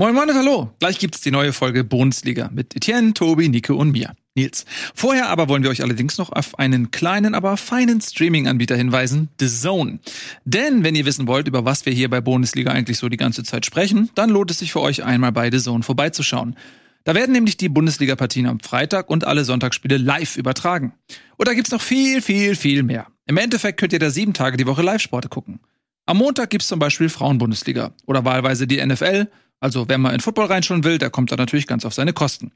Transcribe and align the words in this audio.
Moin 0.00 0.14
Moin 0.14 0.30
und 0.30 0.34
Hallo. 0.34 0.70
Gleich 0.78 0.98
gibt's 0.98 1.20
die 1.20 1.30
neue 1.30 1.52
Folge 1.52 1.84
Bundesliga 1.84 2.48
mit 2.54 2.74
Etienne, 2.74 3.12
Tobi, 3.12 3.50
Nico 3.50 3.74
und 3.74 3.90
mir. 3.90 4.14
Nils. 4.34 4.64
Vorher 4.94 5.28
aber 5.28 5.50
wollen 5.50 5.62
wir 5.62 5.68
euch 5.68 5.82
allerdings 5.82 6.16
noch 6.16 6.32
auf 6.32 6.58
einen 6.58 6.90
kleinen, 6.90 7.34
aber 7.34 7.58
feinen 7.58 8.00
Streaming-Anbieter 8.00 8.76
hinweisen, 8.76 9.28
The 9.38 9.48
Zone. 9.48 9.98
Denn 10.46 10.84
wenn 10.84 10.94
ihr 10.94 11.04
wissen 11.04 11.26
wollt, 11.26 11.48
über 11.48 11.66
was 11.66 11.84
wir 11.84 11.92
hier 11.92 12.08
bei 12.08 12.22
Bundesliga 12.22 12.70
eigentlich 12.70 12.96
so 12.96 13.10
die 13.10 13.18
ganze 13.18 13.42
Zeit 13.42 13.66
sprechen, 13.66 14.08
dann 14.14 14.30
lohnt 14.30 14.50
es 14.50 14.60
sich 14.60 14.72
für 14.72 14.80
euch 14.80 15.04
einmal 15.04 15.32
bei 15.32 15.50
The 15.50 15.58
Zone 15.58 15.82
vorbeizuschauen. 15.82 16.56
Da 17.04 17.14
werden 17.14 17.32
nämlich 17.32 17.58
die 17.58 17.68
Bundesliga-Partien 17.68 18.46
am 18.46 18.60
Freitag 18.60 19.10
und 19.10 19.26
alle 19.26 19.44
Sonntagsspiele 19.44 19.98
live 19.98 20.38
übertragen. 20.38 20.94
Und 21.36 21.46
da 21.46 21.52
gibt's 21.52 21.72
noch 21.72 21.82
viel, 21.82 22.22
viel, 22.22 22.56
viel 22.56 22.84
mehr. 22.84 23.08
Im 23.26 23.36
Endeffekt 23.36 23.78
könnt 23.78 23.92
ihr 23.92 23.98
da 23.98 24.08
sieben 24.08 24.32
Tage 24.32 24.56
die 24.56 24.66
Woche 24.66 24.80
Live-Sporte 24.80 25.28
gucken. 25.28 25.60
Am 26.06 26.16
Montag 26.16 26.48
gibt's 26.48 26.68
zum 26.68 26.78
Beispiel 26.78 27.10
Frauenbundesliga 27.10 27.92
oder 28.06 28.24
wahlweise 28.24 28.66
die 28.66 28.82
NFL 28.82 29.28
also 29.60 29.88
wer 29.88 29.98
mal 29.98 30.14
in 30.14 30.20
Football 30.20 30.46
reinschauen 30.46 30.84
will, 30.84 30.98
der 30.98 31.10
kommt 31.10 31.30
da 31.30 31.36
natürlich 31.36 31.66
ganz 31.66 31.84
auf 31.84 31.94
seine 31.94 32.12
Kosten. 32.12 32.52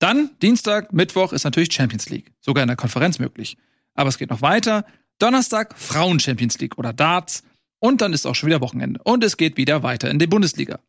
Dann 0.00 0.30
Dienstag, 0.42 0.92
Mittwoch 0.92 1.32
ist 1.32 1.44
natürlich 1.44 1.72
Champions 1.72 2.08
League, 2.10 2.32
sogar 2.40 2.62
in 2.62 2.68
der 2.68 2.76
Konferenz 2.76 3.18
möglich. 3.18 3.56
Aber 3.94 4.08
es 4.08 4.18
geht 4.18 4.30
noch 4.30 4.42
weiter. 4.42 4.84
Donnerstag 5.18 5.78
Frauen 5.78 6.18
Champions 6.18 6.58
League 6.58 6.78
oder 6.78 6.92
Darts 6.92 7.44
und 7.78 8.00
dann 8.00 8.12
ist 8.12 8.26
auch 8.26 8.34
schon 8.34 8.48
wieder 8.48 8.60
Wochenende 8.60 9.00
und 9.04 9.22
es 9.22 9.36
geht 9.36 9.56
wieder 9.56 9.82
weiter 9.82 10.10
in 10.10 10.18
die 10.18 10.26
Bundesliga. 10.26 10.80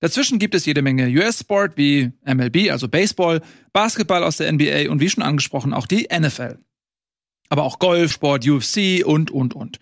Dazwischen 0.00 0.38
gibt 0.38 0.54
es 0.54 0.64
jede 0.64 0.82
Menge 0.82 1.06
US-Sport 1.08 1.76
wie 1.76 2.10
MLB, 2.24 2.70
also 2.70 2.88
Baseball, 2.88 3.42
Basketball 3.72 4.24
aus 4.24 4.38
der 4.38 4.50
NBA 4.50 4.90
und 4.90 5.00
wie 5.00 5.10
schon 5.10 5.22
angesprochen 5.22 5.74
auch 5.74 5.86
die 5.86 6.08
NFL. 6.10 6.58
Aber 7.50 7.64
auch 7.64 7.78
Golf, 7.78 8.12
Sport, 8.12 8.48
UFC 8.48 9.04
und, 9.04 9.30
und, 9.30 9.54
und. 9.54 9.78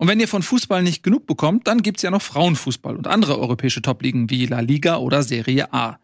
Und 0.00 0.08
wenn 0.08 0.18
ihr 0.18 0.28
von 0.28 0.42
Fußball 0.42 0.82
nicht 0.82 1.02
genug 1.02 1.26
bekommt, 1.26 1.66
dann 1.66 1.82
gibt's 1.82 2.00
ja 2.00 2.10
noch 2.10 2.22
Frauenfußball 2.22 2.96
und 2.96 3.06
andere 3.06 3.38
europäische 3.38 3.82
Topligen 3.82 4.30
wie 4.30 4.46
La 4.46 4.60
Liga 4.60 4.96
oder 4.96 5.22
Serie 5.22 5.74
A. 5.74 5.98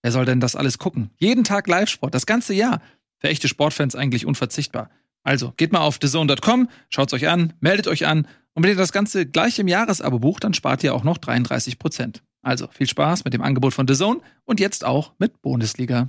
Wer 0.00 0.12
soll 0.12 0.24
denn 0.24 0.40
das 0.40 0.56
alles 0.56 0.78
gucken? 0.78 1.10
Jeden 1.18 1.44
Tag 1.44 1.68
Live-Sport, 1.68 2.14
das 2.14 2.24
ganze 2.24 2.54
Jahr. 2.54 2.80
Für 3.18 3.28
echte 3.28 3.46
Sportfans 3.46 3.96
eigentlich 3.96 4.24
unverzichtbar. 4.24 4.88
Also 5.24 5.52
geht 5.58 5.72
mal 5.72 5.80
auf 5.80 5.98
thezone.com, 5.98 6.70
schaut's 6.88 7.12
euch 7.12 7.28
an, 7.28 7.52
meldet 7.60 7.86
euch 7.86 8.06
an 8.06 8.26
und 8.54 8.62
wenn 8.62 8.70
ihr 8.70 8.76
das 8.76 8.92
Ganze 8.92 9.26
gleich 9.26 9.58
im 9.58 9.68
Jahresabo 9.68 10.18
bucht, 10.18 10.44
dann 10.44 10.54
spart 10.54 10.82
ihr 10.82 10.94
auch 10.94 11.04
noch 11.04 11.18
33 11.18 11.78
Prozent. 11.78 12.22
Also 12.40 12.68
viel 12.68 12.88
Spaß 12.88 13.24
mit 13.24 13.34
dem 13.34 13.42
Angebot 13.42 13.74
von 13.74 13.86
The 13.86 13.94
Zone 13.94 14.20
und 14.44 14.58
jetzt 14.58 14.86
auch 14.86 15.12
mit 15.18 15.42
Bundesliga. 15.42 16.08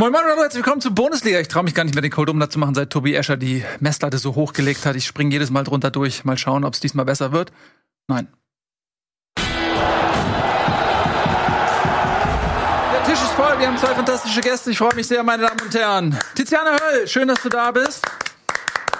Moin 0.00 0.12
Moin 0.12 0.22
und 0.22 0.38
herzlich 0.38 0.64
willkommen 0.64 0.80
zur 0.80 0.92
Bundesliga. 0.92 1.40
Ich 1.40 1.48
traue 1.48 1.64
mich 1.64 1.74
gar 1.74 1.82
nicht 1.82 1.96
mehr 1.96 2.02
den 2.02 2.12
Cold 2.12 2.30
Umlauf 2.30 2.50
zu 2.50 2.60
machen, 2.60 2.72
seit 2.72 2.90
Tobi 2.90 3.16
Escher 3.16 3.36
die 3.36 3.64
Messlatte 3.80 4.18
so 4.18 4.36
hochgelegt 4.36 4.86
hat. 4.86 4.94
Ich 4.94 5.04
springe 5.04 5.32
jedes 5.32 5.50
Mal 5.50 5.64
drunter 5.64 5.90
durch. 5.90 6.24
Mal 6.24 6.38
schauen, 6.38 6.62
ob 6.62 6.74
es 6.74 6.78
diesmal 6.78 7.04
besser 7.04 7.32
wird. 7.32 7.50
Nein. 8.06 8.28
Der 9.36 9.46
Tisch 13.06 13.20
ist 13.20 13.32
voll. 13.32 13.58
Wir 13.58 13.66
haben 13.66 13.76
zwei 13.76 13.92
fantastische 13.92 14.40
Gäste. 14.40 14.70
Ich 14.70 14.78
freue 14.78 14.94
mich 14.94 15.08
sehr, 15.08 15.24
meine 15.24 15.48
Damen 15.48 15.60
und 15.62 15.74
Herren. 15.74 16.16
Tiziana 16.36 16.76
Höll, 16.80 17.08
schön, 17.08 17.26
dass 17.26 17.42
du 17.42 17.48
da 17.48 17.72
bist. 17.72 18.06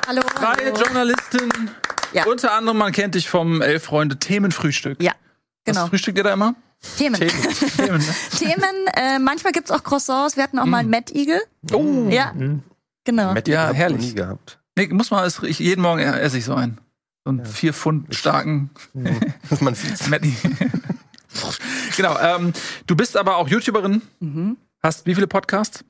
Hallo. 0.08 0.22
Freie 0.34 0.72
hallo. 0.72 0.82
Journalistin. 0.82 1.70
Ja. 2.12 2.24
Unter 2.26 2.54
anderem, 2.54 2.76
man 2.76 2.90
kennt 2.90 3.14
dich 3.14 3.30
vom 3.30 3.62
Elf 3.62 3.84
Freunde 3.84 4.18
Themenfrühstück. 4.18 5.00
Ja, 5.00 5.12
genau. 5.68 5.82
Was 5.84 5.88
frühstückt 5.90 6.18
ihr 6.18 6.24
da 6.24 6.32
immer? 6.32 6.54
Themen. 6.96 7.14
Themen. 7.20 7.32
Themen 7.76 7.98
ne? 7.98 8.14
Themen, 8.38 8.86
äh, 8.94 9.18
manchmal 9.18 9.52
gibt's 9.52 9.70
auch 9.70 9.82
Croissants. 9.82 10.36
Wir 10.36 10.44
hatten 10.44 10.58
auch 10.58 10.66
mal 10.66 10.78
einen 10.78 10.90
Mad 10.90 11.12
Eagle. 11.12 11.40
Oh. 11.72 12.08
Ja, 12.10 12.32
genau. 13.04 13.34
Matt 13.34 13.48
Ja, 13.48 13.72
herrlich. 13.72 13.98
noch 13.98 14.06
nie 14.06 14.14
gehabt. 14.14 14.58
Nee, 14.76 14.86
muss 14.88 15.10
man, 15.10 15.28
ich, 15.42 15.58
jeden 15.58 15.82
Morgen 15.82 16.00
esse 16.00 16.38
ich 16.38 16.44
so 16.44 16.54
einen. 16.54 16.78
So 17.24 17.30
einen 17.30 17.44
vier 17.44 17.72
Pfund 17.74 18.14
starken 18.14 18.70
Man 19.60 19.74
sieht's. 19.74 20.08
Matty. 20.08 20.34
genau. 21.96 22.16
Ähm, 22.18 22.52
du 22.86 22.94
bist 22.96 23.16
aber 23.16 23.36
auch 23.36 23.48
YouTuberin. 23.48 24.02
Mhm. 24.20 24.56
Hast 24.82 25.06
wie 25.06 25.14
viele 25.14 25.26
Podcasts? 25.26 25.84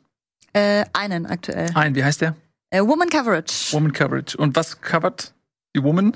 Äh, 0.55 0.85
einen 0.95 1.27
aktuell. 1.27 1.71
Ein. 1.75 1.95
Wie 1.95 2.03
heißt 2.03 2.23
der? 2.23 2.35
Äh, 2.71 2.81
Woman 2.81 3.09
Coverage. 3.11 3.73
Woman 3.73 3.93
Coverage. 3.93 4.37
Und 4.39 4.57
was 4.57 4.81
covert 4.81 5.35
die 5.77 5.83
Woman? 5.83 6.13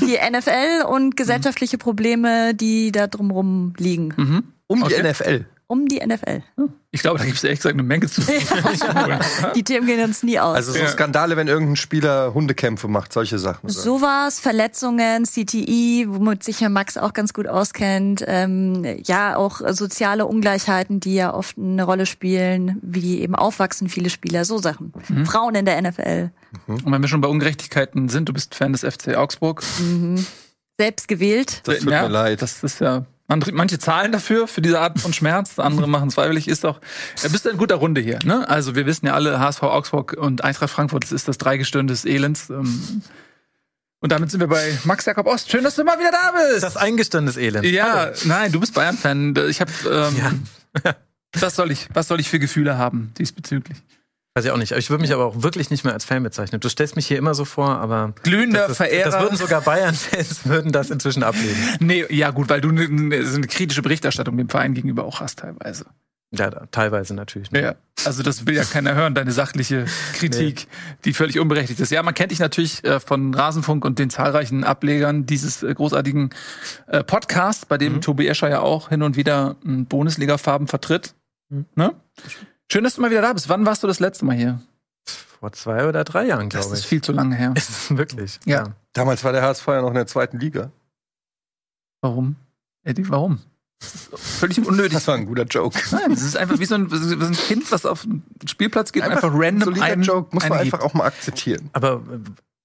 Die 0.00 0.18
NFL 0.30 0.84
und 0.88 1.16
gesellschaftliche 1.16 1.78
Probleme, 1.78 2.54
die 2.54 2.92
da 2.92 3.06
drumrum 3.06 3.72
liegen. 3.76 4.12
Mhm. 4.16 4.42
Um 4.66 4.82
Okay. 4.82 5.02
die 5.02 5.08
NFL. 5.08 5.46
Um 5.70 5.86
die 5.86 6.04
NFL. 6.04 6.42
Ich 6.90 7.00
glaube, 7.00 7.20
da 7.20 7.24
gibt 7.24 7.36
es 7.36 7.44
ehrlich 7.44 7.60
gesagt 7.60 7.74
eine 7.74 7.84
Menge 7.84 8.08
zu. 8.08 8.22
Die 9.54 9.62
Themen 9.62 9.86
gehen 9.86 10.02
uns 10.02 10.24
nie 10.24 10.40
aus. 10.40 10.56
Also 10.56 10.72
so 10.72 10.80
Ja. 10.80 10.88
Skandale, 10.88 11.36
wenn 11.36 11.46
irgendein 11.46 11.76
Spieler 11.76 12.34
Hundekämpfe 12.34 12.88
macht, 12.88 13.12
solche 13.12 13.38
Sachen. 13.38 13.68
Sowas, 13.68 14.40
Verletzungen, 14.40 15.26
CTI, 15.26 16.06
womit 16.08 16.42
sich 16.42 16.60
Herr 16.60 16.70
Max 16.70 16.96
auch 16.96 17.12
ganz 17.12 17.32
gut 17.32 17.46
auskennt. 17.46 18.24
Ähm, 18.26 18.84
ja, 19.04 19.36
auch 19.36 19.60
soziale 19.70 20.26
Ungleichheiten, 20.26 20.98
die 20.98 21.14
ja 21.14 21.32
oft 21.32 21.56
eine 21.56 21.84
Rolle 21.84 22.06
spielen, 22.06 22.80
wie 22.82 23.20
eben 23.20 23.36
aufwachsen 23.36 23.88
viele 23.88 24.10
Spieler, 24.10 24.44
so 24.44 24.58
Sachen. 24.58 24.92
Mhm. 25.08 25.24
Frauen 25.24 25.54
in 25.54 25.66
der 25.66 25.80
NFL. 25.80 26.30
Und 26.66 26.90
wenn 26.90 27.00
wir 27.00 27.08
schon 27.08 27.20
bei 27.20 27.28
Ungerechtigkeiten 27.28 28.08
sind, 28.08 28.28
du 28.28 28.32
bist 28.32 28.56
Fan 28.56 28.72
des 28.72 28.80
FC 28.80 29.14
Augsburg. 29.14 29.62
Selbst 30.80 31.06
gewählt. 31.06 31.60
Das 31.62 31.78
tut 31.78 31.92
ja, 31.92 32.02
mir 32.02 32.08
leid. 32.08 32.42
Das 32.42 32.64
ist 32.64 32.80
ja. 32.80 33.06
Man, 33.30 33.44
manche 33.52 33.78
zahlen 33.78 34.10
dafür, 34.10 34.48
für 34.48 34.60
diese 34.60 34.80
Art 34.80 34.98
von 34.98 35.12
Schmerz, 35.12 35.60
andere 35.60 35.88
machen 35.88 36.08
es 36.08 36.16
freiwillig. 36.16 36.48
Ist 36.48 36.64
doch, 36.64 36.80
ja, 37.22 37.28
bist 37.28 37.44
du 37.44 37.50
in 37.50 37.58
guter 37.58 37.76
Runde 37.76 38.00
hier. 38.00 38.18
Ne? 38.24 38.48
Also 38.48 38.74
wir 38.74 38.86
wissen 38.86 39.06
ja 39.06 39.14
alle, 39.14 39.38
HSV 39.38 39.62
Augsburg 39.62 40.14
und 40.14 40.42
Eintracht 40.42 40.70
Frankfurt 40.70 41.04
das 41.04 41.12
ist 41.12 41.28
das 41.28 41.38
Dreigestirn 41.38 41.86
des 41.86 42.04
Elends. 42.04 42.50
Ähm, 42.50 43.02
Und 44.00 44.10
damit 44.10 44.32
sind 44.32 44.40
wir 44.40 44.48
bei 44.48 44.76
Max 44.82 45.04
Jakob 45.04 45.26
Ost. 45.28 45.48
Schön, 45.48 45.62
dass 45.62 45.76
du 45.76 45.84
mal 45.84 45.96
wieder 46.00 46.10
da 46.10 46.32
bist. 46.32 46.64
Das 46.64 46.76
eingestandenes 46.76 47.36
Elend. 47.36 47.64
ja, 47.66 48.10
nein, 48.24 48.50
du 48.50 48.58
bist 48.58 48.74
Bayern-Fan. 48.74 49.36
Ich 49.48 49.60
habe, 49.60 49.70
ähm, 49.88 50.46
was 51.38 51.54
soll 51.54 51.70
ich, 51.70 51.88
was 51.94 52.08
soll 52.08 52.18
ich 52.18 52.28
für 52.28 52.40
Gefühle 52.40 52.78
haben 52.78 53.12
diesbezüglich? 53.16 53.78
Weiß 54.34 54.44
ich 54.44 54.52
auch 54.52 54.56
nicht. 54.56 54.70
Ich 54.72 54.90
würde 54.90 55.02
mich 55.02 55.12
aber 55.12 55.24
auch 55.24 55.42
wirklich 55.42 55.70
nicht 55.70 55.82
mehr 55.84 55.92
als 55.92 56.04
Fan 56.04 56.22
bezeichnen. 56.22 56.60
Du 56.60 56.68
stellst 56.68 56.94
mich 56.94 57.06
hier 57.06 57.18
immer 57.18 57.34
so 57.34 57.44
vor, 57.44 57.78
aber 57.78 58.14
Glühender 58.22 58.68
das, 58.68 58.76
Verehrer. 58.76 59.10
das 59.10 59.20
würden 59.20 59.36
sogar 59.36 59.60
Bayern-Fans 59.60 60.44
würden 60.46 60.70
das 60.70 60.90
inzwischen 60.90 61.24
ablehnen. 61.24 61.56
nee, 61.80 62.04
ja 62.10 62.30
gut, 62.30 62.48
weil 62.48 62.60
du 62.60 62.68
eine 62.68 62.88
ne, 62.88 63.16
eine 63.16 63.46
kritische 63.48 63.82
Berichterstattung 63.82 64.36
dem 64.36 64.48
Verein 64.48 64.74
gegenüber 64.74 65.04
auch 65.04 65.20
hast 65.20 65.40
teilweise. 65.40 65.86
Ja, 66.32 66.48
teilweise 66.70 67.12
natürlich. 67.14 67.50
Ne? 67.50 67.60
Ja, 67.60 67.74
also 68.04 68.22
das 68.22 68.46
will 68.46 68.54
ja 68.54 68.62
keiner 68.62 68.94
hören, 68.94 69.16
deine 69.16 69.32
sachliche 69.32 69.86
Kritik, 70.14 70.68
die 71.04 71.12
völlig 71.12 71.40
unberechtigt 71.40 71.80
ist. 71.80 71.90
Ja, 71.90 72.04
man 72.04 72.14
kennt 72.14 72.30
dich 72.30 72.38
natürlich 72.38 72.84
äh, 72.84 73.00
von 73.00 73.34
Rasenfunk 73.34 73.84
und 73.84 73.98
den 73.98 74.10
zahlreichen 74.10 74.62
Ablegern 74.62 75.26
dieses 75.26 75.64
äh, 75.64 75.74
großartigen 75.74 76.30
äh, 76.86 77.02
Podcasts, 77.02 77.66
bei 77.66 77.78
dem 77.78 78.00
Tobi 78.00 78.28
Escher 78.28 78.48
ja 78.48 78.60
auch 78.60 78.90
hin 78.90 79.02
und 79.02 79.16
wieder 79.16 79.56
ähm, 79.64 79.86
Bundesliga-Farben 79.86 80.68
vertritt. 80.68 81.14
Ne? 81.74 81.94
Schön, 82.72 82.84
dass 82.84 82.94
du 82.94 83.00
mal 83.00 83.10
wieder 83.10 83.22
da 83.22 83.32
bist. 83.32 83.48
Wann 83.48 83.66
warst 83.66 83.82
du 83.82 83.86
das 83.88 83.98
letzte 83.98 84.24
Mal 84.24 84.36
hier? 84.36 84.60
Vor 85.40 85.52
zwei 85.52 85.88
oder 85.88 86.04
drei 86.04 86.26
Jahren, 86.26 86.50
Das 86.50 86.62
glaube 86.66 86.74
ist 86.76 86.80
ich. 86.82 86.86
viel 86.86 87.02
zu 87.02 87.12
lange 87.12 87.34
her. 87.34 87.52
Wirklich. 87.88 88.38
Ja. 88.44 88.74
Damals 88.92 89.24
war 89.24 89.32
der 89.32 89.42
HSV 89.42 89.66
ja 89.68 89.80
noch 89.82 89.88
in 89.88 89.94
der 89.94 90.06
zweiten 90.06 90.38
Liga. 90.38 90.70
Warum? 92.00 92.36
Eddie, 92.84 93.08
warum? 93.08 93.40
Das 93.80 93.94
ist 93.94 94.10
völlig 94.14 94.64
unnötig. 94.64 94.92
Das 94.92 95.08
war 95.08 95.16
ein 95.16 95.26
guter 95.26 95.44
Joke. 95.44 95.80
Nein, 95.90 96.10
das 96.10 96.22
ist 96.22 96.36
einfach 96.36 96.58
wie 96.60 96.66
so 96.66 96.76
ein, 96.76 96.88
so 96.90 97.24
ein 97.26 97.32
Kind, 97.32 97.72
was 97.72 97.86
auf 97.86 98.02
den 98.02 98.22
Spielplatz 98.46 98.92
geht 98.92 99.04
und 99.04 99.10
einfach, 99.10 99.30
random 99.32 99.62
solider 99.70 99.86
einen, 99.86 100.02
Joke 100.02 100.34
muss 100.34 100.44
man 100.44 100.52
einen 100.52 100.60
einfach 100.60 100.80
auch 100.80 100.94
mal 100.94 101.06
akzeptieren. 101.06 101.70
Aber 101.72 101.94
äh, 101.94 102.18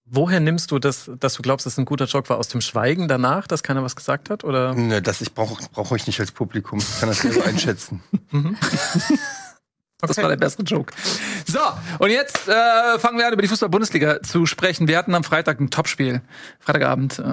woher 0.05 0.39
nimmst 0.41 0.71
du 0.71 0.77
das, 0.79 1.09
dass 1.19 1.35
du 1.35 1.41
glaubst, 1.41 1.65
dass 1.65 1.73
es 1.73 1.79
ein 1.79 1.85
guter 1.85 2.05
Joke 2.05 2.29
war? 2.29 2.37
Aus 2.37 2.49
dem 2.49 2.61
Schweigen 2.61 3.07
danach, 3.07 3.47
dass 3.47 3.63
keiner 3.63 3.81
was 3.81 3.95
gesagt 3.95 4.29
hat? 4.29 4.43
Oder? 4.43 4.73
Ne, 4.75 5.01
das 5.01 5.21
ich 5.21 5.33
brauche 5.33 5.63
brauch 5.71 5.91
euch 5.91 6.05
nicht 6.05 6.19
als 6.19 6.31
Publikum. 6.31 6.79
Ich 6.79 6.99
kann 6.99 7.09
das 7.09 7.19
selber 7.19 7.45
einschätzen. 7.45 8.03
Das 10.07 10.17
war 10.17 10.29
der 10.29 10.37
bessere 10.37 10.63
Joke. 10.63 10.93
So, 11.45 11.59
und 11.99 12.09
jetzt 12.09 12.47
äh, 12.47 12.99
fangen 12.99 13.17
wir 13.17 13.27
an, 13.27 13.33
über 13.33 13.41
die 13.41 13.47
Fußball-Bundesliga 13.47 14.21
zu 14.23 14.45
sprechen. 14.45 14.87
Wir 14.87 14.97
hatten 14.97 15.13
am 15.15 15.23
Freitag 15.23 15.59
ein 15.59 15.69
Topspiel. 15.69 16.21
Freitagabend 16.59 17.19
äh, 17.19 17.23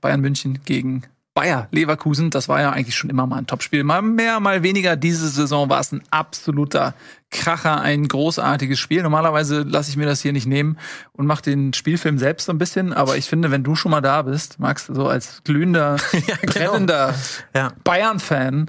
Bayern 0.00 0.20
München 0.20 0.60
gegen 0.64 1.02
Bayer 1.38 1.68
Leverkusen. 1.70 2.30
Das 2.30 2.48
war 2.48 2.60
ja 2.60 2.70
eigentlich 2.70 2.96
schon 2.96 3.10
immer 3.10 3.24
mal 3.24 3.36
ein 3.36 3.46
Topspiel. 3.46 3.84
Mal 3.84 4.02
mehr, 4.02 4.40
mal 4.40 4.64
weniger. 4.64 4.96
Diese 4.96 5.28
Saison 5.28 5.70
war 5.70 5.78
es 5.78 5.92
ein 5.92 6.02
absoluter 6.10 6.94
Kracher, 7.30 7.80
ein 7.80 8.08
großartiges 8.08 8.76
Spiel. 8.80 9.04
Normalerweise 9.04 9.62
lasse 9.62 9.90
ich 9.90 9.96
mir 9.96 10.06
das 10.06 10.20
hier 10.20 10.32
nicht 10.32 10.46
nehmen 10.46 10.78
und 11.12 11.26
mache 11.26 11.42
den 11.42 11.74
Spielfilm 11.74 12.18
selbst 12.18 12.46
so 12.46 12.52
ein 12.52 12.58
bisschen. 12.58 12.92
Aber 12.92 13.16
ich 13.16 13.26
finde, 13.26 13.52
wenn 13.52 13.62
du 13.62 13.76
schon 13.76 13.92
mal 13.92 14.00
da 14.00 14.22
bist, 14.22 14.58
Max, 14.58 14.86
so 14.86 15.06
als 15.06 15.42
glühender, 15.44 15.98
brennender 16.46 17.14
Ja. 17.54 17.72
Bayern-Fan, 17.84 18.68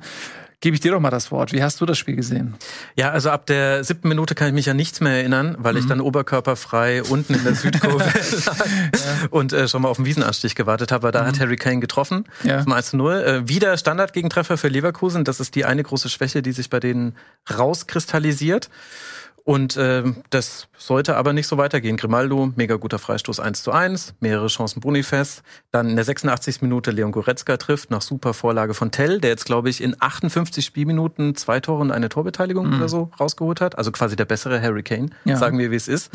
gebe 0.62 0.76
ich 0.76 0.82
dir 0.82 0.92
doch 0.92 1.00
mal 1.00 1.10
das 1.10 1.32
Wort. 1.32 1.54
Wie 1.54 1.64
hast 1.64 1.80
du 1.80 1.86
das 1.86 1.98
Spiel 1.98 2.16
gesehen? 2.18 2.56
Ja, 2.96 3.12
also 3.12 3.30
ab 3.30 3.46
der 3.46 3.84
siebten 3.84 4.10
Minute 4.10 4.36
kann 4.36 4.48
ich 4.50 4.54
mich 4.54 4.70
an 4.70 4.76
nichts 4.76 5.00
mehr 5.00 5.14
erinnern, 5.14 5.56
weil 5.60 5.74
Mhm. 5.74 5.80
ich 5.80 5.86
dann 5.88 6.02
oberkörperfrei 6.02 7.02
unten 7.04 7.34
in 7.34 7.44
der 7.44 7.56
Südkurve 7.56 8.04
lag 8.46 8.66
und 9.30 9.54
äh, 9.54 9.68
schon 9.70 9.82
mal 9.84 9.88
auf 9.90 9.96
den 9.98 10.06
Wiesenanstich 10.06 10.56
gewartet 10.56 10.92
habe. 10.92 11.04
weil 11.04 11.12
Da 11.14 11.26
hat 11.26 11.40
Harry 11.40 11.56
Kane 11.56 11.80
getroffen 11.80 12.26
Mhm. 12.44 12.50
Ja. 12.50 12.64
zum 12.64 12.74
1 12.74 12.90
zu 12.90 12.98
0. 12.98 13.14
Äh, 13.16 13.48
wieder 13.48 13.78
Standardgegentreffer 13.78 14.58
für 14.58 14.68
Leverkusen. 14.68 15.24
Das 15.24 15.40
ist 15.40 15.56
die 15.56 15.64
eine 15.66 15.84
große 15.84 16.10
Schwäche, 16.10 16.42
die 16.42 16.52
sich 16.52 16.70
bei 16.70 16.80
denen 16.82 17.16
rauskristallisiert. 17.58 18.70
Und 19.50 19.78
äh, 19.78 20.04
das 20.30 20.68
sollte 20.78 21.16
aber 21.16 21.34
nicht 21.34 21.48
so 21.48 21.58
weitergehen. 21.58 21.98
Grimaldo, 21.98 22.54
mega 22.56 22.76
guter 22.76 23.00
Freistoß 23.00 23.40
1 23.40 23.64
zu 23.64 23.72
1, 23.72 24.14
mehrere 24.20 24.46
Chancen 24.46 24.80
Bonifest. 24.80 25.42
Dann 25.72 25.90
in 25.90 25.96
der 25.96 26.06
86. 26.06 26.62
Minute 26.62 26.92
Leon 26.92 27.12
Goretzka 27.12 27.58
trifft 27.58 27.90
nach 27.90 28.04
super 28.04 28.36
Vorlage 28.36 28.76
von 28.76 28.92
Tell, 28.92 29.20
der 29.20 29.32
jetzt, 29.32 29.46
glaube 29.46 29.72
ich, 29.72 29.82
in 29.82 29.96
58 30.00 30.64
Spielminuten 30.64 31.34
zwei 31.34 31.60
Tore 31.62 31.82
und 31.82 31.90
eine 31.90 32.10
Torbeteiligung 32.10 32.68
mhm. 32.68 32.76
oder 32.76 32.90
so 32.90 33.10
rausgeholt 33.20 33.60
hat. 33.60 33.76
Also 33.76 33.92
quasi 33.92 34.16
der 34.16 34.26
bessere 34.26 34.62
Harry 34.62 34.84
Kane, 34.84 35.10
ja. 35.26 35.36
sagen 35.36 35.58
wir, 35.58 35.72
wie 35.72 35.78
es 35.78 35.88
ist. 35.88 36.12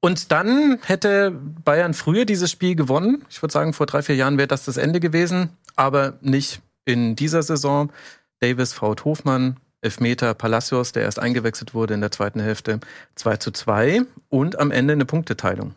Und 0.00 0.32
dann 0.32 0.78
hätte 0.86 1.32
Bayern 1.66 1.92
früher 1.92 2.24
dieses 2.24 2.50
Spiel 2.50 2.76
gewonnen. 2.76 3.26
Ich 3.28 3.42
würde 3.42 3.52
sagen, 3.52 3.74
vor 3.74 3.84
drei, 3.84 4.00
vier 4.00 4.16
Jahren 4.16 4.38
wäre 4.38 4.48
das 4.48 4.64
das 4.64 4.78
Ende 4.78 5.00
gewesen, 5.00 5.50
aber 5.76 6.14
nicht 6.22 6.62
in 6.86 7.14
dieser 7.14 7.42
Saison. 7.42 7.92
Davis 8.40 8.72
faut 8.72 9.04
Hofmann, 9.04 9.58
Elfmeter 9.80 10.34
Palacios, 10.34 10.92
der 10.92 11.04
erst 11.04 11.18
eingewechselt 11.18 11.74
wurde 11.74 11.94
in 11.94 12.00
der 12.00 12.10
zweiten 12.10 12.40
Hälfte, 12.40 12.80
2 13.14 13.36
zu 13.36 13.50
2 13.52 14.02
und 14.28 14.58
am 14.58 14.70
Ende 14.70 14.92
eine 14.92 15.04
Punkteteilung. 15.04 15.74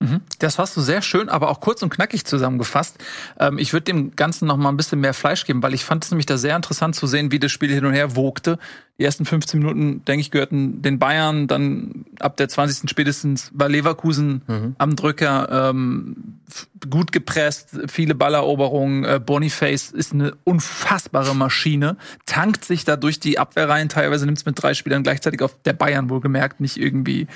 Mhm. 0.00 0.22
Das 0.38 0.58
hast 0.58 0.76
du 0.78 0.80
sehr 0.80 1.02
schön, 1.02 1.28
aber 1.28 1.50
auch 1.50 1.60
kurz 1.60 1.82
und 1.82 1.90
knackig 1.90 2.24
zusammengefasst. 2.24 2.96
Ähm, 3.38 3.58
ich 3.58 3.74
würde 3.74 3.84
dem 3.84 4.16
Ganzen 4.16 4.48
noch 4.48 4.56
mal 4.56 4.70
ein 4.70 4.76
bisschen 4.78 5.00
mehr 5.00 5.12
Fleisch 5.12 5.44
geben, 5.44 5.62
weil 5.62 5.74
ich 5.74 5.84
fand 5.84 6.04
es 6.04 6.10
nämlich 6.10 6.24
da 6.24 6.38
sehr 6.38 6.56
interessant 6.56 6.94
zu 6.94 7.06
sehen, 7.06 7.30
wie 7.32 7.38
das 7.38 7.52
Spiel 7.52 7.70
hin 7.70 7.84
und 7.84 7.92
her 7.92 8.16
wogte. 8.16 8.58
Die 8.98 9.04
ersten 9.04 9.26
15 9.26 9.60
Minuten, 9.60 10.02
denke 10.06 10.22
ich, 10.22 10.30
gehörten 10.30 10.80
den 10.80 10.98
Bayern, 10.98 11.48
dann 11.48 12.06
ab 12.18 12.38
der 12.38 12.48
20. 12.48 12.88
spätestens 12.88 13.50
war 13.52 13.68
Leverkusen 13.68 14.40
mhm. 14.46 14.74
am 14.78 14.96
Drücker, 14.96 15.68
ähm, 15.70 16.40
gut 16.88 17.12
gepresst, 17.12 17.78
viele 17.88 18.14
Balleroberungen. 18.14 19.04
Äh, 19.04 19.20
Boniface 19.24 19.90
ist 19.90 20.14
eine 20.14 20.32
unfassbare 20.44 21.36
Maschine, 21.36 21.98
tankt 22.24 22.64
sich 22.64 22.86
da 22.86 22.96
durch 22.96 23.20
die 23.20 23.38
Abwehrreihen, 23.38 23.90
teilweise 23.90 24.24
nimmt 24.24 24.38
es 24.38 24.46
mit 24.46 24.60
drei 24.62 24.72
Spielern 24.72 25.02
gleichzeitig 25.02 25.42
auf 25.42 25.60
der 25.62 25.74
Bayern 25.74 26.08
wohlgemerkt, 26.08 26.60
nicht 26.60 26.78
irgendwie 26.78 27.26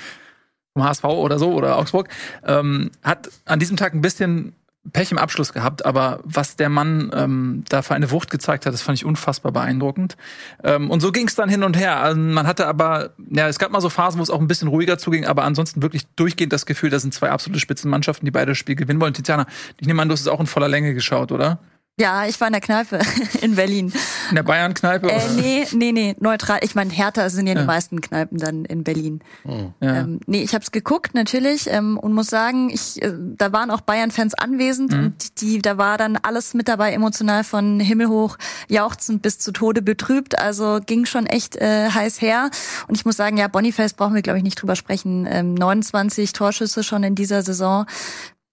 vom 0.75 0.83
HSV 0.83 1.05
oder 1.05 1.39
so 1.39 1.53
oder 1.53 1.77
Augsburg, 1.77 2.09
ähm, 2.45 2.91
hat 3.01 3.29
an 3.45 3.59
diesem 3.59 3.77
Tag 3.77 3.93
ein 3.93 4.01
bisschen 4.01 4.53
Pech 4.93 5.11
im 5.11 5.17
Abschluss 5.17 5.51
gehabt, 5.51 5.83
aber 5.83 6.19
was 6.23 6.57
der 6.57 6.69
Mann 6.69 7.11
ähm, 7.15 7.63
da 7.69 7.81
für 7.81 7.95
eine 7.95 8.11
Wucht 8.11 8.29
gezeigt 8.29 8.67
hat, 8.67 8.73
das 8.73 8.83
fand 8.83 8.99
ich 8.99 9.05
unfassbar 9.05 9.51
beeindruckend. 9.51 10.15
Ähm, 10.63 10.91
und 10.91 10.99
so 10.99 11.11
ging 11.11 11.27
es 11.27 11.33
dann 11.33 11.49
hin 11.49 11.63
und 11.63 11.75
her. 11.75 12.01
Also 12.01 12.19
man 12.19 12.45
hatte 12.45 12.67
aber, 12.67 13.11
ja, 13.31 13.47
es 13.47 13.57
gab 13.57 13.71
mal 13.71 13.81
so 13.81 13.89
Phasen, 13.89 14.19
wo 14.19 14.23
es 14.23 14.29
auch 14.29 14.39
ein 14.39 14.47
bisschen 14.47 14.67
ruhiger 14.67 14.99
zuging, 14.99 15.25
aber 15.25 15.43
ansonsten 15.43 15.81
wirklich 15.81 16.05
durchgehend 16.15 16.53
das 16.53 16.67
Gefühl, 16.67 16.91
das 16.91 17.01
sind 17.01 17.15
zwei 17.15 17.31
absolute 17.31 17.59
Spitzenmannschaften, 17.59 18.25
die 18.25 18.31
beide 18.31 18.51
das 18.51 18.59
Spiel 18.59 18.75
gewinnen 18.75 19.01
wollen. 19.01 19.15
Tiziana, 19.15 19.47
ich 19.79 19.87
nehme 19.87 20.03
an, 20.03 20.07
du 20.07 20.13
hast 20.13 20.21
es 20.21 20.27
auch 20.27 20.39
in 20.39 20.45
voller 20.45 20.67
Länge 20.67 20.93
geschaut, 20.93 21.31
oder? 21.31 21.57
Ja, 21.97 22.25
ich 22.25 22.41
war 22.41 22.47
in 22.47 22.51
der 22.51 22.61
Kneipe 22.61 22.99
in 23.41 23.55
Berlin. 23.55 23.93
In 24.29 24.35
der 24.35 24.43
Bayern-Kneipe? 24.43 25.09
Äh, 25.09 25.29
nee, 25.37 25.65
nee, 25.71 25.93
nee, 25.93 26.15
neutral. 26.19 26.59
Ich 26.61 26.75
meine, 26.75 26.91
Hertha 26.91 27.29
sind 27.29 27.47
ja, 27.47 27.53
ja, 27.53 27.61
die 27.61 27.65
meisten 27.65 28.01
Kneipen 28.01 28.37
dann 28.37 28.65
in 28.65 28.83
Berlin. 28.83 29.21
Oh. 29.45 29.71
Ja. 29.79 30.01
Ähm, 30.01 30.19
nee, 30.27 30.41
ich 30.41 30.53
habe 30.53 30.61
es 30.61 30.71
geguckt 30.71 31.13
natürlich 31.13 31.69
ähm, 31.71 31.97
und 31.97 32.11
muss 32.11 32.27
sagen, 32.27 32.69
ich, 32.69 33.01
äh, 33.01 33.13
da 33.37 33.53
waren 33.53 33.71
auch 33.71 33.79
Bayern-Fans 33.79 34.33
anwesend 34.33 34.91
mhm. 34.91 34.99
und 34.99 35.39
die, 35.39 35.61
da 35.61 35.77
war 35.77 35.97
dann 35.97 36.17
alles 36.17 36.53
mit 36.53 36.67
dabei, 36.67 36.91
emotional 36.91 37.45
von 37.45 37.79
himmelhoch 37.79 38.37
jauchzend 38.67 39.21
bis 39.21 39.39
zu 39.39 39.53
Tode 39.53 39.81
betrübt. 39.81 40.37
Also 40.37 40.81
ging 40.85 41.05
schon 41.05 41.25
echt 41.25 41.55
äh, 41.55 41.89
heiß 41.89 42.19
her. 42.19 42.49
Und 42.89 42.95
ich 42.95 43.05
muss 43.05 43.15
sagen, 43.15 43.37
ja, 43.37 43.47
Boniface 43.47 43.93
brauchen 43.93 44.15
wir, 44.15 44.21
glaube 44.21 44.39
ich, 44.39 44.43
nicht 44.43 44.61
drüber 44.61 44.75
sprechen. 44.75 45.25
Ähm, 45.31 45.53
29 45.53 46.33
Torschüsse 46.33 46.83
schon 46.83 47.03
in 47.03 47.15
dieser 47.15 47.41
Saison 47.41 47.85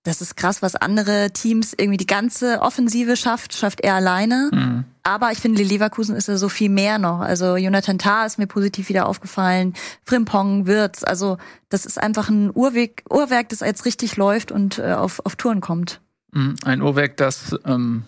das 0.04 0.20
ist 0.20 0.36
krass, 0.36 0.62
was 0.62 0.74
andere 0.74 1.30
Teams 1.30 1.72
irgendwie 1.72 1.96
die 1.96 2.06
ganze 2.06 2.60
Offensive 2.60 3.16
schafft, 3.16 3.54
schafft 3.54 3.80
er 3.82 3.94
alleine. 3.94 4.50
Mhm. 4.52 4.84
Aber 5.04 5.30
ich 5.30 5.38
finde, 5.38 5.62
Leverkusen 5.62 6.16
ist 6.16 6.28
ja 6.28 6.36
so 6.36 6.48
viel 6.48 6.68
mehr 6.68 6.98
noch. 6.98 7.20
Also 7.20 7.56
Jonathan 7.56 7.98
Tah 7.98 8.26
ist 8.26 8.38
mir 8.38 8.48
positiv 8.48 8.88
wieder 8.88 9.06
aufgefallen, 9.06 9.74
Frimpong, 10.04 10.66
Wirtz. 10.66 11.04
Also 11.04 11.38
das 11.68 11.86
ist 11.86 12.00
einfach 12.00 12.28
ein 12.28 12.50
Uhrweg, 12.52 13.04
Uhrwerk, 13.10 13.48
das 13.50 13.60
jetzt 13.60 13.84
richtig 13.84 14.16
läuft 14.16 14.50
und 14.50 14.78
äh, 14.78 14.92
auf, 14.92 15.24
auf 15.24 15.36
Touren 15.36 15.60
kommt. 15.60 16.00
Mhm. 16.32 16.56
Ein 16.64 16.82
Uhrwerk, 16.82 17.16
das 17.16 17.56
ähm, 17.64 18.02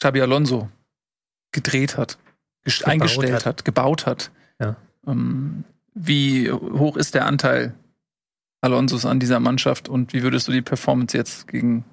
Xabi 0.00 0.22
Alonso 0.22 0.68
gedreht 1.50 1.96
hat, 1.96 2.18
eingestellt 2.84 3.32
hat. 3.32 3.46
hat. 3.46 3.64
gebaut 3.64 4.06
hat. 4.06 4.30
Ja. 4.60 4.76
Ähm, 5.06 5.64
wie 5.94 6.52
hoch 6.52 6.96
ist 6.96 7.14
der 7.14 7.26
Anteil 7.26 7.74
Alonsos 8.60 9.06
an 9.06 9.20
dieser 9.20 9.40
Mannschaft 9.40 9.88
und 9.88 10.12
wie 10.12 10.22
würdest 10.22 10.48
du 10.48 10.52
die 10.52 10.62
Performance 10.62 11.16
jetzt 11.16 11.48
gegen 11.48 11.84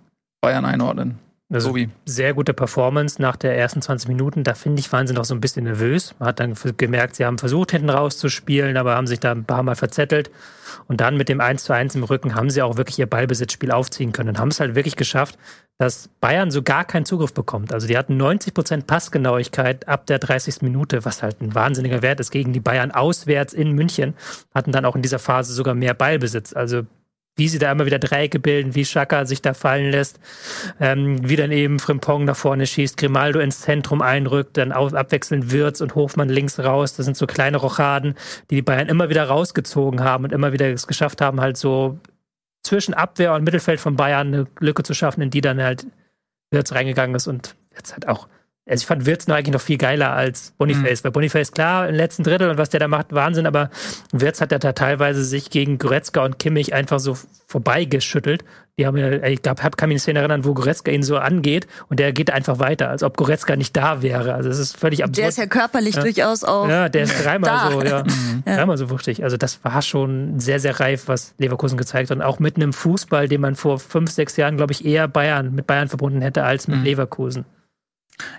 Bayern 0.41 0.65
einordnen? 0.65 1.19
Also 1.53 1.69
Sobi. 1.69 1.89
sehr 2.05 2.33
gute 2.33 2.55
Performance 2.55 3.21
nach 3.21 3.35
der 3.35 3.55
ersten 3.55 3.81
20 3.81 4.07
Minuten. 4.07 4.43
Da 4.43 4.55
finde 4.55 4.79
ich, 4.79 4.91
waren 4.91 5.05
sie 5.05 5.13
noch 5.13 5.25
so 5.25 5.35
ein 5.35 5.41
bisschen 5.41 5.65
nervös. 5.65 6.15
Man 6.17 6.29
hat 6.29 6.39
dann 6.39 6.55
gemerkt, 6.77 7.15
sie 7.15 7.25
haben 7.25 7.37
versucht, 7.37 7.71
hinten 7.71 7.91
rauszuspielen, 7.91 8.77
aber 8.77 8.95
haben 8.95 9.05
sich 9.05 9.19
da 9.19 9.31
ein 9.31 9.45
paar 9.45 9.61
Mal 9.61 9.75
verzettelt. 9.75 10.31
Und 10.87 11.01
dann 11.01 11.17
mit 11.17 11.29
dem 11.29 11.41
1 11.41 11.63
zu 11.63 11.73
1 11.73 11.95
im 11.95 12.03
Rücken 12.03 12.35
haben 12.35 12.49
sie 12.49 12.61
auch 12.61 12.77
wirklich 12.77 12.99
ihr 12.99 13.07
Ballbesitzspiel 13.07 13.71
aufziehen 13.71 14.11
können 14.11 14.29
und 14.29 14.39
haben 14.39 14.49
es 14.49 14.59
halt 14.59 14.75
wirklich 14.75 14.95
geschafft, 14.95 15.37
dass 15.77 16.09
Bayern 16.21 16.51
so 16.51 16.63
gar 16.63 16.85
keinen 16.85 17.05
Zugriff 17.05 17.33
bekommt. 17.33 17.73
Also 17.73 17.87
die 17.87 17.97
hatten 17.97 18.15
90 18.15 18.53
Prozent 18.53 18.87
Passgenauigkeit 18.87 19.87
ab 19.87 20.05
der 20.05 20.19
30. 20.19 20.61
Minute, 20.61 21.03
was 21.03 21.21
halt 21.21 21.41
ein 21.41 21.53
wahnsinniger 21.53 22.01
Wert 22.01 22.19
ist 22.19 22.31
gegen 22.31 22.53
die 22.53 22.61
Bayern 22.61 22.91
auswärts 22.91 23.53
in 23.53 23.73
München, 23.73 24.13
hatten 24.53 24.71
dann 24.71 24.85
auch 24.85 24.95
in 24.95 25.01
dieser 25.01 25.19
Phase 25.19 25.53
sogar 25.53 25.75
mehr 25.75 25.93
Ballbesitz. 25.93 26.53
Also 26.53 26.83
wie 27.35 27.47
sie 27.49 27.59
da 27.59 27.71
immer 27.71 27.85
wieder 27.85 27.99
Dreiecke 27.99 28.39
bilden, 28.39 28.75
wie 28.75 28.83
Chaka 28.83 29.25
sich 29.25 29.41
da 29.41 29.53
fallen 29.53 29.91
lässt, 29.91 30.19
ähm, 30.79 31.27
wie 31.27 31.35
dann 31.35 31.51
eben 31.51 31.79
Frimpong 31.79 32.25
nach 32.25 32.35
vorne 32.35 32.65
schießt, 32.65 32.97
Grimaldo 32.97 33.39
ins 33.39 33.61
Zentrum 33.61 34.01
einrückt, 34.01 34.57
dann 34.57 34.71
auf, 34.71 34.93
abwechselnd 34.93 35.51
Wirtz 35.51 35.81
und 35.81 35.95
Hofmann 35.95 36.29
links 36.29 36.59
raus. 36.59 36.95
Das 36.95 37.05
sind 37.05 37.17
so 37.17 37.27
kleine 37.27 37.57
Rochaden, 37.57 38.15
die 38.49 38.55
die 38.55 38.61
Bayern 38.61 38.87
immer 38.87 39.09
wieder 39.09 39.25
rausgezogen 39.25 40.03
haben 40.03 40.23
und 40.23 40.31
immer 40.31 40.53
wieder 40.53 40.71
es 40.71 40.87
geschafft 40.87 41.21
haben, 41.21 41.41
halt 41.41 41.57
so 41.57 41.99
zwischen 42.63 42.93
Abwehr 42.93 43.33
und 43.33 43.43
Mittelfeld 43.43 43.79
von 43.79 43.95
Bayern 43.95 44.27
eine 44.27 44.47
Lücke 44.59 44.83
zu 44.83 44.93
schaffen, 44.93 45.21
in 45.21 45.29
die 45.29 45.41
dann 45.41 45.61
halt 45.61 45.85
Wirtz 46.51 46.71
reingegangen 46.71 47.15
ist 47.15 47.27
und 47.27 47.55
jetzt 47.75 47.93
halt 47.93 48.07
auch 48.07 48.27
also 48.67 48.81
ich 48.81 48.87
fand 48.87 49.05
Wirtz 49.05 49.27
noch 49.27 49.35
eigentlich 49.35 49.53
noch 49.53 49.61
viel 49.61 49.77
geiler 49.77 50.13
als 50.13 50.53
Boniface, 50.57 51.01
mhm. 51.01 51.05
weil 51.05 51.11
Boniface, 51.11 51.51
klar, 51.51 51.87
im 51.87 51.93
letzten 51.93 52.23
Drittel 52.23 52.49
und 52.49 52.57
was 52.57 52.69
der 52.69 52.79
da 52.79 52.87
macht, 52.87 53.13
Wahnsinn, 53.13 53.45
aber 53.45 53.69
Wirtz 54.11 54.41
hat 54.41 54.51
ja 54.51 54.57
da 54.57 54.73
teilweise 54.73 55.23
sich 55.23 55.51
gegen 55.51 55.77
Goretzka 55.77 56.25
und 56.25 56.39
Kimmich 56.39 56.73
einfach 56.73 56.99
so 56.99 57.15
vorbeigeschüttelt. 57.47 58.43
Die 58.77 58.87
haben 58.87 58.97
ja, 58.97 59.23
ich 59.23 59.41
glaube, 59.41 59.61
kann 59.61 59.87
mich 59.87 59.95
eine 59.95 59.99
Szene 59.99 60.19
erinnern, 60.19 60.43
wo 60.43 60.53
Goretzka 60.53 60.91
ihn 60.91 61.03
so 61.03 61.17
angeht 61.17 61.67
und 61.89 61.99
der 61.99 62.11
geht 62.11 62.31
einfach 62.31 62.57
weiter, 62.59 62.89
als 62.89 63.03
ob 63.03 63.15
Goretzka 63.17 63.55
nicht 63.55 63.77
da 63.77 64.01
wäre. 64.01 64.33
Also 64.33 64.49
es 64.49 64.57
ist 64.57 64.75
völlig 64.75 65.03
absurd. 65.03 65.17
Der 65.19 65.29
ist 65.29 65.37
ja 65.37 65.45
körperlich 65.45 65.95
ja. 65.95 66.01
durchaus 66.01 66.43
auch. 66.43 66.67
Ja, 66.67 66.89
der 66.89 67.03
ist 67.03 67.13
dreimal 67.23 67.49
da. 67.49 67.71
so, 67.71 67.83
ja, 67.83 68.03
mhm. 68.03 68.43
ja. 68.47 68.55
Dreimal 68.55 68.77
so 68.77 68.89
wuchtig. 68.89 69.23
Also 69.23 69.37
das 69.37 69.63
war 69.63 69.81
schon 69.83 70.39
sehr, 70.39 70.59
sehr 70.59 70.79
reif, 70.79 71.03
was 71.07 71.35
Leverkusen 71.37 71.77
gezeigt 71.77 72.09
hat. 72.09 72.17
Und 72.17 72.23
auch 72.23 72.39
mit 72.39 72.55
einem 72.55 72.73
Fußball, 72.73 73.27
den 73.29 73.41
man 73.41 73.55
vor 73.55 73.79
fünf, 73.79 74.09
sechs 74.09 74.35
Jahren, 74.37 74.57
glaube 74.57 74.73
ich, 74.73 74.83
eher 74.83 75.07
Bayern, 75.07 75.53
mit 75.53 75.67
Bayern 75.67 75.87
verbunden 75.87 76.21
hätte 76.21 76.43
als 76.43 76.67
mit 76.67 76.79
mhm. 76.79 76.83
Leverkusen. 76.83 77.45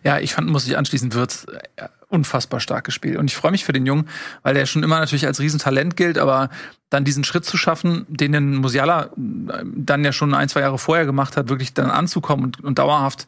Ja, 0.04 0.18
ich 0.18 0.34
fand, 0.34 0.48
muss 0.48 0.66
ich 0.66 0.76
anschließen, 0.76 1.12
Wirtz 1.12 1.46
äh, 1.76 1.88
unfassbar 2.08 2.60
stark 2.60 2.84
gespielt. 2.84 3.16
Und 3.16 3.30
ich 3.30 3.36
freue 3.36 3.50
mich 3.50 3.64
für 3.64 3.72
den 3.72 3.86
Jungen, 3.86 4.08
weil 4.42 4.54
der 4.54 4.66
schon 4.66 4.82
immer 4.82 4.98
natürlich 4.98 5.26
als 5.26 5.40
Riesentalent 5.40 5.96
gilt, 5.96 6.18
aber 6.18 6.50
dann 6.88 7.04
diesen 7.04 7.24
Schritt 7.24 7.44
zu 7.44 7.56
schaffen, 7.56 8.06
den 8.08 8.32
den 8.32 8.56
Musiala 8.56 9.04
äh, 9.04 9.64
dann 9.74 10.04
ja 10.04 10.12
schon 10.12 10.34
ein, 10.34 10.48
zwei 10.48 10.60
Jahre 10.60 10.78
vorher 10.78 11.06
gemacht 11.06 11.36
hat, 11.36 11.48
wirklich 11.48 11.74
dann 11.74 11.90
anzukommen 11.90 12.44
und, 12.44 12.64
und 12.64 12.78
dauerhaft 12.78 13.26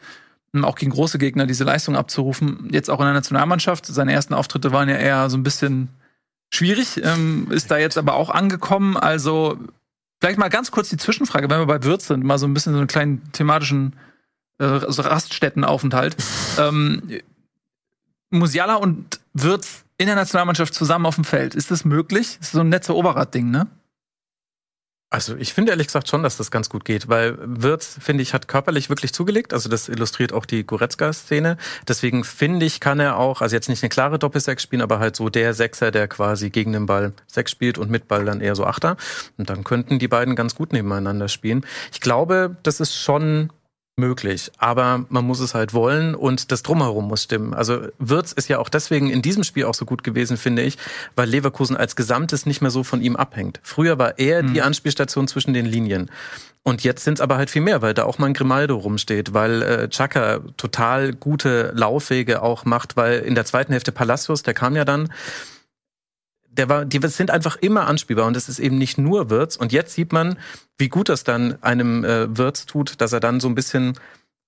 ähm, 0.55 0.65
auch 0.65 0.77
gegen 0.77 0.93
große 0.93 1.19
Gegner 1.19 1.47
diese 1.47 1.65
Leistung 1.65 1.97
abzurufen. 1.97 2.69
Jetzt 2.71 2.89
auch 2.89 3.01
in 3.01 3.07
der 3.07 3.15
Nationalmannschaft. 3.15 3.87
Seine 3.87 4.13
ersten 4.13 4.35
Auftritte 4.35 4.73
waren 4.73 4.89
ja 4.89 4.97
eher 4.97 5.29
so 5.31 5.37
ein 5.37 5.43
bisschen 5.43 5.89
schwierig, 6.51 7.03
ähm, 7.05 7.49
ist 7.51 7.71
da 7.71 7.79
jetzt 7.79 7.99
aber 7.99 8.15
auch 8.15 8.31
angekommen. 8.31 8.97
Also 8.97 9.59
vielleicht 10.21 10.39
mal 10.39 10.49
ganz 10.49 10.71
kurz 10.71 10.89
die 10.89 10.97
Zwischenfrage, 10.97 11.51
wenn 11.51 11.61
wir 11.61 11.67
bei 11.67 11.83
Wirtz 11.83 12.07
sind, 12.07 12.25
mal 12.25 12.39
so 12.39 12.47
ein 12.47 12.55
bisschen 12.55 12.73
so 12.73 12.79
einen 12.79 12.89
kleinen 12.89 13.33
thematischen 13.33 13.95
äh, 14.59 14.65
Raststättenaufenthalt. 14.65 16.17
ähm, 16.59 17.03
Musiala 18.31 18.75
und 18.75 19.21
Wirtz 19.33 19.85
in 19.97 20.07
der 20.07 20.17
Nationalmannschaft 20.17 20.75
zusammen 20.75 21.07
auf 21.07 21.17
dem 21.17 21.25
Feld. 21.25 21.55
Ist 21.55 21.71
das 21.71 21.85
möglich? 21.85 22.37
Das 22.39 22.49
ist 22.49 22.53
so 22.53 22.61
ein 22.61 22.69
netzer 22.69 22.95
Oberrad-Ding, 22.95 23.51
ne? 23.51 23.67
Also 25.11 25.37
ich 25.37 25.55
finde 25.55 25.71
ehrlich 25.73 25.87
gesagt 25.87 26.07
schon, 26.07 26.23
dass 26.23 26.37
das 26.37 26.51
ganz 26.51 26.69
gut 26.69 26.85
geht, 26.85 27.09
weil 27.09 27.39
Wirtz, 27.41 27.97
finde 27.99 28.23
ich, 28.23 28.35
hat 28.35 28.47
körperlich 28.47 28.91
wirklich 28.91 29.15
zugelegt. 29.15 29.55
Also 29.55 29.71
das 29.71 29.89
illustriert 29.89 30.35
auch 30.35 30.45
die 30.45 30.67
Goretzka-Szene. 30.67 31.57
Deswegen 31.89 32.25
finde 32.25 32.67
ich, 32.67 32.79
kann 32.79 33.01
er 33.01 33.17
auch, 33.17 33.41
also 33.41 33.57
jetzt 33.57 33.71
nicht 33.71 33.83
eine 33.83 33.89
klare 33.89 34.19
Doppelsechs 34.19 34.63
spielen, 34.63 34.83
aber 34.83 34.99
halt 34.99 35.17
so 35.17 35.31
der 35.31 35.55
Sechser, 35.55 35.91
der 35.91 36.09
quasi 36.09 36.51
gegen 36.51 36.75
den 36.75 36.85
Ball 36.85 37.15
Sechs 37.27 37.51
spielt 37.51 37.79
und 37.79 37.91
mit 37.91 38.07
Ball 38.07 38.27
dann 38.27 38.43
eher 38.43 38.55
so 38.55 38.67
Achter. 38.67 38.99
Und 39.39 39.49
dann 39.49 39.65
könnten 39.65 39.99
die 39.99 40.09
beiden 40.09 40.37
ganz 40.37 40.55
gut 40.55 40.75
nebeneinander 40.75 41.29
spielen. 41.29 41.65
Ich 41.91 42.03
glaube, 42.03 42.57
das 42.63 42.79
ist 42.79 42.95
schon 42.95 43.51
möglich. 43.99 44.51
Aber 44.59 45.05
man 45.09 45.25
muss 45.25 45.41
es 45.41 45.55
halt 45.55 45.75
wollen 45.75 46.15
und 46.15 46.51
das 46.53 46.63
Drumherum 46.63 47.09
muss 47.09 47.25
stimmen. 47.25 47.55
Also 47.55 47.89
Wirtz 47.99 48.33
ist 48.33 48.49
ja 48.49 48.59
auch 48.59 48.69
deswegen 48.69 49.11
in 49.11 49.23
diesem 49.23 49.45
Spiel 49.45 49.65
auch 49.65 49.75
so 49.75 49.85
gut 49.85 50.05
gewesen, 50.05 50.37
finde 50.37 50.63
ich, 50.63 50.79
weil 51.17 51.29
Leverkusen 51.29 51.77
als 51.77 51.97
Gesamtes 51.97 52.47
nicht 52.47 52.63
mehr 52.63 52.71
so 52.71 52.85
von 52.85 53.03
ihm 53.03 53.17
abhängt. 53.17 53.61
Früher 53.63 53.99
war 53.99 54.19
er 54.19 54.43
mhm. 54.43 54.55
die 54.55 54.63
Anspielstation 54.63 55.29
zwischen 55.29 55.53
den 55.53 55.67
Linien. 55.67 56.11
Und 56.63 56.85
jetzt 56.85 57.05
sind 57.05 57.15
es 57.15 57.21
aber 57.21 57.37
halt 57.37 57.51
viel 57.51 57.63
mehr, 57.63 57.83
weil 57.83 57.95
da 57.95 58.05
auch 58.05 58.19
mal 58.19 58.27
ein 58.27 58.35
Grimaldo 58.35 58.77
rumsteht, 58.77 59.33
weil 59.33 59.63
äh, 59.63 59.89
Chaka 59.89 60.41
total 60.57 61.15
gute 61.15 61.73
Laufwege 61.75 62.43
auch 62.43 62.65
macht, 62.65 62.97
weil 62.97 63.21
in 63.21 63.35
der 63.35 63.47
zweiten 63.47 63.73
Hälfte 63.73 63.91
Palacios, 63.91 64.43
der 64.43 64.55
kam 64.55 64.77
ja 64.77 64.85
dann, 64.85 65.09
der 66.59 66.69
war, 66.69 66.85
die 66.85 67.01
sind 67.09 67.31
einfach 67.31 67.57
immer 67.57 67.87
anspielbar 67.87 68.27
und 68.27 68.35
das 68.35 68.49
ist 68.49 68.59
eben 68.59 68.77
nicht 68.77 68.99
nur 68.99 69.31
Wirtz. 69.31 69.57
Und 69.57 69.73
jetzt 69.73 69.95
sieht 69.95 70.13
man, 70.13 70.39
wie 70.77 70.89
gut 70.89 71.09
das 71.09 71.25
dann 71.25 71.63
einem 71.63 72.05
äh, 72.05 72.37
Wirtz 72.37 72.67
tut, 72.67 73.01
dass 73.01 73.13
er 73.13 73.21
dann 73.21 73.41
so 73.41 73.49
ein 73.49 73.55
bisschen 73.55 73.95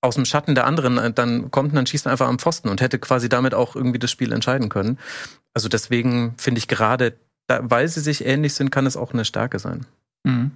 aus 0.00 0.16
dem 0.16 0.24
Schatten 0.24 0.54
der 0.54 0.66
anderen 0.66 0.98
äh, 0.98 1.12
dann 1.12 1.50
kommt 1.50 1.70
und 1.70 1.76
dann 1.76 1.86
schießt 1.86 2.06
er 2.06 2.12
einfach 2.12 2.28
am 2.28 2.38
Pfosten 2.38 2.68
und 2.68 2.80
hätte 2.80 2.98
quasi 2.98 3.28
damit 3.28 3.54
auch 3.54 3.76
irgendwie 3.76 3.98
das 3.98 4.10
Spiel 4.10 4.32
entscheiden 4.32 4.68
können. 4.68 4.98
Also 5.54 5.68
deswegen 5.68 6.34
finde 6.36 6.58
ich 6.58 6.68
gerade, 6.68 7.14
da, 7.46 7.60
weil 7.62 7.86
sie 7.86 8.00
sich 8.00 8.26
ähnlich 8.26 8.54
sind, 8.54 8.70
kann 8.70 8.86
es 8.86 8.96
auch 8.96 9.12
eine 9.12 9.24
Stärke 9.24 9.58
sein. 9.58 9.86
Mhm. 10.24 10.50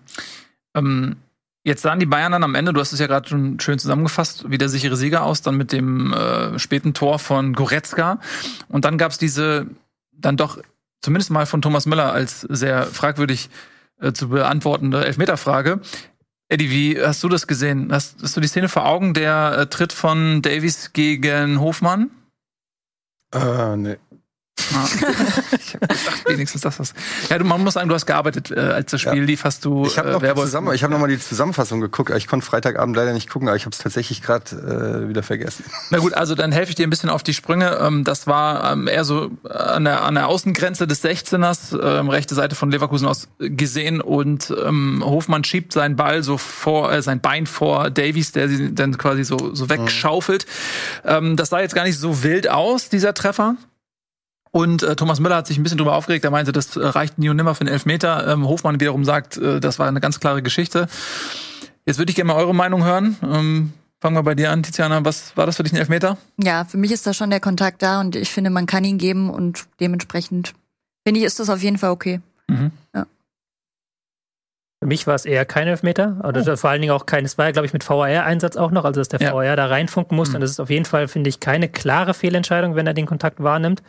Ähm, 0.75 1.17
jetzt 1.63 1.83
sahen 1.83 2.01
die 2.01 2.07
Bayern 2.07 2.33
dann 2.33 2.43
am 2.43 2.57
Ende, 2.57 2.73
du 2.73 2.81
hast 2.81 2.93
es 2.93 2.99
ja 2.99 3.07
gerade 3.07 3.29
schon 3.29 3.61
schön 3.61 3.79
zusammengefasst, 3.79 4.51
wie 4.51 4.59
der 4.59 4.69
sichere 4.69 4.97
Sieger 4.97 5.23
aus, 5.23 5.43
dann 5.43 5.57
mit 5.57 5.73
dem 5.73 6.13
äh, 6.13 6.59
späten 6.59 6.95
Tor 6.95 7.21
von 7.21 7.53
Goretzka. 7.53 8.19
Und 8.69 8.85
dann 8.85 8.99
gab 8.99 9.13
es 9.13 9.19
diese 9.19 9.67
dann 10.13 10.37
doch 10.37 10.59
zumindest 11.05 11.31
mal 11.31 11.47
von 11.47 11.63
Thomas 11.63 11.87
Müller 11.87 12.13
als 12.13 12.41
sehr 12.41 12.85
fragwürdig 12.87 13.51
äh, 14.01 14.13
zu 14.13 14.31
beantwortende 14.31 15.05
Elfmeterfrage. 15.05 15.81
Eddie, 16.49 16.71
wie 16.71 17.01
hast 17.01 17.23
du 17.23 17.29
das 17.29 17.47
gesehen? 17.47 17.93
Hast, 17.93 18.23
hast 18.23 18.37
du 18.37 18.41
die 18.41 18.49
Szene 18.49 18.69
vor 18.69 18.87
Augen, 18.87 19.15
der 19.15 19.57
äh, 19.59 19.67
Tritt 19.67 19.93
von 19.93 20.43
Davies 20.43 20.93
gegen 20.93 21.61
Hofmann? 21.61 22.11
Äh, 23.33 23.77
nee. 23.77 23.97
Ah. 24.73 24.87
ich 25.59 25.75
hab 25.75 25.81
gedacht, 25.81 26.25
wenigstens 26.29 26.63
das 26.63 26.79
was. 26.79 26.95
Ja, 27.29 27.39
du, 27.39 27.45
man 27.45 27.63
muss 27.63 27.75
sagen, 27.75 27.89
du 27.89 27.95
hast 27.95 28.07
gearbeitet, 28.07 28.51
äh, 28.51 28.61
als 28.61 28.91
das 28.91 29.01
Spiel 29.01 29.19
Ja. 29.19 29.25
lief, 29.25 29.45
hast 29.45 29.65
du. 29.65 29.87
Ich 29.87 29.99
habe 29.99 30.11
äh, 30.11 30.13
noch, 30.13 30.35
zusammen, 30.35 30.73
ich 30.75 30.83
hab 30.83 30.91
noch 30.91 30.99
mal 30.99 31.09
die 31.09 31.19
Zusammenfassung 31.19 31.81
geguckt. 31.81 32.11
Ich 32.17 32.27
konnte 32.27 32.47
Freitagabend 32.47 32.97
leider 32.97 33.13
nicht 33.13 33.29
gucken, 33.29 33.49
aber 33.49 33.57
ich 33.57 33.65
habe 33.65 33.73
es 33.73 33.79
tatsächlich 33.79 34.23
gerade 34.23 35.05
äh, 35.05 35.09
wieder 35.09 35.23
vergessen. 35.23 35.65
Na 35.91 35.99
gut, 35.99 36.15
also 36.15 36.35
dann 36.35 36.53
helfe 36.53 36.71
ich 36.71 36.77
dir 36.77 36.87
ein 36.87 36.91
bisschen 36.91 37.11
auf 37.11 37.23
die 37.23 37.35
Sprünge. 37.35 37.79
Ähm, 37.81 38.05
das 38.05 38.27
war 38.27 38.73
ähm, 38.73 38.87
eher 38.89 39.05
so 39.05 39.31
an 39.49 39.85
der, 39.85 40.03
an 40.03 40.15
der 40.15 40.29
Außengrenze 40.29 40.87
des 40.87 41.05
16ers, 41.05 41.81
ähm, 41.81 42.09
rechte 42.09 42.35
Seite 42.35 42.55
von 42.55 42.71
Leverkusen 42.71 43.07
aus 43.07 43.29
gesehen 43.39 44.01
und 44.01 44.55
ähm, 44.65 45.03
Hofmann 45.05 45.45
schiebt 45.45 45.73
seinen 45.73 45.97
Ball 45.97 46.23
so 46.23 46.39
vor, 46.39 46.93
äh, 46.93 47.03
sein 47.03 47.21
Bein 47.21 47.47
vor 47.47 47.91
Davies, 47.91 48.33
der 48.33 48.49
sie 48.49 48.75
dann 48.75 48.97
quasi 48.99 49.25
so, 49.25 49.55
so 49.55 49.69
wegschaufelt. 49.69 50.47
Ähm, 51.05 51.37
das 51.37 51.51
sah 51.51 51.61
jetzt 51.61 51.75
gar 51.75 51.85
nicht 51.85 51.99
so 51.99 52.23
wild 52.23 52.49
aus, 52.49 52.89
dieser 52.89 53.15
Treffer. 53.15 53.57
Und 54.55 54.85
äh, 54.85 54.95
Thomas 54.95 55.19
Müller 55.19 55.35
hat 55.35 55.49
sich 55.49 55.59
ein 55.59 55.65
bisschen 55.65 55.79
drüber 55.79 55.97
aufgeregt. 55.97 56.25
Er 56.25 56.31
meinte, 56.31 56.53
das 56.53 56.77
äh, 56.77 56.87
reicht 56.87 57.19
nie 57.19 57.29
und 57.29 57.35
nimmer 57.35 57.57
für 57.57 57.63
einen 57.63 57.71
Elfmeter. 57.71 58.29
Ähm, 58.29 58.47
Hofmann 58.47 58.79
wiederum 58.79 59.05
sagt, 59.05 59.37
äh, 59.37 59.59
das 59.59 59.81
war 59.81 59.89
eine 59.89 59.99
ganz 60.01 60.21
klare 60.21 60.45
Geschichte. 60.45 60.87
Jetzt 61.85 61.99
würde 61.99 62.11
ich 62.11 62.15
gerne 62.15 62.33
mal 62.33 62.37
eure 62.37 62.55
Meinung 62.55 62.85
hören. 62.85 63.17
Ähm, 63.25 63.73
fangen 64.01 64.15
wir 64.15 64.23
bei 64.23 64.37
dir 64.37 64.53
an, 64.53 64.63
Tiziana. 64.63 65.05
Was 65.05 65.37
war 65.37 65.47
das 65.47 65.57
für 65.57 65.65
dich 65.65 65.73
ein 65.73 65.79
Elfmeter? 65.79 66.19
Ja, 66.41 66.65
für 66.65 66.77
mich 66.77 66.93
ist 66.93 67.05
da 67.05 67.13
schon 67.13 67.31
der 67.31 67.41
Kontakt 67.41 67.83
da 67.83 67.99
und 68.01 68.15
ich 68.15 68.31
finde, 68.31 68.51
man 68.51 68.67
kann 68.67 68.85
ihn 68.85 68.97
geben 68.97 69.29
und 69.29 69.65
dementsprechend 69.81 70.55
finde 71.05 71.19
ich, 71.19 71.27
ist 71.27 71.41
das 71.41 71.51
auf 71.51 71.61
jeden 71.61 71.79
Fall 71.79 71.91
okay. 71.91 72.21
Für 74.85 74.89
mich 74.89 75.07
war 75.07 75.15
es 75.15 75.25
eher 75.25 75.47
kein 75.47 75.67
Elfmeter. 75.67 76.19
Oder 76.25 76.59
vor 76.59 76.69
allen 76.69 76.83
Dingen 76.83 76.93
auch 76.93 77.07
kein, 77.07 77.25
es 77.25 77.39
war 77.39 77.47
ja, 77.47 77.53
glaube 77.53 77.65
ich, 77.65 77.73
mit 77.73 77.89
VAR-Einsatz 77.89 78.59
auch 78.59 78.71
noch, 78.71 78.85
also 78.85 79.01
dass 79.01 79.09
der 79.09 79.19
Ja. 79.19 79.33
VAR 79.33 79.57
da 79.57 79.65
reinfunken 79.65 80.15
muss. 80.15 80.29
Mhm. 80.29 80.35
Und 80.35 80.41
das 80.43 80.51
ist 80.51 80.61
auf 80.61 80.69
jeden 80.69 80.85
Fall, 80.85 81.09
finde 81.09 81.31
ich, 81.31 81.41
keine 81.41 81.71
klare 81.71 82.13
Fehlentscheidung, 82.13 82.77
wenn 82.77 82.87
er 82.87 82.93
den 82.93 83.07
Kontakt 83.07 83.43
wahrnimmt. 83.43 83.83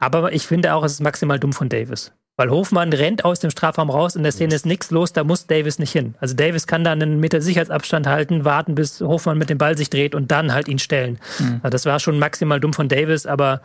Aber 0.00 0.32
ich 0.32 0.44
finde 0.44 0.74
auch, 0.74 0.82
es 0.82 0.94
ist 0.94 1.02
maximal 1.02 1.38
dumm 1.38 1.52
von 1.52 1.68
Davis. 1.68 2.10
Weil 2.36 2.50
Hofmann 2.50 2.92
rennt 2.92 3.24
aus 3.24 3.38
dem 3.38 3.50
Strafraum 3.52 3.90
raus, 3.90 4.16
in 4.16 4.24
der 4.24 4.32
Szene 4.32 4.56
ist 4.56 4.66
nichts 4.66 4.90
los, 4.90 5.12
da 5.12 5.22
muss 5.22 5.46
Davis 5.46 5.78
nicht 5.78 5.92
hin. 5.92 6.16
Also 6.18 6.34
Davis 6.34 6.66
kann 6.66 6.82
da 6.82 6.90
einen 6.90 7.20
Meter 7.20 7.40
Sicherheitsabstand 7.40 8.08
halten, 8.08 8.44
warten, 8.44 8.74
bis 8.74 9.00
Hofmann 9.02 9.38
mit 9.38 9.50
dem 9.50 9.58
Ball 9.58 9.78
sich 9.78 9.88
dreht 9.88 10.16
und 10.16 10.32
dann 10.32 10.52
halt 10.52 10.66
ihn 10.66 10.80
stellen. 10.80 11.20
Also 11.62 11.70
das 11.70 11.86
war 11.86 12.00
schon 12.00 12.18
maximal 12.18 12.58
dumm 12.58 12.72
von 12.72 12.88
Davis, 12.88 13.24
aber 13.24 13.60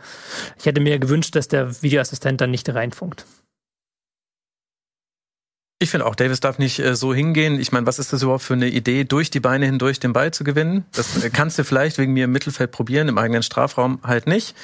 ich 0.56 0.66
hätte 0.66 0.80
mir 0.80 1.00
gewünscht, 1.00 1.34
dass 1.34 1.48
der 1.48 1.82
Videoassistent 1.82 2.40
dann 2.40 2.52
nicht 2.52 2.72
reinfunkt. 2.72 3.26
Ich 5.82 5.90
finde 5.90 6.04
auch, 6.04 6.14
Davis 6.14 6.40
darf 6.40 6.58
nicht 6.58 6.78
äh, 6.78 6.94
so 6.94 7.14
hingehen. 7.14 7.58
Ich 7.58 7.72
meine, 7.72 7.86
was 7.86 7.98
ist 7.98 8.12
das 8.12 8.22
überhaupt 8.22 8.42
für 8.42 8.52
eine 8.52 8.68
Idee, 8.68 9.04
durch 9.04 9.30
die 9.30 9.40
Beine 9.40 9.64
hindurch 9.64 9.98
den 9.98 10.12
Ball 10.12 10.30
zu 10.30 10.44
gewinnen? 10.44 10.84
Das 10.92 11.24
äh, 11.24 11.30
kannst 11.30 11.58
du 11.58 11.64
vielleicht 11.64 11.96
wegen 11.96 12.12
mir 12.12 12.24
im 12.24 12.32
Mittelfeld 12.32 12.70
probieren, 12.70 13.08
im 13.08 13.16
eigenen 13.16 13.42
Strafraum 13.42 13.98
halt 14.02 14.26
nicht. 14.26 14.54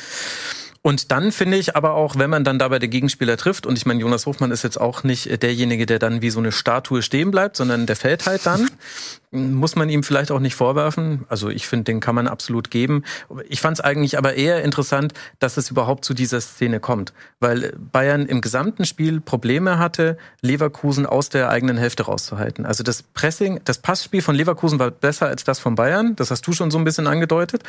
Und 0.86 1.10
dann 1.10 1.32
finde 1.32 1.56
ich 1.56 1.74
aber 1.74 1.94
auch, 1.94 2.14
wenn 2.16 2.30
man 2.30 2.44
dann 2.44 2.60
dabei 2.60 2.78
den 2.78 2.90
Gegenspieler 2.90 3.36
trifft, 3.36 3.66
und 3.66 3.76
ich 3.76 3.86
meine, 3.86 4.00
Jonas 4.00 4.24
Hofmann 4.24 4.52
ist 4.52 4.62
jetzt 4.62 4.80
auch 4.80 5.02
nicht 5.02 5.26
äh, 5.26 5.36
derjenige, 5.36 5.84
der 5.84 5.98
dann 5.98 6.22
wie 6.22 6.30
so 6.30 6.38
eine 6.38 6.52
Statue 6.52 7.02
stehen 7.02 7.32
bleibt, 7.32 7.56
sondern 7.56 7.86
der 7.86 7.96
fällt 7.96 8.24
halt 8.24 8.46
dann, 8.46 8.70
muss 9.32 9.74
man 9.74 9.88
ihm 9.88 10.04
vielleicht 10.04 10.30
auch 10.30 10.38
nicht 10.38 10.54
vorwerfen. 10.54 11.24
Also 11.28 11.48
ich 11.48 11.66
finde, 11.66 11.86
den 11.86 11.98
kann 11.98 12.14
man 12.14 12.28
absolut 12.28 12.70
geben. 12.70 13.02
Ich 13.48 13.60
fand 13.60 13.78
es 13.78 13.84
eigentlich 13.84 14.16
aber 14.16 14.34
eher 14.34 14.62
interessant, 14.62 15.12
dass 15.40 15.56
es 15.56 15.72
überhaupt 15.72 16.04
zu 16.04 16.14
dieser 16.14 16.40
Szene 16.40 16.78
kommt, 16.78 17.12
weil 17.40 17.74
Bayern 17.90 18.24
im 18.24 18.40
gesamten 18.40 18.84
Spiel 18.84 19.20
Probleme 19.20 19.80
hatte, 19.80 20.16
Leverkusen 20.40 21.04
aus 21.04 21.30
der 21.30 21.50
eigenen 21.50 21.78
Hälfte 21.78 22.04
rauszuhalten. 22.04 22.64
Also 22.64 22.84
das 22.84 23.02
Pressing, 23.02 23.60
das 23.64 23.78
Passspiel 23.78 24.22
von 24.22 24.36
Leverkusen 24.36 24.78
war 24.78 24.92
besser 24.92 25.26
als 25.26 25.42
das 25.42 25.58
von 25.58 25.74
Bayern. 25.74 26.14
Das 26.14 26.30
hast 26.30 26.46
du 26.46 26.52
schon 26.52 26.70
so 26.70 26.78
ein 26.78 26.84
bisschen 26.84 27.08
angedeutet. 27.08 27.64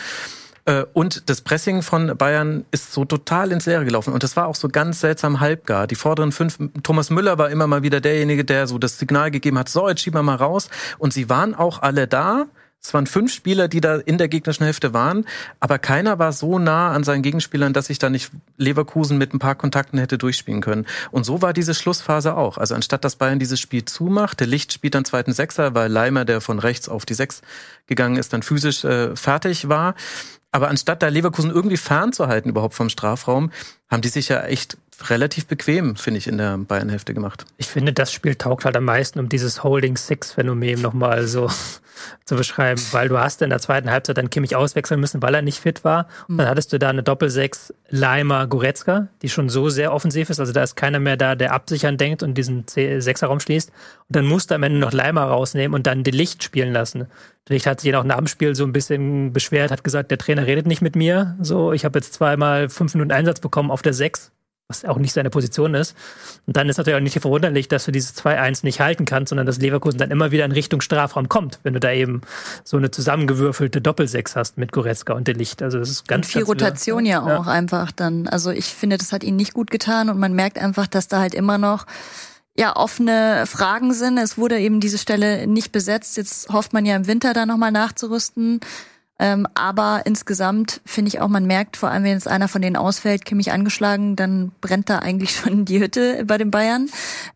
Äh, 0.67 0.85
Und 0.93 1.29
das 1.29 1.41
Pressing 1.41 1.81
von 1.81 2.15
Bayern 2.17 2.65
ist 2.71 2.91
so 2.91 3.05
total 3.05 3.51
ins 3.51 3.65
Leere 3.65 3.85
gelaufen. 3.85 4.13
Und 4.13 4.21
das 4.21 4.35
war 4.35 4.47
auch 4.47 4.55
so 4.55 4.67
ganz 4.67 4.99
seltsam 4.99 5.39
halbgar. 5.39 5.87
Die 5.87 5.95
vorderen 5.95 6.31
fünf, 6.31 6.59
Thomas 6.83 7.09
Müller 7.09 7.37
war 7.37 7.49
immer 7.49 7.67
mal 7.67 7.83
wieder 7.83 8.01
derjenige, 8.01 8.45
der 8.45 8.67
so 8.67 8.77
das 8.77 8.99
Signal 8.99 9.31
gegeben 9.31 9.57
hat, 9.57 9.69
so, 9.69 9.87
jetzt 9.87 10.01
schieben 10.01 10.19
wir 10.19 10.23
mal 10.23 10.35
raus. 10.35 10.69
Und 10.97 11.13
sie 11.13 11.29
waren 11.29 11.55
auch 11.55 11.81
alle 11.81 12.07
da. 12.07 12.45
Es 12.79 12.93
waren 12.93 13.07
fünf 13.07 13.33
Spieler, 13.33 13.67
die 13.67 13.81
da 13.81 13.95
in 13.95 14.17
der 14.17 14.27
gegnerischen 14.27 14.63
Hälfte 14.63 14.93
waren, 14.93 15.25
aber 15.59 15.79
keiner 15.79 16.19
war 16.19 16.31
so 16.31 16.59
nah 16.59 16.91
an 16.91 17.03
seinen 17.03 17.23
Gegenspielern, 17.23 17.73
dass 17.73 17.87
sich 17.87 17.97
da 17.97 18.09
nicht 18.09 18.31
Leverkusen 18.55 19.17
mit 19.17 19.33
ein 19.33 19.39
paar 19.39 19.55
Kontakten 19.55 19.97
hätte 19.97 20.17
durchspielen 20.17 20.61
können. 20.61 20.85
Und 21.11 21.25
so 21.25 21.41
war 21.41 21.53
diese 21.53 21.73
Schlussphase 21.73 22.37
auch. 22.37 22.57
Also 22.57 22.75
anstatt 22.75 23.03
dass 23.03 23.15
Bayern 23.15 23.39
dieses 23.39 23.59
Spiel 23.59 23.83
zumacht, 23.83 24.39
der 24.39 24.47
Licht 24.47 24.71
spielt 24.71 24.95
dann 24.95 25.05
zweiten 25.05 25.33
Sechser, 25.33 25.73
weil 25.73 25.91
Leimer, 25.91 26.23
der 26.23 26.39
von 26.39 26.59
rechts 26.59 26.87
auf 26.87 27.05
die 27.05 27.15
Sechs 27.15 27.41
gegangen 27.87 28.15
ist, 28.15 28.31
dann 28.31 28.43
physisch 28.43 28.85
äh, 28.85 29.15
fertig 29.15 29.67
war. 29.67 29.95
Aber 30.51 30.69
anstatt 30.69 31.03
da 31.03 31.07
Leverkusen 31.07 31.51
irgendwie 31.51 31.77
fernzuhalten 31.77 32.49
überhaupt 32.49 32.73
vom 32.73 32.89
Strafraum, 32.89 33.51
haben 33.89 34.01
die 34.01 34.07
sich 34.07 34.29
ja 34.29 34.43
echt 34.43 34.77
relativ 35.05 35.45
bequem, 35.45 35.95
finde 35.95 36.17
ich, 36.17 36.27
in 36.27 36.37
der 36.37 36.57
Bayern-Hälfte 36.57 37.13
gemacht. 37.13 37.45
Ich 37.57 37.67
finde, 37.67 37.93
das 37.93 38.11
Spiel 38.11 38.35
taugt 38.35 38.65
halt 38.65 38.75
am 38.75 38.85
meisten, 38.85 39.19
um 39.19 39.29
dieses 39.29 39.63
Holding-Six-Phänomen 39.63 40.81
nochmal 40.81 41.27
so 41.27 41.49
zu 42.25 42.35
beschreiben, 42.35 42.81
weil 42.91 43.09
du 43.09 43.17
hast 43.19 43.41
in 43.41 43.49
der 43.49 43.59
zweiten 43.59 43.89
Halbzeit 43.89 44.17
dann 44.17 44.29
Kimmich 44.29 44.55
auswechseln 44.55 44.99
müssen, 44.99 45.21
weil 45.21 45.33
er 45.35 45.41
nicht 45.41 45.59
fit 45.59 45.83
war. 45.83 46.07
Und 46.27 46.37
dann 46.37 46.47
hattest 46.47 46.73
du 46.73 46.79
da 46.79 46.89
eine 46.89 47.03
Doppel-Sechs 47.03 47.73
Leimer-Goretzka, 47.89 49.07
die 49.21 49.29
schon 49.29 49.49
so 49.49 49.69
sehr 49.69 49.93
offensiv 49.93 50.29
ist. 50.29 50.39
Also 50.39 50.51
da 50.51 50.63
ist 50.63 50.75
keiner 50.75 50.99
mehr 50.99 51.17
da, 51.17 51.35
der 51.35 51.53
absichern 51.53 51.97
denkt 51.97 52.23
und 52.23 52.35
diesen 52.35 52.65
Sechserraum 52.67 53.39
schließt. 53.39 53.69
Und 53.69 54.15
dann 54.15 54.25
musst 54.25 54.51
du 54.51 54.55
am 54.55 54.63
Ende 54.63 54.79
noch 54.79 54.93
Leimer 54.93 55.23
rausnehmen 55.23 55.75
und 55.75 55.87
dann 55.87 56.03
die 56.03 56.11
Licht 56.11 56.43
spielen 56.43 56.73
lassen. 56.73 57.07
Der 57.47 57.53
Licht 57.53 57.65
hat 57.65 57.79
sich 57.79 57.95
auch 57.95 58.03
nach 58.03 58.17
dem 58.17 58.27
Spiel 58.27 58.55
so 58.55 58.65
ein 58.65 58.73
bisschen 58.73 59.31
beschwert, 59.31 59.71
hat 59.71 59.83
gesagt, 59.83 60.11
der 60.11 60.17
Trainer 60.17 60.45
redet 60.45 60.67
nicht 60.67 60.81
mit 60.81 60.95
mir. 60.95 61.37
So, 61.41 61.71
ich 61.71 61.85
habe 61.85 61.99
jetzt 61.99 62.13
zweimal 62.13 62.69
fünf 62.69 62.93
Minuten 62.93 63.11
Einsatz 63.11 63.39
bekommen 63.39 63.71
auf 63.71 63.81
der 63.81 63.93
Sechs 63.93 64.31
was 64.69 64.83
auch 64.83 64.97
nicht 64.97 65.13
seine 65.13 65.29
Position 65.29 65.75
ist. 65.75 65.95
Und 66.45 66.57
dann 66.57 66.67
ist 66.67 66.77
natürlich 66.77 66.97
auch 66.97 67.03
nicht 67.03 67.17
verwunderlich, 67.19 67.69
dass 67.69 67.85
du 67.85 67.91
dieses 67.91 68.15
2-1 68.17 68.65
nicht 68.65 68.81
halten 68.81 69.05
kannst, 69.05 69.29
sondern 69.29 69.45
dass 69.47 69.59
Leverkusen 69.59 69.97
dann 69.97 70.11
immer 70.11 70.31
wieder 70.31 70.43
in 70.43 70.51
Richtung 70.51 70.81
Strafraum 70.81 71.29
kommt, 71.29 71.59
wenn 71.63 71.73
du 71.73 71.79
da 71.79 71.91
eben 71.91 72.21
so 72.65 72.75
eine 72.75 72.91
zusammengewürfelte 72.91 73.79
Doppelsechs 73.79 74.35
hast 74.35 74.57
mit 74.57 74.73
Goretzka 74.73 75.13
und 75.13 75.27
der 75.27 75.35
Licht. 75.35 75.61
Also 75.63 75.79
das 75.79 75.89
ist 75.89 76.07
ganz 76.07 76.27
und 76.27 76.31
viel 76.31 76.41
ganz- 76.41 76.49
Rotation 76.49 77.05
ja 77.05 77.37
auch 77.37 77.47
einfach 77.47 77.93
dann. 77.93 78.27
Also 78.27 78.51
ich 78.51 78.65
finde, 78.65 78.97
das 78.97 79.13
hat 79.13 79.23
ihnen 79.23 79.37
nicht 79.37 79.53
gut 79.53 79.71
getan 79.71 80.09
und 80.09 80.19
man 80.19 80.33
merkt 80.33 80.57
einfach, 80.57 80.87
dass 80.87 81.07
da 81.07 81.19
halt 81.19 81.33
immer 81.33 81.57
noch 81.57 81.85
ja 82.57 82.75
offene 82.75 83.45
Fragen 83.47 83.93
sind. 83.93 84.17
Es 84.17 84.37
wurde 84.37 84.59
eben 84.59 84.81
diese 84.81 84.97
Stelle 84.97 85.47
nicht 85.47 85.71
besetzt. 85.71 86.17
Jetzt 86.17 86.49
hofft 86.49 86.73
man 86.73 86.85
ja 86.85 86.97
im 86.97 87.07
Winter 87.07 87.33
da 87.33 87.45
nochmal 87.45 87.71
nachzurüsten. 87.71 88.59
Ähm, 89.19 89.47
aber 89.55 90.03
insgesamt 90.05 90.81
finde 90.85 91.09
ich 91.09 91.19
auch, 91.21 91.27
man 91.27 91.45
merkt, 91.45 91.75
vor 91.77 91.89
allem 91.89 92.03
wenn 92.03 92.11
jetzt 92.11 92.27
einer 92.27 92.47
von 92.47 92.61
denen 92.61 92.75
ausfällt, 92.75 93.25
Kimmich 93.25 93.51
angeschlagen, 93.51 94.15
dann 94.15 94.51
brennt 94.61 94.89
da 94.89 94.99
eigentlich 94.99 95.31
schon 95.35 95.65
die 95.65 95.79
Hütte 95.79 96.23
bei 96.25 96.37
den 96.37 96.51
Bayern. 96.51 96.89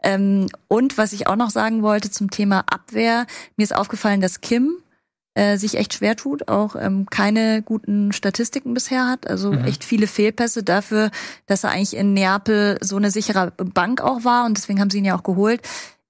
Ähm, 0.04 0.48
und 0.68 0.98
was 0.98 1.14
ich 1.14 1.28
auch 1.28 1.36
noch 1.36 1.50
sagen 1.50 1.82
wollte 1.82 2.12
zum 2.12 2.30
Thema 2.30 2.64
Abwehr, 2.68 3.26
mir 3.58 3.64
ist 3.64 3.76
aufgefallen, 3.76 4.22
dass 4.22 4.42
Kim 4.42 4.78
äh, 5.34 5.58
sich 5.58 5.76
echt 5.78 5.94
schwer 5.94 6.16
tut, 6.18 6.50
auch 6.50 6.76
ähm, 6.76 7.06
keine 7.10 7.62
guten 7.62 8.12
Statistiken 8.12 8.74
bisher 8.74 9.08
hat, 9.08 9.28
also 9.28 9.54
Mhm. 9.54 9.64
echt 9.64 9.84
viele 9.86 10.06
Fehlpässe 10.08 10.62
dafür, 10.62 11.10
dass 11.46 11.64
er 11.64 11.72
eigentlich 11.72 11.96
in 11.96 12.14
Neapel 12.14 12.78
so 12.82 12.98
eine 12.98 13.12
sichere 13.12 13.52
Bank 13.58 14.02
auch 14.02 14.24
war 14.26 14.46
und 14.46 14.58
deswegen 14.58 14.82
haben 14.82 14.90
sie 14.90 14.98
ihn 14.98 15.06
ja 15.06 15.18
auch 15.18 15.24
geholt. 15.24 15.62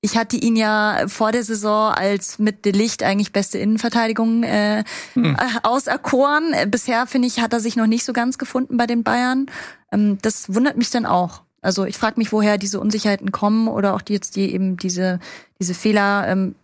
Ich 0.04 0.18
hatte 0.18 0.36
ihn 0.36 0.56
ja 0.56 1.04
vor 1.08 1.32
der 1.32 1.44
Saison 1.44 1.94
als 1.94 2.40
mit 2.40 2.66
De 2.66 2.72
Licht 2.72 3.04
eigentlich 3.04 3.32
beste 3.32 3.60
Innenverteidigung 3.60 4.44
äh, 4.44 4.84
Mhm. 5.14 5.36
äh, 5.40 5.60
auserkoren. 5.64 6.56
Bisher 6.72 7.06
finde 7.06 7.28
ich, 7.28 7.40
hat 7.40 7.54
er 7.54 7.60
sich 7.60 7.76
noch 7.76 7.86
nicht 7.86 8.04
so 8.04 8.12
ganz 8.12 8.40
gefunden 8.40 8.78
bei 8.78 8.88
den 8.88 9.04
Bayern. 9.04 9.46
Ähm, 9.92 10.18
das 10.22 10.54
wundert 10.54 10.76
mich 10.78 10.90
dann 10.90 11.06
auch. 11.06 11.44
Also 11.62 11.86
ich 11.86 11.98
frage 11.98 12.16
mich, 12.18 12.32
woher 12.32 12.58
diese 12.58 12.80
Unsicherheiten 12.80 13.32
kommen 13.32 13.68
oder 13.68 13.94
auch 13.94 14.02
die 14.02 14.14
jetzt 14.14 14.36
die 14.36 14.52
eben 14.52 14.78
diese 14.78 15.20
diese 15.60 15.76
Fehler 15.76 16.28
ähm, 16.28 16.56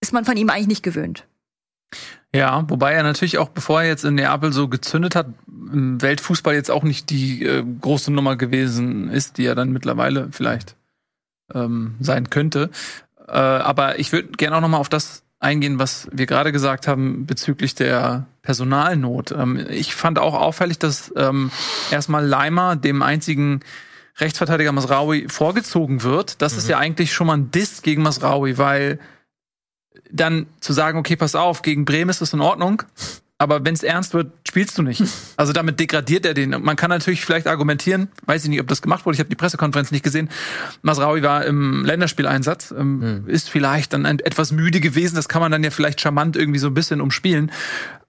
ist 0.00 0.12
man 0.12 0.24
von 0.24 0.36
ihm 0.36 0.50
eigentlich 0.50 0.66
nicht 0.66 0.82
gewöhnt. 0.82 1.24
Ja, 2.34 2.64
wobei 2.68 2.94
er 2.94 3.04
natürlich 3.04 3.38
auch, 3.38 3.50
bevor 3.50 3.82
er 3.82 3.88
jetzt 3.88 4.04
in 4.04 4.14
Neapel 4.16 4.52
so 4.52 4.66
gezündet 4.66 5.14
hat, 5.14 5.26
im 5.72 6.02
Weltfußball 6.02 6.54
jetzt 6.54 6.70
auch 6.72 6.82
nicht 6.82 7.10
die 7.10 7.44
äh, 7.44 7.62
große 7.80 8.10
Nummer 8.12 8.34
gewesen 8.34 9.08
ist, 9.10 9.38
die 9.38 9.44
er 9.44 9.54
dann 9.54 9.70
mittlerweile 9.70 10.28
vielleicht 10.32 10.74
ähm, 11.54 11.94
sein 12.00 12.30
könnte. 12.30 12.70
Äh, 13.28 13.32
aber 13.32 13.98
ich 13.98 14.12
würde 14.12 14.28
gerne 14.28 14.56
auch 14.56 14.60
noch 14.60 14.68
mal 14.68 14.78
auf 14.78 14.88
das 14.88 15.22
eingehen, 15.40 15.78
was 15.78 16.08
wir 16.12 16.26
gerade 16.26 16.52
gesagt 16.52 16.86
haben 16.86 17.26
bezüglich 17.26 17.74
der 17.74 18.26
Personalnot. 18.42 19.32
Ähm, 19.32 19.66
ich 19.70 19.94
fand 19.94 20.18
auch 20.18 20.34
auffällig, 20.34 20.78
dass 20.78 21.12
ähm, 21.16 21.50
erstmal 21.90 22.24
Leimer 22.24 22.76
dem 22.76 23.02
einzigen 23.02 23.60
Rechtsverteidiger 24.18 24.72
Masraoui 24.72 25.26
vorgezogen 25.28 26.02
wird. 26.02 26.42
Das 26.42 26.52
mhm. 26.52 26.58
ist 26.58 26.68
ja 26.68 26.78
eigentlich 26.78 27.12
schon 27.12 27.26
mal 27.26 27.36
ein 27.36 27.50
Diss 27.50 27.82
gegen 27.82 28.02
Masraoui, 28.02 28.58
weil 28.58 28.98
dann 30.10 30.46
zu 30.60 30.72
sagen, 30.72 30.98
okay, 30.98 31.16
pass 31.16 31.34
auf, 31.34 31.62
gegen 31.62 31.84
Bremen 31.84 32.10
ist 32.10 32.20
das 32.20 32.32
in 32.32 32.40
Ordnung, 32.40 32.82
aber 33.42 33.64
wenn 33.64 33.74
es 33.74 33.82
ernst 33.82 34.14
wird, 34.14 34.30
spielst 34.46 34.78
du 34.78 34.82
nicht. 34.82 35.02
Also 35.36 35.52
damit 35.52 35.80
degradiert 35.80 36.24
er 36.24 36.34
den. 36.34 36.50
Man 36.50 36.76
kann 36.76 36.90
natürlich 36.90 37.24
vielleicht 37.24 37.48
argumentieren, 37.48 38.08
weiß 38.26 38.44
ich 38.44 38.50
nicht, 38.50 38.60
ob 38.60 38.68
das 38.68 38.80
gemacht 38.80 39.04
wurde, 39.04 39.16
ich 39.16 39.18
habe 39.18 39.30
die 39.30 39.34
Pressekonferenz 39.34 39.90
nicht 39.90 40.04
gesehen. 40.04 40.28
Masraui 40.82 41.22
war 41.24 41.44
im 41.44 41.84
Länderspieleinsatz, 41.84 42.70
ähm, 42.70 43.02
hm. 43.02 43.28
ist 43.28 43.50
vielleicht 43.50 43.94
dann 43.94 44.04
etwas 44.04 44.52
müde 44.52 44.78
gewesen, 44.78 45.16
das 45.16 45.28
kann 45.28 45.42
man 45.42 45.50
dann 45.50 45.64
ja 45.64 45.70
vielleicht 45.70 46.00
charmant 46.00 46.36
irgendwie 46.36 46.60
so 46.60 46.68
ein 46.68 46.74
bisschen 46.74 47.00
umspielen. 47.00 47.50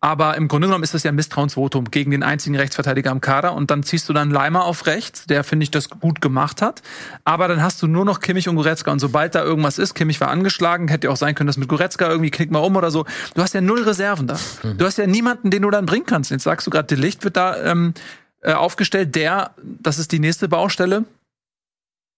Aber 0.03 0.35
im 0.35 0.49
Grunde 0.49 0.67
genommen 0.67 0.83
ist 0.83 0.93
das 0.93 1.03
ja 1.03 1.13
ein 1.13 1.15
Misstrauensvotum 1.15 1.89
gegen 1.89 2.11
den 2.11 2.23
einzigen 2.23 2.57
Rechtsverteidiger 2.57 3.09
am 3.09 3.21
Kader. 3.21 3.53
Und 3.53 3.71
dann 3.71 3.83
ziehst 3.83 4.09
du 4.09 4.11
dann 4.11 4.31
Leimer 4.31 4.65
auf 4.65 4.85
rechts, 4.85 5.27
der, 5.27 5.45
finde 5.45 5.63
ich, 5.63 5.71
das 5.71 5.89
gut 5.89 6.19
gemacht 6.19 6.61
hat. 6.61 6.81
Aber 7.23 7.47
dann 7.47 7.63
hast 7.63 7.81
du 7.81 7.87
nur 7.87 8.03
noch 8.03 8.19
Kimmich 8.19 8.49
und 8.49 8.57
Goretzka. 8.57 8.91
Und 8.91 8.99
sobald 8.99 9.33
da 9.33 9.41
irgendwas 9.41 9.77
ist, 9.77 9.93
Kimmich 9.93 10.19
war 10.19 10.27
angeschlagen, 10.27 10.89
hätte 10.89 11.07
ja 11.07 11.13
auch 11.13 11.17
sein 11.17 11.35
können, 11.35 11.47
dass 11.47 11.55
mit 11.55 11.69
Goretzka 11.69 12.09
irgendwie 12.09 12.31
knickt 12.31 12.51
mal 12.51 12.59
um 12.59 12.75
oder 12.75 12.91
so. 12.91 13.05
Du 13.33 13.41
hast 13.41 13.53
ja 13.53 13.61
null 13.61 13.81
Reserven 13.83 14.27
da. 14.27 14.37
Mhm. 14.63 14.77
Du 14.77 14.83
hast 14.83 14.97
ja 14.97 15.07
niemanden, 15.07 15.51
den 15.51 15.61
du 15.61 15.69
dann 15.69 15.85
bringen 15.85 16.05
kannst. 16.05 16.31
Jetzt 16.31 16.43
sagst 16.43 16.67
du 16.67 16.71
gerade, 16.71 16.87
De 16.87 16.97
Licht 16.97 17.23
wird 17.23 17.37
da 17.37 17.55
ähm, 17.63 17.93
äh, 18.41 18.51
aufgestellt. 18.51 19.15
Der, 19.15 19.51
das 19.63 19.99
ist 19.99 20.11
die 20.11 20.19
nächste 20.19 20.49
Baustelle, 20.49 21.05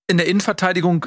in 0.07 0.17
der 0.17 0.25
Innenverteidigung 0.25 1.05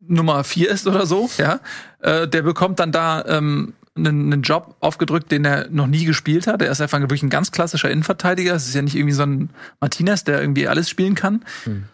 Nummer 0.00 0.44
vier 0.44 0.68
ist 0.68 0.86
oder 0.86 1.06
so, 1.06 1.30
ja, 1.38 1.60
äh, 2.00 2.28
der 2.28 2.42
bekommt 2.42 2.80
dann 2.80 2.92
da 2.92 3.24
ähm, 3.26 3.72
einen, 3.96 4.32
einen 4.32 4.42
Job 4.42 4.76
aufgedrückt, 4.80 5.30
den 5.30 5.44
er 5.44 5.68
noch 5.70 5.86
nie 5.86 6.04
gespielt 6.04 6.46
hat. 6.46 6.62
Er 6.62 6.70
ist 6.70 6.80
einfach 6.80 7.00
wirklich 7.00 7.22
ein 7.22 7.30
ganz 7.30 7.52
klassischer 7.52 7.90
Innenverteidiger. 7.90 8.54
Es 8.54 8.66
ist 8.66 8.74
ja 8.74 8.82
nicht 8.82 8.96
irgendwie 8.96 9.14
so 9.14 9.22
ein 9.22 9.50
Martinez, 9.80 10.24
der 10.24 10.40
irgendwie 10.40 10.68
alles 10.68 10.88
spielen 10.88 11.14
kann. 11.14 11.44
Hm. 11.64 11.84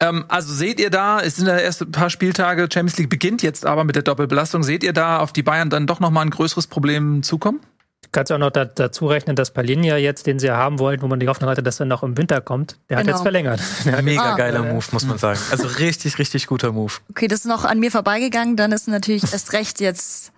Ähm, 0.00 0.24
also 0.28 0.52
seht 0.52 0.78
ihr 0.78 0.90
da, 0.90 1.20
es 1.20 1.36
sind 1.36 1.46
ja 1.46 1.56
erst 1.56 1.82
ein 1.82 1.92
paar 1.92 2.10
Spieltage, 2.10 2.68
Champions 2.72 2.98
League 2.98 3.08
beginnt 3.08 3.42
jetzt 3.42 3.64
aber 3.64 3.84
mit 3.84 3.96
der 3.96 4.02
Doppelbelastung. 4.02 4.62
Seht 4.62 4.84
ihr 4.84 4.92
da 4.92 5.18
auf 5.20 5.32
die 5.32 5.42
Bayern 5.42 5.70
dann 5.70 5.86
doch 5.86 6.00
noch 6.00 6.10
mal 6.10 6.22
ein 6.22 6.30
größeres 6.30 6.66
Problem 6.66 7.22
zukommen? 7.22 7.60
Du 8.02 8.10
kannst 8.12 8.30
auch 8.30 8.38
noch 8.38 8.50
da, 8.50 8.64
dazu 8.64 9.06
rechnen, 9.06 9.36
dass 9.36 9.52
Palinja 9.52 9.96
jetzt, 9.96 10.26
den 10.26 10.38
sie 10.38 10.46
ja 10.46 10.56
haben 10.56 10.78
wollten, 10.78 11.02
wo 11.02 11.08
man 11.08 11.18
die 11.18 11.28
Hoffnung 11.28 11.50
hatte, 11.50 11.62
dass 11.62 11.80
er 11.80 11.86
noch 11.86 12.02
im 12.02 12.16
Winter 12.16 12.40
kommt, 12.40 12.78
der 12.88 12.98
genau. 12.98 13.08
hat 13.08 13.14
jetzt 13.16 13.22
verlängert. 13.22 13.60
Mega 14.02 14.34
ah. 14.34 14.36
geiler 14.36 14.62
Move, 14.62 14.84
muss 14.92 15.04
man 15.06 15.18
sagen. 15.18 15.40
Also 15.50 15.66
richtig, 15.66 16.18
richtig 16.18 16.46
guter 16.46 16.72
Move. 16.72 16.92
Okay, 17.10 17.26
das 17.26 17.40
ist 17.40 17.46
noch 17.46 17.64
an 17.64 17.80
mir 17.80 17.90
vorbeigegangen, 17.90 18.56
dann 18.56 18.72
ist 18.72 18.86
natürlich 18.86 19.32
erst 19.32 19.54
recht 19.54 19.80
jetzt 19.80 20.32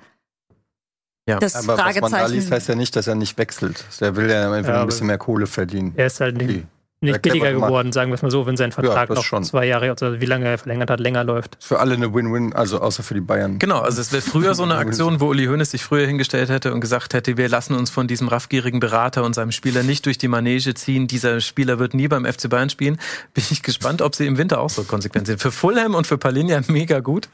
ja. 1.29 1.39
Das 1.39 1.55
aber 1.55 1.77
Fragezeichen. 1.77 2.03
was 2.03 2.11
man 2.11 2.21
da 2.21 2.27
liest, 2.27 2.51
heißt 2.51 2.69
ja 2.69 2.75
nicht, 2.75 2.97
dass 2.97 3.07
er 3.07 3.15
nicht 3.15 3.39
wechselt. 3.39 3.85
Der 4.01 4.17
will 4.17 4.29
ja 4.29 4.51
einfach 4.51 4.73
ja, 4.73 4.81
ein 4.81 4.87
bisschen 4.87 5.07
mehr 5.07 5.19
Kohle 5.19 5.47
verdienen. 5.47 5.93
Er 5.97 6.07
ist 6.07 6.21
halt 6.21 6.37
nicht, 6.37 6.67
nicht 7.01 7.23
billiger 7.23 7.53
geworden, 7.53 7.93
sagen 7.93 8.11
wir 8.11 8.17
es 8.17 8.23
mal 8.23 8.31
so, 8.31 8.47
wenn 8.47 8.57
sein 8.57 8.73
Vertrag 8.73 9.09
ja, 9.09 9.15
noch 9.15 9.25
schon. 9.25 9.45
zwei 9.45 9.67
Jahre, 9.67 9.89
also 9.91 10.21
wie 10.21 10.27
lange 10.27 10.47
er 10.47 10.59
verlängert 10.59 10.91
hat, 10.91 10.99
länger 10.99 11.23
läuft. 11.23 11.57
Für 11.61 11.79
alle 11.79 11.95
eine 11.95 12.13
Win-Win, 12.13 12.55
also 12.55 12.81
außer 12.81 13.05
für 13.05 13.15
die 13.15 13.21
Bayern. 13.21 13.61
Genau, 13.61 13.79
also 13.81 14.01
es 14.01 14.13
wäre 14.13 14.21
früher 14.21 14.57
so 14.57 14.65
eine 14.65 14.75
Aktion, 14.79 15.21
wo 15.21 15.29
Uli 15.29 15.47
Hoeneß 15.47 15.71
sich 15.71 15.85
früher 15.85 16.07
hingestellt 16.07 16.49
hätte 16.49 16.75
und 16.75 16.81
gesagt 16.81 17.15
hätte, 17.15 17.37
wir 17.37 17.49
lassen 17.49 17.75
uns 17.75 17.91
von 17.91 18.09
diesem 18.09 18.27
raffgierigen 18.27 18.81
Berater 18.81 19.23
und 19.23 19.35
seinem 19.35 19.53
Spieler 19.53 19.85
nicht 19.85 20.07
durch 20.07 20.19
die 20.19 20.27
Manege 20.27 20.75
ziehen. 20.75 21.07
Dieser 21.07 21.41
Spieler 21.41 21.79
wird 21.79 21.95
nie 21.95 22.09
beim 22.09 22.25
FC 22.25 22.51
Bayern 22.51 22.69
spielen. 22.69 22.99
Bin 23.33 23.45
ich 23.49 23.63
gespannt, 23.63 24.03
ob 24.03 24.17
sie 24.17 24.27
im 24.27 24.37
Winter 24.37 24.61
auch 24.61 24.71
so 24.71 24.83
konsequent 24.83 25.29
sind. 25.29 25.41
Für 25.41 25.53
Fulham 25.53 25.95
und 25.95 26.09
für 26.09 26.19
Palinja 26.19 26.61
mega 26.67 26.99
gut. 26.99 27.29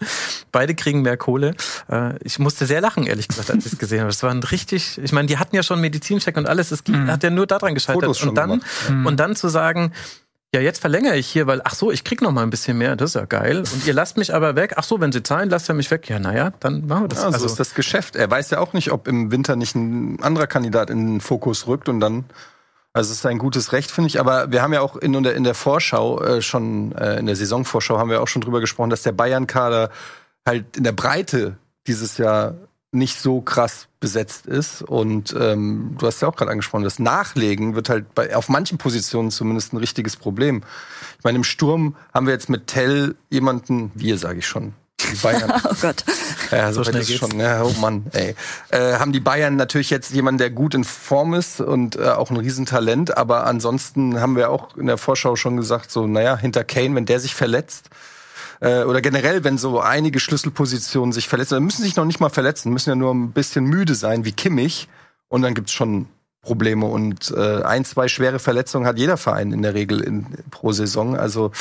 Beide 0.53 0.75
kriegen 0.75 1.01
mehr 1.01 1.17
Kohle. 1.17 1.55
Äh, 1.91 2.19
ich 2.23 2.39
musste 2.39 2.67
sehr 2.67 2.83
lachen, 2.83 3.07
ehrlich 3.07 3.29
gesagt, 3.29 3.51
als 3.51 3.65
ich 3.65 3.73
es 3.73 3.79
gesehen 3.79 4.01
habe. 4.01 4.11
Das 4.11 4.23
war 4.23 4.31
ein 4.31 4.43
richtig, 4.43 5.01
ich 5.03 5.13
meine, 5.13 5.27
die 5.27 5.39
hatten 5.39 5.57
ja 5.57 5.63
schon 5.63 5.81
Medizincheck 5.81 6.37
und 6.37 6.47
alles. 6.47 6.71
Es 6.71 6.87
mhm. 6.87 7.11
hat 7.11 7.23
ja 7.23 7.31
nur 7.31 7.47
daran 7.47 7.73
gescheitert. 7.73 8.23
Und 8.23 8.35
dann, 8.37 8.63
und 9.07 9.19
dann 9.19 9.35
zu 9.35 9.54
sagen, 9.55 9.93
ja, 10.55 10.61
jetzt 10.61 10.81
verlängere 10.81 11.17
ich 11.17 11.27
hier, 11.27 11.47
weil, 11.49 11.61
ach 11.65 11.75
so, 11.75 11.91
ich 11.91 12.05
krieg 12.05 12.23
noch 12.23 12.31
mal 12.31 12.43
ein 12.43 12.51
bisschen 12.51 12.79
mehr, 12.79 12.95
das 12.95 13.11
ist 13.11 13.15
ja 13.15 13.25
geil. 13.25 13.59
Und 13.59 13.87
ihr 13.87 13.95
lasst 13.95 14.17
mich 14.17 14.33
aber 14.33 14.55
weg. 14.55 14.75
Ach 14.77 14.85
so, 14.85 15.01
wenn 15.01 15.11
sie 15.11 15.23
zahlen, 15.23 15.51
lasst 15.51 15.69
ihr 15.69 15.75
mich 15.75 15.91
weg. 15.91 16.09
Ja, 16.09 16.21
naja, 16.21 16.53
dann 16.61 16.87
machen 16.87 17.05
wir 17.05 17.09
das. 17.09 17.19
Ja, 17.19 17.31
so 17.31 17.35
also 17.35 17.47
ist 17.47 17.59
das 17.59 17.75
Geschäft. 17.75 18.15
Er 18.15 18.31
weiß 18.31 18.51
ja 18.51 18.61
auch 18.61 18.73
nicht, 18.73 18.93
ob 18.93 19.09
im 19.09 19.33
Winter 19.33 19.57
nicht 19.57 19.75
ein 19.75 20.23
anderer 20.23 20.47
Kandidat 20.47 20.91
in 20.91 21.07
den 21.07 21.21
Fokus 21.21 21.67
rückt 21.67 21.89
und 21.89 21.99
dann 21.99 22.25
also 22.95 23.11
es 23.11 23.19
ist 23.19 23.27
ein 23.27 23.39
gutes 23.39 23.73
Recht, 23.73 23.91
finde 23.91 24.07
ich. 24.07 24.21
Aber 24.21 24.53
wir 24.53 24.63
haben 24.63 24.73
ja 24.73 24.81
auch 24.81 24.95
in 24.95 25.21
der, 25.25 25.35
in 25.35 25.43
der 25.43 25.55
Vorschau 25.55 26.23
äh, 26.23 26.41
schon, 26.41 26.93
äh, 26.93 27.19
in 27.19 27.27
der 27.27 27.35
Saisonvorschau 27.35 27.99
haben 27.99 28.09
wir 28.09 28.23
auch 28.23 28.29
schon 28.29 28.41
drüber 28.41 28.61
gesprochen, 28.61 28.91
dass 28.91 29.03
der 29.03 29.11
Bayern-Kader 29.11 29.91
halt 30.47 30.77
in 30.77 30.85
der 30.85 30.93
Breite 30.93 31.57
dieses 31.89 32.17
Jahr 32.19 32.55
nicht 32.95 33.21
so 33.21 33.41
krass 33.41 33.89
besetzt 34.01 34.47
ist. 34.47 34.83
Und 34.83 35.35
ähm, 35.39 35.97
du 35.99 36.07
hast 36.07 36.23
ja 36.23 36.29
auch 36.29 36.37
gerade 36.37 36.51
angesprochen, 36.51 36.85
das 36.85 36.99
Nachlegen 36.99 37.75
wird 37.75 37.89
halt 37.89 38.15
bei, 38.15 38.35
auf 38.37 38.49
manchen 38.49 38.79
Positionen 38.79 39.31
zumindest 39.31 39.73
ein 39.73 39.79
richtiges 39.79 40.17
Problem. 40.17 40.63
Ich 41.19 41.25
meine, 41.25 41.37
im 41.37 41.45
Sturm 41.45 41.97
haben 42.13 42.27
wir 42.27 42.33
jetzt 42.33 42.49
mit 42.49 42.67
Tell 42.67 43.15
jemanden, 43.31 43.91
wir 43.95 44.19
sage 44.19 44.39
ich 44.39 44.47
schon, 44.47 44.75
die 45.11 45.17
Bayern. 45.17 45.53
oh 45.65 45.75
Gott. 45.81 46.05
Ja, 46.51 46.73
so, 46.73 46.83
so 46.83 46.91
schnell 46.91 47.05
geht's. 47.05 47.19
schon. 47.19 47.39
Ja, 47.39 47.63
oh 47.63 47.73
Mann, 47.81 48.07
ey. 48.13 48.35
Äh, 48.71 48.95
haben 48.99 49.13
die 49.13 49.21
Bayern 49.21 49.57
natürlich 49.57 49.91
jetzt 49.91 50.13
jemanden, 50.13 50.39
der 50.39 50.51
gut 50.51 50.75
in 50.75 50.85
Form 50.85 51.35
ist 51.35 51.61
und 51.61 51.97
äh, 51.97 52.11
auch 52.11 52.31
ein 52.31 52.37
Riesentalent. 52.37 53.17
Aber 53.17 53.47
ansonsten 53.47 54.21
haben 54.21 54.37
wir 54.37 54.51
auch 54.51 54.77
in 54.77 54.87
der 54.87 54.99
Vorschau 54.99 55.37
schon 55.37 55.57
gesagt, 55.57 55.91
so, 55.91 56.07
naja, 56.07 56.37
hinter 56.37 56.65
Kane, 56.65 56.95
wenn 56.95 57.07
der 57.07 57.21
sich 57.21 57.35
verletzt, 57.35 57.91
äh, 58.65 58.85
oder 58.85 59.03
generell, 59.03 59.45
wenn 59.45 59.59
so 59.59 59.79
einige 59.79 60.19
Schlüsselpositionen 60.19 61.13
sich 61.13 61.29
verletzen, 61.29 61.63
müssen 61.63 61.83
sich 61.83 61.97
noch 61.97 62.07
nicht 62.07 62.19
mal 62.19 62.31
verletzen, 62.31 62.73
müssen 62.73 62.89
ja 62.89 62.97
nur 62.97 63.15
ein 63.15 63.33
bisschen 63.33 63.67
müde 63.67 63.95
sein, 63.95 64.25
wie 64.25 64.33
Kimmich. 64.33 64.89
Und 65.29 65.43
dann 65.43 65.55
gibt's 65.55 65.73
schon 65.73 66.07
Probleme. 66.41 66.87
Und 66.87 67.31
äh, 67.37 67.63
ein, 67.63 67.85
zwei 67.85 68.09
schwere 68.09 68.39
Verletzungen 68.39 68.87
hat 68.87 68.99
jeder 68.99 69.19
Verein 69.19 69.53
in 69.53 69.61
der 69.61 69.75
Regel 69.75 70.01
in, 70.01 70.27
pro 70.51 70.73
Saison. 70.73 71.15
Also 71.15 71.53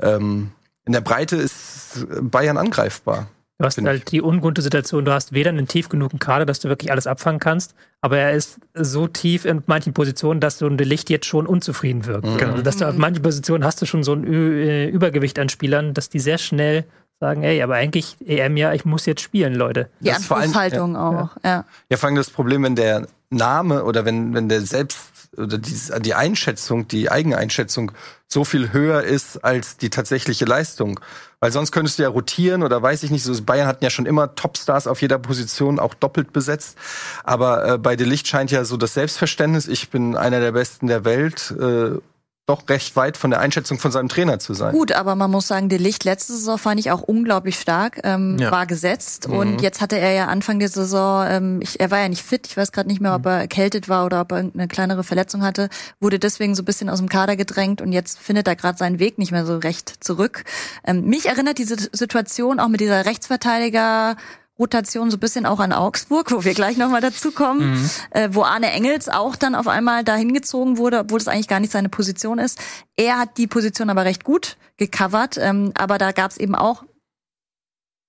ähm, 0.00 0.52
in 0.86 0.94
der 0.94 1.02
Breite 1.02 1.36
ist 1.36 2.06
Bayern 2.22 2.56
angreifbar. 2.56 3.26
Du 3.60 3.66
hast 3.66 3.76
halt 3.82 4.10
die 4.10 4.22
ungute 4.22 4.62
Situation, 4.62 5.04
du 5.04 5.12
hast 5.12 5.34
weder 5.34 5.50
einen 5.50 5.68
tief 5.68 5.90
genugen 5.90 6.18
Kader, 6.18 6.46
dass 6.46 6.60
du 6.60 6.70
wirklich 6.70 6.90
alles 6.90 7.06
abfangen 7.06 7.40
kannst, 7.40 7.74
aber 8.00 8.16
er 8.16 8.32
ist 8.32 8.58
so 8.72 9.06
tief 9.06 9.44
in 9.44 9.62
manchen 9.66 9.92
Positionen, 9.92 10.40
dass 10.40 10.56
so 10.56 10.66
ein 10.66 10.78
Licht 10.78 11.10
jetzt 11.10 11.26
schon 11.26 11.46
unzufrieden 11.46 12.06
wirkt. 12.06 12.24
Mhm. 12.24 12.40
Also, 12.40 12.62
dass 12.62 12.78
du 12.78 12.88
auf 12.88 12.96
manchen 12.96 13.22
Positionen 13.22 13.62
hast 13.62 13.82
du 13.82 13.84
schon 13.84 14.02
so 14.02 14.14
ein 14.14 14.24
Ü 14.24 14.62
äh, 14.62 14.88
Übergewicht 14.88 15.38
an 15.38 15.50
Spielern, 15.50 15.92
dass 15.92 16.08
die 16.08 16.20
sehr 16.20 16.38
schnell 16.38 16.86
sagen, 17.20 17.42
ey, 17.42 17.60
aber 17.60 17.74
eigentlich 17.74 18.16
EM 18.26 18.56
ja, 18.56 18.72
ich 18.72 18.86
muss 18.86 19.04
jetzt 19.04 19.20
spielen, 19.20 19.54
Leute. 19.54 19.90
Die 20.00 20.10
Anspruchshaltung 20.10 20.94
ja, 20.94 21.08
auch, 21.10 21.36
ja. 21.44 21.66
Ja, 21.90 21.96
vor 21.98 22.06
allem 22.06 22.16
das 22.16 22.30
Problem, 22.30 22.62
wenn 22.62 22.76
der 22.76 23.08
Name 23.28 23.84
oder 23.84 24.06
wenn, 24.06 24.32
wenn 24.32 24.48
der 24.48 24.62
selbst 24.62 25.19
oder 25.36 25.58
die, 25.58 25.74
die 26.00 26.14
Einschätzung, 26.14 26.88
die 26.88 27.10
Eigeneinschätzung 27.10 27.92
so 28.26 28.44
viel 28.44 28.72
höher 28.72 29.02
ist 29.02 29.44
als 29.44 29.76
die 29.76 29.90
tatsächliche 29.90 30.44
Leistung. 30.44 31.00
Weil 31.40 31.52
sonst 31.52 31.72
könntest 31.72 31.98
du 31.98 32.02
ja 32.02 32.08
rotieren 32.08 32.62
oder 32.62 32.82
weiß 32.82 33.02
ich 33.02 33.10
nicht, 33.10 33.22
so 33.22 33.42
Bayern 33.42 33.66
hatten 33.66 33.82
ja 33.82 33.90
schon 33.90 34.06
immer 34.06 34.34
Topstars 34.34 34.86
auf 34.86 35.00
jeder 35.00 35.18
Position, 35.18 35.78
auch 35.78 35.94
doppelt 35.94 36.32
besetzt. 36.32 36.76
Aber 37.24 37.66
äh, 37.66 37.78
bei 37.78 37.96
De 37.96 38.06
Licht 38.06 38.28
scheint 38.28 38.50
ja 38.50 38.64
so 38.64 38.76
das 38.76 38.94
Selbstverständnis, 38.94 39.66
ich 39.66 39.90
bin 39.90 40.16
einer 40.16 40.40
der 40.40 40.52
Besten 40.52 40.86
der 40.86 41.04
Welt, 41.04 41.54
äh, 41.58 41.98
doch 42.46 42.68
recht 42.68 42.96
weit 42.96 43.16
von 43.16 43.30
der 43.30 43.40
Einschätzung 43.40 43.78
von 43.78 43.92
seinem 43.92 44.08
Trainer 44.08 44.38
zu 44.40 44.54
sein. 44.54 44.72
Gut, 44.72 44.92
aber 44.92 45.14
man 45.14 45.30
muss 45.30 45.46
sagen, 45.46 45.68
De 45.68 45.78
Licht 45.78 46.04
letzte 46.04 46.32
Saison 46.32 46.58
fand 46.58 46.80
ich 46.80 46.90
auch 46.90 47.02
unglaublich 47.02 47.58
stark, 47.58 48.00
ähm, 48.02 48.38
ja. 48.38 48.50
war 48.50 48.66
gesetzt 48.66 49.28
mhm. 49.28 49.36
und 49.36 49.62
jetzt 49.62 49.80
hatte 49.80 49.98
er 49.98 50.12
ja 50.12 50.26
Anfang 50.26 50.58
der 50.58 50.68
Saison, 50.68 51.26
ähm, 51.28 51.60
ich, 51.62 51.78
er 51.78 51.90
war 51.90 52.00
ja 52.00 52.08
nicht 52.08 52.22
fit, 52.22 52.48
ich 52.48 52.56
weiß 52.56 52.72
gerade 52.72 52.88
nicht 52.88 53.00
mehr, 53.00 53.14
ob 53.14 53.26
er 53.26 53.38
erkältet 53.38 53.88
war 53.88 54.04
oder 54.04 54.20
ob 54.20 54.32
er 54.32 54.38
eine 54.38 54.68
kleinere 54.68 55.04
Verletzung 55.04 55.42
hatte, 55.42 55.68
wurde 56.00 56.18
deswegen 56.18 56.54
so 56.54 56.62
ein 56.62 56.64
bisschen 56.64 56.90
aus 56.90 56.98
dem 56.98 57.08
Kader 57.08 57.36
gedrängt 57.36 57.80
und 57.80 57.92
jetzt 57.92 58.18
findet 58.18 58.48
er 58.48 58.56
gerade 58.56 58.76
seinen 58.76 58.98
Weg 58.98 59.18
nicht 59.18 59.30
mehr 59.30 59.46
so 59.46 59.58
recht 59.58 60.02
zurück. 60.02 60.44
Ähm, 60.84 61.04
mich 61.04 61.26
erinnert 61.26 61.58
diese 61.58 61.76
Situation 61.92 62.58
auch 62.58 62.68
mit 62.68 62.80
dieser 62.80 63.06
Rechtsverteidiger 63.06 64.16
Rotation 64.60 65.10
so 65.10 65.16
ein 65.16 65.20
bisschen 65.20 65.46
auch 65.46 65.58
an 65.58 65.72
Augsburg, 65.72 66.30
wo 66.30 66.44
wir 66.44 66.54
gleich 66.54 66.76
nochmal 66.76 67.00
dazu 67.00 67.32
kommen, 67.32 67.72
mhm. 67.72 67.90
äh, 68.10 68.28
wo 68.32 68.42
Arne 68.42 68.70
Engels 68.70 69.08
auch 69.08 69.34
dann 69.34 69.54
auf 69.54 69.66
einmal 69.66 70.04
dahin 70.04 70.32
gezogen 70.34 70.76
wurde, 70.76 71.00
obwohl 71.00 71.18
es 71.18 71.26
eigentlich 71.26 71.48
gar 71.48 71.60
nicht 71.60 71.72
seine 71.72 71.88
Position 71.88 72.38
ist. 72.38 72.58
Er 72.96 73.18
hat 73.18 73.38
die 73.38 73.46
Position 73.46 73.90
aber 73.90 74.04
recht 74.04 74.22
gut 74.22 74.56
gecovert, 74.76 75.38
ähm, 75.38 75.72
aber 75.76 75.98
da 75.98 76.12
gab 76.12 76.30
es 76.30 76.36
eben 76.36 76.54
auch 76.54 76.84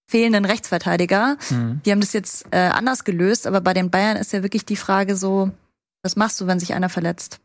fehlenden 0.08 0.46
Rechtsverteidiger. 0.46 1.38
Mhm. 1.50 1.82
Die 1.86 1.92
haben 1.92 2.02
das 2.02 2.14
jetzt 2.14 2.46
äh, 2.52 2.58
anders 2.58 3.06
gelöst, 3.06 3.48
aber 3.48 3.62
bei 3.62 3.74
den 3.74 3.90
Bayern 3.90 4.18
ist 4.18 4.34
ja 4.34 4.44
wirklich 4.44 4.66
die 4.66 4.76
Frage 4.76 5.16
so, 5.16 5.52
was 6.04 6.16
machst 6.16 6.40
du, 6.42 6.48
wenn 6.48 6.60
sich 6.60 6.74
einer 6.74 6.90
verletzt? 6.90 7.40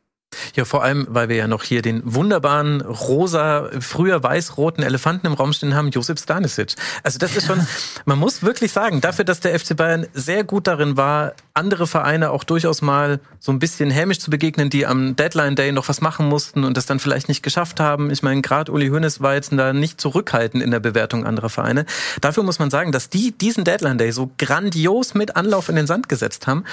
Ja, 0.55 0.65
vor 0.65 0.83
allem, 0.83 1.07
weil 1.11 1.29
wir 1.29 1.37
ja 1.37 1.49
noch 1.49 1.63
hier 1.63 1.83
den 1.83 2.03
wunderbaren 2.05 2.81
rosa, 2.81 3.69
früher 3.81 4.23
weiß-roten 4.23 4.83
Elefanten 4.83 5.27
im 5.27 5.35
Raum 5.35 5.53
stehen 5.53 5.75
haben, 5.75 5.91
Josip 5.91 6.19
Stanisic. 6.19 6.75
Also 7.03 7.19
das 7.19 7.37
ist 7.37 7.47
schon, 7.47 7.67
man 8.07 8.19
muss 8.19 8.43
wirklich 8.43 8.73
sagen, 8.73 9.01
dafür, 9.01 9.25
dass 9.25 9.41
der 9.41 9.59
FC 9.59 9.77
Bayern 9.77 10.07
sehr 10.15 10.45
gut 10.45 10.67
darin 10.67 10.97
war, 10.97 11.35
andere 11.55 11.87
Vereine 11.87 12.31
auch 12.31 12.45
durchaus 12.45 12.83
mal 12.83 13.21
so 13.39 13.53
ein 13.53 13.59
bisschen 13.59 13.91
hämisch 13.91 14.19
zu 14.19 14.31
begegnen, 14.31 14.71
die 14.71 14.87
am 14.87 15.15
Deadline 15.15 15.57
Day 15.57 15.73
noch 15.73 15.89
was 15.89 16.01
machen 16.01 16.27
mussten 16.27 16.65
und 16.65 16.77
das 16.77 16.87
dann 16.87 17.01
vielleicht 17.01 17.29
nicht 17.29 17.43
geschafft 17.43 17.81
haben. 17.81 18.11
Ich 18.11 18.23
meine, 18.23 18.41
gerade 18.43 18.73
Uli 18.73 18.89
Hoeneß 18.89 19.21
war 19.21 19.35
jetzt 19.35 19.53
da 19.53 19.73
nicht 19.73 20.01
zurückhaltend 20.01 20.63
in 20.63 20.71
der 20.71 20.81
Bewertung 20.81 21.25
anderer 21.25 21.51
Vereine. 21.51 21.87
Dafür 22.21 22.43
muss 22.43 22.59
man 22.59 22.71
sagen, 22.71 22.93
dass 22.93 23.09
die 23.09 23.33
diesen 23.37 23.65
Deadline 23.65 23.99
Day 23.99 24.11
so 24.13 24.31
grandios 24.39 25.15
mit 25.15 25.37
Anlauf 25.37 25.69
in 25.69 25.77
den 25.77 25.87
Sand 25.87 26.09
gesetzt 26.09 26.47
haben 26.47 26.65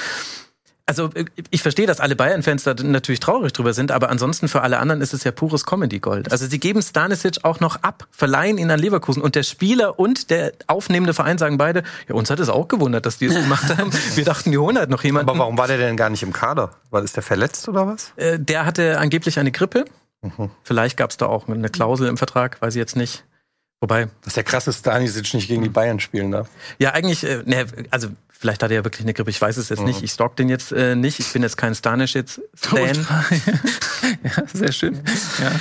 also 0.86 1.10
ich 1.50 1.62
verstehe, 1.62 1.88
dass 1.88 2.02
alle 2.02 2.15
Bayern-Fans 2.15 2.63
da 2.63 2.74
natürlich 2.74 3.22
traurig 3.22 3.54
drüber 3.54 3.74
sind, 3.74 3.91
aber 3.91 4.10
ansonsten 4.10 4.50
für 4.50 4.62
alle 4.62 4.80
anderen 4.80 5.02
ist 5.02 5.13
es 5.13 5.24
ja 5.24 5.32
pures 5.32 5.65
Comedy-Gold. 5.65 6.32
Also 6.32 6.46
sie 6.46 6.60
geben 6.60 6.82
Stanisic 6.82 7.38
auch 7.43 7.62
noch 7.62 7.84
ab, 7.84 8.08
verleihen 8.12 8.58
ihn 8.58 8.69
an 8.69 8.80
Leverkusen 8.80 9.22
und 9.22 9.36
der 9.36 9.43
Spieler 9.43 9.98
und 9.98 10.30
der 10.30 10.52
aufnehmende 10.67 11.13
Verein 11.13 11.38
sagen 11.38 11.58
beide, 11.58 11.84
ja, 12.10 12.15
uns 12.15 12.30
hat 12.30 12.39
es 12.39 12.50
auch 12.50 12.67
gewundert, 12.67 13.06
dass 13.06 13.17
die 13.17 13.28
es 13.28 13.34
gemacht 13.34 13.78
haben. 13.78 13.91
Wir 14.15 14.26
dachten, 14.26 14.52
die 14.52 14.58
holen 14.58 14.78
halt 14.78 14.89
noch 14.89 15.04
jemanden. 15.04 15.30
Aber 15.30 15.39
warum 15.39 15.58
war 15.58 15.67
der 15.67 15.78
denn 15.78 15.96
gar 15.96 16.10
nicht 16.10 16.24
im 16.24 16.34
Kader? 16.34 16.72
War 16.89 17.02
das 17.02 17.13
der 17.13 17.24
verletzt 17.24 17.69
oder 17.69 17.88
was? 17.88 18.12
Äh, 18.17 18.39
der 18.39 18.65
hatte 18.65 19.00
angeblich 19.00 19.39
eine 19.39 19.52
Grippe. 19.52 19.86
Mhm. 20.22 20.52
Vielleicht 20.63 20.98
gab 20.98 21.12
es 21.12 21.17
da 21.17 21.28
auch 21.28 21.48
eine 21.48 21.69
Klausel 21.69 22.10
im 22.10 22.17
Vertrag, 22.17 22.62
weiß 22.62 22.76
ich 22.76 22.80
jetzt 22.80 22.98
nicht. 22.98 23.24
Wobei. 23.80 24.08
Dass 24.24 24.36
der 24.36 24.43
krasse 24.43 24.72
Stanisic 24.72 25.34
nicht 25.34 25.50
gegen 25.50 25.62
die 25.62 25.69
Bayern 25.69 26.00
spielen 26.00 26.32
darf. 26.32 26.50
Ja, 26.78 26.91
eigentlich, 26.91 27.26
äh, 27.26 27.43
ne, 27.46 27.65
also 27.91 28.10
Vielleicht 28.43 28.62
hat 28.62 28.71
er 28.71 28.75
ja 28.75 28.84
wirklich 28.84 29.06
eine 29.06 29.13
Grippe, 29.13 29.29
ich 29.29 29.39
weiß 29.39 29.56
es 29.56 29.69
jetzt 29.69 29.79
mhm. 29.79 29.86
nicht. 29.86 30.03
Ich 30.03 30.12
stalk 30.12 30.36
den 30.36 30.49
jetzt 30.49 30.73
äh, 30.73 30.97
nicht. 30.97 31.17
Ich 31.21 31.32
bin 31.32 31.43
jetzt 31.43 31.56
kein 31.56 31.73
Stanisch 31.75 32.13
jetzt 32.13 32.41
Stan. 32.53 32.77
ja, 32.77 34.43
sehr 34.53 34.73
schön. 34.73 34.99
Ja. 35.41 35.51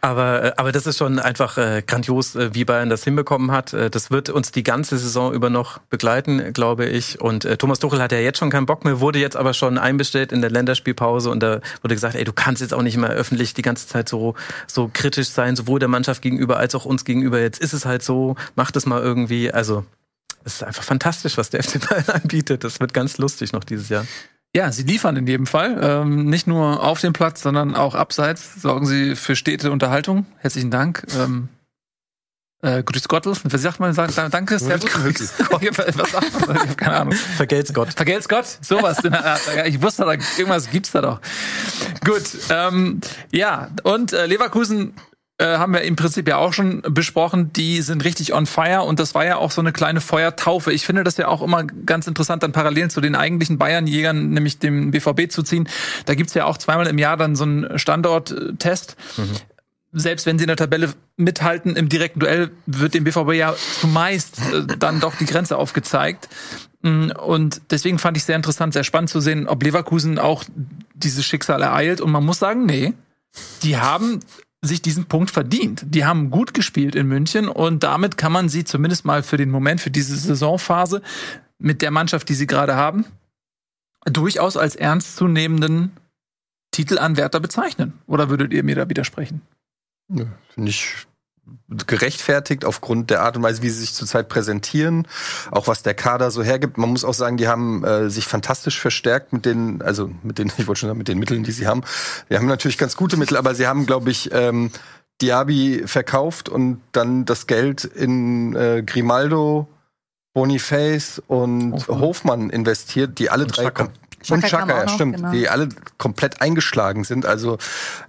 Aber, 0.00 0.42
äh, 0.42 0.52
aber 0.56 0.72
das 0.72 0.88
ist 0.88 0.98
schon 0.98 1.20
einfach 1.20 1.56
äh, 1.56 1.84
grandios, 1.86 2.34
äh, 2.34 2.52
wie 2.52 2.64
Bayern 2.64 2.90
das 2.90 3.04
hinbekommen 3.04 3.52
hat. 3.52 3.74
Äh, 3.74 3.90
das 3.90 4.10
wird 4.10 4.28
uns 4.28 4.50
die 4.50 4.64
ganze 4.64 4.98
Saison 4.98 5.32
über 5.32 5.50
noch 5.50 5.78
begleiten, 5.78 6.52
glaube 6.52 6.86
ich. 6.86 7.20
Und 7.20 7.44
äh, 7.44 7.56
Thomas 7.56 7.78
Tuchel 7.78 8.02
hat 8.02 8.10
ja 8.10 8.18
jetzt 8.18 8.38
schon 8.38 8.50
keinen 8.50 8.66
Bock 8.66 8.84
mehr, 8.84 8.98
wurde 8.98 9.20
jetzt 9.20 9.36
aber 9.36 9.54
schon 9.54 9.78
einbestellt 9.78 10.32
in 10.32 10.40
der 10.40 10.50
Länderspielpause 10.50 11.30
und 11.30 11.44
da 11.44 11.60
wurde 11.80 11.94
gesagt, 11.94 12.16
ey, 12.16 12.24
du 12.24 12.32
kannst 12.32 12.60
jetzt 12.60 12.74
auch 12.74 12.82
nicht 12.82 12.96
mehr 12.96 13.10
öffentlich 13.10 13.54
die 13.54 13.62
ganze 13.62 13.86
Zeit 13.86 14.08
so, 14.08 14.34
so 14.66 14.90
kritisch 14.92 15.28
sein, 15.28 15.54
sowohl 15.54 15.78
der 15.78 15.88
Mannschaft 15.88 16.22
gegenüber 16.22 16.56
als 16.56 16.74
auch 16.74 16.86
uns 16.86 17.04
gegenüber. 17.04 17.38
Jetzt 17.38 17.60
ist 17.60 17.72
es 17.72 17.86
halt 17.86 18.02
so, 18.02 18.34
mach 18.56 18.72
das 18.72 18.84
mal 18.84 19.00
irgendwie. 19.00 19.52
Also 19.52 19.84
es 20.46 20.54
ist 20.54 20.62
einfach 20.62 20.84
fantastisch, 20.84 21.36
was 21.36 21.50
der 21.50 21.62
FC 21.64 21.86
Bayern 21.86 22.08
anbietet. 22.22 22.64
Das 22.64 22.80
wird 22.80 22.94
ganz 22.94 23.18
lustig 23.18 23.52
noch 23.52 23.64
dieses 23.64 23.88
Jahr. 23.88 24.06
Ja, 24.54 24.72
sie 24.72 24.84
liefern 24.84 25.16
in 25.16 25.26
jedem 25.26 25.46
Fall. 25.46 25.78
Ähm, 25.82 26.26
nicht 26.30 26.46
nur 26.46 26.82
auf 26.82 27.00
dem 27.00 27.12
Platz, 27.12 27.42
sondern 27.42 27.74
auch 27.74 27.94
abseits 27.94 28.62
sorgen 28.62 28.86
sie 28.86 29.16
für 29.16 29.36
stete 29.36 29.70
Unterhaltung. 29.70 30.24
Herzlichen 30.38 30.70
Dank. 30.70 31.04
Ähm, 31.18 31.48
äh, 32.62 32.82
grüß 32.82 33.06
Gott, 33.08 33.26
was 33.26 33.42
sagt 33.42 33.80
man? 33.80 33.92
Sagt, 33.92 34.16
danke, 34.32 34.58
Servus. 34.58 34.90
was 34.94 36.10
sagt 36.10 36.46
man? 36.46 36.56
Ich 36.56 36.62
hab 36.70 36.76
keine 36.78 36.96
Ahnung. 36.96 37.12
Vergelt's 37.12 37.74
Gott. 37.74 37.92
Vergelt's 37.92 38.28
Gott, 38.28 38.46
sowas. 38.62 38.98
ich 39.66 39.82
wusste, 39.82 40.04
da, 40.04 40.12
irgendwas 40.12 40.70
gibt's 40.70 40.92
da 40.92 41.02
doch. 41.02 41.20
Gut, 42.04 42.22
ähm, 42.48 43.00
ja, 43.30 43.68
und 43.82 44.14
äh, 44.14 44.24
Leverkusen 44.24 44.94
äh, 45.38 45.58
haben 45.58 45.74
wir 45.74 45.82
im 45.82 45.96
Prinzip 45.96 46.26
ja 46.28 46.38
auch 46.38 46.54
schon 46.54 46.80
besprochen, 46.82 47.52
die 47.52 47.82
sind 47.82 48.04
richtig 48.04 48.32
on 48.32 48.46
fire 48.46 48.82
und 48.82 48.98
das 48.98 49.14
war 49.14 49.26
ja 49.26 49.36
auch 49.36 49.50
so 49.50 49.60
eine 49.60 49.72
kleine 49.72 50.00
Feuertaufe. 50.00 50.72
Ich 50.72 50.86
finde 50.86 51.04
das 51.04 51.18
ja 51.18 51.28
auch 51.28 51.42
immer 51.42 51.64
ganz 51.64 52.06
interessant, 52.06 52.42
dann 52.42 52.52
Parallelen 52.52 52.88
zu 52.88 53.02
den 53.02 53.14
eigentlichen 53.14 53.58
Bayern-Jägern, 53.58 54.30
nämlich 54.30 54.58
dem 54.58 54.92
BVB 54.92 55.30
zu 55.30 55.42
ziehen. 55.42 55.68
Da 56.06 56.14
gibt's 56.14 56.32
ja 56.32 56.46
auch 56.46 56.56
zweimal 56.56 56.86
im 56.86 56.96
Jahr 56.96 57.18
dann 57.18 57.36
so 57.36 57.44
einen 57.44 57.78
Standorttest. 57.78 58.96
Mhm. 59.18 59.30
Selbst 59.92 60.26
wenn 60.26 60.38
sie 60.38 60.44
in 60.44 60.48
der 60.48 60.56
Tabelle 60.56 60.92
mithalten, 61.16 61.76
im 61.76 61.88
direkten 61.88 62.20
Duell 62.20 62.50
wird 62.66 62.94
dem 62.94 63.04
BVB 63.04 63.32
ja 63.34 63.54
zumeist 63.80 64.40
äh, 64.52 64.66
dann 64.78 65.00
doch 65.00 65.16
die 65.16 65.26
Grenze 65.26 65.58
aufgezeigt. 65.58 66.28
Mm, 66.82 67.10
und 67.10 67.60
deswegen 67.70 67.98
fand 67.98 68.16
ich 68.16 68.24
sehr 68.24 68.36
interessant, 68.36 68.72
sehr 68.72 68.84
spannend 68.84 69.10
zu 69.10 69.20
sehen, 69.20 69.48
ob 69.48 69.62
Leverkusen 69.62 70.18
auch 70.18 70.44
dieses 70.94 71.24
Schicksal 71.24 71.62
ereilt. 71.62 72.00
Und 72.00 72.10
man 72.10 72.24
muss 72.24 72.38
sagen, 72.38 72.66
nee, 72.66 72.94
die 73.62 73.76
haben 73.76 74.20
sich 74.66 74.82
diesen 74.82 75.06
Punkt 75.06 75.30
verdient. 75.30 75.84
Die 75.86 76.04
haben 76.04 76.30
gut 76.30 76.54
gespielt 76.54 76.94
in 76.94 77.06
München 77.06 77.48
und 77.48 77.82
damit 77.82 78.16
kann 78.16 78.32
man 78.32 78.48
sie 78.48 78.64
zumindest 78.64 79.04
mal 79.04 79.22
für 79.22 79.36
den 79.36 79.50
Moment, 79.50 79.80
für 79.80 79.90
diese 79.90 80.16
Saisonphase 80.16 81.02
mit 81.58 81.82
der 81.82 81.90
Mannschaft, 81.90 82.28
die 82.28 82.34
sie 82.34 82.46
gerade 82.46 82.76
haben, 82.76 83.04
durchaus 84.04 84.56
als 84.56 84.76
ernstzunehmenden 84.76 85.92
Titelanwärter 86.70 87.40
bezeichnen. 87.40 87.94
Oder 88.06 88.28
würdet 88.28 88.52
ihr 88.52 88.62
mir 88.62 88.76
da 88.76 88.88
widersprechen? 88.88 89.42
Nö, 90.08 90.26
finde 90.50 90.70
ich 90.70 91.06
gerechtfertigt 91.68 92.64
aufgrund 92.64 93.10
der 93.10 93.22
Art 93.22 93.36
und 93.36 93.42
Weise, 93.42 93.62
wie 93.62 93.70
sie 93.70 93.80
sich 93.80 93.94
zurzeit 93.94 94.28
präsentieren, 94.28 95.06
auch 95.50 95.66
was 95.66 95.82
der 95.82 95.94
Kader 95.94 96.30
so 96.30 96.42
hergibt. 96.42 96.78
Man 96.78 96.90
muss 96.90 97.04
auch 97.04 97.14
sagen, 97.14 97.36
die 97.36 97.48
haben 97.48 97.84
äh, 97.84 98.08
sich 98.08 98.26
fantastisch 98.26 98.80
verstärkt 98.80 99.32
mit 99.32 99.44
den, 99.44 99.82
also 99.82 100.10
mit 100.22 100.38
den, 100.38 100.52
ich 100.58 100.66
wollte 100.66 100.80
schon 100.80 100.88
sagen, 100.88 100.98
mit 100.98 101.08
den 101.08 101.18
Mitteln, 101.18 101.44
die 101.44 101.52
sie 101.52 101.66
haben. 101.66 101.82
Die 102.30 102.36
haben 102.36 102.46
natürlich 102.46 102.78
ganz 102.78 102.96
gute 102.96 103.16
Mittel, 103.16 103.36
aber 103.36 103.54
sie 103.54 103.66
haben, 103.66 103.86
glaube 103.86 104.10
ich, 104.10 104.30
ähm, 104.32 104.70
Diaby 105.22 105.84
verkauft 105.86 106.48
und 106.48 106.80
dann 106.92 107.24
das 107.24 107.46
Geld 107.46 107.84
in 107.84 108.54
äh, 108.54 108.82
Grimaldo, 108.84 109.66
Boniface 110.34 111.22
und 111.26 111.72
Hofmann, 111.72 112.00
Hofmann 112.00 112.50
investiert, 112.50 113.18
die 113.18 113.30
alle 113.30 113.44
und 113.44 113.56
drei 113.56 113.64
Chaka. 113.64 113.88
und 114.28 114.44
Chaka, 114.44 114.82
ja, 114.82 114.88
stimmt, 114.88 115.16
genau. 115.16 115.32
die 115.32 115.48
alle 115.48 115.70
komplett 115.96 116.42
eingeschlagen 116.42 117.04
sind. 117.04 117.24
Also 117.24 117.56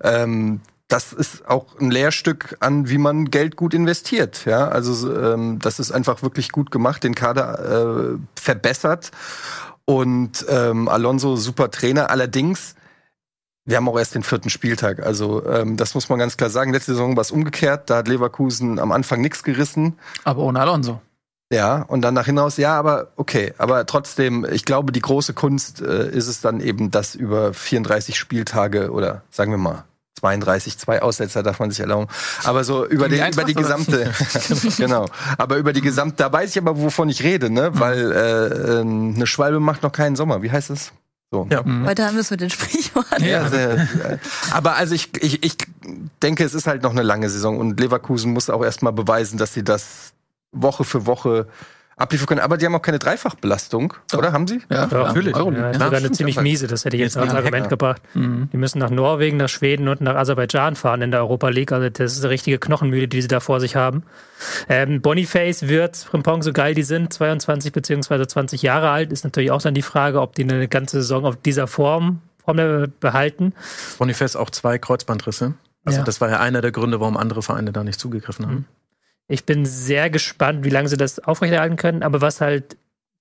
ähm, 0.03 0.59
das 0.87 1.11
ist 1.11 1.47
auch 1.47 1.79
ein 1.79 1.91
Lehrstück 1.91 2.57
an, 2.59 2.89
wie 2.89 2.97
man 2.97 3.25
Geld 3.25 3.55
gut 3.55 3.73
investiert. 3.73 4.45
Ja, 4.45 4.69
also 4.69 5.13
ähm, 5.13 5.59
das 5.59 5.79
ist 5.79 5.91
einfach 5.91 6.23
wirklich 6.23 6.51
gut 6.51 6.71
gemacht, 6.71 7.03
den 7.03 7.15
Kader 7.15 8.15
äh, 8.15 8.17
verbessert 8.39 9.11
und 9.85 10.45
ähm, 10.49 10.87
Alonso 10.87 11.35
super 11.35 11.71
Trainer. 11.71 12.09
Allerdings 12.09 12.75
wir 13.65 13.75
haben 13.75 13.89
auch 13.89 13.99
erst 13.99 14.15
den 14.15 14.23
vierten 14.23 14.49
Spieltag. 14.49 15.05
Also 15.05 15.45
ähm, 15.45 15.75
das 15.75 15.93
muss 15.93 16.07
man 16.07 16.19
ganz 16.19 16.37
klar 16.37 16.49
sagen. 16.49 16.71
Letzte 16.71 16.93
Saison 16.93 17.17
war 17.17 17.21
es 17.21 17.31
umgekehrt. 17.31 17.89
Da 17.89 17.97
hat 17.97 18.07
Leverkusen 18.07 18.79
am 18.79 18.93
Anfang 18.93 19.19
nichts 19.19 19.43
gerissen. 19.43 19.99
Aber 20.23 20.43
ohne 20.43 20.61
Alonso. 20.61 21.01
Ja, 21.51 21.81
und 21.81 22.01
dann 22.01 22.13
nach 22.13 22.25
hinaus, 22.25 22.55
ja, 22.55 22.79
aber 22.79 23.11
okay. 23.17 23.53
Aber 23.57 23.85
trotzdem, 23.85 24.45
ich 24.49 24.63
glaube, 24.63 24.93
die 24.93 25.01
große 25.01 25.33
Kunst 25.33 25.81
äh, 25.81 26.09
ist 26.09 26.27
es 26.27 26.39
dann 26.39 26.61
eben, 26.61 26.91
das 26.91 27.13
über 27.13 27.53
34 27.53 28.17
Spieltage 28.17 28.89
oder 28.91 29.23
sagen 29.31 29.51
wir 29.51 29.57
mal 29.57 29.83
32, 30.17 30.77
zwei 30.77 31.01
Aussetzer 31.01 31.43
darf 31.43 31.59
man 31.59 31.69
sich 31.69 31.79
erlauben. 31.79 32.07
Aber 32.43 32.63
so 32.63 32.85
über 32.85 33.07
die, 33.09 33.17
über 33.17 33.43
die 33.43 33.53
gesamte, 33.53 34.11
genau. 34.77 35.05
Aber 35.37 35.57
über 35.57 35.73
die 35.73 35.81
gesamte, 35.81 36.15
da 36.17 36.31
weiß 36.31 36.51
ich 36.51 36.57
aber, 36.57 36.79
wovon 36.79 37.09
ich 37.09 37.23
rede, 37.23 37.49
ne? 37.49 37.71
Mhm. 37.71 37.79
Weil 37.79 38.11
äh, 38.11 38.79
ähm, 38.79 39.13
eine 39.15 39.27
Schwalbe 39.27 39.59
macht 39.59 39.83
noch 39.83 39.91
keinen 39.91 40.15
Sommer. 40.15 40.41
Wie 40.41 40.51
heißt 40.51 40.69
es? 40.71 40.91
So. 41.31 41.45
Ja. 41.49 41.61
Mhm. 41.61 41.85
Heute 41.85 42.05
haben 42.05 42.15
wir 42.15 42.21
es 42.21 42.31
mit 42.31 42.41
den 42.41 42.49
Sprichworten. 42.49 43.23
Ja, 43.23 43.49
sehr, 43.49 43.87
aber 44.51 44.75
also 44.75 44.95
ich, 44.95 45.09
ich, 45.21 45.43
ich 45.43 45.57
denke, 46.23 46.43
es 46.43 46.53
ist 46.53 46.67
halt 46.67 46.83
noch 46.83 46.91
eine 46.91 47.03
lange 47.03 47.29
Saison 47.29 47.59
und 47.59 47.79
Leverkusen 47.79 48.31
muss 48.31 48.49
auch 48.49 48.63
erstmal 48.63 48.93
beweisen, 48.93 49.37
dass 49.37 49.53
sie 49.53 49.63
das 49.63 50.13
Woche 50.53 50.85
für 50.85 51.05
Woche 51.05 51.47
abliefern 51.97 52.27
können. 52.27 52.41
Aber 52.41 52.57
die 52.57 52.65
haben 52.65 52.75
auch 52.75 52.81
keine 52.81 52.99
Dreifachbelastung, 52.99 53.93
oder? 54.15 54.31
Haben 54.31 54.47
sie? 54.47 54.61
Ja, 54.69 54.87
ja 54.87 55.03
natürlich. 55.03 55.35
Ja, 55.35 55.51
ja, 55.51 55.73
sogar 55.73 55.95
eine 55.95 56.11
ziemlich 56.11 56.39
miese, 56.39 56.67
das 56.67 56.85
hätte 56.85 56.95
ich 56.95 57.01
jetzt 57.01 57.17
als 57.17 57.33
Argument 57.33 57.65
Hacker. 57.65 57.69
gebracht. 57.69 58.01
Mhm. 58.13 58.49
Die 58.53 58.57
müssen 58.57 58.79
nach 58.79 58.91
Norwegen, 58.91 59.37
nach 59.37 59.49
Schweden 59.49 59.87
und 59.87 59.99
nach 59.99 60.15
Aserbaidschan 60.15 60.75
fahren 60.75 61.01
in 61.01 61.11
der 61.11 61.21
Europa 61.21 61.49
League. 61.49 61.71
Also 61.71 61.89
das 61.89 62.13
ist 62.13 62.23
eine 62.23 62.29
richtige 62.29 62.59
Knochenmühle, 62.59 63.07
die 63.07 63.21
sie 63.21 63.27
da 63.27 63.39
vor 63.39 63.59
sich 63.59 63.75
haben. 63.75 64.03
Ähm, 64.69 65.01
Boniface 65.01 65.67
wird, 65.67 65.97
Frimpong, 65.97 66.43
so 66.43 66.53
geil 66.53 66.75
die 66.75 66.83
sind, 66.83 67.11
22 67.11 67.71
beziehungsweise 67.71 68.27
20 68.27 68.61
Jahre 68.61 68.91
alt, 68.91 69.11
ist 69.11 69.23
natürlich 69.23 69.51
auch 69.51 69.61
dann 69.61 69.73
die 69.73 69.81
Frage, 69.81 70.21
ob 70.21 70.35
die 70.35 70.43
eine 70.43 70.67
ganze 70.67 70.97
Saison 70.97 71.25
auf 71.25 71.35
dieser 71.35 71.65
Form, 71.65 72.21
Form 72.45 72.87
behalten. 72.99 73.53
Boniface 73.97 74.35
auch 74.35 74.51
zwei 74.51 74.77
Kreuzbandrisse. 74.77 75.55
Also 75.83 75.99
ja. 75.99 76.05
das 76.05 76.21
war 76.21 76.29
ja 76.29 76.39
einer 76.39 76.61
der 76.61 76.71
Gründe, 76.71 76.99
warum 76.99 77.17
andere 77.17 77.41
Vereine 77.41 77.71
da 77.71 77.83
nicht 77.83 77.99
zugegriffen 77.99 78.45
haben. 78.45 78.55
Mhm. 78.55 78.65
Ich 79.27 79.45
bin 79.45 79.65
sehr 79.65 80.09
gespannt, 80.09 80.63
wie 80.63 80.69
lange 80.69 80.87
sie 80.87 80.97
das 80.97 81.19
aufrechterhalten 81.19 81.75
können. 81.75 82.03
Aber 82.03 82.21
was 82.21 82.41
halt 82.41 82.77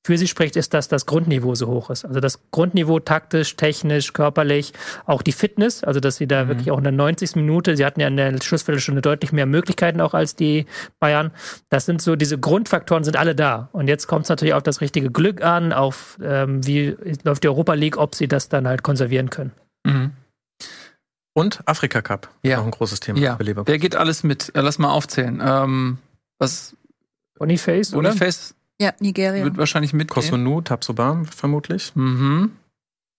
für 0.06 0.16
sie 0.16 0.28
spricht, 0.28 0.54
ist, 0.54 0.72
dass 0.72 0.86
das 0.86 1.04
Grundniveau 1.04 1.56
so 1.56 1.66
hoch 1.66 1.90
ist. 1.90 2.04
Also 2.04 2.20
das 2.20 2.40
Grundniveau 2.52 3.00
taktisch, 3.00 3.56
technisch, 3.56 4.12
körperlich, 4.12 4.72
auch 5.04 5.20
die 5.20 5.32
Fitness, 5.32 5.82
also 5.82 5.98
dass 5.98 6.16
sie 6.16 6.28
da 6.28 6.44
mhm. 6.44 6.48
wirklich 6.48 6.70
auch 6.70 6.78
in 6.78 6.84
der 6.84 6.92
90. 6.92 7.34
Minute, 7.34 7.76
sie 7.76 7.84
hatten 7.84 8.00
ja 8.00 8.06
in 8.06 8.16
der 8.16 8.40
Schlussviertelstunde 8.40 9.02
deutlich 9.02 9.32
mehr 9.32 9.46
Möglichkeiten 9.46 10.00
auch 10.00 10.14
als 10.14 10.36
die 10.36 10.66
Bayern. 11.00 11.32
Das 11.70 11.86
sind 11.86 12.00
so, 12.00 12.14
diese 12.14 12.38
Grundfaktoren 12.38 13.02
sind 13.02 13.16
alle 13.16 13.34
da. 13.34 13.68
Und 13.72 13.88
jetzt 13.88 14.06
kommt 14.06 14.22
es 14.22 14.28
natürlich 14.28 14.54
auf 14.54 14.62
das 14.62 14.80
richtige 14.80 15.10
Glück 15.10 15.42
an, 15.42 15.72
auf 15.72 16.18
ähm, 16.22 16.64
wie 16.64 16.96
läuft 17.24 17.42
die 17.42 17.48
Europa 17.48 17.74
League, 17.74 17.98
ob 17.98 18.14
sie 18.14 18.28
das 18.28 18.48
dann 18.48 18.68
halt 18.68 18.84
konservieren 18.84 19.28
können. 19.30 19.52
Mhm. 19.84 20.12
Und 21.37 21.61
Afrika 21.66 22.01
Cup. 22.01 22.31
Ja. 22.42 22.57
Noch 22.57 22.64
ein 22.64 22.70
großes 22.70 23.01
Thema. 23.01 23.18
Ja. 23.18 23.35
Der 23.37 23.79
geht 23.79 23.94
alles 23.94 24.22
mit. 24.22 24.53
Lass 24.55 24.79
mal 24.79 24.88
aufzählen. 24.90 25.42
Ähm, 25.44 25.99
was? 26.38 26.75
Boniface, 27.38 27.92
oder? 27.92 28.09
Boniface. 28.09 28.55
Ja, 28.81 28.94
Nigeria. 29.01 29.44
Wird 29.44 29.59
wahrscheinlich 29.59 29.92
mit. 29.92 30.09
Kosunu, 30.09 30.62
Tabsobam, 30.62 31.27
vermutlich. 31.27 31.94
Mhm. 31.94 32.53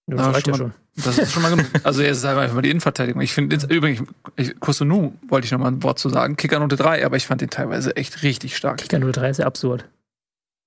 Das 0.08 0.20
Ja, 0.20 0.32
reicht 0.32 0.48
ja 0.48 0.56
schon 0.56 0.72
schon. 0.96 1.04
Das 1.06 1.20
ist 1.20 1.32
schon 1.32 1.44
mal 1.44 1.52
genug. 1.52 1.68
Also 1.84 2.02
er 2.02 2.10
ist 2.10 2.26
einfach 2.26 2.56
mal 2.56 2.64
die 2.64 2.72
Innenverteidigung. 2.72 3.22
Ich 3.22 3.34
finde 3.34 3.56
jetzt 3.56 3.70
übrigens, 3.70 4.02
ich, 4.36 4.60
Kusunu 4.60 5.14
wollte 5.28 5.46
ich 5.46 5.52
noch 5.52 5.60
mal 5.60 5.68
ein 5.68 5.84
Wort 5.84 6.00
zu 6.00 6.10
sagen. 6.10 6.38
Kickernote 6.38 6.76
3, 6.76 7.06
aber 7.06 7.18
ich 7.18 7.28
fand 7.28 7.42
den 7.42 7.52
teilweise 7.52 7.96
echt 7.98 8.24
richtig 8.24 8.58
stark. 8.58 8.78
Kicker 8.78 9.00
03 9.00 9.30
ist 9.30 9.38
ja 9.38 9.46
absurd. 9.46 9.86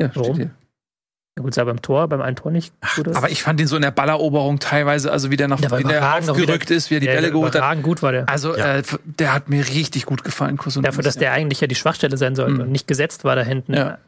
Ja, 0.01 0.13
Warum? 0.15 0.37
steht 0.37 0.47
hier. 0.47 0.55
Ja, 1.40 1.42
gut, 1.42 1.55
sah 1.55 1.64
beim 1.64 1.81
Tor, 1.81 2.07
beim 2.09 2.20
einen 2.20 2.37
Tor 2.37 2.50
nicht 2.53 2.74
gut 2.96 3.09
aus. 3.09 3.16
Aber 3.16 3.31
ich 3.31 3.42
fand 3.42 3.59
ihn 3.61 3.66
so 3.66 3.76
in 3.76 3.83
der 3.83 3.90
Balleroberung 3.92 4.59
teilweise, 4.59 5.11
also 5.11 5.31
wie 5.31 5.38
der 5.38 5.48
nach 5.48 5.59
Der 5.61 5.70
war 5.70 5.79
wie 5.79 5.85
der 5.85 6.14
aufgerückt 6.18 6.68
wieder- 6.68 6.76
ist, 6.76 6.90
wie 6.90 6.96
er 6.96 7.00
die 7.00 7.07
Ja, 7.07 7.14
Bälle 7.14 7.31
geholt 7.33 7.55
hat. 7.59 7.83
gut 7.83 8.03
war 8.03 8.12
der. 8.12 8.29
Also 8.29 8.57
Ja. 8.57 8.76
äh, 8.76 8.83
der 9.05 9.33
hat 9.33 9.48
mir 9.48 9.66
richtig 9.66 10.05
gut 10.05 10.22
gefallen, 10.22 10.59
Kusunu. 10.59 10.85
Dafür, 10.85 11.03
dass 11.03 11.16
der 11.16 11.33
eigentlich 11.33 11.61
ja 11.62 11.66
die 11.66 11.74
Schwachstelle 11.74 12.16
sein 12.18 12.35
sollte 12.35 12.55
Mhm. 12.55 12.61
und 12.61 12.72
nicht 12.72 12.87
gesetzt 12.87 13.24
war 13.24 13.37
da 13.37 13.42
hinten, 13.42 13.72
Ja. 13.74 13.98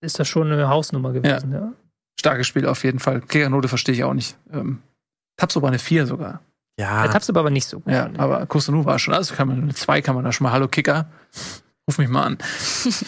ist 0.00 0.18
das 0.20 0.28
schon 0.28 0.52
eine 0.52 0.68
Hausnummer 0.68 1.12
gewesen. 1.12 1.52
Ja. 1.52 1.72
Starkes 2.20 2.46
Spiel 2.46 2.66
auf 2.66 2.84
jeden 2.84 3.00
Fall. 3.00 3.20
Kickernote 3.20 3.66
verstehe 3.68 3.94
ich 3.94 4.04
auch 4.04 4.14
nicht. 4.14 4.36
Ähm, 4.52 4.78
Tabsoba 5.36 5.68
eine 5.68 5.78
4 5.80 6.06
sogar. 6.06 6.40
Ja, 6.78 7.02
Der 7.02 7.10
Tabs 7.10 7.28
aber 7.30 7.50
nicht 7.50 7.66
so 7.66 7.80
gut. 7.80 7.92
Ja, 7.92 8.10
aber 8.18 8.44
Kusunu 8.46 8.84
war 8.84 8.98
schon, 8.98 9.12
also 9.14 9.34
kann 9.34 9.48
man 9.48 9.62
eine 9.62 9.74
2 9.74 10.02
kann 10.02 10.14
man 10.14 10.24
da 10.24 10.32
schon 10.32 10.44
mal. 10.44 10.52
Hallo 10.52 10.68
Kicker, 10.68 11.06
ruf 11.88 11.96
mich 11.98 12.08
mal 12.08 12.22
an. 12.24 12.38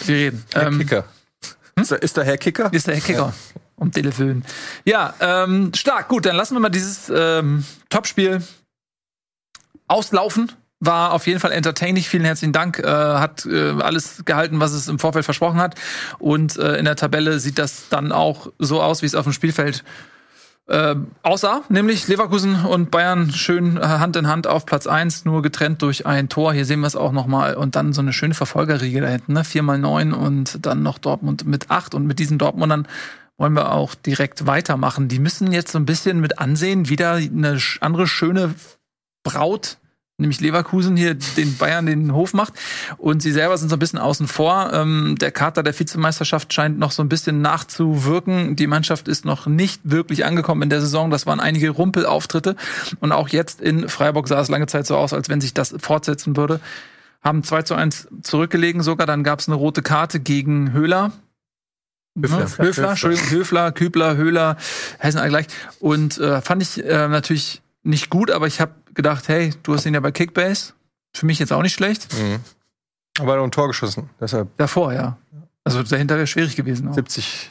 Wir 0.07 0.17
reden. 0.17 0.45
Herr 0.55 0.67
Ähm, 0.69 0.79
Kicker. 0.79 1.05
Ist, 1.77 1.93
da, 1.93 1.97
ist 1.97 2.17
da 2.17 2.23
Herr 2.23 2.39
Kicker? 2.39 2.73
ist 2.73 2.87
der 2.87 2.95
Herr 2.95 3.03
Kicker. 3.03 3.33
Um 3.79 3.93
Telefon. 3.93 4.43
Ja, 4.85 5.15
ähm, 5.21 5.73
stark. 5.75 6.09
Gut, 6.09 6.27
dann 6.27 6.35
lassen 6.35 6.55
wir 6.57 6.61
mal 6.61 6.69
dieses 6.69 7.11
ähm, 7.15 7.65
Topspiel 7.89 8.43
auslaufen. 9.87 10.53
War 10.81 11.13
auf 11.13 11.27
jeden 11.27 11.41
Fall 11.41 11.53
entertaining. 11.53 12.03
Vielen 12.03 12.25
herzlichen 12.25 12.53
Dank. 12.53 12.79
Äh, 12.79 12.87
hat 12.87 13.47
äh, 13.47 13.81
alles 13.81 14.25
gehalten, 14.25 14.61
was 14.61 14.73
es 14.73 14.89
im 14.89 14.99
Vorfeld 14.99 15.25
versprochen 15.25 15.61
hat. 15.61 15.77
Und 16.19 16.57
äh, 16.57 16.77
in 16.77 16.85
der 16.85 16.97
Tabelle 16.97 17.39
sieht 17.41 17.59
das 17.59 17.89
dann 17.89 18.13
auch 18.13 18.53
so 18.59 18.83
aus, 18.83 19.03
wie 19.03 19.07
es 19.07 19.15
auf 19.15 19.25
dem 19.25 19.33
Spielfeld 19.33 19.85
äh, 20.69 20.95
aussah. 21.23 21.63
Nämlich 21.69 22.07
Leverkusen 22.07 22.65
und 22.65 22.91
Bayern 22.91 23.33
schön 23.33 23.77
äh, 23.77 23.81
Hand 23.81 24.15
in 24.17 24.29
Hand 24.29 24.47
auf 24.47 24.67
Platz 24.67 24.87
1, 24.87 25.25
nur 25.25 25.43
getrennt 25.43 25.83
durch 25.83 26.07
ein 26.07 26.29
Tor. 26.29 26.53
Hier 26.53 26.65
sehen 26.65 26.81
wir 26.81 26.87
es 26.87 26.97
auch 26.97 27.13
nochmal. 27.13 27.55
Und 27.55 27.75
dann 27.75 27.93
so 27.93 28.01
eine 28.01 28.13
schöne 28.13 28.35
Verfolgerriege 28.35 29.01
da 29.01 29.09
hinten. 29.09 29.33
Ne? 29.33 29.45
4 29.45 29.63
mal 29.63 29.79
9 29.79 30.13
und 30.13 30.65
dann 30.65 30.83
noch 30.83 30.99
Dortmund 30.99 31.45
mit 31.45 31.71
8. 31.71 31.95
Und 31.95 32.07
mit 32.07 32.19
diesen 32.19 32.39
Dortmundern 32.39 32.87
wollen 33.39 33.55
wir 33.55 33.73
auch 33.73 33.95
direkt 33.95 34.47
weitermachen. 34.47 35.09
Die 35.09 35.21
müssen 35.21 35.53
jetzt 35.53 35.73
so 35.73 35.79
ein 35.79 35.87
bisschen 35.87 36.21
mit 36.21 36.39
ansehen, 36.39 36.89
wieder 36.89 37.15
eine 37.15 37.59
andere 37.81 38.07
schöne 38.09 38.55
Braut, 39.23 39.79
nämlich 40.19 40.41
Leverkusen, 40.41 40.97
hier 40.97 41.15
den 41.15 41.57
Bayern 41.57 41.87
den 41.87 42.13
Hof 42.13 42.35
macht. 42.35 42.55
Und 42.97 43.23
sie 43.23 43.31
selber 43.31 43.57
sind 43.57 43.69
so 43.69 43.77
ein 43.77 43.79
bisschen 43.79 44.01
außen 44.01 44.27
vor. 44.27 44.73
Ähm, 44.73 45.15
der 45.21 45.31
Kater 45.31 45.63
der 45.63 45.79
Vizemeisterschaft 45.79 46.53
scheint 46.53 46.81
noch 46.81 46.91
so 46.91 47.03
ein 47.03 47.09
bisschen 47.09 47.41
nachzuwirken. 47.41 48.57
Die 48.57 48.67
Mannschaft 48.67 49.07
ist 49.07 49.25
noch 49.25 49.47
nicht 49.47 49.81
wirklich 49.85 50.25
angekommen 50.25 50.63
in 50.63 50.71
der 50.71 50.81
Saison. 50.81 51.11
Das 51.11 51.27
waren 51.27 51.39
einige 51.39 51.71
Rumpelauftritte. 51.71 52.57
Und 52.99 53.13
auch 53.13 53.29
jetzt 53.29 53.61
in 53.61 53.89
Freiburg 53.89 54.27
sah 54.27 54.41
es 54.41 54.49
lange 54.49 54.67
Zeit 54.67 54.87
so 54.87 54.97
aus, 54.97 55.13
als 55.13 55.29
wenn 55.29 55.41
sich 55.41 55.55
das 55.55 55.77
fortsetzen 55.79 56.37
würde. 56.37 56.59
Haben 57.23 57.45
2 57.45 57.63
zu 57.63 57.75
1 57.77 58.09
zurückgelegen 58.23 58.83
sogar. 58.83 59.07
Dann 59.07 59.23
gab 59.23 59.39
es 59.39 59.47
eine 59.47 59.57
rote 59.57 59.83
Karte 59.83 60.19
gegen 60.19 60.73
Höhler. 60.73 61.13
Höfler. 62.23 62.39
Ne? 62.39 62.69
Höfler, 62.69 62.91
Entschuldigung, 62.91 63.31
Höfler, 63.31 63.73
Kübler, 63.73 64.17
Höhler, 64.17 64.57
heißen 65.03 65.21
alle 65.21 65.31
gleich. 65.31 65.47
Und 65.81 66.19
äh, 66.19 66.41
fand 66.41 66.63
ich 66.63 66.85
äh, 66.85 67.09
natürlich 67.09 67.63
nicht 67.83 68.11
gut, 68.11 68.31
aber 68.31 68.47
ich 68.47 68.61
habe 68.61 68.73
gedacht, 68.95 69.29
hey, 69.29 69.55
du 69.63 69.75
hast 69.75 69.87
ihn 69.87 69.95
ja 69.95 70.01
bei 70.01 70.13
Kickbase. 70.13 70.73
Für 71.15 71.27
mich 71.27 71.39
jetzt 71.39 71.53
auch 71.53 71.63
nicht 71.63 71.75
schlecht. 71.75 72.09
Mhm. 72.15 72.41
Aber 73.19 73.31
er 73.31 73.35
hat 73.35 73.41
auch 73.41 73.45
ein 73.45 73.51
Tor 73.51 73.69
geschossen. 73.69 74.11
Deshalb 74.21 74.49
Davor, 74.57 74.93
ja. 74.93 75.17
Also 75.65 75.83
dahinter 75.83 76.17
wäre 76.17 76.27
schwierig 76.27 76.57
gewesen. 76.57 76.89
Auch. 76.89 76.95
70, 76.95 77.49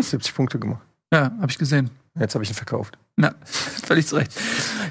70 0.00 0.34
Punkte 0.34 0.58
gemacht. 0.58 0.82
Ja, 1.12 1.32
habe 1.40 1.50
ich 1.50 1.58
gesehen. 1.58 1.90
Jetzt 2.18 2.34
habe 2.34 2.44
ich 2.44 2.50
ihn 2.50 2.54
verkauft. 2.54 2.98
Na, 3.16 3.34
völlig 3.44 4.06
zu 4.06 4.16
Recht. 4.16 4.32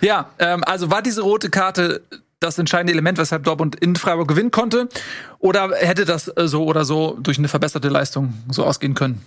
Ja, 0.02 0.30
ähm, 0.40 0.64
also 0.64 0.90
war 0.90 1.02
diese 1.02 1.22
rote 1.22 1.50
Karte 1.50 2.02
das 2.44 2.60
entscheidende 2.60 2.94
Element, 2.94 3.18
weshalb 3.18 3.44
Dortmund 3.44 3.76
in 3.76 3.96
Freiburg 3.96 4.28
gewinnen 4.28 4.52
konnte? 4.52 4.90
Oder 5.40 5.72
hätte 5.76 6.06
das 6.06 6.28
äh, 6.28 6.48
so 6.48 6.66
oder 6.66 6.86
so 6.86 7.18
durch 7.20 7.38
eine 7.38 7.48
verbesserte 7.48 7.90
Leistung 7.90 8.34
so 8.50 8.66
ausgehen 8.66 8.94
können? 8.94 9.26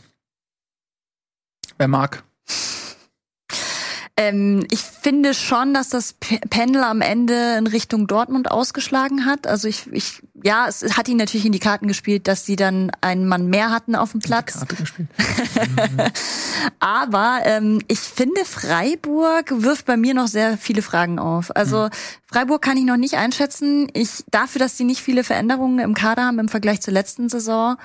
Wer 1.79 1.89
mag? 1.89 2.23
Ähm, 4.19 4.67
ich 4.71 4.81
finde 4.81 5.35
schon, 5.35 5.75
dass 5.75 5.91
das 5.91 6.15
Pendel 6.15 6.83
am 6.83 7.03
Ende 7.03 7.57
in 7.59 7.67
Richtung 7.67 8.07
Dortmund 8.07 8.51
ausgeschlagen 8.51 9.27
hat. 9.27 9.47
Also 9.47 9.69
ich, 9.69 9.93
ich, 9.93 10.23
ja, 10.43 10.67
es 10.67 10.97
hat 10.97 11.09
ihn 11.09 11.19
natürlich 11.19 11.45
in 11.45 11.53
die 11.53 11.59
Karten 11.59 11.87
gespielt, 11.87 12.27
dass 12.27 12.47
sie 12.47 12.57
dann 12.57 12.91
einen 13.03 13.29
Mann 13.29 13.49
mehr 13.49 13.71
hatten 13.71 13.95
auf 13.95 14.13
dem 14.13 14.21
Platz. 14.21 14.55
Karte 14.55 14.77
gespielt. 14.77 15.09
Aber 16.81 17.41
ähm, 17.45 17.83
ich 17.89 17.99
finde, 17.99 18.47
Freiburg 18.47 19.63
wirft 19.63 19.85
bei 19.85 19.99
mir 19.99 20.15
noch 20.15 20.29
sehr 20.29 20.57
viele 20.57 20.81
Fragen 20.81 21.19
auf. 21.19 21.55
Also 21.55 21.91
Freiburg 22.25 22.63
kann 22.63 22.79
ich 22.79 22.85
noch 22.85 22.97
nicht 22.97 23.19
einschätzen. 23.19 23.89
Ich 23.93 24.25
dafür, 24.31 24.61
dass 24.61 24.79
sie 24.79 24.85
nicht 24.85 25.03
viele 25.03 25.25
Veränderungen 25.25 25.79
im 25.79 25.93
Kader 25.93 26.25
haben 26.25 26.39
im 26.39 26.49
Vergleich 26.49 26.81
zur 26.81 26.95
letzten 26.95 27.29
Saison. 27.29 27.77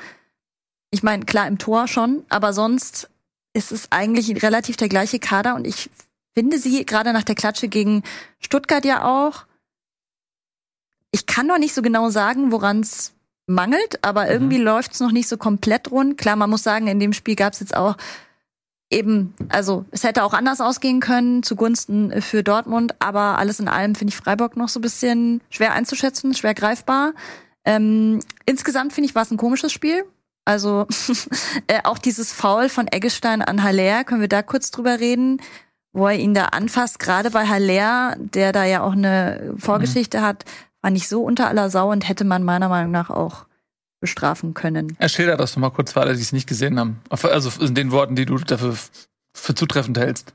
Ich 0.92 1.04
meine, 1.04 1.26
klar 1.26 1.48
im 1.48 1.58
Tor 1.58 1.90
schon, 1.90 2.24
aber 2.30 2.54
sonst 2.54 3.10
ist 3.54 3.74
es 3.74 3.92
eigentlich 3.92 4.44
relativ 4.44 4.78
der 4.78 4.88
gleiche 4.88 5.20
Kader 5.20 5.56
und 5.56 5.68
ich 5.68 5.90
finde 6.34 6.58
sie 6.58 6.86
gerade 6.86 7.14
nach 7.14 7.24
der 7.24 7.36
Klatsche 7.36 7.68
gegen 7.68 8.04
Stuttgart 8.40 8.86
ja 8.86 9.06
auch. 9.06 9.46
Ich 11.12 11.26
kann 11.26 11.48
noch 11.48 11.58
nicht 11.58 11.74
so 11.74 11.82
genau 11.82 12.10
sagen, 12.10 12.52
woran 12.52 12.80
es 12.80 13.14
mangelt, 13.48 14.04
aber 14.04 14.30
irgendwie 14.30 14.58
läuft 14.58 14.94
es 14.94 15.00
noch 15.00 15.12
nicht 15.12 15.28
so 15.28 15.38
komplett 15.38 15.92
rund. 15.92 16.18
Klar, 16.18 16.36
man 16.36 16.50
muss 16.50 16.64
sagen, 16.64 16.88
in 16.88 17.00
dem 17.00 17.14
Spiel 17.14 17.36
gab 17.36 17.54
es 17.54 17.60
jetzt 17.60 17.76
auch 17.76 17.98
eben, 18.90 19.34
also 19.50 19.86
es 19.92 20.04
hätte 20.04 20.24
auch 20.24 20.34
anders 20.34 20.62
ausgehen 20.62 21.00
können 21.00 21.44
zugunsten 21.44 22.22
für 22.22 22.44
Dortmund, 22.44 22.96
aber 23.00 23.38
alles 23.38 23.60
in 23.60 23.68
allem 23.68 23.96
finde 23.96 24.12
ich 24.12 24.18
Freiburg 24.18 24.58
noch 24.58 24.70
so 24.70 24.80
ein 24.80 24.84
bisschen 24.84 25.42
schwer 25.50 25.74
einzuschätzen, 25.74 26.34
schwer 26.34 26.54
greifbar. 26.54 27.14
Ähm, 27.64 28.20
insgesamt 28.46 28.94
finde 28.94 29.10
ich, 29.10 29.16
war 29.16 29.24
es 29.24 29.32
ein 29.32 29.38
komisches 29.38 29.72
Spiel. 29.72 30.04
Also 30.46 30.88
äh, 31.68 31.82
auch 31.84 31.98
dieses 31.98 32.34
Foul 32.34 32.70
von 32.70 32.88
Eggestein 32.88 33.42
an 33.42 33.64
Haller, 33.64 34.04
können 34.04 34.22
wir 34.22 34.28
da 34.28 34.42
kurz 34.42 34.72
drüber 34.72 35.00
reden, 35.00 35.42
wo 35.94 36.08
er 36.08 36.18
ihn 36.18 36.34
da 36.34 36.46
anfasst, 36.46 37.00
gerade 37.00 37.32
bei 37.32 37.48
Haller, 37.48 38.16
der 38.18 38.52
da 38.52 38.66
ja 38.66 38.82
auch 38.82 38.94
eine 38.94 39.54
Vorgeschichte 39.58 40.22
hat, 40.22 40.46
fand 40.82 40.98
ich 40.98 41.08
so 41.08 41.24
unter 41.24 41.48
aller 41.48 41.70
Sau 41.70 41.92
und 41.92 42.08
hätte 42.08 42.24
man 42.24 42.44
meiner 42.44 42.70
Meinung 42.70 42.92
nach 42.92 43.10
auch 43.10 43.46
bestrafen 44.00 44.54
können. 44.54 44.96
Er 45.00 45.10
schildert 45.10 45.40
das 45.40 45.54
doch 45.54 45.60
mal 45.60 45.70
kurz 45.70 45.92
für 45.94 46.02
alle, 46.02 46.16
die 46.16 46.22
es 46.22 46.32
nicht 46.32 46.48
gesehen 46.48 46.80
haben. 46.80 47.02
Also 47.10 47.64
in 47.64 47.76
den 47.76 47.92
Worten, 47.92 48.16
die 48.16 48.26
du 48.26 48.38
dafür 48.38 48.76
für 49.34 49.56
zutreffend 49.56 49.98
hältst. 49.98 50.34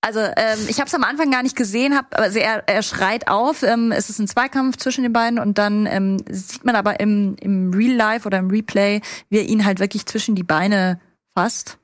Also 0.00 0.20
ähm, 0.20 0.58
ich 0.68 0.78
habe 0.78 0.86
es 0.86 0.94
am 0.94 1.02
Anfang 1.04 1.30
gar 1.30 1.42
nicht 1.42 1.56
gesehen, 1.56 1.96
hab, 1.96 2.16
also 2.16 2.38
er, 2.38 2.68
er 2.68 2.82
schreit 2.82 3.28
auf, 3.28 3.64
ähm, 3.64 3.90
es 3.90 4.08
ist 4.08 4.20
ein 4.20 4.28
Zweikampf 4.28 4.76
zwischen 4.76 5.02
den 5.02 5.12
beiden 5.12 5.38
und 5.38 5.58
dann 5.58 5.86
ähm, 5.86 6.18
sieht 6.30 6.64
man 6.64 6.76
aber 6.76 7.00
im, 7.00 7.34
im 7.40 7.72
Real 7.74 7.96
Life 7.96 8.26
oder 8.26 8.38
im 8.38 8.48
Replay, 8.48 9.00
wie 9.30 9.38
er 9.38 9.48
ihn 9.48 9.64
halt 9.64 9.80
wirklich 9.80 10.06
zwischen 10.06 10.36
die 10.36 10.44
Beine 10.44 11.00
fasst. 11.34 11.78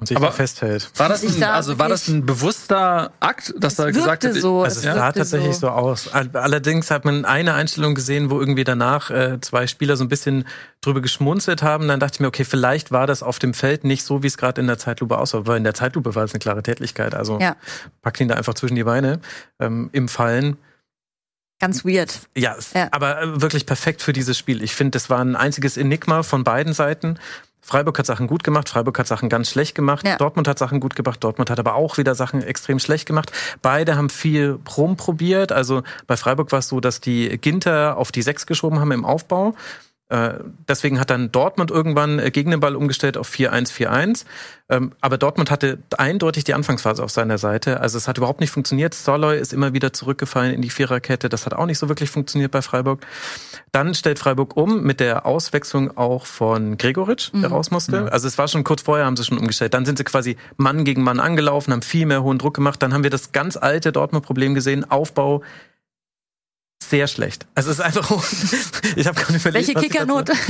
Und 0.00 0.06
sich 0.06 0.16
Aber- 0.16 0.26
da 0.26 0.32
festhält. 0.32 0.90
War 0.96 1.08
das 1.08 1.22
ein, 1.22 1.38
da 1.38 1.52
also 1.52 1.78
war 1.78 1.88
das 1.88 2.08
ein 2.08 2.24
bewusster 2.26 3.12
Akt, 3.20 3.54
dass 3.58 3.78
er 3.78 3.88
Es 3.88 3.94
gesagt 3.96 4.24
hat, 4.24 4.34
so. 4.34 4.62
Also 4.62 4.80
es 4.80 4.86
es 4.86 4.94
sah 4.94 5.12
tatsächlich 5.12 5.54
so. 5.54 5.60
so 5.66 5.68
aus. 5.68 6.08
All- 6.12 6.30
Allerdings 6.32 6.90
hat 6.90 7.04
man 7.04 7.24
eine 7.24 7.54
Einstellung 7.54 7.94
gesehen, 7.94 8.30
wo 8.30 8.40
irgendwie 8.40 8.64
danach 8.64 9.10
äh, 9.10 9.38
zwei 9.40 9.66
Spieler 9.66 9.96
so 9.96 10.04
ein 10.04 10.08
bisschen 10.08 10.46
drüber 10.80 11.00
geschmunzelt 11.02 11.62
haben. 11.62 11.86
Dann 11.86 12.00
dachte 12.00 12.14
ich 12.16 12.20
mir, 12.20 12.28
okay, 12.28 12.44
vielleicht 12.44 12.90
war 12.90 13.06
das 13.06 13.22
auf 13.22 13.38
dem 13.38 13.52
Feld 13.54 13.84
nicht 13.84 14.04
so, 14.04 14.22
wie 14.22 14.26
es 14.26 14.38
gerade 14.38 14.60
in 14.60 14.66
der 14.66 14.78
Zeitlupe 14.78 15.18
aussah. 15.18 15.46
Weil 15.46 15.58
in 15.58 15.64
der 15.64 15.74
Zeitlupe 15.74 16.14
war 16.14 16.24
es 16.24 16.32
eine 16.32 16.38
klare 16.40 16.62
Tätlichkeit. 16.62 17.14
Also 17.14 17.38
Ja. 17.38 17.56
packt 18.02 18.20
ihn 18.20 18.28
da 18.28 18.36
einfach 18.36 18.54
zwischen 18.54 18.74
die 18.76 18.84
Beine 18.84 19.20
ähm, 19.60 19.90
im 19.92 20.08
Fallen. 20.08 20.56
Ganz 21.60 21.84
weird. 21.84 22.20
Ja, 22.34 22.56
Ja. 22.74 22.88
aber 22.92 23.20
äh, 23.20 23.40
wirklich 23.42 23.66
perfekt 23.66 24.00
für 24.00 24.14
dieses 24.14 24.38
Spiel. 24.38 24.62
Ich 24.62 24.74
finde, 24.74 24.92
das 24.92 25.10
war 25.10 25.20
ein 25.20 25.36
einziges 25.36 25.76
Enigma 25.76 26.22
von 26.22 26.42
beiden 26.42 26.72
Seiten. 26.72 27.18
Freiburg 27.62 27.98
hat 27.98 28.06
Sachen 28.06 28.26
gut 28.26 28.42
gemacht, 28.42 28.68
Freiburg 28.68 28.98
hat 28.98 29.06
Sachen 29.06 29.28
ganz 29.28 29.50
schlecht 29.50 29.74
gemacht, 29.74 30.06
Ja. 30.06 30.16
Dortmund 30.16 30.48
hat 30.48 30.58
Sachen 30.58 30.80
gut 30.80 30.96
gemacht, 30.96 31.22
Dortmund 31.22 31.50
hat 31.50 31.58
aber 31.58 31.74
auch 31.74 31.98
wieder 31.98 32.14
Sachen 32.14 32.42
extrem 32.42 32.78
schlecht 32.78 33.06
gemacht. 33.06 33.32
Beide 33.62 33.96
haben 33.96 34.10
viel 34.10 34.58
rumprobiert. 34.76 35.52
Also 35.52 35.82
bei 36.06 36.16
Freiburg 36.16 36.50
war 36.52 36.60
es 36.60 36.68
so, 36.68 36.80
dass 36.80 37.00
die 37.00 37.38
Ginter 37.38 37.96
auf 37.96 38.12
die 38.12 38.22
Sechs 38.22 38.46
geschoben 38.46 38.80
haben 38.80 38.92
im 38.92 39.04
Aufbau. 39.04 39.54
Äh, 40.10 40.34
Deswegen 40.68 41.00
hat 41.00 41.10
dann 41.10 41.32
Dortmund 41.32 41.70
irgendwann 41.70 42.18
äh, 42.18 42.30
gegen 42.30 42.50
den 42.50 42.60
Ball 42.60 42.76
umgestellt 42.76 43.16
auf 43.16 43.30
4-1-4-1. 43.30 44.24
Ähm, 44.68 44.92
Aber 45.00 45.18
Dortmund 45.18 45.50
hatte 45.50 45.78
eindeutig 45.96 46.44
die 46.44 46.54
Anfangsphase 46.54 47.02
auf 47.02 47.10
seiner 47.10 47.38
Seite. 47.38 47.80
Also 47.80 47.96
es 47.96 48.08
hat 48.08 48.18
überhaupt 48.18 48.40
nicht 48.40 48.50
funktioniert. 48.50 48.92
Soloy 48.92 49.38
ist 49.38 49.52
immer 49.52 49.72
wieder 49.72 49.92
zurückgefallen 49.92 50.52
in 50.52 50.62
die 50.62 50.70
Viererkette. 50.70 51.28
Das 51.28 51.46
hat 51.46 51.54
auch 51.54 51.66
nicht 51.66 51.78
so 51.78 51.88
wirklich 51.88 52.10
funktioniert 52.10 52.50
bei 52.50 52.60
Freiburg. 52.62 53.06
Dann 53.72 53.94
stellt 53.94 54.18
Freiburg 54.18 54.56
um 54.56 54.82
mit 54.82 55.00
der 55.00 55.26
Auswechslung 55.26 55.96
auch 55.96 56.26
von 56.26 56.76
Gregoritsch, 56.76 57.30
der 57.32 57.50
raus 57.50 57.70
musste. 57.70 58.10
Also 58.12 58.26
es 58.26 58.36
war 58.36 58.48
schon 58.48 58.64
kurz 58.64 58.82
vorher, 58.82 59.06
haben 59.06 59.16
sie 59.16 59.24
schon 59.24 59.38
umgestellt. 59.38 59.74
Dann 59.74 59.86
sind 59.86 59.98
sie 59.98 60.04
quasi 60.04 60.36
Mann 60.56 60.84
gegen 60.84 61.02
Mann 61.02 61.20
angelaufen, 61.20 61.72
haben 61.72 61.82
viel 61.82 62.06
mehr 62.06 62.22
hohen 62.22 62.38
Druck 62.38 62.54
gemacht. 62.54 62.82
Dann 62.82 62.92
haben 62.92 63.04
wir 63.04 63.10
das 63.10 63.30
ganz 63.32 63.56
alte 63.56 63.92
Dortmund-Problem 63.92 64.54
gesehen. 64.54 64.90
Aufbau 64.90 65.42
sehr 66.90 67.06
schlecht. 67.06 67.46
Also 67.54 67.70
es 67.70 67.78
ist 67.78 67.84
einfach, 67.84 68.10
ich 68.96 69.06
habe 69.06 69.18
gerade 69.18 69.38
überlegt, 69.38 69.68
Welche 69.68 69.74
Kickernote? 69.74 70.32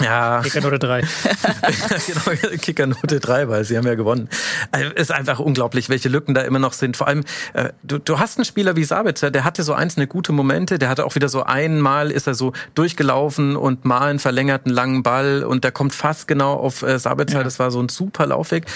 Ja. 0.00 0.42
Kickernote 0.42 0.78
3. 0.78 1.00
genau, 2.06 2.56
Kickernote 2.60 3.18
3, 3.18 3.48
weil 3.48 3.64
sie 3.64 3.76
haben 3.76 3.86
ja 3.86 3.96
gewonnen. 3.96 4.28
Also, 4.70 4.92
ist 4.92 5.10
einfach 5.10 5.40
unglaublich, 5.40 5.88
welche 5.88 6.08
Lücken 6.08 6.34
da 6.34 6.42
immer 6.42 6.60
noch 6.60 6.72
sind. 6.72 6.96
Vor 6.96 7.08
allem, 7.08 7.24
äh, 7.52 7.70
du, 7.82 7.98
du 7.98 8.20
hast 8.20 8.38
einen 8.38 8.44
Spieler 8.44 8.76
wie 8.76 8.84
Sabitzer, 8.84 9.32
der 9.32 9.42
hatte 9.42 9.64
so 9.64 9.74
einzelne 9.74 10.06
gute 10.06 10.30
Momente, 10.30 10.78
der 10.78 10.88
hatte 10.88 11.04
auch 11.04 11.16
wieder 11.16 11.28
so 11.28 11.42
einmal 11.42 12.12
ist 12.12 12.28
er 12.28 12.34
so 12.34 12.52
durchgelaufen 12.76 13.56
und 13.56 13.84
mal 13.84 14.08
einen 14.08 14.20
verlängerten 14.20 14.70
langen 14.70 15.02
Ball 15.02 15.42
und 15.42 15.64
der 15.64 15.72
kommt 15.72 15.94
fast 15.94 16.28
genau 16.28 16.54
auf 16.54 16.82
äh, 16.82 16.98
Sabitzer. 16.98 17.38
Ja. 17.38 17.42
Das 17.42 17.58
war 17.58 17.72
so 17.72 17.80
ein 17.80 17.88
super 17.88 18.26
Laufweg. 18.26 18.66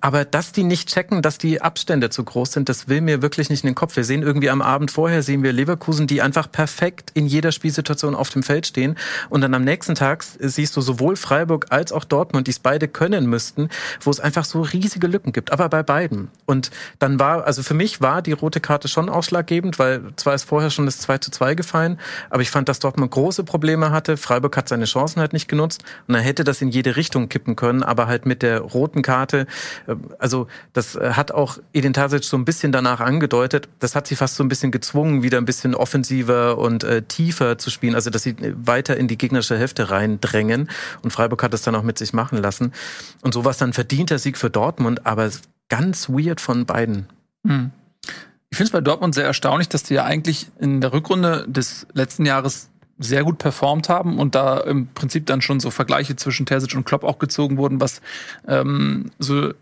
Aber 0.00 0.24
dass 0.24 0.52
die 0.52 0.62
nicht 0.62 0.88
checken, 0.88 1.22
dass 1.22 1.38
die 1.38 1.60
Abstände 1.60 2.08
zu 2.10 2.22
groß 2.22 2.52
sind, 2.52 2.68
das 2.68 2.88
will 2.88 3.00
mir 3.00 3.20
wirklich 3.20 3.50
nicht 3.50 3.64
in 3.64 3.70
den 3.70 3.74
Kopf. 3.74 3.96
Wir 3.96 4.04
sehen 4.04 4.22
irgendwie 4.22 4.50
am 4.50 4.62
Abend 4.62 4.92
vorher, 4.92 5.22
sehen 5.22 5.42
wir 5.42 5.52
Leverkusen, 5.52 6.06
die 6.06 6.22
einfach 6.22 6.50
perfekt 6.50 7.10
in 7.14 7.26
jeder 7.26 7.50
Spielsituation 7.50 8.14
auf 8.14 8.30
dem 8.30 8.44
Feld 8.44 8.66
stehen. 8.66 8.96
Und 9.28 9.40
dann 9.40 9.54
am 9.54 9.64
nächsten 9.64 9.96
Tag 9.96 10.22
siehst 10.22 10.76
du 10.76 10.80
sowohl 10.80 11.16
Freiburg 11.16 11.66
als 11.70 11.90
auch 11.90 12.04
Dortmund, 12.04 12.46
die 12.46 12.52
es 12.52 12.60
beide 12.60 12.86
können 12.86 13.26
müssten, 13.26 13.70
wo 14.00 14.10
es 14.10 14.20
einfach 14.20 14.44
so 14.44 14.60
riesige 14.60 15.08
Lücken 15.08 15.32
gibt. 15.32 15.52
Aber 15.52 15.68
bei 15.68 15.82
beiden. 15.82 16.30
Und 16.46 16.70
dann 17.00 17.18
war, 17.18 17.44
also 17.44 17.64
für 17.64 17.74
mich 17.74 18.00
war 18.00 18.22
die 18.22 18.32
rote 18.32 18.60
Karte 18.60 18.86
schon 18.86 19.08
ausschlaggebend, 19.08 19.80
weil 19.80 20.02
zwar 20.14 20.34
ist 20.34 20.44
vorher 20.44 20.70
schon 20.70 20.86
das 20.86 20.98
2 21.00 21.18
zu 21.18 21.30
2 21.32 21.56
gefallen, 21.56 21.98
aber 22.30 22.42
ich 22.42 22.50
fand, 22.50 22.68
dass 22.68 22.78
Dortmund 22.78 23.10
große 23.10 23.42
Probleme 23.42 23.90
hatte. 23.90 24.16
Freiburg 24.16 24.56
hat 24.56 24.68
seine 24.68 24.84
Chancen 24.84 25.20
halt 25.20 25.32
nicht 25.32 25.48
genutzt. 25.48 25.82
Und 26.06 26.14
dann 26.14 26.22
hätte 26.22 26.44
das 26.44 26.62
in 26.62 26.68
jede 26.68 26.94
Richtung 26.94 27.28
kippen 27.28 27.56
können, 27.56 27.82
aber 27.82 28.06
halt 28.06 28.26
mit 28.26 28.42
der 28.42 28.60
roten 28.60 29.02
Karte 29.02 29.46
also 30.18 30.46
das 30.72 30.96
äh, 30.96 31.12
hat 31.12 31.32
auch 31.32 31.58
Edin 31.72 31.92
Tasic 31.92 32.24
so 32.24 32.36
ein 32.36 32.44
bisschen 32.44 32.72
danach 32.72 33.00
angedeutet. 33.00 33.68
Das 33.78 33.94
hat 33.94 34.06
sie 34.06 34.16
fast 34.16 34.36
so 34.36 34.44
ein 34.44 34.48
bisschen 34.48 34.70
gezwungen, 34.70 35.22
wieder 35.22 35.38
ein 35.38 35.44
bisschen 35.44 35.74
offensiver 35.74 36.58
und 36.58 36.84
äh, 36.84 37.02
tiefer 37.02 37.58
zu 37.58 37.70
spielen, 37.70 37.94
also 37.94 38.10
dass 38.10 38.22
sie 38.22 38.36
weiter 38.56 38.96
in 38.96 39.08
die 39.08 39.18
gegnerische 39.18 39.56
Hälfte 39.56 39.90
reindrängen. 39.90 40.68
Und 41.02 41.10
Freiburg 41.10 41.42
hat 41.42 41.52
das 41.52 41.62
dann 41.62 41.74
auch 41.74 41.82
mit 41.82 41.98
sich 41.98 42.12
machen 42.12 42.38
lassen. 42.38 42.72
Und 43.22 43.34
so 43.34 43.44
war 43.44 43.52
es 43.52 43.58
dann 43.58 43.72
verdienter 43.72 44.18
Sieg 44.18 44.36
für 44.36 44.50
Dortmund, 44.50 45.06
aber 45.06 45.30
ganz 45.68 46.08
weird 46.08 46.40
von 46.40 46.66
beiden. 46.66 47.06
Hm. 47.46 47.70
Ich 48.50 48.56
finde 48.56 48.68
es 48.68 48.72
bei 48.72 48.80
Dortmund 48.80 49.14
sehr 49.14 49.26
erstaunlich, 49.26 49.68
dass 49.68 49.82
die 49.82 49.94
ja 49.94 50.04
eigentlich 50.04 50.48
in 50.58 50.80
der 50.80 50.92
Rückrunde 50.92 51.44
des 51.48 51.86
letzten 51.92 52.24
Jahres 52.24 52.70
sehr 52.98 53.22
gut 53.22 53.38
performt 53.38 53.88
haben 53.88 54.18
und 54.18 54.34
da 54.34 54.58
im 54.58 54.88
Prinzip 54.88 55.26
dann 55.26 55.40
schon 55.40 55.60
so 55.60 55.70
Vergleiche 55.70 56.16
zwischen 56.16 56.46
Terzic 56.46 56.74
und 56.74 56.84
Klopp 56.84 57.04
auch 57.04 57.18
gezogen 57.18 57.56
wurden, 57.56 57.80
was 57.80 58.00
ähm, 58.46 59.10
so 59.18 59.52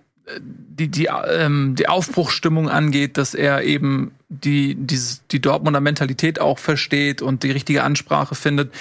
die, 0.40 0.88
die, 0.88 1.06
ähm, 1.06 1.74
die 1.76 1.88
Aufbruchsstimmung 1.88 2.68
angeht, 2.68 3.16
dass 3.16 3.34
er 3.34 3.62
eben 3.62 4.12
die, 4.28 4.74
dieses, 4.74 5.26
die 5.28 5.40
Dortmunder 5.40 5.80
Mentalität 5.80 6.40
auch 6.40 6.58
versteht 6.58 7.22
und 7.22 7.42
die 7.42 7.50
richtige 7.50 7.84
Ansprache 7.84 8.34
findet. 8.34 8.74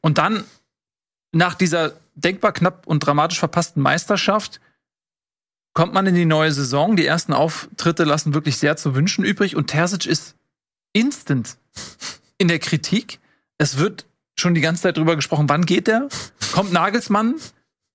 Und 0.00 0.18
dann 0.18 0.44
nach 1.32 1.54
dieser 1.54 1.92
denkbar 2.14 2.52
knapp 2.52 2.86
und 2.86 3.00
dramatisch 3.00 3.38
verpassten 3.38 3.82
Meisterschaft 3.82 4.60
kommt 5.74 5.94
man 5.94 6.06
in 6.06 6.14
die 6.14 6.26
neue 6.26 6.52
Saison. 6.52 6.96
Die 6.96 7.06
ersten 7.06 7.32
Auftritte 7.32 8.04
lassen 8.04 8.34
wirklich 8.34 8.58
sehr 8.58 8.76
zu 8.76 8.94
wünschen 8.94 9.24
übrig 9.24 9.56
und 9.56 9.68
Terzic 9.68 10.06
ist 10.06 10.34
instant 10.92 11.56
in 12.38 12.48
der 12.48 12.58
Kritik. 12.58 13.20
Es 13.58 13.78
wird 13.78 14.06
schon 14.38 14.54
die 14.54 14.60
ganze 14.60 14.82
Zeit 14.82 14.96
drüber 14.96 15.16
gesprochen, 15.16 15.48
wann 15.48 15.64
geht 15.64 15.86
der? 15.86 16.08
Kommt 16.52 16.72
Nagelsmann? 16.72 17.36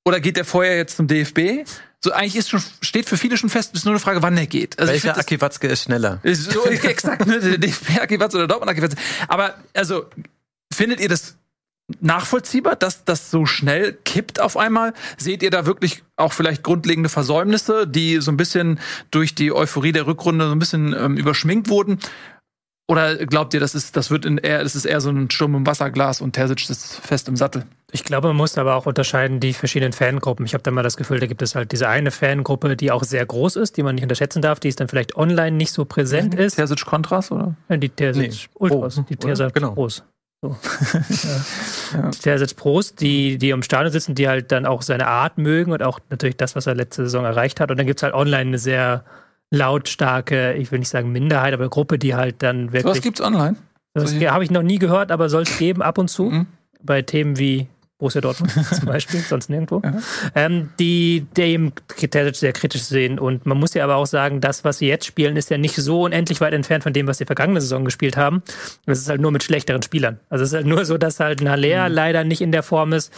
Oder 0.05 0.19
geht 0.19 0.37
der 0.37 0.45
vorher 0.45 0.77
jetzt 0.77 0.95
zum 0.95 1.07
DFB? 1.07 1.67
So 2.03 2.11
eigentlich 2.11 2.35
ist 2.35 2.49
schon, 2.49 2.61
steht 2.81 3.09
für 3.09 3.17
viele 3.17 3.37
schon 3.37 3.49
fest, 3.49 3.73
ist 3.73 3.85
nur 3.85 3.93
eine 3.93 3.99
Frage, 3.99 4.21
wann 4.21 4.37
er 4.37 4.45
geht. 4.45 4.77
Also 4.79 4.93
Welcher 4.93 5.17
Aki 5.17 5.41
Watzke 5.41 5.67
ist 5.67 5.83
schneller? 5.83 6.19
Ist 6.23 6.51
so 6.51 6.63
exakt, 6.65 7.25
ne? 7.25 7.39
Der 7.39 7.57
DFB 7.57 7.99
Aki 7.99 8.19
Watzke 8.19 8.37
oder 8.37 8.47
Dortmund 8.47 8.69
Aki 8.69 8.83
Watzke. 8.83 9.01
Aber, 9.27 9.55
also, 9.73 10.05
findet 10.71 10.99
ihr 10.99 11.09
das 11.09 11.37
nachvollziehbar, 12.01 12.75
dass 12.75 13.05
das 13.05 13.31
so 13.31 13.45
schnell 13.45 13.93
kippt 13.93 14.39
auf 14.39 14.57
einmal? 14.57 14.93
Seht 15.17 15.41
ihr 15.41 15.49
da 15.49 15.65
wirklich 15.65 16.03
auch 16.17 16.33
vielleicht 16.33 16.61
grundlegende 16.61 17.09
Versäumnisse, 17.09 17.87
die 17.87 18.19
so 18.19 18.29
ein 18.31 18.37
bisschen 18.37 18.79
durch 19.09 19.33
die 19.35 19.51
Euphorie 19.51 19.93
der 19.93 20.05
Rückrunde 20.05 20.47
so 20.47 20.51
ein 20.51 20.59
bisschen 20.59 20.93
ähm, 20.93 21.17
überschminkt 21.17 21.69
wurden? 21.69 21.99
Oder 22.89 23.17
glaubt 23.25 23.53
ihr, 23.53 23.59
das 23.59 23.75
ist, 23.75 23.97
das 23.97 24.09
wird 24.11 24.25
in 24.25 24.37
eher, 24.37 24.63
das 24.63 24.73
ist 24.73 24.85
eher 24.85 25.01
so 25.01 25.09
ein 25.09 25.29
Sturm 25.29 25.55
im 25.55 25.67
Wasserglas 25.67 26.21
und 26.21 26.33
Terzic 26.33 26.69
ist 26.69 26.95
fest 26.95 27.27
im 27.27 27.35
Sattel? 27.35 27.65
Ich 27.91 28.05
glaube, 28.05 28.29
man 28.29 28.37
muss 28.37 28.57
aber 28.57 28.75
auch 28.75 28.85
unterscheiden 28.85 29.41
die 29.41 29.51
verschiedenen 29.51 29.91
Fangruppen. 29.91 30.45
Ich 30.45 30.53
habe 30.53 30.63
da 30.63 30.71
mal 30.71 30.83
das 30.83 30.95
Gefühl, 30.95 31.19
da 31.19 31.25
gibt 31.25 31.41
es 31.41 31.53
halt 31.53 31.73
diese 31.73 31.89
eine 31.89 32.11
Fangruppe, 32.11 32.77
die 32.77 32.91
auch 32.91 33.03
sehr 33.03 33.25
groß 33.25 33.57
ist, 33.57 33.75
die 33.75 33.83
man 33.83 33.95
nicht 33.95 34.03
unterschätzen 34.03 34.41
darf, 34.41 34.61
die 34.61 34.69
ist 34.69 34.79
dann 34.79 34.87
vielleicht 34.87 35.17
online 35.17 35.57
nicht 35.57 35.73
so 35.73 35.83
präsent 35.83 36.33
mhm. 36.33 36.39
ist. 36.39 36.55
Terzic 36.55 36.85
Kontras, 36.85 37.29
oder? 37.29 37.55
Ja, 37.67 37.75
die 37.75 37.89
Terzic 37.89 38.31
nee. 38.31 38.37
Ultras, 38.53 38.99
oh, 38.99 39.05
die 39.09 39.17
Terzic 39.17 39.53
genau. 39.53 39.73
Pros. 39.73 40.03
So. 40.41 40.49
ja. 41.93 42.03
ja. 42.03 42.09
Terzic 42.11 42.55
Pros, 42.55 42.95
die, 42.95 43.37
die 43.37 43.49
im 43.49 43.63
Stadion 43.63 43.91
sitzen, 43.91 44.15
die 44.15 44.29
halt 44.29 44.53
dann 44.53 44.65
auch 44.65 44.81
seine 44.81 45.07
Art 45.07 45.37
mögen 45.37 45.73
und 45.73 45.83
auch 45.83 45.99
natürlich 46.09 46.37
das, 46.37 46.55
was 46.55 46.67
er 46.67 46.75
letzte 46.75 47.03
Saison 47.03 47.25
erreicht 47.25 47.59
hat. 47.59 47.69
Und 47.69 47.77
dann 47.77 47.85
gibt 47.85 47.99
es 47.99 48.03
halt 48.03 48.13
online 48.13 48.47
eine 48.47 48.59
sehr 48.59 49.03
lautstarke, 49.51 50.53
ich 50.53 50.71
will 50.71 50.79
nicht 50.79 50.89
sagen 50.89 51.11
Minderheit, 51.11 51.53
aber 51.53 51.69
Gruppe, 51.69 51.97
die 51.97 52.15
halt 52.15 52.43
dann 52.43 52.73
wirklich. 52.73 52.85
Was 52.85 53.01
gibt's 53.01 53.21
online? 53.21 53.55
Das 53.93 54.13
habe 54.13 54.43
ich 54.43 54.51
noch 54.51 54.63
nie 54.63 54.77
gehört, 54.77 55.11
aber 55.11 55.29
soll 55.29 55.43
es 55.43 55.57
geben 55.57 55.81
ab 55.81 55.97
und 55.97 56.09
zu. 56.09 56.25
Mhm. 56.25 56.47
Bei 56.83 57.01
Themen 57.01 57.39
wie 57.39 57.67
Borussia 57.97 58.21
Dortmund 58.21 58.51
zum 58.71 58.85
Beispiel, 58.85 59.21
sonst 59.21 59.49
nirgendwo, 59.49 59.81
ähm, 60.35 60.69
die 60.79 61.25
dem 61.35 61.73
sehr 62.33 62.53
kritisch 62.53 62.83
sehen. 62.83 63.17
Und 63.17 63.47
man 63.47 63.57
muss 63.57 63.73
ja 63.73 63.83
aber 63.83 63.95
auch 63.95 64.05
sagen, 64.05 64.39
das, 64.39 64.63
was 64.63 64.77
sie 64.77 64.87
jetzt 64.87 65.05
spielen, 65.05 65.35
ist 65.35 65.49
ja 65.49 65.57
nicht 65.57 65.75
so 65.75 66.03
unendlich 66.03 66.39
weit 66.39 66.53
entfernt 66.53 66.83
von 66.83 66.93
dem, 66.93 67.07
was 67.07 67.17
sie 67.17 67.25
vergangene 67.25 67.59
Saison 67.59 67.85
gespielt 67.85 68.15
haben. 68.15 68.43
Das 68.85 68.99
ist 68.99 69.09
halt 69.09 69.19
nur 69.19 69.31
mit 69.31 69.43
schlechteren 69.43 69.81
Spielern. 69.81 70.19
Also 70.29 70.43
es 70.43 70.51
ist 70.51 70.55
halt 70.55 70.67
nur 70.67 70.85
so, 70.85 70.99
dass 70.99 71.19
halt 71.19 71.41
ein 71.41 71.49
Haller 71.49 71.89
mhm. 71.89 71.95
leider 71.95 72.23
nicht 72.23 72.41
in 72.41 72.51
der 72.51 72.61
Form 72.61 72.93
ist, 72.93 73.11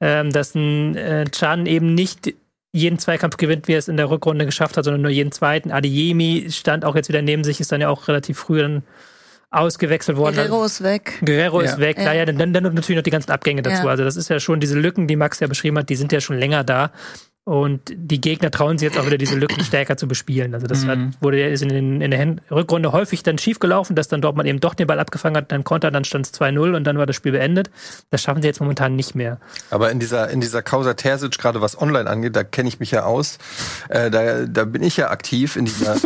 ähm, 0.00 0.30
dass 0.30 0.54
ein 0.54 0.96
äh, 0.96 1.24
Chan 1.30 1.64
eben 1.64 1.94
nicht 1.94 2.34
jeden 2.72 2.98
Zweikampf 2.98 3.36
gewinnt, 3.36 3.68
wie 3.68 3.72
er 3.72 3.78
es 3.78 3.88
in 3.88 3.96
der 3.96 4.10
Rückrunde 4.10 4.44
geschafft 4.44 4.76
hat, 4.76 4.84
sondern 4.84 5.02
nur 5.02 5.10
jeden 5.10 5.32
zweiten. 5.32 5.70
Adeyemi 5.70 6.48
stand 6.50 6.84
auch 6.84 6.94
jetzt 6.94 7.08
wieder 7.08 7.22
neben 7.22 7.44
sich, 7.44 7.60
ist 7.60 7.72
dann 7.72 7.80
ja 7.80 7.88
auch 7.88 8.08
relativ 8.08 8.38
früh 8.38 8.60
dann 8.60 8.82
ausgewechselt 9.50 10.18
worden. 10.18 10.36
Guerrero 10.36 10.64
ist 10.64 10.82
weg. 10.82 11.18
Guerrero 11.24 11.62
ja. 11.62 11.70
ist 11.70 11.78
weg. 11.78 11.98
Ja. 11.98 12.04
Naja, 12.04 12.24
dann, 12.26 12.52
dann 12.52 12.62
natürlich 12.74 12.96
noch 12.96 13.04
die 13.04 13.10
ganzen 13.10 13.30
Abgänge 13.30 13.62
dazu. 13.62 13.84
Ja. 13.84 13.90
Also 13.90 14.04
das 14.04 14.16
ist 14.16 14.28
ja 14.28 14.40
schon 14.40 14.60
diese 14.60 14.78
Lücken, 14.78 15.06
die 15.06 15.16
Max 15.16 15.40
ja 15.40 15.46
beschrieben 15.46 15.78
hat, 15.78 15.88
die 15.88 15.96
sind 15.96 16.12
ja 16.12 16.20
schon 16.20 16.38
länger 16.38 16.64
da. 16.64 16.92
Und 17.48 17.92
die 17.94 18.20
Gegner 18.20 18.50
trauen 18.50 18.76
sich 18.76 18.88
jetzt 18.88 18.98
auch 18.98 19.06
wieder 19.06 19.18
diese 19.18 19.36
Lücken 19.36 19.62
stärker 19.62 19.96
zu 19.96 20.08
bespielen. 20.08 20.52
Also 20.52 20.66
das 20.66 20.82
mhm. 20.82 20.88
hat, 20.88 20.98
wurde 21.20 21.46
ist 21.46 21.62
in, 21.62 21.68
den, 21.68 22.00
in 22.00 22.10
der 22.10 22.36
Rückrunde 22.50 22.90
häufig 22.90 23.22
dann 23.22 23.38
schiefgelaufen, 23.38 23.94
dass 23.94 24.08
dann 24.08 24.20
Dortmund 24.20 24.48
eben 24.48 24.58
doch 24.58 24.74
den 24.74 24.88
Ball 24.88 24.98
abgefangen 24.98 25.36
hat, 25.36 25.52
dann 25.52 25.62
Konter, 25.62 25.92
dann 25.92 26.02
stand 26.02 26.26
es 26.26 26.34
2-0 26.34 26.74
und 26.74 26.82
dann 26.82 26.98
war 26.98 27.06
das 27.06 27.14
Spiel 27.14 27.30
beendet. 27.30 27.70
Das 28.10 28.20
schaffen 28.20 28.42
sie 28.42 28.48
jetzt 28.48 28.60
momentan 28.60 28.96
nicht 28.96 29.14
mehr. 29.14 29.38
Aber 29.70 29.92
in 29.92 30.00
dieser, 30.00 30.28
in 30.28 30.40
dieser 30.40 30.60
Causa 30.62 30.94
Terzic, 30.94 31.38
gerade 31.38 31.60
was 31.60 31.80
online 31.80 32.10
angeht, 32.10 32.34
da 32.34 32.42
kenne 32.42 32.68
ich 32.68 32.80
mich 32.80 32.90
ja 32.90 33.04
aus. 33.04 33.38
Äh, 33.90 34.10
da, 34.10 34.44
da 34.46 34.64
bin 34.64 34.82
ich 34.82 34.96
ja 34.96 35.10
aktiv 35.10 35.54
in 35.54 35.66
dieser, 35.66 35.98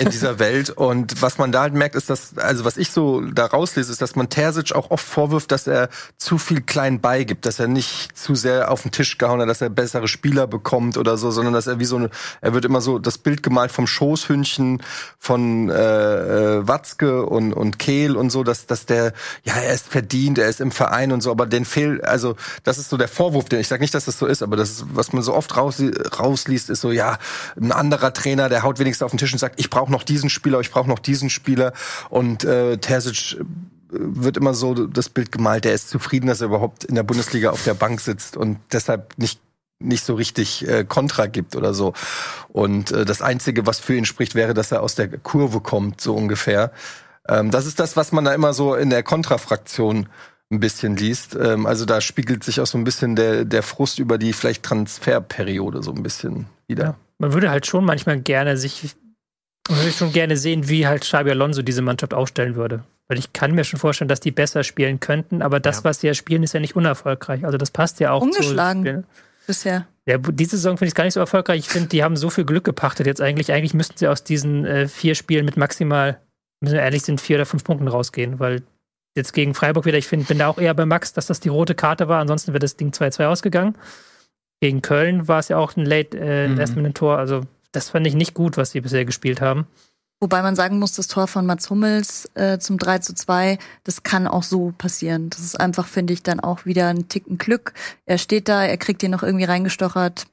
in 0.00 0.10
dieser 0.10 0.40
Welt. 0.40 0.70
Und 0.70 1.22
was 1.22 1.38
man 1.38 1.52
da 1.52 1.60
halt 1.60 1.74
merkt, 1.74 1.94
ist, 1.94 2.10
dass, 2.10 2.36
also 2.36 2.64
was 2.64 2.76
ich 2.76 2.90
so 2.90 3.20
da 3.20 3.46
rauslese, 3.46 3.92
ist, 3.92 4.02
dass 4.02 4.16
man 4.16 4.28
Terzic 4.28 4.72
auch 4.72 4.90
oft 4.90 5.06
vorwirft, 5.06 5.52
dass 5.52 5.68
er 5.68 5.88
zu 6.18 6.36
viel 6.36 6.62
klein 6.62 7.00
beigibt, 7.00 7.46
dass 7.46 7.60
er 7.60 7.68
nicht 7.68 8.18
zu 8.18 8.34
sehr 8.34 8.72
auf 8.72 8.82
den 8.82 8.90
Tisch 8.90 9.18
gehauen 9.18 9.40
hat, 9.40 9.48
dass 9.48 9.60
er 9.60 9.70
bessere 9.70 10.08
Spieler 10.08 10.48
bekommt 10.48 10.79
kommt 10.80 10.96
oder 10.96 11.18
so, 11.18 11.30
sondern 11.30 11.52
dass 11.52 11.66
er 11.66 11.78
wie 11.78 11.84
so 11.84 11.96
eine, 11.96 12.10
er 12.40 12.54
wird 12.54 12.64
immer 12.64 12.80
so 12.80 12.98
das 12.98 13.18
Bild 13.18 13.42
gemalt 13.42 13.70
vom 13.70 13.86
Schoßhündchen 13.86 14.82
von 15.18 15.68
äh, 15.68 15.74
äh, 15.74 16.68
Watzke 16.68 17.26
und 17.26 17.52
und 17.52 17.78
Kehl 17.78 18.16
und 18.16 18.30
so, 18.30 18.44
dass 18.44 18.66
dass 18.66 18.86
der 18.86 19.12
ja 19.44 19.54
er 19.54 19.74
ist 19.74 19.88
verdient, 19.88 20.38
er 20.38 20.48
ist 20.48 20.60
im 20.60 20.72
Verein 20.72 21.12
und 21.12 21.20
so, 21.20 21.30
aber 21.30 21.46
den 21.46 21.66
fehlt, 21.66 22.02
also 22.04 22.34
das 22.64 22.78
ist 22.78 22.88
so 22.88 22.96
der 22.96 23.08
Vorwurf, 23.08 23.50
den 23.50 23.60
ich 23.60 23.68
sage 23.68 23.82
nicht, 23.82 23.92
dass 23.92 24.06
das 24.06 24.18
so 24.18 24.26
ist, 24.26 24.42
aber 24.42 24.56
das 24.56 24.86
was 24.94 25.12
man 25.12 25.22
so 25.22 25.34
oft 25.34 25.54
raus, 25.56 25.82
rausliest, 26.18 26.70
ist 26.70 26.80
so 26.80 26.92
ja 26.92 27.18
ein 27.60 27.72
anderer 27.72 28.14
Trainer, 28.14 28.48
der 28.48 28.62
haut 28.62 28.78
wenigstens 28.78 29.04
auf 29.04 29.10
den 29.10 29.18
Tisch 29.18 29.32
und 29.32 29.38
sagt, 29.38 29.60
ich 29.60 29.68
brauche 29.68 29.92
noch 29.92 30.02
diesen 30.02 30.30
Spieler, 30.30 30.60
ich 30.60 30.70
brauche 30.70 30.88
noch 30.88 30.98
diesen 30.98 31.28
Spieler 31.28 31.74
und 32.08 32.44
äh, 32.44 32.78
Terzic 32.78 33.36
wird 33.92 34.36
immer 34.36 34.54
so 34.54 34.86
das 34.86 35.08
Bild 35.08 35.32
gemalt, 35.32 35.64
der 35.64 35.74
ist 35.74 35.90
zufrieden, 35.90 36.28
dass 36.28 36.40
er 36.40 36.46
überhaupt 36.46 36.84
in 36.84 36.94
der 36.94 37.02
Bundesliga 37.02 37.50
auf 37.50 37.64
der 37.64 37.74
Bank 37.74 38.00
sitzt 38.00 38.36
und 38.36 38.58
deshalb 38.72 39.18
nicht 39.18 39.40
nicht 39.80 40.04
so 40.04 40.14
richtig 40.14 40.66
äh, 40.68 40.84
Kontra 40.84 41.26
gibt 41.26 41.56
oder 41.56 41.74
so. 41.74 41.94
Und 42.48 42.92
äh, 42.92 43.04
das 43.04 43.22
Einzige, 43.22 43.66
was 43.66 43.80
für 43.80 43.96
ihn 43.96 44.04
spricht, 44.04 44.34
wäre, 44.34 44.54
dass 44.54 44.72
er 44.72 44.82
aus 44.82 44.94
der 44.94 45.08
Kurve 45.08 45.60
kommt, 45.60 46.00
so 46.00 46.14
ungefähr. 46.14 46.72
Ähm, 47.28 47.50
das 47.50 47.66
ist 47.66 47.80
das, 47.80 47.96
was 47.96 48.12
man 48.12 48.24
da 48.24 48.34
immer 48.34 48.52
so 48.52 48.74
in 48.74 48.90
der 48.90 49.02
Kontrafraktion 49.02 50.08
ein 50.50 50.60
bisschen 50.60 50.96
liest. 50.96 51.36
Ähm, 51.40 51.66
also 51.66 51.84
da 51.84 52.00
spiegelt 52.00 52.44
sich 52.44 52.60
auch 52.60 52.66
so 52.66 52.76
ein 52.76 52.84
bisschen 52.84 53.16
der, 53.16 53.44
der 53.44 53.62
Frust 53.62 53.98
über 53.98 54.18
die 54.18 54.32
vielleicht 54.32 54.62
Transferperiode 54.64 55.82
so 55.82 55.92
ein 55.92 56.02
bisschen 56.02 56.46
wieder. 56.66 56.84
Ja, 56.84 56.94
man 57.18 57.32
würde 57.32 57.50
halt 57.50 57.66
schon 57.66 57.84
manchmal 57.84 58.20
gerne 58.20 58.56
sich, 58.56 58.94
man 59.68 59.78
würde 59.78 59.92
schon 59.92 60.12
gerne 60.12 60.36
sehen, 60.36 60.68
wie 60.68 60.86
halt 60.86 61.02
Xabi 61.02 61.30
Alonso 61.30 61.62
diese 61.62 61.82
Mannschaft 61.82 62.14
aufstellen 62.14 62.56
würde. 62.56 62.82
Weil 63.08 63.18
ich 63.18 63.32
kann 63.32 63.52
mir 63.52 63.64
schon 63.64 63.80
vorstellen, 63.80 64.08
dass 64.08 64.20
die 64.20 64.30
besser 64.30 64.62
spielen 64.62 65.00
könnten, 65.00 65.42
aber 65.42 65.58
das, 65.58 65.78
ja. 65.78 65.84
was 65.84 66.00
sie 66.00 66.06
ja 66.06 66.14
spielen, 66.14 66.42
ist 66.42 66.54
ja 66.54 66.60
nicht 66.60 66.76
unerfolgreich. 66.76 67.44
Also 67.44 67.58
das 67.58 67.70
passt 67.70 67.98
ja 67.98 68.12
auch 68.12 68.22
Ungeschlagen. 68.22 68.84
zu 68.84 69.04
bisher. 69.50 69.86
Ja, 70.06 70.18
diese 70.18 70.56
Saison 70.56 70.76
finde 70.76 70.88
ich 70.88 70.94
gar 70.94 71.04
nicht 71.04 71.14
so 71.14 71.20
erfolgreich. 71.20 71.58
Ich 71.58 71.68
finde, 71.68 71.88
die 71.88 72.02
haben 72.04 72.16
so 72.16 72.30
viel 72.30 72.44
Glück 72.44 72.64
gepachtet 72.64 73.06
jetzt 73.06 73.20
eigentlich. 73.20 73.52
Eigentlich 73.52 73.74
müssten 73.74 73.98
sie 73.98 74.08
aus 74.08 74.22
diesen 74.24 74.64
äh, 74.64 74.88
vier 74.88 75.14
Spielen 75.14 75.44
mit 75.44 75.56
maximal, 75.56 76.20
müssen 76.60 76.74
wir 76.74 76.82
ehrlich 76.82 77.02
sind, 77.02 77.20
vier 77.20 77.36
oder 77.36 77.46
fünf 77.46 77.64
Punkten 77.64 77.88
rausgehen, 77.88 78.38
weil 78.38 78.62
jetzt 79.16 79.32
gegen 79.32 79.54
Freiburg 79.54 79.86
wieder, 79.86 79.98
ich 79.98 80.06
find, 80.06 80.28
bin 80.28 80.38
da 80.38 80.48
auch 80.48 80.58
eher 80.58 80.74
bei 80.74 80.86
Max, 80.86 81.12
dass 81.12 81.26
das 81.26 81.40
die 81.40 81.48
rote 81.48 81.74
Karte 81.74 82.08
war. 82.08 82.20
Ansonsten 82.20 82.52
wäre 82.52 82.60
das 82.60 82.76
Ding 82.76 82.90
2-2 82.90 83.26
ausgegangen. 83.26 83.76
Gegen 84.60 84.82
Köln 84.82 85.26
war 85.26 85.40
es 85.40 85.48
ja 85.48 85.56
auch 85.56 85.76
ein 85.76 85.84
Late 85.84 86.18
äh, 86.18 86.48
Mhm. 86.48 86.56
Last-Minute-Tor. 86.56 87.18
Also 87.18 87.42
das 87.72 87.90
fand 87.90 88.06
ich 88.06 88.14
nicht 88.14 88.34
gut, 88.34 88.56
was 88.56 88.70
sie 88.70 88.80
bisher 88.80 89.04
gespielt 89.04 89.40
haben. 89.40 89.66
Wobei 90.22 90.42
man 90.42 90.54
sagen 90.54 90.78
muss, 90.78 90.92
das 90.92 91.08
Tor 91.08 91.26
von 91.26 91.46
Mats 91.46 91.70
Hummels 91.70 92.28
äh, 92.34 92.58
zum 92.58 92.76
3 92.76 92.98
zu 92.98 93.14
2, 93.14 93.58
das 93.84 94.02
kann 94.02 94.26
auch 94.26 94.42
so 94.42 94.74
passieren. 94.76 95.30
Das 95.30 95.40
ist 95.40 95.58
einfach, 95.58 95.86
finde 95.86 96.12
ich, 96.12 96.22
dann 96.22 96.40
auch 96.40 96.66
wieder 96.66 96.88
ein 96.88 97.08
Ticken 97.08 97.38
Glück. 97.38 97.72
Er 98.04 98.18
steht 98.18 98.48
da, 98.48 98.62
er 98.64 98.76
kriegt 98.76 99.00
den 99.00 99.12
noch 99.12 99.22
irgendwie 99.22 99.46
reingestochert. 99.46 100.26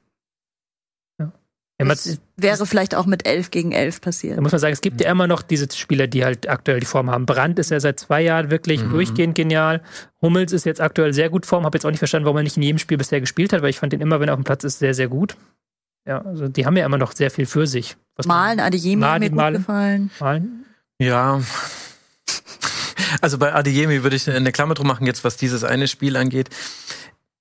Ja, 1.80 1.86
man- 1.86 1.88
Das 1.96 2.18
wäre 2.36 2.66
vielleicht 2.66 2.94
auch 2.96 3.06
mit 3.06 3.24
11 3.26 3.50
gegen 3.50 3.70
11 3.72 4.00
passiert. 4.00 4.36
Da 4.36 4.40
muss 4.42 4.50
man 4.52 4.58
sagen, 4.60 4.72
es 4.72 4.80
gibt 4.80 5.00
ja 5.00 5.10
immer 5.10 5.26
noch 5.28 5.42
diese 5.42 5.68
Spieler, 5.72 6.06
die 6.08 6.24
halt 6.24 6.48
aktuell 6.48 6.80
die 6.80 6.86
Form 6.86 7.08
haben. 7.08 7.24
Brandt 7.24 7.58
ist 7.60 7.70
ja 7.70 7.78
seit 7.78 8.00
zwei 8.00 8.20
Jahren 8.20 8.50
wirklich 8.50 8.82
Mhm. 8.84 8.90
durchgehend 8.90 9.34
genial. 9.36 9.80
Hummels 10.20 10.52
ist 10.52 10.66
jetzt 10.66 10.80
aktuell 10.80 11.14
sehr 11.14 11.30
gut 11.30 11.46
Form. 11.46 11.64
Habe 11.64 11.76
jetzt 11.78 11.84
auch 11.86 11.90
nicht 11.90 12.00
verstanden, 12.00 12.24
warum 12.26 12.36
er 12.38 12.42
nicht 12.42 12.56
in 12.56 12.64
jedem 12.64 12.78
Spiel 12.78 12.98
bisher 12.98 13.20
gespielt 13.20 13.52
hat, 13.52 13.62
weil 13.62 13.70
ich 13.70 13.78
fand 13.78 13.92
ihn 13.92 14.00
immer, 14.00 14.18
wenn 14.20 14.28
er 14.28 14.34
auf 14.34 14.40
dem 14.40 14.44
Platz 14.44 14.64
ist, 14.64 14.80
sehr, 14.80 14.92
sehr 14.92 15.08
gut. 15.08 15.36
Ja, 16.08 16.22
also 16.22 16.48
die 16.48 16.64
haben 16.64 16.74
ja 16.76 16.86
immer 16.86 16.96
noch 16.96 17.12
sehr 17.12 17.30
viel 17.30 17.44
für 17.44 17.66
sich. 17.66 17.96
Was 18.16 18.26
Malen, 18.26 18.60
Adeyemi 18.60 19.02
hat 19.02 19.10
Malen, 19.10 19.20
mir 19.20 19.28
gut 19.28 19.36
Malen. 19.36 19.54
gefallen. 19.58 20.10
Malen? 20.18 20.64
Ja. 20.98 21.40
Also 23.20 23.38
bei 23.38 23.54
Adeyemi 23.54 24.02
würde 24.02 24.16
ich 24.16 24.28
eine 24.28 24.52
Klammer 24.52 24.74
drum 24.74 24.86
machen, 24.86 25.06
jetzt 25.06 25.22
was 25.24 25.36
dieses 25.36 25.64
eine 25.64 25.86
Spiel 25.88 26.16
angeht. 26.16 26.50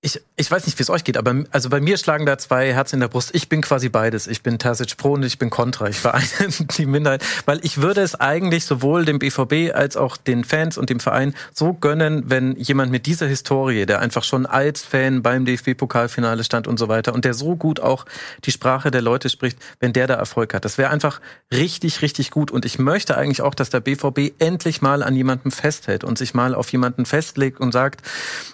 Ich, 0.02 0.22
ich 0.36 0.52
weiß 0.52 0.68
nicht, 0.68 0.78
wie 0.78 0.84
es 0.84 0.92
euch 0.92 1.04
geht, 1.04 1.18
aber 1.18 1.44
also 1.50 1.70
bei 1.70 1.82
mir 1.82 1.98
schlagen 1.98 2.28
da 2.28 2.38
zwei 2.38 2.72
Herzen 2.72 2.98
in 2.98 3.00
der 3.00 3.08
Brust. 3.08 3.34
Ich 3.34 3.50
bin 3.50 3.62
quasi 3.62 3.90
beides. 3.90 4.28
Ich 4.28 4.44
bin 4.44 4.60
Terzic 4.60 4.96
Pro 4.96 5.14
und 5.14 5.24
ich 5.24 5.40
bin 5.40 5.50
Contra. 5.50 5.90
Ich 5.90 5.98
vereine 5.98 6.28
die 6.78 6.86
Minderheit, 6.86 7.26
weil 7.46 7.60
ich 7.66 7.82
würde 7.82 8.02
es 8.02 8.14
eigentlich 8.14 8.66
sowohl 8.66 9.06
dem 9.06 9.18
BVB 9.18 9.74
als 9.74 9.98
auch 9.98 10.16
den 10.16 10.44
Fans 10.44 10.78
und 10.78 10.92
dem 10.92 11.00
Verein 11.00 11.34
so 11.52 11.74
gönnen, 11.74 12.26
wenn 12.28 12.56
jemand 12.58 12.92
mit 12.92 13.08
dieser 13.08 13.26
Historie, 13.26 13.88
der 13.88 14.00
einfach 14.00 14.24
schon 14.24 14.46
als 14.46 14.84
Fan 14.84 15.24
beim 15.24 15.46
DFB-Pokalfinale 15.46 16.44
stand 16.44 16.68
und 16.68 16.78
so 16.78 16.90
weiter 16.90 17.16
und 17.16 17.26
der 17.26 17.34
so 17.34 17.56
gut 17.56 17.80
auch 17.80 18.06
die 18.46 18.52
Sprache 18.52 18.92
der 18.92 19.02
Leute 19.02 19.30
spricht, 19.30 19.58
wenn 19.80 19.94
der 19.94 20.06
da 20.06 20.14
Erfolg 20.14 20.54
hat. 20.54 20.64
Das 20.64 20.78
wäre 20.78 20.92
einfach 20.92 21.22
richtig, 21.52 22.04
richtig 22.04 22.30
gut. 22.30 22.52
Und 22.52 22.66
ich 22.66 22.78
möchte 22.78 23.18
eigentlich 23.18 23.42
auch, 23.42 23.56
dass 23.56 23.72
der 23.72 23.80
BVB 23.80 24.34
endlich 24.38 24.84
mal 24.84 25.02
an 25.02 25.16
jemandem 25.16 25.50
festhält 25.50 26.04
und 26.04 26.20
sich 26.20 26.36
mal 26.36 26.54
auf 26.54 26.72
jemanden 26.72 27.08
festlegt 27.08 27.60
und 27.60 27.72
sagt, 27.72 28.04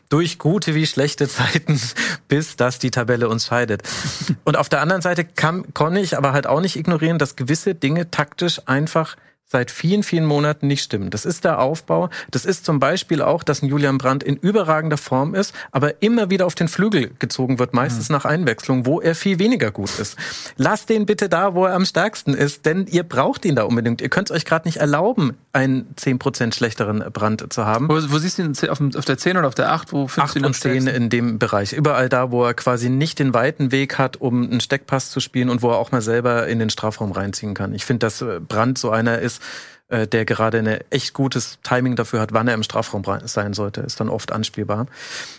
durch 0.07 0.37
gute 0.37 0.75
wie 0.75 0.85
schlechte 0.85 1.27
Zeiten, 1.33 1.79
bis 2.27 2.55
dass 2.55 2.79
die 2.79 2.91
Tabelle 2.91 3.29
uns 3.29 3.47
scheidet. 3.47 3.83
Und 4.43 4.57
auf 4.57 4.69
der 4.69 4.81
anderen 4.81 5.01
Seite 5.01 5.25
kann, 5.25 5.73
konnte 5.73 5.99
ich 5.99 6.17
aber 6.17 6.33
halt 6.33 6.47
auch 6.47 6.61
nicht 6.61 6.75
ignorieren, 6.75 7.17
dass 7.17 7.35
gewisse 7.35 7.75
Dinge 7.75 8.11
taktisch 8.11 8.61
einfach 8.65 9.15
seit 9.53 9.69
vielen, 9.69 10.01
vielen 10.01 10.25
Monaten 10.25 10.65
nicht 10.65 10.83
stimmen. 10.83 11.11
Das 11.11 11.25
ist 11.25 11.45
der 11.45 11.59
Aufbau. 11.59 12.09
Das 12.31 12.43
ist 12.43 12.65
zum 12.65 12.79
Beispiel 12.79 13.21
auch, 13.21 13.43
dass 13.43 13.61
ein 13.61 13.67
Julian 13.67 13.99
Brandt 13.99 14.23
in 14.23 14.35
überragender 14.35 14.97
Form 14.97 15.35
ist, 15.35 15.53
aber 15.71 16.01
immer 16.01 16.31
wieder 16.31 16.47
auf 16.47 16.55
den 16.55 16.67
Flügel 16.67 17.11
gezogen 17.19 17.59
wird, 17.59 17.75
meistens 17.75 18.09
nach 18.09 18.25
Einwechslung, 18.25 18.87
wo 18.87 18.99
er 18.99 19.13
viel 19.13 19.37
weniger 19.37 19.69
gut 19.69 19.99
ist. 19.99 20.17
Lasst 20.57 20.89
den 20.89 21.05
bitte 21.05 21.29
da, 21.29 21.53
wo 21.53 21.65
er 21.65 21.75
am 21.75 21.85
stärksten 21.85 22.33
ist, 22.33 22.65
denn 22.65 22.87
ihr 22.87 23.03
braucht 23.03 23.45
ihn 23.45 23.55
da 23.55 23.63
unbedingt. 23.63 24.01
Ihr 24.01 24.09
könnt 24.09 24.31
es 24.31 24.35
euch 24.35 24.43
gerade 24.43 24.67
nicht 24.67 24.77
erlauben, 24.77 25.37
einen 25.53 25.93
10% 25.99 26.55
schlechteren 26.55 27.03
Brand 27.13 27.53
zu 27.53 27.63
haben. 27.63 27.89
Wo, 27.89 27.93
wo 27.93 28.17
siehst 28.17 28.39
du 28.39 28.41
ihn 28.41 28.69
auf, 28.69 28.81
auf 28.95 29.05
der 29.05 29.19
10 29.19 29.37
oder 29.37 29.47
auf 29.47 29.53
der 29.53 29.71
8? 29.71 29.93
Wo 29.93 30.07
findest 30.07 30.31
8 30.31 30.35
du 30.35 30.39
ihn 30.39 30.45
am 30.45 30.49
und 30.49 30.55
10 30.55 30.71
stärksten? 30.71 30.95
in 30.95 31.09
dem 31.09 31.37
Bereich. 31.37 31.73
Überall 31.73 32.09
da, 32.09 32.31
wo 32.31 32.43
er 32.43 32.55
quasi 32.55 32.89
nicht 32.89 33.19
den 33.19 33.35
weiten 33.35 33.71
Weg 33.71 33.99
hat, 33.99 34.17
um 34.17 34.49
einen 34.49 34.61
Steckpass 34.61 35.11
zu 35.11 35.19
spielen 35.19 35.49
und 35.49 35.61
wo 35.61 35.69
er 35.69 35.77
auch 35.77 35.91
mal 35.91 36.01
selber 36.01 36.47
in 36.47 36.57
den 36.57 36.71
Strafraum 36.71 37.11
reinziehen 37.11 37.53
kann. 37.53 37.75
Ich 37.75 37.85
finde, 37.85 37.99
dass 37.99 38.23
äh, 38.23 38.39
Brandt 38.39 38.79
so 38.79 38.89
einer 38.89 39.19
ist, 39.19 39.42
äh, 39.93 40.07
der 40.07 40.25
gerade 40.25 40.57
ein 40.57 40.79
echt 40.89 41.13
gutes 41.13 41.59
Timing 41.61 41.95
dafür 41.95 42.19
hat, 42.19 42.33
wann 42.33 42.47
er 42.47 42.55
im 42.55 42.63
Strafraum 42.63 43.03
sein 43.25 43.53
sollte. 43.53 43.81
Ist 43.81 43.99
dann 43.99 44.09
oft 44.09 44.31
anspielbar. 44.31 44.87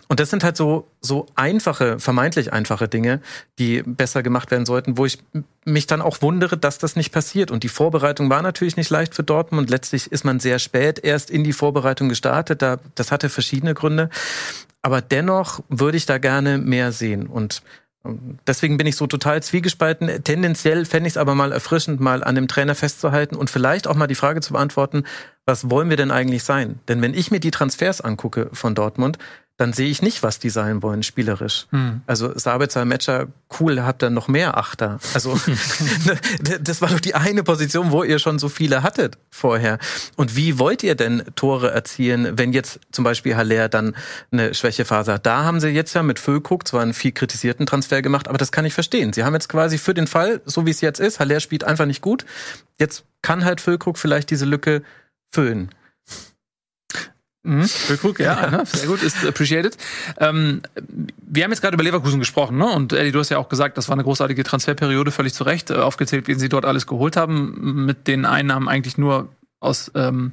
Und 0.06 0.20
das 0.20 0.30
sind 0.30 0.44
halt 0.44 0.56
so, 0.56 0.86
so 1.00 1.26
einfache, 1.34 1.98
vermeintlich 1.98 2.52
einfache 2.52 2.86
Dinge, 2.86 3.20
die 3.58 3.82
besser 3.82 4.22
gemacht 4.22 4.50
werden 4.50 4.64
sollten, 4.64 4.96
wo 4.96 5.06
ich 5.06 5.18
mich 5.64 5.86
dann 5.86 6.02
auch 6.02 6.22
wundere, 6.22 6.56
dass 6.56 6.78
das 6.78 6.94
nicht 6.94 7.10
passiert. 7.10 7.50
Und 7.50 7.64
die 7.64 7.68
Vorbereitung 7.68 8.30
war 8.30 8.42
natürlich 8.42 8.76
nicht 8.76 8.90
leicht 8.90 9.14
für 9.14 9.24
Dortmund. 9.24 9.70
Letztlich 9.70 10.12
ist 10.12 10.24
man 10.24 10.38
sehr 10.38 10.58
spät 10.60 11.00
erst 11.02 11.30
in 11.30 11.42
die 11.42 11.52
Vorbereitung 11.52 12.08
gestartet. 12.08 12.62
Da, 12.62 12.78
das 12.94 13.10
hatte 13.10 13.30
verschiedene 13.30 13.74
Gründe. 13.74 14.08
Aber 14.82 15.00
dennoch 15.00 15.60
würde 15.68 15.96
ich 15.96 16.06
da 16.06 16.18
gerne 16.18 16.58
mehr 16.58 16.92
sehen. 16.92 17.26
Und 17.26 17.62
deswegen 18.46 18.76
bin 18.76 18.86
ich 18.86 18.96
so 18.96 19.06
total 19.06 19.42
zwiegespalten. 19.42 20.22
Tendenziell 20.24 20.84
fände 20.84 21.06
ich 21.06 21.14
es 21.14 21.16
aber 21.16 21.34
mal 21.34 21.52
erfrischend, 21.52 22.00
mal 22.00 22.22
an 22.22 22.34
dem 22.34 22.48
Trainer 22.48 22.74
festzuhalten 22.74 23.36
und 23.36 23.50
vielleicht 23.50 23.86
auch 23.86 23.94
mal 23.94 24.06
die 24.06 24.14
Frage 24.14 24.40
zu 24.40 24.52
beantworten, 24.52 25.04
was 25.46 25.70
wollen 25.70 25.90
wir 25.90 25.96
denn 25.96 26.10
eigentlich 26.10 26.44
sein? 26.44 26.78
Denn 26.88 27.02
wenn 27.02 27.14
ich 27.14 27.30
mir 27.30 27.40
die 27.40 27.50
Transfers 27.50 28.00
angucke 28.00 28.48
von 28.52 28.74
Dortmund, 28.74 29.18
dann 29.56 29.72
sehe 29.72 29.88
ich 29.88 30.02
nicht, 30.02 30.24
was 30.24 30.40
die 30.40 30.50
sein 30.50 30.82
wollen, 30.82 31.04
spielerisch. 31.04 31.66
Hm. 31.70 32.00
Also 32.08 32.36
Sabitzer, 32.36 32.84
Matcher, 32.84 33.28
cool, 33.60 33.82
habt 33.82 34.02
ihr 34.02 34.10
noch 34.10 34.26
mehr 34.26 34.56
Achter. 34.56 34.98
Also 35.14 35.38
das 36.60 36.82
war 36.82 36.88
doch 36.88 36.98
die 36.98 37.14
eine 37.14 37.44
Position, 37.44 37.92
wo 37.92 38.02
ihr 38.02 38.18
schon 38.18 38.40
so 38.40 38.48
viele 38.48 38.82
hattet 38.82 39.16
vorher. 39.30 39.78
Und 40.16 40.34
wie 40.34 40.58
wollt 40.58 40.82
ihr 40.82 40.96
denn 40.96 41.22
Tore 41.36 41.70
erzielen, 41.70 42.36
wenn 42.36 42.52
jetzt 42.52 42.80
zum 42.90 43.04
Beispiel 43.04 43.36
Haller 43.36 43.68
dann 43.68 43.94
eine 44.32 44.54
Schwächephase 44.54 45.14
hat? 45.14 45.26
Da 45.26 45.44
haben 45.44 45.60
sie 45.60 45.68
jetzt 45.68 45.94
ja 45.94 46.02
mit 46.02 46.18
Füllkrug 46.18 46.66
zwar 46.66 46.82
einen 46.82 46.94
viel 46.94 47.12
kritisierten 47.12 47.64
Transfer 47.64 48.02
gemacht, 48.02 48.26
aber 48.26 48.38
das 48.38 48.50
kann 48.50 48.64
ich 48.64 48.74
verstehen. 48.74 49.12
Sie 49.12 49.22
haben 49.22 49.34
jetzt 49.34 49.48
quasi 49.48 49.78
für 49.78 49.94
den 49.94 50.08
Fall, 50.08 50.40
so 50.46 50.66
wie 50.66 50.70
es 50.70 50.80
jetzt 50.80 50.98
ist, 50.98 51.20
Haller 51.20 51.38
spielt 51.38 51.62
einfach 51.62 51.86
nicht 51.86 52.00
gut. 52.00 52.24
Jetzt 52.80 53.04
kann 53.22 53.44
halt 53.44 53.60
Füllkrug 53.60 53.98
vielleicht 53.98 54.30
diese 54.30 54.46
Lücke 54.46 54.82
füllen. 55.32 55.70
Mhm. 57.44 57.64
Füllkrug, 57.64 58.18
ja, 58.20 58.50
ne? 58.50 58.64
sehr 58.66 58.88
gut, 58.88 59.02
ist 59.02 59.24
appreciated. 59.24 59.76
Ähm, 60.18 60.62
wir 61.20 61.44
haben 61.44 61.50
jetzt 61.50 61.60
gerade 61.60 61.74
über 61.74 61.84
Leverkusen 61.84 62.18
gesprochen, 62.18 62.56
ne? 62.56 62.66
Und 62.66 62.92
Eddie, 62.94 63.12
du 63.12 63.18
hast 63.18 63.28
ja 63.28 63.38
auch 63.38 63.50
gesagt, 63.50 63.76
das 63.76 63.88
war 63.88 63.92
eine 63.92 64.02
großartige 64.02 64.42
Transferperiode, 64.44 65.10
völlig 65.10 65.34
zu 65.34 65.44
Recht, 65.44 65.70
äh, 65.70 65.74
aufgezählt, 65.74 66.26
wen 66.26 66.38
sie 66.38 66.48
dort 66.48 66.64
alles 66.64 66.86
geholt 66.86 67.16
haben, 67.16 67.84
mit 67.84 68.08
den 68.08 68.24
Einnahmen 68.24 68.68
eigentlich 68.68 68.96
nur 68.96 69.28
aus 69.60 69.90
ähm, 69.94 70.32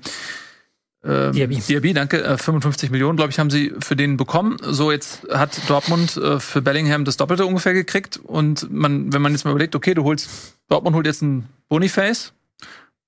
ähm, 1.03 1.34
Diaby. 1.34 1.55
Diaby, 1.55 1.93
danke. 1.93 2.24
Äh, 2.24 2.38
55 2.38 2.91
Millionen, 2.91 3.18
glaube 3.18 3.32
ich, 3.32 3.39
haben 3.39 3.49
sie 3.49 3.74
für 3.80 3.95
den 3.95 4.18
bekommen. 4.18 4.57
So, 4.62 4.91
jetzt 4.91 5.28
hat 5.32 5.59
Dortmund 5.68 6.16
äh, 6.18 6.39
für 6.39 6.62
Bellingham 6.62 7.05
das 7.05 7.18
Doppelte 7.18 7.45
ungefähr 7.45 7.74
gekriegt. 7.74 8.18
Und 8.18 8.72
man, 8.72 9.12
wenn 9.12 9.22
man 9.22 9.32
jetzt 9.32 9.43
mal 9.43 9.51
überlegt, 9.51 9.76
okay, 9.76 9.93
du 9.93 10.03
holst, 10.03 10.30
Dortmund 10.70 10.95
holt 10.95 11.07
jetzt 11.07 11.24
einen 11.24 11.49
Boniface, 11.70 12.34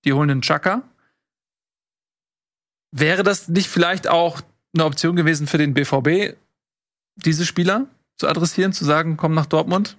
die 0.05 0.13
holen 0.13 0.29
einen 0.29 0.41
Chaka. 0.41 0.81
Wäre 2.95 3.23
das 3.23 3.47
nicht 3.49 3.69
vielleicht 3.69 4.07
auch 4.07 4.41
eine 4.75 4.85
Option 4.85 5.15
gewesen 5.15 5.47
für 5.47 5.57
den 5.57 5.73
BVB, 5.73 6.35
diese 7.15 7.45
Spieler 7.45 7.87
zu 8.17 8.27
adressieren, 8.27 8.71
zu 8.71 8.85
sagen, 8.85 9.17
komm 9.17 9.33
nach 9.33 9.47
Dortmund? 9.47 9.97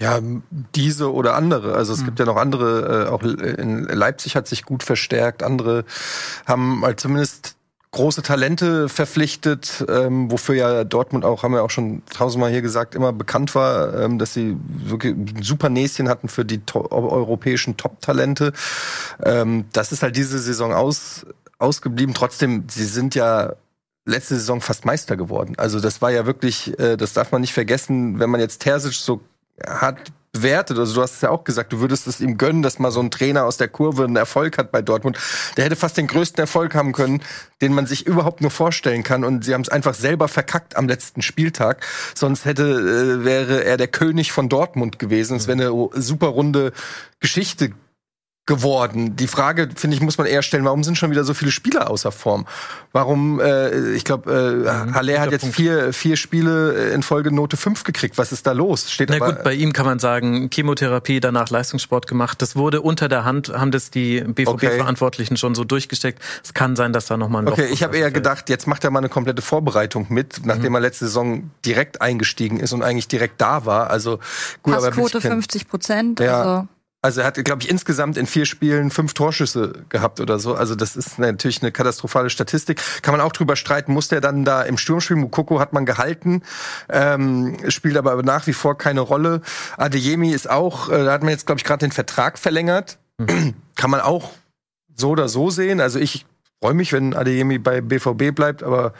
Ja, 0.00 0.20
diese 0.74 1.12
oder 1.12 1.34
andere. 1.34 1.74
Also 1.74 1.92
es 1.92 1.98
Hm. 1.98 2.06
gibt 2.06 2.20
ja 2.20 2.24
noch 2.24 2.36
andere, 2.36 3.06
äh, 3.06 3.10
auch 3.10 3.22
in 3.22 3.84
Leipzig 3.84 4.36
hat 4.36 4.46
sich 4.46 4.64
gut 4.64 4.84
verstärkt, 4.84 5.42
andere 5.42 5.84
haben 6.46 6.82
halt 6.84 7.00
zumindest 7.00 7.56
große 7.92 8.22
Talente 8.22 8.88
verpflichtet, 8.88 9.84
ähm, 9.88 10.30
wofür 10.30 10.54
ja 10.54 10.84
Dortmund 10.84 11.24
auch, 11.24 11.42
haben 11.42 11.52
wir 11.52 11.64
auch 11.64 11.70
schon 11.70 12.02
tausendmal 12.14 12.52
hier 12.52 12.62
gesagt, 12.62 12.94
immer 12.94 13.12
bekannt 13.12 13.56
war, 13.56 13.92
ähm, 13.98 14.18
dass 14.20 14.32
sie 14.32 14.56
wirklich 14.68 15.14
ein 15.14 15.42
super 15.42 15.68
Näschen 15.68 16.08
hatten 16.08 16.28
für 16.28 16.44
die 16.44 16.58
to 16.58 16.88
europäischen 16.92 17.76
Top-Talente. 17.76 18.52
Ähm, 19.24 19.64
das 19.72 19.90
ist 19.90 20.04
halt 20.04 20.14
diese 20.16 20.38
Saison 20.38 20.72
aus, 20.72 21.26
ausgeblieben. 21.60 22.14
Trotzdem, 22.14 22.64
sie 22.68 22.84
sind 22.84 23.14
ja 23.14 23.54
letzte 24.04 24.34
Saison 24.34 24.60
fast 24.60 24.84
Meister 24.84 25.16
geworden. 25.16 25.54
Also 25.58 25.80
das 25.80 26.02
war 26.02 26.10
ja 26.10 26.26
wirklich, 26.26 26.78
äh, 26.78 26.96
das 26.96 27.12
darf 27.12 27.32
man 27.32 27.40
nicht 27.40 27.52
vergessen, 27.52 28.18
wenn 28.18 28.30
man 28.30 28.40
jetzt 28.40 28.60
Terzic 28.60 28.94
so 28.94 29.20
hat 29.66 30.12
bewertet, 30.32 30.78
also 30.78 30.94
du 30.94 31.02
hast 31.02 31.16
es 31.16 31.20
ja 31.22 31.30
auch 31.30 31.44
gesagt, 31.44 31.72
du 31.72 31.80
würdest 31.80 32.06
es 32.06 32.20
ihm 32.20 32.38
gönnen, 32.38 32.62
dass 32.62 32.78
mal 32.78 32.90
so 32.90 33.00
ein 33.00 33.10
Trainer 33.10 33.44
aus 33.44 33.56
der 33.56 33.68
Kurve 33.68 34.04
einen 34.04 34.16
Erfolg 34.16 34.58
hat 34.58 34.70
bei 34.70 34.80
Dortmund. 34.80 35.18
Der 35.56 35.64
hätte 35.64 35.76
fast 35.76 35.96
den 35.96 36.06
größten 36.06 36.40
Erfolg 36.40 36.74
haben 36.74 36.92
können, 36.92 37.22
den 37.60 37.74
man 37.74 37.86
sich 37.86 38.06
überhaupt 38.06 38.40
nur 38.40 38.50
vorstellen 38.50 39.02
kann. 39.02 39.24
Und 39.24 39.44
sie 39.44 39.54
haben 39.54 39.62
es 39.62 39.68
einfach 39.68 39.94
selber 39.94 40.28
verkackt 40.28 40.76
am 40.76 40.88
letzten 40.88 41.22
Spieltag. 41.22 41.84
Sonst 42.14 42.44
hätte 42.44 42.62
äh, 42.62 43.24
wäre 43.24 43.64
er 43.64 43.76
der 43.76 43.88
König 43.88 44.30
von 44.30 44.48
Dortmund 44.48 44.98
gewesen. 44.98 45.36
Es 45.36 45.48
wäre 45.48 45.58
eine 45.58 46.00
super 46.00 46.28
runde 46.28 46.72
Geschichte 47.18 47.72
geworden. 48.50 49.14
Die 49.14 49.28
Frage, 49.28 49.68
finde 49.76 49.96
ich, 49.96 50.02
muss 50.02 50.18
man 50.18 50.26
eher 50.26 50.42
stellen, 50.42 50.64
warum 50.64 50.82
sind 50.82 50.98
schon 50.98 51.12
wieder 51.12 51.22
so 51.22 51.34
viele 51.34 51.52
Spieler 51.52 51.88
außer 51.88 52.10
Form? 52.10 52.46
Warum, 52.92 53.38
äh, 53.38 53.92
ich 53.92 54.04
glaube, 54.04 54.32
äh, 54.32 54.84
Mhm, 54.86 54.94
Haller 54.96 55.20
hat 55.20 55.30
jetzt 55.30 55.42
Punkt. 55.42 55.54
vier, 55.54 55.92
vier 55.92 56.16
Spiele 56.16 56.90
in 56.92 57.04
Folge 57.04 57.32
Note 57.32 57.56
5 57.56 57.84
gekriegt. 57.84 58.18
Was 58.18 58.32
ist 58.32 58.48
da 58.48 58.52
los? 58.52 58.90
Steht 58.90 59.10
Na 59.10 59.16
aber, 59.16 59.34
gut, 59.34 59.44
bei 59.44 59.54
ihm 59.54 59.72
kann 59.72 59.86
man 59.86 60.00
sagen, 60.00 60.50
Chemotherapie, 60.52 61.20
danach 61.20 61.48
Leistungssport 61.50 62.08
gemacht. 62.08 62.42
Das 62.42 62.56
wurde 62.56 62.80
unter 62.82 63.08
der 63.08 63.24
Hand, 63.24 63.50
haben 63.50 63.70
das 63.70 63.92
die 63.92 64.20
BVB-Verantwortlichen 64.22 65.36
schon 65.36 65.54
so 65.54 65.62
durchgesteckt. 65.62 66.20
Es 66.42 66.52
kann 66.52 66.74
sein, 66.74 66.92
dass 66.92 67.06
da 67.06 67.16
nochmal 67.16 67.42
ein 67.42 67.44
Loch 67.46 67.52
Okay, 67.52 67.68
ich 67.72 67.84
habe 67.84 67.96
eher 67.96 68.10
gedacht, 68.10 68.48
jetzt 68.50 68.66
macht 68.66 68.82
er 68.82 68.90
mal 68.90 68.98
eine 68.98 69.08
komplette 69.08 69.42
Vorbereitung 69.42 70.06
mit, 70.08 70.44
nachdem 70.44 70.74
er 70.74 70.80
letzte 70.80 71.04
Saison 71.06 71.50
direkt 71.64 72.02
eingestiegen 72.02 72.58
ist 72.58 72.72
und 72.72 72.82
eigentlich 72.82 73.06
direkt 73.06 73.40
da 73.40 73.64
war. 73.64 73.90
Also 73.90 74.18
gut, 74.64 74.74
aber 74.74 74.86
Passquote 74.88 75.18
Bisschen- 75.18 75.30
50 75.30 75.68
Prozent. 75.68 76.18
Ja. 76.20 76.40
Also 76.42 76.68
Also 77.02 77.22
er 77.22 77.26
hat, 77.26 77.42
glaube 77.42 77.62
ich, 77.62 77.70
insgesamt 77.70 78.18
in 78.18 78.26
vier 78.26 78.44
Spielen 78.44 78.90
fünf 78.90 79.14
Torschüsse 79.14 79.84
gehabt 79.88 80.20
oder 80.20 80.38
so. 80.38 80.54
Also 80.54 80.74
das 80.74 80.96
ist 80.96 81.18
natürlich 81.18 81.62
eine 81.62 81.72
katastrophale 81.72 82.28
Statistik. 82.28 82.82
Kann 83.00 83.12
man 83.12 83.22
auch 83.22 83.32
drüber 83.32 83.56
streiten, 83.56 83.94
muss 83.94 84.08
der 84.08 84.20
dann 84.20 84.44
da 84.44 84.62
im 84.62 84.76
Sturmspiel, 84.76 85.16
Mukoko 85.16 85.60
hat 85.60 85.72
man 85.72 85.86
gehalten, 85.86 86.42
ähm, 86.90 87.56
spielt 87.68 87.96
aber 87.96 88.22
nach 88.22 88.46
wie 88.46 88.52
vor 88.52 88.76
keine 88.76 89.00
Rolle. 89.00 89.40
Adeyemi 89.78 90.30
ist 90.30 90.50
auch, 90.50 90.90
äh, 90.90 91.04
da 91.04 91.12
hat 91.12 91.22
man 91.22 91.30
jetzt, 91.30 91.46
glaube 91.46 91.58
ich, 91.58 91.64
gerade 91.64 91.86
den 91.86 91.92
Vertrag 91.92 92.38
verlängert. 92.38 92.98
Mhm. 93.16 93.54
Kann 93.76 93.90
man 93.90 94.00
auch 94.00 94.32
so 94.94 95.10
oder 95.10 95.30
so 95.30 95.48
sehen. 95.48 95.80
Also 95.80 95.98
ich 95.98 96.26
freue 96.60 96.74
mich, 96.74 96.92
wenn 96.92 97.14
Adeyemi 97.14 97.58
bei 97.58 97.80
BVB 97.80 98.34
bleibt, 98.34 98.62
aber 98.62 98.92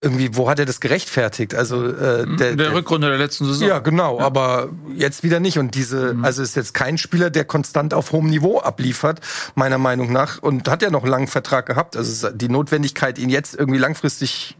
irgendwie, 0.00 0.36
wo 0.36 0.48
hat 0.48 0.60
er 0.60 0.64
das 0.64 0.80
gerechtfertigt? 0.80 1.54
Also 1.54 1.88
äh, 1.88 2.24
mhm. 2.24 2.36
der, 2.36 2.56
der 2.56 2.72
Rückrunde 2.72 3.08
der 3.08 3.18
letzten 3.18 3.46
Saison. 3.46 3.66
Ja, 3.66 3.78
genau, 3.80 4.18
ja. 4.18 4.24
aber 4.24 4.70
jetzt 4.94 5.24
wieder 5.24 5.40
nicht. 5.40 5.58
Und 5.58 5.74
diese, 5.74 6.14
mhm. 6.14 6.24
also 6.24 6.42
ist 6.42 6.54
jetzt 6.54 6.72
kein 6.72 6.98
Spieler, 6.98 7.30
der 7.30 7.44
konstant 7.44 7.94
auf 7.94 8.12
hohem 8.12 8.28
Niveau 8.28 8.60
abliefert, 8.60 9.20
meiner 9.56 9.78
Meinung 9.78 10.12
nach, 10.12 10.40
und 10.40 10.68
hat 10.68 10.82
ja 10.82 10.90
noch 10.90 11.02
einen 11.02 11.10
langen 11.10 11.26
Vertrag 11.26 11.66
gehabt. 11.66 11.96
Also 11.96 12.30
die 12.30 12.48
Notwendigkeit, 12.48 13.18
ihn 13.18 13.28
jetzt 13.28 13.56
irgendwie 13.56 13.78
langfristig 13.78 14.56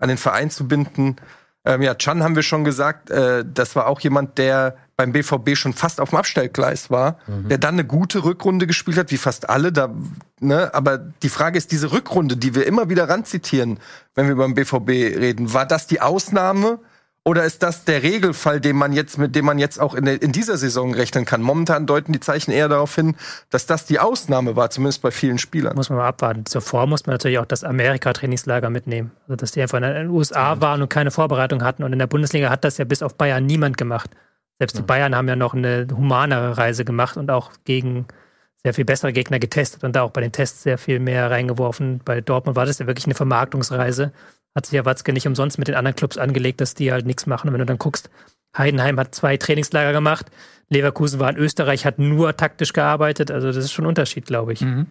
an 0.00 0.08
den 0.08 0.18
Verein 0.18 0.50
zu 0.50 0.66
binden. 0.66 1.16
Ähm, 1.64 1.82
ja, 1.82 1.94
Chan 1.94 2.24
haben 2.24 2.34
wir 2.34 2.42
schon 2.42 2.64
gesagt, 2.64 3.08
äh, 3.10 3.44
das 3.46 3.76
war 3.76 3.86
auch 3.86 4.00
jemand, 4.00 4.36
der 4.36 4.76
beim 4.96 5.12
BVB 5.12 5.56
schon 5.56 5.72
fast 5.72 6.00
auf 6.00 6.10
dem 6.10 6.18
Abstellgleis 6.18 6.90
war, 6.90 7.18
mhm. 7.26 7.48
der 7.48 7.58
dann 7.58 7.74
eine 7.74 7.84
gute 7.84 8.24
Rückrunde 8.24 8.66
gespielt 8.66 8.96
hat, 8.96 9.10
wie 9.10 9.16
fast 9.16 9.48
alle. 9.48 9.72
Da, 9.72 9.94
ne? 10.40 10.72
Aber 10.74 10.98
die 10.98 11.28
Frage 11.28 11.58
ist, 11.58 11.72
diese 11.72 11.92
Rückrunde, 11.92 12.36
die 12.36 12.54
wir 12.54 12.66
immer 12.66 12.88
wieder 12.88 13.08
ranzitieren, 13.08 13.78
wenn 14.14 14.28
wir 14.28 14.36
beim 14.36 14.54
BVB 14.54 14.88
reden, 14.88 15.54
war 15.54 15.66
das 15.66 15.86
die 15.86 16.00
Ausnahme? 16.00 16.78
Oder 17.24 17.44
ist 17.44 17.62
das 17.62 17.84
der 17.84 18.02
Regelfall, 18.02 18.60
den 18.60 18.74
man 18.74 18.92
jetzt, 18.92 19.16
mit 19.16 19.36
dem 19.36 19.44
man 19.44 19.60
jetzt 19.60 19.80
auch 19.80 19.94
in, 19.94 20.06
der, 20.06 20.20
in 20.20 20.32
dieser 20.32 20.56
Saison 20.56 20.92
rechnen 20.92 21.24
kann? 21.24 21.40
Momentan 21.40 21.86
deuten 21.86 22.12
die 22.12 22.18
Zeichen 22.18 22.50
eher 22.50 22.68
darauf 22.68 22.92
hin, 22.96 23.14
dass 23.48 23.64
das 23.66 23.86
die 23.86 24.00
Ausnahme 24.00 24.56
war, 24.56 24.70
zumindest 24.70 25.02
bei 25.02 25.12
vielen 25.12 25.38
Spielern. 25.38 25.76
Muss 25.76 25.88
man 25.88 25.98
mal 25.98 26.08
abwarten. 26.08 26.46
Zuvor 26.46 26.88
muss 26.88 27.06
man 27.06 27.14
natürlich 27.14 27.38
auch 27.38 27.46
das 27.46 27.62
Amerika-Trainingslager 27.62 28.70
mitnehmen. 28.70 29.12
Also, 29.28 29.36
dass 29.36 29.52
die 29.52 29.62
einfach 29.62 29.78
in 29.78 29.84
den 29.84 30.10
USA 30.10 30.60
waren 30.60 30.82
und 30.82 30.88
keine 30.88 31.12
Vorbereitung 31.12 31.62
hatten. 31.62 31.84
Und 31.84 31.92
in 31.92 32.00
der 32.00 32.08
Bundesliga 32.08 32.50
hat 32.50 32.64
das 32.64 32.78
ja 32.78 32.84
bis 32.84 33.04
auf 33.04 33.14
Bayern 33.14 33.46
niemand 33.46 33.78
gemacht. 33.78 34.10
Selbst 34.58 34.78
die 34.78 34.82
Bayern 34.82 35.16
haben 35.16 35.28
ja 35.28 35.36
noch 35.36 35.54
eine 35.54 35.86
humanere 35.90 36.56
Reise 36.56 36.84
gemacht 36.84 37.16
und 37.16 37.30
auch 37.30 37.50
gegen 37.64 38.06
sehr 38.62 38.74
viel 38.74 38.84
bessere 38.84 39.12
Gegner 39.12 39.38
getestet 39.38 39.82
und 39.82 39.96
da 39.96 40.02
auch 40.02 40.12
bei 40.12 40.20
den 40.20 40.32
Tests 40.32 40.62
sehr 40.62 40.78
viel 40.78 41.00
mehr 41.00 41.30
reingeworfen. 41.30 42.00
Bei 42.04 42.20
Dortmund 42.20 42.56
war 42.56 42.66
das 42.66 42.78
ja 42.78 42.86
wirklich 42.86 43.06
eine 43.06 43.14
Vermarktungsreise. 43.14 44.12
Hat 44.54 44.66
sich 44.66 44.74
ja 44.74 44.84
Watzke 44.84 45.12
nicht 45.12 45.26
umsonst 45.26 45.58
mit 45.58 45.68
den 45.68 45.74
anderen 45.74 45.96
Clubs 45.96 46.18
angelegt, 46.18 46.60
dass 46.60 46.74
die 46.74 46.92
halt 46.92 47.06
nichts 47.06 47.26
machen. 47.26 47.48
Und 47.48 47.54
wenn 47.54 47.60
du 47.60 47.66
dann 47.66 47.78
guckst, 47.78 48.10
Heidenheim 48.56 49.00
hat 49.00 49.14
zwei 49.14 49.36
Trainingslager 49.36 49.92
gemacht, 49.92 50.26
Leverkusen 50.68 51.18
war 51.20 51.30
in 51.30 51.36
Österreich, 51.36 51.84
hat 51.86 51.98
nur 51.98 52.36
taktisch 52.36 52.72
gearbeitet. 52.72 53.30
Also 53.30 53.48
das 53.48 53.56
ist 53.56 53.72
schon 53.72 53.84
ein 53.84 53.88
Unterschied, 53.88 54.26
glaube 54.26 54.52
ich. 54.52 54.60
Mhm. 54.60 54.86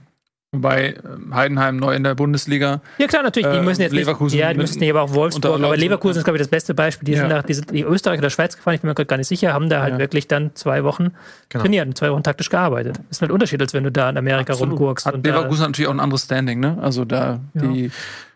Wobei 0.54 0.96
ähm, 1.06 1.34
Heidenheim 1.34 1.78
neu 1.78 1.96
in 1.96 2.04
der 2.04 2.14
Bundesliga. 2.14 2.82
Ja 2.98 3.08
klar, 3.08 3.24
natürlich. 3.24 3.50
Die 3.58 3.62
müssen 3.62 3.82
jetzt 3.82 3.94
Leverkusen 3.94 4.36
nicht, 4.36 4.42
ja, 4.42 4.52
die 4.52 4.60
müssen 4.60 4.80
nicht, 4.80 4.90
aber 4.90 5.04
auch 5.04 5.14
Wolfsburg. 5.14 5.64
Aber 5.64 5.78
Leverkusen 5.78 6.18
ist 6.18 6.24
glaube 6.26 6.38
ich 6.38 6.42
das 6.42 6.50
beste 6.50 6.74
Beispiel. 6.74 7.06
Die 7.06 7.14
ja. 7.14 7.20
sind 7.20 7.30
nach, 7.30 7.44
die 7.44 7.54
sind 7.54 7.72
in 7.72 7.86
Österreich 7.86 8.20
oder 8.20 8.30
Schweiz 8.30 8.58
gefahren. 8.58 8.76
Ich 8.76 8.82
bin 8.82 8.90
mir 8.90 8.96
gerade 8.96 9.08
gar 9.08 9.16
nicht 9.16 9.30
sicher. 9.30 9.54
Haben 9.54 9.70
da 9.70 9.82
halt 9.82 9.94
ja. 9.94 10.00
wirklich 10.00 10.28
dann 10.28 10.54
zwei 10.54 10.84
Wochen 10.84 11.14
genau. 11.48 11.64
trainiert 11.64 11.88
und 11.88 11.98
zwei 11.98 12.12
Wochen 12.12 12.24
taktisch 12.24 12.50
gearbeitet. 12.50 13.00
Ist 13.10 13.22
halt 13.22 13.32
Unterschied, 13.32 13.62
als 13.62 13.74
wenn 13.74 13.86
du 13.86 13.94
da 13.94 14.10
in 14.10 14.18
Amerika 14.18 14.52
Absolut. 14.52 14.74
rumgurkst. 14.74 15.06
Hat 15.06 15.24
Leverkusen 15.24 15.62
natürlich 15.64 15.88
auch 15.88 15.94
ein 15.94 16.02
anderes 16.02 16.26
Standing, 16.26 16.60
ne? 16.60 16.78
Also 16.82 17.06
da 17.06 17.40
ja. 17.54 17.62
die 17.62 17.90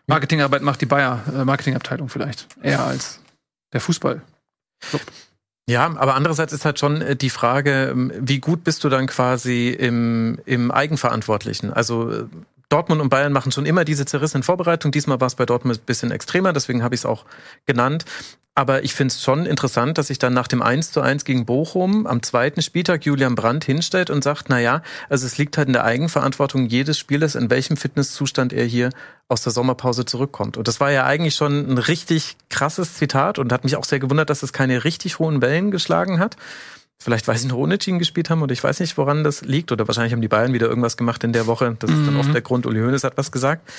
Marketingarbeit 0.06 0.62
macht 0.62 0.80
die 0.80 0.86
Bayer 0.86 1.22
äh, 1.34 1.44
Marketingabteilung 1.44 2.08
vielleicht 2.08 2.48
eher 2.62 2.82
als 2.82 3.20
der 3.74 3.82
Fußball. 3.82 4.22
Club. 4.80 5.02
Ja, 5.68 5.96
aber 5.96 6.14
andererseits 6.14 6.52
ist 6.52 6.64
halt 6.64 6.78
schon 6.78 7.02
äh, 7.02 7.16
die 7.16 7.30
Frage, 7.30 7.88
ähm, 7.90 8.12
wie 8.20 8.38
gut 8.38 8.62
bist 8.62 8.84
du 8.84 8.88
dann 8.88 9.08
quasi 9.08 9.70
im, 9.70 10.38
im 10.46 10.70
Eigenverantwortlichen? 10.70 11.72
Also 11.72 12.10
äh, 12.10 12.24
Dortmund 12.68 13.00
und 13.00 13.08
Bayern 13.10 13.32
machen 13.32 13.52
schon 13.52 13.66
immer 13.66 13.84
diese 13.84 14.06
zerrissenen 14.06 14.42
Vorbereitungen. 14.42 14.92
Diesmal 14.92 15.20
war 15.20 15.28
es 15.28 15.36
bei 15.36 15.46
Dortmund 15.46 15.78
ein 15.78 15.84
bisschen 15.84 16.10
extremer, 16.10 16.52
deswegen 16.52 16.82
habe 16.82 16.94
ich 16.94 17.02
es 17.02 17.06
auch 17.06 17.24
genannt. 17.64 18.04
Aber 18.58 18.84
ich 18.84 18.94
finde 18.94 19.12
es 19.12 19.22
schon 19.22 19.44
interessant, 19.44 19.98
dass 19.98 20.06
sich 20.06 20.18
dann 20.18 20.32
nach 20.32 20.48
dem 20.48 20.62
1 20.62 20.90
zu 20.90 21.02
1 21.02 21.26
gegen 21.26 21.44
Bochum 21.44 22.06
am 22.06 22.22
zweiten 22.22 22.62
Spieltag 22.62 23.04
Julian 23.04 23.34
Brandt 23.34 23.64
hinstellt 23.64 24.08
und 24.08 24.24
sagt, 24.24 24.46
na 24.48 24.58
ja, 24.58 24.80
also 25.10 25.26
es 25.26 25.36
liegt 25.36 25.58
halt 25.58 25.68
in 25.68 25.74
der 25.74 25.84
Eigenverantwortung 25.84 26.64
jedes 26.64 26.98
Spielers, 26.98 27.34
in 27.34 27.50
welchem 27.50 27.76
Fitnesszustand 27.76 28.54
er 28.54 28.64
hier 28.64 28.88
aus 29.28 29.42
der 29.42 29.52
Sommerpause 29.52 30.06
zurückkommt. 30.06 30.56
Und 30.56 30.68
das 30.68 30.80
war 30.80 30.90
ja 30.90 31.04
eigentlich 31.04 31.34
schon 31.34 31.70
ein 31.70 31.76
richtig 31.76 32.38
krasses 32.48 32.94
Zitat 32.94 33.38
und 33.38 33.52
hat 33.52 33.62
mich 33.62 33.76
auch 33.76 33.84
sehr 33.84 33.98
gewundert, 33.98 34.30
dass 34.30 34.42
es 34.42 34.54
keine 34.54 34.84
richtig 34.84 35.18
hohen 35.18 35.42
Wellen 35.42 35.70
geschlagen 35.70 36.18
hat. 36.18 36.36
Vielleicht, 36.98 37.28
weil 37.28 37.36
sie 37.36 37.46
noch 37.46 37.56
ohne 37.56 37.78
Team 37.78 37.98
gespielt 37.98 38.30
haben 38.30 38.42
oder 38.42 38.52
ich 38.52 38.64
weiß 38.64 38.80
nicht, 38.80 38.96
woran 38.96 39.22
das 39.22 39.42
liegt. 39.42 39.70
Oder 39.70 39.86
wahrscheinlich 39.86 40.12
haben 40.12 40.22
die 40.22 40.28
Bayern 40.28 40.52
wieder 40.52 40.66
irgendwas 40.66 40.96
gemacht 40.96 41.22
in 41.24 41.32
der 41.32 41.46
Woche. 41.46 41.76
Das 41.78 41.90
ist 41.90 42.06
dann 42.06 42.16
oft 42.16 42.30
mhm. 42.30 42.32
der 42.32 42.42
Grund. 42.42 42.66
Uli 42.66 42.80
Hoeneß 42.80 43.04
hat 43.04 43.16
was 43.16 43.30
gesagt. 43.30 43.70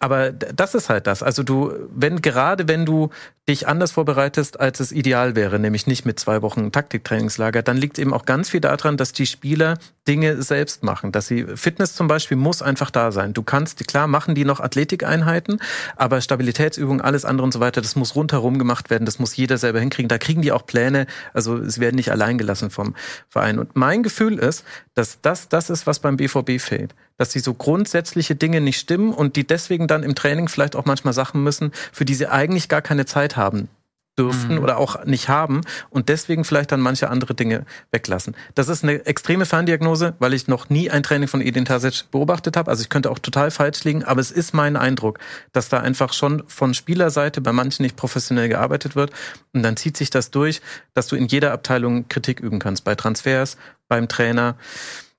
Aber 0.00 0.32
das 0.32 0.74
ist 0.74 0.88
halt 0.88 1.06
das. 1.06 1.22
Also 1.22 1.42
du, 1.42 1.72
wenn, 1.94 2.22
gerade 2.22 2.66
wenn 2.66 2.86
du 2.86 3.10
dich 3.48 3.66
anders 3.66 3.92
vorbereitest, 3.92 4.60
als 4.60 4.80
es 4.80 4.92
ideal 4.92 5.34
wäre, 5.34 5.58
nämlich 5.58 5.86
nicht 5.86 6.04
mit 6.04 6.20
zwei 6.20 6.42
Wochen 6.42 6.70
Taktiktrainingslager, 6.72 7.62
dann 7.62 7.76
liegt 7.76 7.98
eben 7.98 8.12
auch 8.12 8.24
ganz 8.24 8.50
viel 8.50 8.60
daran, 8.60 8.96
dass 8.96 9.12
die 9.12 9.26
Spieler 9.26 9.78
Dinge 10.06 10.42
selbst 10.42 10.82
machen. 10.82 11.12
Dass 11.12 11.26
sie, 11.26 11.46
Fitness 11.54 11.94
zum 11.94 12.08
Beispiel 12.08 12.36
muss 12.36 12.62
einfach 12.62 12.90
da 12.90 13.12
sein. 13.12 13.34
Du 13.34 13.42
kannst, 13.42 13.86
klar 13.86 14.06
machen 14.06 14.34
die 14.34 14.44
noch 14.44 14.60
Athletikeinheiten, 14.60 15.60
aber 15.96 16.20
Stabilitätsübungen, 16.20 17.00
alles 17.00 17.24
andere 17.24 17.44
und 17.44 17.52
so 17.52 17.60
weiter, 17.60 17.80
das 17.80 17.96
muss 17.96 18.14
rundherum 18.14 18.58
gemacht 18.58 18.90
werden. 18.90 19.04
Das 19.04 19.18
muss 19.18 19.36
jeder 19.36 19.58
selber 19.58 19.80
hinkriegen. 19.80 20.08
Da 20.08 20.18
kriegen 20.18 20.42
die 20.42 20.52
auch 20.52 20.66
Pläne. 20.66 21.06
Also 21.32 21.56
es 21.56 21.78
werden 21.78 21.96
nicht 21.96 22.10
allein 22.10 22.37
gelassen 22.38 22.70
vom 22.70 22.94
Verein. 23.28 23.58
Und 23.58 23.76
mein 23.76 24.02
Gefühl 24.02 24.38
ist, 24.38 24.64
dass 24.94 25.20
das 25.20 25.48
das 25.48 25.70
ist, 25.70 25.86
was 25.86 25.98
beim 25.98 26.16
BVB 26.16 26.60
fehlt. 26.60 26.94
Dass 27.16 27.32
sie 27.32 27.40
so 27.40 27.54
grundsätzliche 27.54 28.36
Dinge 28.36 28.60
nicht 28.60 28.78
stimmen 28.78 29.12
und 29.12 29.36
die 29.36 29.46
deswegen 29.46 29.86
dann 29.88 30.02
im 30.02 30.14
Training 30.14 30.48
vielleicht 30.48 30.76
auch 30.76 30.84
manchmal 30.84 31.12
Sachen 31.12 31.42
müssen, 31.42 31.72
für 31.92 32.04
die 32.04 32.14
sie 32.14 32.28
eigentlich 32.28 32.68
gar 32.68 32.82
keine 32.82 33.06
Zeit 33.06 33.36
haben 33.36 33.68
dürften 34.18 34.56
mhm. 34.56 34.62
oder 34.62 34.78
auch 34.78 35.04
nicht 35.04 35.28
haben 35.28 35.60
und 35.90 36.08
deswegen 36.08 36.44
vielleicht 36.44 36.72
dann 36.72 36.80
manche 36.80 37.08
andere 37.08 37.34
Dinge 37.34 37.64
weglassen. 37.90 38.34
Das 38.54 38.68
ist 38.68 38.82
eine 38.82 39.06
extreme 39.06 39.46
Ferndiagnose, 39.46 40.14
weil 40.18 40.34
ich 40.34 40.48
noch 40.48 40.68
nie 40.68 40.90
ein 40.90 41.02
Training 41.02 41.28
von 41.28 41.40
Edin 41.40 41.64
Tasic 41.64 42.10
beobachtet 42.10 42.56
habe. 42.56 42.70
Also 42.70 42.82
ich 42.82 42.88
könnte 42.88 43.10
auch 43.10 43.18
total 43.18 43.50
falsch 43.50 43.84
liegen, 43.84 44.04
aber 44.04 44.20
es 44.20 44.30
ist 44.30 44.52
mein 44.54 44.76
Eindruck, 44.76 45.18
dass 45.52 45.68
da 45.68 45.80
einfach 45.80 46.12
schon 46.12 46.42
von 46.48 46.74
Spielerseite 46.74 47.40
bei 47.40 47.52
manchen 47.52 47.82
nicht 47.82 47.96
professionell 47.96 48.48
gearbeitet 48.48 48.96
wird 48.96 49.12
und 49.52 49.62
dann 49.62 49.76
zieht 49.76 49.96
sich 49.96 50.10
das 50.10 50.30
durch, 50.30 50.60
dass 50.94 51.06
du 51.06 51.16
in 51.16 51.26
jeder 51.26 51.52
Abteilung 51.52 52.08
Kritik 52.08 52.40
üben 52.40 52.58
kannst, 52.58 52.84
bei 52.84 52.94
Transfers, 52.94 53.56
beim 53.88 54.08
Trainer, 54.08 54.56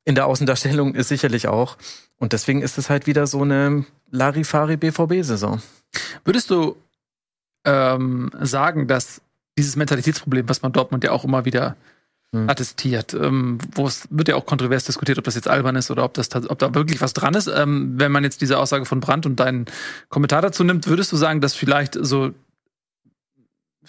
in 0.06 0.16
der 0.16 0.26
Außendarstellung 0.26 0.96
ist 0.96 1.10
sicherlich 1.10 1.48
auch. 1.48 1.78
Und 2.18 2.34
deswegen 2.34 2.62
ist 2.62 2.78
es 2.78 2.90
halt 2.90 3.08
wieder 3.08 3.28
so 3.28 3.44
eine 3.44 3.86
Larifari 4.10 4.76
BVB-Saison. 4.76 5.62
Würdest 6.26 6.50
du 6.50 6.76
ähm, 7.66 8.32
sagen, 8.40 8.88
dass 8.88 9.22
dieses 9.58 9.76
Mentalitätsproblem, 9.76 10.48
was 10.48 10.62
man 10.62 10.72
Dortmund 10.72 11.04
ja 11.04 11.12
auch 11.12 11.24
immer 11.24 11.46
wieder 11.46 11.76
hm. 12.34 12.50
attestiert, 12.50 13.14
ähm, 13.14 13.58
wo 13.74 13.88
es 13.88 14.08
wird 14.10 14.28
ja 14.28 14.36
auch 14.36 14.46
kontrovers 14.46 14.86
diskutiert, 14.86 15.18
ob 15.18 15.24
das 15.24 15.36
jetzt 15.36 15.48
albern 15.48 15.76
ist 15.76 15.92
oder 15.92 16.04
ob 16.04 16.14
das 16.14 16.34
ob 16.36 16.60
da 16.60 16.74
wirklich 16.74 17.02
was 17.02 17.14
dran 17.14 17.34
ist. 17.34 17.48
Ähm, 17.48 17.94
wenn 17.98 18.12
man 18.12 18.24
jetzt 18.24 18.42
diese 18.42 18.58
Aussage 18.58 18.86
von 18.86 19.00
Brandt 19.00 19.26
und 19.26 19.40
deinen 19.40 19.66
Kommentar 20.10 20.42
dazu 20.42 20.64
nimmt, 20.64 20.88
würdest 20.88 21.12
du 21.12 21.18
sagen, 21.18 21.42
dass 21.42 21.56
vielleicht 21.56 21.98
so 22.00 22.32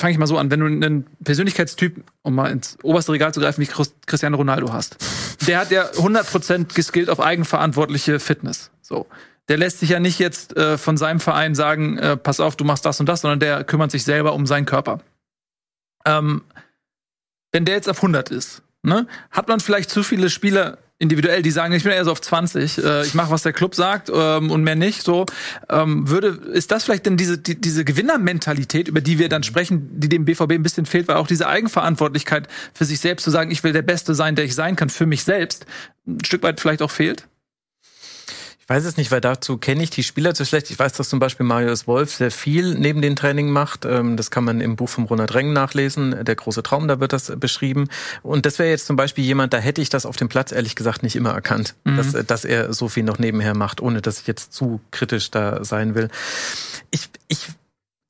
fange 0.01 0.13
ich 0.13 0.19
mal 0.19 0.27
so 0.27 0.39
an, 0.39 0.51
wenn 0.51 0.61
du 0.61 0.67
einen 0.67 1.07
Persönlichkeitstyp, 1.23 2.03
um 2.23 2.35
mal 2.35 2.51
ins 2.51 2.79
oberste 2.83 3.13
Regal 3.13 3.35
zu 3.35 3.41
greifen, 3.41 3.61
wie 3.61 3.67
Cristiano 4.07 4.37
Ronaldo 4.37 4.73
hast, 4.73 4.97
der 5.47 5.59
hat 5.59 5.71
ja 5.71 5.85
100% 5.91 6.75
geskillt 6.75 7.11
auf 7.11 7.21
eigenverantwortliche 7.21 8.19
Fitness. 8.19 8.71
So 8.81 9.07
der 9.51 9.59
lässt 9.59 9.81
sich 9.81 9.91
ja 9.91 9.99
nicht 9.99 10.21
jetzt 10.21 10.57
äh, 10.57 10.79
von 10.79 10.97
seinem 10.97 11.19
Verein 11.19 11.57
sagen, 11.57 11.99
äh, 11.99 12.17
pass 12.17 12.39
auf, 12.39 12.55
du 12.55 12.65
machst 12.65 12.87
das 12.87 13.01
und 13.01 13.09
das, 13.09 13.23
sondern 13.23 13.41
der 13.41 13.65
kümmert 13.65 13.91
sich 13.91 14.05
selber 14.05 14.33
um 14.33 14.47
seinen 14.47 14.65
Körper. 14.65 15.01
Ähm, 16.07 16.43
wenn 17.51 17.65
der 17.65 17.75
jetzt 17.75 17.89
auf 17.89 17.99
100 17.99 18.31
ist, 18.31 18.63
ne, 18.83 19.09
hat 19.33 19.49
man 19.49 19.59
vielleicht 19.59 19.91
zu 19.91 20.05
viele 20.05 20.31
Spieler 20.31 20.79
individuell, 21.01 21.43
die 21.43 21.51
sagen, 21.51 21.73
ich 21.73 21.83
bin 21.83 21.91
eher 21.91 22.05
so 22.05 22.13
auf 22.13 22.21
20, 22.21 22.79
äh, 22.79 23.05
ich 23.05 23.15
mache, 23.15 23.33
was 23.33 23.43
der 23.43 23.53
Club 23.53 23.75
sagt 23.75 24.09
ähm, 24.15 24.53
und 24.53 24.63
mehr 24.63 24.77
nicht. 24.77 25.03
So 25.03 25.27
ähm, 25.69 26.09
würde 26.09 26.29
ist 26.53 26.71
das 26.71 26.85
vielleicht 26.85 27.07
denn 27.07 27.17
diese 27.17 27.37
die, 27.37 27.61
diese 27.61 27.85
Gewinnermentalität, 27.85 28.87
über 28.87 29.01
die 29.01 29.19
wir 29.19 29.29
dann 29.29 29.43
sprechen, 29.43 29.99
die 29.99 30.09
dem 30.09 30.27
BVB 30.27 30.53
ein 30.53 30.63
bisschen 30.63 30.87
fehlt, 30.87 31.09
weil 31.09 31.17
auch 31.17 31.27
diese 31.27 31.49
Eigenverantwortlichkeit 31.49 32.47
für 32.73 32.85
sich 32.85 33.01
selbst 33.01 33.25
zu 33.25 33.31
sagen, 33.33 33.51
ich 33.51 33.65
will 33.65 33.73
der 33.73 33.83
Beste 33.83 34.15
sein, 34.15 34.37
der 34.37 34.45
ich 34.45 34.55
sein 34.55 34.77
kann, 34.77 34.91
für 34.91 35.07
mich 35.07 35.25
selbst, 35.25 35.67
ein 36.07 36.25
Stück 36.25 36.45
weit 36.45 36.61
vielleicht 36.61 36.83
auch 36.83 36.93
fehlt? 36.93 37.27
Weiß 38.71 38.85
es 38.85 38.97
nicht, 38.97 39.11
weil 39.11 39.21
dazu 39.21 39.59
kenne 39.59 39.83
ich 39.83 39.91
die 39.91 40.05
Spieler 40.05 40.33
zu 40.33 40.47
schlecht. 40.47 40.71
Ich 40.71 40.79
weiß, 40.79 40.93
dass 40.93 41.09
zum 41.09 41.19
Beispiel 41.19 41.45
Marius 41.45 41.89
Wolf 41.89 42.15
sehr 42.15 42.31
viel 42.31 42.77
neben 42.77 43.03
dem 43.03 43.17
Training 43.17 43.51
macht. 43.51 43.85
Ähm, 43.85 44.17
das 44.17 44.31
kann 44.31 44.45
man 44.45 44.61
im 44.61 44.77
Buch 44.77 44.89
von 44.89 45.05
Ronald 45.05 45.35
Reng 45.35 45.53
nachlesen. 45.53 46.25
Der 46.25 46.37
große 46.37 46.63
Traum, 46.63 46.87
da 46.87 47.01
wird 47.01 47.13
das 47.13 47.33
beschrieben. 47.37 47.89
Und 48.23 48.47
das 48.47 48.61
wäre 48.61 48.71
jetzt 48.71 48.87
zum 48.87 48.95
Beispiel 48.95 49.25
jemand, 49.25 49.53
da 49.53 49.59
hätte 49.59 49.83
ich 49.83 49.89
das 49.89 50.07
auf 50.07 50.17
dem 50.17 50.29
Platz 50.29 50.53
ehrlich 50.53 50.77
gesagt 50.77 51.03
nicht 51.03 51.17
immer 51.17 51.33
erkannt, 51.33 51.75
mhm. 51.83 51.97
dass, 51.97 52.13
dass 52.27 52.45
er 52.45 52.73
so 52.73 52.89
viel 52.89 53.03
noch 53.03 53.19
nebenher 53.19 53.57
macht, 53.57 53.81
ohne 53.81 54.03
dass 54.03 54.21
ich 54.21 54.29
jetzt 54.29 54.53
zu 54.53 54.81
kritisch 54.93 55.33
da 55.33 55.65
sein 55.65 55.97
will. 55.97 56.09
Ich, 56.93 57.09
ich 57.27 57.49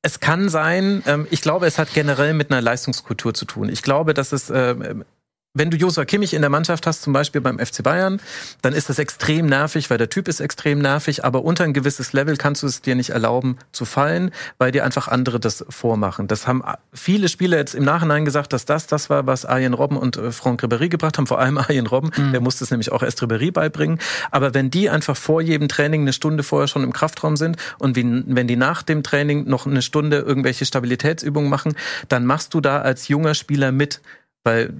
es 0.03 0.19
kann 0.19 0.47
sein, 0.49 1.01
ähm, 1.07 1.25
ich 1.31 1.41
glaube, 1.41 1.65
es 1.65 1.79
hat 1.79 1.91
generell 1.91 2.35
mit 2.35 2.51
einer 2.51 2.61
Leistungskultur 2.61 3.33
zu 3.33 3.45
tun. 3.45 3.67
Ich 3.67 3.81
glaube, 3.81 4.13
dass 4.13 4.31
es 4.31 4.51
ähm, 4.51 5.05
wenn 5.53 5.69
du 5.69 5.75
Josua 5.75 6.05
Kimmich 6.05 6.33
in 6.33 6.41
der 6.41 6.49
Mannschaft 6.49 6.87
hast, 6.87 7.01
zum 7.01 7.11
Beispiel 7.11 7.41
beim 7.41 7.59
FC 7.59 7.83
Bayern, 7.83 8.21
dann 8.61 8.73
ist 8.73 8.89
das 8.89 8.99
extrem 8.99 9.47
nervig, 9.47 9.89
weil 9.89 9.97
der 9.97 10.09
Typ 10.09 10.29
ist 10.29 10.39
extrem 10.39 10.79
nervig, 10.79 11.25
aber 11.25 11.43
unter 11.43 11.65
ein 11.65 11.73
gewisses 11.73 12.13
Level 12.13 12.37
kannst 12.37 12.63
du 12.63 12.67
es 12.67 12.81
dir 12.81 12.95
nicht 12.95 13.09
erlauben 13.09 13.57
zu 13.73 13.83
fallen, 13.83 14.31
weil 14.59 14.71
dir 14.71 14.85
einfach 14.85 15.09
andere 15.09 15.41
das 15.41 15.65
vormachen. 15.67 16.27
Das 16.27 16.47
haben 16.47 16.63
viele 16.93 17.27
Spieler 17.27 17.57
jetzt 17.57 17.75
im 17.75 17.83
Nachhinein 17.83 18.23
gesagt, 18.23 18.53
dass 18.53 18.63
das 18.63 18.87
das 18.87 19.09
war, 19.09 19.27
was 19.27 19.45
Arjen 19.45 19.73
Robben 19.73 19.97
und 19.97 20.15
äh, 20.15 20.31
Franck 20.31 20.63
Ribéry 20.63 20.87
gebracht 20.87 21.17
haben, 21.17 21.27
vor 21.27 21.39
allem 21.39 21.57
Arjen 21.57 21.87
Robben, 21.87 22.11
mhm. 22.15 22.31
der 22.31 22.39
musste 22.39 22.63
es 22.63 22.71
nämlich 22.71 22.91
auch 22.93 23.03
erst 23.03 23.21
Ribéry 23.21 23.51
beibringen. 23.51 23.99
Aber 24.31 24.53
wenn 24.53 24.71
die 24.71 24.89
einfach 24.89 25.17
vor 25.17 25.41
jedem 25.41 25.67
Training 25.67 26.01
eine 26.01 26.13
Stunde 26.13 26.43
vorher 26.43 26.69
schon 26.69 26.83
im 26.83 26.93
Kraftraum 26.93 27.35
sind 27.35 27.57
und 27.77 27.97
wenn 27.97 28.47
die 28.47 28.55
nach 28.55 28.83
dem 28.83 29.03
Training 29.03 29.49
noch 29.49 29.65
eine 29.65 29.81
Stunde 29.81 30.19
irgendwelche 30.19 30.65
Stabilitätsübungen 30.65 31.49
machen, 31.49 31.75
dann 32.07 32.25
machst 32.25 32.53
du 32.53 32.61
da 32.61 32.79
als 32.79 33.09
junger 33.09 33.33
Spieler 33.35 33.73
mit 33.73 34.01
weil 34.43 34.73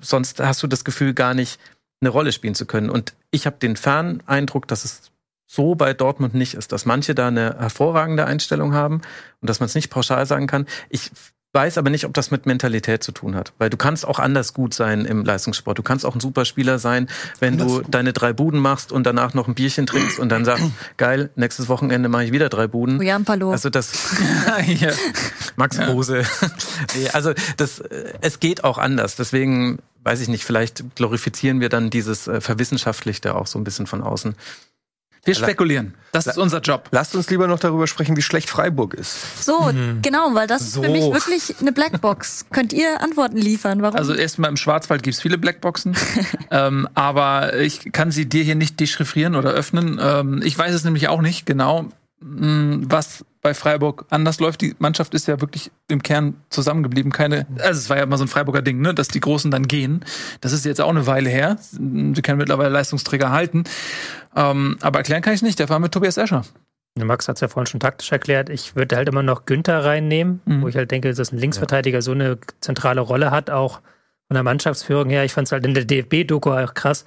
sonst 0.00 0.40
hast 0.40 0.62
du 0.62 0.66
das 0.66 0.84
Gefühl, 0.84 1.14
gar 1.14 1.34
nicht 1.34 1.58
eine 2.00 2.10
Rolle 2.10 2.32
spielen 2.32 2.54
zu 2.54 2.66
können. 2.66 2.90
Und 2.90 3.14
ich 3.30 3.46
habe 3.46 3.56
den 3.58 3.76
Ferneindruck, 3.76 4.68
dass 4.68 4.84
es 4.84 5.12
so 5.46 5.74
bei 5.74 5.92
Dortmund 5.92 6.34
nicht 6.34 6.54
ist, 6.54 6.72
dass 6.72 6.86
manche 6.86 7.14
da 7.14 7.28
eine 7.28 7.56
hervorragende 7.58 8.24
Einstellung 8.24 8.74
haben 8.74 9.02
und 9.40 9.50
dass 9.50 9.60
man 9.60 9.66
es 9.66 9.74
nicht 9.74 9.90
pauschal 9.90 10.26
sagen 10.26 10.46
kann. 10.46 10.66
Ich 10.88 11.10
weiß 11.52 11.76
aber 11.76 11.90
nicht, 11.90 12.06
ob 12.06 12.14
das 12.14 12.30
mit 12.30 12.46
Mentalität 12.46 13.02
zu 13.02 13.12
tun 13.12 13.34
hat, 13.34 13.52
weil 13.58 13.68
du 13.68 13.76
kannst 13.76 14.06
auch 14.06 14.18
anders 14.18 14.54
gut 14.54 14.72
sein 14.72 15.04
im 15.04 15.24
Leistungssport. 15.24 15.78
Du 15.78 15.82
kannst 15.82 16.06
auch 16.06 16.14
ein 16.14 16.20
Superspieler 16.20 16.78
sein, 16.78 17.08
wenn 17.40 17.58
du 17.58 17.82
deine 17.82 18.12
drei 18.12 18.32
Buden 18.32 18.58
machst 18.58 18.90
und 18.90 19.04
danach 19.04 19.34
noch 19.34 19.48
ein 19.48 19.54
Bierchen 19.54 19.86
trinkst 19.86 20.18
und 20.18 20.30
dann 20.30 20.44
sagst, 20.44 20.64
geil, 20.96 21.30
nächstes 21.36 21.68
Wochenende 21.68 22.08
mache 22.08 22.24
ich 22.24 22.32
wieder 22.32 22.48
drei 22.48 22.66
Buden. 22.66 22.98
Also 23.52 23.68
das 23.68 23.92
Max 25.56 25.78
Rose. 25.78 26.22
nee, 26.96 27.08
also 27.10 27.34
das 27.58 27.82
es 28.20 28.40
geht 28.40 28.64
auch 28.64 28.78
anders. 28.78 29.16
Deswegen 29.16 29.78
weiß 30.04 30.20
ich 30.20 30.28
nicht, 30.28 30.44
vielleicht 30.44 30.96
glorifizieren 30.96 31.60
wir 31.60 31.68
dann 31.68 31.90
dieses 31.90 32.26
äh, 32.28 32.40
Verwissenschaftlichte 32.40 33.34
auch 33.34 33.46
so 33.46 33.58
ein 33.58 33.64
bisschen 33.64 33.86
von 33.86 34.02
außen. 34.02 34.34
Wir 35.24 35.34
spekulieren. 35.36 35.94
Das 36.10 36.26
ist 36.26 36.36
unser 36.36 36.60
Job. 36.60 36.88
Lasst 36.90 37.14
uns 37.14 37.30
lieber 37.30 37.46
noch 37.46 37.60
darüber 37.60 37.86
sprechen, 37.86 38.16
wie 38.16 38.22
schlecht 38.22 38.50
Freiburg 38.50 38.94
ist. 38.94 39.44
So, 39.44 39.72
mhm. 39.72 40.02
genau, 40.02 40.34
weil 40.34 40.48
das 40.48 40.72
so. 40.72 40.80
ist 40.80 40.86
für 40.86 40.92
mich 40.92 41.04
wirklich 41.04 41.60
eine 41.60 41.70
Blackbox. 41.70 42.46
Könnt 42.50 42.72
ihr 42.72 43.00
Antworten 43.00 43.36
liefern? 43.36 43.82
Warum? 43.82 43.96
Also 43.96 44.14
erstmal 44.14 44.50
im 44.50 44.56
Schwarzwald 44.56 45.04
gibt's 45.04 45.20
viele 45.20 45.38
Blackboxen, 45.38 45.96
ähm, 46.50 46.88
aber 46.94 47.56
ich 47.56 47.92
kann 47.92 48.10
sie 48.10 48.28
dir 48.28 48.42
hier 48.42 48.56
nicht 48.56 48.80
dechiffrieren 48.80 49.36
oder 49.36 49.50
öffnen. 49.50 50.00
Ähm, 50.02 50.42
ich 50.44 50.58
weiß 50.58 50.74
es 50.74 50.82
nämlich 50.82 51.08
auch 51.08 51.22
nicht 51.22 51.46
genau, 51.46 51.88
was 52.22 53.24
bei 53.40 53.54
Freiburg 53.54 54.06
anders 54.10 54.38
läuft. 54.40 54.60
Die 54.60 54.74
Mannschaft 54.78 55.14
ist 55.14 55.26
ja 55.26 55.40
wirklich 55.40 55.70
im 55.88 56.02
Kern 56.02 56.34
zusammengeblieben. 56.48 57.10
Keine, 57.10 57.46
also 57.58 57.78
es 57.78 57.90
war 57.90 57.96
ja 57.96 58.04
immer 58.04 58.16
so 58.16 58.24
ein 58.24 58.28
Freiburger 58.28 58.62
Ding, 58.62 58.80
ne, 58.80 58.94
dass 58.94 59.08
die 59.08 59.20
Großen 59.20 59.50
dann 59.50 59.66
gehen. 59.66 60.04
Das 60.40 60.52
ist 60.52 60.64
jetzt 60.64 60.80
auch 60.80 60.90
eine 60.90 61.06
Weile 61.06 61.28
her. 61.28 61.56
Sie 61.60 62.22
können 62.22 62.38
mittlerweile 62.38 62.70
Leistungsträger 62.70 63.30
halten. 63.30 63.64
Ähm, 64.36 64.78
aber 64.80 65.00
erklären 65.00 65.22
kann 65.22 65.34
ich 65.34 65.42
nicht. 65.42 65.58
Der 65.58 65.68
war 65.68 65.80
mit 65.80 65.92
Tobias 65.92 66.16
Escher. 66.16 66.44
Max 66.94 67.26
hat 67.26 67.36
es 67.36 67.40
ja 67.40 67.48
vorhin 67.48 67.66
schon 67.66 67.80
taktisch 67.80 68.12
erklärt. 68.12 68.50
Ich 68.50 68.76
würde 68.76 68.96
halt 68.96 69.08
immer 69.08 69.22
noch 69.22 69.46
Günther 69.46 69.84
reinnehmen, 69.84 70.40
mhm. 70.44 70.62
wo 70.62 70.68
ich 70.68 70.76
halt 70.76 70.90
denke, 70.90 71.12
dass 71.12 71.32
ein 71.32 71.38
Linksverteidiger 71.38 72.02
so 72.02 72.12
eine 72.12 72.38
zentrale 72.60 73.00
Rolle 73.00 73.30
hat, 73.30 73.50
auch 73.50 73.80
von 74.28 74.34
der 74.34 74.42
Mannschaftsführung 74.42 75.08
her. 75.08 75.24
Ich 75.24 75.32
fand 75.32 75.48
es 75.48 75.52
halt 75.52 75.66
in 75.66 75.74
der 75.74 75.84
DFB-Doku 75.84 76.50
auch 76.50 76.74
krass, 76.74 77.04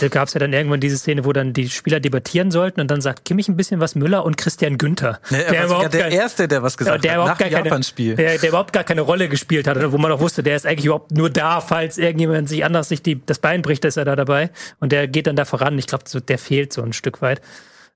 da 0.00 0.08
gab 0.08 0.28
es 0.28 0.34
ja 0.34 0.40
dann 0.40 0.52
irgendwann 0.52 0.80
diese 0.80 0.96
Szene, 0.96 1.24
wo 1.24 1.32
dann 1.32 1.52
die 1.52 1.68
Spieler 1.68 2.00
debattieren 2.00 2.50
sollten 2.50 2.80
und 2.80 2.90
dann 2.90 3.00
sagt 3.00 3.24
Kimmich 3.24 3.48
ein 3.48 3.56
bisschen 3.56 3.80
was 3.80 3.94
Müller 3.94 4.24
und 4.24 4.36
Christian 4.36 4.78
Günther. 4.78 5.20
Nee, 5.30 5.44
der 5.50 5.66
überhaupt 5.66 5.94
der 5.94 6.10
Erste, 6.10 6.48
der 6.48 6.62
was 6.62 6.76
gesagt 6.76 7.04
der 7.04 7.22
hat, 7.22 7.40
nach 7.40 7.50
Japan-Spiel. 7.50 8.16
Der, 8.16 8.38
der, 8.38 8.48
überhaupt 8.48 8.72
gar 8.72 8.84
keine 8.84 9.02
Rolle 9.02 9.28
gespielt 9.28 9.66
hat, 9.66 9.92
wo 9.92 9.98
man 9.98 10.10
auch 10.10 10.20
wusste, 10.20 10.42
der 10.42 10.56
ist 10.56 10.66
eigentlich 10.66 10.86
überhaupt 10.86 11.12
nur 11.12 11.30
da, 11.30 11.60
falls 11.60 11.98
irgendjemand 11.98 12.48
sich 12.48 12.64
anders 12.64 12.88
sich 12.88 13.02
die, 13.02 13.24
das 13.24 13.38
Bein 13.38 13.62
bricht, 13.62 13.84
ist 13.84 13.96
er 13.96 14.04
da 14.04 14.16
dabei. 14.16 14.50
Und 14.80 14.92
der 14.92 15.06
geht 15.06 15.26
dann 15.26 15.36
da 15.36 15.44
voran. 15.44 15.78
Ich 15.78 15.86
glaube, 15.86 16.04
so, 16.06 16.20
der 16.20 16.38
fehlt 16.38 16.72
so 16.72 16.82
ein 16.82 16.92
Stück 16.92 17.22
weit. 17.22 17.40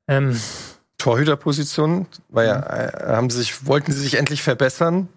Ähm, 0.06 0.38
Torhüterposition, 0.98 2.06
weil 2.28 2.48
ja, 2.48 2.58
äh, 2.58 3.12
haben 3.14 3.30
sie 3.30 3.38
sich, 3.38 3.66
wollten 3.66 3.92
sie 3.92 4.00
sich 4.00 4.14
endlich 4.16 4.42
verbessern. 4.42 5.08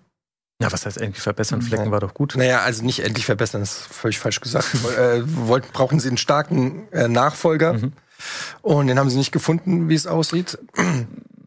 Ja, 0.62 0.72
was 0.72 0.86
heißt 0.86 0.99
endlich 0.99 1.22
verbessern? 1.22 1.62
Flecken 1.62 1.86
ja. 1.86 1.91
war 1.91 1.99
doch 1.99 2.14
gut. 2.14 2.36
Naja, 2.38 2.62
also 2.62 2.84
nicht 2.84 2.99
endlich 2.99 3.26
verbessern, 3.26 3.62
das 3.62 3.72
ist 3.72 3.93
völlig 3.93 4.20
falsch 4.20 4.41
gesagt. 4.41 4.68
äh, 4.97 5.22
wollten, 5.26 5.72
brauchen 5.74 5.99
sie 5.99 6.07
einen 6.07 6.18
starken 6.18 6.88
äh, 6.91 7.07
Nachfolger. 7.07 7.74
Mhm. 7.74 7.93
Und 8.62 8.88
den 8.88 8.99
haben 8.99 9.09
sie 9.09 9.18
nicht 9.18 9.32
gefunden, 9.32 9.89
wie 9.89 9.95
es 9.95 10.07
aussieht. 10.07 10.59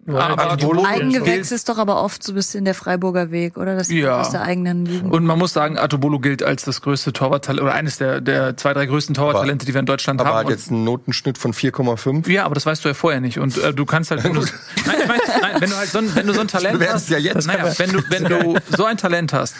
Aber 0.06 0.58
Eigengewächs 0.86 1.50
ist 1.50 1.68
doch 1.68 1.78
aber 1.78 2.02
oft 2.02 2.22
so 2.22 2.32
ein 2.32 2.34
bisschen 2.34 2.64
der 2.64 2.74
Freiburger 2.74 3.30
Weg, 3.30 3.56
oder? 3.56 3.74
Das 3.74 3.90
ja. 3.90 4.20
aus 4.20 4.30
der 4.30 4.42
eigenen 4.42 4.84
Jugend. 4.84 5.12
Und 5.12 5.24
man 5.24 5.38
muss 5.38 5.54
sagen, 5.54 5.78
Atobolo 5.78 6.18
gilt 6.18 6.42
als 6.42 6.64
das 6.64 6.82
größte 6.82 7.12
Torwarttalent 7.14 7.62
oder 7.62 7.72
eines 7.72 7.96
der, 7.96 8.20
der 8.20 8.56
zwei, 8.56 8.74
drei 8.74 8.84
größten 8.84 9.14
Torwarttalente, 9.14 9.64
die 9.64 9.72
wir 9.72 9.80
in 9.80 9.86
Deutschland 9.86 10.20
aber 10.20 10.30
haben. 10.30 10.38
Aber 10.40 10.50
hat 10.50 10.58
jetzt 10.58 10.70
einen 10.70 10.84
Notenschnitt 10.84 11.38
von 11.38 11.54
4,5. 11.54 12.30
Ja, 12.30 12.44
aber 12.44 12.54
das 12.54 12.66
weißt 12.66 12.84
du 12.84 12.88
ja 12.88 12.94
vorher 12.94 13.20
nicht. 13.22 13.38
Und 13.38 13.56
äh, 13.56 13.72
du 13.72 13.86
kannst 13.86 14.10
halt, 14.10 14.24
nein, 14.24 14.36
ich 14.36 14.86
mein, 14.86 15.20
nein, 15.40 15.43
wenn 15.60 15.70
du 15.70 15.76
halt 15.76 15.90
so 15.90 15.98
ein, 15.98 16.14
wenn 16.14 16.26
du 16.26 16.34
so 16.34 16.40
ein 16.40 16.48
Talent 16.54 16.86
hast, 16.88 17.08
ja 17.10 17.18
jetzt. 17.18 17.46
Naja, 17.46 17.72
wenn 17.78 17.92
du, 17.92 18.02
wenn 18.10 18.24
du 18.24 18.58
so 18.76 18.84
ein 18.84 18.96
Talent 18.96 19.32
hast, 19.32 19.54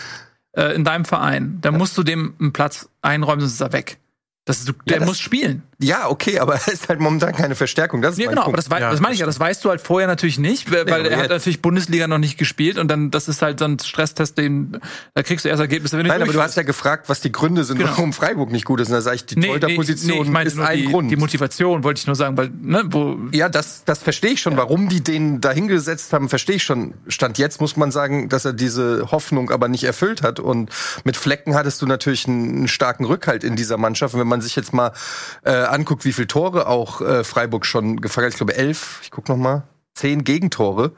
äh, 0.53 0.75
in 0.75 0.85
deinem 0.85 1.05
Verein, 1.05 1.59
dann 1.61 1.77
musst 1.77 1.97
du 1.99 2.03
dem 2.03 2.35
einen 2.41 2.53
Platz 2.53 2.89
einräumen, 3.03 3.41
sonst 3.41 3.55
ist 3.55 3.61
er 3.61 3.73
weg. 3.73 3.99
Das 4.47 4.59
ist, 4.59 4.69
der 4.69 4.75
ja, 4.87 4.99
das, 4.99 5.09
muss 5.09 5.19
spielen. 5.19 5.63
Ja, 5.81 6.09
okay, 6.11 6.39
aber 6.39 6.55
es 6.67 6.69
ist 6.69 6.89
halt 6.89 7.01
momentan 7.01 7.33
keine 7.33 7.55
Verstärkung. 7.55 8.03
Das 8.03 8.13
ist 8.13 8.19
ja, 8.23 8.29
genau, 8.29 8.45
Punkt. 8.45 8.59
aber 8.59 8.77
das, 8.77 8.81
ja, 8.81 8.91
das 8.91 9.01
meine 9.01 9.15
ich 9.15 9.21
ja. 9.21 9.27
Das 9.27 9.41
weißt 9.41 9.65
du 9.65 9.71
halt 9.71 9.81
vorher 9.81 10.07
natürlich 10.07 10.39
nicht, 10.39 10.71
weil 10.71 10.87
ja, 10.87 10.97
er 10.97 11.19
hat 11.19 11.31
natürlich 11.31 11.63
Bundesliga 11.63 12.07
noch 12.07 12.19
nicht 12.19 12.37
gespielt 12.37 12.79
und 12.79 12.89
dann, 12.89 13.11
das 13.11 13.29
ist 13.29 13.41
halt 13.41 13.59
so 13.59 13.65
ein 13.65 13.79
Stresstest, 13.79 14.37
den, 14.37 14.81
da 15.15 15.23
kriegst 15.23 15.45
du 15.45 15.49
erst 15.49 15.61
Ergebnisse, 15.61 15.97
wenn 15.97 16.05
du 16.05 16.09
Nein, 16.09 16.23
aber 16.23 16.33
du 16.33 16.43
hast 16.43 16.57
ja 16.57 16.63
gefragt, 16.63 17.09
was 17.09 17.21
die 17.21 17.33
Gründe 17.33 17.65
sind, 17.65 17.79
genau. 17.79 17.91
warum 17.91 18.13
Freiburg 18.13 18.51
nicht 18.53 18.65
gut 18.65 18.81
ist. 18.81 18.89
Und 18.89 18.95
da 18.95 19.01
sage 19.01 19.17
ich, 19.17 19.27
die 19.27 19.37
nee, 19.37 19.47
Torhüterposition 19.47 20.31
nee, 20.31 20.31
nee, 20.31 20.43
ist 20.45 20.59
ein 20.59 20.77
die, 20.77 20.85
Grund. 20.85 21.11
Die 21.11 21.17
Motivation 21.17 21.83
wollte 21.83 22.01
ich 22.01 22.07
nur 22.07 22.17
sagen, 22.17 22.37
weil, 22.37 22.51
ne, 22.61 22.85
wo. 22.91 23.17
Ja, 23.33 23.49
das, 23.49 23.85
das 23.85 24.03
verstehe 24.03 24.33
ich 24.33 24.41
schon. 24.41 24.57
Warum 24.57 24.89
die 24.89 25.03
den 25.03 25.41
da 25.41 25.53
hingesetzt 25.53 26.13
haben, 26.13 26.29
verstehe 26.29 26.57
ich 26.57 26.65
schon. 26.65 26.95
Stand 27.09 27.39
jetzt 27.39 27.61
muss 27.61 27.77
man 27.77 27.91
sagen, 27.91 28.29
dass 28.29 28.45
er 28.45 28.53
diese 28.53 29.11
Hoffnung 29.11 29.51
aber 29.51 29.69
nicht 29.69 29.85
erfüllt 29.85 30.23
hat. 30.23 30.39
Und 30.39 30.71
mit 31.05 31.17
Flecken 31.17 31.55
hattest 31.55 31.81
du 31.83 31.87
natürlich 31.87 32.29
einen, 32.29 32.57
einen 32.57 32.69
starken 32.69 33.05
Rückhalt 33.05 33.45
in 33.45 33.57
dieser 33.57 33.77
Mannschaft. 33.77 34.15
Und 34.15 34.21
wenn 34.21 34.29
man 34.29 34.34
sich 34.41 34.57
jetzt 34.57 34.73
mal 34.73 34.93
äh, 35.45 35.51
anguckt, 35.53 36.05
wie 36.05 36.13
viele 36.13 36.29
Tore 36.29 36.67
auch 36.67 37.01
äh, 37.01 37.25
Freiburg 37.25 37.67
schon 37.67 38.01
gefangen 38.01 38.27
hat, 38.27 38.33
ich 38.33 38.39
glaube 38.39 38.57
elf, 38.57 39.01
ich 39.03 39.11
guck 39.11 39.29
noch 39.29 39.37
mal, 39.37 39.65
zehn 39.95 40.25
Gegentore. 40.25 40.93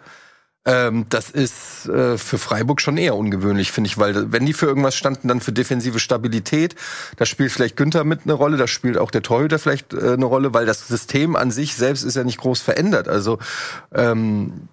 Ähm, 0.66 1.06
das 1.08 1.30
ist 1.30 1.86
äh, 1.86 2.18
für 2.18 2.38
Freiburg 2.38 2.80
schon 2.80 2.96
eher 2.96 3.14
ungewöhnlich, 3.14 3.70
finde 3.70 3.88
ich, 3.88 3.98
weil 3.98 4.32
wenn 4.32 4.44
die 4.44 4.52
für 4.52 4.66
irgendwas 4.66 4.96
standen, 4.96 5.28
dann 5.28 5.40
für 5.40 5.52
defensive 5.52 6.00
Stabilität. 6.00 6.74
Da 7.16 7.24
spielt 7.24 7.52
vielleicht 7.52 7.76
Günther 7.76 8.02
mit 8.02 8.22
eine 8.24 8.32
Rolle, 8.32 8.56
da 8.56 8.66
spielt 8.66 8.98
auch 8.98 9.12
der 9.12 9.22
Torhüter 9.22 9.60
vielleicht 9.60 9.94
äh, 9.94 10.14
eine 10.14 10.24
Rolle, 10.24 10.52
weil 10.54 10.66
das 10.66 10.88
System 10.88 11.36
an 11.36 11.52
sich 11.52 11.76
selbst 11.76 12.02
ist 12.02 12.16
ja 12.16 12.24
nicht 12.24 12.40
groß 12.40 12.60
verändert. 12.60 13.06
Also 13.06 13.38
ähm, 13.94 14.68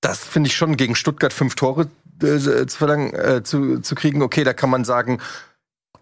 das 0.00 0.24
finde 0.24 0.48
ich 0.48 0.56
schon 0.56 0.76
gegen 0.76 0.96
Stuttgart 0.96 1.32
fünf 1.32 1.54
Tore 1.54 1.88
äh, 2.20 2.66
zu 2.66 2.78
verlangen, 2.78 3.14
äh, 3.14 3.42
zu, 3.44 3.80
zu 3.80 3.94
kriegen. 3.94 4.22
Okay, 4.22 4.42
da 4.42 4.52
kann 4.52 4.70
man 4.70 4.84
sagen, 4.84 5.20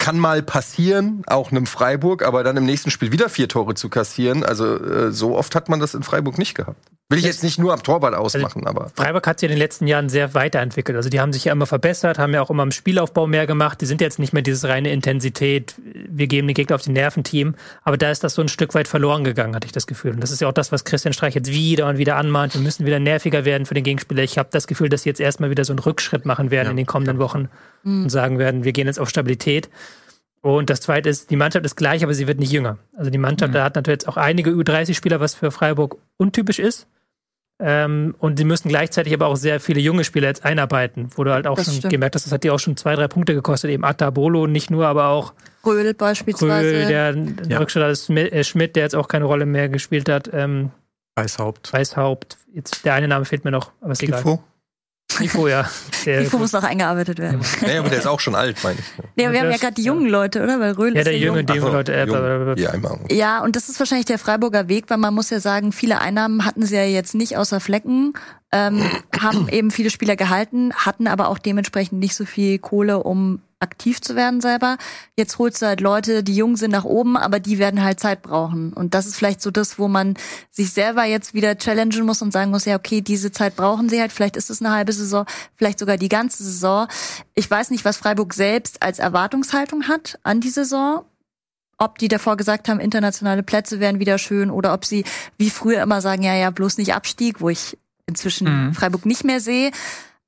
kann 0.05 0.19
mal 0.19 0.43
passieren, 0.43 1.23
auch 1.27 1.51
einem 1.51 1.65
Freiburg, 1.65 2.27
aber 2.27 2.45
dann 2.45 2.59
im 2.59 2.67
nächsten 2.67 2.91
Spiel 2.91 3.11
wieder 3.11 3.31
vier 3.31 3.49
Tore 3.49 3.75
zu 3.75 3.89
kassieren. 3.89 4.45
Also 4.45 4.77
äh, 4.77 5.13
so 5.13 5.35
oft 5.35 5.55
hat 5.55 5.71
man 5.71 5.81
das 5.81 5.95
in 5.95 6.03
Freiburg 6.03 6.37
nicht 6.37 6.55
gehabt. 6.55 6.91
Will 7.11 7.19
ich 7.19 7.27
jetzt 7.27 7.45
nicht 7.45 7.59
nur 7.59 7.75
am 7.75 7.83
Torwart 7.83 8.15
ausmachen, 8.15 8.67
also, 8.67 8.81
aber. 8.81 8.91
Freiburg 8.97 9.27
hat 9.27 9.39
sich 9.39 9.47
in 9.47 9.55
den 9.55 9.59
letzten 9.59 9.87
Jahren 9.87 10.09
sehr 10.09 10.33
weiterentwickelt. 10.33 10.97
Also 10.97 11.11
die 11.11 11.21
haben 11.21 11.35
sich 11.35 11.45
ja 11.45 11.53
immer 11.53 11.67
verbessert, 11.67 12.19
haben 12.19 12.33
ja 12.33 12.41
auch 12.41 12.49
immer 12.49 12.63
im 12.63 12.71
Spielaufbau 12.71 13.27
mehr 13.27 13.47
gemacht. 13.47 13.83
Die 13.83 13.87
sind 13.87 14.01
jetzt 14.01 14.19
nicht 14.19 14.33
mehr 14.33 14.43
dieses 14.43 14.65
reine 14.65 14.91
Intensität, 14.91 15.75
wir 15.85 16.27
geben 16.29 16.49
den 16.49 16.55
Gegner 16.55 16.77
auf 16.77 16.83
die 16.83 16.93
Nerven-Team. 16.93 17.57
Aber 17.83 17.99
da 17.99 18.11
ist 18.11 18.25
das 18.25 18.35
so 18.35 18.41
ein 18.41 18.49
Stück 18.49 18.75
weit 18.75 18.89
verloren 18.89 19.23
gegangen, 19.23 19.55
hatte 19.55 19.67
ich 19.67 19.73
das 19.73 19.87
Gefühl. 19.87 20.13
Und 20.13 20.21
das 20.23 20.31
ist 20.31 20.41
ja 20.41 20.49
auch 20.49 20.53
das, 20.53 20.73
was 20.73 20.85
Christian 20.85 21.13
Streich 21.13 21.35
jetzt 21.35 21.51
wieder 21.51 21.89
und 21.89 21.99
wieder 21.99 22.17
anmahnt. 22.17 22.55
Wir 22.55 22.63
müssen 22.63 22.87
wieder 22.87 22.99
nerviger 22.99 23.45
werden 23.45 23.67
für 23.67 23.75
den 23.75 23.85
Gegenspieler. 23.85 24.23
Ich 24.23 24.39
habe 24.39 24.49
das 24.51 24.67
Gefühl, 24.67 24.89
dass 24.89 25.03
sie 25.03 25.11
jetzt 25.11 25.21
erstmal 25.21 25.51
wieder 25.51 25.67
so 25.67 25.75
einen 25.75 25.81
Rückschritt 25.81 26.25
machen 26.25 26.51
werden 26.51 26.69
ja. 26.69 26.71
in 26.71 26.79
den 26.79 26.87
kommenden 26.87 27.19
Wochen 27.19 27.51
mhm. 27.83 28.05
und 28.05 28.09
sagen 28.09 28.39
werden, 28.39 28.65
wir 28.65 28.73
gehen 28.73 28.87
jetzt 28.87 28.99
auf 28.99 29.11
Stabilität. 29.11 29.69
Und 30.41 30.69
das 30.69 30.81
zweite 30.81 31.09
ist, 31.09 31.31
die 31.31 31.37
Mannschaft 31.37 31.65
ist 31.65 31.77
gleich, 31.77 32.03
aber 32.03 32.13
sie 32.13 32.27
wird 32.27 32.39
nicht 32.39 32.53
jünger. 32.53 32.79
Also 32.97 33.11
die 33.11 33.19
Mannschaft, 33.19 33.53
mhm. 33.53 33.57
da 33.57 33.65
hat 33.65 33.77
natürlich 33.77 34.01
jetzt 34.01 34.09
auch 34.09 34.17
einige 34.17 34.51
Ü30-Spieler, 34.51 35.21
was 35.21 35.35
für 35.35 35.51
Freiburg 35.51 35.97
untypisch 36.17 36.59
ist. 36.59 36.87
Ähm, 37.61 38.17
und 38.19 38.39
sie 38.39 38.45
müssen 38.45 38.69
gleichzeitig 38.69 39.15
aber 39.15 39.27
auch 39.27 39.37
sehr 39.37 39.61
viele 39.61 39.81
junge 39.81 40.03
Spieler 40.03 40.27
jetzt 40.29 40.45
einarbeiten, 40.45 41.09
wo 41.15 41.23
du 41.23 41.33
halt 41.33 41.47
auch 41.47 41.57
das 41.57 41.67
schon 41.67 41.75
stimmt. 41.75 41.93
gemerkt 41.93 42.17
hast, 42.17 42.27
das 42.27 42.33
hat 42.33 42.43
die 42.43 42.51
auch 42.51 42.59
schon 42.59 42.77
zwei, 42.77 42.97
drei 42.97 43.07
Punkte 43.07 43.35
gekostet, 43.35 43.71
eben 43.71 43.85
Atabolo 43.85 44.47
nicht 44.47 44.71
nur, 44.71 44.87
aber 44.87 45.09
auch 45.09 45.35
Röhl 45.65 45.95
beispielsweise. 45.95 46.69
Röhl, 46.69 46.87
der 46.87 47.17
ja. 47.49 47.59
Rücksteller 47.59 47.89
ist 47.91 48.11
äh, 48.11 48.45
Schmidt, 48.45 48.77
der 48.77 48.83
jetzt 48.83 48.97
auch 48.97 49.09
keine 49.09 49.25
Rolle 49.25 49.47
mehr 49.47 49.69
gespielt 49.69 50.09
hat. 50.09 50.29
Ähm, 50.33 50.73
Weißhaupt. 51.17 51.73
Weißhaupt. 51.73 52.39
Jetzt, 52.53 52.85
der 52.85 52.95
eine 52.95 53.09
Name 53.09 53.25
fehlt 53.25 53.45
mir 53.45 53.53
noch, 53.53 53.71
aber 53.81 53.93
ist 53.93 54.03
egal. 54.03 54.41
Nico, 55.21 55.47
ja. 55.47 55.69
Der 56.05 56.23
Nico 56.23 56.39
muss 56.39 56.53
noch 56.53 56.65
eingearbeitet 56.65 57.19
werden. 57.19 57.41
Ja, 57.67 57.81
aber 57.81 57.89
der 57.89 57.99
ist 57.99 58.07
auch 58.07 58.21
schon 58.21 58.35
alt, 58.35 58.63
meine 58.65 58.79
ich. 58.81 59.23
Ja, 59.23 59.33
wir 59.33 59.41
haben 59.41 59.51
ja 59.51 59.57
gerade 59.57 59.75
die 59.75 59.85
jungen 59.85 60.09
Leute, 60.09 60.43
oder? 60.43 60.59
Weil 60.61 60.73
Röhl 60.73 60.97
ja, 60.97 61.05
der 61.05 61.17
junge, 61.17 61.41
jung. 61.41 61.47
die 61.47 61.53
jungen 61.55 61.73
Leute. 61.73 61.95
Äh, 61.95 62.07
jung. 62.07 62.57
Ja, 62.57 62.73
ja, 63.11 63.43
und 63.45 63.55
das 63.57 63.69
ist 63.69 63.79
wahrscheinlich 63.79 64.07
der 64.07 64.19
Freiburger 64.19 64.69
Weg, 64.69 64.87
weil 64.89 64.99
man 64.99 65.15
muss 65.15 65.31
ja 65.31 65.41
sagen, 65.41 65.73
viele 65.73 66.01
Einnahmen 66.01 66.45
hatten 66.45 66.67
sie 66.67 66.77
ja 66.77 66.85
jetzt 66.85 67.15
nicht 67.15 67.37
außer 67.37 67.61
Flecken, 67.61 68.15
ähm, 68.53 68.83
haben 69.21 69.49
eben 69.49 69.71
viele 69.71 69.91
Spieler 69.91 70.17
gehalten, 70.17 70.73
hatten 70.75 71.07
aber 71.07 71.29
auch 71.29 71.39
dementsprechend 71.39 72.01
nicht 72.01 72.15
so 72.15 72.25
viel 72.25 72.59
Kohle, 72.59 73.03
um 73.03 73.41
aktiv 73.65 74.01
zu 74.01 74.15
werden 74.15 74.41
selber. 74.41 74.79
Jetzt 75.17 75.39
holst 75.39 75.61
du 75.61 75.67
halt 75.67 75.81
Leute, 75.81 76.23
die 76.23 76.37
jung 76.37 76.57
sind 76.57 76.71
nach 76.71 76.85
oben, 76.85 77.17
aber 77.17 77.41
die 77.41 77.59
werden 77.59 77.83
halt 77.83 77.99
Zeit 77.99 78.23
brauchen. 78.23 78.73
Und 78.73 78.95
das 78.95 79.07
ist 79.07 79.17
vielleicht 79.17 79.43
so 79.43 79.51
das, 79.51 79.79
wo 79.79 79.89
man 79.89 80.15
sich 80.51 80.73
selber 80.73 81.05
jetzt 81.05 81.35
wieder 81.35 81.59
challengen 81.59 82.07
muss 82.07 82.23
und 82.23 82.33
sagen 82.33 82.51
muss, 82.53 82.67
ja, 82.67 82.77
okay, 82.77 83.01
diese 83.01 83.33
Zeit 83.33 83.57
brauchen 83.57 83.89
sie 83.89 84.01
halt. 84.01 84.13
Vielleicht 84.13 84.37
ist 84.37 84.51
es 84.51 84.61
eine 84.61 84.73
halbe 84.73 84.93
Saison, 84.93 85.27
vielleicht 85.57 85.81
sogar 85.81 85.97
die 85.97 86.09
ganze 86.09 86.45
Saison. 86.45 86.87
Ich 87.35 87.51
weiß 87.51 87.71
nicht, 87.71 87.85
was 87.85 87.97
Freiburg 87.97 88.35
selbst 88.35 88.83
als 88.83 89.01
Erwartungshaltung 89.01 89.89
hat 89.89 90.19
an 90.23 90.41
die 90.41 90.51
Saison 90.51 91.05
ob 91.77 91.99
die 91.99 92.07
davor 92.07 92.37
gesagt 92.37 92.69
haben, 92.69 92.79
internationale 92.79 93.43
Plätze 93.43 93.81
wären 93.81 93.99
wieder 93.99 94.17
schön 94.19 94.51
oder 94.51 94.73
ob 94.75 94.85
sie 94.85 95.05
wie 95.39 95.51
früher 95.51 95.83
immer 95.83 96.01
sagen, 96.01 96.23
ja, 96.23 96.35
ja, 96.35 96.51
bloß 96.51 96.79
nicht 96.79 96.95
Abstieg, 96.95 97.41
wo 97.41 97.49
ich 97.49 97.77
inzwischen 98.07 98.67
mhm. 98.67 98.75
Freiburg 98.75 99.07
nicht 99.07 99.25
mehr 99.25 99.41
sehe. 99.41 99.71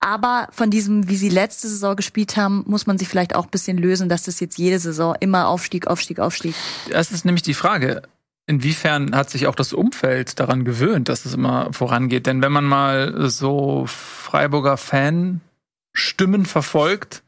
Aber 0.00 0.48
von 0.52 0.70
diesem, 0.70 1.08
wie 1.08 1.16
sie 1.16 1.28
letzte 1.28 1.68
Saison 1.68 1.96
gespielt 1.96 2.36
haben, 2.36 2.64
muss 2.66 2.86
man 2.86 2.98
sich 2.98 3.08
vielleicht 3.08 3.34
auch 3.34 3.44
ein 3.44 3.50
bisschen 3.50 3.78
lösen, 3.78 4.08
dass 4.08 4.24
das 4.24 4.40
jetzt 4.40 4.58
jede 4.58 4.78
Saison 4.78 5.16
immer 5.20 5.48
Aufstieg, 5.48 5.86
Aufstieg, 5.86 6.20
Aufstieg. 6.20 6.54
Das 6.90 7.10
ist 7.10 7.24
nämlich 7.24 7.42
die 7.42 7.54
Frage. 7.54 8.02
Inwiefern 8.46 9.16
hat 9.16 9.30
sich 9.30 9.48
auch 9.48 9.56
das 9.56 9.72
Umfeld 9.72 10.38
daran 10.38 10.64
gewöhnt, 10.64 11.08
dass 11.08 11.24
es 11.24 11.34
immer 11.34 11.72
vorangeht? 11.72 12.26
Denn 12.26 12.42
wenn 12.42 12.52
man 12.52 12.64
mal 12.64 13.28
so 13.28 13.86
Freiburger 13.86 14.76
Fan-Stimmen 14.76 16.46
verfolgt, 16.46 17.24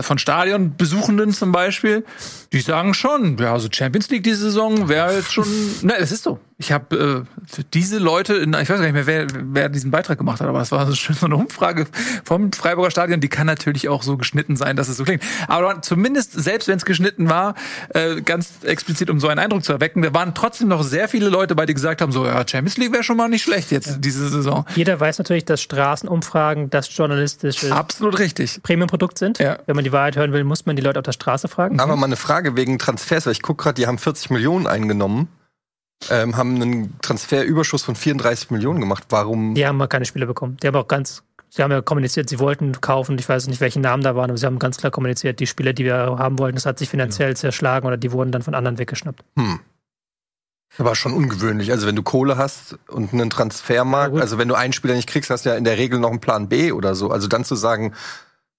von 0.00 0.18
Stadionbesuchenden 0.18 1.32
zum 1.32 1.52
Beispiel, 1.52 2.04
die 2.52 2.60
sagen 2.60 2.94
schon, 2.94 3.36
ja, 3.38 3.52
also 3.52 3.68
Champions 3.70 4.08
League 4.10 4.22
diese 4.22 4.42
Saison 4.42 4.88
wäre 4.88 5.16
jetzt 5.16 5.32
schon, 5.32 5.48
ne, 5.82 5.96
es 5.98 6.12
ist 6.12 6.22
so. 6.22 6.38
Ich 6.60 6.72
habe 6.72 7.26
äh, 7.26 7.62
diese 7.72 7.98
Leute, 7.98 8.34
in, 8.34 8.52
ich 8.52 8.68
weiß 8.68 8.76
gar 8.76 8.80
nicht 8.80 8.92
mehr, 8.92 9.06
wer, 9.06 9.26
wer 9.32 9.70
diesen 9.70 9.90
Beitrag 9.90 10.18
gemacht 10.18 10.42
hat, 10.42 10.46
aber 10.46 10.60
es 10.60 10.70
war 10.70 10.86
so 10.86 10.94
schön 10.94 11.16
so 11.16 11.24
eine 11.24 11.36
Umfrage 11.36 11.86
vom 12.22 12.52
Freiburger 12.52 12.90
Stadion, 12.90 13.18
die 13.18 13.30
kann 13.30 13.46
natürlich 13.46 13.88
auch 13.88 14.02
so 14.02 14.18
geschnitten 14.18 14.56
sein, 14.56 14.76
dass 14.76 14.88
es 14.88 14.98
so 14.98 15.04
klingt. 15.04 15.22
Aber 15.48 15.80
zumindest, 15.80 16.32
selbst 16.32 16.68
wenn 16.68 16.76
es 16.76 16.84
geschnitten 16.84 17.30
war, 17.30 17.54
äh, 17.94 18.20
ganz 18.20 18.62
explizit, 18.62 19.08
um 19.08 19.20
so 19.20 19.28
einen 19.28 19.38
Eindruck 19.38 19.64
zu 19.64 19.72
erwecken, 19.72 20.02
da 20.02 20.12
waren 20.12 20.34
trotzdem 20.34 20.68
noch 20.68 20.82
sehr 20.82 21.08
viele 21.08 21.30
Leute 21.30 21.54
bei, 21.54 21.64
die 21.64 21.72
gesagt 21.72 22.02
haben, 22.02 22.12
so, 22.12 22.26
ja, 22.26 22.46
Champions 22.46 22.76
League 22.76 22.92
wäre 22.92 23.04
schon 23.04 23.16
mal 23.16 23.30
nicht 23.30 23.42
schlecht 23.42 23.70
jetzt 23.70 23.86
ja. 23.86 23.96
diese 23.96 24.28
Saison. 24.28 24.66
Jeder 24.74 25.00
weiß 25.00 25.16
natürlich, 25.16 25.46
dass 25.46 25.62
Straßenumfragen 25.62 26.68
das 26.68 26.94
journalistische 26.94 27.74
Absolut 27.74 28.18
richtig. 28.18 28.62
Premium-Produkt 28.62 29.16
sind. 29.16 29.38
Ja. 29.38 29.60
Wenn 29.64 29.76
man 29.76 29.84
die 29.84 29.92
Wahrheit 29.92 30.16
hören 30.16 30.34
will, 30.34 30.44
muss 30.44 30.66
man 30.66 30.76
die 30.76 30.82
Leute 30.82 30.98
auf 30.98 31.04
der 31.04 31.12
Straße 31.12 31.48
fragen. 31.48 31.80
Aber 31.80 31.96
mal 31.96 32.04
eine 32.04 32.16
Frage 32.16 32.54
wegen 32.54 32.78
Transfers, 32.78 33.24
weil 33.24 33.32
ich 33.32 33.40
gucke 33.40 33.62
gerade, 33.62 33.76
die 33.76 33.86
haben 33.86 33.96
40 33.96 34.28
Millionen 34.28 34.66
eingenommen 34.66 35.28
ähm, 36.08 36.36
haben 36.36 36.54
einen 36.56 36.98
Transferüberschuss 37.00 37.82
von 37.82 37.94
34 37.94 38.50
Millionen 38.50 38.80
gemacht. 38.80 39.04
Warum? 39.10 39.54
Die 39.54 39.66
haben 39.66 39.76
mal 39.76 39.86
keine 39.86 40.04
Spiele 40.04 40.26
bekommen. 40.26 40.56
Die 40.62 40.66
haben 40.66 40.76
auch 40.76 40.88
ganz, 40.88 41.22
sie 41.50 41.62
haben 41.62 41.70
ja 41.70 41.82
kommuniziert, 41.82 42.28
sie 42.28 42.38
wollten 42.38 42.80
kaufen. 42.80 43.18
Ich 43.18 43.28
weiß 43.28 43.46
nicht, 43.48 43.60
welche 43.60 43.80
Namen 43.80 44.02
da 44.02 44.16
waren, 44.16 44.30
aber 44.30 44.38
sie 44.38 44.46
haben 44.46 44.58
ganz 44.58 44.78
klar 44.78 44.90
kommuniziert, 44.90 45.40
die 45.40 45.46
Spieler, 45.46 45.72
die 45.72 45.84
wir 45.84 45.94
haben 45.94 46.38
wollten, 46.38 46.56
das 46.56 46.66
hat 46.66 46.78
sich 46.78 46.88
finanziell 46.88 47.30
ja. 47.30 47.34
zerschlagen 47.34 47.86
oder 47.86 47.96
die 47.96 48.12
wurden 48.12 48.32
dann 48.32 48.42
von 48.42 48.54
anderen 48.54 48.78
weggeschnappt. 48.78 49.22
Hm. 49.36 49.60
Aber 50.78 50.94
schon 50.94 51.12
ungewöhnlich. 51.12 51.72
Also 51.72 51.86
wenn 51.86 51.96
du 51.96 52.02
Kohle 52.02 52.36
hast 52.36 52.78
und 52.88 53.12
einen 53.12 53.28
Transfermarkt, 53.28 54.14
ja, 54.14 54.20
also 54.20 54.38
wenn 54.38 54.48
du 54.48 54.54
einen 54.54 54.72
Spieler 54.72 54.94
nicht 54.94 55.08
kriegst, 55.08 55.28
hast 55.28 55.44
du 55.44 55.50
ja 55.50 55.56
in 55.56 55.64
der 55.64 55.76
Regel 55.76 55.98
noch 55.98 56.10
einen 56.10 56.20
Plan 56.20 56.48
B 56.48 56.70
oder 56.72 56.94
so. 56.94 57.10
Also 57.10 57.26
dann 57.26 57.44
zu 57.44 57.56
sagen, 57.56 57.92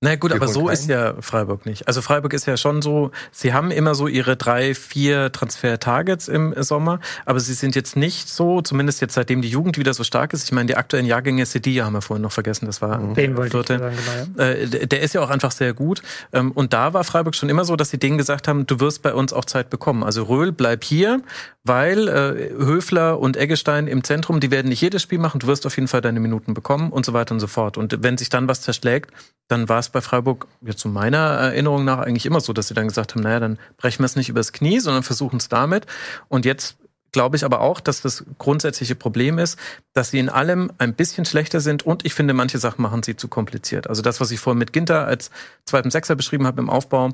na 0.04 0.16
gut, 0.16 0.34
aber 0.34 0.48
so 0.48 0.66
keinen. 0.66 0.74
ist 0.74 0.90
ja 0.90 1.14
Freiburg 1.20 1.68
nicht. 1.68 1.88
Also 1.88 2.02
Freiburg 2.02 2.34
ist 2.34 2.48
ja 2.48 2.58
schon 2.58 2.82
so, 2.82 3.12
sie 3.32 3.54
haben 3.54 3.70
immer 3.70 3.94
so 3.94 4.08
ihre 4.08 4.36
drei, 4.36 4.74
vier 4.74 5.32
Transfer-Targets 5.32 6.28
im 6.28 6.56
Sommer, 6.64 7.00
aber 7.24 7.40
sie 7.40 7.54
sind 7.54 7.76
jetzt 7.76 7.96
nicht 7.96 8.28
so, 8.28 8.64
zumindest 8.64 9.00
jetzt 9.00 9.14
seitdem 9.14 9.44
die 9.44 9.50
Jugend 9.50 9.78
wieder 9.78 9.94
so 9.94 10.04
stark 10.04 10.34
ist. 10.34 10.44
Ich 10.44 10.52
meine, 10.54 10.66
die 10.66 10.76
aktuellen 10.76 11.06
Jahrgänge 11.06 11.46
Sedilla 11.46 11.86
haben 11.86 11.94
wir 11.94 12.02
vorhin 12.02 12.24
noch 12.24 12.32
vergessen, 12.32 12.66
das 12.66 12.82
war 12.82 12.98
mhm. 12.98 13.14
den 13.14 13.38
wollte 13.38 13.58
vierte. 13.58 13.74
ich 13.76 13.80
sagen, 13.80 14.28
genau, 14.36 14.44
ja. 14.44 14.52
Äh, 14.54 14.88
der 14.88 15.02
ist 15.02 15.14
ja 15.14 15.22
auch 15.22 15.30
einfach 15.30 15.52
sehr 15.52 15.76
gut. 15.76 16.02
Ähm, 16.34 16.52
und 16.52 16.74
da 16.74 16.94
war 16.94 17.04
Freiburg 17.04 17.36
schon 17.36 17.50
immer 17.50 17.64
so, 17.64 17.76
dass 17.76 17.92
sie 17.92 18.00
denen 18.00 18.18
gesagt 18.18 18.48
haben, 18.48 18.66
du 18.66 18.80
wirst 18.80 19.04
bei 19.04 19.14
uns 19.14 19.34
auch 19.34 19.46
Zeit 19.46 19.70
bekommen. 19.70 20.04
Also 20.04 20.24
Röhl, 20.24 20.52
bleib 20.52 20.84
hier, 20.84 21.22
weil 21.64 22.08
äh, 22.08 22.50
Höfler 22.58 23.20
und 23.20 23.38
Eggestein 23.38 23.86
im 23.86 24.04
Zentrum, 24.04 24.40
die 24.40 24.50
werden 24.50 24.70
nicht 24.70 24.82
jedes 24.82 25.04
Spiel 25.04 25.20
machen, 25.20 25.40
du 25.40 25.46
wirst 25.46 25.68
auf 25.68 25.76
jeden 25.76 25.88
Fall 25.88 26.02
deine 26.02 26.20
Minuten 26.20 26.56
bekommen 26.56 26.92
und 26.92 27.06
so 27.06 27.14
weiter 27.14 27.36
und 27.36 27.40
so 27.40 27.46
fort. 27.46 27.78
Und 27.78 28.02
wenn 28.02 28.18
sich 28.18 28.30
dann 28.30 28.48
was 28.48 28.62
zerschlägt, 28.62 29.12
dann 29.48 29.70
war 29.70 29.80
es 29.80 29.91
bei 29.92 30.02
Freiburg 30.02 30.48
jetzt 30.62 30.80
zu 30.80 30.90
meiner 30.90 31.18
Erinnerung 31.18 31.86
nach 31.86 32.00
eigentlich 32.00 32.26
immer 32.26 32.42
so, 32.42 32.54
dass 32.54 32.68
sie 32.68 32.74
dann 32.74 32.88
gesagt 32.88 33.14
haben, 33.14 33.22
naja, 33.22 33.40
dann 33.40 33.60
brechen 33.78 34.00
wir 34.00 34.06
es 34.06 34.16
nicht 34.16 34.30
übers 34.30 34.54
Knie, 34.54 34.80
sondern 34.80 35.04
versuchen 35.04 35.38
es 35.38 35.50
damit. 35.50 35.86
Und 36.28 36.46
jetzt 36.46 36.78
glaube 37.12 37.36
ich 37.36 37.44
aber 37.44 37.62
auch, 37.62 37.80
dass 37.80 38.02
das 38.02 38.24
grundsätzliche 38.38 38.96
Problem 38.96 39.38
ist, 39.38 39.60
dass 39.94 40.12
sie 40.12 40.20
in 40.20 40.30
allem 40.30 40.72
ein 40.78 40.94
bisschen 40.94 41.26
schlechter 41.26 41.60
sind 41.60 41.84
und 41.84 42.06
ich 42.06 42.14
finde, 42.14 42.34
manche 42.34 42.58
Sachen 42.58 42.82
machen 42.82 43.04
sie 43.04 43.16
zu 43.16 43.28
kompliziert. 43.28 43.88
Also 43.88 44.02
das, 44.02 44.22
was 44.22 44.32
ich 44.32 44.40
vorhin 44.40 44.60
mit 44.60 44.74
Ginter 44.74 45.06
als 45.06 45.30
zweiten 45.66 45.92
Sechser 45.92 46.16
beschrieben 46.16 46.48
habe 46.48 46.62
im 46.62 46.70
Aufbau, 46.70 47.10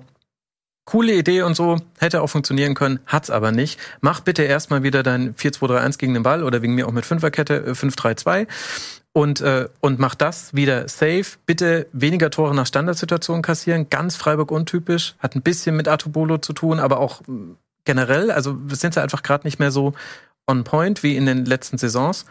coole 0.85 1.13
Idee 1.13 1.41
und 1.41 1.55
so, 1.55 1.77
hätte 1.99 2.21
auch 2.21 2.27
funktionieren 2.27 2.73
können, 2.73 2.99
hat's 3.05 3.29
aber 3.29 3.51
nicht. 3.51 3.79
Mach 3.99 4.21
bitte 4.21 4.43
erstmal 4.43 4.83
wieder 4.83 5.03
dein 5.03 5.35
4-2-3-1 5.35 5.97
gegen 5.97 6.13
den 6.13 6.23
Ball 6.23 6.43
oder 6.43 6.61
wegen 6.61 6.75
mir 6.75 6.87
auch 6.87 6.93
mit 6.93 7.05
Fünferkette 7.05 7.73
5-3-2 7.73 8.41
äh, 8.41 8.47
und, 9.17 9.41
äh, 9.41 9.67
und 9.81 9.97
mach 9.97 10.13
das 10.13 10.53
wieder 10.53 10.87
safe. 10.87 11.25
Bitte 11.47 11.87
weniger 11.91 12.29
Tore 12.29 12.53
nach 12.53 12.67
Standardsituationen 12.67 13.41
kassieren. 13.41 13.89
Ganz 13.89 14.15
Freiburg 14.15 14.51
untypisch. 14.51 15.15
Hat 15.17 15.35
ein 15.35 15.41
bisschen 15.41 15.75
mit 15.75 15.87
Atobolo 15.87 16.37
zu 16.37 16.53
tun, 16.53 16.79
aber 16.79 16.99
auch 16.99 17.21
mm, 17.25 17.53
generell. 17.83 18.29
Also 18.29 18.55
sind 18.67 18.93
sie 18.93 19.01
einfach 19.01 19.23
gerade 19.23 19.47
nicht 19.47 19.57
mehr 19.57 19.71
so 19.71 19.95
on 20.45 20.63
point 20.63 21.01
wie 21.01 21.15
in 21.15 21.25
den 21.25 21.45
letzten 21.45 21.79
Saisons. 21.79 22.25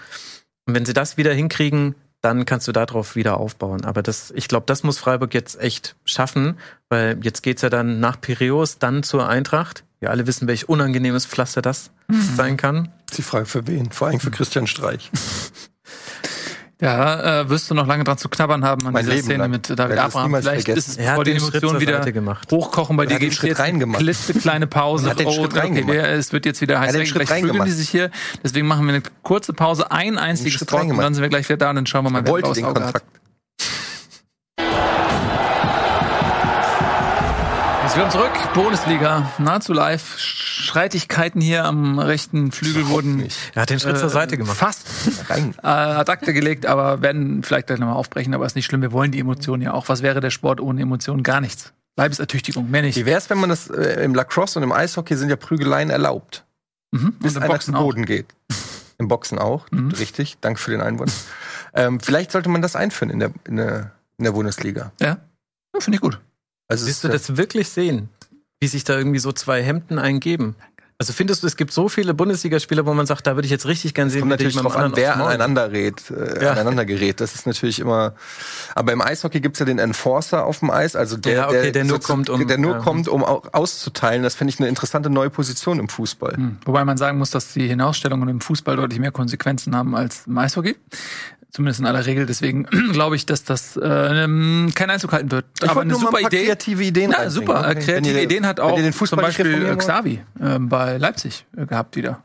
Und 0.64 0.76
wenn 0.76 0.86
sie 0.86 0.92
das 0.92 1.16
wieder 1.16 1.34
hinkriegen, 1.34 1.96
dann 2.20 2.44
kannst 2.44 2.68
du 2.68 2.72
darauf 2.72 3.16
wieder 3.16 3.38
aufbauen. 3.38 3.84
Aber 3.84 4.04
das, 4.04 4.30
ich 4.36 4.46
glaube, 4.46 4.66
das 4.66 4.84
muss 4.84 5.00
Freiburg 5.00 5.34
jetzt 5.34 5.60
echt 5.60 5.96
schaffen, 6.04 6.56
weil 6.88 7.18
jetzt 7.20 7.42
geht's 7.42 7.62
ja 7.62 7.68
dann 7.68 7.98
nach 7.98 8.20
Piräus, 8.20 8.78
dann 8.78 9.02
zur 9.02 9.28
Eintracht. 9.28 9.82
Wir 9.98 10.12
alle 10.12 10.28
wissen, 10.28 10.46
welch 10.46 10.68
unangenehmes 10.68 11.26
Pflaster 11.26 11.62
das 11.62 11.90
mhm. 12.06 12.36
sein 12.36 12.56
kann. 12.56 12.92
Die 13.16 13.22
Frage 13.22 13.46
für 13.46 13.66
wen? 13.66 13.90
Vor 13.90 14.06
allem 14.06 14.20
für 14.20 14.30
Christian 14.30 14.68
Streich. 14.68 15.10
Ja, 16.78 17.40
äh, 17.40 17.48
wirst 17.48 17.70
du 17.70 17.74
noch 17.74 17.86
lange 17.86 18.04
dran 18.04 18.18
zu 18.18 18.28
knabbern 18.28 18.62
haben 18.62 18.86
an 18.86 18.92
mein 18.92 19.02
dieser 19.02 19.14
Leben 19.14 19.24
Szene 19.24 19.38
lang. 19.44 19.50
mit 19.50 19.70
David 19.78 19.96
Abraham. 19.98 20.34
Vielleicht 20.34 20.66
vergessen. 20.66 20.90
ist 20.90 21.00
es 21.00 21.10
vor 21.14 21.24
den 21.24 21.36
Emotionen 21.38 21.80
wieder 21.80 22.00
gemacht. 22.12 22.52
hochkochen 22.52 22.98
bei 22.98 23.06
dir. 23.06 23.16
Es 23.16 23.40
jetzt 23.40 23.62
kliste 23.96 24.34
kleine 24.34 24.66
Pause. 24.66 25.08
hat 25.08 25.18
den 25.18 25.30
Schritt 25.30 25.52
okay, 25.52 25.60
reingemacht. 25.60 25.94
der, 25.94 26.12
es 26.12 26.34
wird 26.34 26.44
jetzt 26.44 26.60
wieder 26.60 26.78
heiß. 26.78 26.88
hat 26.88 26.94
Gleich 26.96 27.12
prügeln 27.12 27.28
reingemacht. 27.28 27.68
die 27.68 27.72
sich 27.72 27.88
hier. 27.88 28.10
Deswegen 28.44 28.66
machen 28.66 28.84
wir 28.86 28.92
eine 28.94 29.02
kurze 29.22 29.54
Pause, 29.54 29.90
ein 29.90 30.18
einziges 30.18 30.52
Schritt 30.52 30.70
Wort 30.70 30.82
und 30.82 30.88
reingemacht. 30.88 31.06
dann 31.06 31.14
sind 31.14 31.22
wir 31.22 31.30
gleich 31.30 31.48
wieder 31.48 31.56
da 31.56 31.70
und 31.70 31.76
dann 31.76 31.86
schauen 31.86 32.04
wir 32.04 32.10
mal, 32.10 32.18
Er 32.18 32.24
wer 32.26 32.32
wollte 32.32 32.52
den 32.52 32.64
Auge 32.66 32.84
hat. 32.84 32.92
Kontakt. 32.92 33.06
Jetzt 37.84 37.96
wieder 37.96 38.10
zurück. 38.10 38.32
Bundesliga, 38.52 39.32
nahezu 39.38 39.72
live. 39.72 40.16
Streitigkeiten 40.62 41.40
hier 41.40 41.64
am 41.64 41.98
rechten 41.98 42.50
Flügel 42.52 42.88
wurden 42.88 43.26
Er 43.54 43.62
hat 43.62 43.70
den 43.70 43.78
Schritt 43.80 43.98
zur 43.98 44.08
Seite 44.08 44.36
gemacht. 44.36 44.56
fast 44.56 44.86
äh, 45.28 45.66
ad 45.66 46.10
acta 46.10 46.32
gelegt, 46.32 46.66
aber 46.66 47.02
werden 47.02 47.42
vielleicht 47.42 47.66
gleich 47.68 47.78
nochmal 47.78 47.96
aufbrechen, 47.96 48.34
aber 48.34 48.46
ist 48.46 48.56
nicht 48.56 48.66
schlimm. 48.66 48.82
Wir 48.82 48.92
wollen 48.92 49.12
die 49.12 49.18
Emotionen 49.20 49.62
ja 49.62 49.72
auch. 49.74 49.88
Was 49.88 50.02
wäre 50.02 50.20
der 50.20 50.30
Sport 50.30 50.60
ohne 50.60 50.80
Emotionen? 50.82 51.22
Gar 51.22 51.40
nichts. 51.40 51.72
Leibesertüchtigung, 51.98 52.70
mehr 52.70 52.82
nicht. 52.82 52.96
Wie 52.96 53.06
wär's, 53.06 53.30
wenn 53.30 53.38
man 53.38 53.48
das 53.50 53.68
äh, 53.70 54.02
im 54.04 54.14
Lacrosse 54.14 54.58
und 54.58 54.62
im 54.62 54.72
Eishockey 54.72 55.16
sind 55.16 55.28
ja 55.30 55.36
Prügeleien 55.36 55.90
erlaubt, 55.90 56.44
Mhm. 56.92 57.12
bis 57.20 57.36
einer 57.36 57.46
Boxen 57.48 57.74
zu 57.74 57.80
auch. 57.80 57.84
Boden 57.84 58.04
geht. 58.06 58.26
Im 58.98 59.08
Boxen 59.08 59.38
auch, 59.38 59.66
Mhm. 59.70 59.90
richtig. 59.90 60.36
Danke 60.40 60.60
für 60.60 60.70
den 60.70 60.80
Einwand. 60.80 61.12
ähm, 61.74 62.00
vielleicht 62.00 62.32
sollte 62.32 62.48
man 62.48 62.62
das 62.62 62.76
einführen 62.76 63.10
in 63.10 63.18
der, 63.18 63.30
in 63.46 63.56
der, 63.56 63.90
in 64.18 64.24
der 64.24 64.32
Bundesliga. 64.32 64.92
Ja, 65.00 65.08
ja 65.74 65.80
finde 65.80 65.96
ich 65.96 66.00
gut. 66.00 66.18
Also 66.68 66.86
Willst 66.86 67.04
du 67.04 67.08
es- 67.08 67.26
das 67.26 67.36
wirklich 67.36 67.68
sehen, 67.68 68.08
wie 68.60 68.68
sich 68.68 68.84
da 68.84 68.96
irgendwie 68.96 69.18
so 69.18 69.32
zwei 69.32 69.62
Hemden 69.62 69.98
eingeben? 69.98 70.56
Also 70.98 71.12
findest 71.12 71.42
du, 71.42 71.46
es 71.46 71.56
gibt 71.56 71.74
so 71.74 71.90
viele 71.90 72.14
Bundesligaspieler, 72.14 72.86
wo 72.86 72.94
man 72.94 73.04
sagt, 73.04 73.26
da 73.26 73.34
würde 73.34 73.44
ich 73.44 73.50
jetzt 73.52 73.66
richtig 73.66 73.92
gern 73.92 74.08
sehen, 74.08 74.20
kommt 74.20 74.30
natürlich 74.30 74.54
dem 74.56 74.62
drauf 74.62 74.76
an, 74.76 74.92
wer 74.94 75.14
aneinander 75.16 75.70
redet, 75.70 76.10
äh, 76.10 76.42
Ja. 76.42 76.52
aneinander 76.52 76.86
gerät. 76.86 77.20
Das 77.20 77.34
ist 77.34 77.46
natürlich 77.46 77.80
immer. 77.80 78.14
Aber 78.74 78.94
im 78.94 79.02
Eishockey 79.02 79.40
gibt's 79.42 79.58
ja 79.58 79.66
den 79.66 79.78
Enforcer 79.78 80.46
auf 80.46 80.60
dem 80.60 80.70
Eis, 80.70 80.96
also 80.96 81.18
der, 81.18 81.34
Ja, 81.34 81.48
okay, 81.48 81.70
der 81.70 81.84
nur 81.84 82.00
so- 82.00 82.06
kommt, 82.08 82.30
um- 82.30 82.46
der 82.48 82.56
nur 82.56 82.76
ja. 82.76 82.78
kommt, 82.78 83.08
um 83.08 83.22
auch 83.24 83.42
auszuteilen. 83.52 84.22
Das 84.22 84.36
finde 84.36 84.54
ich 84.54 84.58
eine 84.58 84.70
interessante 84.70 85.10
neue 85.10 85.28
Position 85.28 85.80
im 85.80 85.90
Fußball. 85.90 86.34
Hm. 86.34 86.56
Wobei 86.64 86.82
man 86.86 86.96
sagen 86.96 87.18
muss, 87.18 87.28
dass 87.30 87.52
die 87.52 87.68
Hinausstellungen 87.68 88.30
im 88.30 88.40
Fußball 88.40 88.76
deutlich 88.76 88.98
mehr 88.98 89.12
Konsequenzen 89.12 89.76
haben 89.76 89.94
als 89.94 90.26
im 90.26 90.38
Eishockey. 90.38 90.76
Zumindest 91.50 91.80
in 91.80 91.86
aller 91.86 92.04
Regel. 92.04 92.26
Deswegen 92.26 92.64
glaube 92.92 93.16
ich, 93.16 93.24
dass 93.26 93.44
das 93.44 93.76
äh, 93.76 93.86
ähm, 94.24 94.72
keinen 94.74 94.90
Einzug 94.90 95.12
halten 95.12 95.30
wird. 95.30 95.46
Ich 95.62 95.68
Aber 95.70 95.82
eine 95.82 95.92
nur 95.92 96.00
mal 96.00 96.06
super 96.06 96.18
ein 96.18 96.22
paar 96.24 96.32
Idee. 96.32 96.44
kreative 96.46 96.82
Ideen 96.84 97.10
Na, 97.10 97.18
reinbringen, 97.18 97.46
super. 97.46 97.60
okay? 97.60 97.70
Äh, 97.70 97.82
Kreative 97.84 98.16
ihr- 98.18 98.22
Ideen 98.24 98.46
hat 98.46 98.60
auch 98.60 98.78
zum 98.78 99.18
Beispiel 99.18 99.66
äh. 99.66 99.76
Xavi 99.76 100.22
ähm, 100.40 100.68
bei 100.68 100.98
Leipzig 100.98 101.46
äh, 101.56 101.66
gehabt 101.66 101.96
wieder. 101.96 102.22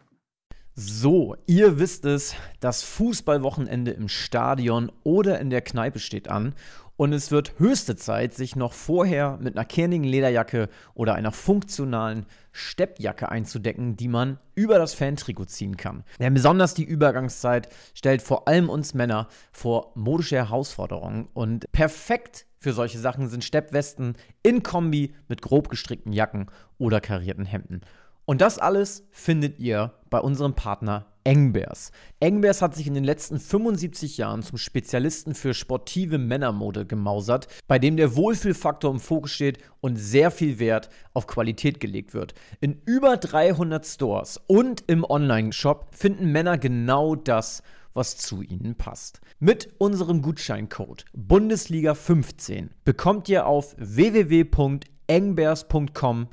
So, 0.73 1.35
ihr 1.47 1.79
wisst 1.79 2.05
es, 2.05 2.33
das 2.61 2.81
Fußballwochenende 2.83 3.91
im 3.91 4.07
Stadion 4.07 4.91
oder 5.03 5.39
in 5.39 5.49
der 5.49 5.61
Kneipe 5.61 5.99
steht 5.99 6.29
an 6.29 6.55
und 7.01 7.13
es 7.13 7.31
wird 7.31 7.57
höchste 7.57 7.95
Zeit, 7.95 8.35
sich 8.35 8.55
noch 8.55 8.73
vorher 8.73 9.39
mit 9.41 9.57
einer 9.57 9.65
kernigen 9.65 10.03
Lederjacke 10.03 10.69
oder 10.93 11.15
einer 11.15 11.31
funktionalen 11.31 12.27
Steppjacke 12.51 13.27
einzudecken, 13.27 13.97
die 13.97 14.07
man 14.07 14.37
über 14.53 14.77
das 14.77 14.93
Fantrikot 14.93 15.45
ziehen 15.45 15.77
kann. 15.77 16.03
Denn 16.19 16.35
besonders 16.35 16.75
die 16.75 16.83
Übergangszeit 16.83 17.69
stellt 17.95 18.21
vor 18.21 18.47
allem 18.47 18.69
uns 18.69 18.93
Männer 18.93 19.29
vor 19.51 19.93
modische 19.95 20.35
Herausforderungen 20.35 21.27
und 21.33 21.71
perfekt 21.71 22.45
für 22.59 22.71
solche 22.71 22.99
Sachen 22.99 23.29
sind 23.29 23.43
Steppwesten 23.43 24.15
in 24.43 24.61
Kombi 24.61 25.15
mit 25.27 25.41
grob 25.41 25.69
gestrickten 25.69 26.13
Jacken 26.13 26.51
oder 26.77 27.01
karierten 27.01 27.45
Hemden. 27.45 27.81
Und 28.25 28.41
das 28.41 28.59
alles 28.59 29.07
findet 29.09 29.57
ihr 29.57 29.95
bei 30.11 30.19
unserem 30.19 30.53
Partner 30.53 31.07
Engbers. 31.23 31.91
Engbers 32.19 32.61
hat 32.61 32.75
sich 32.75 32.87
in 32.87 32.93
den 32.93 33.03
letzten 33.03 33.39
75 33.39 34.17
Jahren 34.17 34.43
zum 34.43 34.57
Spezialisten 34.57 35.35
für 35.35 35.53
sportive 35.53 36.17
Männermode 36.17 36.85
gemausert, 36.85 37.47
bei 37.67 37.79
dem 37.79 37.97
der 37.97 38.15
Wohlfühlfaktor 38.15 38.91
im 38.91 38.99
Fokus 38.99 39.31
steht 39.31 39.59
und 39.81 39.97
sehr 39.97 40.31
viel 40.31 40.59
Wert 40.59 40.89
auf 41.13 41.27
Qualität 41.27 41.79
gelegt 41.79 42.13
wird. 42.13 42.33
In 42.59 42.81
über 42.85 43.17
300 43.17 43.85
Stores 43.85 44.39
und 44.47 44.83
im 44.87 45.03
Online-Shop 45.03 45.87
finden 45.91 46.31
Männer 46.31 46.57
genau 46.57 47.15
das, 47.15 47.63
was 47.93 48.17
zu 48.17 48.41
ihnen 48.41 48.75
passt. 48.75 49.21
Mit 49.39 49.69
unserem 49.77 50.21
Gutscheincode 50.21 51.05
Bundesliga 51.13 51.95
15 51.95 52.71
bekommt 52.83 53.29
ihr 53.29 53.45
auf 53.45 53.75
www.engbers.com 53.77 56.27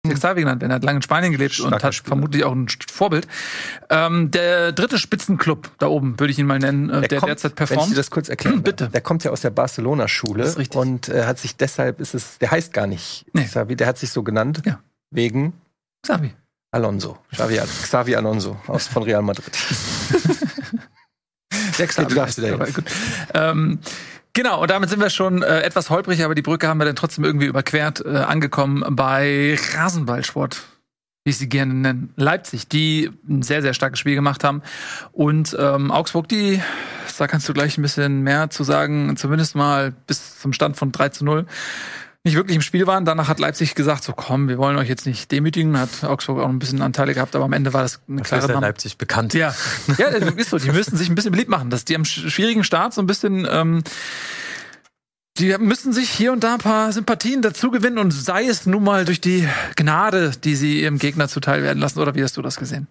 Xavi 0.09 0.41
genannt, 0.41 0.63
denn 0.63 0.71
er 0.71 0.75
hat 0.75 0.83
lange 0.83 0.97
in 0.97 1.01
Spanien 1.03 1.31
gelebt 1.31 1.53
Starker 1.53 1.75
und 1.75 1.83
hat 1.83 1.93
Spieler. 1.93 2.07
vermutlich 2.07 2.43
auch 2.43 2.53
ein 2.53 2.67
Vorbild. 2.91 3.27
Ähm, 3.89 4.31
der 4.31 4.71
dritte 4.71 4.97
Spitzenclub 4.97 5.69
da 5.77 5.87
oben, 5.87 6.19
würde 6.19 6.31
ich 6.31 6.39
ihn 6.39 6.47
mal 6.47 6.57
nennen, 6.57 6.89
äh, 6.89 7.01
der, 7.01 7.07
der 7.07 7.19
kommt, 7.19 7.29
derzeit 7.29 7.53
performt. 7.53 7.81
Wenn 7.81 7.87
ich 7.89 7.91
dir 7.91 7.97
das 7.97 8.09
kurz 8.09 8.27
erklären 8.27 8.63
Bitte. 8.63 8.89
Der 8.89 9.01
kommt 9.01 9.23
ja 9.23 9.29
aus 9.29 9.41
der 9.41 9.51
Barcelona-Schule 9.51 10.55
und 10.73 11.09
äh, 11.09 11.25
hat 11.25 11.37
sich 11.37 11.55
deshalb, 11.55 12.01
ist 12.01 12.15
es, 12.15 12.39
der 12.39 12.49
heißt 12.49 12.73
gar 12.73 12.87
nicht 12.87 13.25
nee. 13.33 13.45
Xavi, 13.45 13.75
der 13.75 13.85
hat 13.85 13.99
sich 13.99 14.09
so 14.09 14.23
genannt, 14.23 14.63
ja. 14.65 14.79
wegen 15.11 15.53
Xavi. 16.03 16.33
Alonso. 16.71 17.19
Xavi, 17.31 17.59
Xavi 17.83 18.15
Alonso 18.15 18.57
aus 18.65 18.87
von 18.87 19.03
Real 19.03 19.21
Madrid. 19.21 19.51
der 21.77 21.87
Xavi. 21.87 22.07
Du 22.07 22.15
darfst 22.15 22.39
wieder 22.39 22.57
ähm, 23.35 23.79
Genau, 24.33 24.61
und 24.61 24.71
damit 24.71 24.89
sind 24.89 25.01
wir 25.01 25.09
schon 25.09 25.43
äh, 25.43 25.61
etwas 25.61 25.89
holprig, 25.89 26.23
aber 26.23 26.35
die 26.35 26.41
Brücke 26.41 26.67
haben 26.67 26.77
wir 26.77 26.85
dann 26.85 26.95
trotzdem 26.95 27.25
irgendwie 27.25 27.47
überquert, 27.47 28.03
äh, 28.05 28.09
angekommen 28.09 28.83
bei 28.95 29.57
Rasenballsport, 29.75 30.61
wie 31.25 31.31
ich 31.31 31.37
sie 31.37 31.49
gerne 31.49 31.73
nennen. 31.73 32.13
Leipzig, 32.15 32.69
die 32.69 33.11
ein 33.27 33.41
sehr, 33.41 33.61
sehr 33.61 33.73
starkes 33.73 33.99
Spiel 33.99 34.15
gemacht 34.15 34.45
haben. 34.45 34.61
Und 35.11 35.55
ähm, 35.59 35.91
Augsburg, 35.91 36.29
die, 36.29 36.61
da 37.17 37.27
kannst 37.27 37.49
du 37.49 37.53
gleich 37.53 37.77
ein 37.77 37.81
bisschen 37.81 38.21
mehr 38.21 38.49
zu 38.49 38.63
sagen, 38.63 39.17
zumindest 39.17 39.55
mal 39.55 39.91
bis 39.91 40.39
zum 40.39 40.53
Stand 40.53 40.77
von 40.77 40.93
3 40.93 41.09
zu 41.09 41.25
0 41.25 41.45
nicht 42.23 42.35
wirklich 42.35 42.55
im 42.55 42.61
Spiel 42.61 42.85
waren. 42.85 43.03
Danach 43.05 43.27
hat 43.27 43.39
Leipzig 43.39 43.73
gesagt, 43.73 44.03
so 44.03 44.13
komm, 44.13 44.47
wir 44.47 44.57
wollen 44.57 44.77
euch 44.77 44.87
jetzt 44.87 45.05
nicht 45.05 45.31
demütigen. 45.31 45.77
Hat 45.77 46.03
Augsburg 46.03 46.39
auch 46.39 46.49
ein 46.49 46.59
bisschen 46.59 46.81
Anteile 46.81 47.13
gehabt, 47.13 47.35
aber 47.35 47.45
am 47.45 47.53
Ende 47.53 47.73
war 47.73 47.81
das 47.81 47.99
eine 48.07 48.19
das 48.19 48.27
klare 48.27 48.45
ist 48.45 48.49
ja 48.49 48.59
Leipzig 48.59 48.97
bekannt. 48.97 49.33
Ja, 49.33 49.55
ja, 49.97 50.07
ist 50.07 50.49
so. 50.51 50.57
Die 50.57 50.71
müssten 50.71 50.97
sich 50.97 51.09
ein 51.09 51.15
bisschen 51.15 51.31
beliebt 51.31 51.49
machen, 51.49 51.69
dass 51.69 51.85
die 51.85 51.95
am 51.95 52.05
schwierigen 52.05 52.63
Start 52.63 52.93
so 52.93 53.01
ein 53.01 53.07
bisschen 53.07 53.47
ähm, 53.49 53.83
die 55.37 55.57
müssen 55.57 55.93
sich 55.93 56.09
hier 56.09 56.33
und 56.33 56.43
da 56.43 56.53
ein 56.53 56.59
paar 56.59 56.91
Sympathien 56.91 57.41
dazu 57.41 57.71
gewinnen 57.71 57.97
und 57.97 58.11
sei 58.11 58.45
es 58.45 58.65
nun 58.65 58.83
mal 58.83 59.05
durch 59.05 59.21
die 59.21 59.47
Gnade, 59.75 60.31
die 60.43 60.55
sie 60.55 60.81
ihrem 60.81 60.99
Gegner 60.99 61.27
zuteil 61.29 61.63
werden 61.63 61.79
lassen. 61.79 61.99
Oder 61.99 62.13
wie 62.15 62.21
hast 62.21 62.37
du 62.37 62.41
das 62.41 62.57
gesehen? 62.57 62.87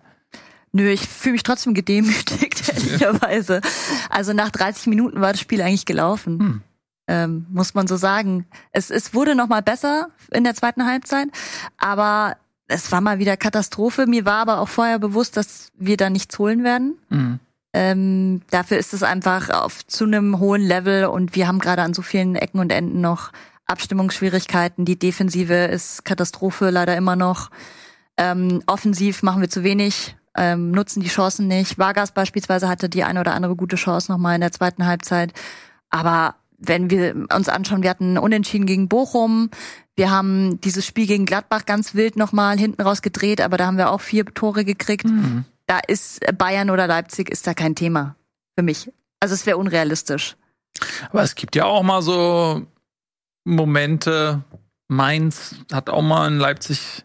Nö, 0.73 0.89
ich 0.89 1.03
fühle 1.03 1.35
mich 1.35 1.43
trotzdem 1.43 1.75
gedemütigt, 1.75 2.69
ehrlicherweise. 2.75 3.61
Also 4.09 4.33
nach 4.33 4.51
30 4.51 4.87
Minuten 4.87 5.21
war 5.21 5.33
das 5.33 5.41
Spiel 5.41 5.61
eigentlich 5.61 5.87
gelaufen. 5.87 6.39
Hm 6.39 6.63
ähm, 7.11 7.45
muss 7.51 7.75
man 7.75 7.89
so 7.89 7.97
sagen. 7.97 8.47
Es, 8.71 8.89
es 8.89 9.13
wurde 9.15 9.35
noch 9.35 9.49
mal 9.49 9.63
besser 9.63 10.11
in 10.31 10.45
der 10.45 10.55
zweiten 10.55 10.87
Halbzeit, 10.87 11.29
aber 11.77 12.37
es 12.69 12.93
war 12.93 13.01
mal 13.01 13.19
wieder 13.19 13.37
Katastrophe. 13.37 14.07
Mir 14.07 14.25
war 14.25 14.37
aber 14.37 14.61
auch 14.61 14.69
vorher 14.69 15.01
bewusst, 15.01 15.37
dass 15.37 15.73
wir 15.77 15.97
da 15.97 16.09
nichts 16.09 16.39
holen 16.39 16.63
werden. 16.63 16.99
Mhm. 17.09 17.41
Ähm, 17.73 18.43
dafür 18.51 18.79
ist 18.79 18.95
es 18.95 19.03
einfach 19.03 19.51
auf 19.51 19.85
zu 19.87 20.05
einem 20.05 20.39
hohen 20.39 20.63
Level 20.63 21.07
und 21.07 21.35
wir 21.35 21.49
haben 21.49 21.59
gerade 21.59 21.83
an 21.83 21.95
so 21.95 22.03
vielen 22.03 22.37
Ecken 22.37 22.61
und 22.61 22.71
Enden 22.71 23.01
noch 23.01 23.33
Abstimmungsschwierigkeiten. 23.67 24.85
Die 24.85 24.99
Defensive 24.99 25.55
ist 25.55 26.05
Katastrophe 26.05 26.71
leider 26.71 26.97
immer 26.97 27.17
noch. 27.17 27.51
Ähm, 28.17 28.63
offensiv 28.67 29.25
machen 29.25 29.41
wir 29.41 29.51
zu 29.51 29.65
wenig, 29.65 30.17
ähm, 30.37 30.71
nutzen 30.71 31.01
die 31.01 31.09
Chancen 31.09 31.49
nicht. 31.49 31.77
Vargas 31.77 32.13
beispielsweise 32.13 32.69
hatte 32.69 32.89
die 32.89 33.03
eine 33.03 33.21
oder 33.21 33.35
andere 33.35 33.57
gute 33.57 33.77
Chance 33.77 34.13
nochmal 34.13 34.37
in 34.37 34.41
der 34.43 34.53
zweiten 34.53 34.87
Halbzeit. 34.87 35.33
Aber 35.91 36.37
wenn 36.61 36.91
wir 36.91 37.27
uns 37.35 37.49
anschauen, 37.49 37.83
wir 37.83 37.91
hatten 37.91 38.19
Unentschieden 38.19 38.67
gegen 38.67 38.89
Bochum, 38.89 39.51
wir 39.97 40.11
haben 40.11 40.61
dieses 40.61 40.87
Spiel 40.87 41.07
gegen 41.07 41.27
Gladbach 41.27 41.67
ganz 41.67 41.95
wild 41.95 42.17
nochmal 42.17 42.59
hinten 42.59 42.83
raus 42.83 43.03
gedreht, 43.03 43.41
aber 43.41 43.57
da 43.57 43.67
haben 43.67 43.79
wir 43.79 43.91
auch 43.91 44.01
vier 44.01 44.25
Tore 44.27 44.65
gekriegt. 44.65 45.07
Mhm. 45.07 45.45
Da 45.67 45.79
ist 45.87 46.21
Bayern 46.37 46.71
oder 46.71 46.87
Leipzig 46.87 47.31
ist 47.31 47.47
da 47.47 47.55
kein 47.55 47.75
Thema 47.75 48.17
für 48.57 48.63
mich. 48.63 48.91
Also 49.21 49.35
es 49.35 49.47
wäre 49.47 49.57
unrealistisch. 49.57 50.37
Aber 51.11 51.23
es 51.23 51.35
gibt 51.35 51.57
ja 51.57 51.65
auch 51.65 51.83
mal 51.83 52.03
so 52.03 52.67
Momente. 53.45 54.43
Mainz 54.89 55.55
hat 55.73 55.89
auch 55.89 56.03
mal 56.03 56.27
in 56.29 56.39
Leipzig 56.39 57.05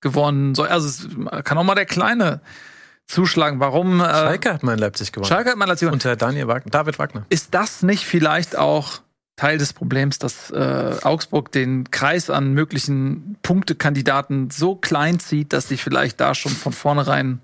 gewonnen. 0.00 0.54
Also 0.58 0.86
es 0.86 1.08
kann 1.44 1.58
auch 1.58 1.64
mal 1.64 1.74
der 1.74 1.86
kleine 1.86 2.40
zuschlagen. 3.06 3.60
Warum? 3.60 4.00
Äh, 4.00 4.04
Schalke 4.04 4.54
hat 4.54 4.62
mal 4.62 4.74
in 4.74 4.78
Leipzig 4.78 5.12
gewonnen. 5.12 5.28
Schalke 5.28 5.50
hat 5.50 5.56
mal 5.56 5.64
in 5.64 5.68
Leipzig 5.70 5.86
gewonnen. 5.86 5.94
Unter 5.94 6.16
Daniel 6.16 6.48
Wagner, 6.48 6.70
David 6.70 6.98
Wagner. 6.98 7.26
Ist 7.28 7.54
das 7.54 7.82
nicht 7.82 8.04
vielleicht 8.04 8.56
auch 8.56 9.00
Teil 9.36 9.58
des 9.58 9.72
Problems, 9.74 10.18
dass 10.18 10.50
äh, 10.50 10.96
Augsburg 11.02 11.52
den 11.52 11.90
Kreis 11.90 12.30
an 12.30 12.52
möglichen 12.52 13.36
Punktekandidaten 13.42 14.50
so 14.50 14.74
klein 14.74 15.20
zieht, 15.20 15.52
dass 15.52 15.68
sie 15.68 15.76
vielleicht 15.76 16.20
da 16.20 16.34
schon 16.34 16.52
von 16.52 16.72
vornherein 16.72 17.40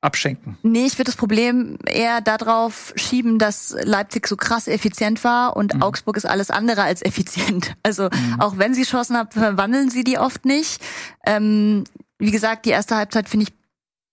abschenken? 0.00 0.56
Nee, 0.62 0.86
ich 0.86 0.94
würde 0.94 1.10
das 1.10 1.16
Problem 1.16 1.78
eher 1.84 2.20
darauf 2.20 2.92
schieben, 2.94 3.38
dass 3.38 3.76
Leipzig 3.82 4.28
so 4.28 4.36
krass 4.36 4.68
effizient 4.68 5.24
war 5.24 5.56
und 5.56 5.74
mhm. 5.74 5.82
Augsburg 5.82 6.16
ist 6.16 6.26
alles 6.26 6.50
andere 6.50 6.82
als 6.82 7.02
effizient. 7.02 7.74
Also 7.82 8.04
mhm. 8.04 8.40
auch 8.40 8.58
wenn 8.58 8.72
sie 8.74 8.84
Chancen 8.84 9.16
haben, 9.16 9.30
verwandeln 9.30 9.90
sie 9.90 10.04
die 10.04 10.18
oft 10.18 10.44
nicht. 10.44 10.80
Ähm, 11.26 11.84
wie 12.18 12.30
gesagt, 12.30 12.66
die 12.66 12.70
erste 12.70 12.94
Halbzeit 12.94 13.28
finde 13.28 13.44
ich 13.48 13.59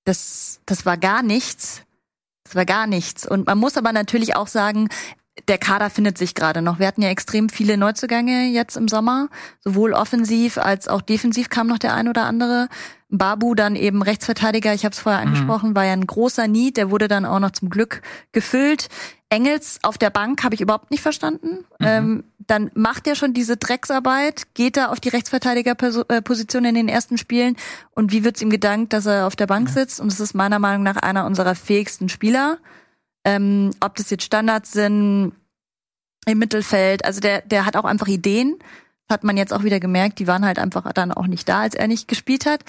das, 0.08 0.62
das 0.66 0.86
war 0.86 0.97
gar 0.97 1.22
nichts. 1.22 1.84
Das 2.45 2.55
war 2.55 2.66
gar 2.66 2.88
nichts. 2.88 3.28
Und 3.28 3.45
man 3.45 3.58
muss 3.58 3.78
aber 3.78 3.91
natürlich 3.91 4.36
auch 4.36 4.47
sagen, 4.47 4.88
der 5.47 5.58
Kader 5.58 5.89
findet 5.89 6.18
sich 6.18 6.34
gerade 6.34 6.62
noch. 6.62 6.80
Wir 6.80 6.88
hatten 6.88 7.01
ja 7.01 7.10
extrem 7.10 7.49
viele 7.49 7.78
Neuzugänge 7.78 8.47
jetzt 8.47 8.78
im 8.78 8.88
Sommer. 8.88 9.28
Sowohl 9.60 9.93
offensiv 9.93 10.58
als 10.58 10.88
auch 10.88 11.01
defensiv 11.01 11.49
kam 11.49 11.68
noch 11.68 11.78
der 11.78 11.93
ein 11.93 12.08
oder 12.08 12.24
andere. 12.24 12.70
Babu 13.10 13.53
dann 13.53 13.76
eben 13.76 14.01
Rechtsverteidiger, 14.01 14.74
ich 14.74 14.84
habe 14.84 14.93
es 14.93 14.99
vorher 14.99 15.22
mhm. 15.22 15.28
angesprochen, 15.28 15.76
war 15.76 15.86
ja 15.86 15.93
ein 15.93 16.08
großer 16.08 16.47
Need, 16.47 16.78
der 16.78 16.89
wurde 16.89 17.08
dann 17.08 17.26
auch 17.26 17.39
noch 17.39 17.51
zum 17.51 17.70
Glück 17.70 18.01
gefüllt. 18.32 18.89
Engels 19.30 19.80
auf 19.84 19.97
der 19.97 20.09
Bank 20.09 20.43
habe 20.43 20.55
ich 20.55 20.61
überhaupt 20.61 20.91
nicht 20.91 21.01
verstanden. 21.01 21.65
Mhm. 21.80 21.86
Ähm, 21.86 22.23
dann 22.39 22.71
macht 22.75 23.07
er 23.07 23.15
schon 23.15 23.34
diese 23.34 23.57
Drecksarbeit, 23.57 24.53
geht 24.53 24.78
er 24.78 24.91
auf 24.91 25.01
die 25.01 25.09
Rechtsverteidigerposition 25.09 26.63
in 26.63 26.75
den 26.75 26.88
ersten 26.88 27.17
Spielen 27.17 27.57
und 27.91 28.13
wie 28.13 28.23
wird's 28.23 28.41
ihm 28.41 28.49
gedankt, 28.49 28.93
dass 28.93 29.05
er 29.05 29.28
auf 29.28 29.36
der 29.36 29.47
Bank 29.47 29.67
sitzt? 29.69 29.99
Und 29.99 30.11
es 30.11 30.21
ist 30.21 30.34
meiner 30.34 30.59
Meinung 30.59 30.84
nach 30.84 30.95
einer 30.95 31.25
unserer 31.25 31.55
fähigsten 31.55 32.07
Spieler. 32.07 32.57
Ähm, 33.25 33.71
ob 33.82 33.95
das 33.95 34.09
jetzt 34.09 34.23
Standards 34.23 34.71
sind 34.71 35.34
im 36.25 36.39
Mittelfeld, 36.39 37.03
also 37.03 37.19
der, 37.19 37.41
der 37.41 37.65
hat 37.65 37.75
auch 37.75 37.86
einfach 37.86 38.07
Ideen 38.07 38.57
hat 39.10 39.24
man 39.24 39.38
jetzt 39.38 39.53
auch 39.53 39.64
wieder 39.64 39.80
gemerkt, 39.80 40.20
die 40.20 40.28
waren 40.28 40.45
halt 40.45 40.60
einfach 40.60 40.91
dann 40.93 41.12
auch 41.12 41.28
nicht 41.28 41.47
da, 41.47 41.62
als 41.62 41.76
er 41.76 41.88
nicht 41.88 42.08
gespielt 42.08 42.45
hat. 42.45 42.62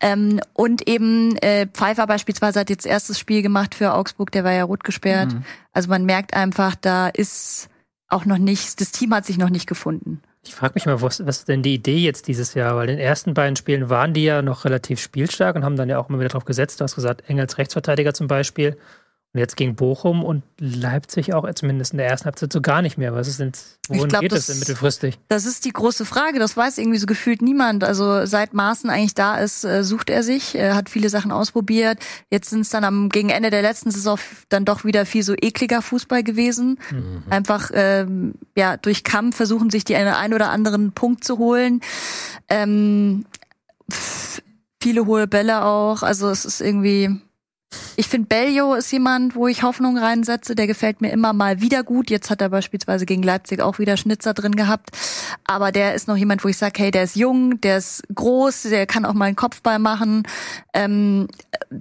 Ähm, 0.00 0.40
und 0.52 0.88
eben 0.88 1.36
äh, 1.36 1.66
Pfeiffer 1.66 2.06
beispielsweise 2.06 2.60
hat 2.60 2.70
jetzt 2.70 2.86
erstes 2.86 3.18
Spiel 3.18 3.42
gemacht 3.42 3.74
für 3.74 3.94
Augsburg, 3.94 4.32
der 4.32 4.44
war 4.44 4.52
ja 4.52 4.64
rot 4.64 4.84
gesperrt. 4.84 5.32
Mhm. 5.32 5.44
Also 5.72 5.88
man 5.88 6.04
merkt 6.04 6.34
einfach, 6.34 6.74
da 6.74 7.08
ist 7.08 7.68
auch 8.08 8.24
noch 8.24 8.38
nichts, 8.38 8.76
das 8.76 8.92
Team 8.92 9.14
hat 9.14 9.24
sich 9.24 9.38
noch 9.38 9.50
nicht 9.50 9.66
gefunden. 9.66 10.20
Ich 10.46 10.54
frage 10.54 10.74
mich 10.74 10.84
mal, 10.84 11.00
was, 11.00 11.24
was 11.26 11.38
ist 11.38 11.48
denn 11.48 11.62
die 11.62 11.74
Idee 11.74 11.98
jetzt 11.98 12.28
dieses 12.28 12.52
Jahr? 12.52 12.76
Weil 12.76 12.90
in 12.90 12.96
den 12.98 13.06
ersten 13.06 13.32
beiden 13.32 13.56
Spielen 13.56 13.88
waren 13.88 14.12
die 14.12 14.24
ja 14.24 14.42
noch 14.42 14.66
relativ 14.66 15.00
spielstark 15.00 15.56
und 15.56 15.64
haben 15.64 15.76
dann 15.76 15.88
ja 15.88 15.98
auch 15.98 16.10
immer 16.10 16.18
wieder 16.18 16.28
drauf 16.28 16.44
gesetzt. 16.44 16.80
Du 16.80 16.84
hast 16.84 16.94
gesagt, 16.94 17.28
Engels 17.30 17.56
Rechtsverteidiger 17.56 18.12
zum 18.12 18.26
Beispiel. 18.26 18.76
Und 19.34 19.40
jetzt 19.40 19.56
gegen 19.56 19.74
Bochum 19.74 20.22
und 20.24 20.44
Leipzig 20.60 21.34
auch, 21.34 21.44
zumindest 21.54 21.90
in 21.92 21.98
der 21.98 22.06
ersten 22.06 22.26
Halbzeit, 22.26 22.52
so 22.52 22.60
gar 22.60 22.82
nicht 22.82 22.98
mehr. 22.98 23.14
Was 23.14 23.26
ist 23.26 23.40
denn, 23.40 23.50
wohin 23.88 24.08
glaub, 24.08 24.20
geht 24.20 24.30
das- 24.30 24.38
es 24.38 24.46
denn 24.46 24.58
mittelfristig? 24.60 25.18
Das 25.26 25.44
ist 25.44 25.64
die 25.64 25.72
große 25.72 26.04
Frage. 26.04 26.38
Das 26.38 26.56
weiß 26.56 26.78
irgendwie 26.78 26.98
so 26.98 27.06
gefühlt 27.06 27.42
niemand. 27.42 27.82
Also 27.82 28.26
seit 28.26 28.54
Maaßen 28.54 28.90
eigentlich 28.90 29.14
da 29.14 29.36
ist, 29.38 29.64
äh, 29.64 29.82
sucht 29.82 30.08
er 30.08 30.22
sich, 30.22 30.54
er 30.54 30.76
hat 30.76 30.88
viele 30.88 31.08
Sachen 31.08 31.32
ausprobiert. 31.32 31.98
Jetzt 32.30 32.50
sind 32.50 32.60
es 32.60 32.70
dann 32.70 32.84
am 32.84 33.08
gegen 33.08 33.28
Ende 33.28 33.50
der 33.50 33.62
letzten 33.62 33.90
Saison 33.90 34.20
dann 34.50 34.64
doch 34.64 34.84
wieder 34.84 35.04
viel 35.04 35.24
so 35.24 35.34
ekliger 35.34 35.82
Fußball 35.82 36.22
gewesen. 36.22 36.78
Einfach 37.28 37.72
ähm, 37.74 38.34
ja 38.56 38.76
durch 38.76 39.02
Kampf 39.02 39.34
versuchen 39.36 39.68
sich 39.68 39.82
die 39.82 39.96
einen, 39.96 40.32
oder 40.32 40.50
anderen 40.50 40.92
Punkt 40.92 41.24
zu 41.24 41.38
holen. 41.38 41.80
Ähm, 42.48 43.24
viele 44.80 45.06
hohe 45.06 45.26
Bälle 45.26 45.64
auch. 45.64 46.04
Also 46.04 46.30
es 46.30 46.44
ist 46.44 46.60
irgendwie. 46.60 47.20
Ich 47.96 48.08
finde, 48.08 48.28
Bellio 48.28 48.74
ist 48.74 48.90
jemand, 48.90 49.36
wo 49.36 49.46
ich 49.46 49.62
Hoffnung 49.62 49.96
reinsetze. 49.96 50.54
Der 50.54 50.66
gefällt 50.66 51.00
mir 51.00 51.10
immer 51.10 51.32
mal 51.32 51.60
wieder 51.60 51.82
gut. 51.82 52.10
Jetzt 52.10 52.30
hat 52.30 52.40
er 52.40 52.48
beispielsweise 52.48 53.06
gegen 53.06 53.22
Leipzig 53.22 53.60
auch 53.60 53.78
wieder 53.78 53.96
Schnitzer 53.96 54.34
drin 54.34 54.56
gehabt. 54.56 54.90
Aber 55.44 55.70
der 55.70 55.94
ist 55.94 56.08
noch 56.08 56.16
jemand, 56.16 56.44
wo 56.44 56.48
ich 56.48 56.58
sage, 56.58 56.82
hey, 56.82 56.90
der 56.90 57.04
ist 57.04 57.16
jung, 57.16 57.60
der 57.60 57.78
ist 57.78 58.02
groß, 58.14 58.62
der 58.62 58.86
kann 58.86 59.04
auch 59.04 59.14
mal 59.14 59.26
einen 59.26 59.36
Kopfball 59.36 59.78
machen. 59.78 60.24
Ähm, 60.72 61.28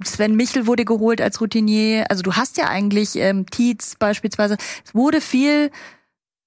Sven 0.03 0.35
Michel 0.35 0.67
wurde 0.67 0.85
geholt 0.85 1.21
als 1.21 1.41
Routinier. 1.41 2.05
Also 2.09 2.21
du 2.21 2.33
hast 2.33 2.57
ja 2.57 2.67
eigentlich 2.67 3.15
ähm, 3.15 3.45
Tietz 3.49 3.95
beispielsweise. 3.97 4.57
Es 4.85 4.93
wurde 4.93 5.21
viel 5.21 5.71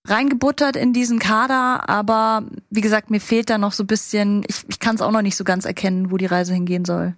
reingebuttert 0.07 0.77
in 0.77 0.93
diesen 0.93 1.19
Kader, 1.19 1.89
aber 1.89 2.45
wie 2.71 2.81
gesagt, 2.81 3.11
mir 3.11 3.21
fehlt 3.21 3.51
da 3.51 3.59
noch 3.59 3.73
so 3.73 3.83
ein 3.83 3.89
bisschen, 3.89 4.45
ich, 4.47 4.65
ich 4.69 4.79
kann 4.79 4.95
es 4.95 5.03
auch 5.03 5.11
noch 5.11 5.23
nicht 5.23 5.37
so 5.37 5.45
ganz 5.45 5.65
erkennen, 5.65 6.11
wo 6.11 6.17
die 6.17 6.27
Reise 6.27 6.55
hingehen 6.55 6.85
soll. 6.85 7.17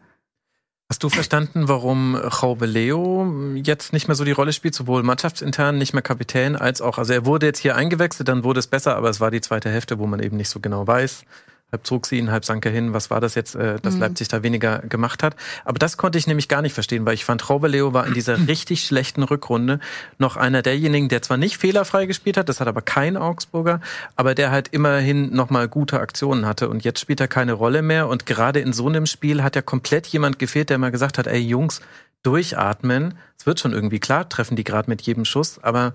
Hast 0.90 1.02
du 1.02 1.10
verstanden, 1.10 1.68
warum 1.68 2.18
Jaube 2.40 2.64
Leo 2.64 3.54
jetzt 3.56 3.92
nicht 3.92 4.08
mehr 4.08 4.14
so 4.14 4.24
die 4.24 4.32
Rolle 4.32 4.54
spielt, 4.54 4.74
sowohl 4.74 5.02
mannschaftsintern, 5.02 5.76
nicht 5.76 5.92
mehr 5.92 6.00
Kapitän, 6.00 6.56
als 6.56 6.80
auch, 6.80 6.96
also 6.96 7.12
er 7.12 7.26
wurde 7.26 7.44
jetzt 7.44 7.58
hier 7.58 7.76
eingewechselt, 7.76 8.26
dann 8.26 8.42
wurde 8.42 8.60
es 8.60 8.68
besser, 8.68 8.96
aber 8.96 9.10
es 9.10 9.20
war 9.20 9.30
die 9.30 9.42
zweite 9.42 9.68
Hälfte, 9.68 9.98
wo 9.98 10.06
man 10.06 10.20
eben 10.20 10.38
nicht 10.38 10.48
so 10.48 10.60
genau 10.60 10.86
weiß. 10.86 11.26
Halb 11.70 11.86
zog 11.86 12.06
sie 12.06 12.16
ihn, 12.16 12.30
halb 12.30 12.46
sank 12.46 12.64
er 12.64 12.72
hin. 12.72 12.94
Was 12.94 13.10
war 13.10 13.20
das 13.20 13.34
jetzt, 13.34 13.54
äh, 13.54 13.78
dass 13.80 13.94
Mhm. 13.94 14.00
Leipzig 14.00 14.28
da 14.28 14.42
weniger 14.42 14.78
gemacht 14.78 15.22
hat? 15.22 15.36
Aber 15.66 15.78
das 15.78 15.98
konnte 15.98 16.16
ich 16.16 16.26
nämlich 16.26 16.48
gar 16.48 16.62
nicht 16.62 16.72
verstehen, 16.72 17.04
weil 17.04 17.12
ich 17.12 17.26
fand, 17.26 17.46
Jaube 17.46 17.68
Leo 17.68 17.92
war 17.92 18.06
in 18.06 18.14
dieser 18.14 18.38
richtig 18.48 18.84
schlechten 18.84 19.22
Rückrunde 19.22 19.78
noch 20.16 20.38
einer 20.38 20.62
derjenigen, 20.62 21.10
der 21.10 21.20
zwar 21.20 21.36
nicht 21.36 21.58
fehlerfrei 21.58 22.06
gespielt 22.06 22.38
hat, 22.38 22.48
das 22.48 22.60
hat 22.60 22.68
aber 22.68 22.80
kein 22.80 23.18
Augsburger, 23.18 23.80
aber 24.16 24.34
der 24.34 24.50
halt 24.50 24.68
immerhin 24.68 25.34
nochmal 25.34 25.68
gute 25.68 26.00
Aktionen 26.00 26.46
hatte 26.46 26.70
und 26.70 26.84
jetzt 26.84 27.00
spielt 27.00 27.20
er 27.20 27.28
keine 27.28 27.52
Rolle 27.52 27.82
mehr 27.82 28.08
und 28.08 28.24
gerade 28.24 28.60
in 28.60 28.72
so 28.72 28.88
einem 28.88 29.04
Spiel 29.04 29.42
hat 29.42 29.54
ja 29.54 29.60
komplett 29.60 30.06
jemand 30.06 30.38
gefehlt, 30.38 30.70
der 30.70 30.78
mal 30.78 30.90
gesagt 30.90 31.18
hat, 31.18 31.26
ey 31.26 31.38
Jungs, 31.40 31.82
durchatmen, 32.22 33.14
es 33.38 33.44
wird 33.46 33.60
schon 33.60 33.72
irgendwie 33.72 34.00
klar, 34.00 34.28
treffen 34.28 34.56
die 34.56 34.64
gerade 34.64 34.88
mit 34.88 35.02
jedem 35.02 35.24
Schuss, 35.24 35.58
aber 35.62 35.92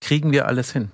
kriegen 0.00 0.30
wir 0.32 0.46
alles 0.46 0.72
hin. 0.72 0.90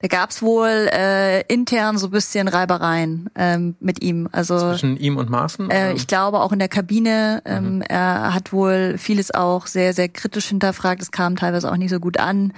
Da 0.00 0.08
gab's 0.08 0.42
wohl 0.42 0.68
äh, 0.92 1.40
intern 1.52 1.96
so 1.96 2.08
ein 2.08 2.10
bisschen 2.10 2.48
Reibereien 2.48 3.30
ähm, 3.34 3.76
mit 3.80 4.02
ihm. 4.02 4.28
Also 4.32 4.58
Zwischen 4.58 4.96
ihm 4.98 5.16
und 5.16 5.30
Maaßen? 5.30 5.70
äh, 5.70 5.92
ich 5.94 6.06
glaube 6.06 6.40
auch 6.40 6.52
in 6.52 6.58
der 6.58 6.68
Kabine. 6.68 7.42
Ähm, 7.46 7.76
Mhm. 7.76 7.82
Er 7.82 8.34
hat 8.34 8.52
wohl 8.52 8.96
vieles 8.98 9.32
auch 9.34 9.66
sehr, 9.66 9.94
sehr 9.94 10.08
kritisch 10.10 10.46
hinterfragt. 10.48 11.00
Es 11.00 11.10
kam 11.12 11.36
teilweise 11.36 11.70
auch 11.72 11.76
nicht 11.76 11.90
so 11.90 11.98
gut 12.00 12.18
an. 12.20 12.52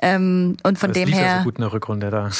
Ähm, 0.00 0.56
und 0.62 0.78
von 0.78 0.90
Das 0.90 0.98
dem 0.98 1.08
lief 1.08 1.16
ja 1.16 1.22
her. 1.24 1.38
so 1.38 1.44
gut 1.44 1.56
in 1.56 1.62
der 1.62 1.72
Rückrunde 1.72 2.10
da. 2.10 2.30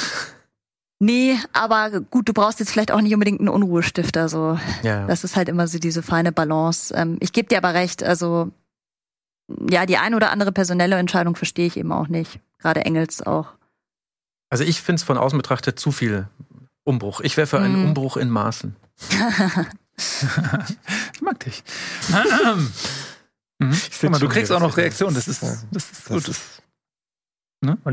Nee, 1.00 1.36
aber 1.52 2.00
gut, 2.00 2.28
du 2.28 2.32
brauchst 2.32 2.60
jetzt 2.60 2.70
vielleicht 2.70 2.92
auch 2.92 3.00
nicht 3.00 3.12
unbedingt 3.12 3.40
einen 3.40 3.48
Unruhestifter. 3.48 4.28
So, 4.28 4.56
Ja. 4.84 5.06
das 5.08 5.24
ist 5.24 5.34
halt 5.34 5.48
immer 5.48 5.66
so 5.66 5.78
diese 5.80 6.00
feine 6.02 6.30
Balance. 6.30 6.94
Ähm, 6.96 7.16
ich 7.20 7.32
gebe 7.32 7.48
dir 7.48 7.58
aber 7.58 7.74
recht. 7.74 8.04
Also 8.04 8.50
ja, 9.68 9.84
die 9.84 9.96
ein 9.98 10.14
oder 10.14 10.30
andere 10.30 10.52
personelle 10.52 10.96
Entscheidung 10.96 11.34
verstehe 11.34 11.66
ich 11.66 11.76
eben 11.76 11.90
auch 11.90 12.06
nicht. 12.06 12.38
Gerade 12.60 12.84
Engels 12.84 13.20
auch. 13.20 13.48
Also 14.53 14.64
ich 14.64 14.82
finde 14.82 15.00
es 15.00 15.03
von 15.03 15.16
außen 15.16 15.38
betrachtet 15.38 15.78
zu 15.80 15.92
viel 15.92 16.28
Umbruch. 16.84 17.22
Ich 17.22 17.38
wäre 17.38 17.46
für 17.46 17.59
einen 17.59 17.80
Mhm. 17.80 17.88
Umbruch 17.88 18.18
in 18.18 18.28
Maßen. 18.28 18.76
Ich 21.14 21.20
mag 21.22 21.38
dich. 21.40 21.62
mhm. 23.59 23.72
Guck 24.00 24.11
mal, 24.11 24.18
du 24.18 24.28
kriegst 24.28 24.50
auch 24.53 24.61
noch 24.61 24.76
Reaktionen. 24.76 25.14
Das 25.14 25.28
ist, 25.28 25.42
das 25.70 25.90
ist 25.90 26.05
gut. 26.07 26.30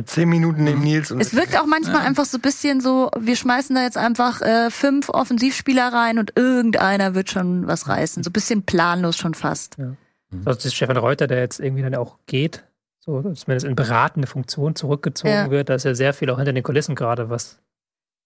Zehn 0.08 0.28
Minuten 0.28 0.64
neben 0.64 0.82
Nils 0.82 1.12
und 1.12 1.22
Es 1.22 1.34
wirkt 1.36 1.58
auch 1.58 1.66
manchmal 1.66 2.02
einfach 2.02 2.26
so 2.26 2.38
ein 2.40 2.42
bisschen 2.42 2.82
so, 2.82 3.12
wir 3.20 3.36
schmeißen 3.36 3.76
da 3.76 3.84
jetzt 3.84 3.98
einfach 3.98 4.42
äh, 4.42 4.72
fünf 4.72 5.10
Offensivspieler 5.10 5.94
rein 5.94 6.18
und 6.20 6.34
irgendeiner 6.36 7.14
wird 7.16 7.30
schon 7.30 7.68
was 7.68 7.88
reißen. 7.88 8.24
So 8.24 8.32
ein 8.32 8.34
bisschen 8.34 8.64
planlos 8.64 9.16
schon 9.18 9.34
fast. 9.36 9.78
Also 9.80 9.96
das 10.46 10.66
ist 10.66 10.76
Stefan 10.76 10.98
Reuter, 10.98 11.28
der 11.28 11.40
jetzt 11.40 11.60
irgendwie 11.60 11.84
dann 11.84 11.96
auch 11.96 12.18
geht, 12.26 12.64
so 13.00 13.22
zumindest 13.34 13.66
in 13.66 13.76
beratende 13.76 14.28
Funktion 14.28 14.76
zurückgezogen 14.76 15.34
Ja. 15.34 15.50
wird. 15.50 15.70
Da 15.70 15.76
ist 15.76 15.86
ja 15.86 15.94
sehr 15.96 16.14
viel 16.14 16.30
auch 16.30 16.38
hinter 16.38 16.54
den 16.54 16.64
Kulissen 16.64 16.96
gerade, 16.96 17.30
was 17.30 17.62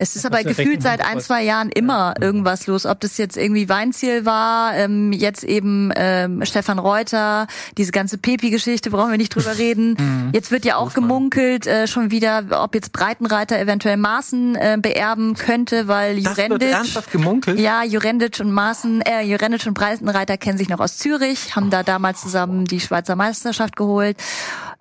Es 0.03 0.17
ist 0.17 0.25
aber 0.25 0.43
gefühlt 0.43 0.83
seit 0.83 0.99
ein, 0.99 1.21
zwei 1.21 1.43
Jahren 1.43 1.69
immer 1.69 2.15
irgendwas 2.19 2.67
los. 2.67 2.85
Ob 2.85 2.99
das 2.99 3.17
jetzt 3.17 3.37
irgendwie 3.37 3.69
Weinziel 3.69 4.25
war, 4.25 4.75
ähm, 4.75 5.13
jetzt 5.13 5.45
eben 5.45 5.93
ähm, 5.95 6.43
Stefan 6.43 6.77
Reuter, 6.77 7.47
diese 7.77 7.93
ganze 7.93 8.17
Pepi-Geschichte, 8.17 8.89
brauchen 8.89 9.11
wir 9.11 9.17
nicht 9.17 9.33
drüber 9.33 9.57
reden. 9.57 10.29
Jetzt 10.33 10.51
wird 10.51 10.65
ja 10.65 10.75
auch 10.75 10.93
gemunkelt, 10.93 11.67
äh, 11.67 11.87
schon 11.87 12.11
wieder, 12.11 12.43
ob 12.51 12.75
jetzt 12.75 12.91
Breitenreiter 12.91 13.57
eventuell 13.57 13.95
Maaßen 13.95 14.55
äh, 14.55 14.77
beerben 14.77 15.35
könnte, 15.35 15.87
weil 15.87 16.17
Jurendic... 16.17 16.69
ernsthaft 16.69 17.09
gemunkelt? 17.09 17.57
Ja, 17.57 17.85
Jurendic 17.85 18.41
und 18.41 18.51
Maaßen, 18.51 19.03
äh, 19.03 19.21
Jurendic 19.21 19.65
und 19.67 19.73
Breitenreiter 19.73 20.35
kennen 20.35 20.57
sich 20.57 20.67
noch 20.67 20.81
aus 20.81 20.97
Zürich, 20.97 21.55
haben 21.55 21.69
da 21.69 21.81
damals 21.81 22.19
zusammen 22.19 22.65
die 22.65 22.81
Schweizer 22.81 23.15
Meisterschaft 23.15 23.77
geholt. 23.77 24.17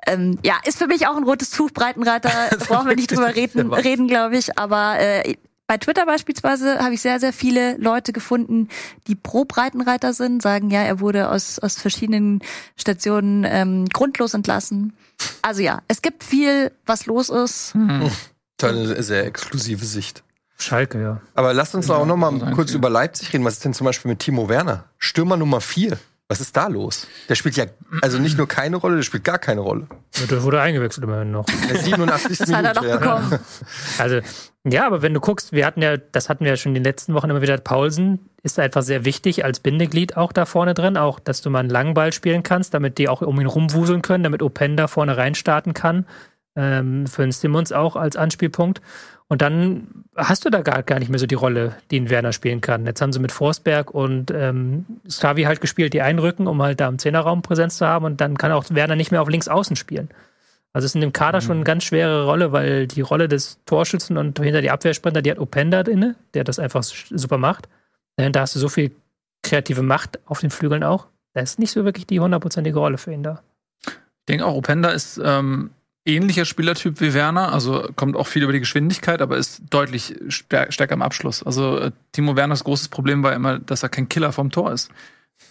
Ähm, 0.06 0.38
ja, 0.42 0.54
ist 0.64 0.78
für 0.78 0.86
mich 0.86 1.06
auch 1.06 1.16
ein 1.16 1.24
rotes 1.24 1.50
Tuch, 1.50 1.70
Breitenreiter, 1.70 2.30
brauchen 2.68 2.88
wir 2.88 2.96
nicht 2.96 3.10
drüber 3.10 3.34
reden, 3.34 3.72
reden 3.72 4.08
glaube 4.08 4.36
ich. 4.36 4.58
Aber 4.58 4.98
äh, 4.98 5.36
bei 5.66 5.78
Twitter 5.78 6.04
beispielsweise 6.04 6.80
habe 6.80 6.94
ich 6.94 7.00
sehr, 7.00 7.18
sehr 7.18 7.32
viele 7.32 7.76
Leute 7.78 8.12
gefunden, 8.12 8.68
die 9.06 9.14
pro 9.14 9.44
Breitenreiter 9.44 10.12
sind, 10.12 10.42
sagen, 10.42 10.70
ja, 10.70 10.82
er 10.82 11.00
wurde 11.00 11.30
aus, 11.30 11.58
aus 11.58 11.76
verschiedenen 11.76 12.40
Stationen 12.76 13.46
ähm, 13.48 13.88
grundlos 13.88 14.34
entlassen. 14.34 14.92
Also 15.40 15.62
ja, 15.62 15.80
es 15.88 16.02
gibt 16.02 16.24
viel, 16.24 16.72
was 16.84 17.06
los 17.06 17.30
ist. 17.30 17.74
eine 17.74 19.02
sehr 19.02 19.24
exklusive 19.24 19.84
Sicht. 19.84 20.22
Schalke, 20.58 21.00
ja. 21.00 21.20
Aber 21.34 21.54
lasst 21.54 21.74
uns 21.74 21.86
doch 21.86 21.98
auch 21.98 22.06
noch 22.06 22.16
mal 22.16 22.52
kurz 22.54 22.72
über 22.72 22.90
Leipzig 22.90 23.32
reden. 23.32 23.44
Was 23.44 23.54
ist 23.54 23.64
denn 23.64 23.74
zum 23.74 23.84
Beispiel 23.84 24.10
mit 24.10 24.20
Timo 24.20 24.48
Werner? 24.48 24.84
Stürmer 24.98 25.36
Nummer 25.36 25.60
vier. 25.60 25.98
Was 26.32 26.40
ist 26.40 26.56
da 26.56 26.66
los? 26.66 27.06
Der 27.28 27.34
spielt 27.34 27.56
ja 27.56 27.66
also 28.00 28.18
nicht 28.18 28.38
nur 28.38 28.48
keine 28.48 28.78
Rolle, 28.78 28.96
der 28.96 29.02
spielt 29.02 29.22
gar 29.22 29.38
keine 29.38 29.60
Rolle. 29.60 29.86
Der 30.30 30.42
wurde 30.42 30.62
eingewechselt 30.62 31.04
immerhin 31.04 31.30
noch. 31.30 31.44
Der 31.44 31.78
87. 31.78 32.38
Das 32.38 32.50
hat 32.50 32.64
er 32.64 32.72
doch 32.72 32.80
Minute, 32.80 33.04
ja. 33.04 33.16
bekommen. 33.18 33.38
Also, 33.98 34.20
ja, 34.64 34.86
aber 34.86 35.02
wenn 35.02 35.12
du 35.12 35.20
guckst, 35.20 35.52
wir 35.52 35.66
hatten 35.66 35.82
ja, 35.82 35.98
das 35.98 36.30
hatten 36.30 36.44
wir 36.44 36.52
ja 36.52 36.56
schon 36.56 36.70
in 36.70 36.76
den 36.76 36.84
letzten 36.84 37.12
Wochen 37.12 37.28
immer 37.28 37.42
wieder, 37.42 37.58
Paulsen 37.58 38.30
ist 38.42 38.58
einfach 38.58 38.80
sehr 38.80 39.04
wichtig 39.04 39.44
als 39.44 39.60
Bindeglied 39.60 40.16
auch 40.16 40.32
da 40.32 40.46
vorne 40.46 40.72
drin, 40.72 40.96
auch, 40.96 41.20
dass 41.20 41.42
du 41.42 41.50
mal 41.50 41.58
einen 41.58 41.68
langen 41.68 41.92
Ball 41.92 42.14
spielen 42.14 42.42
kannst, 42.42 42.72
damit 42.72 42.96
die 42.96 43.10
auch 43.10 43.20
um 43.20 43.38
ihn 43.38 43.46
rumwuseln 43.46 44.00
können, 44.00 44.24
damit 44.24 44.42
Openda 44.42 44.86
vorne 44.88 45.18
reinstarten 45.18 45.74
kann. 45.74 46.06
Ähm, 46.56 47.06
für 47.06 47.20
den 47.20 47.32
Simmons 47.32 47.72
auch 47.72 47.94
als 47.94 48.16
Anspielpunkt. 48.16 48.80
Und 49.32 49.40
dann 49.40 49.86
hast 50.14 50.44
du 50.44 50.50
da 50.50 50.60
gar, 50.60 50.82
gar 50.82 50.98
nicht 50.98 51.08
mehr 51.08 51.18
so 51.18 51.24
die 51.24 51.36
Rolle, 51.36 51.74
die 51.90 51.98
ein 51.98 52.10
Werner 52.10 52.34
spielen 52.34 52.60
kann. 52.60 52.84
Jetzt 52.84 53.00
haben 53.00 53.14
sie 53.14 53.18
mit 53.18 53.32
Forsberg 53.32 53.90
und 53.90 54.30
ähm, 54.30 54.84
Stavi 55.08 55.44
halt 55.44 55.62
gespielt, 55.62 55.94
die 55.94 56.02
einrücken, 56.02 56.46
um 56.46 56.60
halt 56.60 56.80
da 56.80 56.88
im 56.88 56.98
Zehnerraum 56.98 57.40
Präsenz 57.40 57.78
zu 57.78 57.86
haben. 57.86 58.04
Und 58.04 58.20
dann 58.20 58.36
kann 58.36 58.52
auch 58.52 58.66
Werner 58.68 58.94
nicht 58.94 59.10
mehr 59.10 59.22
auf 59.22 59.30
links 59.30 59.48
außen 59.48 59.74
spielen. 59.74 60.10
Also 60.74 60.84
es 60.84 60.90
ist 60.90 60.96
in 60.96 61.00
dem 61.00 61.14
Kader 61.14 61.40
schon 61.40 61.56
eine 61.56 61.64
ganz 61.64 61.84
schwere 61.84 62.26
Rolle, 62.26 62.52
weil 62.52 62.86
die 62.86 63.00
Rolle 63.00 63.26
des 63.26 63.58
Torschützen 63.64 64.18
und 64.18 64.38
hinter 64.38 64.60
die 64.60 64.70
Abwehrsprinter, 64.70 65.22
die 65.22 65.30
hat 65.30 65.38
Openda 65.38 65.80
inne, 65.80 66.14
der 66.34 66.44
das 66.44 66.58
einfach 66.58 66.82
super 66.82 67.38
macht. 67.38 67.70
Äh, 68.18 68.30
Da 68.32 68.42
hast 68.42 68.54
du 68.54 68.58
so 68.58 68.68
viel 68.68 68.90
kreative 69.42 69.80
Macht 69.80 70.18
auf 70.26 70.40
den 70.40 70.50
Flügeln 70.50 70.84
auch. 70.84 71.06
Da 71.32 71.40
ist 71.40 71.58
nicht 71.58 71.70
so 71.70 71.86
wirklich 71.86 72.06
die 72.06 72.20
hundertprozentige 72.20 72.78
Rolle 72.78 72.98
für 72.98 73.14
ihn 73.14 73.22
da. 73.22 73.40
Ich 73.86 74.26
denke 74.28 74.44
auch, 74.44 74.56
Openda 74.56 74.90
ist 74.90 75.18
ähm, 75.24 75.70
ähnlicher 76.04 76.44
Spielertyp 76.44 77.00
wie 77.00 77.14
Werner, 77.14 77.52
also 77.52 77.88
kommt 77.94 78.16
auch 78.16 78.26
viel 78.26 78.42
über 78.42 78.52
die 78.52 78.60
Geschwindigkeit, 78.60 79.22
aber 79.22 79.36
ist 79.36 79.62
deutlich 79.70 80.16
stär 80.28 80.72
stärker 80.72 80.94
im 80.94 81.02
Abschluss. 81.02 81.42
Also 81.42 81.78
äh, 81.78 81.92
Timo 82.12 82.36
Werners 82.36 82.64
großes 82.64 82.88
Problem 82.88 83.22
war 83.22 83.32
immer, 83.34 83.58
dass 83.58 83.82
er 83.82 83.88
kein 83.88 84.08
Killer 84.08 84.32
vom 84.32 84.50
Tor 84.50 84.72
ist. 84.72 84.90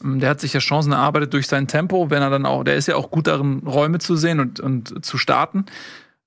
Ähm, 0.03 0.19
Der 0.19 0.29
hat 0.29 0.41
sich 0.41 0.53
ja 0.53 0.59
Chancen 0.59 0.91
erarbeitet 0.91 1.33
durch 1.33 1.47
sein 1.47 1.67
Tempo, 1.67 2.09
wenn 2.09 2.21
er 2.21 2.29
dann 2.29 2.45
auch, 2.45 2.63
der 2.63 2.75
ist 2.75 2.87
ja 2.87 2.95
auch 2.95 3.11
gut 3.11 3.27
darin, 3.27 3.59
Räume 3.65 3.99
zu 3.99 4.15
sehen 4.15 4.39
und, 4.39 4.59
und 4.59 5.05
zu 5.05 5.17
starten, 5.17 5.65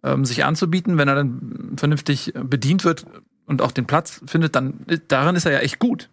ähm, 0.02 0.24
sich 0.24 0.44
anzubieten. 0.44 0.96
Wenn 0.96 1.08
er 1.08 1.16
dann 1.16 1.74
vernünftig 1.76 2.32
bedient 2.34 2.84
wird 2.84 3.04
und 3.46 3.60
auch 3.60 3.72
den 3.72 3.86
Platz 3.86 4.22
findet, 4.26 4.56
dann 4.56 4.86
darin 5.08 5.36
ist 5.36 5.44
er 5.44 5.52
ja 5.52 5.58
echt 5.58 5.78
gut. 5.78 6.08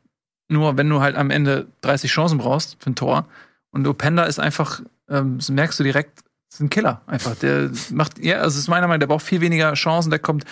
Nur 0.50 0.76
wenn 0.76 0.90
du 0.90 1.00
halt 1.00 1.16
am 1.16 1.30
Ende 1.30 1.68
30 1.80 2.12
Chancen 2.12 2.40
brauchst 2.40 2.76
für 2.84 2.90
ein 2.90 2.96
Tor 2.96 3.26
und 3.72 3.88
Openda 3.88 4.24
ist 4.24 4.38
einfach, 4.38 4.82
ähm, 5.08 5.38
das 5.38 5.50
merkst 5.50 5.80
du 5.80 5.84
direkt, 5.84 6.26
ist 6.52 6.60
ein 6.60 6.70
Killer 6.70 7.02
einfach. 7.08 7.36
Der 7.36 7.72
macht, 7.92 8.20
ja, 8.20 8.40
also 8.40 8.60
ist 8.60 8.68
meiner 8.68 8.88
Meinung 8.88 8.98
nach, 8.98 9.08
der 9.08 9.08
braucht 9.08 9.26
viel 9.26 9.42
weniger 9.42 9.74
Chancen, 9.74 10.10
der 10.10 10.20
kommt. 10.20 10.46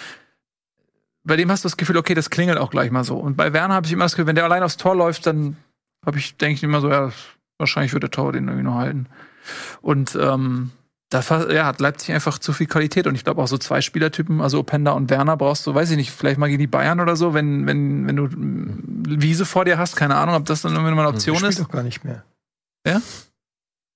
Bei 1.23 1.35
dem 1.35 1.51
hast 1.51 1.63
du 1.63 1.67
das 1.67 1.77
Gefühl, 1.77 1.97
okay, 1.97 2.13
das 2.13 2.29
klingelt 2.29 2.57
auch 2.57 2.71
gleich 2.71 2.91
mal 2.91 3.03
so. 3.03 3.17
Und 3.17 3.35
bei 3.35 3.51
Werner 3.53 3.75
habe 3.75 3.85
ich 3.85 3.93
immer 3.93 4.05
das 4.05 4.13
Gefühl, 4.13 4.27
wenn 4.27 4.35
der 4.35 4.45
allein 4.45 4.63
aufs 4.63 4.77
Tor 4.77 4.95
läuft, 4.95 5.25
dann 5.25 5.57
habe 6.05 6.17
ich, 6.17 6.37
denke 6.37 6.55
ich 6.55 6.63
immer 6.63 6.79
so, 6.79 6.89
ja, 6.89 7.11
wahrscheinlich 7.57 7.93
wird 7.93 8.03
der 8.03 8.11
Tor 8.11 8.31
den 8.31 8.47
irgendwie 8.47 8.63
noch 8.63 8.75
halten. 8.75 9.07
Und 9.81 10.17
ähm, 10.19 10.71
da 11.09 11.21
ja, 11.49 11.65
hat 11.65 11.81
Leipzig 11.81 12.13
einfach 12.13 12.37
zu 12.37 12.53
viel 12.53 12.67
Qualität 12.67 13.07
und 13.07 13.15
ich 13.15 13.23
glaube 13.23 13.41
auch 13.41 13.47
so 13.47 13.57
zwei 13.57 13.81
Spielertypen, 13.81 14.41
also 14.41 14.59
Openda 14.59 14.91
und 14.91 15.09
Werner 15.09 15.37
brauchst 15.37 15.65
du, 15.65 15.73
weiß 15.73 15.89
ich 15.91 15.97
nicht, 15.97 16.11
vielleicht 16.11 16.37
mal 16.37 16.47
gegen 16.47 16.59
die 16.59 16.67
Bayern 16.67 16.99
oder 16.99 17.15
so, 17.15 17.33
wenn, 17.33 17.65
wenn, 17.65 18.07
wenn 18.07 18.15
du 18.15 18.29
Wiese 19.21 19.45
vor 19.45 19.65
dir 19.65 19.77
hast, 19.77 19.95
keine 19.95 20.15
Ahnung, 20.15 20.35
ob 20.35 20.45
das 20.45 20.61
dann 20.61 20.73
irgendwie 20.73 20.93
mal 20.93 21.01
eine 21.01 21.09
Option 21.09 21.35
Spielt 21.35 21.51
ist. 21.51 21.59
doch 21.59 21.69
gar 21.69 21.83
nicht 21.83 22.03
mehr. 22.03 22.23
Wer? 22.83 23.01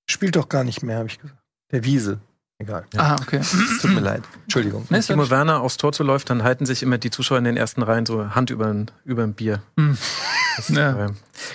Spielt 0.10 0.36
doch 0.36 0.50
gar 0.50 0.64
nicht 0.64 0.84
mehr, 0.84 0.98
habe 0.98 1.08
ich 1.08 1.20
gesagt. 1.20 1.43
Der 1.74 1.84
Wiese. 1.84 2.20
Egal. 2.60 2.86
Ah, 2.96 3.16
okay. 3.20 3.38
Es 3.42 3.52
tut 3.82 3.94
mir 3.94 4.00
leid. 4.12 4.22
Entschuldigung. 4.44 4.86
Ja 4.90 5.00
Timo 5.00 5.30
Werner 5.30 5.60
aufs 5.60 5.76
Tor 5.76 5.92
zu 5.92 6.04
läuft, 6.04 6.30
dann 6.30 6.44
halten 6.44 6.66
sich 6.66 6.82
immer 6.84 6.98
die 6.98 7.10
Zuschauer 7.10 7.40
in 7.40 7.44
den 7.44 7.58
ersten 7.58 7.82
Reihen 7.82 8.06
so 8.06 8.34
Hand 8.36 8.52
über 8.52 8.68
ein, 8.68 8.90
über 9.04 9.24
ein 9.24 9.34
Bier. 9.34 9.62
Hm. 9.78 9.98
Das, 10.56 10.70
Ja. 10.70 11.08
äh, 11.08 11.10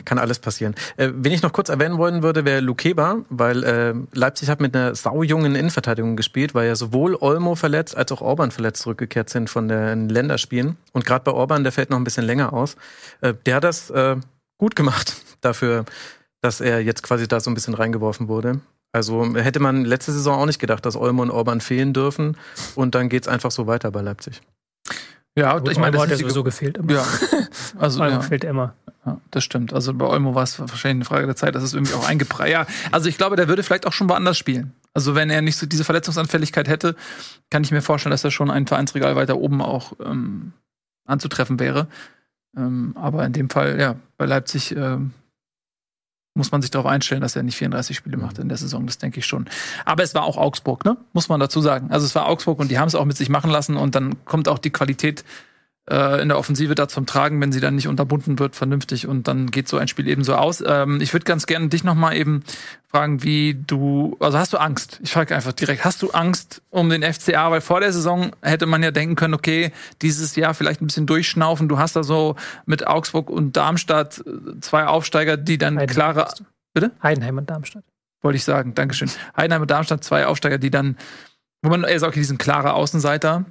kann 0.05 0.19
alles 0.19 0.41
passieren. 0.41 0.75
Äh, 0.97 1.11
wen 1.15 1.33
ich 1.33 1.41
noch 1.41 1.53
kurz 1.53 1.69
erwähnen 1.69 1.97
wollen 1.99 2.23
würde, 2.25 2.45
wäre 2.45 2.61
Lukeba, 2.61 3.19
weil 3.31 3.63
äh, 3.63 3.95
Leipzig 4.13 4.51
hat 4.51 4.61
mit 4.61 4.75
einer 4.77 4.95
saujungen 4.97 5.55
Innenverteidigung 5.55 6.17
gespielt, 6.17 6.53
weil 6.55 6.67
ja 6.67 6.75
sowohl 6.75 7.17
Olmo 7.19 7.55
verletzt 7.55 7.97
als 7.97 8.11
auch 8.11 8.21
Orban 8.21 8.51
verletzt 8.51 8.83
zurückgekehrt 8.83 9.31
sind 9.31 9.49
von 9.49 9.69
den 9.69 10.09
Länderspielen. 10.09 10.77
Und 10.93 11.07
gerade 11.07 11.23
bei 11.25 11.31
Orban, 11.33 11.63
der 11.63 11.73
fällt 11.73 11.91
noch 11.91 11.97
ein 11.97 12.05
bisschen 12.05 12.25
länger 12.27 12.53
aus. 12.53 12.77
Äh, 13.21 13.35
der 13.47 13.55
hat 13.55 13.65
das 13.65 13.89
äh, 13.91 14.17
gut 14.59 14.75
gemacht 14.75 15.17
dafür, 15.41 15.85
dass 16.41 16.61
er 16.61 16.83
jetzt 16.83 17.05
quasi 17.05 17.29
da 17.29 17.39
so 17.39 17.51
ein 17.51 17.55
bisschen 17.55 17.75
reingeworfen 17.75 18.27
wurde. 18.27 18.61
Also 18.93 19.35
hätte 19.35 19.61
man 19.61 19.85
letzte 19.85 20.13
Saison 20.13 20.41
auch 20.41 20.47
nicht 20.47 20.59
gedacht, 20.59 20.85
dass 20.87 20.97
Olmo 20.97 21.23
und 21.23 21.31
Orban 21.31 21.61
fehlen 21.61 21.93
dürfen. 21.93 22.37
Und 22.75 22.95
dann 22.95 23.09
geht's 23.09 23.29
einfach 23.29 23.51
so 23.51 23.67
weiter 23.67 23.91
bei 23.91 24.01
Leipzig. 24.01 24.41
Ja, 25.37 25.63
ich 25.71 25.79
meine, 25.79 25.93
das 25.93 26.03
hat 26.03 26.11
ja 26.11 26.17
sowieso 26.17 26.43
gefehlt 26.43 26.79
immer. 26.79 26.93
ja. 26.93 27.05
Also, 27.79 28.03
Olmo 28.03 28.17
ja. 28.17 28.23
fehlt 28.23 28.45
immer. 28.45 28.75
Ja, 29.07 29.21
das 29.31 29.45
stimmt. 29.45 29.73
Also 29.73 29.95
bei 29.95 30.07
Olmo 30.07 30.35
war 30.35 30.43
es 30.43 30.59
wahrscheinlich 30.59 30.97
eine 30.97 31.05
Frage 31.05 31.27
der 31.27 31.37
Zeit, 31.37 31.55
dass 31.55 31.63
es 31.63 31.75
irgendwie 31.75 31.95
auch 31.95 32.09
eingepreist. 32.09 32.53
Ja, 32.53 32.67
also 32.91 33.09
ich 33.09 33.17
glaube, 33.17 33.37
der 33.37 33.47
würde 33.47 33.63
vielleicht 33.63 33.87
auch 33.87 33.93
schon 33.93 34.09
woanders 34.09 34.37
spielen. 34.37 34.73
Also 34.95 35.15
wenn 35.15 35.31
er 35.31 35.43
nicht 35.43 35.57
so 35.57 35.67
diese 35.67 35.85
Verletzungsanfälligkeit 35.85 36.67
hätte, 36.67 36.97
kann 37.51 37.63
ich 37.63 37.71
mir 37.71 37.83
vorstellen, 37.83 38.11
dass 38.11 38.25
er 38.25 38.31
schon 38.31 38.51
ein 38.51 38.67
Vereinsregal 38.67 39.17
weiter 39.17 39.39
oben 39.39 39.63
auch 39.63 39.93
ähm, 40.05 40.53
anzutreffen 41.07 41.61
wäre. 41.61 41.87
Ähm, 42.57 42.95
aber 42.97 43.25
in 43.25 43.33
dem 43.33 43.49
Fall, 43.49 43.81
ja, 43.81 43.97
bei 44.17 44.27
Leipzig 44.27 44.75
ähm, 44.75 45.13
muss 46.39 46.53
man 46.53 46.63
sich 46.63 46.71
darauf 46.71 46.87
einstellen, 46.87 47.21
dass 47.21 47.37
er 47.37 47.43
nicht 47.43 47.57
34 47.57 47.97
Spiele 47.97 48.17
macht 48.17 48.39
in 48.39 48.49
der 48.49 48.57
Saison. 48.57 48.87
Das 48.87 48.97
denke 48.97 49.19
ich 49.19 49.27
schon. 49.27 49.47
Aber 49.85 50.03
es 50.03 50.15
war 50.15 50.23
auch 50.23 50.39
Augsburg, 50.39 50.85
ne? 50.85 50.97
Muss 51.13 51.29
man 51.29 51.41
dazu 51.41 51.61
sagen. 51.61 51.91
Also 51.91 52.07
es 52.07 52.15
war 52.15 52.27
Augsburg 52.27 52.59
und 52.61 52.71
die 52.71 52.79
haben 52.79 52.89
es 52.89 52.95
auch 52.95 53.05
mit 53.05 53.17
sich 53.17 53.29
machen 53.29 53.51
lassen 53.51 53.77
und 53.77 53.95
dann 53.95 54.25
kommt 54.25 54.49
auch 54.49 54.59
die 54.59 54.71
Qualität 54.71 55.25
äh, 55.91 56.21
in 56.21 56.29
der 56.29 56.39
Offensive 56.39 56.75
da 56.75 56.89
zum 56.89 57.07
Tragen, 57.07 57.41
wenn 57.41 57.53
sie 57.53 57.61
dann 57.61 57.75
nicht 57.75 57.89
unterbunden 57.89 58.39
wird, 58.39 58.57
vernünftig 58.57 59.07
und 59.07 59.29
dann 59.29 59.51
geht 59.51 59.69
so 59.69 59.79
ein 59.79 59.89
Spiel 59.89 60.09
eben 60.09 60.25
so 60.25 60.35
aus. 60.35 60.63
Ähm, 60.67 61.01
ich 61.01 61.13
würde 61.13 61.25
ganz 61.25 61.47
gerne 61.47 61.69
dich 61.69 61.85
noch 61.85 61.95
mal 61.95 62.15
eben 62.15 62.45
fragen, 62.89 63.23
wie 63.23 63.55
du, 63.55 64.17
also 64.21 64.39
hast 64.39 64.53
du 64.53 64.59
Angst? 64.59 65.01
Ich 65.03 65.13
frage 65.13 65.35
einfach 65.35 65.53
direkt, 65.53 65.85
hast 65.85 66.03
du 66.03 66.11
Angst 66.11 66.63
um 66.71 66.89
den 66.91 67.03
FCA? 67.03 67.51
Weil 67.51 67.61
vor 67.61 67.81
der 67.81 67.93
Saison 67.93 68.33
hätte 68.43 68.67
man 68.67 68.83
ja 68.83 68.91
denken 68.91 69.15
können, 69.17 69.35
okay, 69.35 69.73
dieses 70.03 70.37
Jahr 70.37 70.55
vielleicht 70.55 70.81
ein 70.81 70.87
bisschen 70.87 71.07
durchschnaufen. 71.07 71.69
Du 71.69 71.79
hast 71.79 71.97
da 71.97 72.03
so 72.03 72.37
mit 72.67 72.87
Augsburg 72.87 73.31
und 73.31 73.57
Darmstadt 73.57 74.19
äh, 74.27 74.61
zwei 74.61 74.87
Aufsteiger, 74.87 75.37
die 75.37 75.59
dann 75.59 75.79
Heidenheim 75.79 75.95
klare. 75.95 76.29
Bitte? 76.75 76.93
Heidenheim 77.03 77.39
und 77.39 77.49
Darmstadt. 77.51 77.85
wollte 78.23 78.37
ich 78.37 78.45
sagen, 78.45 78.75
Dankeschön. 78.75 79.11
Heidenheim 79.37 79.63
und 79.63 79.71
Darmstadt, 79.71 80.05
zwei 80.05 80.27
Aufsteiger, 80.27 80.59
die 80.59 80.71
dann, 80.71 80.97
wo 81.63 81.71
man 81.71 81.85
eher 81.85 81.99
sagt, 81.99 82.11
okay, 82.11 82.21
die 82.21 82.27
sind 82.27 82.39
klare 82.39 82.75
Außenseiter. 82.75 83.45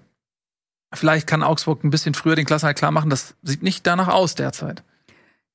Vielleicht 0.94 1.28
kann 1.28 1.44
Augsburg 1.44 1.84
ein 1.84 1.90
bisschen 1.90 2.14
früher 2.14 2.36
den 2.36 2.46
Klassenerhalt 2.46 2.78
klar 2.78 2.92
machen. 2.92 3.10
Das 3.10 3.36
sieht 3.44 3.64
nicht 3.64 3.86
danach 3.86 4.08
aus 4.08 4.36
derzeit. 4.36 4.84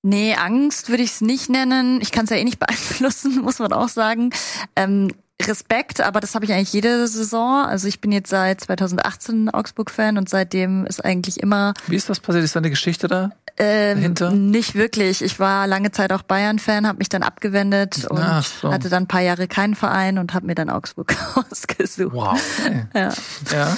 Nee, 0.03 0.35
Angst 0.35 0.89
würde 0.89 1.03
ich 1.03 1.11
es 1.11 1.21
nicht 1.21 1.49
nennen. 1.49 2.01
Ich 2.01 2.11
kann 2.11 2.25
es 2.25 2.31
ja 2.31 2.37
eh 2.37 2.45
nicht 2.45 2.59
beeinflussen, 2.61 3.41
muss 3.41 3.59
man 3.59 3.73
auch 3.73 3.89
sagen. 3.89 4.31
Ähm, 4.77 5.13
Respekt, 5.41 6.01
aber 6.01 6.21
das 6.21 6.35
habe 6.35 6.45
ich 6.45 6.53
eigentlich 6.53 6.73
jede 6.73 7.07
Saison. 7.09 7.65
Also 7.65 7.89
ich 7.89 8.01
bin 8.01 8.13
jetzt 8.13 8.31
seit 8.31 8.61
2018 8.61 9.51
Augsburg-Fan 9.51 10.19
und 10.19 10.29
seitdem 10.29 10.87
ist 10.87 11.05
eigentlich 11.05 11.41
immer 11.41 11.75
Wie 11.87 11.97
ist 11.97 12.09
das 12.09 12.21
passiert? 12.21 12.45
Ist 12.45 12.55
da 12.55 12.61
eine 12.61 12.71
Geschichte 12.71 13.09
da? 13.09 13.31
Ähm, 13.59 13.97
Dahinter? 13.99 14.31
nicht 14.31 14.75
wirklich. 14.75 15.23
Ich 15.23 15.39
war 15.39 15.67
lange 15.67 15.91
Zeit 15.91 16.13
auch 16.13 16.23
Bayern-Fan, 16.23 16.87
habe 16.87 16.99
mich 16.99 17.09
dann 17.09 17.23
abgewendet 17.23 18.07
und 18.09 18.19
Ach 18.21 18.45
so. 18.45 18.73
hatte 18.73 18.89
dann 18.89 19.05
ein 19.05 19.09
paar 19.09 19.21
Jahre 19.21 19.49
keinen 19.49 19.75
Verein 19.75 20.19
und 20.19 20.35
habe 20.35 20.47
mir 20.47 20.55
dann 20.55 20.71
Augsburg 20.71 21.15
ausgesucht. 21.51 22.13
Wow. 22.15 22.41
Ja. 22.95 23.11
Ja. 23.53 23.75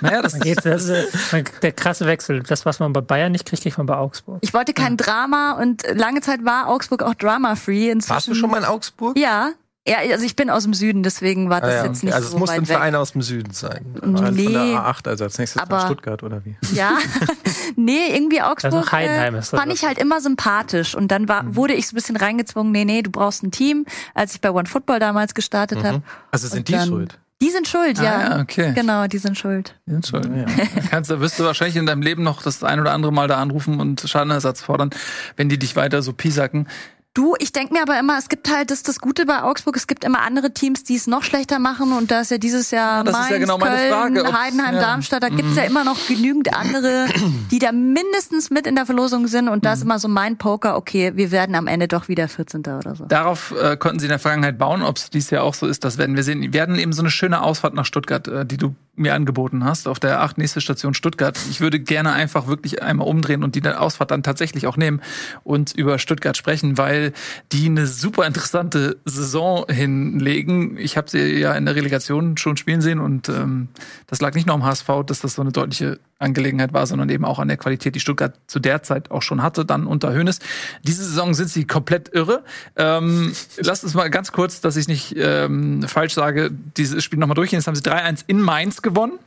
naja, 0.00 0.22
das 0.22 0.38
geht, 0.40 0.64
das 0.64 0.84
ist 0.86 1.32
der 1.62 1.72
krasse 1.72 2.06
Wechsel. 2.06 2.42
Das, 2.42 2.64
was 2.66 2.80
man 2.80 2.92
bei 2.92 3.00
Bayern 3.00 3.32
nicht 3.32 3.46
kriegt, 3.46 3.62
kriegt 3.62 3.78
man 3.78 3.86
bei 3.86 3.96
Augsburg. 3.96 4.38
Ich 4.40 4.54
wollte 4.54 4.72
kein 4.74 4.96
Drama 4.96 5.52
und 5.60 5.82
lange 5.94 6.20
Zeit 6.20 6.44
war 6.44 6.68
Augsburg 6.68 7.02
auch 7.02 7.14
drama-free. 7.14 7.94
Warst 8.08 8.28
du 8.28 8.34
schon 8.34 8.50
mal 8.50 8.58
in 8.58 8.64
Augsburg? 8.64 9.18
Ja. 9.18 9.50
Ja, 9.86 9.98
also 9.98 10.24
ich 10.24 10.34
bin 10.34 10.48
aus 10.48 10.62
dem 10.62 10.72
Süden, 10.72 11.02
deswegen 11.02 11.50
war 11.50 11.60
das 11.60 11.70
Ah 11.70 11.76
ja, 11.76 11.84
jetzt 11.84 12.02
nicht 12.04 12.14
also 12.14 12.28
so 12.28 12.36
es 12.36 12.40
muss 12.40 12.48
weit 12.48 12.56
ein 12.56 12.68
weg. 12.68 12.76
Verein 12.76 12.94
aus 12.94 13.12
dem 13.12 13.20
Süden 13.20 13.52
sein. 13.52 13.84
Von 14.00 14.14
der 14.16 14.30
Nee, 14.30 14.46
A8, 14.76 15.06
also 15.08 15.24
als 15.24 15.36
nächstes 15.36 15.60
aber- 15.60 15.80
Stuttgart 15.82 16.22
oder 16.22 16.42
wie? 16.46 16.56
ja. 16.74 16.96
nee, 17.76 18.06
irgendwie 18.16 18.40
Augsburg 18.40 18.72
Also 18.72 18.92
Heidenheim 18.92 19.34
ist 19.34 19.52
das 19.52 19.60
fand 19.60 19.72
ich 19.72 19.84
halt 19.84 19.98
immer 19.98 20.20
sympathisch 20.22 20.94
und 20.94 21.08
dann 21.08 21.28
war, 21.28 21.42
Mhm. 21.42 21.56
wurde 21.56 21.74
ich 21.74 21.86
so 21.86 21.92
ein 21.92 21.96
bisschen 21.96 22.16
reingezwungen, 22.16 22.72
nee, 22.72 22.86
nee, 22.86 23.02
du 23.02 23.10
brauchst 23.10 23.42
ein 23.42 23.50
Team, 23.50 23.84
als 24.14 24.34
ich 24.34 24.40
bei 24.40 24.50
One 24.50 24.66
Football 24.66 25.00
damals 25.00 25.34
gestartet 25.34 25.80
Mhm. 25.82 25.86
habe. 25.86 26.02
Also 26.30 26.48
sind 26.48 26.60
Und 26.60 26.68
die 26.68 26.72
dann- 26.72 26.88
schuld? 26.88 27.18
Die 27.42 27.50
sind 27.50 27.68
schuld, 27.68 27.98
ja. 27.98 28.16
Ah, 28.16 28.36
ja, 28.36 28.40
okay. 28.40 28.72
Genau, 28.74 29.06
die 29.06 29.18
sind 29.18 29.36
schuld. 29.36 29.78
Entschuldigung. 29.86 30.46
Kannst, 30.90 31.10
da 31.10 31.20
wirst 31.20 31.38
du 31.38 31.44
wahrscheinlich 31.44 31.76
in 31.76 31.84
deinem 31.84 32.00
Leben 32.00 32.22
noch 32.22 32.42
das 32.42 32.64
ein 32.64 32.80
oder 32.80 32.92
andere 32.92 33.12
Mal 33.12 33.28
da 33.28 33.36
anrufen 33.36 33.80
und 33.80 34.00
Schadenersatz 34.00 34.62
fordern, 34.62 34.90
wenn 35.36 35.50
die 35.50 35.58
dich 35.58 35.76
weiter 35.76 36.00
so 36.00 36.14
piesacken. 36.14 36.68
Du, 37.14 37.36
ich 37.38 37.52
denk 37.52 37.70
mir 37.70 37.80
aber 37.80 37.96
immer, 37.96 38.18
es 38.18 38.28
gibt 38.28 38.50
halt 38.50 38.72
das, 38.72 38.82
das 38.82 38.98
Gute 38.98 39.24
bei 39.24 39.44
Augsburg, 39.44 39.76
es 39.76 39.86
gibt 39.86 40.02
immer 40.02 40.22
andere 40.22 40.52
Teams, 40.52 40.82
die 40.82 40.96
es 40.96 41.06
noch 41.06 41.22
schlechter 41.22 41.60
machen 41.60 41.92
und 41.92 42.10
da 42.10 42.22
ist 42.22 42.32
ja 42.32 42.38
dieses 42.38 42.72
Jahr 42.72 43.04
das 43.04 43.14
ist 43.14 43.20
Mainz, 43.20 43.30
ja 43.30 43.38
genau 43.38 43.56
meine 43.56 43.76
Köln, 43.76 43.92
Frage, 43.92 44.42
Heidenheim, 44.42 44.74
ja. 44.74 44.80
Darmstadt, 44.80 45.22
da 45.22 45.28
gibt's 45.28 45.54
ja 45.54 45.62
immer 45.62 45.84
noch 45.84 46.08
genügend 46.08 46.52
andere, 46.52 47.06
die 47.52 47.60
da 47.60 47.70
mindestens 47.70 48.50
mit 48.50 48.66
in 48.66 48.74
der 48.74 48.84
Verlosung 48.84 49.28
sind 49.28 49.48
und 49.48 49.64
da 49.64 49.74
ist 49.74 49.82
immer 49.82 50.00
so 50.00 50.08
mein 50.08 50.38
Poker, 50.38 50.76
okay, 50.76 51.12
wir 51.14 51.30
werden 51.30 51.54
am 51.54 51.68
Ende 51.68 51.86
doch 51.86 52.08
wieder 52.08 52.26
14. 52.26 52.62
oder 52.62 52.96
so. 52.96 53.04
Darauf 53.04 53.54
äh, 53.62 53.76
konnten 53.76 54.00
sie 54.00 54.06
in 54.06 54.10
der 54.10 54.18
Vergangenheit 54.18 54.58
bauen. 54.58 54.82
Ob 54.82 54.96
es 54.96 55.08
dies 55.08 55.30
Jahr 55.30 55.44
auch 55.44 55.54
so 55.54 55.68
ist, 55.68 55.84
das 55.84 55.98
werden 55.98 56.16
wir 56.16 56.24
sehen. 56.24 56.42
Wir 56.42 56.52
werden 56.52 56.76
eben 56.76 56.92
so 56.92 57.02
eine 57.02 57.10
schöne 57.10 57.42
Ausfahrt 57.42 57.74
nach 57.74 57.86
Stuttgart, 57.86 58.26
äh, 58.26 58.44
die 58.44 58.56
du 58.56 58.74
mir 58.96 59.14
angeboten 59.14 59.64
hast, 59.64 59.88
auf 59.88 59.98
der 59.98 60.20
acht 60.20 60.38
nächste 60.38 60.60
Station 60.60 60.94
Stuttgart. 60.94 61.38
Ich 61.50 61.60
würde 61.60 61.80
gerne 61.80 62.12
einfach 62.12 62.46
wirklich 62.46 62.82
einmal 62.82 63.08
umdrehen 63.08 63.42
und 63.42 63.54
die 63.54 63.66
Ausfahrt 63.66 64.10
dann 64.10 64.22
tatsächlich 64.22 64.66
auch 64.66 64.76
nehmen 64.76 65.00
und 65.42 65.72
über 65.72 65.98
Stuttgart 65.98 66.36
sprechen, 66.36 66.78
weil 66.78 67.12
die 67.52 67.66
eine 67.66 67.86
super 67.86 68.26
interessante 68.26 68.98
Saison 69.04 69.66
hinlegen. 69.68 70.76
Ich 70.78 70.96
habe 70.96 71.10
sie 71.10 71.38
ja 71.38 71.54
in 71.54 71.64
der 71.64 71.74
Relegation 71.74 72.36
schon 72.36 72.56
spielen 72.56 72.80
sehen 72.80 73.00
und 73.00 73.28
ähm, 73.28 73.68
das 74.06 74.20
lag 74.20 74.34
nicht 74.34 74.46
nur 74.46 74.54
am 74.54 74.64
HSV, 74.64 74.88
dass 75.06 75.20
das 75.20 75.34
so 75.34 75.42
eine 75.42 75.52
deutliche 75.52 75.98
Angelegenheit 76.24 76.72
war, 76.72 76.86
sondern 76.86 77.08
eben 77.10 77.24
auch 77.24 77.38
an 77.38 77.48
der 77.48 77.56
Qualität, 77.56 77.94
die 77.94 78.00
Stuttgart 78.00 78.34
zu 78.46 78.58
der 78.58 78.82
Zeit 78.82 79.10
auch 79.10 79.22
schon 79.22 79.42
hatte, 79.42 79.64
dann 79.64 79.86
unter 79.86 80.12
Hönes. 80.12 80.40
Diese 80.82 81.04
Saison 81.04 81.34
sind 81.34 81.48
sie 81.50 81.66
komplett 81.66 82.12
irre. 82.12 82.42
Ähm, 82.76 83.32
lasst 83.58 83.84
uns 83.84 83.94
mal 83.94 84.10
ganz 84.10 84.32
kurz, 84.32 84.60
dass 84.60 84.76
ich 84.76 84.88
nicht 84.88 85.14
ähm, 85.16 85.82
falsch 85.82 86.14
sage, 86.14 86.50
dieses 86.76 87.04
Spiel 87.04 87.18
nochmal 87.18 87.36
durchgehen. 87.36 87.58
Jetzt 87.58 87.66
haben 87.66 87.76
sie 87.76 87.82
3-1 87.82 88.24
in 88.26 88.40
Mainz 88.40 88.82
gewonnen. 88.82 89.18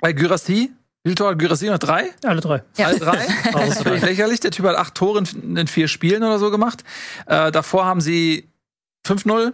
Bei 0.00 0.12
Gyrassi. 0.12 0.72
Wie 1.04 1.10
viele 1.10 1.14
Tore 1.14 1.30
hat 1.30 1.38
Gyrassi 1.38 1.66
noch? 1.66 1.78
Drei? 1.78 2.10
Alle 2.24 2.40
drei. 2.40 2.64
Ja. 2.76 2.86
Alle 2.86 2.98
drei? 2.98 3.26
Das 3.52 3.80
ist 3.80 3.84
lächerlich. 3.84 4.40
Der 4.40 4.50
Typ 4.50 4.66
hat 4.66 4.76
acht 4.76 4.94
Tore 4.94 5.20
in, 5.20 5.56
in 5.56 5.66
vier 5.68 5.86
Spielen 5.86 6.24
oder 6.24 6.38
so 6.38 6.50
gemacht. 6.50 6.82
Äh, 7.26 7.52
davor 7.52 7.86
haben 7.86 8.00
sie 8.00 8.48
5-0 9.06 9.52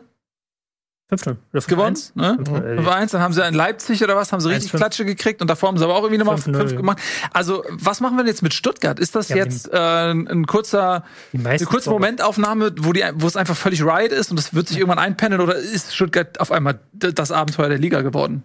5-0. 1.11 1.37
Oder 1.53 1.63
gewonnen. 1.67 1.97
5-1. 1.97 2.11
Ne? 2.15 2.37
5-0. 2.41 2.87
5-1, 2.87 3.13
dann 3.13 3.21
haben 3.21 3.35
sie 3.35 3.47
in 3.47 3.55
Leipzig 3.55 4.03
oder 4.03 4.17
was, 4.17 4.33
haben 4.33 4.41
sie 4.41 4.49
richtig 4.49 4.73
1-5. 4.73 4.77
Klatsche 4.77 5.05
gekriegt 5.05 5.43
und 5.43 5.49
davor 5.49 5.69
haben 5.69 5.77
sie 5.77 5.85
aber 5.85 5.95
auch 5.95 6.05
irgendwie 6.05 6.19
nochmal 6.19 6.37
5-0. 6.37 6.57
5 6.57 6.77
gemacht. 6.77 6.99
Also, 7.33 7.65
was 7.69 8.01
machen 8.01 8.17
wir 8.17 8.23
denn 8.23 8.29
jetzt 8.29 8.43
mit 8.43 8.55
Stuttgart? 8.55 8.99
Ist 8.99 9.15
das 9.15 9.29
Ja, 9.29 9.37
jetzt 9.37 9.71
äh, 9.73 9.77
ein 10.13 10.47
kurzer, 10.47 11.05
eine 11.33 11.59
kurze. 11.59 11.91
Momentaufnahme, 11.91 12.73
wo, 12.79 12.93
die, 12.93 13.05
wo 13.15 13.27
es 13.27 13.37
einfach 13.37 13.57
völlig 13.57 13.83
riot 13.83 14.13
ist 14.13 14.31
und 14.31 14.39
es 14.39 14.55
wird 14.55 14.69
sich 14.69 14.79
irgendwann 14.79 14.99
einpendeln 14.99 15.43
oder 15.43 15.57
ist 15.57 15.95
Stuttgart 15.95 16.41
auf 16.41 16.51
einmal 16.51 16.79
das 16.93 17.31
Abenteuer 17.31 17.69
der 17.69 17.79
Liga 17.79 18.01
geworden? 18.01 18.45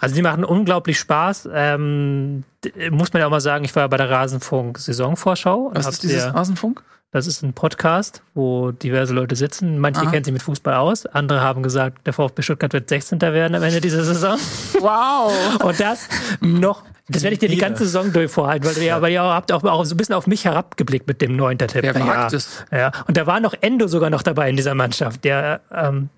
Also 0.00 0.14
die 0.14 0.22
machen 0.22 0.44
unglaublich 0.44 0.98
Spaß. 0.98 1.48
Ähm, 1.52 2.44
muss 2.90 3.12
man 3.12 3.20
ja 3.20 3.26
auch 3.26 3.30
mal 3.30 3.40
sagen, 3.40 3.64
ich 3.64 3.74
war 3.76 3.88
bei 3.88 3.96
der 3.96 4.10
Rasenfunk-Saisonvorschau. 4.10 5.70
Was 5.74 5.86
ist 5.86 6.02
dieses 6.02 6.34
Rasenfunk? 6.34 6.82
Das 7.14 7.28
ist 7.28 7.44
ein 7.44 7.52
Podcast, 7.52 8.24
wo 8.34 8.72
diverse 8.72 9.14
Leute 9.14 9.36
sitzen. 9.36 9.78
Manche 9.78 10.00
Aha. 10.00 10.10
kennen 10.10 10.24
sich 10.24 10.32
mit 10.32 10.42
Fußball 10.42 10.74
aus, 10.74 11.06
andere 11.06 11.42
haben 11.42 11.62
gesagt, 11.62 12.04
der 12.08 12.12
VfB 12.12 12.42
Stuttgart 12.42 12.72
wird 12.72 12.88
16. 12.88 13.20
werden 13.20 13.54
am 13.54 13.62
Ende 13.62 13.80
dieser 13.80 14.02
Saison. 14.02 14.36
Wow. 14.80 15.32
Und 15.62 15.78
das 15.78 16.08
noch, 16.40 16.82
das 17.08 17.22
werde 17.22 17.34
ich 17.34 17.38
dir 17.38 17.48
die 17.48 17.56
ganze 17.56 17.84
Saison 17.84 18.12
durch 18.12 18.32
vorhalten, 18.32 18.66
weil 18.66 18.82
ihr, 18.82 18.96
aber 18.96 19.10
ihr 19.10 19.22
habt 19.22 19.52
auch, 19.52 19.62
auch 19.62 19.84
so 19.84 19.94
ein 19.94 19.96
bisschen 19.96 20.16
auf 20.16 20.26
mich 20.26 20.44
herabgeblickt 20.44 21.06
mit 21.06 21.22
dem 21.22 21.36
neunter 21.36 21.68
Tipp. 21.68 21.84
Wer 21.84 21.96
ja. 21.96 22.28
Ja, 22.72 22.90
und 23.06 23.16
da 23.16 23.28
war 23.28 23.38
noch 23.38 23.54
Endo 23.60 23.86
sogar 23.86 24.10
noch 24.10 24.22
dabei 24.22 24.50
in 24.50 24.56
dieser 24.56 24.74
Mannschaft. 24.74 25.22
Der 25.22 25.60
ähm, 25.72 26.08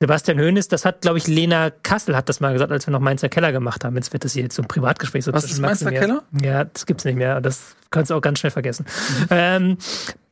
Sebastian 0.00 0.38
Hoeneß, 0.38 0.68
das 0.68 0.84
hat, 0.84 1.00
glaube 1.00 1.18
ich, 1.18 1.26
Lena 1.26 1.70
Kassel 1.70 2.16
hat 2.16 2.28
das 2.28 2.38
mal 2.38 2.52
gesagt, 2.52 2.70
als 2.70 2.86
wir 2.86 2.92
noch 2.92 3.00
Mainzer 3.00 3.28
Keller 3.28 3.50
gemacht 3.50 3.84
haben. 3.84 3.96
Jetzt 3.96 4.12
wird 4.12 4.24
das 4.24 4.32
hier 4.32 4.44
jetzt 4.44 4.54
so 4.54 4.62
ein 4.62 4.68
Privatgespräch. 4.68 5.24
So 5.24 5.32
Was 5.32 5.44
ist 5.44 5.58
Mainzer 5.58 5.90
mir. 5.90 6.22
Ja, 6.40 6.64
das 6.64 6.86
gibt's 6.86 7.04
nicht 7.04 7.16
mehr. 7.16 7.40
Das 7.40 7.74
kannst 7.90 8.10
du 8.10 8.14
auch 8.14 8.20
ganz 8.20 8.38
schnell 8.38 8.52
vergessen. 8.52 8.86
Ähm, 9.30 9.76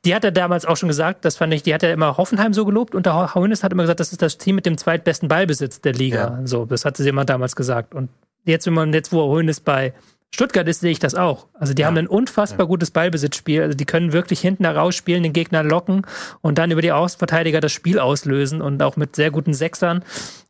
die 0.05 0.15
hat 0.15 0.23
er 0.23 0.31
damals 0.31 0.67
auch 0.67 0.77
schon 0.77 0.89
gesagt, 0.89 1.25
das 1.25 1.37
fand 1.37 1.53
ich, 1.53 1.65
die 1.65 1.75
hat 1.75 1.83
er 1.83 1.93
immer 1.93 2.17
Hoffenheim 2.17 2.55
so 2.55 2.65
gelobt 2.65 2.95
und 2.95 3.07
der 3.07 3.35
Hoeneß 3.35 3.65
hat 3.65 3.73
immer 3.73 3.83
gesagt, 3.83 3.99
das 3.99 4.13
ist 4.13 4.23
das 4.23 4.39
Team 4.39 4.55
mit 4.55 4.67
dem 4.67 4.79
zweitbesten 4.79 5.29
Ballbesitz 5.29 5.81
der 5.81 5.95
Liga. 5.95 6.41
So, 6.45 6.65
das 6.65 6.85
hatte 6.85 7.03
sie 7.03 7.09
immer 7.09 7.25
damals 7.25 7.57
gesagt. 7.57 7.93
Und 7.93 8.09
jetzt, 8.45 8.67
wenn 8.67 8.75
man 8.75 8.93
jetzt, 8.93 9.13
wo 9.13 9.23
Hoeneß 9.23 9.61
bei 9.61 9.93
Stuttgart 10.35 10.69
ist, 10.69 10.81
sehe 10.81 10.91
ich 10.91 10.99
das 10.99 11.15
auch. 11.15 11.47
Also 11.55 11.73
die 11.73 11.87
haben 11.87 11.97
ein 11.97 12.09
unfassbar 12.09 12.67
gutes 12.67 12.91
Ballbesitzspiel. 12.91 13.63
Also 13.63 13.77
die 13.77 13.87
können 13.87 14.13
wirklich 14.13 14.41
hinten 14.41 14.65
herausspielen, 14.65 15.23
den 15.23 15.33
Gegner 15.33 15.63
locken 15.63 16.03
und 16.43 16.59
dann 16.59 16.71
über 16.71 16.83
die 16.83 16.93
Außenverteidiger 16.93 17.61
das 17.61 17.73
Spiel 17.73 17.99
auslösen 17.99 18.61
und 18.61 18.83
auch 18.83 18.97
mit 18.97 19.17
sehr 19.17 19.31
guten 19.31 19.55
Sechsern. 19.55 20.05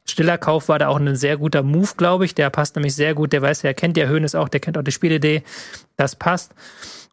Stiller 0.05 0.39
Kauf 0.39 0.69
war 0.69 0.78
da 0.78 0.89
auch 0.89 0.98
ein 0.98 1.16
sehr 1.16 1.36
guter 1.36 1.62
Move, 1.62 1.90
glaube 1.97 2.24
ich. 2.24 2.35
Der 2.35 2.51
passt 2.51 2.77
nämlich 2.77 2.94
sehr 2.94 3.15
gut. 3.15 3.32
Der 3.32 3.43
weiß, 3.43 3.61
der 3.61 3.74
kennt 3.74 3.97
ja 3.97 4.07
Höhnes 4.07 4.35
auch, 4.35 4.48
der 4.48 4.61
kennt 4.61 4.78
auch 4.78 4.82
die 4.82 4.93
Spielidee. 4.93 5.43
Das 5.97 6.16
passt. 6.16 6.53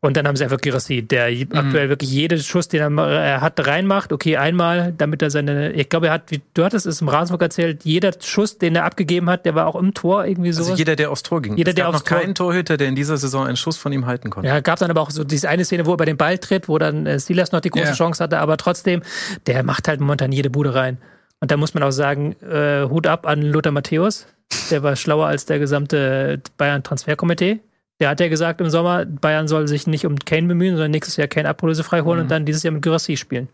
Und 0.04 0.18
dann 0.18 0.28
haben 0.28 0.36
sie 0.36 0.44
einfach 0.44 0.60
Girassi, 0.60 1.02
der 1.02 1.28
aktuell 1.54 1.88
wirklich 1.88 2.12
jeden 2.12 2.38
Schuss, 2.38 2.68
den 2.68 2.98
er, 3.00 3.40
hat, 3.40 3.66
reinmacht. 3.66 4.12
Okay, 4.12 4.36
einmal, 4.36 4.94
damit 4.98 5.22
er 5.22 5.30
seine, 5.30 5.72
ich 5.72 5.88
glaube, 5.88 6.08
er 6.08 6.14
hat, 6.14 6.24
wie 6.30 6.42
du 6.54 6.66
hattest 6.66 6.86
es 6.86 7.00
im 7.00 7.08
Rasenburg 7.08 7.42
erzählt, 7.42 7.86
jeder 7.86 8.12
Schuss, 8.20 8.58
den 8.58 8.76
er 8.76 8.84
abgegeben 8.84 9.30
hat, 9.30 9.46
der 9.46 9.56
war 9.56 9.66
auch 9.66 9.78
im 9.78 9.94
Tor 9.94 10.26
irgendwie 10.26 10.52
so. 10.52 10.62
Also 10.64 10.76
jeder, 10.76 10.98
der 10.98 11.10
aufs 11.10 11.24
Tor 11.24 11.42
ging. 11.42 11.56
Jeder, 11.56 11.70
es 11.70 11.76
der 11.76 11.86
gab 11.86 11.94
aufs 11.94 12.04
noch 12.04 12.10
Tor- 12.10 12.20
keinen 12.20 12.36
Torhüter, 12.36 12.76
der 12.76 12.90
in 12.90 12.96
dieser 12.96 13.16
Saison 13.16 13.48
einen 13.48 13.56
Schuss 13.56 13.78
von 13.78 13.94
ihm 13.94 14.06
halten 14.06 14.30
konnte. 14.30 14.50
Ja, 14.50 14.60
gab 14.60 14.78
dann 14.78 14.92
aber 14.92 15.00
auch 15.00 15.10
so 15.10 15.24
diese 15.24 15.48
eine 15.48 15.64
Szene, 15.64 15.86
wo 15.86 15.92
er 15.94 15.98
bei 15.98 16.04
den 16.06 16.18
Ball 16.18 16.38
tritt, 16.38 16.68
wo 16.68 16.78
dann 16.78 17.06
äh, 17.06 17.18
Silas 17.18 17.54
noch 17.54 17.62
die 17.62 17.70
große 17.70 17.86
Ja. 17.86 17.94
Chance 17.94 18.22
hatte, 18.22 18.40
aber 18.40 18.58
trotzdem, 18.58 19.04
der 19.48 19.64
macht 19.64 19.88
halt 19.88 20.02
momentan 20.02 20.34
jede 20.34 20.50
Bude 20.50 20.76
rein. 20.76 20.98
Und 21.40 21.50
da 21.50 21.56
muss 21.56 21.74
man 21.76 21.82
auch 21.84 21.92
sagen, 21.92 22.36
äh, 22.42 22.84
Hut 22.90 23.08
ab 23.08 23.26
an 23.26 23.42
Lothar 23.42 23.72
Matthäus. 23.72 24.28
Der 24.70 24.84
war 24.84 24.98
schlauer 24.98 25.28
als 25.28 25.46
der 25.46 25.60
gesamte 25.60 26.42
Bayern-Transferkomitee. 26.58 27.62
Der 28.04 28.10
hat 28.10 28.20
ja 28.20 28.28
gesagt 28.28 28.60
im 28.60 28.70
Sommer, 28.70 29.06
Bayern 29.06 29.48
soll 29.48 29.66
sich 29.70 29.88
nicht 29.88 30.06
um 30.06 30.18
Kane 30.18 30.46
bemühen, 30.46 30.76
sondern 30.76 30.92
nächstes 30.92 31.16
Jahr 31.16 31.30
Kane 31.30 31.48
ablösefrei 31.48 32.02
holen 32.02 32.20
und 32.20 32.30
dann 32.30 32.46
dieses 32.46 32.62
Jahr 32.62 32.74
mit 32.74 32.82
Gyrassi 32.82 33.16
spielen. 33.16 33.48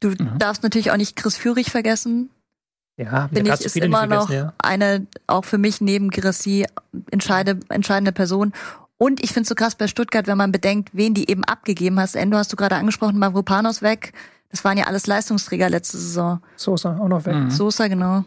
Du 0.00 0.12
darfst 0.16 0.64
natürlich 0.64 0.90
auch 0.90 0.96
nicht 0.96 1.14
Chris 1.14 1.36
Führig 1.36 1.70
vergessen. 1.70 2.30
Ja, 2.96 3.28
Finde 3.28 3.34
der 3.34 3.44
ich, 3.44 3.50
hat 3.52 3.60
ist 3.60 3.74
viele 3.74 3.86
immer 3.86 4.08
noch 4.08 4.28
ja. 4.28 4.54
eine, 4.58 5.06
auch 5.28 5.44
für 5.44 5.56
mich 5.56 5.80
neben 5.80 6.10
Girassi, 6.10 6.66
entscheide, 7.12 7.60
entscheidende 7.68 8.10
Person. 8.10 8.54
Und 8.96 9.22
ich 9.22 9.32
finde 9.32 9.42
es 9.42 9.50
so 9.50 9.54
krass 9.54 9.76
bei 9.76 9.86
Stuttgart, 9.86 10.26
wenn 10.26 10.36
man 10.36 10.50
bedenkt, 10.50 10.88
wen 10.92 11.14
die 11.14 11.30
eben 11.30 11.44
abgegeben 11.44 12.00
hast. 12.00 12.16
Endo 12.16 12.38
hast 12.38 12.52
du 12.52 12.56
gerade 12.56 12.74
angesprochen, 12.74 13.20
Mavropanos 13.20 13.82
weg. 13.82 14.14
Das 14.50 14.64
waren 14.64 14.76
ja 14.76 14.88
alles 14.88 15.06
Leistungsträger 15.06 15.70
letzte 15.70 15.96
Saison. 15.96 16.40
Sosa 16.56 16.98
auch 16.98 17.06
noch 17.06 17.24
weg. 17.24 17.36
Mhm. 17.36 17.50
Sosa, 17.52 17.86
genau. 17.86 18.24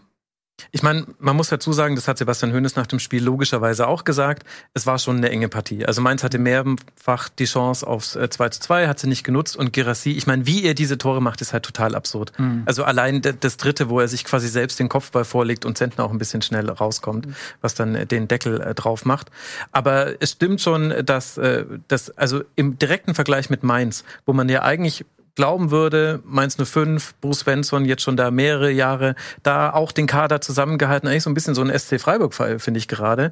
Ich 0.72 0.84
meine, 0.84 1.06
man 1.20 1.36
muss 1.36 1.50
dazu 1.50 1.74
sagen, 1.74 1.96
das 1.96 2.08
hat 2.08 2.18
Sebastian 2.18 2.54
Hoeneß 2.54 2.76
nach 2.76 2.88
dem 2.88 3.00
Spiel 3.00 3.24
logischerweise 3.24 3.88
auch 3.88 4.04
gesagt, 4.04 4.44
es 4.74 4.86
war 4.86 5.00
schon 5.00 5.18
eine 5.18 5.30
enge 5.30 5.50
Partie. 5.50 5.86
Also 5.86 6.02
Mainz 6.02 6.24
hatte 6.24 6.40
mehrfach 6.40 7.30
die 7.30 7.46
Chance 7.46 7.86
aufs 7.86 8.16
äh, 8.16 8.30
2 8.30 8.50
zu 8.50 8.60
2, 8.62 8.88
hat 8.88 9.00
sie 9.00 9.08
nicht 9.08 9.24
genutzt 9.24 9.56
und 9.56 9.74
Girassi, 9.74 10.12
ich 10.12 10.28
meine, 10.28 10.46
wie 10.46 10.64
er 10.64 10.74
diese 10.74 10.98
Tore 10.98 11.22
macht, 11.22 11.42
ist 11.42 11.54
halt 11.54 11.64
total 11.64 11.96
absurd. 11.96 12.32
Also 12.66 12.84
allein 12.84 13.22
das 13.22 13.58
dritte, 13.58 13.90
wo 13.90 14.00
er 14.00 14.08
sich 14.08 14.26
quasi 14.26 14.48
selbst 14.48 14.80
den 14.80 14.90
Kopfball 14.90 15.26
vorlegt 15.26 15.66
und 15.66 15.78
Zentner 15.78 16.06
auch 16.06 16.12
ein 16.12 16.18
bisschen 16.18 16.42
schnell 16.42 16.70
rauskommt, 16.70 17.28
was 17.62 17.76
dann 17.76 17.96
äh, 17.96 18.06
den 18.06 18.28
Deckel 18.28 18.62
äh, 18.62 18.74
drauf 18.74 19.06
macht. 19.06 19.30
Aber 19.72 20.22
es 20.22 20.32
stimmt 20.32 20.62
schon, 20.62 20.94
dass, 21.06 21.38
äh, 21.38 21.66
dass 21.88 22.12
also 22.12 22.44
im 22.56 22.78
direkten 22.78 23.16
Vergleich 23.16 23.50
mit 23.50 23.64
Mainz, 23.64 24.04
wo 24.26 24.34
man 24.34 24.50
ja 24.50 24.62
eigentlich 24.62 25.06
glauben 25.36 25.72
würde, 25.72 26.22
Mainz 26.26 26.58
05, 26.58 27.16
Bruce 27.22 27.40
Svensson 27.40 27.86
jetzt 27.86 28.04
schon 28.04 28.18
da 28.18 28.32
mehrere 28.32 28.72
Jahre, 28.72 29.16
da 29.42 29.74
auch 29.74 29.92
den 29.92 30.08
Kader 30.08 30.42
zusammengehalten, 30.42 31.08
eigentlich 31.08 31.24
so 31.24 31.30
ein 31.30 31.34
bisschen 31.34 31.56
so 31.56 31.64
ein 31.64 31.78
SC 31.78 32.00
Freiburg-Fall, 32.00 32.60
finde 32.60 32.78
ich 32.78 32.88
gerade. 32.88 33.32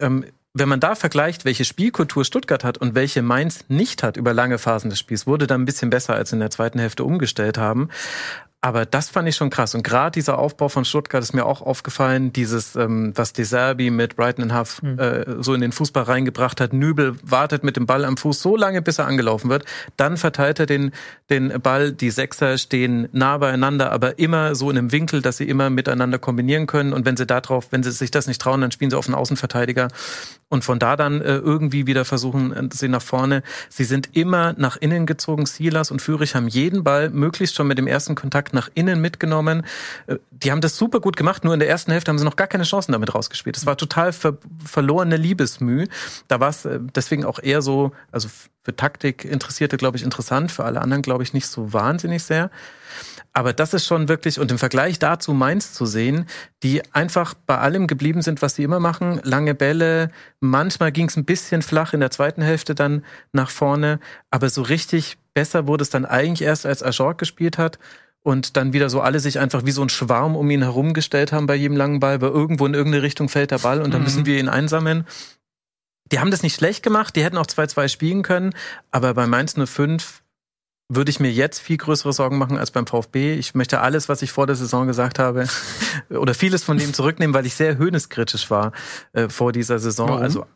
Ähm, 0.00 0.24
wenn 0.54 0.68
man 0.68 0.80
da 0.80 0.94
vergleicht, 0.94 1.44
welche 1.44 1.64
Spielkultur 1.64 2.24
Stuttgart 2.24 2.64
hat 2.64 2.78
und 2.78 2.94
welche 2.94 3.22
Mainz 3.22 3.64
nicht 3.68 4.02
hat 4.02 4.16
über 4.16 4.32
lange 4.32 4.58
Phasen 4.58 4.90
des 4.90 4.98
Spiels, 4.98 5.26
wurde 5.26 5.46
dann 5.46 5.62
ein 5.62 5.66
bisschen 5.66 5.90
besser, 5.90 6.14
als 6.14 6.32
in 6.32 6.40
der 6.40 6.50
zweiten 6.50 6.78
Hälfte 6.78 7.04
umgestellt 7.04 7.58
haben. 7.58 7.90
Aber 8.60 8.86
das 8.86 9.08
fand 9.08 9.28
ich 9.28 9.36
schon 9.36 9.50
krass. 9.50 9.76
Und 9.76 9.84
gerade 9.84 10.10
dieser 10.10 10.36
Aufbau 10.36 10.68
von 10.68 10.84
Stuttgart 10.84 11.22
ist 11.22 11.32
mir 11.32 11.46
auch 11.46 11.62
aufgefallen. 11.62 12.32
Dieses, 12.32 12.74
ähm, 12.74 13.12
was 13.14 13.32
De 13.32 13.44
Serbi 13.44 13.90
mit 13.90 14.16
Brighton 14.16 14.50
and 14.50 14.54
Huff 14.54 14.82
äh, 14.82 15.36
so 15.38 15.54
in 15.54 15.60
den 15.60 15.70
Fußball 15.70 16.02
reingebracht 16.02 16.60
hat. 16.60 16.72
Nübel 16.72 17.14
wartet 17.22 17.62
mit 17.62 17.76
dem 17.76 17.86
Ball 17.86 18.04
am 18.04 18.16
Fuß 18.16 18.42
so 18.42 18.56
lange, 18.56 18.82
bis 18.82 18.98
er 18.98 19.06
angelaufen 19.06 19.48
wird. 19.48 19.64
Dann 19.96 20.16
verteilt 20.16 20.58
er 20.58 20.66
den, 20.66 20.90
den 21.30 21.60
Ball. 21.62 21.92
Die 21.92 22.10
Sechser 22.10 22.58
stehen 22.58 23.08
nah 23.12 23.38
beieinander, 23.38 23.92
aber 23.92 24.18
immer 24.18 24.56
so 24.56 24.70
in 24.70 24.78
einem 24.78 24.90
Winkel, 24.90 25.22
dass 25.22 25.36
sie 25.36 25.48
immer 25.48 25.70
miteinander 25.70 26.18
kombinieren 26.18 26.66
können. 26.66 26.92
Und 26.92 27.06
wenn 27.06 27.16
sie 27.16 27.26
da 27.26 27.40
drauf, 27.40 27.68
wenn 27.70 27.84
sie 27.84 27.92
sich 27.92 28.10
das 28.10 28.26
nicht 28.26 28.40
trauen, 28.40 28.60
dann 28.60 28.72
spielen 28.72 28.90
sie 28.90 28.98
auf 28.98 29.06
einen 29.06 29.14
Außenverteidiger. 29.14 29.86
Und 30.48 30.64
von 30.64 30.80
da 30.80 30.96
dann 30.96 31.20
äh, 31.20 31.36
irgendwie 31.36 31.86
wieder 31.86 32.04
versuchen, 32.04 32.52
äh, 32.52 32.68
sie 32.72 32.88
nach 32.88 33.02
vorne. 33.02 33.44
Sie 33.68 33.84
sind 33.84 34.16
immer 34.16 34.54
nach 34.56 34.76
innen 34.78 35.06
gezogen. 35.06 35.46
Silas 35.46 35.92
und 35.92 36.02
Führig 36.02 36.34
haben 36.34 36.48
jeden 36.48 36.82
Ball 36.82 37.10
möglichst 37.10 37.54
schon 37.54 37.68
mit 37.68 37.78
dem 37.78 37.86
ersten 37.86 38.16
Kontakt 38.16 38.47
nach 38.52 38.68
innen 38.74 39.00
mitgenommen. 39.00 39.64
Äh, 40.06 40.16
Die 40.30 40.50
haben 40.50 40.60
das 40.60 40.76
super 40.76 41.00
gut 41.00 41.16
gemacht, 41.16 41.44
nur 41.44 41.54
in 41.54 41.60
der 41.60 41.68
ersten 41.68 41.92
Hälfte 41.92 42.10
haben 42.10 42.18
sie 42.18 42.24
noch 42.24 42.36
gar 42.36 42.46
keine 42.46 42.64
Chancen 42.64 42.92
damit 42.92 43.14
rausgespielt. 43.14 43.56
Es 43.56 43.66
war 43.66 43.76
total 43.76 44.12
ver 44.12 44.38
verlorene 44.64 45.16
Liebesmüh. 45.16 45.86
Da 46.28 46.40
war 46.40 46.50
es 46.50 46.64
äh, 46.64 46.78
deswegen 46.94 47.24
auch 47.24 47.38
eher 47.42 47.62
so, 47.62 47.92
also 48.12 48.28
für 48.62 48.76
Taktik 48.76 49.24
Interessierte, 49.24 49.76
glaube 49.76 49.96
ich, 49.96 50.02
interessant, 50.02 50.52
für 50.52 50.64
alle 50.64 50.80
anderen, 50.80 51.02
glaube 51.02 51.22
ich, 51.22 51.32
nicht 51.32 51.46
so 51.46 51.72
wahnsinnig 51.72 52.22
sehr. 52.22 52.50
Aber 53.32 53.52
das 53.52 53.72
ist 53.74 53.86
schon 53.86 54.08
wirklich, 54.08 54.40
und 54.40 54.50
im 54.50 54.58
Vergleich 54.58 54.98
dazu 54.98 55.32
Mainz 55.32 55.72
zu 55.72 55.86
sehen, 55.86 56.26
die 56.62 56.82
einfach 56.92 57.34
bei 57.34 57.58
allem 57.58 57.86
geblieben 57.86 58.20
sind, 58.22 58.42
was 58.42 58.56
sie 58.56 58.64
immer 58.64 58.80
machen. 58.80 59.20
Lange 59.22 59.54
Bälle, 59.54 60.10
manchmal 60.40 60.92
ging 60.92 61.08
es 61.08 61.16
ein 61.16 61.24
bisschen 61.24 61.62
flach 61.62 61.92
in 61.92 62.00
der 62.00 62.10
zweiten 62.10 62.42
Hälfte 62.42 62.74
dann 62.74 63.04
nach 63.32 63.50
vorne, 63.50 64.00
aber 64.30 64.48
so 64.48 64.62
richtig 64.62 65.18
besser 65.34 65.66
wurde 65.66 65.82
es 65.82 65.90
dann 65.90 66.04
eigentlich 66.04 66.42
erst, 66.42 66.66
als 66.66 66.82
Ajorg 66.82 67.18
gespielt 67.18 67.58
hat. 67.58 67.78
Und 68.22 68.56
dann 68.56 68.72
wieder 68.72 68.90
so 68.90 69.00
alle 69.00 69.20
sich 69.20 69.38
einfach 69.38 69.64
wie 69.64 69.70
so 69.70 69.82
ein 69.82 69.88
Schwarm 69.88 70.36
um 70.36 70.50
ihn 70.50 70.62
herumgestellt 70.62 71.32
haben 71.32 71.46
bei 71.46 71.54
jedem 71.54 71.76
langen 71.76 72.00
Ball, 72.00 72.20
weil 72.20 72.30
irgendwo 72.30 72.66
in 72.66 72.74
irgendeine 72.74 73.02
Richtung 73.02 73.28
fällt 73.28 73.50
der 73.50 73.58
Ball 73.58 73.80
und 73.80 73.94
dann 73.94 74.02
müssen 74.02 74.26
wir 74.26 74.38
ihn 74.38 74.48
einsammeln. 74.48 75.06
Die 76.10 76.18
haben 76.18 76.30
das 76.30 76.42
nicht 76.42 76.56
schlecht 76.56 76.82
gemacht, 76.82 77.16
die 77.16 77.22
hätten 77.22 77.38
auch 77.38 77.46
2-2 77.46 77.88
spielen 77.88 78.22
können, 78.22 78.54
aber 78.90 79.14
bei 79.14 79.26
Mainz 79.26 79.54
05 79.54 80.22
würde 80.90 81.10
ich 81.10 81.20
mir 81.20 81.30
jetzt 81.30 81.60
viel 81.60 81.76
größere 81.76 82.12
Sorgen 82.14 82.38
machen 82.38 82.56
als 82.56 82.70
beim 82.70 82.86
VfB. 82.86 83.34
Ich 83.34 83.54
möchte 83.54 83.80
alles, 83.80 84.08
was 84.08 84.22
ich 84.22 84.32
vor 84.32 84.46
der 84.46 84.56
Saison 84.56 84.86
gesagt 84.86 85.18
habe, 85.18 85.46
oder 86.10 86.34
vieles 86.34 86.64
von 86.64 86.78
dem 86.78 86.94
zurücknehmen, 86.94 87.34
weil 87.34 87.46
ich 87.46 87.54
sehr 87.54 87.76
höhneskritisch 87.76 88.50
war 88.50 88.72
äh, 89.12 89.28
vor 89.28 89.52
dieser 89.52 89.78
Saison. 89.78 90.08
Warum? 90.08 90.22
Also 90.22 90.46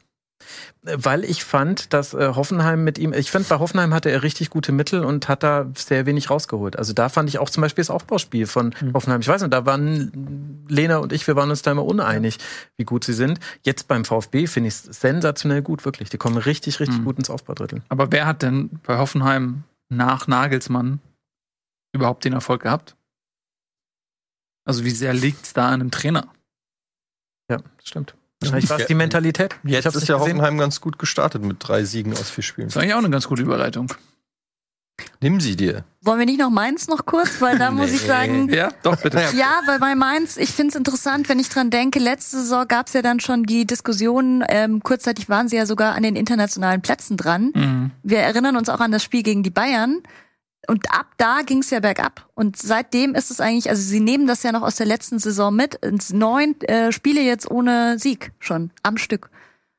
weil 0.83 1.25
ich 1.25 1.45
fand, 1.45 1.93
dass 1.93 2.13
äh, 2.13 2.33
Hoffenheim 2.35 2.83
mit 2.83 2.99
ihm, 2.99 3.13
ich 3.13 3.31
finde, 3.31 3.49
bei 3.49 3.59
Hoffenheim 3.59 3.95
hatte 3.95 4.11
er 4.11 4.23
richtig 4.23 4.51
gute 4.51 4.73
Mittel 4.73 5.05
und 5.05 5.29
hat 5.29 5.43
da 5.43 5.67
sehr 5.77 6.07
wenig 6.07 6.29
rausgeholt. 6.31 6.77
Also 6.77 6.93
da 6.93 7.09
fand 7.09 7.29
ich 7.29 7.39
auch 7.39 7.49
zum 7.51 7.61
Beispiel 7.61 7.83
das 7.83 7.91
Aufbauspiel 7.91 8.47
von 8.47 8.75
Hoffenheim. 8.93 9.21
Ich 9.21 9.29
weiß 9.29 9.43
nicht, 9.43 9.53
da 9.53 9.65
waren 9.65 10.65
Lena 10.69 10.99
und 10.99 11.13
ich, 11.13 11.27
wir 11.27 11.37
waren 11.37 11.51
uns 11.51 11.63
da 11.63 11.71
immer 11.71 11.85
uneinig, 11.85 12.39
wie 12.77 12.85
gut 12.85 13.05
sie 13.05 13.13
sind. 13.13 13.39
Jetzt 13.63 13.87
beim 13.87 14.05
VfB 14.05 14.47
finde 14.47 14.69
ich 14.69 14.75
es 14.75 14.83
sensationell 15.01 15.63
gut, 15.63 15.85
wirklich. 15.85 16.11
Die 16.11 16.19
kommen 16.19 16.37
richtig, 16.37 16.81
richtig 16.81 17.05
gut 17.05 17.19
ins 17.19 17.31
Aufbaudrittel. 17.31 17.83
Aber 17.89 18.11
wer 18.11 18.27
hat 18.27 18.43
denn 18.43 18.71
bei 18.85 18.99
Hoffenheim 18.99 19.63
nach 19.89 20.27
Nagelsmann 20.27 21.01
überhaupt 21.93 22.25
den 22.25 22.33
Erfolg 22.33 22.63
gehabt? 22.63 22.97
Also 24.65 24.85
wie 24.85 24.91
sehr 24.91 25.13
liegt 25.13 25.45
es 25.45 25.53
da 25.53 25.69
an 25.69 25.75
einem 25.75 25.91
Trainer? 25.91 26.27
Ja, 27.51 27.59
stimmt. 27.83 28.15
Wahrscheinlich 28.43 28.71
war 28.71 28.81
es 28.81 28.87
die 28.87 28.95
Mentalität. 28.95 29.57
Ich 29.65 29.71
Jetzt 29.71 29.87
hab's 29.87 29.97
ist 29.97 30.09
ja 30.09 30.17
gesehen. 30.17 30.37
Hoffenheim 30.37 30.59
ganz 30.59 30.81
gut 30.81 30.99
gestartet 30.99 31.43
mit 31.45 31.57
drei 31.61 31.85
Siegen 31.85 32.13
aus 32.13 32.31
vier 32.31 32.45
Spielen. 32.45 32.69
Das 32.69 32.77
ist 32.77 32.83
eigentlich 32.83 32.95
auch 32.95 32.99
eine 32.99 33.11
ganz 33.11 33.29
gute 33.29 33.43
Überleitung. 33.43 33.93
Nimm 35.21 35.41
sie 35.41 35.57
dir. 35.57 35.85
Wollen 36.03 36.19
wir 36.19 36.27
nicht 36.27 36.39
noch 36.39 36.51
Mainz 36.51 36.89
noch 36.89 37.07
kurz? 37.07 37.41
Weil 37.41 37.59
da 37.59 37.71
muss 37.73 37.93
ich 37.93 38.01
sagen, 38.01 38.49
Ja, 38.53 38.71
doch, 38.83 38.97
bitte. 39.01 39.23
Ja, 39.37 39.61
weil 39.67 39.79
bei 39.79 39.95
Mainz, 39.95 40.37
ich 40.37 40.51
finde 40.51 40.71
es 40.71 40.75
interessant, 40.75 41.29
wenn 41.29 41.39
ich 41.39 41.49
dran 41.49 41.71
denke, 41.71 41.99
letzte 41.99 42.39
Saison 42.39 42.67
gab 42.67 42.89
es 42.89 42.93
ja 42.93 43.03
dann 43.03 43.21
schon 43.21 43.45
die 43.45 43.67
Diskussion, 43.67 44.45
ähm, 44.49 44.83
kurzzeitig 44.83 45.29
waren 45.29 45.49
sie 45.49 45.57
ja 45.57 45.67
sogar 45.67 45.95
an 45.95 46.03
den 46.03 46.17
internationalen 46.17 46.83
Plätzen 46.83 47.17
dran. 47.17 47.53
Mhm. 47.55 47.91
Wir 48.03 48.19
erinnern 48.19 48.57
uns 48.57 48.69
auch 48.69 48.81
an 48.81 48.93
das 48.93 49.03
Spiel 49.03 49.23
gegen 49.23 49.43
die 49.43 49.51
Bayern. 49.51 50.03
Und 50.69 50.93
ab 50.93 51.07
da 51.17 51.43
ging 51.45 51.59
es 51.59 51.71
ja 51.71 51.81
bergab. 51.81 52.29
Und 52.35 52.57
seitdem 52.57 53.15
ist 53.15 53.31
es 53.31 53.41
eigentlich, 53.41 53.69
also 53.69 53.83
sie 53.83 54.01
nehmen 54.01 54.27
das 54.27 54.43
ja 54.43 54.53
noch 54.53 54.63
aus 54.63 54.77
der 54.77 54.87
letzten 54.87 55.19
Saison 55.19 55.55
mit. 55.55 55.75
Ins 55.77 56.13
neun 56.13 56.61
äh, 56.63 56.93
Spiele 56.93 57.21
jetzt 57.21 57.51
ohne 57.51 57.99
Sieg 57.99 58.33
schon 58.39 58.71
am 58.83 58.97
Stück. 58.97 59.31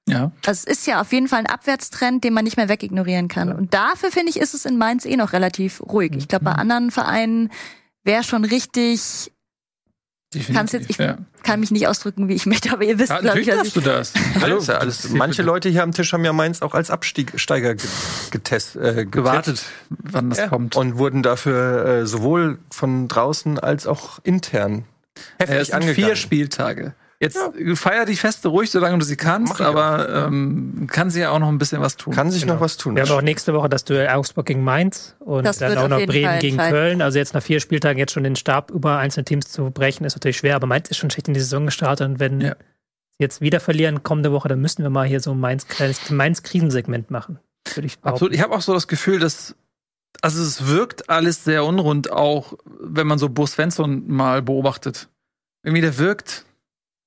Ja. 0.08 0.32
Also 0.46 0.66
es 0.68 0.80
ist 0.80 0.88
ja 0.88 1.00
auf 1.00 1.14
jeden 1.14 1.30
Fall 1.30 1.40
ein 1.40 1.48
Abwärtstrend, 1.48 2.24
den 2.24 2.34
man 2.34 2.44
nicht 2.44 2.58
mehr 2.58 2.68
wegignorieren 2.68 3.30
kann. 3.30 3.54
Und 3.54 3.74
dafür 3.74 4.12
finde 4.12 4.30
ich, 4.30 4.38
ist 4.38 4.54
es 4.54 4.66
in 4.66 4.78
Mainz 4.78 5.06
eh 5.06 5.16
noch 5.16 5.32
relativ 5.32 5.82
ruhig. 5.82 6.12
Ich 6.18 6.28
glaube, 6.28 6.46
bei 6.46 6.52
anderen 6.52 6.92
Vereinen 6.92 7.50
wäre 8.04 8.24
schon 8.24 8.44
richtig, 8.44 9.32
kann's 10.54 10.72
jetzt, 10.72 10.90
ich 10.90 10.98
ja. 10.98 11.18
kann 11.44 11.60
mich 11.60 11.72
nicht 11.72 11.88
ausdrücken, 11.88 12.28
wie 12.28 12.34
ich 12.34 12.46
möchte, 12.46 12.72
aber 12.72 12.84
ihr 12.84 12.98
wisst, 13.00 13.10
Ja, 13.12 13.20
glaube 13.20 13.40
ich, 13.42 13.48
ich, 13.48 13.74
du 13.74 13.82
das. 13.82 14.14
Hallo, 14.42 14.60
ja 14.60 14.76
alles, 14.78 15.10
manche 15.10 15.42
Leute 15.42 15.70
hier 15.70 15.84
am 15.84 15.92
Tisch 15.92 16.14
haben 16.14 16.26
ja 16.26 16.34
Mainz 16.34 16.62
auch 16.62 16.74
als 16.74 16.90
Absteiger 16.90 17.76
ge- 17.76 17.90
getest, 18.32 18.76
äh, 18.76 19.06
Gewartet, 19.06 19.64
wann 19.90 20.30
das 20.30 20.40
Ja. 20.40 20.48
kommt. 20.48 20.76
Und 20.76 20.98
wurden 20.98 21.24
dafür 21.24 21.86
äh, 21.86 22.06
sowohl 22.06 22.60
von 22.72 23.08
draußen 23.08 23.60
als 23.60 23.88
auch 23.88 24.20
intern 24.24 24.86
es 25.38 25.48
heftig 25.50 25.66
sind 25.68 25.76
angegangen. 25.76 25.96
vier 25.96 26.16
Spieltage. 26.16 26.94
Jetzt 27.24 27.40
feier 27.80 28.06
die 28.06 28.16
Feste 28.16 28.50
ruhig, 28.50 28.70
solange 28.70 28.98
du 28.98 29.06
sie 29.06 29.16
kannst, 29.16 29.62
aber 29.62 30.28
ähm, 30.28 30.88
kann 30.92 31.10
sie 31.10 31.22
ja 31.22 31.32
auch 31.32 31.40
noch 31.40 31.48
ein 31.48 31.58
bisschen 31.58 31.82
was 31.82 31.96
tun. 31.96 32.14
Kann 32.14 32.30
sich 32.32 32.42
Genau. 32.42 32.56
noch 32.56 32.62
was 32.62 32.78
tun. 32.78 32.96
Wir 32.96 33.04
haben 33.04 33.12
auch 33.12 33.22
nächste 33.22 33.54
Woche 33.54 33.70
das 33.70 33.86
Duell 33.86 34.10
Augsburg 34.10 34.46
gegen 34.46 34.64
Mainz 34.64 35.16
und 35.20 35.46
Das 35.46 35.58
dann 35.58 35.78
auch 35.78 35.88
noch 35.88 36.06
Bremen 36.06 36.26
Fall 36.26 36.40
gegen. 36.40 36.58
Köln. 36.58 37.02
Also 37.02 37.18
jetzt 37.20 37.34
nach 37.34 37.42
vier 37.42 37.60
Spieltagen 37.60 37.98
jetzt 37.98 38.12
schon 38.14 38.24
den 38.24 38.36
Stab 38.36 38.72
über 38.72 38.98
einzelne 38.98 39.24
Teams 39.26 39.50
zu 39.52 39.72
brechen, 39.72 40.04
ist 40.06 40.16
natürlich 40.16 40.38
schwer. 40.38 40.56
Aber 40.56 40.68
Mainz 40.68 40.90
ist 40.90 40.98
schon 40.98 41.10
schlecht 41.10 41.28
in 41.30 41.34
die 41.34 41.40
Saison 41.40 41.66
gestartet. 41.66 42.08
Und 42.08 42.20
wenn 42.20 42.42
Ja. 42.42 42.56
sie 43.18 43.24
jetzt 43.24 43.42
wieder 43.42 43.60
verlieren 43.60 44.04
kommende 44.04 44.32
Woche, 44.32 44.50
dann 44.50 44.60
müssen 44.60 44.84
wir 44.84 44.90
mal 44.90 45.08
hier 45.08 45.20
so 45.22 45.32
ein 45.32 45.40
Mainz 45.40 45.68
kleines 45.68 46.10
Mainz-Krisensegment 46.10 47.10
machen. 47.10 47.40
Würde 47.74 47.88
ich 47.88 48.00
behaupten. 48.00 48.16
Absolut. 48.16 48.34
Ich 48.36 48.42
habe 48.42 48.54
auch 48.54 48.62
so 48.62 48.74
das 48.74 48.88
Gefühl, 48.88 49.20
dass 49.20 49.56
also 50.22 50.42
es 50.44 50.68
wirkt 50.68 51.10
alles 51.10 51.44
sehr 51.44 51.66
unrund, 51.66 52.12
auch 52.12 52.54
wenn 52.82 53.08
man 53.08 53.18
so 53.18 53.30
Bo 53.30 53.46
Svensson 53.48 54.04
mal 54.08 54.42
beobachtet. 54.42 55.08
Irgendwie 55.64 55.82
der 55.82 55.98
wirkt 55.98 56.46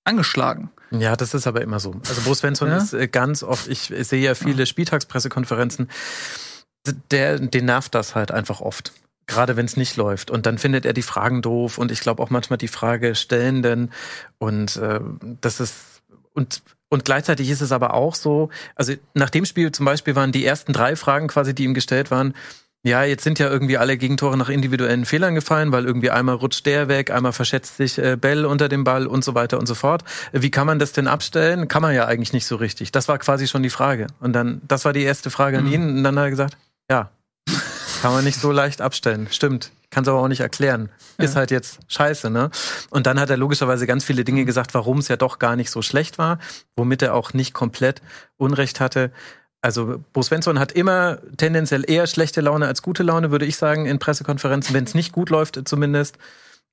angeschlagen. 0.07 0.70
Ja, 0.91 1.16
das 1.16 1.35
ist 1.35 1.47
aber 1.47 1.62
immer 1.62 1.81
so. 1.81 1.95
Also 2.09 2.23
Bo 2.23 2.35
Svensson 2.35 2.69
Ja? 2.69 2.78
ist 2.78 2.93
äh, 2.93 3.09
ganz 3.09 3.43
oft, 3.43 3.69
ich, 3.69 3.93
sehe 4.01 4.23
ja 4.23 4.35
viele 4.35 4.66
Spieltagspressekonferenzen, 4.66 5.89
der, 7.11 7.39
den 7.39 7.65
nervt 7.65 7.95
das 7.95 8.15
halt 8.15 8.31
einfach 8.31 8.61
oft. 8.61 8.93
Gerade 9.27 9.57
wenn 9.57 9.66
es 9.66 9.77
nicht 9.77 9.97
läuft. 9.97 10.31
Und 10.31 10.47
dann 10.47 10.57
findet 10.57 10.87
er 10.87 10.93
die 10.93 11.03
Fragen 11.03 11.43
doof 11.43 11.78
und 11.78 11.91
ich 11.91 12.01
glaube 12.01 12.23
auch 12.23 12.31
manchmal 12.31 12.59
die 12.59 12.69
Frage 12.69 13.16
stellenden. 13.16 13.91
Und 14.39 14.77
äh, 14.77 15.01
das 15.41 15.59
ist 15.59 16.03
und 16.33 16.62
und 16.89 17.05
gleichzeitig 17.05 17.51
ist 17.51 17.62
es 17.62 17.73
aber 17.73 17.95
auch 17.95 18.15
so, 18.15 18.51
also 18.77 18.93
nach 19.15 19.31
dem 19.31 19.45
Spiel 19.45 19.73
zum 19.73 19.87
Beispiel 19.87 20.15
waren 20.15 20.31
die 20.31 20.45
ersten 20.45 20.73
drei 20.73 20.95
Fragen 20.95 21.27
quasi, 21.27 21.53
die 21.55 21.65
ihm 21.65 21.74
gestellt 21.74 22.12
waren, 22.12 22.35
ja, 22.87 23.03
jetzt 23.03 23.25
sind 23.25 23.41
ja 23.41 23.51
irgendwie 23.51 23.79
alle 23.79 23.97
Gegentore 23.97 24.37
nach 24.37 24.49
individuellen 24.49 25.07
Fehlern 25.07 25.35
gefallen, 25.35 25.73
weil 25.73 25.85
irgendwie 25.85 26.11
einmal 26.11 26.37
rutscht 26.37 26.65
der 26.67 26.87
weg, 26.87 27.11
einmal 27.11 27.33
verschätzt 27.33 27.79
sich 27.79 27.99
äh, 27.99 28.17
Bell 28.17 28.47
unter 28.47 28.69
dem 28.69 28.85
Ball 28.85 29.09
und 29.09 29.25
so 29.25 29.35
weiter 29.35 29.59
und 29.59 29.67
so 29.67 29.75
fort. 29.75 30.05
Äh, 30.31 30.43
Wie 30.43 30.53
kann 30.53 30.69
man 30.69 30.79
das 30.79 30.93
denn 30.93 31.09
abstellen? 31.09 31.67
Kann 31.67 31.83
man 31.83 31.97
ja 31.97 32.07
eigentlich 32.07 32.33
nicht 32.33 32.47
so 32.47 32.55
richtig. 32.55 32.93
Das 32.93 33.09
war 33.09 33.19
quasi 33.19 33.49
schon 33.49 33.65
die 33.65 33.71
Frage. 33.71 34.07
Und 34.21 34.35
dann, 34.35 34.61
das 34.69 34.85
war 34.85 34.93
die 34.93 35.03
erste 35.03 35.31
Frage 35.31 35.59
an 35.59 35.67
ihn. 35.67 35.97
Und 35.97 36.05
dann 36.05 36.17
hat 36.17 36.27
er 36.27 36.31
gesagt, 36.31 36.57
ja, 36.89 37.11
kann 38.03 38.13
man 38.13 38.23
nicht 38.23 38.41
so 38.41 38.53
leicht 38.53 38.81
abstellen. 38.81 39.27
Stimmt. 39.33 39.73
Kann 39.91 40.05
es 40.05 40.09
aber 40.09 40.21
auch 40.21 40.29
nicht 40.29 40.41
erklären. 40.41 40.91
Ist 41.19 41.35
halt 41.35 41.51
jetzt 41.51 41.81
scheiße, 41.89 42.31
ne? 42.31 42.51
Und 42.91 43.07
dann 43.07 43.19
hat 43.19 43.31
er 43.31 43.37
logischerweise 43.37 43.87
ganz 43.87 44.05
viele 44.05 44.25
Dinge 44.25 44.45
gesagt, 44.45 44.75
warum 44.75 44.99
es 44.99 45.09
ja 45.09 45.17
doch 45.17 45.39
gar 45.41 45.57
nicht 45.57 45.71
so 45.71 45.83
schlecht 45.83 46.19
war, 46.19 46.39
womit 46.77 47.03
er 47.03 47.15
auch 47.15 47.33
nicht 47.33 47.53
komplett 47.53 48.03
Unrecht 48.37 48.79
hatte. 48.79 49.11
Also 49.66 50.01
Bo 50.12 50.22
Svensson 50.22 50.60
hat 50.60 50.70
immer 50.70 51.18
tendenziell 51.38 51.82
eher 51.90 52.06
schlechte 52.06 52.40
Laune 52.40 52.68
als 52.68 52.82
gute 52.82 53.02
Laune, 53.02 53.32
würde 53.32 53.47
ich 53.47 53.56
sagen, 53.56 53.86
in 53.86 53.98
Pressekonferenzen, 53.98 54.72
wenn 54.76 54.84
es 54.84 54.94
nicht 54.94 55.10
gut 55.10 55.28
läuft 55.28 55.60
zumindest. 55.66 56.18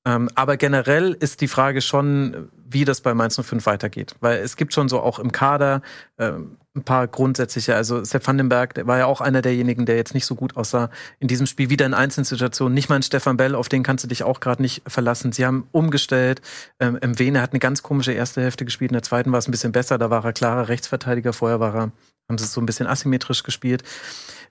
Ähm, 0.06 0.30
aber 0.36 0.58
generell 0.58 1.18
ist 1.20 1.42
die 1.42 1.48
Frage 1.48 1.82
schon, 1.82 2.50
wie 2.70 2.86
das 2.86 3.02
bei 3.02 3.16
Mainz 3.16 3.42
05 3.42 3.66
weitergeht. 3.66 4.14
Weil 4.20 4.42
es 4.42 4.58
gibt 4.58 4.76
schon 4.76 4.90
so 4.90 5.00
auch 5.00 5.18
im 5.18 5.32
Kader 5.32 5.82
ähm, 6.20 6.58
ein 6.76 6.84
paar 6.84 7.08
grundsätzliche, 7.08 7.76
also 7.76 8.04
Sepp 8.04 8.28
Vandenberg, 8.28 8.76
der 8.76 8.86
war 8.86 9.00
ja 9.00 9.08
auch 9.08 9.22
einer 9.22 9.42
derjenigen, 9.42 9.88
der 9.88 9.96
jetzt 9.96 10.14
nicht 10.14 10.28
so 10.28 10.36
gut 10.36 10.56
aussah 10.56 10.92
in 11.20 11.28
diesem 11.28 11.48
Spiel, 11.48 11.72
wieder 11.72 11.88
in 11.88 11.96
Einzelsituationen. 11.96 12.76
Nicht 12.76 12.90
mal 12.90 12.98
ein 12.98 13.04
Stefan 13.04 13.38
Bell, 13.38 13.56
auf 13.56 13.70
den 13.70 13.82
kannst 13.82 14.04
du 14.04 14.08
dich 14.08 14.22
auch 14.22 14.40
gerade 14.40 14.62
nicht 14.62 14.84
verlassen. 14.86 15.32
Sie 15.32 15.48
haben 15.48 15.68
umgestellt. 15.72 16.44
Ähm, 16.80 17.00
Mwene 17.04 17.42
hat 17.42 17.54
eine 17.54 17.60
ganz 17.60 17.82
komische 17.82 18.12
erste 18.12 18.42
Hälfte 18.42 18.66
gespielt, 18.66 18.92
in 18.92 18.98
der 18.98 19.04
zweiten 19.04 19.32
war 19.32 19.40
es 19.40 19.48
ein 19.48 19.52
bisschen 19.52 19.72
besser, 19.72 19.98
da 19.98 20.12
war 20.12 20.24
er 20.24 20.34
klarer 20.34 20.68
Rechtsverteidiger, 20.68 21.34
vorher 21.34 21.60
war 21.60 21.76
er, 21.76 21.92
haben 22.30 22.38
sie 22.38 22.46
es 22.46 22.54
so 22.54 22.62
ein 22.62 22.66
bisschen 22.66 22.88
asymmetrisch 22.88 23.44
gespielt. 23.44 23.84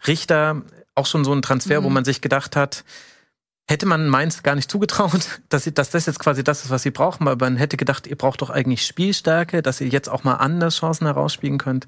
Richter, 0.07 0.62
auch 0.94 1.07
schon 1.07 1.24
so 1.24 1.32
ein 1.32 1.43
Transfer, 1.43 1.82
wo 1.82 1.90
man 1.90 2.05
sich 2.05 2.20
gedacht 2.20 2.57
hat, 2.57 2.85
hätte 3.69 3.86
man 3.86 4.09
Mainz 4.09 4.43
gar 4.43 4.55
nicht 4.55 4.70
zugetraut, 4.70 5.40
dass, 5.49 5.65
sie, 5.65 5.73
dass 5.73 5.90
das 5.90 6.07
jetzt 6.07 6.19
quasi 6.19 6.44
das 6.44 6.65
ist, 6.65 6.70
was 6.70 6.82
sie 6.82 6.90
brauchen, 6.90 7.28
aber 7.28 7.47
man 7.47 7.57
hätte 7.57 7.77
gedacht, 7.77 8.07
ihr 8.07 8.16
braucht 8.16 8.43
doch 8.43 8.51
eigentlich 8.51 8.86
Spielstärke, 8.86 9.62
dass 9.62 9.81
ihr 9.81 9.89
jetzt 9.89 10.09
auch 10.09 10.24
mal 10.24 10.35
anders 10.35 10.77
Chancen 10.77 11.07
herausspielen 11.07 11.59
könnt. 11.59 11.86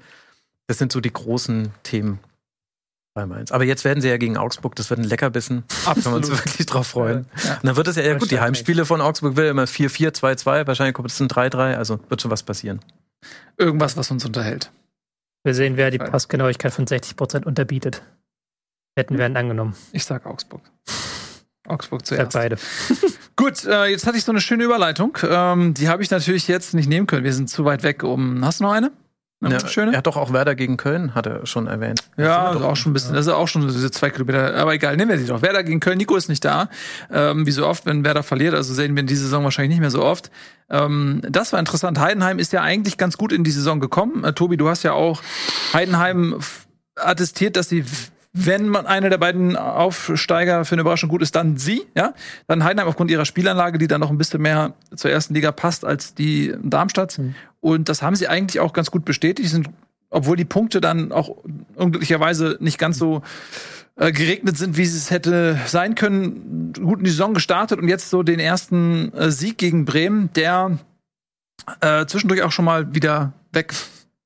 Das 0.67 0.77
sind 0.77 0.91
so 0.91 0.99
die 0.99 1.13
großen 1.13 1.71
Themen 1.83 2.19
bei 3.13 3.25
Mainz. 3.25 3.51
Aber 3.51 3.63
jetzt 3.63 3.85
werden 3.85 4.01
sie 4.01 4.09
ja 4.09 4.17
gegen 4.17 4.35
Augsburg, 4.35 4.75
das 4.75 4.89
wird 4.89 4.99
ein 4.99 5.05
Leckerbissen. 5.05 5.63
Absolut. 5.85 6.03
Können 6.03 6.13
wir 6.13 6.15
uns 6.17 6.29
wirklich 6.45 6.65
drauf 6.65 6.87
freuen. 6.87 7.27
Ja. 7.43 7.53
Und 7.55 7.65
dann 7.65 7.75
wird 7.75 7.87
es 7.87 7.95
ja, 7.95 8.03
ja 8.03 8.17
gut, 8.17 8.31
die 8.31 8.39
Heimspiele 8.39 8.85
von 8.85 8.99
Augsburg 9.01 9.35
will 9.35 9.45
immer 9.45 9.65
4-4, 9.65 10.15
2-2, 10.15 10.67
wahrscheinlich 10.67 10.95
kommt 10.95 11.11
es 11.11 11.19
ein 11.19 11.27
3-3, 11.27 11.75
also 11.75 11.99
wird 12.09 12.21
schon 12.21 12.31
was 12.31 12.43
passieren. 12.43 12.79
Irgendwas, 13.57 13.95
was 13.95 14.11
uns 14.11 14.25
unterhält. 14.25 14.71
Wir 15.45 15.53
sehen, 15.53 15.77
wer 15.77 15.91
die 15.91 15.99
Passgenauigkeit 15.99 16.73
von 16.73 16.85
60% 16.85 17.45
unterbietet. 17.45 18.01
Hätten 18.97 19.17
werden 19.19 19.37
angenommen. 19.37 19.75
Ich 19.91 20.03
sag 20.03 20.25
Augsburg. 20.25 20.61
Augsburg 21.67 22.01
Ja, 22.01 22.05
zuerst. 22.05 22.33
beide. 22.33 22.57
Gut, 23.35 23.63
äh, 23.65 23.85
jetzt 23.85 24.07
hatte 24.07 24.17
ich 24.17 24.23
so 24.23 24.31
eine 24.31 24.41
schöne 24.41 24.63
Überleitung. 24.63 25.17
Ähm, 25.23 25.73
die 25.75 25.87
habe 25.87 26.01
ich 26.01 26.09
natürlich 26.09 26.47
jetzt 26.47 26.73
nicht 26.73 26.89
nehmen 26.89 27.05
können. 27.05 27.23
Wir 27.23 27.33
sind 27.33 27.49
zu 27.49 27.63
weit 27.63 27.83
weg. 27.83 28.03
Um, 28.03 28.43
hast 28.43 28.59
du 28.59 28.63
noch 28.63 28.71
eine? 28.71 28.91
Ja, 29.41 29.67
schöne? 29.67 29.91
Er 29.91 29.97
hat 29.97 30.07
doch 30.07 30.15
auch 30.17 30.33
Werder 30.33 30.55
gegen 30.55 30.77
Köln, 30.77 31.13
hat 31.13 31.27
er 31.27 31.45
schon 31.45 31.67
erwähnt. 31.67 31.99
Ja, 32.17 32.53
doch- 32.53 32.63
auch 32.63 32.75
schon 32.75 32.91
ein 32.91 32.93
bisschen. 32.93 33.13
Das 33.13 33.27
ist 33.27 33.31
auch 33.31 33.47
schon 33.47 33.67
diese 33.67 33.91
zwei 33.91 34.09
Kilometer. 34.09 34.55
Aber 34.55 34.73
egal, 34.73 34.95
nehmen 34.97 35.11
wir 35.11 35.17
sie 35.19 35.27
doch. 35.27 35.41
Werder 35.41 35.63
gegen 35.63 35.79
Köln. 35.81 35.97
Nico 35.97 36.15
ist 36.15 36.29
nicht 36.29 36.43
da. 36.45 36.69
Ähm, 37.11 37.45
wie 37.45 37.51
so 37.51 37.67
oft, 37.67 37.85
wenn 37.85 38.03
Werder 38.05 38.23
verliert. 38.23 38.55
Also 38.55 38.73
sehen 38.73 38.95
wir 38.95 39.01
in 39.01 39.07
dieser 39.07 39.23
Saison 39.23 39.43
wahrscheinlich 39.43 39.71
nicht 39.71 39.81
mehr 39.81 39.91
so 39.91 40.03
oft. 40.03 40.31
Ähm, 40.69 41.21
das 41.29 41.51
war 41.53 41.59
interessant. 41.59 41.99
Heidenheim 41.99 42.39
ist 42.39 42.53
ja 42.53 42.61
eigentlich 42.61 42.97
ganz 42.97 43.17
gut 43.17 43.31
in 43.33 43.43
die 43.43 43.51
Saison 43.51 43.79
gekommen. 43.79 44.23
Äh, 44.23 44.33
Tobi, 44.33 44.57
du 44.57 44.69
hast 44.69 44.83
ja 44.83 44.93
auch 44.93 45.21
Heidenheim 45.73 46.39
attestiert, 46.95 47.57
dass 47.57 47.69
sie, 47.69 47.83
wenn 48.37 48.67
man 48.67 48.85
einer 48.85 49.09
der 49.09 49.17
beiden 49.17 49.55
Aufsteiger 49.55 50.65
für 50.65 50.75
eine 50.75 50.81
Überraschung 50.81 51.09
gut 51.09 51.21
ist, 51.21 51.35
dann 51.35 51.55
sie, 51.55 51.83
ja. 51.95 52.13
Dann 52.47 52.65
Heidenheim 52.65 52.89
aufgrund 52.89 53.09
ihrer 53.09 53.23
Spielanlage, 53.23 53.77
die 53.77 53.87
dann 53.87 54.01
noch 54.01 54.09
ein 54.09 54.17
bisschen 54.17 54.41
mehr 54.41 54.73
zur 54.93 55.09
ersten 55.09 55.33
Liga 55.33 55.53
passt 55.53 55.85
als 55.85 56.13
die 56.15 56.53
Darmstadt. 56.61 57.17
Und 57.61 57.87
das 57.87 58.01
haben 58.01 58.17
sie 58.17 58.27
eigentlich 58.27 58.59
auch 58.59 58.73
ganz 58.73 58.91
gut 58.91 59.05
bestätigt. 59.05 59.49
Sind 59.49 59.69
obwohl 60.09 60.35
die 60.35 60.45
Punkte 60.45 60.81
dann 60.81 61.13
auch 61.13 61.29
unglücklicherweise 61.75 62.57
nicht 62.59 62.77
ganz 62.77 62.97
so 62.97 63.21
äh, 63.95 64.11
geregnet 64.11 64.57
sind, 64.57 64.75
wie 64.75 64.83
es 64.83 65.11
hätte 65.11 65.57
sein 65.65 65.95
können, 65.95 66.73
gut 66.73 66.99
in 66.99 67.05
die 67.05 67.11
Saison 67.11 67.33
gestartet 67.33 67.79
und 67.79 67.87
jetzt 67.87 68.09
so 68.09 68.21
den 68.21 68.39
ersten 68.39 69.13
äh, 69.13 69.31
Sieg 69.31 69.57
gegen 69.57 69.85
Bremen, 69.85 70.29
der 70.33 70.77
äh, 71.79 72.05
zwischendurch 72.05 72.43
auch 72.43 72.51
schon 72.51 72.65
mal 72.65 72.93
wieder 72.93 73.31
weg 73.53 73.73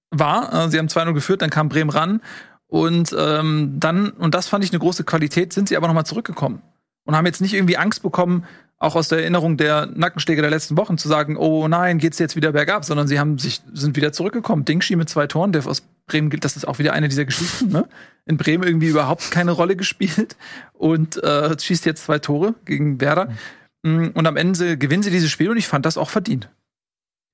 war. 0.09 0.65
Äh, 0.65 0.69
sie 0.69 0.79
haben 0.79 0.87
2-0 0.87 1.13
geführt, 1.13 1.41
dann 1.43 1.51
kam 1.51 1.69
Bremen 1.69 1.91
ran 1.91 2.21
und 2.69 3.15
ähm, 3.17 3.75
dann, 3.79 4.11
und 4.11 4.35
das 4.35 4.47
fand 4.47 4.63
ich 4.63 4.71
eine 4.71 4.79
große 4.79 5.03
Qualität, 5.03 5.51
sind 5.53 5.67
sie 5.67 5.75
aber 5.75 5.87
nochmal 5.87 6.05
zurückgekommen 6.05 6.61
und 7.03 7.15
haben 7.15 7.25
jetzt 7.25 7.41
nicht 7.41 7.55
irgendwie 7.55 7.77
Angst 7.77 8.03
bekommen, 8.03 8.45
auch 8.77 8.95
aus 8.95 9.09
der 9.09 9.19
Erinnerung 9.19 9.57
der 9.57 9.87
Nackenschläge 9.87 10.41
der 10.41 10.51
letzten 10.51 10.77
Wochen 10.77 10.97
zu 10.97 11.07
sagen, 11.09 11.35
oh 11.35 11.67
nein, 11.67 11.97
geht's 11.97 12.19
jetzt 12.19 12.35
wieder 12.35 12.53
bergab, 12.53 12.85
sondern 12.85 13.07
sie 13.07 13.19
haben 13.19 13.37
sich 13.37 13.61
sind 13.73 13.97
wieder 13.97 14.13
zurückgekommen. 14.13 14.63
Dingschi 14.63 14.95
mit 14.95 15.09
zwei 15.09 15.27
Toren, 15.27 15.51
der 15.51 15.65
aus 15.67 15.83
Bremen 16.05 16.29
gilt, 16.29 16.45
das 16.45 16.55
ist 16.55 16.67
auch 16.67 16.79
wieder 16.79 16.93
eine 16.93 17.09
dieser 17.09 17.25
Geschichten, 17.25 17.69
ne? 17.69 17.87
In 18.25 18.37
Bremen 18.37 18.63
irgendwie 18.63 18.87
überhaupt 18.87 19.31
keine 19.31 19.51
Rolle 19.51 19.75
gespielt 19.75 20.37
und 20.73 21.21
äh, 21.23 21.59
schießt 21.59 21.85
jetzt 21.85 22.05
zwei 22.05 22.19
Tore 22.19 22.53
gegen 22.65 23.01
Werder. 23.01 23.31
Mm, 23.83 24.07
Und 24.13 24.27
am 24.27 24.37
Ende 24.37 24.77
gewinnen 24.77 25.03
sie 25.03 25.11
dieses 25.11 25.31
Spiel 25.31 25.49
und 25.49 25.57
ich 25.57 25.67
fand 25.67 25.85
das 25.85 25.97
auch 25.97 26.09
verdient. 26.09 26.49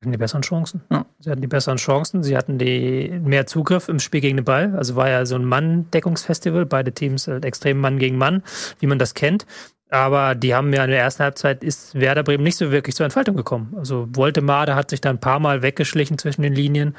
Hatten 0.06 0.12
die 0.12 0.18
besseren 0.20 0.44
Chancen. 0.44 0.82
Ja. 0.92 1.06
Sie 1.20 1.32
hatten 1.32 1.42
die 1.42 1.48
besseren 1.48 1.78
Chancen. 1.78 2.22
Sie 2.22 2.38
hatten 2.38 2.60
die 2.60 3.20
mehr 3.24 3.48
Zugriff 3.48 3.90
im 3.90 4.00
Spiel 4.00 4.22
gegen 4.22 4.38
den 4.38 4.46
Ball. 4.46 4.76
Also 4.78 4.96
war 4.96 5.10
ja 5.10 5.26
so 5.26 5.36
ein 5.36 5.46
Mann-Deckungsfestival. 5.46 6.66
Beide 6.68 6.92
Teams 6.92 7.28
halt 7.28 7.44
extrem 7.44 7.80
Mann 7.80 7.98
gegen 7.98 8.18
Mann, 8.18 8.44
wie 8.80 8.86
man 8.86 9.00
das 9.00 9.16
kennt. 9.16 9.48
Aber 9.90 10.36
die 10.36 10.54
haben 10.54 10.72
ja 10.74 10.84
in 10.84 10.92
der 10.92 11.00
ersten 11.00 11.24
Halbzeit 11.24 11.64
ist 11.64 11.96
Werder 11.96 12.24
Bremen 12.24 12.44
nicht 12.44 12.58
so 12.58 12.72
wirklich 12.72 12.96
zur 12.96 13.06
Entfaltung 13.06 13.36
gekommen. 13.36 13.74
Also 13.78 14.08
Woltemade 14.12 14.76
hat 14.76 14.92
sich 14.92 15.02
da 15.02 15.10
ein 15.10 15.20
paar 15.20 15.40
Mal 15.40 15.64
weggeschlichen 15.64 16.18
zwischen 16.18 16.44
den 16.44 16.54
Linien. 16.54 16.96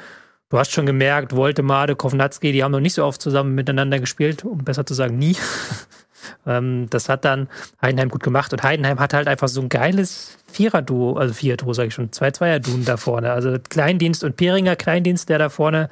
Du 0.49 0.57
hast 0.57 0.71
schon 0.71 0.85
gemerkt, 0.85 1.35
Woltemade, 1.35 1.95
Kovnatski, 1.95 2.51
die 2.51 2.63
haben 2.63 2.71
noch 2.71 2.79
nicht 2.79 2.93
so 2.93 3.03
oft 3.03 3.21
zusammen 3.21 3.55
miteinander 3.55 3.99
gespielt, 3.99 4.45
um 4.45 4.59
besser 4.59 4.85
zu 4.85 4.93
sagen, 4.93 5.17
nie. 5.17 5.35
ähm, 6.45 6.87
das 6.89 7.09
hat 7.09 7.25
dann 7.25 7.47
Heidenheim 7.81 8.09
gut 8.09 8.23
gemacht. 8.23 8.51
Und 8.53 8.63
Heidenheim 8.63 8.99
hat 8.99 9.13
halt 9.13 9.27
einfach 9.27 9.47
so 9.47 9.61
ein 9.61 9.69
geiles 9.69 10.37
Vierer-Duo, 10.51 11.17
also 11.17 11.33
Vier-Duo, 11.33 11.73
sage 11.73 11.89
ich 11.89 11.93
schon, 11.93 12.11
zwei 12.11 12.31
Zweier-Duo 12.31 12.77
da 12.85 12.97
vorne. 12.97 13.31
Also 13.31 13.57
Kleindienst 13.69 14.23
und 14.23 14.37
Peringer, 14.37 14.75
Kleindienst, 14.75 15.29
der 15.29 15.39
da 15.39 15.49
vorne 15.49 15.89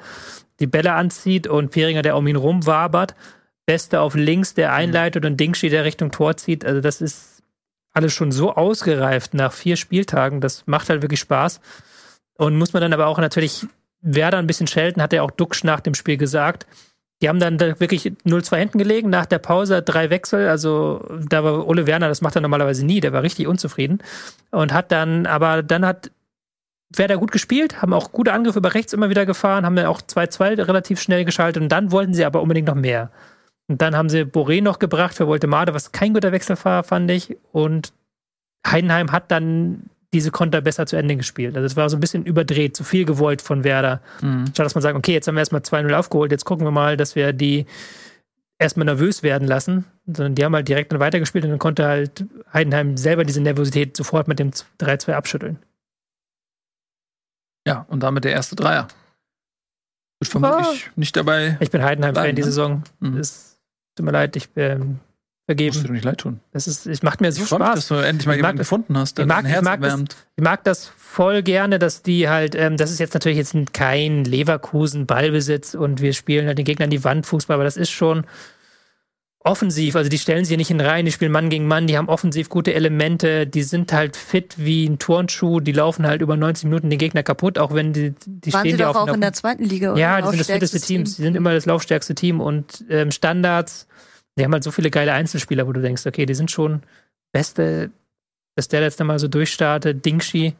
die 0.60 0.66
Bälle 0.66 0.92
anzieht 0.92 1.46
und 1.46 1.70
Peringer, 1.70 2.02
der 2.02 2.16
um 2.16 2.26
ihn 2.26 2.36
rumwabert. 2.36 3.14
Beste 3.66 4.00
auf 4.00 4.14
links, 4.14 4.54
der 4.54 4.72
einleitet 4.72 5.24
und 5.24 5.38
Dingschi, 5.38 5.68
der 5.68 5.84
Richtung 5.84 6.10
Tor 6.10 6.36
zieht. 6.36 6.64
Also 6.64 6.80
das 6.80 7.00
ist 7.00 7.42
alles 7.92 8.12
schon 8.12 8.30
so 8.30 8.54
ausgereift 8.54 9.34
nach 9.34 9.52
vier 9.52 9.76
Spieltagen. 9.76 10.40
Das 10.40 10.64
macht 10.66 10.88
halt 10.88 11.02
wirklich 11.02 11.20
Spaß. 11.20 11.60
Und 12.38 12.56
muss 12.56 12.72
man 12.72 12.82
dann 12.82 12.92
aber 12.92 13.06
auch 13.06 13.18
natürlich 13.18 13.66
Werder 14.02 14.38
ein 14.38 14.46
bisschen 14.46 14.66
schelten, 14.66 15.02
hat 15.02 15.12
er 15.12 15.24
auch 15.24 15.30
Duxch 15.30 15.64
nach 15.64 15.80
dem 15.80 15.94
Spiel 15.94 16.16
gesagt. 16.16 16.66
Die 17.22 17.28
haben 17.28 17.40
dann 17.40 17.56
da 17.56 17.80
wirklich 17.80 18.12
0-2 18.26 18.56
hinten 18.56 18.78
gelegen, 18.78 19.08
nach 19.08 19.26
der 19.26 19.38
Pause 19.38 19.82
drei 19.82 20.10
Wechsel. 20.10 20.48
Also 20.48 21.04
da 21.28 21.42
war 21.42 21.66
Ole 21.66 21.86
Werner, 21.86 22.08
das 22.08 22.20
macht 22.20 22.36
er 22.36 22.42
normalerweise 22.42 22.84
nie, 22.84 23.00
der 23.00 23.12
war 23.12 23.22
richtig 23.22 23.46
unzufrieden. 23.46 24.02
Und 24.50 24.72
hat 24.72 24.92
dann, 24.92 25.26
aber 25.26 25.62
dann 25.62 25.86
hat 25.86 26.10
Werder 26.94 27.18
gut 27.18 27.32
gespielt, 27.32 27.82
haben 27.82 27.92
auch 27.92 28.12
gute 28.12 28.32
Angriffe 28.32 28.58
über 28.58 28.74
rechts 28.74 28.92
immer 28.92 29.10
wieder 29.10 29.26
gefahren, 29.26 29.64
haben 29.64 29.76
dann 29.76 29.86
auch 29.86 30.02
2-2 30.02 30.66
relativ 30.66 31.00
schnell 31.00 31.24
geschaltet 31.24 31.62
und 31.62 31.70
dann 31.70 31.90
wollten 31.90 32.14
sie 32.14 32.24
aber 32.24 32.42
unbedingt 32.42 32.68
noch 32.68 32.74
mehr. 32.74 33.10
Und 33.68 33.82
dann 33.82 33.96
haben 33.96 34.08
sie 34.08 34.20
Boré 34.22 34.62
noch 34.62 34.78
gebracht 34.78 35.14
für 35.14 35.26
Voltemade, 35.26 35.74
was 35.74 35.92
kein 35.92 36.14
guter 36.14 36.32
Wechsel 36.32 36.56
war, 36.62 36.84
fand 36.84 37.10
ich. 37.10 37.36
Und 37.50 37.92
Heidenheim 38.66 39.10
hat 39.10 39.30
dann 39.30 39.90
diese 40.12 40.30
Konter 40.30 40.60
besser 40.60 40.86
zu 40.86 40.96
Ende 40.96 41.16
gespielt. 41.16 41.56
Also 41.56 41.66
es 41.66 41.76
war 41.76 41.88
so 41.90 41.96
ein 41.96 42.00
bisschen 42.00 42.24
überdreht, 42.24 42.76
zu 42.76 42.84
viel 42.84 43.04
gewollt 43.04 43.42
von 43.42 43.64
Werder. 43.64 44.00
Mhm. 44.22 44.46
Statt 44.46 44.66
dass 44.66 44.74
man 44.74 44.82
sagt, 44.82 44.96
okay, 44.96 45.12
jetzt 45.12 45.28
haben 45.28 45.34
wir 45.34 45.40
erstmal 45.40 45.62
2-0 45.62 45.92
aufgeholt, 45.94 46.32
jetzt 46.32 46.44
gucken 46.44 46.66
wir 46.66 46.70
mal, 46.70 46.96
dass 46.96 47.16
wir 47.16 47.32
die 47.32 47.66
erstmal 48.58 48.86
nervös 48.86 49.22
werden 49.22 49.46
lassen, 49.46 49.84
sondern 50.06 50.34
die 50.34 50.44
haben 50.44 50.54
halt 50.54 50.68
direkt 50.68 50.92
dann 50.92 51.00
weitergespielt 51.00 51.44
und 51.44 51.50
dann 51.50 51.58
konnte 51.58 51.86
halt 51.86 52.24
Heidenheim 52.52 52.96
selber 52.96 53.24
diese 53.24 53.40
Nervosität 53.40 53.96
sofort 53.96 54.28
mit 54.28 54.38
dem 54.38 54.50
3-2 54.50 55.12
abschütteln. 55.12 55.58
Ja, 57.66 57.84
und 57.88 58.02
damit 58.02 58.24
der 58.24 58.32
erste 58.32 58.56
Dreier. 58.56 58.88
Wird 60.20 60.30
vermutlich 60.30 60.90
nicht 60.96 61.16
dabei. 61.16 61.58
Ich 61.60 61.70
bin 61.70 61.82
Heidenheim-Fan 61.82 62.22
Bleiben, 62.22 62.36
die 62.36 62.42
ne? 62.42 62.46
Saison. 62.46 62.82
Mhm. 63.00 63.18
Es 63.18 63.58
tut 63.96 64.06
mir 64.06 64.12
leid, 64.12 64.36
ich 64.36 64.50
bin 64.50 65.00
Musst 65.48 65.58
du 65.60 65.64
vergeben. 65.64 65.84
dir 65.86 65.92
nicht 65.92 66.04
leid 66.04 66.18
tun. 66.18 66.40
Das 66.52 66.66
ist, 66.66 66.86
es 66.86 67.02
macht 67.02 67.20
mir 67.20 67.30
so 67.30 67.42
ich 67.42 67.48
freue 67.48 67.60
mich, 67.60 67.68
dass 67.68 67.86
Spaß. 67.86 67.88
du 68.00 68.04
endlich 68.06 68.26
mal 68.26 68.32
Ich 68.34 68.38
mag 68.42 68.48
jemanden 68.48 68.58
das- 68.58 68.66
gefunden 68.68 68.98
hast, 68.98 69.18
der 69.18 69.24
ich 69.24 69.28
mag- 69.28 69.44
ich 69.48 69.62
mag 69.62 69.80
das-. 69.80 70.04
Ich 70.36 70.42
mag 70.44 70.64
das 70.64 70.90
voll 70.96 71.42
gerne, 71.42 71.78
dass 71.78 72.02
die 72.02 72.28
halt, 72.28 72.54
ähm, 72.56 72.76
das 72.76 72.90
ist 72.90 72.98
jetzt 72.98 73.14
natürlich 73.14 73.38
jetzt 73.38 73.54
kein 73.72 74.24
Leverkusen 74.24 75.06
Ballbesitz 75.06 75.74
und 75.74 76.00
wir 76.00 76.12
spielen 76.14 76.46
halt 76.46 76.58
den 76.58 76.64
Gegner 76.64 76.84
in 76.86 76.90
die 76.90 77.04
Wand 77.04 77.26
Fußball, 77.26 77.54
aber 77.54 77.64
das 77.64 77.76
ist 77.76 77.90
schon 77.90 78.24
offensiv. 79.40 79.94
Also 79.94 80.10
die 80.10 80.18
stellen 80.18 80.44
sich 80.44 80.48
hier 80.48 80.56
nicht 80.56 80.68
hin 80.68 80.80
rein, 80.80 81.04
die 81.04 81.12
spielen 81.12 81.30
Mann 81.30 81.50
gegen 81.50 81.68
Mann, 81.68 81.86
die 81.86 81.96
haben 81.96 82.08
offensiv 82.08 82.48
gute 82.48 82.74
Elemente, 82.74 83.46
die 83.46 83.62
sind 83.62 83.92
halt 83.92 84.16
fit 84.16 84.54
wie 84.56 84.86
ein 84.86 84.98
Turnschuh, 84.98 85.60
die 85.60 85.70
laufen 85.70 86.04
halt 86.06 86.20
über 86.20 86.36
90 86.36 86.64
Minuten 86.64 86.90
den 86.90 86.98
Gegner 86.98 87.22
kaputt, 87.22 87.56
auch 87.58 87.72
wenn 87.72 87.92
die, 87.92 88.12
die 88.26 88.52
Waren 88.52 88.60
stehen 88.62 88.76
sie 88.76 88.80
ja 88.80 88.86
doch 88.88 88.96
auf 88.96 89.02
auch 89.02 89.06
einer- 89.06 89.14
in 89.14 89.20
der 89.20 89.32
zweiten 89.32 89.62
Liga, 89.64 89.92
oder? 89.92 90.00
Ja, 90.00 90.20
die 90.20 90.28
sind 90.30 90.40
das 90.40 90.46
fitteste 90.48 90.80
Team. 90.80 91.04
Die 91.04 91.10
sind 91.10 91.36
immer 91.36 91.52
das 91.54 91.64
laufstärkste 91.66 92.16
Team 92.16 92.40
und 92.40 92.84
ähm, 92.90 93.12
Standards. 93.12 93.86
Die 94.38 94.44
haben 94.44 94.52
halt 94.52 94.64
so 94.64 94.70
viele 94.70 94.90
geile 94.90 95.12
Einzelspieler, 95.12 95.66
wo 95.66 95.72
du 95.72 95.80
denkst, 95.80 96.06
okay, 96.06 96.26
die 96.26 96.34
sind 96.34 96.50
schon 96.50 96.82
beste, 97.32 97.90
dass 98.54 98.68
der 98.68 98.82
jetzt 98.82 99.02
mal 99.02 99.18
so 99.18 99.28
durchstartet. 99.28 100.04
Dingshi, 100.04 100.54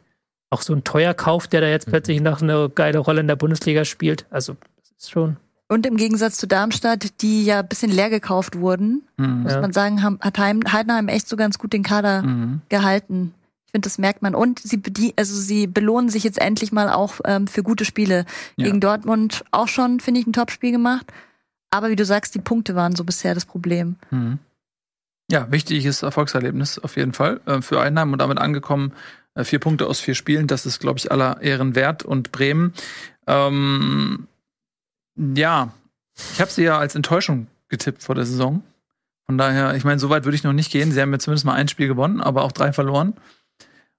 auch 0.50 0.62
so 0.62 0.74
ein 0.74 0.84
teuer 0.84 1.14
Kauf, 1.14 1.46
der 1.46 1.60
da 1.60 1.68
jetzt 1.68 1.86
plötzlich 1.86 2.20
noch 2.20 2.40
eine 2.42 2.70
geile 2.74 2.98
Rolle 2.98 3.20
in 3.20 3.28
der 3.28 3.36
Bundesliga 3.36 3.84
spielt. 3.84 4.26
Also, 4.30 4.56
das 4.78 4.90
ist 4.98 5.10
schon. 5.10 5.36
Und 5.68 5.84
im 5.84 5.96
Gegensatz 5.96 6.36
zu 6.36 6.46
Darmstadt, 6.46 7.20
die 7.22 7.44
ja 7.44 7.60
ein 7.60 7.68
bisschen 7.68 7.90
leer 7.90 8.08
gekauft 8.10 8.56
wurden, 8.58 9.02
Mhm. 9.16 9.42
muss 9.42 9.52
Ja. 9.52 9.60
man 9.60 9.72
sagen, 9.72 10.02
haben, 10.02 10.18
hat 10.20 10.38
Heim, 10.38 10.60
Heidenheim 10.70 11.08
echt 11.08 11.28
so 11.28 11.36
ganz 11.36 11.58
gut 11.58 11.72
den 11.72 11.82
Kader 11.82 12.22
Mhm. 12.22 12.60
gehalten. 12.68 13.34
Ich 13.66 13.72
finde, 13.72 13.86
das 13.86 13.98
merkt 13.98 14.22
man. 14.22 14.36
Und 14.36 14.60
sie, 14.60 14.80
also 15.16 15.34
sie 15.34 15.66
belohnen 15.66 16.08
sich 16.08 16.22
jetzt 16.22 16.40
endlich 16.40 16.70
mal 16.70 16.88
auch 16.88 17.14
ähm, 17.24 17.48
für 17.48 17.64
gute 17.64 17.84
Spiele. 17.84 18.24
Ja. 18.56 18.66
Gegen 18.66 18.80
Dortmund 18.80 19.44
auch 19.50 19.66
schon, 19.68 19.98
finde 19.98 20.20
ich, 20.20 20.26
ein 20.28 20.32
Topspiel 20.32 20.70
gemacht. 20.70 21.06
Aber 21.76 21.90
wie 21.90 21.96
du 21.96 22.06
sagst, 22.06 22.34
die 22.34 22.40
Punkte 22.40 22.74
waren 22.74 22.96
so 22.96 23.04
bisher 23.04 23.34
das 23.34 23.44
Problem. 23.44 23.96
Mhm. 24.10 24.38
Ja, 25.30 25.52
wichtiges 25.52 26.02
Erfolgserlebnis 26.02 26.78
auf 26.78 26.96
jeden 26.96 27.12
Fall 27.12 27.42
äh, 27.44 27.60
für 27.60 27.82
Einheim 27.82 28.14
und 28.14 28.18
damit 28.18 28.38
angekommen. 28.38 28.94
Äh, 29.34 29.44
vier 29.44 29.58
Punkte 29.58 29.86
aus 29.86 30.00
vier 30.00 30.14
Spielen, 30.14 30.46
das 30.46 30.64
ist, 30.64 30.80
glaube 30.80 30.98
ich, 30.98 31.12
aller 31.12 31.42
Ehren 31.42 31.74
wert. 31.74 32.02
Und 32.02 32.32
Bremen, 32.32 32.72
ähm, 33.26 34.26
ja, 35.16 35.74
ich 36.32 36.40
habe 36.40 36.50
sie 36.50 36.62
ja 36.62 36.78
als 36.78 36.94
Enttäuschung 36.94 37.46
getippt 37.68 38.02
vor 38.02 38.14
der 38.14 38.24
Saison. 38.24 38.62
Von 39.26 39.36
daher, 39.36 39.74
ich 39.74 39.84
meine, 39.84 39.98
so 39.98 40.08
weit 40.08 40.24
würde 40.24 40.36
ich 40.36 40.44
noch 40.44 40.54
nicht 40.54 40.72
gehen. 40.72 40.92
Sie 40.92 41.02
haben 41.02 41.12
ja 41.12 41.18
zumindest 41.18 41.44
mal 41.44 41.52
ein 41.52 41.68
Spiel 41.68 41.88
gewonnen, 41.88 42.22
aber 42.22 42.42
auch 42.42 42.52
drei 42.52 42.72
verloren. 42.72 43.12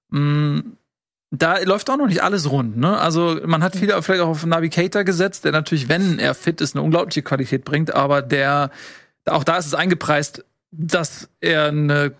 Mm, 0.08 0.58
da 1.30 1.58
läuft 1.58 1.90
auch 1.90 1.96
noch 1.96 2.06
nicht 2.06 2.22
alles 2.22 2.50
rund. 2.50 2.76
Ne? 2.76 2.98
Also 2.98 3.38
man 3.44 3.62
hat 3.62 3.76
viel 3.76 3.90
vielleicht 4.00 4.22
auch 4.22 4.28
auf 4.28 4.46
Navigator 4.46 5.04
gesetzt, 5.04 5.44
der 5.44 5.52
natürlich, 5.52 5.88
wenn 5.88 6.18
er 6.18 6.34
fit 6.34 6.60
ist, 6.60 6.74
eine 6.74 6.82
unglaubliche 6.82 7.22
Qualität 7.22 7.64
bringt, 7.64 7.94
aber 7.94 8.22
der 8.22 8.70
auch 9.26 9.44
da 9.44 9.58
ist 9.58 9.66
es 9.66 9.74
eingepreist, 9.74 10.44
dass 10.70 11.28
er 11.40 11.68
eine 11.68 12.14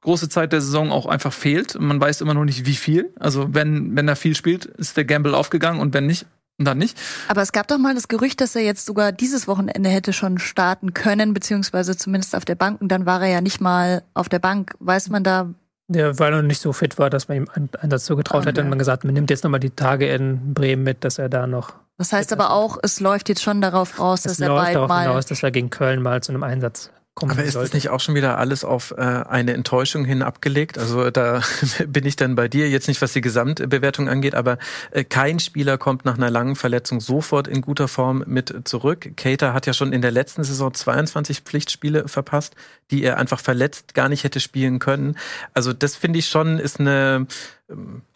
große 0.00 0.28
Zeit 0.28 0.52
der 0.52 0.60
Saison 0.60 0.90
auch 0.90 1.06
einfach 1.06 1.32
fehlt. 1.32 1.80
Man 1.80 2.00
weiß 2.00 2.20
immer 2.20 2.34
noch 2.34 2.44
nicht, 2.44 2.66
wie 2.66 2.74
viel. 2.74 3.12
Also 3.18 3.54
wenn, 3.54 3.96
wenn 3.96 4.08
er 4.08 4.16
viel 4.16 4.34
spielt, 4.34 4.64
ist 4.64 4.96
der 4.96 5.04
Gamble 5.04 5.34
aufgegangen 5.34 5.80
und 5.80 5.94
wenn 5.94 6.06
nicht, 6.06 6.26
dann 6.58 6.78
nicht. 6.78 6.98
Aber 7.28 7.42
es 7.42 7.52
gab 7.52 7.68
doch 7.68 7.78
mal 7.78 7.94
das 7.94 8.08
Gerücht, 8.08 8.40
dass 8.40 8.56
er 8.56 8.62
jetzt 8.62 8.84
sogar 8.84 9.12
dieses 9.12 9.46
Wochenende 9.46 9.88
hätte 9.88 10.12
schon 10.12 10.38
starten 10.38 10.92
können, 10.92 11.32
beziehungsweise 11.32 11.96
zumindest 11.96 12.34
auf 12.34 12.44
der 12.44 12.56
Bank. 12.56 12.80
Und 12.80 12.88
dann 12.88 13.06
war 13.06 13.22
er 13.22 13.28
ja 13.28 13.40
nicht 13.40 13.60
mal 13.60 14.02
auf 14.14 14.28
der 14.28 14.40
Bank. 14.40 14.74
Weiß 14.80 15.08
man 15.08 15.22
da, 15.22 15.54
Der, 15.90 16.18
weil 16.18 16.32
er 16.34 16.42
noch 16.42 16.46
nicht 16.46 16.60
so 16.60 16.72
fit 16.74 16.98
war, 16.98 17.08
dass 17.08 17.28
man 17.28 17.38
ihm 17.38 17.48
einen 17.54 17.70
Einsatz 17.80 18.04
zugetraut 18.04 18.44
hätte, 18.44 18.60
ja. 18.60 18.64
hat 18.64 18.68
man 18.70 18.78
gesagt, 18.78 19.04
man 19.04 19.14
nimmt 19.14 19.30
jetzt 19.30 19.42
nochmal 19.42 19.60
die 19.60 19.70
Tage 19.70 20.06
in 20.06 20.52
Bremen 20.52 20.82
mit, 20.82 21.02
dass 21.02 21.18
er 21.18 21.28
da 21.30 21.46
noch. 21.46 21.72
das 21.96 22.12
heißt 22.12 22.30
aber 22.32 22.50
auch, 22.52 22.76
es 22.82 23.00
läuft 23.00 23.28
jetzt 23.30 23.42
schon 23.42 23.60
darauf 23.62 23.98
raus, 23.98 24.20
Es 24.26 24.32
dass 24.32 24.40
er 24.40 24.48
läuft 24.48 24.64
bald 24.64 24.74
darauf 24.76 24.88
mal. 24.88 25.02
hinaus, 25.06 25.24
dass 25.26 25.42
er 25.42 25.50
gegen 25.50 25.70
Köln 25.70 26.02
mal 26.02 26.22
zu 26.22 26.32
einem 26.32 26.42
Einsatz 26.42 26.90
kommen 27.18 27.32
Aber 27.32 27.42
ist 27.42 27.48
das 27.48 27.54
sollte. 27.54 27.76
nicht 27.76 27.88
auch 27.88 27.98
schon 27.98 28.14
wieder 28.14 28.38
alles 28.38 28.64
auf 28.64 28.94
äh, 28.96 29.00
eine 29.02 29.52
Enttäuschung 29.52 30.04
hin 30.04 30.22
abgelegt? 30.22 30.78
Also 30.78 31.10
da 31.10 31.42
bin 31.88 32.06
ich 32.06 32.14
dann 32.14 32.36
bei 32.36 32.46
dir, 32.46 32.68
jetzt 32.68 32.86
nicht 32.86 33.02
was 33.02 33.12
die 33.12 33.20
Gesamtbewertung 33.20 34.08
angeht, 34.08 34.36
aber 34.36 34.58
äh, 34.92 35.02
kein 35.02 35.40
Spieler 35.40 35.78
kommt 35.78 36.04
nach 36.04 36.16
einer 36.16 36.30
langen 36.30 36.54
Verletzung 36.54 37.00
sofort 37.00 37.48
in 37.48 37.60
guter 37.60 37.88
Form 37.88 38.22
mit 38.26 38.68
zurück. 38.68 39.16
Cater 39.16 39.52
hat 39.52 39.66
ja 39.66 39.72
schon 39.72 39.92
in 39.92 40.00
der 40.00 40.12
letzten 40.12 40.44
Saison 40.44 40.72
22 40.72 41.40
Pflichtspiele 41.40 42.06
verpasst, 42.06 42.54
die 42.92 43.02
er 43.02 43.18
einfach 43.18 43.40
verletzt 43.40 43.94
gar 43.94 44.08
nicht 44.08 44.22
hätte 44.22 44.38
spielen 44.38 44.78
können. 44.78 45.16
Also 45.54 45.72
das 45.72 45.96
finde 45.96 46.20
ich 46.20 46.28
schon 46.28 46.58
ist 46.60 46.78
eine 46.78 47.26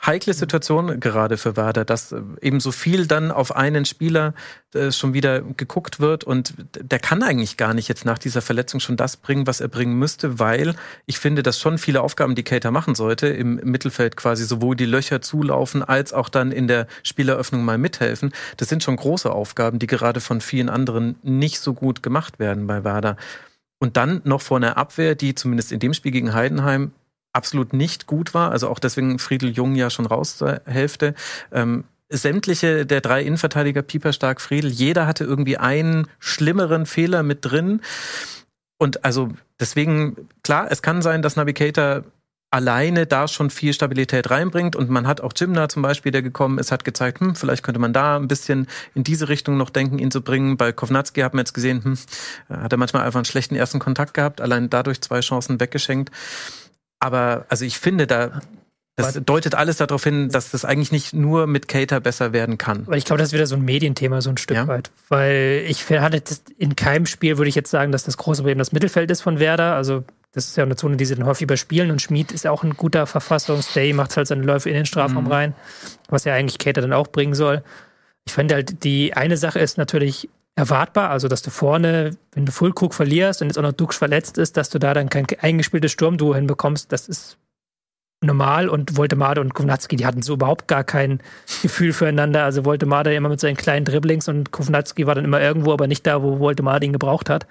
heikle 0.05 0.33
Situation 0.33 0.99
gerade 0.99 1.37
für 1.37 1.57
Werder, 1.57 1.85
dass 1.85 2.13
äh, 2.13 2.23
eben 2.41 2.59
so 2.61 2.73
viel 2.73 3.07
dann 3.07 3.31
auf 3.31 3.55
einen 3.55 3.85
Spieler 3.85 4.35
äh, 4.75 4.91
schon 4.93 5.13
wieder 5.13 5.43
geguckt 5.43 6.01
wird 6.01 6.25
und 6.25 6.55
der 6.81 6.99
kann 6.99 7.23
eigentlich 7.23 7.59
gar 7.59 7.75
nicht 7.75 7.89
jetzt 7.89 8.07
nach 8.07 8.19
dieser 8.19 8.41
Verletzung 8.41 8.81
schon 8.81 8.97
das 8.97 9.19
bringen, 9.19 9.47
was 9.47 9.61
er 9.61 9.69
bringen 9.69 9.99
müsste, 9.99 10.39
weil 10.39 10.75
ich 11.05 11.19
finde, 11.19 11.43
dass 11.43 11.61
schon 11.61 11.77
viele 11.77 12.01
Aufgaben, 12.01 12.35
die 12.35 12.45
Cater 12.45 12.71
machen 12.71 12.95
sollte, 12.95 13.27
im 13.29 13.57
Mittelfeld 13.57 14.17
quasi 14.17 14.45
sowohl 14.45 14.75
die 14.75 14.87
Löcher 14.87 15.21
zulaufen, 15.21 15.83
als 15.83 16.15
auch 16.15 16.31
dann 16.31 16.51
in 16.51 16.67
der 16.67 16.87
Spieleröffnung 17.03 17.65
mal 17.65 17.79
mithelfen. 17.79 18.33
Das 18.57 18.71
sind 18.71 18.83
schon 18.83 18.97
große 18.97 19.31
Aufgaben, 19.31 19.79
die 19.79 19.87
gerade 19.87 20.21
von 20.21 20.41
vielen 20.41 20.71
anderen 20.71 21.17
nicht 21.23 21.61
so 21.61 21.75
gut 21.75 22.03
gemacht 22.03 22.39
werden 22.39 22.67
bei 22.67 22.85
Werder. 22.85 23.17
Und 23.79 23.97
dann 23.97 24.23
noch 24.25 24.41
vor 24.41 24.59
einer 24.59 24.77
Abwehr, 24.77 25.15
die 25.15 25.35
zumindest 25.35 25.73
in 25.73 25.81
dem 25.81 25.93
Spiel 25.93 26.13
gegen 26.13 26.33
Heidenheim 26.33 26.93
absolut 27.33 27.73
nicht 27.73 28.07
gut 28.07 28.35
war. 28.35 28.51
Also 28.51 28.69
auch 28.69 28.79
deswegen 28.79 29.19
Friedel 29.19 29.51
Jung 29.51 29.75
ja 29.75 29.91
schon 29.91 30.07
raus 30.07 30.37
zur 30.37 30.61
Hälfte. 30.67 31.15
Ähm, 31.53 31.85
sämtliche 32.09 32.85
der 32.87 33.01
drei 33.01 33.23
Innenverteidiger, 33.23 33.83
Pieper, 33.83 34.13
Stark, 34.13 34.41
Friedel, 34.41 34.71
jeder 34.71 35.07
hatte 35.07 35.25
irgendwie 35.25 35.57
einen 35.57 36.09
schlimmeren 36.19 36.87
Fehler 36.87 37.23
mit 37.23 37.39
drin. 37.43 37.81
Und 38.79 39.05
also 39.05 39.31
deswegen, 39.61 40.29
klar, 40.43 40.69
es 40.71 40.83
kann 40.83 41.03
sein, 41.03 41.23
dass 41.23 41.37
Navigator 41.37 42.05
alleine 42.53 43.07
da 43.07 43.29
schon 43.29 43.49
viel 43.49 43.73
Stabilität 43.73 44.31
reinbringt. 44.31 44.77
Und 44.77 44.91
man 44.91 45.07
hat 45.07 45.23
auch 45.23 45.33
Jimna 45.35 45.71
zum 45.71 45.81
Beispiel, 45.81 46.13
der 46.13 46.21
gekommen 46.21 46.59
ist, 46.59 46.71
hat 46.71 46.85
gezeigt, 46.85 47.21
hm, 47.21 47.35
vielleicht 47.35 47.63
könnte 47.63 47.81
man 47.81 47.95
da 47.95 48.17
ein 48.17 48.29
bisschen 48.29 48.67
in 48.95 49.05
diese 49.05 49.31
Richtung 49.31 49.57
noch 49.57 49.71
denken, 49.71 49.99
ihn 49.99 50.11
zu 50.11 50.21
bringen. 50.21 50.59
Bei 50.59 50.71
Kovnatski 50.71 51.23
hat 51.23 51.33
man 51.33 51.41
jetzt 51.41 51.55
gesehen, 51.55 51.83
hm, 51.83 51.99
hat 52.51 52.73
er 52.73 52.79
manchmal 52.79 53.05
einfach 53.05 53.19
einen 53.19 53.25
schlechten 53.25 53.55
ersten 53.55 53.79
Kontakt 53.79 54.13
gehabt, 54.13 54.43
allein 54.43 54.69
dadurch 54.69 55.01
zwei 55.01 55.21
Chancen 55.21 55.61
weggeschenkt. 55.61 56.11
Aber 57.03 57.47
also 57.49 57.65
ich 57.65 57.79
finde, 57.79 58.07
da 58.07 58.41
das 58.95 59.19
deutet 59.25 59.55
alles 59.55 59.79
darauf 59.79 60.05
hin, 60.05 60.29
dass 60.29 60.51
das 60.51 60.65
eigentlich 60.67 60.93
nicht 60.93 61.15
nur 61.15 61.47
mit 61.47 61.67
Cater 61.67 61.99
besser 61.99 62.33
werden 62.35 62.59
kann. 62.59 62.87
Weil 62.87 62.99
ich 62.99 63.07
glaube, 63.07 63.19
das 63.19 63.31
ist 63.31 63.33
wieder 63.33 63.47
so 63.47 63.57
ein 63.57 63.63
Medienthema, 63.63 64.21
so 64.21 64.29
ein 64.31 64.37
Stück 64.37 64.57
Ja. 64.57 64.69
weit. 64.69 64.91
Weil 65.09 65.65
ich 65.67 65.89
hatte 65.89 66.23
in 66.59 66.77
keinem 66.77 67.07
Spiel, 67.07 67.39
würde 67.39 67.49
ich 67.49 67.55
jetzt 67.55 67.71
sagen, 67.71 67.91
dass 67.91 68.05
das 68.05 68.19
große 68.19 68.43
Problem 68.43 68.59
das 68.59 68.71
Mittelfeld 68.73 69.11
ist 69.11 69.23
von 69.23 69.41
Werder. 69.41 69.75
Also, 69.75 70.05
das 70.33 70.47
ist 70.47 70.57
ja 70.59 70.65
eine 70.65 70.77
Zone, 70.77 70.97
die 70.99 71.07
sie 71.07 71.15
dann 71.15 71.25
häufig 71.27 71.43
überspielen. 71.43 71.91
Und 71.91 72.03
Schmid 72.03 72.33
ist 72.33 72.45
ja 72.45 72.51
auch 72.51 72.65
in 72.65 72.75
guter 72.77 73.07
Verfassung. 73.07 73.63
Stay 73.63 73.93
macht 73.95 74.17
halt 74.17 74.27
seine 74.29 74.43
Läufe 74.43 74.69
in 74.69 74.75
den 74.77 74.87
Strafraum 74.87 75.25
Mhm. 75.25 75.33
rein, 75.33 75.55
was 76.11 76.25
ja 76.25 76.35
eigentlich 76.35 76.59
Cater 76.59 76.83
dann 76.83 76.93
auch 76.93 77.09
bringen 77.09 77.35
soll. 77.35 77.65
Ich 78.27 78.35
finde 78.35 78.55
halt, 78.57 78.85
die 78.85 79.15
eine 79.15 79.39
Sache 79.39 79.59
ist 79.59 79.79
natürlich 79.79 80.29
erwartbar, 80.55 81.11
also 81.11 81.29
dass 81.29 81.43
du 81.43 81.51
vorne, 81.51 82.17
wenn 82.33 82.47
du 82.47 82.53
Fullkrug 82.53 82.95
verlierst 82.95 83.41
und 83.41 83.49
jetzt 83.49 83.59
auch 83.59 83.63
noch 83.63 83.73
Dux 83.73 83.97
verletzt 83.97 84.39
ist, 84.39 84.57
dass 84.57 84.71
du 84.71 84.79
da 84.79 84.93
dann 84.95 85.09
kein 85.09 85.27
eingespieltes 85.41 85.93
Sturmduo 85.93 86.35
hinbekommst, 86.35 86.93
das 86.93 87.09
ist 87.09 87.39
normal 88.23 88.69
und 88.69 88.97
Voltemade 88.97 89.41
und 89.41 89.55
Kovnatski, 89.55 89.97
die 89.97 90.07
hatten 90.07 90.23
so 90.23 90.35
überhaupt 90.35 90.69
gar 90.69 90.85
kein 90.85 91.21
Gefühl 91.63 91.93
füreinander. 91.93 92.45
Also 92.45 92.65
Voltemade 92.65 93.15
immer 93.15 93.29
mit 93.29 93.41
seinen 93.41 93.57
kleinen 93.57 93.85
Dribblings 93.85 94.29
und 94.29 94.53
Kovnatski 94.53 95.07
war 95.07 95.15
dann 95.15 95.25
immer 95.25 95.41
irgendwo, 95.41 95.73
aber 95.73 95.87
nicht 95.87 96.07
da, 96.07 96.23
wo 96.23 96.39
Voltemade 96.39 96.87
ihn 96.87 96.93
gebraucht 96.93 97.29
hat. 97.29 97.47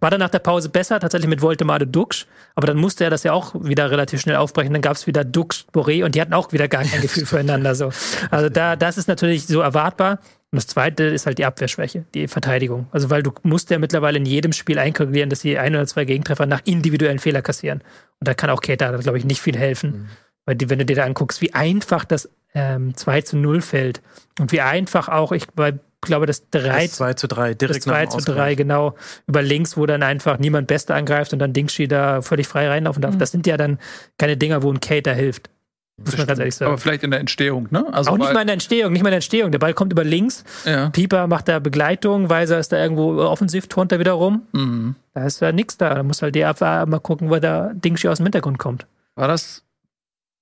War 0.00 0.10
dann 0.10 0.20
nach 0.20 0.28
der 0.28 0.40
Pause 0.40 0.68
besser, 0.68 1.00
tatsächlich 1.00 1.30
mit 1.30 1.40
Voltemade 1.40 1.86
Dux, 1.86 2.26
aber 2.54 2.66
dann 2.66 2.76
musste 2.76 3.04
er 3.04 3.10
das 3.10 3.22
ja 3.22 3.32
auch 3.32 3.54
wieder 3.54 3.90
relativ 3.90 4.20
schnell 4.20 4.36
aufbrechen. 4.36 4.72
Dann 4.72 4.82
gab 4.82 4.96
es 4.96 5.06
wieder 5.06 5.24
Dux, 5.24 5.66
Boré 5.72 6.04
und 6.04 6.14
die 6.14 6.20
hatten 6.20 6.34
auch 6.34 6.52
wieder 6.52 6.68
gar 6.68 6.84
kein 6.84 7.00
Gefühl 7.00 7.26
füreinander. 7.26 7.74
So. 7.74 7.90
Also 8.30 8.48
da, 8.48 8.76
das 8.76 8.98
ist 8.98 9.08
natürlich 9.08 9.46
so 9.46 9.60
erwartbar. 9.60 10.18
Und 10.54 10.58
das 10.58 10.68
zweite 10.68 11.02
ist 11.02 11.26
halt 11.26 11.38
die 11.38 11.46
Abwehrschwäche, 11.46 12.04
die 12.14 12.28
Verteidigung. 12.28 12.86
Also 12.92 13.10
weil 13.10 13.24
du 13.24 13.32
musst 13.42 13.70
ja 13.70 13.78
mittlerweile 13.80 14.18
in 14.18 14.24
jedem 14.24 14.52
Spiel 14.52 14.78
einkalkulieren, 14.78 15.28
dass 15.28 15.40
sie 15.40 15.58
ein 15.58 15.74
oder 15.74 15.84
zwei 15.84 16.04
Gegentreffer 16.04 16.46
nach 16.46 16.60
individuellen 16.64 17.18
Fehler 17.18 17.42
kassieren. 17.42 17.80
Und 18.20 18.28
da 18.28 18.34
kann 18.34 18.50
auch 18.50 18.60
Keita, 18.60 18.96
glaube 18.98 19.18
ich, 19.18 19.24
nicht 19.24 19.42
viel 19.42 19.58
helfen. 19.58 20.08
Weil 20.44 20.54
die, 20.54 20.70
wenn 20.70 20.78
du 20.78 20.84
dir 20.84 20.94
da 20.94 21.06
anguckst, 21.06 21.40
wie 21.40 21.52
einfach 21.52 22.04
das 22.04 22.30
ähm, 22.54 22.96
2 22.96 23.22
zu 23.22 23.36
0 23.36 23.62
fällt 23.62 24.00
und 24.38 24.52
wie 24.52 24.60
einfach 24.60 25.08
auch, 25.08 25.32
ich 25.32 25.48
weil, 25.56 25.80
glaube, 26.00 26.26
das 26.26 26.48
3 26.50 26.84
Das 26.86 26.92
2 26.92 27.14
zu 27.14 27.26
3, 27.26 27.54
das 27.54 27.58
direkt 27.58 27.86
nach 27.86 27.94
2 27.94 28.02
dem 28.02 28.10
zu 28.10 28.16
Ausgleich. 28.18 28.36
3, 28.36 28.54
genau, 28.54 28.94
über 29.26 29.42
links, 29.42 29.76
wo 29.76 29.86
dann 29.86 30.04
einfach 30.04 30.38
niemand 30.38 30.68
Beste 30.68 30.94
angreift 30.94 31.32
und 31.32 31.40
dann 31.40 31.52
Dingschi 31.52 31.88
da 31.88 32.22
völlig 32.22 32.46
frei 32.46 32.68
reinlaufen 32.68 33.02
darf. 33.02 33.18
Das 33.18 33.32
sind 33.32 33.48
ja 33.48 33.56
dann 33.56 33.80
keine 34.18 34.36
Dinger, 34.36 34.62
wo 34.62 34.70
ein 34.70 34.78
Cater 34.78 35.14
hilft. 35.14 35.50
Muss 35.96 36.16
man 36.18 36.26
ganz 36.26 36.40
ehrlich 36.40 36.56
sagen. 36.56 36.70
Aber 36.72 36.78
vielleicht 36.78 37.04
in 37.04 37.12
der 37.12 37.20
Entstehung, 37.20 37.68
ne? 37.70 37.86
Also 37.92 38.10
auch 38.10 38.18
nicht 38.18 38.32
mal 38.32 38.40
in 38.40 38.48
der 38.48 38.54
Entstehung, 38.54 38.92
nicht 38.92 39.02
mal 39.02 39.10
in 39.10 39.12
der 39.12 39.18
Entstehung. 39.18 39.52
Der 39.52 39.60
Ball 39.60 39.74
kommt 39.74 39.92
über 39.92 40.02
links, 40.02 40.42
Ja. 40.64 40.90
Pieper 40.90 41.28
macht 41.28 41.46
da 41.46 41.60
Begleitung, 41.60 42.28
Weiser 42.30 42.58
ist 42.58 42.72
da 42.72 42.82
irgendwo 42.82 43.16
offensiv, 43.22 43.68
turnt 43.68 43.92
da 43.92 44.00
wieder 44.00 44.12
rum. 44.12 44.42
Mhm. 44.52 44.96
Da 45.14 45.24
ist 45.24 45.40
ja 45.40 45.52
nichts 45.52 45.76
da. 45.76 45.94
Da 45.94 46.02
muss 46.02 46.20
halt 46.20 46.34
die 46.34 46.44
Abwehr 46.44 46.84
mal 46.86 46.98
gucken, 46.98 47.30
wo 47.30 47.38
der 47.38 47.72
Dingschi 47.74 48.08
aus 48.08 48.16
dem 48.18 48.26
Hintergrund 48.26 48.58
kommt. 48.58 48.86
War 49.14 49.28
das, 49.28 49.62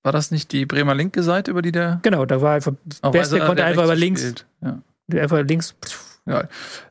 war 0.02 0.12
das 0.12 0.30
nicht 0.30 0.52
die 0.52 0.64
Bremer 0.64 0.94
linke 0.94 1.22
Seite, 1.22 1.50
über 1.50 1.60
die 1.60 1.72
der 1.72 2.00
Genau, 2.02 2.24
da 2.24 2.40
war 2.40 2.54
einfach, 2.54 2.72
auch 3.02 3.12
Beste 3.12 3.34
Weiser, 3.36 3.46
konnte 3.46 3.56
der 3.62 3.66
einfach 3.66 3.84
über 3.84 3.94
links? 3.94 4.34
Ja. 4.62 4.78
einfach 5.20 5.42
links. 5.42 5.74
Ja, 6.24 6.44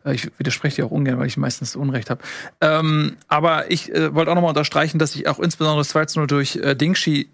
äh, 0.06 0.14
ich 0.14 0.30
widerspreche 0.38 0.76
dir 0.82 0.86
auch 0.86 0.92
ungern, 0.92 1.18
weil 1.18 1.26
ich 1.26 1.38
meistens 1.38 1.76
Unrecht 1.76 2.10
habe. 2.12 2.22
Ähm, 2.60 3.16
aber 3.28 3.72
ich 3.72 3.92
äh, 3.92 4.14
wollte 4.14 4.30
auch 4.30 4.36
nochmal 4.36 4.50
unterstreichen, 4.50 5.00
dass 5.00 5.16
ich 5.16 5.28
auch 5.28 5.40
insbesondere 5.40 5.80
das 5.80 5.96
2-0 5.96 6.28
durch 6.28 6.58
äh, 6.58 6.76
Dingshi, 6.76 7.30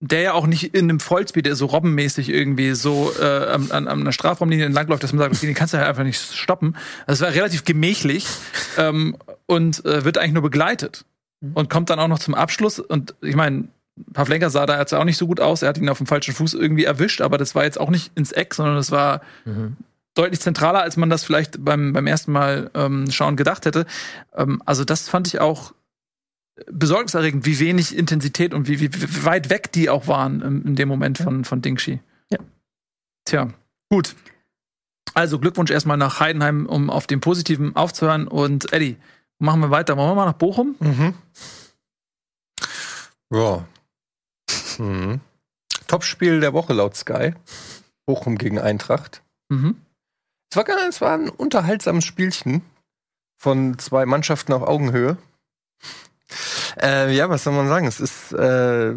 der 0.00 0.20
ja 0.20 0.32
auch 0.32 0.46
nicht 0.46 0.74
in 0.74 0.84
einem 0.84 1.00
Vollspeed, 1.00 1.46
der 1.46 1.56
so 1.56 1.66
robbenmäßig 1.66 2.28
irgendwie 2.28 2.72
so 2.74 3.12
äh, 3.18 3.24
an, 3.24 3.70
an, 3.70 3.88
an 3.88 4.00
einer 4.00 4.12
Strafraumlinie 4.12 4.66
entlangläuft, 4.66 5.02
dass 5.02 5.12
man 5.12 5.20
sagt, 5.20 5.34
okay, 5.34 5.46
den 5.46 5.54
kannst 5.54 5.72
du 5.72 5.78
halt 5.78 5.88
einfach 5.88 6.04
nicht 6.04 6.20
stoppen. 6.20 6.76
Also 7.06 7.24
es 7.24 7.28
war 7.28 7.34
relativ 7.34 7.64
gemächlich 7.64 8.26
ähm, 8.76 9.16
und 9.46 9.84
äh, 9.84 10.04
wird 10.04 10.18
eigentlich 10.18 10.34
nur 10.34 10.42
begleitet. 10.42 11.04
Und 11.52 11.68
kommt 11.68 11.90
dann 11.90 11.98
auch 11.98 12.08
noch 12.08 12.18
zum 12.18 12.34
Abschluss. 12.34 12.78
Und 12.78 13.14
ich 13.20 13.36
meine, 13.36 13.68
Pavlenka 14.14 14.48
sah 14.48 14.64
da 14.64 14.78
jetzt 14.78 14.94
auch 14.94 15.04
nicht 15.04 15.18
so 15.18 15.26
gut 15.26 15.40
aus. 15.40 15.60
Er 15.60 15.68
hat 15.68 15.76
ihn 15.76 15.90
auf 15.90 15.98
dem 15.98 16.06
falschen 16.06 16.34
Fuß 16.34 16.54
irgendwie 16.54 16.84
erwischt, 16.84 17.20
aber 17.20 17.36
das 17.36 17.54
war 17.54 17.64
jetzt 17.64 17.78
auch 17.78 17.90
nicht 17.90 18.12
ins 18.14 18.32
Eck, 18.32 18.54
sondern 18.54 18.76
das 18.76 18.90
war 18.90 19.20
deutlich 20.14 20.40
zentraler, 20.40 20.80
als 20.80 20.96
man 20.96 21.10
das 21.10 21.24
vielleicht 21.24 21.64
beim, 21.64 21.92
beim 21.92 22.06
ersten 22.06 22.32
Mal 22.32 22.70
ähm, 22.74 23.10
schauen 23.10 23.36
gedacht 23.36 23.66
hätte. 23.66 23.84
Ähm, 24.34 24.62
also 24.64 24.84
das 24.84 25.08
fand 25.08 25.26
ich 25.26 25.40
auch 25.40 25.74
besorgniserregend, 26.66 27.46
wie 27.46 27.58
wenig 27.58 27.96
Intensität 27.96 28.54
und 28.54 28.68
wie, 28.68 28.80
wie, 28.80 28.92
wie 28.92 29.24
weit 29.24 29.50
weg 29.50 29.72
die 29.72 29.90
auch 29.90 30.06
waren 30.06 30.40
im, 30.40 30.64
in 30.64 30.76
dem 30.76 30.88
Moment 30.88 31.18
von, 31.18 31.44
von 31.44 31.62
Dingshi. 31.62 32.00
Ja. 32.30 32.38
Tja, 33.24 33.48
gut. 33.90 34.14
Also 35.14 35.38
Glückwunsch 35.38 35.70
erstmal 35.70 35.96
nach 35.96 36.20
Heidenheim, 36.20 36.66
um 36.66 36.90
auf 36.90 37.06
dem 37.06 37.20
Positiven 37.20 37.76
aufzuhören. 37.76 38.26
Und 38.26 38.72
Eddie, 38.72 38.96
machen 39.38 39.60
wir 39.60 39.70
weiter. 39.70 39.96
Wollen 39.96 40.10
wir 40.10 40.14
mal 40.14 40.26
nach 40.26 40.34
Bochum? 40.34 40.76
Mhm. 40.80 41.14
Ja. 43.30 43.66
Mhm. 44.78 45.20
Topspiel 45.86 46.40
der 46.40 46.52
Woche 46.52 46.72
laut 46.72 46.96
Sky. 46.96 47.34
Bochum 48.06 48.38
gegen 48.38 48.58
Eintracht. 48.58 49.22
Mhm. 49.48 49.80
Es 50.50 50.56
war, 50.56 50.68
es 50.88 51.00
war 51.00 51.14
ein 51.14 51.28
unterhaltsames 51.28 52.04
Spielchen 52.04 52.62
von 53.36 53.78
zwei 53.78 54.06
Mannschaften 54.06 54.52
auf 54.52 54.62
Augenhöhe. 54.62 55.16
Äh, 56.80 57.14
ja, 57.14 57.28
was 57.28 57.44
soll 57.44 57.54
man 57.54 57.68
sagen? 57.68 57.86
Es 57.86 58.00
ist, 58.00 58.32
äh, 58.32 58.92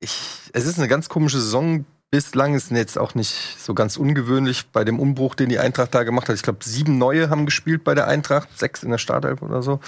ich, 0.00 0.50
es 0.52 0.66
ist 0.66 0.78
eine 0.78 0.88
ganz 0.88 1.08
komische 1.08 1.40
Saison. 1.40 1.84
Bislang 2.10 2.54
ist 2.54 2.70
jetzt 2.70 2.98
auch 2.98 3.14
nicht 3.16 3.56
so 3.58 3.74
ganz 3.74 3.96
ungewöhnlich 3.96 4.68
bei 4.68 4.84
dem 4.84 5.00
Umbruch, 5.00 5.34
den 5.34 5.48
die 5.48 5.58
Eintracht 5.58 5.94
da 5.94 6.04
gemacht 6.04 6.28
hat. 6.28 6.36
Ich 6.36 6.42
glaube, 6.42 6.60
sieben 6.62 6.98
neue 6.98 7.30
haben 7.30 7.46
gespielt 7.46 7.82
bei 7.82 7.94
der 7.94 8.06
Eintracht, 8.06 8.48
sechs 8.56 8.84
in 8.84 8.90
der 8.90 8.98
Startelf 8.98 9.42
oder 9.42 9.62
so. 9.62 9.80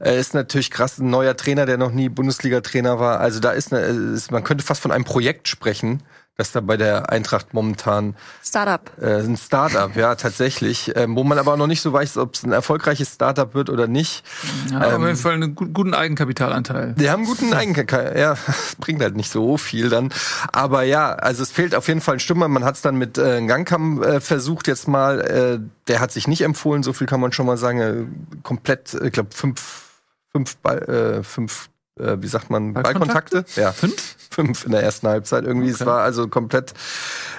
Äh, 0.00 0.18
ist 0.18 0.34
natürlich 0.34 0.70
krass, 0.70 0.98
ein 0.98 1.10
neuer 1.10 1.36
Trainer, 1.36 1.64
der 1.64 1.78
noch 1.78 1.92
nie 1.92 2.08
Bundesliga-Trainer 2.08 2.98
war. 2.98 3.20
Also 3.20 3.38
da 3.38 3.52
ist, 3.52 3.72
eine, 3.72 3.84
ist, 3.84 4.32
man 4.32 4.42
könnte 4.42 4.64
fast 4.64 4.82
von 4.82 4.90
einem 4.90 5.04
Projekt 5.04 5.46
sprechen, 5.46 6.02
das 6.36 6.50
da 6.50 6.60
bei 6.60 6.76
der 6.76 7.10
Eintracht 7.10 7.54
momentan 7.54 8.16
Startup. 8.42 8.90
äh, 9.00 9.20
ein 9.20 9.36
Startup, 9.36 9.94
ja, 9.94 10.16
tatsächlich. 10.16 10.92
Ähm, 10.96 11.14
wo 11.14 11.22
man 11.22 11.38
aber 11.38 11.56
noch 11.56 11.68
nicht 11.68 11.80
so 11.80 11.92
weiß, 11.92 12.16
ob 12.16 12.34
es 12.34 12.42
ein 12.42 12.50
erfolgreiches 12.52 13.14
Startup 13.14 13.54
wird 13.54 13.70
oder 13.70 13.86
nicht. 13.86 14.24
Ja, 14.70 14.80
auf 14.80 14.92
Ähm, 14.94 15.02
jeden 15.04 15.16
Fall 15.16 15.34
einen 15.34 15.54
gu- 15.54 15.68
guten 15.68 15.94
Eigenkapitalanteil. 15.94 16.94
Die 16.98 17.08
haben 17.08 17.20
einen 17.24 17.28
guten 17.28 17.52
Eigenkapital. 17.54 18.18
Ja, 18.18 18.32
es 18.48 18.74
bringt 18.80 19.00
halt 19.00 19.14
nicht 19.14 19.30
so 19.30 19.56
viel 19.56 19.88
dann. 19.90 20.12
Aber 20.52 20.82
ja, 20.82 21.12
also 21.14 21.42
es 21.42 21.52
fehlt 21.52 21.74
auf 21.74 21.86
jeden 21.86 22.00
Fall 22.00 22.16
ein 22.16 22.20
Stürmer. 22.20 22.48
Man 22.48 22.64
hat 22.64 22.74
es 22.74 22.82
dann 22.82 22.96
mit 22.96 23.16
äh, 23.16 23.44
Gangkam 23.46 24.02
äh, 24.02 24.20
versucht 24.20 24.66
jetzt 24.66 24.88
mal. 24.88 25.20
Äh, 25.20 25.60
der 25.86 26.00
hat 26.00 26.10
sich 26.10 26.26
nicht 26.26 26.40
empfohlen, 26.42 26.82
so 26.82 26.92
viel 26.92 27.06
kann 27.06 27.20
man 27.20 27.30
schon 27.32 27.46
mal 27.46 27.56
sagen. 27.56 27.80
Äh, 27.80 28.06
komplett, 28.42 28.94
äh, 28.94 29.06
ich 29.06 29.12
glaube, 29.12 29.28
fünf, 29.32 29.84
fünf, 30.32 30.56
Ball, 30.56 30.78
äh, 31.18 31.22
fünf, 31.22 31.68
äh, 31.98 32.16
wie 32.20 32.26
sagt 32.26 32.50
man, 32.50 32.72
Ballkontakte? 32.72 33.42
Ballkontakte? 33.42 33.60
Ja, 33.60 33.72
fünf? 33.72 34.16
Fünf 34.30 34.64
in 34.66 34.72
der 34.72 34.82
ersten 34.82 35.06
Halbzeit 35.06 35.44
irgendwie. 35.44 35.68
Es 35.68 35.76
Okay. 35.80 35.86
war 35.86 36.02
also 36.02 36.26
komplett 36.26 36.74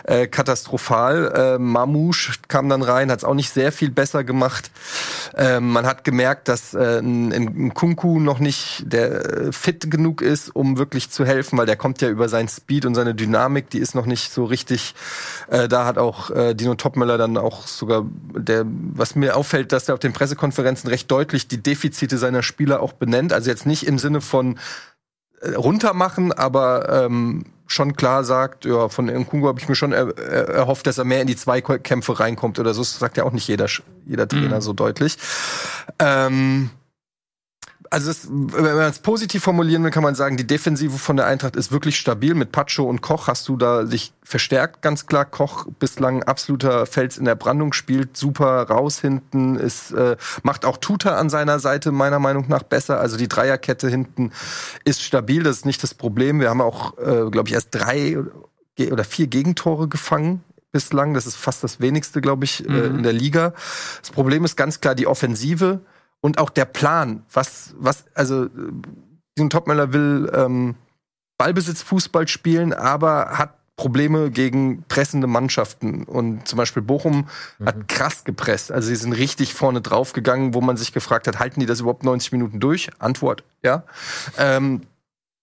äh, 0.05 0.27
katastrophal. 0.27 1.55
Äh, 1.55 1.59
Mamouche 1.59 2.31
kam 2.47 2.69
dann 2.69 2.81
rein, 2.83 3.11
hat 3.11 3.19
es 3.19 3.23
auch 3.25 3.33
nicht 3.33 3.49
sehr 3.49 3.73
viel 3.73 3.89
besser 3.91 4.23
gemacht. 4.23 4.71
Ähm, 5.35 5.71
man 5.73 5.85
hat 5.85 6.05
gemerkt, 6.05 6.47
dass 6.47 6.73
äh, 6.73 6.99
ein, 6.99 7.33
ein 7.33 7.73
Kunku 7.73 8.19
noch 8.21 8.39
nicht 8.39 8.83
der 8.85 9.25
äh, 9.47 9.51
fit 9.51 9.91
genug 9.91 10.21
ist, 10.21 10.55
um 10.55 10.77
wirklich 10.77 11.09
zu 11.09 11.25
helfen, 11.25 11.57
weil 11.57 11.65
der 11.65 11.75
kommt 11.75 12.01
ja 12.01 12.07
über 12.07 12.29
seinen 12.29 12.47
Speed 12.47 12.85
und 12.85 12.95
seine 12.95 13.13
Dynamik, 13.13 13.69
die 13.69 13.79
ist 13.79 13.93
noch 13.93 14.05
nicht 14.05 14.31
so 14.31 14.45
richtig. 14.45 14.95
Äh, 15.49 15.67
da 15.67 15.85
hat 15.85 15.97
auch 15.97 16.29
äh, 16.29 16.53
Dino 16.53 16.75
Topmöller 16.75 17.17
dann 17.17 17.37
auch 17.37 17.67
sogar 17.67 18.05
der, 18.37 18.63
was 18.65 19.15
mir 19.15 19.35
auffällt, 19.35 19.73
dass 19.73 19.89
er 19.89 19.95
auf 19.95 19.99
den 19.99 20.13
Pressekonferenzen 20.13 20.89
recht 20.89 21.11
deutlich 21.11 21.49
die 21.49 21.61
Defizite 21.61 22.17
seiner 22.17 22.41
Spieler 22.41 22.79
auch 22.79 22.93
benennt. 22.93 23.33
Also 23.33 23.49
jetzt 23.49 23.65
nicht 23.65 23.85
im 23.85 23.99
Sinne 23.99 24.21
von 24.21 24.44
äh, 25.41 25.55
runtermachen, 25.55 26.31
aber 26.31 27.05
ähm, 27.05 27.45
schon 27.67 27.95
klar 27.95 28.23
sagt, 28.23 28.65
ja, 28.65 28.89
von 28.89 29.07
Nkungu 29.07 29.47
habe 29.47 29.59
ich 29.59 29.67
mir 29.67 29.75
schon 29.75 29.91
er, 29.91 30.17
er, 30.17 30.49
erhofft, 30.49 30.87
dass 30.87 30.97
er 30.97 31.03
mehr 31.03 31.21
in 31.21 31.27
die 31.27 31.35
Zweikämpfe 31.35 32.19
reinkommt 32.19 32.59
oder 32.59 32.73
so. 32.73 32.81
Das 32.81 32.99
sagt 32.99 33.17
ja 33.17 33.23
auch 33.23 33.31
nicht 33.31 33.47
jeder, 33.47 33.67
jeder 34.05 34.27
Trainer 34.27 34.57
Mhm. 34.57 34.61
so 34.61 34.73
deutlich. 34.73 35.17
Ähm, 35.99 36.69
also 37.95 38.11
es, 38.11 38.27
wenn 38.29 38.75
man 38.75 38.89
es 38.89 38.99
positiv 38.99 39.41
formulieren 39.43 39.81
will, 39.85 39.89
kann 39.89 40.03
man 40.03 40.15
sagen, 40.15 40.35
die 40.35 40.45
Defensive 40.45 40.97
von 40.97 41.15
der 41.15 41.27
Eintracht 41.27 41.55
ist 41.55 41.71
wirklich 41.71 41.97
stabil. 41.97 42.35
Mit 42.35 42.51
Pacho 42.51 42.83
und 42.83 42.99
Koch 43.01 43.29
hast 43.29 43.47
du 43.47 43.55
da 43.55 43.85
sich 43.85 44.11
verstärkt, 44.21 44.81
ganz 44.81 45.05
klar. 45.07 45.23
Koch 45.23 45.65
bislang 45.79 46.21
absoluter 46.23 46.85
Fels 46.87 47.17
in 47.17 47.23
der 47.23 47.35
Brandung, 47.35 47.71
spielt 47.71 48.17
super 48.17 48.63
raus 48.63 48.99
hinten, 48.99 49.55
ist, 49.55 49.91
äh, 49.93 50.17
macht 50.43 50.65
auch 50.65 50.75
Tuta 50.75 51.15
an 51.15 51.29
seiner 51.29 51.59
Seite 51.59 51.93
meiner 51.93 52.19
Meinung 52.19 52.49
nach 52.49 52.63
besser. 52.63 52.99
Also 52.99 53.15
die 53.15 53.29
Dreierkette 53.29 53.87
hinten 53.87 54.31
ist 54.83 55.01
stabil, 55.01 55.43
das 55.43 55.59
ist 55.59 55.65
nicht 55.65 55.81
das 55.81 55.93
Problem. 55.93 56.41
Wir 56.41 56.49
haben 56.49 56.59
auch, 56.59 56.97
äh, 56.97 57.29
glaube 57.31 57.47
ich, 57.47 57.53
erst 57.53 57.69
drei 57.71 58.17
oder 58.91 59.05
vier 59.05 59.27
Gegentore 59.27 59.87
gefangen 59.87 60.43
bislang. 60.73 61.13
Das 61.13 61.25
ist 61.25 61.37
fast 61.37 61.63
das 61.63 61.79
wenigste, 61.79 62.19
glaube 62.19 62.43
ich, 62.43 62.67
äh, 62.67 62.69
Mhm. 62.69 62.97
in 62.97 63.03
der 63.03 63.13
Liga. 63.13 63.53
Das 64.01 64.09
Problem 64.11 64.43
ist 64.43 64.57
ganz 64.57 64.81
klar 64.81 64.95
die 64.95 65.07
Offensive 65.07 65.79
und 66.25 66.39
auch 66.39 66.49
der 66.49 66.65
Plan. 66.65 67.23
Was, 67.31 67.75
was, 67.77 68.05
also, 68.15 68.45
äh, 68.45 68.49
diesen 69.37 69.51
Topmöller 69.51 69.93
will 69.93 70.31
ähm, 70.33 70.73
Ballbesitz-Fußball 71.37 72.27
spielen, 72.27 72.73
aber 72.73 73.37
hat 73.37 73.53
Probleme 73.75 74.31
gegen 74.31 74.81
pressende 74.87 75.27
Mannschaften. 75.27 76.03
Und 76.03 76.47
zum 76.47 76.57
Beispiel 76.57 76.81
Bochum 76.81 77.27
hat 77.63 77.87
krass 77.87 78.23
gepresst. 78.23 78.71
Also 78.71 78.87
sie 78.87 78.95
sind 78.95 79.13
richtig 79.13 79.53
vorne 79.53 79.81
drauf 79.81 80.13
gegangen, 80.13 80.55
wo 80.55 80.61
man 80.61 80.77
sich 80.77 80.93
gefragt 80.93 81.27
hat, 81.27 81.37
halten 81.37 81.59
die 81.59 81.67
das 81.67 81.81
überhaupt 81.81 82.03
90 82.03 82.31
Minuten 82.31 82.59
durch? 82.59 82.89
Antwort, 82.97 83.43
ja. 83.63 83.83
Ähm, 84.39 84.81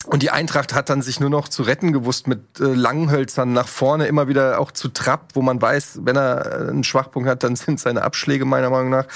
und 0.06 0.22
die 0.22 0.30
Eintracht 0.30 0.74
hat 0.74 0.88
dann 0.88 1.02
sich 1.02 1.20
nur 1.20 1.30
noch 1.30 1.48
zu 1.48 1.62
retten 1.62 1.92
gewusst 1.92 2.26
mit 2.26 2.60
äh, 2.60 2.64
Langhölzern 2.64 3.52
nach 3.52 3.68
vorne, 3.68 4.06
immer 4.06 4.26
wieder 4.26 4.58
auch 4.58 4.72
zu 4.72 4.88
Trapp, 4.88 5.30
wo 5.34 5.42
man 5.42 5.60
weiß, 5.60 6.00
wenn 6.02 6.16
er 6.16 6.46
äh, 6.46 6.70
einen 6.70 6.84
Schwachpunkt 6.84 7.28
hat, 7.28 7.42
dann 7.42 7.56
sind 7.56 7.78
seine 7.78 8.02
Abschläge 8.02 8.44
meiner 8.44 8.70
Meinung 8.70 8.90
nach. 8.90 9.06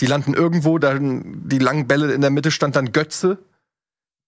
Die 0.00 0.06
landen 0.06 0.34
irgendwo, 0.34 0.78
dann 0.78 1.42
die 1.48 1.58
langen 1.58 1.86
Bälle 1.86 2.12
in 2.12 2.20
der 2.20 2.30
Mitte 2.30 2.50
stand 2.50 2.76
dann 2.76 2.92
Götze, 2.92 3.38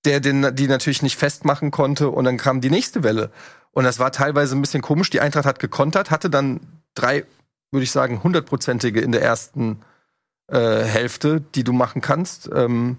der 0.04 0.20
den, 0.20 0.54
die 0.54 0.66
natürlich 0.66 1.02
nicht 1.02 1.16
festmachen 1.16 1.70
konnte 1.70 2.08
und 2.08 2.24
dann 2.24 2.36
kam 2.36 2.60
die 2.60 2.70
nächste 2.70 3.02
Welle. 3.04 3.30
Und 3.70 3.84
das 3.84 3.98
war 3.98 4.10
teilweise 4.10 4.56
ein 4.56 4.60
bisschen 4.60 4.82
komisch. 4.82 5.10
Die 5.10 5.20
Eintracht 5.20 5.46
hat 5.46 5.60
gekontert, 5.60 6.10
hatte 6.10 6.30
dann 6.30 6.60
drei, 6.94 7.24
würde 7.70 7.84
ich 7.84 7.92
sagen, 7.92 8.22
hundertprozentige 8.22 9.00
in 9.00 9.12
der 9.12 9.22
ersten 9.22 9.82
äh, 10.48 10.82
Hälfte, 10.82 11.42
die 11.54 11.62
du 11.62 11.72
machen 11.72 12.00
kannst. 12.00 12.50
Ähm, 12.52 12.96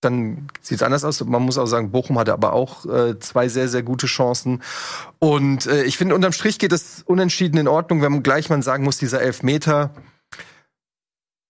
dann 0.00 0.48
sieht 0.60 0.76
es 0.76 0.82
anders 0.82 1.04
aus. 1.04 1.24
Man 1.24 1.42
muss 1.42 1.58
auch 1.58 1.66
sagen, 1.66 1.90
Bochum 1.90 2.18
hatte 2.18 2.32
aber 2.32 2.52
auch 2.52 2.84
äh, 2.86 3.18
zwei 3.18 3.48
sehr, 3.48 3.68
sehr 3.68 3.82
gute 3.82 4.06
Chancen. 4.06 4.62
Und 5.18 5.66
äh, 5.66 5.84
ich 5.84 5.96
finde, 5.96 6.14
unterm 6.14 6.32
Strich 6.32 6.58
geht 6.58 6.72
es 6.72 7.02
unentschieden 7.06 7.58
in 7.58 7.68
Ordnung, 7.68 8.02
wenn 8.02 8.12
man 8.12 8.22
gleich 8.22 8.50
mal 8.50 8.62
sagen 8.62 8.84
muss, 8.84 8.98
dieser 8.98 9.20
Elfmeter. 9.20 9.90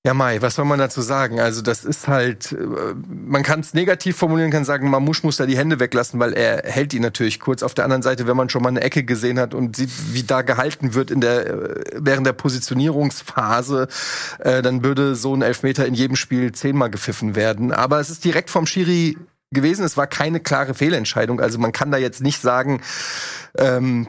Ja, 0.07 0.15
Mai, 0.15 0.41
was 0.41 0.55
soll 0.55 0.67
man 0.67 0.79
dazu 0.79 1.03
sagen? 1.03 1.41
Also, 1.41 1.63
das 1.63 1.85
ist 1.85 2.07
halt, 2.07 2.53
äh, 2.53 2.57
man 3.09 3.43
kann 3.43 3.59
es 3.59 3.75
negativ 3.75 4.17
formulieren, 4.17 4.53
kann 4.53 4.65
sagen, 4.65 4.89
Mamouche 4.89 5.23
muss 5.25 5.37
da 5.37 5.47
die 5.47 5.59
Hände 5.59 5.81
weglassen, 5.81 6.21
weil 6.21 6.33
er 6.33 6.63
hält 6.63 6.95
ihn 6.95 7.03
natürlich 7.03 7.41
kurz. 7.41 7.65
Auf 7.65 7.75
der 7.75 7.83
anderen 7.83 8.03
Seite, 8.03 8.29
wenn 8.29 8.37
man 8.37 8.49
schon 8.49 8.63
mal 8.63 8.69
eine 8.69 8.83
Ecke 8.83 9.03
gesehen 9.03 9.41
hat 9.41 9.53
und 9.53 9.75
sieht, 9.75 9.91
wie 10.13 10.23
da 10.23 10.43
gehalten 10.43 10.95
wird 10.95 11.11
in 11.11 11.21
der, 11.21 11.47
äh, 11.49 11.85
während 11.97 12.25
der 12.25 12.35
Positionierungsphase, 12.35 13.89
äh, 14.39 14.63
dann 14.63 14.85
würde 14.85 15.17
so 15.17 15.35
ein 15.35 15.43
Elfmeter 15.43 15.85
in 15.87 15.95
jedem 15.95 16.15
Spiel 16.15 16.53
zehnmal 16.53 16.89
gepfiffen 16.89 17.35
werden. 17.35 17.73
Aber 17.73 17.99
es 17.99 18.09
ist 18.09 18.25
direkt 18.25 18.51
vom 18.51 18.65
Schiri 18.65 19.19
gewesen. 19.51 19.85
Es 19.85 19.97
war 19.97 20.07
keine 20.07 20.39
klare 20.39 20.75
Fehlentscheidung. 20.75 21.41
Also 21.41 21.59
man 21.59 21.73
kann 21.73 21.91
da 21.91 21.99
jetzt 21.99 22.23
nicht 22.23 22.41
sagen, 22.41 22.81
ähm, 23.59 24.07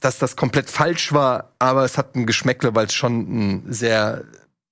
dass 0.00 0.18
das 0.18 0.34
komplett 0.34 0.68
falsch 0.68 1.12
war, 1.12 1.52
aber 1.60 1.84
es 1.84 1.96
hat 1.96 2.16
ein 2.16 2.26
Geschmäckle, 2.26 2.74
weil 2.74 2.86
es 2.86 2.92
schon 2.92 3.20
ein 3.20 3.72
sehr, 3.72 4.24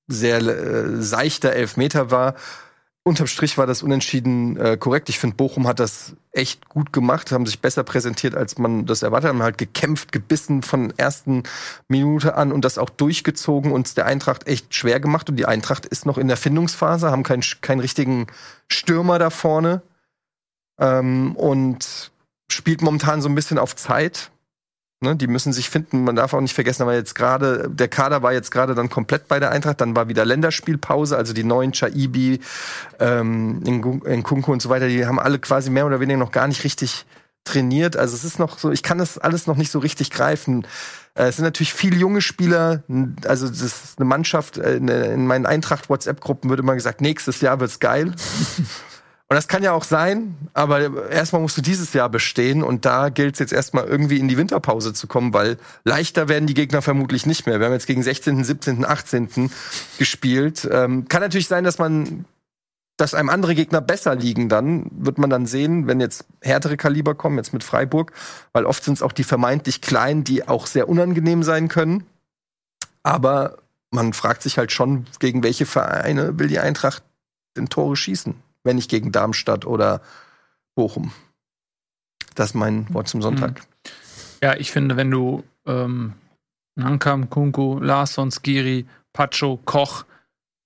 sehr 0.08 0.38
äh, 0.38 1.02
seichter 1.02 1.52
Elfmeter 1.52 2.10
war. 2.10 2.34
unterm 3.04 3.26
Strich 3.26 3.58
war 3.58 3.66
das 3.66 3.82
Unentschieden 3.82 4.56
äh, 4.56 4.76
korrekt. 4.76 5.08
Ich 5.08 5.18
finde, 5.18 5.36
Bochum 5.36 5.66
hat 5.66 5.80
das 5.80 6.14
echt 6.30 6.68
gut 6.68 6.92
gemacht, 6.92 7.32
haben 7.32 7.46
sich 7.46 7.60
besser 7.60 7.82
präsentiert, 7.82 8.34
als 8.34 8.58
man 8.58 8.86
das 8.86 9.02
erwartet 9.02 9.28
hat. 9.28 9.34
Haben 9.34 9.42
halt 9.42 9.58
gekämpft, 9.58 10.12
gebissen 10.12 10.62
von 10.62 10.92
ersten 10.96 11.42
Minute 11.88 12.36
an 12.36 12.52
und 12.52 12.64
das 12.64 12.78
auch 12.78 12.90
durchgezogen 12.90 13.72
und 13.72 13.96
der 13.96 14.06
Eintracht 14.06 14.46
echt 14.46 14.74
schwer 14.74 15.00
gemacht. 15.00 15.28
Und 15.28 15.36
die 15.36 15.46
Eintracht 15.46 15.86
ist 15.86 16.06
noch 16.06 16.18
in 16.18 16.28
der 16.28 16.36
Findungsphase, 16.36 17.10
haben 17.10 17.22
keinen 17.22 17.42
keinen 17.60 17.80
richtigen 17.80 18.26
Stürmer 18.68 19.18
da 19.18 19.30
vorne 19.30 19.82
ähm, 20.78 21.34
und 21.36 22.12
spielt 22.50 22.82
momentan 22.82 23.22
so 23.22 23.28
ein 23.28 23.34
bisschen 23.34 23.58
auf 23.58 23.74
Zeit. 23.76 24.30
Ne, 25.02 25.16
die 25.16 25.26
müssen 25.26 25.52
sich 25.52 25.68
finden. 25.68 26.04
Man 26.04 26.14
darf 26.14 26.32
auch 26.32 26.40
nicht 26.40 26.54
vergessen, 26.54 26.82
aber 26.82 26.94
jetzt 26.94 27.16
gerade, 27.16 27.68
der 27.68 27.88
Kader 27.88 28.22
war 28.22 28.32
jetzt 28.32 28.52
gerade 28.52 28.76
dann 28.76 28.88
komplett 28.88 29.26
bei 29.26 29.40
der 29.40 29.50
Eintracht. 29.50 29.80
Dann 29.80 29.96
war 29.96 30.06
wieder 30.06 30.24
Länderspielpause, 30.24 31.16
also 31.16 31.32
die 31.32 31.42
neuen 31.42 31.72
Chaibi, 31.72 32.38
ähm, 33.00 33.58
Nkunku 33.64 34.52
und 34.52 34.62
so 34.62 34.68
weiter, 34.68 34.86
die 34.86 35.04
haben 35.04 35.18
alle 35.18 35.40
quasi 35.40 35.70
mehr 35.70 35.86
oder 35.86 35.98
weniger 35.98 36.20
noch 36.20 36.30
gar 36.30 36.46
nicht 36.46 36.62
richtig 36.62 37.04
trainiert. 37.42 37.96
Also 37.96 38.14
es 38.14 38.22
ist 38.22 38.38
noch 38.38 38.60
so, 38.60 38.70
ich 38.70 38.84
kann 38.84 38.98
das 38.98 39.18
alles 39.18 39.48
noch 39.48 39.56
nicht 39.56 39.72
so 39.72 39.80
richtig 39.80 40.12
greifen. 40.12 40.68
Äh, 41.14 41.24
es 41.24 41.36
sind 41.36 41.46
natürlich 41.46 41.74
viele 41.74 41.96
junge 41.96 42.20
Spieler, 42.20 42.84
also 43.26 43.48
das 43.48 43.60
ist 43.60 43.98
eine 43.98 44.06
Mannschaft, 44.06 44.58
äh, 44.58 44.76
in 44.76 45.26
meinen 45.26 45.46
Eintracht-WhatsApp-Gruppen 45.46 46.48
würde 46.48 46.62
man 46.62 46.76
gesagt, 46.76 47.00
nächstes 47.00 47.40
Jahr 47.40 47.58
wird's 47.58 47.80
geil. 47.80 48.14
Und 49.32 49.36
das 49.36 49.48
kann 49.48 49.62
ja 49.62 49.72
auch 49.72 49.84
sein, 49.84 50.36
aber 50.52 51.08
erstmal 51.10 51.40
musst 51.40 51.56
du 51.56 51.62
dieses 51.62 51.94
Jahr 51.94 52.10
bestehen 52.10 52.62
und 52.62 52.84
da 52.84 53.08
gilt 53.08 53.36
es 53.36 53.38
jetzt 53.38 53.54
erstmal 53.54 53.86
irgendwie 53.86 54.18
in 54.18 54.28
die 54.28 54.36
Winterpause 54.36 54.92
zu 54.92 55.06
kommen, 55.06 55.32
weil 55.32 55.56
leichter 55.84 56.28
werden 56.28 56.46
die 56.46 56.52
Gegner 56.52 56.82
vermutlich 56.82 57.24
nicht 57.24 57.46
mehr. 57.46 57.58
Wir 57.58 57.64
haben 57.64 57.72
jetzt 57.72 57.86
gegen 57.86 58.02
16., 58.02 58.44
17., 58.44 58.84
18. 58.84 59.50
gespielt. 59.96 60.68
Ähm, 60.70 61.08
kann 61.08 61.22
natürlich 61.22 61.48
sein, 61.48 61.64
dass 61.64 61.78
man 61.78 62.26
dass 62.98 63.14
einem 63.14 63.30
andere 63.30 63.54
Gegner 63.54 63.80
besser 63.80 64.14
liegen 64.14 64.50
dann, 64.50 64.90
wird 64.90 65.16
man 65.16 65.30
dann 65.30 65.46
sehen, 65.46 65.86
wenn 65.86 65.98
jetzt 65.98 66.26
härtere 66.42 66.76
Kaliber 66.76 67.14
kommen, 67.14 67.38
jetzt 67.38 67.54
mit 67.54 67.64
Freiburg, 67.64 68.12
weil 68.52 68.66
oft 68.66 68.84
sind 68.84 68.98
es 68.98 69.02
auch 69.02 69.12
die 69.12 69.24
vermeintlich 69.24 69.80
kleinen, 69.80 70.24
die 70.24 70.46
auch 70.46 70.66
sehr 70.66 70.90
unangenehm 70.90 71.42
sein 71.42 71.68
können. 71.68 72.04
Aber 73.02 73.56
man 73.90 74.12
fragt 74.12 74.42
sich 74.42 74.58
halt 74.58 74.72
schon, 74.72 75.06
gegen 75.20 75.42
welche 75.42 75.64
Vereine 75.64 76.38
will 76.38 76.48
die 76.48 76.58
Eintracht 76.58 77.02
denn 77.56 77.70
Tore 77.70 77.96
schießen? 77.96 78.51
Wenn 78.64 78.76
nicht 78.76 78.90
gegen 78.90 79.12
Darmstadt 79.12 79.64
oder 79.64 80.00
Bochum. 80.74 81.12
Das 82.34 82.50
ist 82.50 82.54
mein 82.54 82.92
Wort 82.94 83.08
zum 83.08 83.22
Sonntag. 83.22 83.62
Ja, 84.42 84.56
ich 84.56 84.72
finde, 84.72 84.96
wenn 84.96 85.10
du 85.10 85.44
ähm, 85.66 86.14
Nankam, 86.74 87.30
Kunku, 87.30 87.78
Larsson, 87.78 88.30
Skiri, 88.30 88.86
Pacho, 89.12 89.58
Koch, 89.64 90.04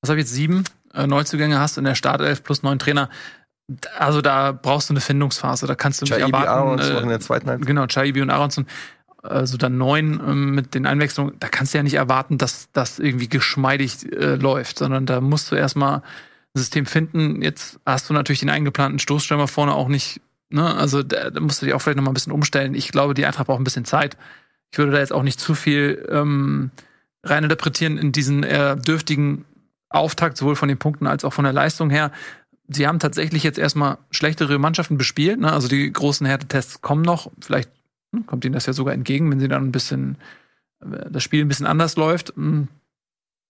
was 0.01 0.11
habe 0.11 0.21
ich 0.21 0.27
jetzt 0.27 0.35
sieben 0.35 0.65
äh, 0.95 1.07
Neuzugänge 1.07 1.59
hast 1.59 1.79
in 1.79 1.85
der 1.85 1.95
Startelf 1.95 2.43
plus 2.45 2.63
neun 2.63 2.79
Trainer, 2.79 3.11
also 3.99 4.21
da 4.23 4.53
brauchst 4.53 4.91
du 4.91 4.93
eine 4.93 5.01
Findungsphase. 5.01 5.67
Da 5.67 5.75
kannst 5.75 6.01
du 6.01 6.05
nicht 6.05 6.13
Chaibi, 6.13 6.31
erwarten. 6.31 6.49
Aronson 6.49 6.97
äh, 6.97 7.01
in 7.01 7.09
der 7.09 7.21
zweiten 7.21 7.49
Halbzeit. 7.49 7.67
Genau, 7.67 7.87
Chaibi 7.87 8.23
und 8.23 8.31
Aronson. 8.31 8.67
Also 9.23 9.57
dann 9.57 9.77
neun 9.77 10.21
ähm, 10.25 10.55
mit 10.55 10.75
den 10.75 10.87
Einwechslungen, 10.87 11.35
da 11.41 11.49
kannst 11.49 11.75
du 11.75 11.79
ja 11.79 11.83
nicht 11.83 11.95
erwarten, 11.95 12.39
dass 12.39 12.69
das 12.73 13.01
irgendwie 13.01 13.29
geschmeidig 13.29 14.13
äh, 14.13 14.37
läuft, 14.37 14.79
sondern 14.79 15.05
da 15.05 15.21
musst 15.21 15.51
du 15.51 15.57
erstmal 15.57 16.03
System 16.57 16.87
finden. 16.87 17.43
Jetzt 17.43 17.79
hast 17.85 18.09
du 18.09 18.15
natürlich 18.15 18.41
den 18.41 18.51
eingeplanten 18.51 18.99
Stoßstürmer 18.99 19.49
vorne 19.49 19.75
auch 19.75 19.89
nicht, 19.89 20.21
ne? 20.51 20.75
Also 20.75 21.03
da, 21.03 21.31
da 21.31 21.41
musst 21.41 21.61
du 21.61 21.67
dich 21.67 21.75
auch 21.75 21.81
vielleicht 21.81 21.97
noch 21.97 22.05
mal 22.05 22.11
ein 22.11 22.15
bisschen 22.15 22.33
umstellen. 22.33 22.75
Ich 22.75 22.93
glaube, 22.93 23.15
die 23.15 23.27
Eintracht 23.27 23.47
braucht 23.47 23.61
ein 23.61 23.65
bisschen 23.65 23.85
Zeit. 23.85 24.17
Ich 24.71 24.79
würde 24.79 24.93
da 24.93 24.99
jetzt 24.99 25.13
auch 25.13 25.23
nicht 25.23 25.41
zu 25.41 25.55
viel 25.55 26.07
ähm, 26.11 26.71
reininterpretieren 27.23 27.99
in 27.99 28.13
diesen 28.13 28.43
eher 28.43 28.77
dürftigen 28.77 29.45
Auftakt, 29.89 30.37
sowohl 30.37 30.57
von 30.57 30.69
den 30.69 30.79
Punkten 30.79 31.07
als 31.07 31.25
auch 31.25 31.33
von 31.33 31.45
der 31.45 31.53
Leistung 31.53 31.91
her. 31.91 32.13
Sie 32.69 32.87
haben 32.87 32.99
tatsächlich 32.99 33.45
jetzt 33.45 33.59
erstmal 33.59 33.99
schlechtere 34.11 34.59
Mannschaften 34.59 34.99
bespielt. 34.99 35.39
Ne? 35.39 35.53
Also 35.53 35.69
die 35.69 35.93
großen 35.93 36.27
Härtetests 36.27 36.83
kommen 36.83 37.03
noch. 37.03 37.31
Vielleicht 37.41 37.71
hm, 38.13 38.27
kommt 38.27 38.45
ihnen 38.45 38.55
das 38.55 38.67
ja 38.67 38.73
sogar 38.73 38.95
entgegen, 38.95 39.31
wenn 39.31 39.39
sie 39.41 39.49
dann 39.49 39.65
ein 39.65 39.73
bisschen 39.73 40.19
äh, 40.81 41.11
das 41.11 41.23
Spiel 41.23 41.45
ein 41.45 41.49
bisschen 41.49 41.67
anders 41.67 41.97
läuft. 41.97 42.35
Hm 42.35 42.69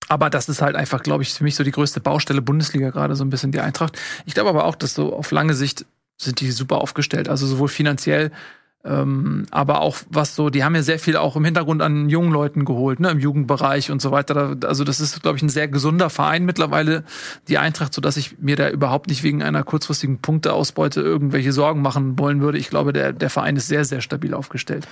aber 0.09 0.31
das 0.31 0.49
ist 0.49 0.63
halt 0.63 0.77
einfach, 0.77 1.03
glaube 1.03 1.23
ich, 1.23 1.35
für 1.35 1.45
mich 1.45 1.57
so 1.57 1.65
die 1.65 1.73
größte 1.73 2.01
Baustelle 2.01 2.43
Bundesliga 2.43 2.91
gerade 2.91 3.17
so 3.17 3.25
ein 3.25 3.31
bisschen 3.31 3.53
die 3.53 3.61
Eintracht. 3.61 3.99
Ich 4.25 4.35
glaube 4.35 4.51
aber 4.51 4.65
auch, 4.65 4.77
dass 4.77 4.95
so 4.95 5.15
auf 5.15 5.31
lange 5.31 5.55
Sicht 5.55 5.85
sind 6.17 6.41
die 6.41 6.51
super 6.51 6.79
aufgestellt, 6.79 7.29
also 7.29 7.47
sowohl 7.47 7.69
finanziell, 7.69 8.31
ähm, 8.87 9.47
aber 9.51 9.81
auch 9.81 9.97
was 10.09 10.37
so, 10.37 10.49
die 10.49 10.63
haben 10.63 10.77
ja 10.77 10.83
sehr 10.83 11.01
viel 11.01 11.17
auch 11.17 11.35
im 11.35 11.45
Hintergrund 11.45 11.83
an 11.83 12.09
jungen 12.09 12.31
Leuten 12.31 12.65
geholt, 12.65 13.01
ne, 13.01 13.11
im 13.11 13.19
Jugendbereich 13.19 13.91
und 13.91 14.01
so 14.01 14.13
weiter. 14.13 14.57
Also 14.65 14.85
das 14.85 15.01
ist, 15.01 15.23
glaube 15.23 15.37
ich, 15.37 15.43
ein 15.43 15.49
sehr 15.49 15.67
gesunder 15.67 16.09
Verein 16.09 16.45
mittlerweile, 16.45 17.03
die 17.49 17.59
Eintracht, 17.59 17.93
so 17.93 18.01
dass 18.01 18.17
ich 18.17 18.39
mir 18.39 18.55
da 18.55 18.71
überhaupt 18.71 19.09
nicht 19.09 19.25
wegen 19.25 19.43
einer 19.43 19.65
kurzfristigen 19.65 20.19
Punkteausbeute 20.19 21.01
irgendwelche 21.01 21.53
Sorgen 21.53 21.83
machen 21.83 22.17
wollen 22.19 22.41
würde. 22.41 22.59
Ich 22.59 22.71
glaube, 22.71 22.93
der, 22.93 23.13
der 23.13 23.29
Verein 23.29 23.57
ist 23.57 23.67
sehr, 23.67 23.85
sehr 23.85 24.01
stabil 24.01 24.35
aufgestellt. 24.35 24.87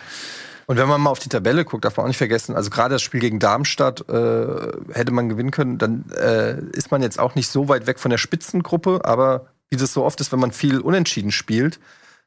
Und 0.66 0.76
wenn 0.76 0.88
man 0.88 1.00
mal 1.00 1.10
auf 1.10 1.18
die 1.18 1.28
Tabelle 1.28 1.64
guckt, 1.64 1.84
darf 1.84 1.96
man 1.96 2.04
auch 2.04 2.08
nicht 2.08 2.18
vergessen, 2.18 2.56
also 2.56 2.70
gerade 2.70 2.94
das 2.94 3.02
Spiel 3.02 3.20
gegen 3.20 3.38
Darmstadt 3.38 4.08
äh, 4.08 4.46
hätte 4.92 5.12
man 5.12 5.28
gewinnen 5.28 5.50
können, 5.50 5.78
dann 5.78 6.04
äh, 6.10 6.58
ist 6.72 6.90
man 6.90 7.02
jetzt 7.02 7.18
auch 7.18 7.34
nicht 7.34 7.48
so 7.48 7.68
weit 7.68 7.86
weg 7.86 7.98
von 7.98 8.10
der 8.10 8.18
Spitzengruppe, 8.18 9.02
aber 9.04 9.46
wie 9.70 9.76
das 9.76 9.92
so 9.92 10.04
oft 10.04 10.20
ist, 10.20 10.32
wenn 10.32 10.38
man 10.40 10.52
viel 10.52 10.80
unentschieden 10.80 11.32
spielt, 11.32 11.80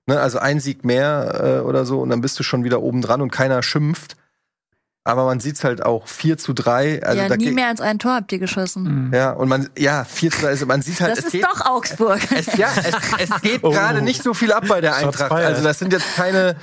ne, 0.06 0.20
also 0.20 0.40
ein 0.40 0.60
Sieg 0.60 0.86
mehr 0.86 1.62
äh, 1.64 1.66
oder 1.66 1.86
so 1.86 2.00
und 2.02 2.10
dann 2.10 2.22
bist 2.22 2.40
du 2.40 2.44
schon 2.44 2.64
wieder 2.64 2.82
oben 2.82 3.02
dran 3.02 3.22
und 3.22 3.32
keiner 3.32 3.64
schimpft, 3.64 4.18
aber 5.08 5.26
man 5.26 5.40
sieht's 5.40 5.64
halt 5.64 5.86
auch 5.86 6.06
4 6.08 6.38
zu 6.38 6.54
3. 6.54 7.04
Also 7.04 7.22
ja, 7.22 7.36
nie 7.38 7.52
mehr 7.52 7.68
als 7.68 7.80
ein 7.80 7.98
Tor 7.98 8.16
habt 8.16 8.32
ihr 8.32 8.40
geschossen. 8.40 9.08
Mhm. 9.08 9.14
Ja, 9.14 9.32
und 9.32 9.48
man, 9.48 9.70
ja, 9.78 10.04
4 10.04 10.32
zu 10.32 10.42
3, 10.42 10.48
also 10.48 10.66
man 10.66 10.82
sieht 10.82 11.00
halt, 11.00 11.14
das 11.14 11.20
es 11.20 11.26
ist 11.26 11.32
geht, 11.32 11.44
doch 11.44 11.66
Augsburg. 11.66 12.20
Es, 12.38 12.56
ja, 12.58 12.68
es, 12.76 13.30
es 13.30 13.42
geht 13.42 13.64
oh. 13.64 13.72
gerade 13.72 14.02
nicht 14.02 14.22
so 14.22 14.34
viel 14.34 14.52
ab 14.52 14.66
bei 14.68 14.82
der 14.82 14.96
Eintracht. 14.96 15.32
Also 15.32 15.64
das 15.64 15.80
sind 15.80 15.94
jetzt 15.94 16.16
keine, 16.16 16.56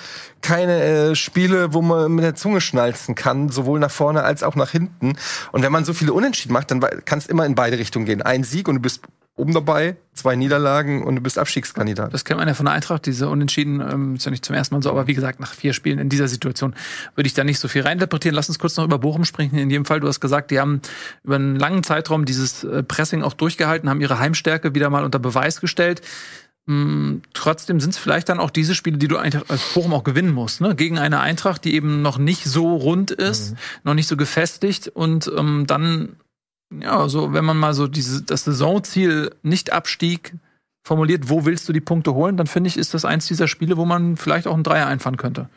keine 0.42 0.82
äh, 0.82 1.14
Spiele, 1.14 1.72
wo 1.72 1.82
man 1.82 2.12
mit 2.12 2.24
der 2.24 2.34
Zunge 2.34 2.60
schnalzen 2.60 3.14
kann, 3.14 3.48
sowohl 3.48 3.80
nach 3.80 3.90
vorne 3.90 4.22
als 4.22 4.42
auch 4.42 4.56
nach 4.56 4.70
hinten. 4.70 5.16
Und 5.52 5.62
wenn 5.62 5.72
man 5.72 5.84
so 5.84 5.94
viele 5.94 6.12
Unentschieden 6.12 6.52
macht, 6.52 6.70
dann 6.70 6.80
kann 6.80 7.18
es 7.18 7.26
immer 7.26 7.46
in 7.46 7.54
beide 7.54 7.78
Richtungen 7.78 8.04
gehen. 8.04 8.22
Ein 8.22 8.44
Sieg 8.44 8.68
und 8.68 8.76
du 8.76 8.80
bist 8.82 9.00
oben 9.36 9.52
dabei, 9.52 9.96
zwei 10.12 10.36
Niederlagen 10.36 11.02
und 11.02 11.16
du 11.16 11.20
bist 11.20 11.38
Abstiegskandidat. 11.38 12.14
Das 12.14 12.24
kennt 12.24 12.38
man 12.38 12.46
ja 12.46 12.54
von 12.54 12.66
der 12.66 12.74
Eintracht, 12.74 13.04
diese 13.06 13.28
Unentschieden, 13.28 13.80
ähm, 13.80 14.14
ist 14.14 14.24
ja 14.24 14.30
nicht 14.30 14.44
zum 14.44 14.54
ersten 14.54 14.74
Mal 14.74 14.82
so, 14.82 14.90
aber 14.90 15.08
wie 15.08 15.14
gesagt, 15.14 15.40
nach 15.40 15.52
vier 15.52 15.72
Spielen 15.72 15.98
in 15.98 16.08
dieser 16.08 16.28
Situation 16.28 16.74
würde 17.16 17.26
ich 17.26 17.34
da 17.34 17.42
nicht 17.42 17.58
so 17.58 17.66
viel 17.66 17.82
reininterpretieren. 17.82 18.34
Lass 18.34 18.48
uns 18.48 18.60
kurz 18.60 18.76
noch 18.76 18.84
über 18.84 18.98
Bochum 18.98 19.24
sprechen. 19.24 19.58
In 19.58 19.70
jedem 19.70 19.84
Fall, 19.84 19.98
du 19.98 20.06
hast 20.06 20.20
gesagt, 20.20 20.52
die 20.52 20.60
haben 20.60 20.80
über 21.24 21.34
einen 21.34 21.56
langen 21.56 21.82
Zeitraum 21.82 22.24
dieses 22.24 22.62
äh, 22.62 22.84
Pressing 22.84 23.22
auch 23.22 23.34
durchgehalten, 23.34 23.90
haben 23.90 24.00
ihre 24.00 24.20
Heimstärke 24.20 24.74
wieder 24.74 24.88
mal 24.88 25.04
unter 25.04 25.18
Beweis 25.18 25.60
gestellt. 25.60 26.00
Mm, 26.66 27.16
trotzdem 27.34 27.80
sind 27.80 27.90
es 27.90 27.98
vielleicht 27.98 28.28
dann 28.28 28.38
auch 28.38 28.50
diese 28.50 28.74
Spiele, 28.74 28.98
die 28.98 29.08
du 29.08 29.18
eigentlich 29.18 29.50
als 29.50 29.74
Bochum 29.74 29.92
auch 29.92 30.04
gewinnen 30.04 30.32
musst, 30.32 30.60
ne? 30.60 30.74
Gegen 30.74 30.98
eine 30.98 31.20
Eintracht, 31.20 31.64
die 31.64 31.74
eben 31.74 32.00
noch 32.00 32.16
nicht 32.16 32.44
so 32.44 32.74
rund 32.76 33.10
ist, 33.10 33.50
mhm. 33.50 33.56
noch 33.82 33.94
nicht 33.94 34.08
so 34.08 34.16
gefestigt 34.16 34.88
und 34.88 35.30
ähm, 35.36 35.64
dann 35.66 36.16
ja, 36.72 37.08
so 37.08 37.32
wenn 37.32 37.44
man 37.44 37.56
mal 37.56 37.74
so 37.74 37.86
diese, 37.86 38.22
das 38.22 38.44
Saisonziel 38.44 39.34
nicht 39.42 39.72
Abstieg 39.72 40.34
formuliert, 40.86 41.28
wo 41.28 41.44
willst 41.44 41.68
du 41.68 41.72
die 41.72 41.80
Punkte 41.80 42.14
holen, 42.14 42.36
dann 42.36 42.46
finde 42.46 42.68
ich, 42.68 42.76
ist 42.76 42.94
das 42.94 43.04
eins 43.04 43.26
dieser 43.26 43.48
Spiele, 43.48 43.76
wo 43.76 43.84
man 43.84 44.16
vielleicht 44.16 44.46
auch 44.46 44.54
einen 44.54 44.64
Dreier 44.64 44.86
einfahren 44.86 45.16
könnte. 45.16 45.48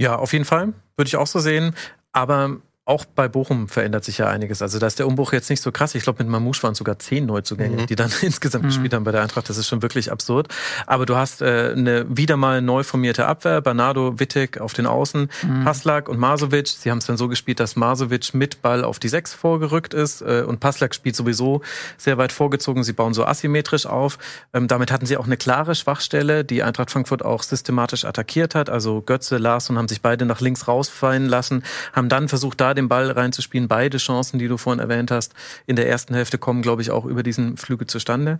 Ja, 0.00 0.16
auf 0.16 0.32
jeden 0.32 0.46
Fall. 0.46 0.72
Würde 0.96 1.08
ich 1.08 1.16
auch 1.16 1.26
so 1.26 1.40
sehen. 1.40 1.74
Aber 2.12 2.56
auch 2.90 3.04
bei 3.04 3.28
Bochum 3.28 3.68
verändert 3.68 4.02
sich 4.04 4.18
ja 4.18 4.26
einiges. 4.26 4.62
Also 4.62 4.80
da 4.80 4.88
ist 4.88 4.98
der 4.98 5.06
Umbruch 5.06 5.32
jetzt 5.32 5.48
nicht 5.48 5.62
so 5.62 5.70
krass. 5.70 5.94
Ich 5.94 6.02
glaube, 6.02 6.24
mit 6.24 6.30
Mamouche 6.30 6.64
waren 6.64 6.74
sogar 6.74 6.98
zehn 6.98 7.24
Neuzugänge, 7.24 7.82
mhm. 7.82 7.86
die 7.86 7.94
dann 7.94 8.10
insgesamt 8.20 8.64
mhm. 8.64 8.68
gespielt 8.68 8.92
haben 8.94 9.04
bei 9.04 9.12
der 9.12 9.22
Eintracht. 9.22 9.48
Das 9.48 9.56
ist 9.58 9.68
schon 9.68 9.80
wirklich 9.80 10.10
absurd. 10.10 10.48
Aber 10.88 11.06
du 11.06 11.14
hast 11.14 11.40
äh, 11.40 11.72
eine 11.76 12.04
wieder 12.08 12.36
mal 12.36 12.60
neu 12.60 12.82
formierte 12.82 13.26
Abwehr. 13.26 13.60
Bernardo, 13.60 14.18
Wittek 14.18 14.60
auf 14.60 14.72
den 14.72 14.86
Außen, 14.86 15.30
mhm. 15.42 15.64
Paslak 15.64 16.08
und 16.08 16.18
Masovic. 16.18 16.66
Sie 16.66 16.90
haben 16.90 16.98
es 16.98 17.06
dann 17.06 17.16
so 17.16 17.28
gespielt, 17.28 17.60
dass 17.60 17.76
Masovic 17.76 18.34
mit 18.34 18.60
Ball 18.60 18.82
auf 18.82 18.98
die 18.98 19.08
Sechs 19.08 19.34
vorgerückt 19.34 19.94
ist 19.94 20.20
äh, 20.22 20.42
und 20.44 20.58
Paslak 20.58 20.92
spielt 20.92 21.14
sowieso 21.14 21.62
sehr 21.96 22.18
weit 22.18 22.32
vorgezogen. 22.32 22.82
Sie 22.82 22.92
bauen 22.92 23.14
so 23.14 23.24
asymmetrisch 23.24 23.86
auf. 23.86 24.18
Ähm, 24.52 24.66
damit 24.66 24.90
hatten 24.90 25.06
sie 25.06 25.16
auch 25.16 25.26
eine 25.26 25.36
klare 25.36 25.76
Schwachstelle, 25.76 26.44
die 26.44 26.64
Eintracht 26.64 26.90
Frankfurt 26.90 27.24
auch 27.24 27.44
systematisch 27.44 28.04
attackiert 28.04 28.56
hat. 28.56 28.68
Also 28.68 29.00
Götze, 29.00 29.38
Larsson 29.38 29.78
haben 29.78 29.86
sich 29.86 30.02
beide 30.02 30.24
nach 30.24 30.40
links 30.40 30.66
rausfallen 30.66 31.26
lassen, 31.26 31.62
haben 31.92 32.08
dann 32.08 32.28
versucht, 32.28 32.60
da 32.60 32.74
den 32.79 32.79
Ball 32.88 33.10
reinzuspielen. 33.10 33.68
Beide 33.68 33.98
Chancen, 33.98 34.38
die 34.38 34.48
du 34.48 34.56
vorhin 34.56 34.80
erwähnt 34.80 35.10
hast, 35.10 35.34
in 35.66 35.76
der 35.76 35.88
ersten 35.88 36.14
Hälfte 36.14 36.38
kommen, 36.38 36.62
glaube 36.62 36.82
ich, 36.82 36.90
auch 36.90 37.04
über 37.04 37.22
diesen 37.22 37.56
Flügel 37.56 37.86
zustande. 37.86 38.38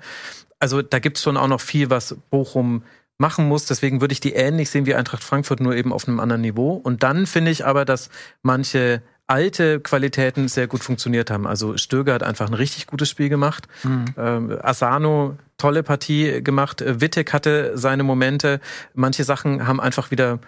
Also 0.59 0.83
da 0.83 0.99
gibt 0.99 1.17
es 1.17 1.23
schon 1.23 1.37
auch 1.37 1.49
noch 1.49 1.61
viel, 1.61 1.91
was 1.91 2.17
Bochum 2.31 2.83
machen 3.19 3.49
muss. 3.49 3.67
Deswegen 3.67 4.01
würde 4.01 4.13
ich 4.13 4.21
die 4.21 4.33
ähnlich 4.33 4.71
sehen 4.71 4.87
wie 4.87 4.95
Eintracht 4.95 5.23
Frankfurt, 5.23 5.61
nur 5.61 5.75
eben 5.75 5.93
auf 5.93 6.09
einem 6.09 6.21
anderen 6.21 6.41
Niveau. 6.41 6.73
Und 6.73 7.03
dann 7.03 7.27
finde 7.27 7.51
ich 7.51 7.67
aber, 7.67 7.85
dass 7.85 8.09
manche 8.43 9.03
alte 9.27 9.79
Qualitäten 9.79 10.49
sehr 10.49 10.67
gut 10.67 10.83
funktioniert 10.83 11.31
haben. 11.31 11.47
Also 11.47 11.77
Stöger 11.77 12.15
hat 12.15 12.25
einfach 12.25 12.49
ein 12.49 12.55
richtig 12.55 12.89
gutes 12.89 13.09
Spiel 13.09 13.29
gemacht. 13.29 13.69
Mhm. 13.85 14.05
Ähm, 14.17 14.59
Asano 14.61 15.39
tolle 15.57 15.83
Partie 15.85 16.43
gemacht. 16.43 16.83
Wittek 16.85 17.33
hatte 17.33 17.79
seine 17.79 18.03
Momente. 18.03 18.61
Manche 18.95 19.23
Sachen 19.23 19.67
haben 19.69 19.81
einfach 19.81 20.11
wieder 20.11 20.41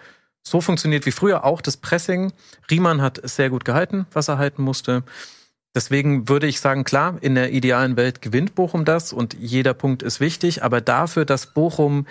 so 0.43 0.61
funktioniert 0.61 1.05
wie 1.05 1.11
früher 1.11 1.43
auch 1.45 1.61
das 1.61 1.77
Pressing. 1.77 2.33
Riemann 2.69 3.01
hat 3.01 3.19
sehr 3.23 3.49
gut 3.49 3.65
gehalten, 3.65 4.05
was 4.11 4.27
er 4.27 4.37
halten 4.37 4.61
musste. 4.61 5.03
Deswegen 5.75 6.29
würde 6.29 6.45
ich 6.45 6.59
sagen, 6.59 6.83
klar, 6.83 7.17
in 7.21 7.33
der 7.33 7.51
idealen 7.51 7.97
Welt 7.97 8.21
gewinnt 8.21 8.53
Bochum 8.53 8.85
das 8.85 9.11
und 9.11 9.33
jeder 9.33 9.73
Punkt 9.73 10.03
ist 10.03 10.19
wichtig, 10.19 10.63
aber 10.63 10.81
dafür, 10.81 11.25
dass 11.25 11.47
Bochum 11.47 12.05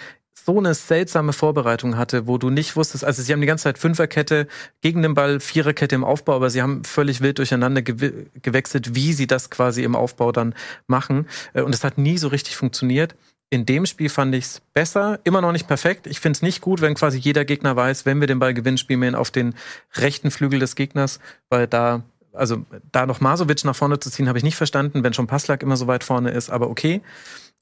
so 0.44 0.58
eine 0.58 0.74
seltsame 0.74 1.32
Vorbereitung 1.32 1.96
hatte, 1.96 2.26
wo 2.26 2.38
du 2.38 2.50
nicht 2.50 2.74
wusstest, 2.74 3.04
also 3.04 3.22
sie 3.22 3.32
haben 3.32 3.40
die 3.40 3.46
ganze 3.46 3.64
Zeit 3.64 3.78
Fünferkette 3.78 4.48
gegen 4.80 5.02
den 5.02 5.14
Ball, 5.14 5.38
Viererkette 5.38 5.94
im 5.94 6.02
Aufbau, 6.02 6.34
aber 6.34 6.50
sie 6.50 6.62
haben 6.62 6.84
völlig 6.84 7.20
wild 7.20 7.38
durcheinander 7.38 7.82
gew 7.82 8.10
gewechselt, 8.42 8.96
wie 8.96 9.12
sie 9.12 9.28
das 9.28 9.50
quasi 9.50 9.84
im 9.84 9.94
Aufbau 9.94 10.32
dann 10.32 10.54
machen. 10.88 11.28
Äh, 11.52 11.62
und 11.62 11.74
es 11.74 11.84
hat 11.84 11.98
nie 11.98 12.18
so 12.18 12.28
richtig 12.28 12.56
funktioniert. 12.56 13.14
In 13.52 13.66
dem 13.66 13.84
Spiel 13.84 14.08
fand 14.08 14.34
ich 14.34 14.44
es 14.46 14.62
besser, 14.72 15.20
immer 15.24 15.42
noch 15.42 15.52
nicht 15.52 15.68
perfekt. 15.68 16.06
Ich 16.06 16.20
finde 16.20 16.38
es 16.38 16.40
nicht 16.42 16.62
gut, 16.62 16.80
wenn 16.80 16.94
quasi 16.94 17.18
jeder 17.18 17.44
Gegner 17.44 17.76
weiß, 17.76 18.06
wenn 18.06 18.18
wir 18.18 18.26
den 18.26 18.38
Ball 18.38 18.54
gewinnen, 18.54 18.78
spielen 18.78 19.02
wir 19.02 19.20
auf 19.20 19.30
den 19.30 19.54
rechten 19.92 20.30
Flügel 20.30 20.58
des 20.58 20.74
Gegners, 20.74 21.20
weil 21.50 21.66
da, 21.66 22.02
also 22.32 22.64
da 22.92 23.04
noch 23.04 23.20
Masovic 23.20 23.62
nach 23.66 23.76
vorne 23.76 24.00
zu 24.00 24.10
ziehen, 24.10 24.26
habe 24.26 24.38
ich 24.38 24.42
nicht 24.42 24.56
verstanden, 24.56 25.04
wenn 25.04 25.12
schon 25.12 25.26
Passlack 25.26 25.62
immer 25.62 25.76
so 25.76 25.86
weit 25.86 26.02
vorne 26.02 26.30
ist, 26.30 26.48
aber 26.48 26.70
okay. 26.70 27.02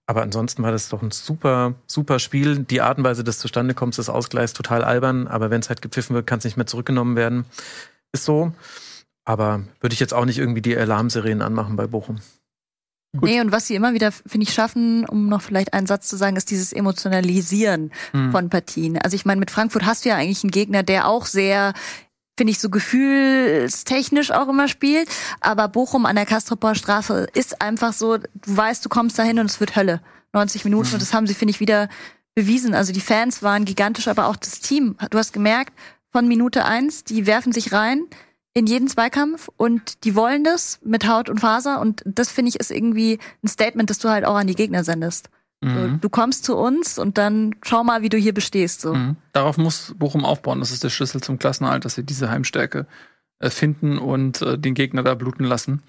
Aber 0.06 0.22
ansonsten 0.22 0.62
war 0.62 0.70
das 0.70 0.90
doch 0.90 1.02
ein 1.02 1.10
super, 1.10 1.74
super 1.88 2.20
Spiel. 2.20 2.60
Die 2.60 2.82
Art 2.82 2.98
und 2.98 3.02
Weise 3.02 3.24
des 3.24 3.40
Zustandekommens 3.40 3.96
des 3.96 4.08
Ausgleichs 4.08 4.52
total 4.52 4.84
albern, 4.84 5.26
aber 5.26 5.50
wenn 5.50 5.60
es 5.60 5.70
halt 5.70 5.82
gepfiffen 5.82 6.14
wird, 6.14 6.28
kann 6.28 6.38
es 6.38 6.44
nicht 6.44 6.56
mehr 6.56 6.66
zurückgenommen 6.66 7.16
werden. 7.16 7.46
Ist 8.12 8.26
so. 8.26 8.52
Aber 9.24 9.64
würde 9.80 9.94
ich 9.94 10.00
jetzt 10.00 10.14
auch 10.14 10.24
nicht 10.24 10.38
irgendwie 10.38 10.62
die 10.62 10.76
Alarmserien 10.76 11.42
anmachen 11.42 11.74
bei 11.74 11.88
Bochum. 11.88 12.20
Gut. 13.12 13.28
Nee, 13.28 13.40
und 13.40 13.50
was 13.50 13.66
sie 13.66 13.74
immer 13.74 13.92
wieder, 13.92 14.12
finde 14.12 14.46
ich, 14.46 14.54
schaffen, 14.54 15.04
um 15.04 15.28
noch 15.28 15.42
vielleicht 15.42 15.74
einen 15.74 15.86
Satz 15.86 16.06
zu 16.06 16.16
sagen, 16.16 16.36
ist 16.36 16.50
dieses 16.50 16.72
Emotionalisieren 16.72 17.90
hm. 18.12 18.30
von 18.30 18.50
Partien. 18.50 18.98
Also 18.98 19.16
ich 19.16 19.24
meine, 19.24 19.40
mit 19.40 19.50
Frankfurt 19.50 19.84
hast 19.84 20.04
du 20.04 20.10
ja 20.10 20.16
eigentlich 20.16 20.44
einen 20.44 20.52
Gegner, 20.52 20.82
der 20.82 21.08
auch 21.08 21.26
sehr 21.26 21.72
finde 22.40 22.52
ich, 22.52 22.58
so 22.58 22.70
gefühlstechnisch 22.70 24.30
auch 24.30 24.48
immer 24.48 24.66
spielt. 24.66 25.10
Aber 25.42 25.68
Bochum 25.68 26.06
an 26.06 26.16
der 26.16 26.24
Kastroper 26.24 26.74
Straße 26.74 27.26
ist 27.34 27.60
einfach 27.60 27.92
so, 27.92 28.16
du 28.16 28.26
weißt, 28.44 28.82
du 28.82 28.88
kommst 28.88 29.18
dahin 29.18 29.38
und 29.38 29.46
es 29.50 29.60
wird 29.60 29.76
Hölle. 29.76 30.00
90 30.32 30.64
Minuten 30.64 30.88
mhm. 30.88 30.94
und 30.94 31.02
das 31.02 31.12
haben 31.12 31.26
sie, 31.26 31.34
finde 31.34 31.50
ich, 31.50 31.60
wieder 31.60 31.90
bewiesen. 32.34 32.74
Also 32.74 32.94
die 32.94 33.02
Fans 33.02 33.42
waren 33.42 33.66
gigantisch, 33.66 34.08
aber 34.08 34.26
auch 34.26 34.36
das 34.36 34.60
Team. 34.60 34.96
Du 35.10 35.18
hast 35.18 35.34
gemerkt, 35.34 35.74
von 36.12 36.26
Minute 36.28 36.64
eins, 36.64 37.04
die 37.04 37.26
werfen 37.26 37.52
sich 37.52 37.72
rein 37.72 38.06
in 38.52 38.66
jeden 38.66 38.88
Zweikampf 38.88 39.48
und 39.56 40.04
die 40.04 40.14
wollen 40.14 40.42
das 40.44 40.80
mit 40.82 41.06
Haut 41.06 41.28
und 41.28 41.40
Faser 41.40 41.80
und 41.80 42.02
das 42.04 42.30
finde 42.30 42.50
ich 42.50 42.58
ist 42.58 42.70
irgendwie 42.70 43.18
ein 43.44 43.48
Statement, 43.48 43.90
das 43.90 43.98
du 43.98 44.08
halt 44.08 44.24
auch 44.24 44.34
an 44.34 44.46
die 44.46 44.54
Gegner 44.54 44.82
sendest. 44.84 45.30
Mhm. 45.62 45.98
Du 46.00 46.08
kommst 46.08 46.44
zu 46.44 46.56
uns 46.56 46.98
und 46.98 47.18
dann 47.18 47.54
schau 47.62 47.84
mal, 47.84 48.02
wie 48.02 48.08
du 48.08 48.16
hier 48.16 48.32
bestehst. 48.32 48.80
So. 48.80 48.94
Mhm. 48.94 49.16
Darauf 49.32 49.58
muss 49.58 49.94
Bochum 49.96 50.24
aufbauen. 50.24 50.60
Das 50.60 50.70
ist 50.70 50.82
der 50.82 50.88
Schlüssel 50.88 51.20
zum 51.20 51.38
Klassenerhalt, 51.38 51.84
dass 51.84 51.94
sie 51.94 52.02
diese 52.02 52.30
Heimstärke 52.30 52.86
äh, 53.40 53.50
finden 53.50 53.98
und 53.98 54.40
äh, 54.42 54.58
den 54.58 54.74
Gegner 54.74 55.02
da 55.02 55.14
bluten 55.14 55.44
lassen. 55.44 55.82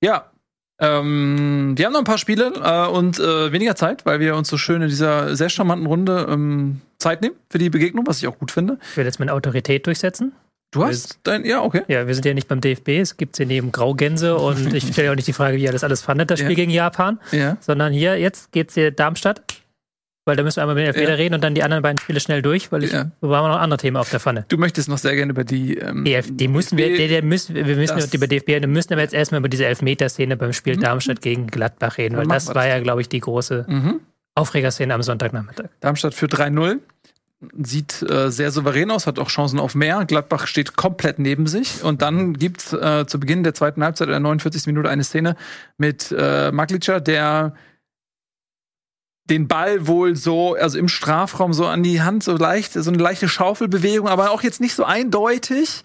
Ja, 0.00 0.30
ähm, 0.78 1.72
wir 1.76 1.86
haben 1.86 1.92
noch 1.92 2.00
ein 2.00 2.04
paar 2.04 2.18
Spiele 2.18 2.52
äh, 2.62 2.88
und 2.88 3.18
äh, 3.18 3.52
weniger 3.52 3.76
Zeit, 3.76 4.04
weil 4.04 4.20
wir 4.20 4.36
uns 4.36 4.48
so 4.48 4.58
schön 4.58 4.82
in 4.82 4.88
dieser 4.88 5.34
sehr 5.36 5.48
charmanten 5.48 5.86
Runde 5.86 6.26
ähm, 6.28 6.82
Zeit 6.98 7.22
nehmen 7.22 7.36
für 7.48 7.58
die 7.58 7.70
Begegnung, 7.70 8.06
was 8.06 8.18
ich 8.18 8.28
auch 8.28 8.38
gut 8.38 8.50
finde. 8.50 8.78
Ich 8.90 8.96
will 8.96 9.04
jetzt 9.04 9.18
meine 9.18 9.32
Autorität 9.32 9.86
durchsetzen. 9.86 10.32
Du 10.70 10.84
hast 10.84 11.20
dein, 11.22 11.44
ja, 11.44 11.62
okay. 11.62 11.82
Ja, 11.88 12.06
wir 12.06 12.14
sind 12.14 12.26
ja 12.26 12.34
nicht 12.34 12.48
beim 12.48 12.60
DFB, 12.60 12.88
es 13.00 13.16
gibt 13.16 13.36
hier 13.36 13.46
neben 13.46 13.72
Graugänse 13.72 14.36
und 14.36 14.74
ich 14.74 14.86
stelle 14.92 15.06
ja 15.06 15.12
auch 15.12 15.16
nicht 15.16 15.28
die 15.28 15.32
Frage, 15.32 15.56
wie 15.56 15.64
ihr 15.64 15.72
das 15.72 15.84
alles 15.84 16.02
fandet, 16.02 16.30
das 16.30 16.40
Spiel 16.40 16.50
ja. 16.50 16.56
gegen 16.56 16.70
Japan, 16.70 17.18
ja. 17.32 17.56
sondern 17.60 17.92
hier, 17.92 18.18
jetzt 18.18 18.52
geht's 18.52 18.74
hier 18.74 18.90
Darmstadt, 18.90 19.42
weil 20.26 20.34
da 20.36 20.42
müssen 20.42 20.56
wir 20.56 20.62
einmal 20.62 20.74
mit 20.74 20.82
den 20.82 20.88
Elfmeter 20.88 21.10
ja. 21.10 21.16
reden 21.16 21.34
und 21.34 21.44
dann 21.44 21.54
die 21.54 21.62
anderen 21.62 21.82
beiden 21.82 21.98
Spiele 21.98 22.18
schnell 22.20 22.42
durch, 22.42 22.72
weil 22.72 22.82
ich, 22.82 22.92
ja. 22.92 23.10
wir 23.20 23.36
haben 23.36 23.48
noch 23.48 23.60
andere 23.60 23.78
Themen 23.78 23.96
auf 23.96 24.10
der 24.10 24.18
Pfanne. 24.18 24.44
Du 24.48 24.58
möchtest 24.58 24.88
noch 24.88 24.98
sehr 24.98 25.14
gerne 25.14 25.30
über 25.30 25.44
die, 25.44 25.78
ähm, 25.78 26.04
die, 26.04 26.20
die 26.20 26.48
müssen 26.48 26.76
wir, 26.76 26.88
die, 26.88 27.08
die 27.08 27.22
müssen, 27.22 27.54
wir 27.54 27.76
müssen 27.76 27.96
das, 27.96 28.12
über 28.12 28.26
DFB, 28.26 28.48
wir 28.48 28.66
müssen 28.66 28.92
aber 28.92 29.02
jetzt 29.02 29.14
erstmal 29.14 29.38
über 29.38 29.48
diese 29.48 29.66
Elfmeter-Szene 29.66 30.36
beim 30.36 30.52
Spiel 30.52 30.76
mhm. 30.76 30.80
Darmstadt 30.80 31.22
gegen 31.22 31.46
Gladbach 31.46 31.96
reden, 31.96 32.16
weil 32.16 32.26
das 32.26 32.48
war 32.48 32.54
das. 32.54 32.66
ja, 32.66 32.80
glaube 32.80 33.00
ich, 33.00 33.08
die 33.08 33.20
große 33.20 33.66
mhm. 33.68 34.00
Aufregerszene 34.34 34.92
am 34.92 35.02
Sonntagnachmittag. 35.02 35.70
Darmstadt 35.80 36.14
für 36.14 36.26
3-0 36.26 36.80
sieht 37.62 38.02
äh, 38.02 38.30
sehr 38.30 38.50
souverän 38.50 38.90
aus, 38.90 39.06
hat 39.06 39.18
auch 39.18 39.28
Chancen 39.28 39.58
auf 39.58 39.74
mehr. 39.74 40.04
Gladbach 40.06 40.46
steht 40.46 40.76
komplett 40.76 41.18
neben 41.18 41.46
sich. 41.46 41.82
Und 41.84 42.02
dann 42.02 42.34
gibt 42.34 42.72
äh, 42.72 43.06
zu 43.06 43.20
Beginn 43.20 43.42
der 43.42 43.54
zweiten 43.54 43.84
Halbzeit, 43.84 44.08
der 44.08 44.20
49. 44.20 44.66
Minute, 44.66 44.88
eine 44.88 45.04
Szene 45.04 45.36
mit 45.76 46.14
äh, 46.16 46.50
Maglica, 46.50 47.00
der 47.00 47.54
den 49.30 49.48
Ball 49.48 49.88
wohl 49.88 50.14
so, 50.14 50.54
also 50.54 50.78
im 50.78 50.88
Strafraum 50.88 51.52
so 51.52 51.66
an 51.66 51.82
die 51.82 52.00
Hand, 52.00 52.22
so 52.22 52.36
leicht, 52.36 52.74
so 52.74 52.90
eine 52.90 53.02
leichte 53.02 53.28
Schaufelbewegung, 53.28 54.08
aber 54.08 54.30
auch 54.30 54.42
jetzt 54.42 54.60
nicht 54.60 54.74
so 54.74 54.84
eindeutig. 54.84 55.82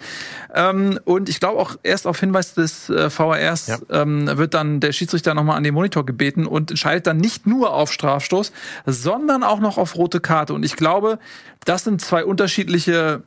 Ähm, 0.53 0.99
und 1.05 1.27
ich 1.27 1.39
glaube 1.39 1.59
auch 1.59 1.75
erst 1.81 2.05
auf 2.05 2.19
Hinweis 2.19 2.53
des 2.53 2.89
äh, 2.89 3.09
VRs 3.09 3.67
ja. 3.67 3.79
ähm, 3.89 4.29
wird 4.37 4.53
dann 4.53 4.79
der 4.79 4.91
Schiedsrichter 4.91 5.33
nochmal 5.33 5.57
an 5.57 5.63
den 5.63 5.73
Monitor 5.73 6.05
gebeten 6.05 6.45
und 6.45 6.69
entscheidet 6.69 7.07
dann 7.07 7.17
nicht 7.17 7.47
nur 7.47 7.73
auf 7.73 7.91
Strafstoß, 7.91 8.51
sondern 8.85 9.43
auch 9.43 9.59
noch 9.59 9.79
auf 9.79 9.95
rote 9.95 10.19
Karte. 10.19 10.53
Und 10.53 10.63
ich 10.63 10.75
glaube, 10.75 11.17
das 11.65 11.83
sind 11.83 11.99
zwei 11.99 12.23
unterschiedliche 12.23 13.23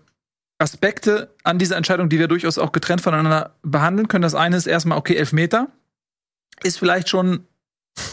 Aspekte 0.58 1.34
an 1.42 1.58
dieser 1.58 1.76
Entscheidung, 1.76 2.08
die 2.08 2.20
wir 2.20 2.28
durchaus 2.28 2.58
auch 2.58 2.70
getrennt 2.70 3.00
voneinander 3.00 3.54
behandeln 3.62 4.06
können. 4.06 4.22
Das 4.22 4.36
eine 4.36 4.56
ist 4.56 4.66
erstmal, 4.66 4.96
okay, 4.96 5.16
Elfmeter 5.16 5.68
ist 6.62 6.78
vielleicht 6.78 7.08
schon 7.08 7.48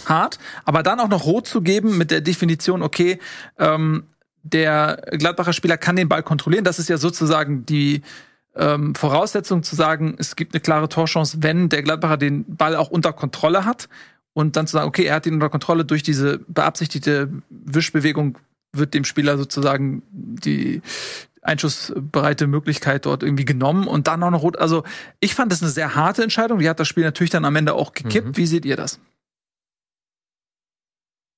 hart, 0.06 0.40
aber 0.66 0.84
dann 0.84 0.99
auch 0.99 1.08
noch 1.08 1.26
rot 1.26 1.48
zu 1.48 1.62
geben 1.62 1.98
mit 1.98 2.12
der 2.12 2.22
Definition, 2.22 2.82
okay, 2.82 3.20
ähm, 3.58 4.03
der 4.44 5.03
Gladbacher 5.12 5.53
Spieler 5.53 5.78
kann 5.78 5.95
den 5.95 6.10
Ball 6.10 6.24
kontrollieren. 6.24 6.64
Das 6.64 6.80
ist 6.80 6.90
ja 6.90 6.98
sozusagen 6.98 7.66
die 7.66 8.02
ähm, 8.56 8.95
Voraussetzung 8.95 9.64
zu 9.64 9.76
sagen, 9.76 10.16
es 10.18 10.36
gibt 10.36 10.53
eine 10.53 10.62
klare 10.62 10.90
Torchance, 10.90 11.38
wenn 11.41 11.70
der 11.70 11.84
Gladbacher 11.84 12.18
den 12.18 12.45
Ball 12.56 12.76
auch 12.76 12.90
unter 12.90 13.14
Kontrolle 13.14 13.66
hat. 13.66 13.88
Und 14.34 14.56
dann 14.56 14.66
zu 14.66 14.74
sagen, 14.74 14.88
okay, 14.88 15.03
er 15.03 15.16
hat 15.16 15.26
ihn 15.26 15.34
unter 15.34 15.49
Kontrolle 15.49 15.84
durch 15.84 16.03
diese 16.03 16.40
beabsichtigte 16.48 17.30
Wischbewegung, 17.49 18.38
wird 18.72 18.94
dem 18.94 19.03
Spieler 19.03 19.38
sozusagen 19.38 20.03
die 20.12 20.82
einschussbereite 21.41 22.48
Möglichkeit 22.48 23.06
dort 23.06 23.24
irgendwie 23.24 23.44
genommen 23.44 23.88
und 23.88 24.08
dann 24.08 24.24
auch 24.24 24.30
noch 24.30 24.44
rot. 24.44 24.58
Also 24.58 24.84
ich 25.20 25.36
fand 25.36 25.52
das 25.52 25.62
eine 25.62 25.72
sehr 25.72 25.95
harte 25.95 26.24
Entscheidung. 26.24 26.60
Die 26.60 26.70
hat 26.70 26.80
das 26.80 26.88
Spiel 26.88 27.03
natürlich 27.03 27.32
dann 27.32 27.44
am 27.44 27.56
Ende 27.58 27.74
auch 27.74 27.94
gekippt. 27.94 28.30
Mhm. 28.30 28.38
Wie 28.38 28.45
seht 28.45 28.64
ihr 28.64 28.78
das? 28.78 28.99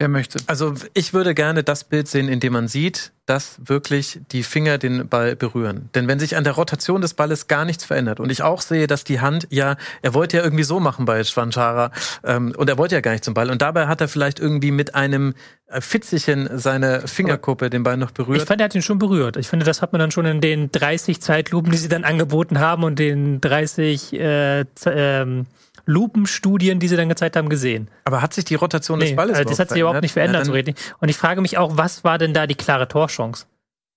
Wer 0.04 0.10
möchte? 0.10 0.40
Also 0.48 0.74
ich 0.94 1.14
würde 1.14 1.34
gerne 1.34 1.64
das 1.64 1.86
Bild 1.86 2.10
sehen, 2.10 2.28
in 2.28 2.42
dem 2.42 2.52
man 2.52 2.68
sieht, 2.68 3.14
dass 3.26 3.56
wirklich 3.64 4.20
die 4.34 4.44
Finger 4.44 4.78
den 4.78 5.08
Ball 5.08 5.38
berühren. 5.38 5.90
Denn 5.96 6.10
wenn 6.10 6.20
sich 6.20 6.36
an 6.36 6.44
der 6.44 6.52
Rotation 6.52 7.00
des 7.00 7.14
Balles 7.14 7.48
gar 7.48 7.64
nichts 7.64 7.86
verändert 7.86 8.20
und 8.20 8.30
ich 8.30 8.44
auch 8.44 8.60
sehe, 8.60 8.86
dass 8.86 9.06
die 9.06 9.22
Hand, 9.22 9.48
ja, 9.50 9.78
er 10.02 10.14
wollte 10.14 10.36
ja 10.36 10.44
irgendwie 10.44 10.66
so 10.66 10.82
machen 10.82 11.06
bei 11.06 11.24
Schwanchara 11.24 11.92
ähm, 12.26 12.54
und 12.58 12.70
er 12.70 12.78
wollte 12.78 12.96
ja 12.96 13.02
gar 13.02 13.14
nicht 13.14 13.24
zum 13.24 13.34
Ball 13.34 13.50
und 13.50 13.62
dabei 13.62 13.88
hat 13.88 14.02
er 14.02 14.10
vielleicht 14.10 14.42
irgendwie 14.42 14.72
mit 14.72 14.94
einem 14.94 15.36
äh, 15.68 15.80
Fitzelchen 15.80 16.50
seine 16.60 17.08
Fingerkuppe 17.08 17.70
den 17.70 17.84
Ball 17.84 17.96
noch 17.96 18.12
berührt. 18.12 18.42
Ich 18.42 18.46
fand, 18.46 18.60
er 18.60 18.66
hat 18.66 18.76
ihn 18.76 18.82
schon 18.82 19.00
berührt. 19.00 19.38
Ich 19.38 19.48
finde, 19.48 19.66
das 19.66 19.82
hat 19.82 19.94
man 19.94 20.02
dann 20.02 20.12
schon 20.12 20.26
in 20.26 20.42
den 20.42 20.70
30 20.70 21.22
Zeitlupen, 21.22 21.72
die 21.72 21.78
sie 21.78 21.88
dann 21.88 22.04
angeboten 22.04 22.60
haben 22.60 22.84
und 22.84 23.00
den 23.00 23.40
30 23.40 24.20
äh, 24.20 24.66
ähm, 24.86 25.46
Lupenstudien, 25.86 26.80
die 26.80 26.88
sie 26.88 26.96
dann 26.96 27.10
gezeigt 27.10 27.36
haben, 27.36 27.50
gesehen. 27.50 27.90
Aber 28.06 28.22
hat 28.22 28.34
sich 28.34 28.46
die 28.46 28.56
Rotation 28.56 29.00
nee, 29.00 29.06
des 29.06 29.16
Balles 29.16 29.38
also 29.38 29.50
Das 29.50 29.60
hat 29.60 29.70
sich 29.70 29.80
überhaupt 29.80 30.02
nicht 30.02 30.14
verändert, 30.14 30.48
ja, 30.48 30.64
so 30.64 30.74
Und 31.00 31.10
ich 31.10 31.18
frage 31.18 31.42
mich 31.42 31.58
auch, 31.58 31.78
was 31.78 32.04
war 32.04 32.18
denn 32.18 32.34
da 32.34 32.48
die 32.48 32.56
klare 32.56 32.88
Torchance? 32.88 33.46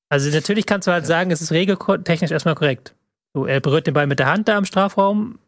Also 0.08 0.30
natürlich 0.30 0.66
kannst 0.66 0.86
du 0.86 0.92
halt 0.92 1.04
ja. 1.04 1.08
sagen, 1.08 1.30
es 1.30 1.40
ist 1.40 1.52
regeltechnisch 1.52 2.30
erstmal 2.30 2.54
korrekt. 2.54 2.94
So, 3.34 3.46
er 3.46 3.60
berührt 3.60 3.86
den 3.86 3.94
Ball 3.94 4.06
mit 4.06 4.18
der 4.18 4.26
Hand 4.26 4.48
da 4.48 4.56
im 4.56 4.64
Strafraum. 4.64 5.38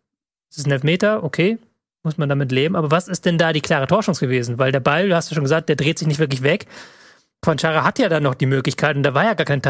Es 0.51 0.59
ist 0.59 0.67
ein 0.67 0.73
Elfmeter, 0.73 1.25
okay, 1.25 1.59
muss 2.03 2.19
man 2.19 2.29
damit 2.29 2.53
leben. 2.53 2.77
Aber 2.77 2.91
was 2.91 3.09
ist 3.09 3.25
denn 3.25 3.39
da 3.39 3.53
die 3.53 3.61
klare 3.61 3.87
Torchance 3.87 4.21
gewesen? 4.21 4.59
Weil 4.59 4.73
der 4.73 4.81
Ball, 4.81 5.09
du 5.09 5.17
hast 5.17 5.31
ja 5.31 5.35
schon 5.35 5.45
gesagt, 5.45 5.69
der 5.69 5.77
dreht 5.77 5.99
sich 5.99 6.09
nicht 6.09 6.21
wirklich 6.21 6.43
weg. 6.43 6.67
Conchara 7.41 7.85
hat 7.85 7.99
ja 7.99 8.09
dann 8.09 8.25
noch 8.25 8.35
die 8.35 8.47
Möglichkeit 8.47 8.97
und 8.97 9.05
da 9.05 9.15
war 9.15 9.25
ja 9.25 9.35
gar 9.35 9.45
keine 9.45 9.63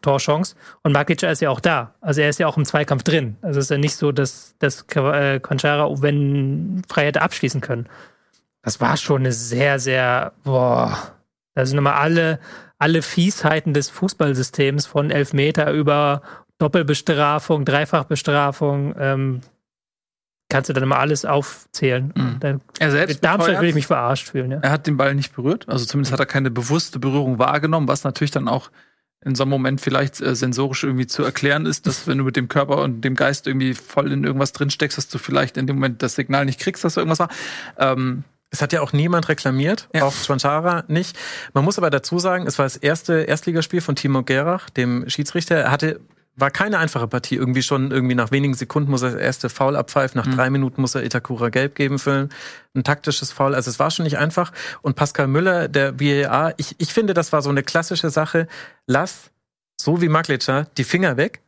Torchance 0.00 0.54
und 0.82 0.92
Maglic 0.92 1.22
ist 1.22 1.40
ja 1.40 1.50
auch 1.50 1.60
da. 1.60 1.94
Also 2.00 2.20
er 2.20 2.28
ist 2.28 2.38
ja 2.38 2.46
auch 2.46 2.56
im 2.56 2.64
Zweikampf 2.64 3.02
drin. 3.02 3.36
Also 3.42 3.58
es 3.58 3.66
ist 3.66 3.70
ja 3.70 3.78
nicht 3.78 3.96
so, 3.96 4.12
dass, 4.12 4.54
dass 4.60 4.86
äh, 4.94 5.40
Conchara, 5.40 5.90
wenn 6.00 6.82
frei 6.88 7.06
hätte 7.06 7.22
abschließen 7.22 7.60
können. 7.60 7.88
Das 8.62 8.80
war 8.80 8.96
schon 8.96 9.22
eine 9.22 9.32
sehr, 9.32 9.78
sehr, 9.80 10.32
boah, 10.44 10.96
da 11.54 11.66
sind 11.66 11.76
nochmal 11.76 11.94
alle, 11.94 12.38
alle 12.78 13.02
Fiesheiten 13.02 13.74
des 13.74 13.90
Fußballsystems 13.90 14.86
von 14.86 15.10
Elfmeter 15.10 15.72
über 15.72 16.22
Doppelbestrafung, 16.58 17.64
Dreifachbestrafung, 17.64 18.94
ähm, 18.98 19.40
kannst 20.48 20.68
du 20.68 20.72
dann 20.72 20.82
immer 20.82 20.98
alles 20.98 21.24
aufzählen. 21.24 22.12
Mhm. 22.14 22.36
Dann, 22.40 22.60
er 22.78 22.90
selbst 22.90 23.22
Darmstadt 23.22 23.60
will 23.60 23.68
ich 23.68 23.74
mich 23.74 23.86
verarscht 23.86 24.30
fühlen. 24.30 24.50
Ja. 24.50 24.58
Er 24.62 24.70
hat 24.70 24.86
den 24.86 24.96
Ball 24.96 25.14
nicht 25.14 25.34
berührt, 25.34 25.68
also 25.68 25.84
zumindest 25.84 26.12
hat 26.12 26.20
er 26.20 26.26
keine 26.26 26.50
bewusste 26.50 26.98
Berührung 26.98 27.38
wahrgenommen, 27.38 27.88
was 27.88 28.04
natürlich 28.04 28.30
dann 28.30 28.48
auch 28.48 28.70
in 29.24 29.34
so 29.34 29.42
einem 29.42 29.50
Moment 29.50 29.80
vielleicht 29.80 30.20
äh, 30.20 30.34
sensorisch 30.34 30.84
irgendwie 30.84 31.06
zu 31.06 31.24
erklären 31.24 31.66
ist, 31.66 31.86
dass 31.86 32.06
wenn 32.06 32.18
du 32.18 32.24
mit 32.24 32.36
dem 32.36 32.48
Körper 32.48 32.82
und 32.82 33.00
dem 33.02 33.16
Geist 33.16 33.46
irgendwie 33.46 33.74
voll 33.74 34.12
in 34.12 34.24
irgendwas 34.24 34.52
drin 34.52 34.70
steckst, 34.70 34.96
dass 34.96 35.08
du 35.08 35.18
vielleicht 35.18 35.56
in 35.56 35.66
dem 35.66 35.76
Moment 35.76 36.02
das 36.02 36.14
Signal 36.14 36.44
nicht 36.44 36.60
kriegst, 36.60 36.84
dass 36.84 36.94
da 36.94 37.00
irgendwas 37.00 37.18
war. 37.18 37.28
Ähm, 37.78 38.24
es 38.50 38.62
hat 38.62 38.72
ja 38.72 38.80
auch 38.80 38.92
niemand 38.92 39.28
reklamiert, 39.28 39.88
ja. 39.92 40.04
auch 40.04 40.12
Schwanchara 40.12 40.84
nicht. 40.88 41.18
Man 41.52 41.64
muss 41.64 41.78
aber 41.78 41.90
dazu 41.90 42.18
sagen, 42.18 42.46
es 42.46 42.58
war 42.58 42.64
das 42.64 42.76
erste 42.76 43.20
Erstligaspiel 43.22 43.80
von 43.80 43.96
Timo 43.96 44.22
Gerach, 44.22 44.70
dem 44.70 45.08
Schiedsrichter. 45.08 45.56
Er 45.56 45.70
hatte 45.70 46.00
war 46.38 46.50
keine 46.50 46.78
einfache 46.78 47.08
Partie. 47.08 47.36
Irgendwie 47.36 47.62
schon, 47.62 47.90
irgendwie 47.90 48.14
nach 48.14 48.30
wenigen 48.30 48.54
Sekunden 48.54 48.90
muss 48.90 49.02
er 49.02 49.12
das 49.12 49.20
erste 49.20 49.48
Foul 49.48 49.76
abpfeifen, 49.76 50.18
nach 50.20 50.26
Mhm. 50.26 50.36
drei 50.36 50.50
Minuten 50.50 50.80
muss 50.80 50.94
er 50.94 51.02
Itakura 51.04 51.48
gelb 51.48 51.74
geben 51.74 51.98
für 51.98 52.28
ein 52.74 52.84
taktisches 52.84 53.32
Foul. 53.32 53.54
Also 53.54 53.70
es 53.70 53.78
war 53.78 53.90
schon 53.90 54.04
nicht 54.04 54.18
einfach. 54.18 54.52
Und 54.82 54.96
Pascal 54.96 55.26
Müller, 55.26 55.68
der 55.68 55.98
VAR, 56.00 56.54
ich, 56.56 56.76
ich 56.78 56.92
finde, 56.92 57.14
das 57.14 57.32
war 57.32 57.42
so 57.42 57.50
eine 57.50 57.62
klassische 57.62 58.10
Sache. 58.10 58.46
Lass, 58.86 59.30
so 59.80 60.00
wie 60.00 60.08
Maglica, 60.08 60.66
die 60.76 60.84
Finger 60.84 61.16
weg, 61.16 61.40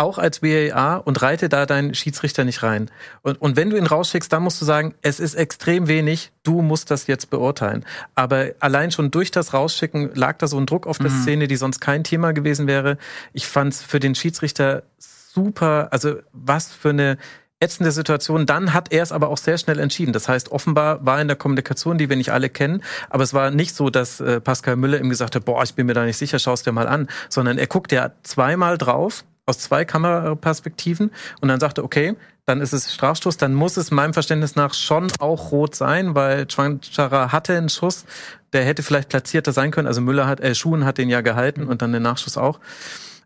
auch 0.00 0.18
als 0.18 0.42
VAR 0.42 1.06
und 1.06 1.20
reite 1.22 1.48
da 1.48 1.66
deinen 1.66 1.94
Schiedsrichter 1.94 2.44
nicht 2.44 2.62
rein. 2.62 2.90
Und, 3.22 3.40
und 3.40 3.56
wenn 3.56 3.70
du 3.70 3.76
ihn 3.76 3.86
rausschickst, 3.86 4.32
dann 4.32 4.42
musst 4.42 4.60
du 4.60 4.64
sagen, 4.64 4.94
es 5.02 5.20
ist 5.20 5.34
extrem 5.34 5.86
wenig, 5.88 6.32
du 6.42 6.62
musst 6.62 6.90
das 6.90 7.06
jetzt 7.06 7.30
beurteilen. 7.30 7.84
Aber 8.14 8.46
allein 8.60 8.90
schon 8.90 9.10
durch 9.10 9.30
das 9.30 9.52
Rausschicken 9.52 10.14
lag 10.14 10.38
da 10.38 10.46
so 10.46 10.58
ein 10.58 10.66
Druck 10.66 10.86
auf 10.86 10.98
der 10.98 11.10
Mhm. 11.10 11.22
Szene, 11.22 11.48
die 11.48 11.56
sonst 11.56 11.80
kein 11.80 12.02
Thema 12.02 12.32
gewesen 12.32 12.66
wäre. 12.66 12.96
Ich 13.32 13.46
fand's 13.46 13.82
für 13.82 14.00
den 14.00 14.14
Schiedsrichter 14.14 14.82
super, 14.98 15.88
also 15.90 16.16
was 16.32 16.72
für 16.72 16.90
eine 16.90 17.18
ätzende 17.60 17.92
Situation. 17.92 18.46
Dann 18.46 18.72
hat 18.72 18.90
er 18.90 19.02
es 19.02 19.12
aber 19.12 19.28
auch 19.28 19.36
sehr 19.36 19.58
schnell 19.58 19.78
entschieden. 19.78 20.14
Das 20.14 20.28
heißt, 20.28 20.50
offenbar 20.50 21.04
war 21.04 21.20
in 21.20 21.28
der 21.28 21.36
Kommunikation, 21.36 21.98
die 21.98 22.08
wir 22.08 22.16
nicht 22.16 22.32
alle 22.32 22.48
kennen, 22.48 22.82
aber 23.10 23.22
es 23.22 23.34
war 23.34 23.50
nicht 23.50 23.74
so, 23.76 23.90
dass 23.90 24.18
äh, 24.20 24.40
Pascal 24.40 24.76
Müller 24.76 24.98
ihm 24.98 25.10
gesagt 25.10 25.36
hat, 25.36 25.44
boah, 25.44 25.62
ich 25.62 25.74
bin 25.74 25.86
mir 25.86 25.92
da 25.92 26.04
nicht 26.06 26.16
sicher, 26.16 26.38
schau's 26.38 26.62
dir 26.62 26.72
mal 26.72 26.88
an, 26.88 27.06
sondern 27.28 27.58
er 27.58 27.66
guckt 27.66 27.92
ja 27.92 28.12
zweimal 28.22 28.78
drauf 28.78 29.24
aus 29.50 29.58
zwei 29.58 29.84
Kameraperspektiven 29.84 31.10
und 31.40 31.48
dann 31.48 31.60
sagte, 31.60 31.84
okay, 31.84 32.16
dann 32.46 32.60
ist 32.60 32.72
es 32.72 32.92
Strafstoß, 32.92 33.36
dann 33.36 33.54
muss 33.54 33.76
es 33.76 33.90
meinem 33.90 34.14
Verständnis 34.14 34.56
nach 34.56 34.74
schon 34.74 35.08
auch 35.20 35.52
rot 35.52 35.74
sein, 35.74 36.14
weil 36.14 36.46
Chwanchara 36.46 37.32
hatte 37.32 37.56
einen 37.56 37.68
Schuss, 37.68 38.06
der 38.52 38.64
hätte 38.64 38.82
vielleicht 38.82 39.08
platzierter 39.08 39.52
sein 39.52 39.70
können. 39.70 39.86
Also 39.86 40.00
Müller 40.00 40.26
hat, 40.26 40.40
äh, 40.40 40.54
Schuhen 40.54 40.84
hat 40.84 40.98
den 40.98 41.08
ja 41.08 41.20
gehalten 41.20 41.66
und 41.66 41.82
dann 41.82 41.92
den 41.92 42.02
Nachschuss 42.02 42.36
auch. 42.36 42.58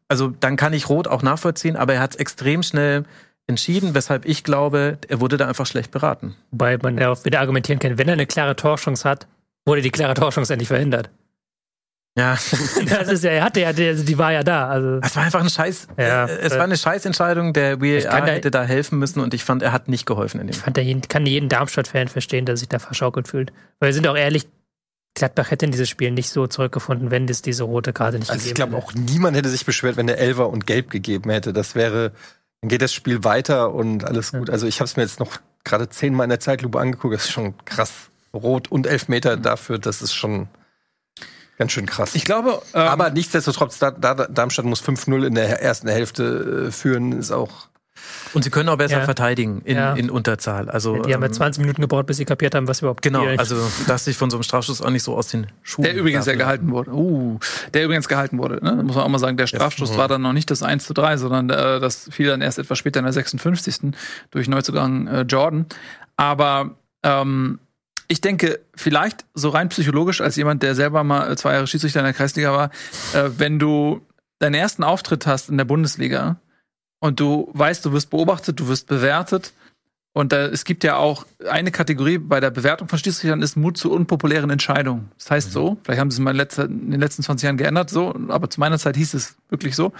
Also 0.08 0.28
dann 0.28 0.56
kann 0.56 0.72
ich 0.72 0.88
rot 0.88 1.08
auch 1.08 1.22
nachvollziehen, 1.22 1.76
aber 1.76 1.94
er 1.94 2.00
hat 2.00 2.12
es 2.14 2.16
extrem 2.16 2.62
schnell 2.62 3.04
entschieden, 3.46 3.94
weshalb 3.94 4.26
ich 4.26 4.44
glaube, 4.44 4.98
er 5.08 5.20
wurde 5.20 5.36
da 5.36 5.46
einfach 5.46 5.66
schlecht 5.66 5.90
beraten. 5.90 6.34
Wobei 6.50 6.78
man 6.78 6.98
ja 6.98 7.10
auch 7.10 7.24
wieder 7.24 7.40
argumentieren 7.40 7.78
kann, 7.78 7.98
wenn 7.98 8.08
er 8.08 8.14
eine 8.14 8.26
klare 8.26 8.56
Torchance 8.56 9.08
hat, 9.08 9.26
wurde 9.64 9.82
die 9.82 9.90
klare 9.90 10.14
Torchance 10.14 10.52
endlich 10.52 10.68
verhindert. 10.68 11.10
Ja, 12.16 12.38
Das 12.88 13.08
ist 13.08 13.24
ja, 13.24 13.30
er 13.32 13.44
hatte 13.44 13.60
ja, 13.60 13.72
die, 13.72 14.18
war 14.18 14.32
ja 14.32 14.42
da. 14.44 14.68
Also, 14.68 15.00
es 15.02 15.16
war 15.16 15.24
einfach 15.24 15.40
ein 15.42 15.50
Scheiß. 15.50 15.88
Ja, 15.98 16.26
äh, 16.26 16.38
es 16.42 16.52
äh, 16.52 16.56
war 16.58 16.64
eine 16.64 16.76
Scheißentscheidung. 16.76 17.52
Der 17.52 17.80
Ich 17.82 18.04
da- 18.04 18.24
hätte 18.26 18.50
da 18.52 18.62
helfen 18.62 18.98
müssen 19.00 19.20
und 19.20 19.34
ich 19.34 19.42
fand, 19.42 19.62
er 19.62 19.72
hat 19.72 19.88
nicht 19.88 20.06
geholfen 20.06 20.40
in 20.40 20.46
dem. 20.46 20.50
ich 20.54 20.58
fand, 20.58 20.76
jeden, 20.78 21.02
kann 21.02 21.26
jeden 21.26 21.48
Darmstadt-Fan 21.48 22.06
verstehen, 22.08 22.46
der 22.46 22.56
sich 22.56 22.68
da 22.68 22.78
verschaukelt 22.78 23.26
fühlt. 23.26 23.52
Weil 23.80 23.88
wir 23.88 23.94
sind 23.94 24.06
auch 24.06 24.16
ehrlich, 24.16 24.46
Gladbach 25.16 25.50
hätte 25.50 25.64
in 25.66 25.72
dieses 25.72 25.88
Spiel 25.88 26.10
nicht 26.12 26.28
so 26.28 26.46
zurückgefunden, 26.46 27.10
wenn 27.10 27.28
es 27.28 27.42
diese 27.42 27.64
rote 27.64 27.92
Karte 27.92 28.18
nicht 28.18 28.30
Also 28.30 28.46
ich 28.46 28.54
gegeben 28.54 28.70
glaube 28.72 28.82
hätte. 28.86 28.98
auch 28.98 29.10
niemand 29.12 29.36
hätte 29.36 29.48
sich 29.48 29.64
beschwert, 29.64 29.96
wenn 29.96 30.06
der 30.06 30.18
Elfer 30.18 30.48
und 30.50 30.66
Gelb 30.66 30.90
gegeben 30.90 31.30
hätte. 31.30 31.52
Das 31.52 31.74
wäre, 31.74 32.12
dann 32.60 32.68
geht 32.68 32.82
das 32.82 32.92
Spiel 32.92 33.22
weiter 33.24 33.72
und 33.74 34.04
alles 34.04 34.32
gut. 34.32 34.50
Also 34.50 34.66
ich 34.68 34.80
habe 34.80 34.86
es 34.86 34.96
mir 34.96 35.02
jetzt 35.02 35.18
noch 35.20 35.38
gerade 35.64 35.88
zehnmal 35.88 36.24
in 36.24 36.30
der 36.30 36.40
Zeitlupe 36.40 36.78
angeguckt. 36.80 37.14
Das 37.14 37.24
ist 37.24 37.32
schon 37.32 37.54
krass. 37.64 37.92
Rot 38.32 38.70
und 38.70 38.86
Elfmeter 38.88 39.36
dafür, 39.36 39.78
das 39.78 40.02
ist 40.02 40.14
schon 40.14 40.48
ganz 41.58 41.72
schön 41.72 41.86
krass. 41.86 42.14
Ich 42.14 42.24
glaube, 42.24 42.60
ähm, 42.74 42.80
Aber 42.80 43.10
nichtsdestotrotz, 43.10 43.78
da, 43.78 43.90
da, 43.90 44.14
Darmstadt 44.14 44.64
muss 44.64 44.82
5-0 44.82 45.26
in 45.26 45.34
der 45.34 45.62
ersten 45.62 45.88
Hälfte 45.88 46.66
äh, 46.68 46.70
führen, 46.72 47.12
ist 47.12 47.30
auch. 47.30 47.68
Und 48.34 48.42
sie 48.42 48.50
können 48.50 48.68
auch 48.68 48.76
besser 48.76 48.98
Ja. 48.98 49.04
verteidigen 49.04 49.62
in, 49.64 49.76
Ja. 49.76 49.94
in 49.94 50.10
Unterzahl. 50.10 50.68
Also 50.68 51.02
Die 51.02 51.14
haben 51.14 51.22
ja 51.22 51.28
ähm, 51.28 51.32
20 51.32 51.60
Minuten 51.60 51.80
gebraucht, 51.80 52.06
bis 52.06 52.16
sie 52.16 52.24
kapiert 52.24 52.54
haben, 52.54 52.66
was 52.66 52.80
überhaupt 52.80 53.02
Genau, 53.02 53.20
spielen. 53.22 53.38
also 53.38 53.56
dass 53.86 54.04
sich 54.04 54.16
von 54.16 54.30
so 54.30 54.36
einem 54.36 54.42
Strafschuss 54.42 54.82
auch 54.82 54.90
nicht 54.90 55.04
so 55.04 55.16
aus 55.16 55.28
den 55.28 55.46
Schuhen. 55.62 55.84
Der 55.84 55.94
übrigens 55.94 56.26
ja 56.26 56.34
gehalten 56.34 56.70
wurde. 56.72 56.90
Uh, 56.92 57.38
der 57.72 57.84
übrigens 57.84 58.08
gehalten 58.08 58.38
wurde. 58.38 58.62
Ne? 58.62 58.82
Muss 58.82 58.96
man 58.96 59.04
auch 59.04 59.08
mal 59.08 59.18
sagen, 59.18 59.36
der 59.36 59.46
Strafstoß 59.46 59.96
war 59.96 60.08
dann 60.08 60.22
noch 60.22 60.32
nicht 60.32 60.50
das 60.50 60.62
1 60.62 60.84
zu 60.86 60.92
3, 60.92 61.16
sondern 61.18 61.48
äh, 61.50 61.78
das 61.80 62.08
fiel 62.10 62.26
dann 62.26 62.42
erst 62.42 62.58
etwas 62.58 62.78
später 62.78 62.98
in 62.98 63.04
der 63.04 63.12
56. 63.12 63.92
durch 64.32 64.48
Neuzugang 64.48 65.06
äh, 65.06 65.20
Jordan. 65.22 65.66
Aber 66.16 66.72
ähm, 67.04 67.60
ich 68.08 68.20
denke, 68.20 68.60
vielleicht 68.74 69.24
so 69.34 69.48
rein 69.48 69.68
psychologisch, 69.68 70.20
als 70.20 70.36
jemand, 70.36 70.62
der 70.62 70.74
selber 70.74 71.04
mal 71.04 71.30
äh, 71.30 71.36
zwei 71.36 71.54
Jahre 71.54 71.66
Schiedsrichter 71.66 72.00
in 72.00 72.04
der 72.04 72.14
Kreisliga 72.14 72.52
war, 72.52 72.70
äh, 73.14 73.30
wenn 73.38 73.58
du 73.58 74.00
deinen 74.38 74.54
ersten 74.54 74.84
Auftritt 74.84 75.26
hast 75.26 75.48
in 75.48 75.56
der 75.56 75.64
Bundesliga 75.64 76.36
und 77.00 77.20
du 77.20 77.50
weißt, 77.54 77.84
du 77.84 77.92
wirst 77.92 78.10
beobachtet, 78.10 78.60
du 78.60 78.68
wirst 78.68 78.86
bewertet 78.86 79.52
und 80.12 80.32
da, 80.32 80.46
es 80.46 80.64
gibt 80.64 80.84
ja 80.84 80.96
auch 80.96 81.26
eine 81.48 81.72
Kategorie 81.72 82.18
bei 82.18 82.40
der 82.40 82.50
Bewertung 82.50 82.88
von 82.88 82.98
Schiedsrichtern 82.98 83.42
ist 83.42 83.56
Mut 83.56 83.76
zu 83.76 83.90
unpopulären 83.90 84.48
Entscheidungen. 84.50 85.10
Das 85.18 85.30
heißt 85.30 85.52
so, 85.52 85.76
vielleicht 85.82 86.00
haben 86.00 86.10
sie 86.10 86.16
es 86.16 86.20
mal 86.20 86.30
in, 86.30 86.36
letzter, 86.36 86.64
in 86.66 86.92
den 86.92 87.00
letzten 87.00 87.22
20 87.22 87.44
Jahren 87.44 87.56
geändert, 87.56 87.90
so, 87.90 88.14
aber 88.28 88.48
zu 88.48 88.60
meiner 88.60 88.78
Zeit 88.78 88.96
hieß 88.96 89.14
es 89.14 89.36
wirklich 89.48 89.74
so. 89.74 89.92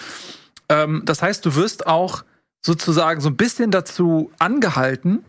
Ähm, 0.69 1.03
das 1.05 1.21
heißt, 1.21 1.45
du 1.45 1.57
wirst 1.57 1.87
auch 1.87 2.25
sozusagen 2.65 3.21
so 3.21 3.29
ein 3.29 3.37
bisschen 3.37 3.71
dazu 3.71 4.31
angehalten, 4.39 5.25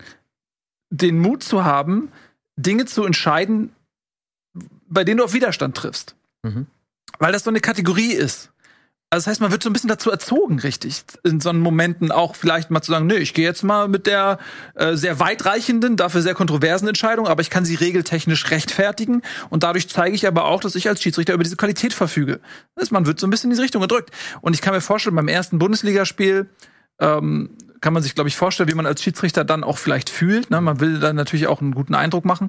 den 0.90 1.18
Mut 1.18 1.42
zu 1.42 1.64
haben, 1.64 2.12
Dinge 2.56 2.86
zu 2.86 3.04
entscheiden, 3.04 3.70
bei 4.88 5.04
denen 5.04 5.18
du 5.18 5.24
auf 5.24 5.34
Widerstand 5.34 5.76
triffst. 5.76 6.16
Mhm. 6.42 6.66
Weil 7.18 7.32
das 7.32 7.44
so 7.44 7.50
eine 7.50 7.60
Kategorie 7.60 8.12
ist. 8.12 8.50
Also 9.08 9.24
das 9.24 9.30
heißt, 9.30 9.40
man 9.40 9.52
wird 9.52 9.62
so 9.62 9.70
ein 9.70 9.72
bisschen 9.72 9.88
dazu 9.88 10.10
erzogen, 10.10 10.58
richtig, 10.58 11.04
in 11.22 11.40
so 11.40 11.48
einen 11.48 11.60
Momenten 11.60 12.10
auch 12.10 12.34
vielleicht 12.34 12.72
mal 12.72 12.82
zu 12.82 12.90
sagen, 12.90 13.06
nee, 13.06 13.18
ich 13.18 13.34
gehe 13.34 13.44
jetzt 13.44 13.62
mal 13.62 13.86
mit 13.86 14.08
der 14.08 14.38
äh, 14.74 14.96
sehr 14.96 15.20
weitreichenden, 15.20 15.96
dafür 15.96 16.22
sehr 16.22 16.34
kontroversen 16.34 16.88
Entscheidung, 16.88 17.28
aber 17.28 17.40
ich 17.40 17.48
kann 17.48 17.64
sie 17.64 17.76
regeltechnisch 17.76 18.50
rechtfertigen 18.50 19.22
und 19.48 19.62
dadurch 19.62 19.88
zeige 19.88 20.16
ich 20.16 20.26
aber 20.26 20.46
auch, 20.46 20.60
dass 20.60 20.74
ich 20.74 20.88
als 20.88 21.00
Schiedsrichter 21.00 21.34
über 21.34 21.44
diese 21.44 21.56
Qualität 21.56 21.94
verfüge. 21.94 22.40
Das 22.74 22.82
heißt, 22.82 22.92
man 22.92 23.06
wird 23.06 23.20
so 23.20 23.28
ein 23.28 23.30
bisschen 23.30 23.48
in 23.48 23.52
diese 23.52 23.62
Richtung 23.62 23.80
gedrückt. 23.80 24.10
Und 24.40 24.54
ich 24.54 24.60
kann 24.60 24.74
mir 24.74 24.80
vorstellen, 24.80 25.14
beim 25.14 25.28
ersten 25.28 25.60
Bundesligaspiel 25.60 26.50
ähm, 26.98 27.50
kann 27.80 27.92
man 27.92 28.02
sich, 28.02 28.14
glaube 28.14 28.28
ich, 28.28 28.36
vorstellen, 28.36 28.68
wie 28.68 28.74
man 28.74 28.86
als 28.86 29.02
Schiedsrichter 29.02 29.44
dann 29.44 29.64
auch 29.64 29.78
vielleicht 29.78 30.10
fühlt. 30.10 30.50
Ne? 30.50 30.60
Man 30.60 30.80
will 30.80 30.98
dann 31.00 31.16
natürlich 31.16 31.46
auch 31.46 31.60
einen 31.60 31.72
guten 31.74 31.94
Eindruck 31.94 32.24
machen. 32.24 32.48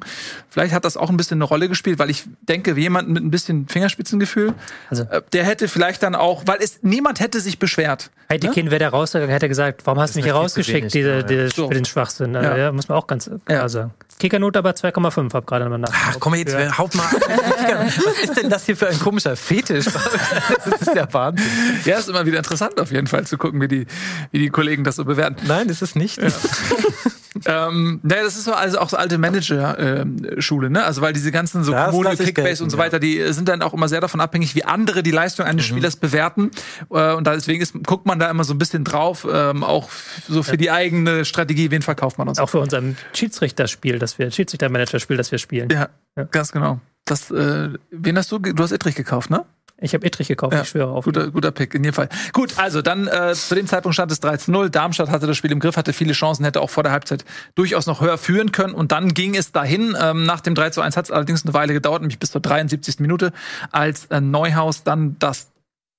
Vielleicht 0.49 0.74
hat 0.74 0.86
das 0.86 0.98
auch 0.98 1.10
ein 1.10 1.18
bisschen 1.18 1.38
eine 1.38 1.44
Rolle 1.44 1.68
gespielt, 1.70 1.99
weil 1.99 2.10
ich 2.10 2.24
denke, 2.48 2.74
jemand 2.78 3.10
mit 3.10 3.24
ein 3.24 3.32
bisschen 3.32 3.68
Fingerspitzengefühl, 3.68 4.54
Also- 4.90 5.04
äh, 5.04 5.22
der 5.34 5.44
hätte 5.44 5.68
vielleicht 5.68 6.04
dann 6.04 6.16
auch, 6.16 6.44
weil 6.45 6.58
es 6.62 6.80
niemand 6.84 7.20
hätte 7.20 7.40
sich 7.41 7.60
beschwert. 7.60 8.10
Heitekin 8.30 8.72
wäre 8.72 8.80
da 8.80 8.90
rausgegangen, 8.90 9.32
hätte 9.32 9.48
gesagt, 9.48 9.82
warum 9.86 9.99
hast 10.02 10.16
du 10.16 10.20
mich 10.20 10.26
hier 10.26 10.34
rausgeschickt, 10.36 10.94
diese, 10.94 11.24
diese, 11.24 11.49
So. 11.49 11.68
für 11.68 11.74
den 11.74 11.86
Schwachsinn. 11.86 12.36
Also, 12.36 12.49
Ja. 12.49 12.58
ja. 12.58 12.72
muss 12.72 12.88
man 12.90 12.98
auch 12.98 13.08
ganz 13.08 13.26
klar 13.26 13.40
Ja. 13.49 13.70
sagen. 13.70 13.91
Kickernote 14.19 14.57
aber 14.60 14.72
2,5, 14.72 15.34
hab 15.34 15.45
gerade 15.45 15.69
mal 15.69 15.77
nach. 15.77 15.89
Ach 15.94 16.15
komm 16.19 16.34
jetzt, 16.35 16.53
Ja. 16.53 16.76
haut 16.77 16.95
mal 16.95 17.03
ab. 17.03 17.14
Was 18.06 18.19
ist 18.23 18.35
denn 18.35 18.49
das 18.49 18.65
hier 18.65 18.76
für 18.76 18.88
ein 18.88 18.99
komischer 18.99 19.35
Fetisch? 19.35 19.85
Das 19.85 20.81
ist 20.81 20.95
ja 20.95 21.07
Wahnsinn. 21.14 21.45
Ja, 21.85 21.99
ist 21.99 22.10
immer 22.10 22.26
wieder 22.26 22.39
interessant 22.39 22.80
auf 22.80 22.91
jeden 22.91 23.06
Fall 23.07 23.27
zu 23.27 23.38
gucken, 23.38 23.61
wie 23.61 23.68
die, 23.68 23.85
wie 24.31 24.39
die 24.39 24.49
Kollegen 24.49 24.84
das 24.84 24.95
so 24.95 25.06
bewerten. 25.06 25.45
Nein, 25.48 25.69
ist 25.69 25.81
es 25.84 25.94
nicht. 25.95 26.19
Ähm, 27.45 27.99
naja, 28.03 28.23
das 28.23 28.35
ist 28.35 28.45
so 28.45 28.53
also 28.53 28.80
auch 28.80 28.89
so 28.89 28.97
alte 28.97 29.18
Manager-Schule, 29.18 30.69
ne? 30.69 30.84
Also 30.84 31.01
weil 31.01 31.14
diese 31.14 31.31
ganzen 31.31 31.64
so 31.64 31.72
Das 31.72 31.91
Kommune, 31.91 32.09
Kickbase 32.11 32.34
gelten, 32.34 32.64
und 32.64 32.69
so 32.69 32.77
weiter, 32.77 32.99
die 32.99 33.22
sind 33.34 33.49
dann 33.49 33.61
auch 33.61 33.73
immer 33.73 33.88
sehr 33.88 34.01
davon 34.01 34.22
abhängig, 34.22 34.55
wie 34.55 34.64
andere 34.64 35.03
die 35.03 35.11
Leistung 35.11 35.45
eines 35.45 35.65
Spielers 35.65 35.95
bewerten. 35.95 36.51
Äh, 36.89 37.14
und 37.14 37.27
deswegen 37.27 37.61
ist, 37.61 37.73
guckt 37.85 38.05
man 38.05 38.19
da 38.19 38.30
immer 38.30 38.43
so 38.43 38.53
ein 38.53 38.57
bisschen 38.57 38.84
drauf, 38.84 39.27
ähm, 39.31 39.64
auch 39.64 39.89
so 40.27 40.43
für 40.43 40.57
die 40.57 40.72
eigene 40.72 41.26
Strategie, 41.26 41.72
wen 41.72 41.81
verkauft 41.81 42.18
man 42.18 42.27
uns. 42.27 42.39
Auch 42.39 42.49
für 42.49 42.59
unser 42.59 42.81
Schiedsrichterspiel, 43.14 43.99
das 43.99 44.19
wir, 44.19 44.31
Schiedsrichtermanager-Spiel, 44.31 45.18
das 45.18 45.31
wir 45.31 45.39
spielen. 45.39 45.69
Ja, 45.69 45.89
Ja. 46.15 46.23
ganz 46.23 46.51
genau. 46.51 46.80
Das, 47.05 47.31
äh, 47.31 47.69
wen 47.91 48.18
hast 48.18 48.31
du? 48.31 48.39
Du 48.39 48.61
hast 48.61 48.72
Ittrich 48.72 48.95
gekauft, 48.95 49.30
ne? 49.30 49.45
Ich 49.80 49.94
habe 49.94 50.08
Ittrich 50.08 50.28
gekauft, 50.28 50.54
Ja, 50.54 50.62
ich 50.62 50.70
schwöre 50.70 50.90
auf. 50.90 51.06
Guter, 51.06 51.30
guter 51.30 51.52
Pick, 51.52 51.76
in 51.76 51.84
jedem 51.84 51.94
Fall. 51.94 52.10
Gut, 52.34 52.58
also 52.58 52.82
dann 52.82 53.08
äh, 53.08 53.34
zu 53.36 53.54
dem 53.54 53.68
Zeitpunkt 53.68 53.94
stand 53.94 54.12
es 54.12 54.22
13-0. 54.22 54.70
Darmstadt 54.70 55.10
hatte 55.10 55.28
das 55.28 55.38
Spiel 55.38 55.52
im 55.52 55.60
Griff, 55.60 55.78
hatte 55.78 55.94
viele 55.94 56.14
Chancen, 56.14 56.44
hätte 56.45 56.62
auch 56.62 56.70
vor 56.72 56.82
der 56.82 56.91
Halbzeit 56.91 57.26
durchaus 57.54 57.86
noch 57.86 58.02
höher 58.02 58.18
führen 58.18 58.52
können. 58.52 58.74
Und 58.74 58.91
dann 58.91 59.14
ging 59.14 59.36
es 59.36 59.52
dahin. 59.52 59.95
Ähm, 59.99 60.26
nach 60.26 60.41
dem 60.41 60.56
3 60.56 60.72
zu 60.72 60.82
1 60.82 60.98
hat 60.98 61.06
es 61.06 61.12
allerdings 61.12 61.45
eine 61.45 61.54
Weile 61.54 61.74
gedauert, 61.74 62.02
nämlich 62.02 62.18
bis 62.18 62.32
zur 62.32 62.41
73. 62.41 62.99
Minute, 62.99 63.34
als 63.72 64.06
äh, 64.08 64.20
Neuhaus 64.20 64.84
dann 64.84 65.16
das 65.20 65.52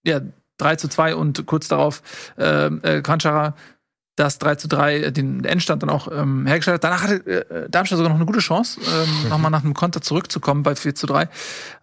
ja, 0.05 0.21
3 0.59 0.77
zu 0.77 0.89
2 0.89 1.15
und 1.15 1.47
kurz 1.47 1.69
darauf 1.69 2.03
äh, 2.37 2.67
äh, 2.67 3.03
Quanchara 3.03 3.55
das 4.19 4.39
3 4.39 4.57
zu 4.57 4.69
3 4.69 5.11
den 5.11 5.45
Endstand 5.45 5.83
dann 5.83 5.91
auch 5.91 6.09
ähm, 6.11 6.47
hergestellt 6.47 6.77
hat. 6.77 6.85
Danach 6.85 7.03
hatte 7.03 7.27
äh, 7.27 7.71
Darmstadt 7.71 7.99
sogar 7.99 8.11
noch 8.11 8.17
eine 8.17 8.27
gute 8.27 8.41
Chance, 8.41 8.81
ähm, 8.81 9.29
nochmal 9.29 9.51
nach 9.51 9.65
einem 9.65 9.75
Konter 9.75 10.01
zurückzukommen 10.01 10.63
bei 10.63 10.75
4 10.75 10.95
zu 10.95 11.07
3. 11.07 11.29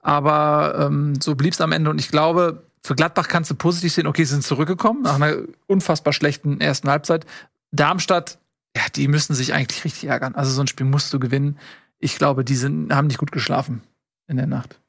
Aber 0.02 0.88
ähm, 0.88 1.20
so 1.22 1.36
blieb 1.36 1.54
es 1.54 1.62
am 1.62 1.72
Ende. 1.72 1.90
Und 1.90 2.00
ich 2.00 2.10
glaube, 2.10 2.64
für 2.84 2.96
Gladbach 2.96 3.28
kannst 3.28 3.50
du 3.50 3.56
positiv 3.56 3.94
sehen, 3.94 4.08
okay, 4.08 4.24
sie 4.24 4.34
sind 4.34 4.44
zurückgekommen 4.44 5.02
nach 5.02 5.16
einer 5.16 5.38
unfassbar 5.68 6.14
schlechten 6.14 6.62
ersten 6.62 6.90
Halbzeit. 6.90 7.26
Darmstadt, 7.72 8.38
ja, 8.76 8.84
die 8.96 9.08
müssen 9.08 9.34
sich 9.34 9.54
eigentlich 9.54 9.84
richtig 9.84 10.08
ärgern. 10.08 10.36
Also 10.36 10.52
so 10.52 10.62
ein 10.62 10.68
Spiel 10.68 10.86
musst 10.86 11.14
du 11.14 11.20
gewinnen. 11.20 11.58
Ich 12.00 12.18
glaube, 12.18 12.44
die 12.44 12.56
sind, 12.56 12.94
haben 12.94 13.08
nicht 13.08 13.18
gut 13.18 13.32
geschlafen 13.32 13.82
in 14.28 14.38
der 14.38 14.48
Nacht. 14.48 14.80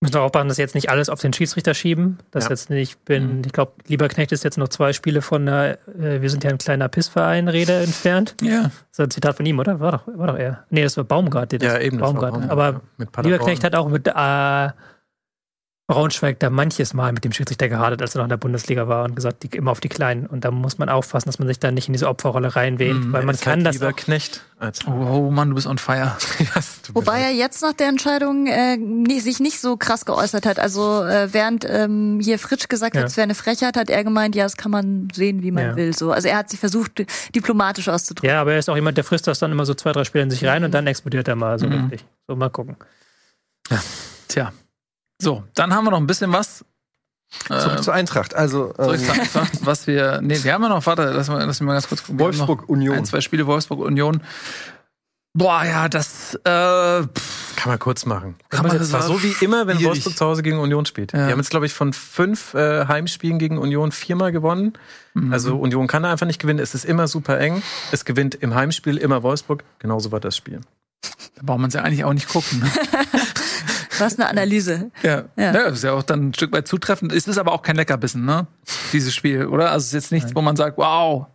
Müssen 0.00 0.14
wir 0.14 0.20
aufpassen, 0.20 0.48
dass 0.48 0.58
jetzt 0.58 0.74
nicht 0.74 0.90
alles 0.90 1.08
auf 1.08 1.20
den 1.22 1.32
Schiedsrichter 1.32 1.72
schieben. 1.72 2.18
Das 2.30 2.44
Ja. 2.44 2.50
jetzt 2.50 2.68
nicht 2.68 3.02
bin, 3.06 3.38
Mhm. 3.38 3.42
ich 3.46 3.52
glaube, 3.52 3.72
Lieberknecht 3.86 4.30
ist 4.30 4.44
jetzt 4.44 4.58
noch 4.58 4.68
zwei 4.68 4.92
Spiele 4.92 5.22
von 5.22 5.46
der, 5.46 5.78
äh, 5.98 6.20
wir 6.20 6.28
sind 6.28 6.44
ja 6.44 6.50
ein 6.50 6.58
kleiner 6.58 6.88
Pissverein, 6.88 7.48
Rede 7.48 7.72
entfernt. 7.76 8.34
Ja. 8.42 8.64
Das 8.64 8.72
ist 8.92 9.00
ein 9.00 9.10
Zitat 9.10 9.36
von 9.38 9.46
ihm, 9.46 9.58
oder? 9.58 9.80
War 9.80 9.92
doch, 9.92 10.06
war 10.06 10.26
doch 10.26 10.36
er. 10.38 10.64
Nee, 10.68 10.82
das 10.82 10.98
war 10.98 11.04
Baumgart. 11.04 11.52
der 11.52 11.60
das- 11.60 11.72
Ja, 11.72 11.78
eben. 11.80 11.96
das 11.98 12.08
war 12.08 12.12
Baumgart. 12.12 12.32
Baumgart, 12.32 12.50
Aber 12.50 12.80
ja. 12.98 13.22
Lieberknecht 13.22 13.64
hat 13.64 13.74
auch 13.74 13.88
mit, 13.88 14.06
äh, 14.06 14.68
Braunschweig 15.88 16.40
da 16.40 16.50
manches 16.50 16.94
Mal 16.94 17.12
mit 17.12 17.22
dem 17.24 17.30
Schiedsrichter 17.30 17.68
gehadert, 17.68 18.02
als 18.02 18.16
er 18.16 18.18
noch 18.18 18.24
in 18.24 18.30
der 18.30 18.38
Bundesliga 18.38 18.88
war 18.88 19.04
und 19.04 19.14
gesagt, 19.14 19.44
die, 19.44 19.56
immer 19.56 19.70
auf 19.70 19.78
die 19.78 19.88
Kleinen. 19.88 20.26
Und 20.26 20.44
da 20.44 20.50
muss 20.50 20.78
man 20.78 20.88
aufpassen, 20.88 21.28
dass 21.28 21.38
man 21.38 21.46
sich 21.46 21.60
da 21.60 21.70
nicht 21.70 21.86
in 21.86 21.92
diese 21.92 22.08
Opferrolle 22.08 22.56
reinwählt, 22.56 23.04
Mhm, 23.04 23.12
weil 23.12 23.24
man 23.24 23.38
kann 23.38 23.58
halt 23.60 23.66
das 23.66 23.74
lieber 23.76 23.90
auch, 23.90 23.96
Knecht 23.96 24.42
als 24.58 24.84
Oh, 24.88 24.90
oh 24.90 25.30
Mann, 25.30 25.50
du 25.50 25.54
bist 25.54 25.68
on 25.68 25.78
fire. 25.78 26.16
Ja, 26.40 26.60
Wobei 26.92 27.20
er 27.20 27.30
jetzt 27.30 27.62
nach 27.62 27.72
der 27.72 27.86
Entscheidung 27.88 28.48
äh, 28.48 28.76
nie, 28.76 29.20
sich 29.20 29.38
nicht 29.38 29.60
so 29.60 29.76
krass 29.76 30.04
geäußert 30.04 30.44
hat. 30.44 30.58
Also 30.58 31.04
äh, 31.04 31.32
während 31.32 31.64
ähm, 31.68 32.18
hier 32.20 32.40
Fritsch 32.40 32.68
gesagt 32.68 32.96
Ja. 32.96 33.02
hat, 33.02 33.08
es 33.08 33.16
wäre 33.16 33.22
eine 33.24 33.36
Frechheit, 33.36 33.76
hat 33.76 33.88
er 33.88 34.02
gemeint, 34.02 34.34
ja, 34.34 34.42
das 34.42 34.56
kann 34.56 34.72
man 34.72 35.06
sehen, 35.14 35.44
wie 35.44 35.52
man 35.52 35.64
Ja. 35.64 35.76
will. 35.76 35.94
So, 35.96 36.10
also 36.10 36.26
er 36.26 36.38
hat 36.38 36.50
sich 36.50 36.58
versucht, 36.58 37.04
diplomatisch 37.32 37.88
auszudrücken. 37.88 38.28
Ja, 38.28 38.40
aber 38.40 38.54
er 38.54 38.58
ist 38.58 38.68
auch 38.68 38.74
jemand, 38.74 38.96
der 38.96 39.04
frisst 39.04 39.28
das 39.28 39.38
dann 39.38 39.52
immer 39.52 39.64
so 39.66 39.74
zwei, 39.74 39.92
drei 39.92 40.02
Spiele 40.02 40.24
in 40.24 40.30
sich 40.32 40.44
rein 40.44 40.64
und 40.64 40.74
dann 40.74 40.88
explodiert 40.88 41.28
er 41.28 41.36
mal 41.36 41.60
so 41.60 41.68
Mhm. 41.68 41.74
richtig. 41.74 42.04
So, 42.26 42.34
mal 42.34 42.50
gucken. 42.50 42.76
Tja. 44.26 44.52
So, 45.20 45.44
dann 45.54 45.74
haben 45.74 45.84
wir 45.84 45.90
noch 45.90 45.98
ein 46.00 46.06
bisschen 46.06 46.32
was. 46.32 46.64
Zurück 47.48 47.78
Äh, 47.78 47.82
zur 47.82 47.94
Eintracht. 47.94 48.34
Also 48.34 48.72
zurück 48.74 48.98
ähm, 49.00 49.04
zur 49.06 49.14
Eintracht, 49.14 49.66
was 49.66 49.86
wir. 49.86 50.20
Nee, 50.22 50.42
wir 50.44 50.52
haben 50.52 50.62
ja 50.62 50.68
noch, 50.68 50.84
warte, 50.86 51.10
lass 51.10 51.28
mal, 51.28 51.44
lass 51.44 51.60
mich 51.60 51.66
mal 51.66 51.72
ganz 51.74 51.88
kurz 51.88 52.02
gucken. 52.02 52.20
Wolfsburg 52.20 52.68
Union. 52.68 52.96
Ein, 52.96 53.04
zwei 53.04 53.20
Spiele 53.20 53.46
Wolfsburg 53.46 53.80
Union. 53.80 54.22
Boah, 55.34 55.64
ja, 55.64 55.88
das 55.90 56.34
äh, 56.34 56.40
Kann 56.44 57.06
man 57.66 57.78
kurz 57.78 58.06
machen. 58.06 58.36
Kann 58.48 58.66
man- 58.66 58.78
das 58.78 58.90
war 58.92 59.02
so 59.02 59.22
wie 59.22 59.34
immer, 59.44 59.66
wenn 59.66 59.76
schwierig. 59.76 59.90
Wolfsburg 59.90 60.16
zu 60.16 60.24
Hause 60.24 60.42
gegen 60.42 60.58
Union 60.60 60.86
spielt. 60.86 61.12
Ja. 61.12 61.26
Die 61.26 61.32
haben 61.32 61.38
jetzt, 61.38 61.50
glaube 61.50 61.66
ich, 61.66 61.74
von 61.74 61.92
fünf 61.92 62.54
äh, 62.54 62.86
Heimspielen 62.86 63.38
gegen 63.38 63.58
Union 63.58 63.92
viermal 63.92 64.32
gewonnen. 64.32 64.74
Mhm. 65.12 65.32
Also 65.32 65.58
Union 65.58 65.88
kann 65.88 66.04
da 66.04 66.12
einfach 66.12 66.26
nicht 66.26 66.40
gewinnen. 66.40 66.60
Es 66.60 66.74
ist 66.74 66.84
immer 66.86 67.06
super 67.06 67.38
eng. 67.38 67.62
Es 67.92 68.04
gewinnt 68.06 68.34
im 68.36 68.54
Heimspiel 68.54 68.96
immer 68.96 69.22
Wolfsburg. 69.22 69.64
Genauso 69.78 70.10
war 70.10 70.20
das 70.20 70.36
Spiel. 70.38 70.60
da 71.34 71.42
braucht 71.42 71.58
man 71.58 71.68
es 71.68 71.74
ja 71.74 71.82
eigentlich 71.82 72.04
auch 72.04 72.14
nicht 72.14 72.28
gucken. 72.28 72.60
Ne? 72.60 72.70
Was 73.98 74.18
eine 74.18 74.28
Analyse. 74.28 74.90
Ja. 75.02 75.24
Ja. 75.36 75.44
ja. 75.44 75.52
das 75.52 75.74
ist 75.74 75.84
ja 75.84 75.92
auch 75.92 76.02
dann 76.02 76.28
ein 76.28 76.34
Stück 76.34 76.52
weit 76.52 76.68
zutreffend. 76.68 77.12
Es 77.12 77.28
ist 77.28 77.38
aber 77.38 77.52
auch 77.52 77.62
kein 77.62 77.76
Leckerbissen, 77.76 78.24
ne? 78.24 78.46
Dieses 78.92 79.14
Spiel, 79.14 79.46
oder? 79.46 79.70
Also 79.70 79.84
es 79.84 79.86
ist 79.88 79.92
jetzt 79.92 80.12
nichts, 80.12 80.34
wo 80.34 80.42
man 80.42 80.56
sagt, 80.56 80.78
wow, 80.78 81.26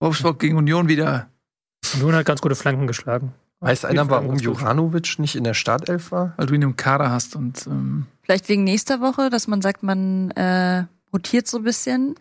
Wolfsburg 0.00 0.38
gegen 0.38 0.56
Union 0.56 0.88
wieder. 0.88 1.28
Union 1.94 2.14
hat 2.14 2.26
ganz 2.26 2.40
gute 2.40 2.54
Flanken 2.54 2.86
geschlagen. 2.86 3.32
weiß 3.60 3.84
einer, 3.84 4.08
warum. 4.08 4.36
Juranovic 4.36 5.18
nicht 5.18 5.36
in 5.36 5.44
der 5.44 5.54
Startelf 5.54 6.12
war? 6.12 6.34
Weil 6.36 6.46
du 6.46 6.54
ihn 6.54 6.62
im 6.62 6.76
Kader 6.76 7.10
hast 7.10 7.36
und 7.36 7.66
ähm, 7.66 8.06
Vielleicht 8.22 8.48
wegen 8.48 8.64
nächster 8.64 9.00
Woche, 9.00 9.30
dass 9.30 9.48
man 9.48 9.62
sagt, 9.62 9.82
man 9.82 10.30
äh, 10.32 10.84
rotiert 11.12 11.46
so 11.46 11.58
ein 11.58 11.64
bisschen, 11.64 12.14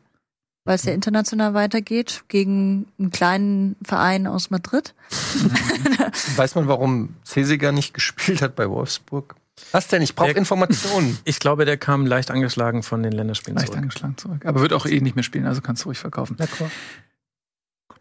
weil 0.63 0.75
es 0.75 0.83
ja 0.83 0.93
international 0.93 1.53
weitergeht, 1.53 2.23
gegen 2.27 2.87
einen 2.97 3.11
kleinen 3.11 3.75
Verein 3.83 4.27
aus 4.27 4.49
Madrid. 4.49 4.93
Weiß 6.35 6.55
man, 6.55 6.67
warum 6.67 7.15
Cesiger 7.25 7.71
nicht 7.71 7.93
gespielt 7.93 8.41
hat 8.41 8.55
bei 8.55 8.69
Wolfsburg? 8.69 9.35
Was 9.71 9.87
denn? 9.87 10.01
Ich 10.01 10.15
brauche 10.15 10.31
Informationen. 10.31 11.17
Ich 11.25 11.39
glaube, 11.39 11.65
der 11.65 11.77
kam 11.77 12.05
leicht 12.05 12.31
angeschlagen 12.31 12.83
von 12.83 13.03
den 13.03 13.11
Länderspielen 13.11 13.55
leicht 13.57 13.67
zurück. 13.67 13.81
angeschlagen 13.81 14.17
zurück. 14.17 14.45
Aber 14.45 14.61
wird 14.61 14.73
auch 14.73 14.85
eh 14.85 14.99
nicht 15.01 15.15
mehr 15.15 15.23
spielen, 15.23 15.45
also 15.45 15.61
kannst 15.61 15.83
du 15.83 15.89
ruhig 15.89 15.97
verkaufen. 15.99 16.37
D'accord. 16.37 16.69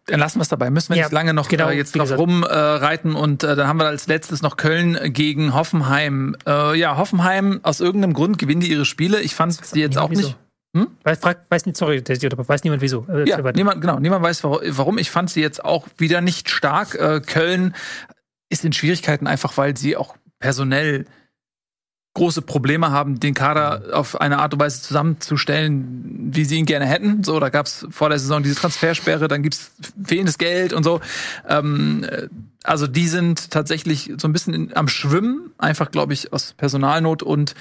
Dann 0.08 0.20
lassen 0.20 0.38
wir 0.38 0.42
es 0.42 0.48
dabei. 0.48 0.70
Müssen 0.70 0.90
wir 0.90 0.98
Ja, 0.98 1.04
nicht 1.06 1.12
lange 1.12 1.34
noch 1.34 1.48
genau, 1.48 1.68
äh, 1.68 1.76
jetzt 1.76 1.96
drauf 1.96 2.12
rumreiten. 2.16 3.14
Äh, 3.16 3.18
und 3.18 3.42
äh, 3.42 3.56
dann 3.56 3.66
haben 3.66 3.78
wir 3.80 3.86
als 3.86 4.06
letztes 4.06 4.40
noch 4.40 4.56
Köln 4.56 4.96
gegen 5.12 5.52
Hoffenheim. 5.52 6.36
Äh, 6.46 6.78
ja, 6.78 6.96
Hoffenheim, 6.96 7.58
aus 7.64 7.80
irgendeinem 7.80 8.12
Grund 8.12 8.38
gewinnen 8.38 8.60
die 8.60 8.70
ihre 8.70 8.84
Spiele. 8.84 9.20
Ich 9.20 9.34
fand 9.34 9.52
sie 9.66 9.80
jetzt 9.80 9.98
auch 9.98 10.10
nicht. 10.10 10.36
Hm? 10.76 10.88
Weiß, 11.02 11.18
frag, 11.18 11.46
weiß 11.50 11.66
nicht, 11.66 11.76
sorry, 11.76 12.04
weiß 12.06 12.62
niemand 12.62 12.82
wieso. 12.82 13.04
Äh, 13.08 13.28
Ja, 13.28 13.40
niemand, 13.52 13.80
genau, 13.80 13.98
niemand 13.98 14.22
weiß 14.22 14.44
warum- 14.44 14.60
warum. 14.68 14.98
Ich 14.98 15.10
fand 15.10 15.30
sie 15.30 15.40
jetzt 15.40 15.64
auch 15.64 15.88
wieder 15.98 16.20
nicht 16.20 16.50
stark. 16.50 16.94
Äh, 16.94 17.20
Köln 17.20 17.74
ist 18.48 18.64
in 18.64 18.72
Schwierigkeiten 18.72 19.26
einfach, 19.26 19.56
weil 19.56 19.76
sie 19.76 19.96
auch 19.96 20.14
personell 20.38 21.06
große 22.16 22.42
Probleme 22.42 22.90
haben, 22.90 23.20
den 23.20 23.34
Kader 23.34 23.82
auf 23.92 24.20
eine 24.20 24.38
Art 24.38 24.54
und 24.54 24.60
Weise 24.60 24.82
zusammenzustellen, 24.82 26.30
wie 26.32 26.44
sie 26.44 26.56
ihn 26.56 26.64
gerne 26.64 26.86
hätten. 26.86 27.22
So, 27.22 27.38
da 27.38 27.50
gab 27.50 27.66
es 27.66 27.86
vor 27.90 28.08
der 28.08 28.18
Saison 28.18 28.42
diese 28.42 28.56
Transfersperre, 28.56 29.28
dann 29.28 29.42
gibt's 29.42 29.70
fehlendes 30.02 30.38
Geld 30.38 30.72
und 30.72 30.82
so. 30.82 31.00
Ähm, 31.46 32.04
äh, 32.04 32.28
also 32.64 32.86
die 32.86 33.06
sind 33.06 33.50
tatsächlich 33.50 34.12
so 34.16 34.26
ein 34.26 34.32
bisschen 34.32 34.54
in, 34.54 34.76
am 34.76 34.88
Schwimmen, 34.88 35.50
einfach, 35.58 35.90
glaube 35.90 36.14
ich, 36.14 36.32
aus 36.32 36.54
Personalnot 36.54 37.22
und 37.22 37.54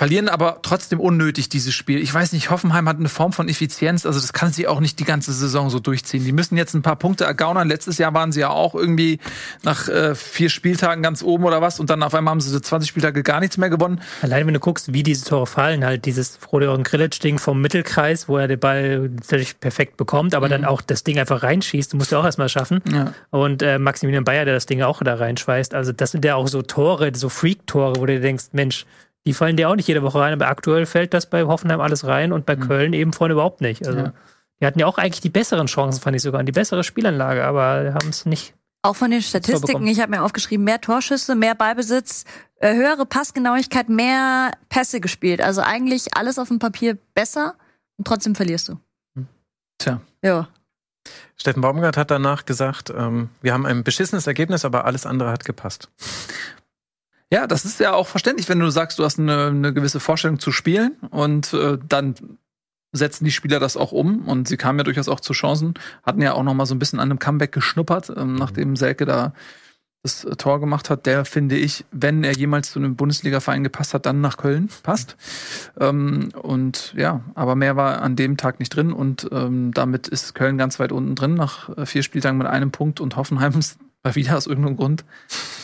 verlieren 0.00 0.30
aber 0.30 0.60
trotzdem 0.62 0.98
unnötig 0.98 1.50
dieses 1.50 1.74
Spiel. 1.74 2.00
Ich 2.00 2.14
weiß 2.14 2.32
nicht, 2.32 2.48
Hoffenheim 2.48 2.88
hat 2.88 2.96
eine 2.96 3.10
Form 3.10 3.34
von 3.34 3.50
Effizienz, 3.50 4.06
also 4.06 4.18
das 4.18 4.32
kann 4.32 4.50
sie 4.50 4.66
auch 4.66 4.80
nicht 4.80 4.98
die 4.98 5.04
ganze 5.04 5.30
Saison 5.30 5.68
so 5.68 5.78
durchziehen. 5.78 6.24
Die 6.24 6.32
müssen 6.32 6.56
jetzt 6.56 6.72
ein 6.72 6.80
paar 6.80 6.96
Punkte 6.96 7.24
ergaunern. 7.24 7.68
Letztes 7.68 7.98
Jahr 7.98 8.14
waren 8.14 8.32
sie 8.32 8.40
ja 8.40 8.48
auch 8.48 8.74
irgendwie 8.74 9.18
nach 9.62 9.88
äh, 9.88 10.14
vier 10.14 10.48
Spieltagen 10.48 11.02
ganz 11.02 11.22
oben 11.22 11.44
oder 11.44 11.60
was 11.60 11.80
und 11.80 11.90
dann 11.90 12.02
auf 12.02 12.14
einmal 12.14 12.32
haben 12.32 12.40
sie 12.40 12.48
so 12.48 12.58
20 12.58 12.88
Spieltage 12.88 13.22
gar 13.22 13.40
nichts 13.40 13.58
mehr 13.58 13.68
gewonnen. 13.68 14.00
Allein 14.22 14.46
wenn 14.46 14.54
du 14.54 14.60
guckst, 14.60 14.94
wie 14.94 15.02
diese 15.02 15.26
Tore 15.26 15.46
fallen, 15.46 15.84
halt 15.84 16.06
dieses 16.06 16.34
Frodeon 16.38 16.82
Grillitsch-Ding 16.82 17.38
vom 17.38 17.60
Mittelkreis, 17.60 18.26
wo 18.26 18.38
er 18.38 18.48
den 18.48 18.58
Ball 18.58 19.10
völlig 19.22 19.60
perfekt 19.60 19.98
bekommt, 19.98 20.34
aber 20.34 20.48
dann 20.48 20.64
auch 20.64 20.80
das 20.80 21.04
Ding 21.04 21.18
einfach 21.18 21.42
reinschießt, 21.42 21.92
du 21.92 21.98
musst 21.98 22.10
ja 22.10 22.18
auch 22.20 22.24
erstmal 22.24 22.48
schaffen. 22.48 22.82
Ja. 22.90 23.12
Und 23.28 23.60
äh, 23.60 23.78
Maximilian 23.78 24.24
Bayer, 24.24 24.46
der 24.46 24.54
das 24.54 24.64
Ding 24.64 24.80
auch 24.80 25.02
da 25.02 25.16
reinschweißt. 25.16 25.74
Also 25.74 25.92
das 25.92 26.12
sind 26.12 26.24
ja 26.24 26.36
auch 26.36 26.48
so 26.48 26.62
Tore, 26.62 27.12
so 27.14 27.28
Freak-Tore, 27.28 27.96
wo 27.96 28.06
du 28.06 28.14
dir 28.14 28.20
denkst, 28.20 28.44
Mensch, 28.52 28.86
die 29.26 29.34
fallen 29.34 29.56
dir 29.56 29.68
auch 29.68 29.76
nicht 29.76 29.88
jede 29.88 30.02
Woche 30.02 30.18
rein, 30.18 30.32
aber 30.32 30.48
aktuell 30.48 30.86
fällt 30.86 31.12
das 31.14 31.28
bei 31.28 31.44
Hoffenheim 31.44 31.80
alles 31.80 32.06
rein 32.06 32.32
und 32.32 32.46
bei 32.46 32.56
Köln 32.56 32.92
eben 32.92 33.12
vorne 33.12 33.32
überhaupt 33.32 33.60
nicht. 33.60 33.86
Also 33.86 33.98
Ja. 33.98 34.12
die 34.60 34.66
hatten 34.66 34.78
ja 34.78 34.86
auch 34.86 34.98
eigentlich 34.98 35.20
die 35.20 35.28
besseren 35.30 35.66
Chancen, 35.66 36.00
fand 36.00 36.16
ich 36.16 36.22
sogar, 36.22 36.40
und 36.40 36.46
die 36.46 36.52
bessere 36.52 36.84
Spielanlage, 36.84 37.44
aber 37.44 37.94
haben 37.94 38.08
es 38.08 38.24
nicht. 38.26 38.54
Auch 38.82 38.96
von 38.96 39.10
den 39.10 39.20
Statistiken, 39.20 39.86
ich 39.86 40.00
habe 40.00 40.10
mir 40.10 40.22
aufgeschrieben, 40.22 40.64
mehr 40.64 40.80
Torschüsse, 40.80 41.34
mehr 41.34 41.54
Ballbesitz, 41.54 42.24
äh, 42.56 42.74
höhere 42.74 43.04
Passgenauigkeit, 43.04 43.90
mehr 43.90 44.52
Pässe 44.70 45.00
gespielt. 45.00 45.42
Also 45.42 45.60
eigentlich 45.60 46.16
alles 46.16 46.38
auf 46.38 46.48
dem 46.48 46.58
Papier 46.58 46.96
besser 47.14 47.56
und 47.98 48.06
trotzdem 48.06 48.34
verlierst 48.34 48.70
du. 48.70 48.78
Tja. 49.76 50.00
Ja. 50.22 50.48
Steffen 51.36 51.60
Baumgart 51.62 51.96
hat 51.98 52.10
danach 52.10 52.46
gesagt, 52.46 52.90
ähm, 52.96 53.28
wir 53.42 53.52
haben 53.52 53.66
ein 53.66 53.84
beschissenes 53.84 54.26
Ergebnis, 54.26 54.64
aber 54.64 54.84
alles 54.86 55.04
andere 55.06 55.30
hat 55.30 55.44
gepasst. 55.44 55.90
Ja, 57.32 57.46
das 57.46 57.64
ist 57.64 57.78
ja 57.78 57.92
auch 57.92 58.08
verständlich, 58.08 58.48
wenn 58.48 58.58
du 58.58 58.70
sagst, 58.70 58.98
du 58.98 59.04
hast 59.04 59.18
eine, 59.18 59.46
eine 59.46 59.72
gewisse 59.72 60.00
Vorstellung 60.00 60.40
zu 60.40 60.50
spielen 60.50 60.96
und 61.10 61.52
äh, 61.52 61.78
dann 61.88 62.14
setzen 62.92 63.24
die 63.24 63.30
Spieler 63.30 63.60
das 63.60 63.76
auch 63.76 63.92
um 63.92 64.26
und 64.26 64.48
sie 64.48 64.56
kamen 64.56 64.78
ja 64.78 64.84
durchaus 64.84 65.08
auch 65.08 65.20
zu 65.20 65.32
Chancen, 65.32 65.74
hatten 66.02 66.22
ja 66.22 66.32
auch 66.32 66.42
noch 66.42 66.54
mal 66.54 66.66
so 66.66 66.74
ein 66.74 66.80
bisschen 66.80 66.98
an 66.98 67.08
einem 67.08 67.20
Comeback 67.20 67.52
geschnuppert, 67.52 68.12
ähm, 68.16 68.34
nachdem 68.34 68.74
Selke 68.74 69.04
da 69.04 69.32
das 70.02 70.24
äh, 70.24 70.34
Tor 70.36 70.60
gemacht 70.60 70.90
hat, 70.90 71.06
der 71.06 71.24
finde 71.24 71.56
ich, 71.56 71.84
wenn 71.92 72.24
er 72.24 72.32
jemals 72.32 72.72
zu 72.72 72.78
einem 72.78 72.96
Bundesliga-Verein 72.96 73.62
gepasst 73.62 73.94
hat, 73.94 74.06
dann 74.06 74.20
nach 74.20 74.36
Köln 74.36 74.68
passt. 74.82 75.16
Ähm, 75.78 76.30
und 76.34 76.94
ja, 76.96 77.20
aber 77.34 77.54
mehr 77.54 77.76
war 77.76 78.02
an 78.02 78.16
dem 78.16 78.36
Tag 78.36 78.58
nicht 78.58 78.74
drin 78.74 78.92
und 78.92 79.28
ähm, 79.30 79.72
damit 79.72 80.08
ist 80.08 80.34
Köln 80.34 80.58
ganz 80.58 80.80
weit 80.80 80.90
unten 80.90 81.14
drin 81.14 81.34
nach 81.34 81.76
äh, 81.76 81.86
vier 81.86 82.02
Spieltagen 82.02 82.38
mit 82.38 82.46
einem 82.46 82.72
Punkt 82.72 83.00
und 83.00 83.16
Hoffenheim 83.16 83.56
ist 83.58 83.78
mal 84.02 84.14
wieder 84.14 84.36
aus 84.36 84.46
irgendeinem 84.46 84.76
Grund 84.76 85.04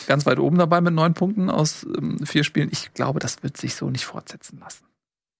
ganz 0.07 0.25
weit 0.25 0.39
oben 0.39 0.57
dabei 0.57 0.81
mit 0.81 0.93
neun 0.93 1.13
Punkten 1.13 1.49
aus 1.49 1.85
ähm, 1.97 2.25
vier 2.25 2.43
Spielen. 2.43 2.69
Ich 2.71 2.93
glaube, 2.93 3.19
das 3.19 3.43
wird 3.43 3.57
sich 3.57 3.75
so 3.75 3.89
nicht 3.89 4.05
fortsetzen 4.05 4.59
lassen. 4.59 4.85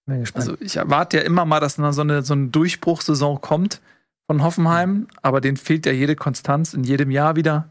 Bin 0.05 0.21
gespannt. 0.21 0.49
Also 0.49 0.61
ich 0.61 0.77
erwarte 0.77 1.17
ja 1.17 1.23
immer 1.23 1.45
mal, 1.45 1.59
dass 1.59 1.75
so 1.75 1.83
eine, 1.83 2.21
so 2.21 2.33
eine 2.33 2.47
Durchbruchssaison 2.47 3.41
kommt 3.41 3.81
von 4.27 4.43
Hoffenheim, 4.43 5.07
aber 5.21 5.41
denen 5.41 5.57
fehlt 5.57 5.85
ja 5.85 5.91
jede 5.91 6.15
Konstanz 6.15 6.73
in 6.73 6.83
jedem 6.83 7.11
Jahr 7.11 7.35
wieder. 7.35 7.69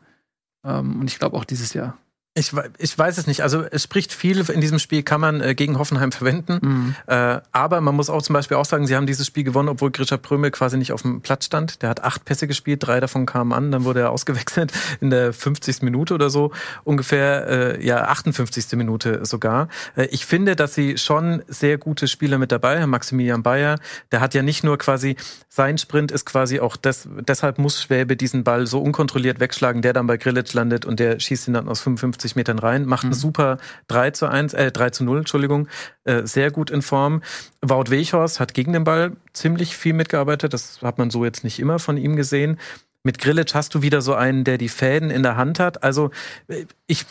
Ähm, 0.64 1.00
und 1.00 1.10
ich 1.10 1.18
glaube 1.18 1.36
auch 1.36 1.44
dieses 1.44 1.74
Jahr. 1.74 1.98
Ich, 2.38 2.52
ich 2.76 2.98
weiß 2.98 3.16
es 3.16 3.26
nicht. 3.26 3.42
Also 3.42 3.64
es 3.70 3.82
spricht 3.82 4.12
viel 4.12 4.38
in 4.50 4.60
diesem 4.60 4.78
Spiel, 4.78 5.02
kann 5.02 5.22
man 5.22 5.40
äh, 5.40 5.54
gegen 5.54 5.78
Hoffenheim 5.78 6.12
verwenden. 6.12 6.58
Mhm. 6.60 6.94
Äh, 7.06 7.40
aber 7.50 7.80
man 7.80 7.96
muss 7.96 8.10
auch 8.10 8.20
zum 8.20 8.34
Beispiel 8.34 8.58
auch 8.58 8.66
sagen, 8.66 8.86
sie 8.86 8.94
haben 8.94 9.06
dieses 9.06 9.26
Spiel 9.26 9.42
gewonnen, 9.42 9.70
obwohl 9.70 9.90
Grisha 9.90 10.18
Prömel 10.18 10.50
quasi 10.50 10.76
nicht 10.76 10.92
auf 10.92 11.00
dem 11.00 11.22
Platz 11.22 11.46
stand. 11.46 11.80
Der 11.80 11.88
hat 11.88 12.04
acht 12.04 12.26
Pässe 12.26 12.46
gespielt, 12.46 12.86
drei 12.86 13.00
davon 13.00 13.24
kamen 13.24 13.54
an, 13.54 13.70
dann 13.72 13.84
wurde 13.84 14.00
er 14.00 14.10
ausgewechselt 14.10 14.70
in 15.00 15.08
der 15.08 15.32
50. 15.32 15.80
Minute 15.80 16.12
oder 16.12 16.28
so, 16.28 16.52
ungefähr, 16.84 17.78
äh, 17.78 17.86
ja, 17.86 18.04
58. 18.04 18.72
Minute 18.72 19.24
sogar. 19.24 19.68
Äh, 19.96 20.06
ich 20.10 20.26
finde, 20.26 20.56
dass 20.56 20.74
sie 20.74 20.98
schon 20.98 21.42
sehr 21.48 21.78
gute 21.78 22.06
Spieler 22.06 22.36
mit 22.36 22.52
dabei 22.52 22.82
haben. 22.82 22.90
Maximilian 22.90 23.42
Bayer, 23.42 23.78
der 24.12 24.20
hat 24.20 24.34
ja 24.34 24.42
nicht 24.42 24.62
nur 24.62 24.76
quasi, 24.76 25.16
sein 25.48 25.78
Sprint 25.78 26.12
ist 26.12 26.26
quasi 26.26 26.60
auch, 26.60 26.76
des, 26.76 27.08
deshalb 27.26 27.58
muss 27.58 27.80
Schwäbe 27.80 28.14
diesen 28.14 28.44
Ball 28.44 28.66
so 28.66 28.82
unkontrolliert 28.82 29.40
wegschlagen, 29.40 29.80
der 29.80 29.94
dann 29.94 30.06
bei 30.06 30.18
Grillitsch 30.18 30.52
landet 30.52 30.84
und 30.84 31.00
der 31.00 31.18
schießt 31.18 31.48
ihn 31.48 31.54
dann 31.54 31.68
aus 31.68 31.80
55 31.80 32.25
Metern 32.34 32.58
rein, 32.58 32.86
macht 32.86 33.04
Mhm. 33.04 33.10
ein 33.10 33.14
super 33.14 33.58
3 33.88 34.10
zu 34.10 34.26
1, 34.26 34.54
äh, 34.54 34.72
3 34.72 34.90
zu 34.90 35.04
0, 35.04 35.18
Entschuldigung, 35.18 35.68
äh, 36.04 36.22
sehr 36.26 36.50
gut 36.50 36.70
in 36.70 36.82
Form. 36.82 37.22
Wout 37.62 37.90
Weghorst 37.90 38.40
hat 38.40 38.54
gegen 38.54 38.72
den 38.72 38.84
Ball 38.84 39.12
ziemlich 39.32 39.76
viel 39.76 39.92
mitgearbeitet. 39.92 40.52
Das 40.52 40.80
hat 40.82 40.98
man 40.98 41.10
so 41.10 41.24
jetzt 41.24 41.44
nicht 41.44 41.60
immer 41.60 41.78
von 41.78 41.96
ihm 41.96 42.16
gesehen. 42.16 42.58
Mit 43.04 43.20
Grillitsch 43.20 43.54
hast 43.54 43.72
du 43.74 43.82
wieder 43.82 44.02
so 44.02 44.14
einen, 44.14 44.42
der 44.42 44.58
die 44.58 44.68
Fäden 44.68 45.10
in 45.10 45.22
der 45.22 45.36
Hand 45.36 45.60
hat. 45.60 45.84
Also 45.84 46.10
äh, 46.48 46.64
ich 46.88 47.06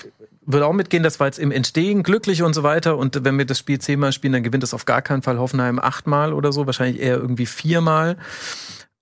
würde 0.47 0.65
auch 0.67 0.73
mitgehen, 0.73 1.01
das 1.03 1.19
war 1.19 1.27
jetzt 1.27 1.39
im 1.39 1.51
Entstehen 1.51 2.03
glücklich 2.03 2.43
und 2.43 2.53
so 2.53 2.63
weiter. 2.63 2.97
Und 2.97 3.23
wenn 3.23 3.37
wir 3.37 3.45
das 3.45 3.57
Spiel 3.59 3.79
zehnmal 3.79 4.11
spielen, 4.11 4.33
dann 4.33 4.43
gewinnt 4.43 4.63
es 4.63 4.73
auf 4.73 4.85
gar 4.85 5.01
keinen 5.01 5.21
Fall 5.21 5.39
Hoffenheim 5.39 5.79
achtmal 5.79 6.33
oder 6.33 6.51
so, 6.51 6.65
wahrscheinlich 6.65 7.01
eher 7.01 7.15
irgendwie 7.15 7.45
viermal. 7.45 8.17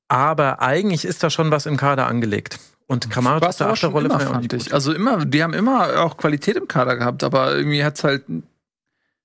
Aber 0.08 0.62
eigentlich 0.62 1.06
ist 1.06 1.24
da 1.24 1.30
schon 1.30 1.50
was 1.52 1.66
im 1.66 1.76
Kader 1.78 2.08
angelegt. 2.08 2.60
Und 2.88 3.10
Kramaric 3.10 3.42
War 3.42 3.50
es 3.50 3.62
aber 3.62 3.76
schon 3.76 3.90
Achterrolle 3.90 4.10
immer, 4.10 4.20
fand 4.20 4.54
ich. 4.54 4.74
Also 4.74 4.94
immer, 4.94 5.26
die 5.26 5.42
haben 5.44 5.54
immer 5.54 6.04
auch 6.04 6.18
Qualität 6.18 6.58
im 6.58 6.68
Kader 6.68 6.98
gehabt, 6.98 7.24
aber 7.24 7.56
irgendwie 7.56 7.84
hat's 7.84 8.04
halt 8.04 8.24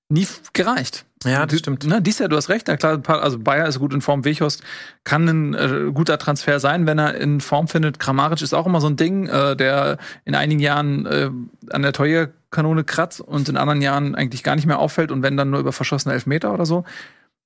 nie 0.09 0.27
gereicht. 0.53 1.05
Ja, 1.25 1.45
das 1.45 1.59
stimmt. 1.59 1.85
Ne, 1.85 2.01
dies 2.01 2.19
Jahr, 2.19 2.29
du 2.29 2.37
hast 2.37 2.47
recht, 2.47 2.67
na 2.67 2.77
klar, 2.77 3.01
also 3.07 3.39
Bayer 3.39 3.67
ist 3.67 3.79
gut 3.79 3.93
in 3.93 4.01
Form, 4.01 4.23
Weghorst 4.23 4.63
kann 5.03 5.27
ein 5.27 5.53
äh, 5.53 5.91
guter 5.93 6.17
Transfer 6.17 6.61
sein, 6.61 6.87
wenn 6.87 6.97
er 6.97 7.15
in 7.15 7.41
Form 7.41 7.67
findet. 7.67 7.99
Kramaric 7.99 8.41
ist 8.41 8.53
auch 8.53 8.65
immer 8.65 8.79
so 8.79 8.87
ein 8.87 8.95
Ding, 8.95 9.27
äh, 9.27 9.57
der 9.57 9.97
in 10.23 10.33
einigen 10.33 10.61
Jahren 10.61 11.05
äh, 11.05 11.29
an 11.71 11.81
der 11.81 11.91
Torjägerkanone 11.91 12.85
kratzt 12.85 13.19
und 13.19 13.49
in 13.49 13.57
anderen 13.57 13.81
Jahren 13.81 14.15
eigentlich 14.15 14.43
gar 14.43 14.55
nicht 14.55 14.65
mehr 14.65 14.79
auffällt 14.79 15.11
und 15.11 15.21
wenn 15.21 15.35
dann 15.35 15.49
nur 15.49 15.59
über 15.59 15.73
verschossene 15.73 16.13
Elfmeter 16.13 16.53
oder 16.53 16.65
so. 16.65 16.85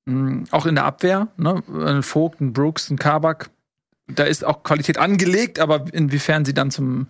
Mhm, 0.05 0.43
auch 0.51 0.67
in 0.67 0.75
der 0.75 0.85
Abwehr, 0.85 1.29
ne? 1.37 1.63
Ein 1.73 2.03
Vogt, 2.03 2.41
ein 2.41 2.53
Brooks, 2.53 2.91
ein 2.91 2.99
Kabak, 2.99 3.49
da 4.07 4.23
ist 4.23 4.43
auch 4.43 4.63
Qualität 4.63 4.97
angelegt, 4.97 5.59
aber 5.59 5.85
inwiefern 5.93 6.45
sie 6.45 6.53
dann 6.53 6.71
zum 6.71 7.07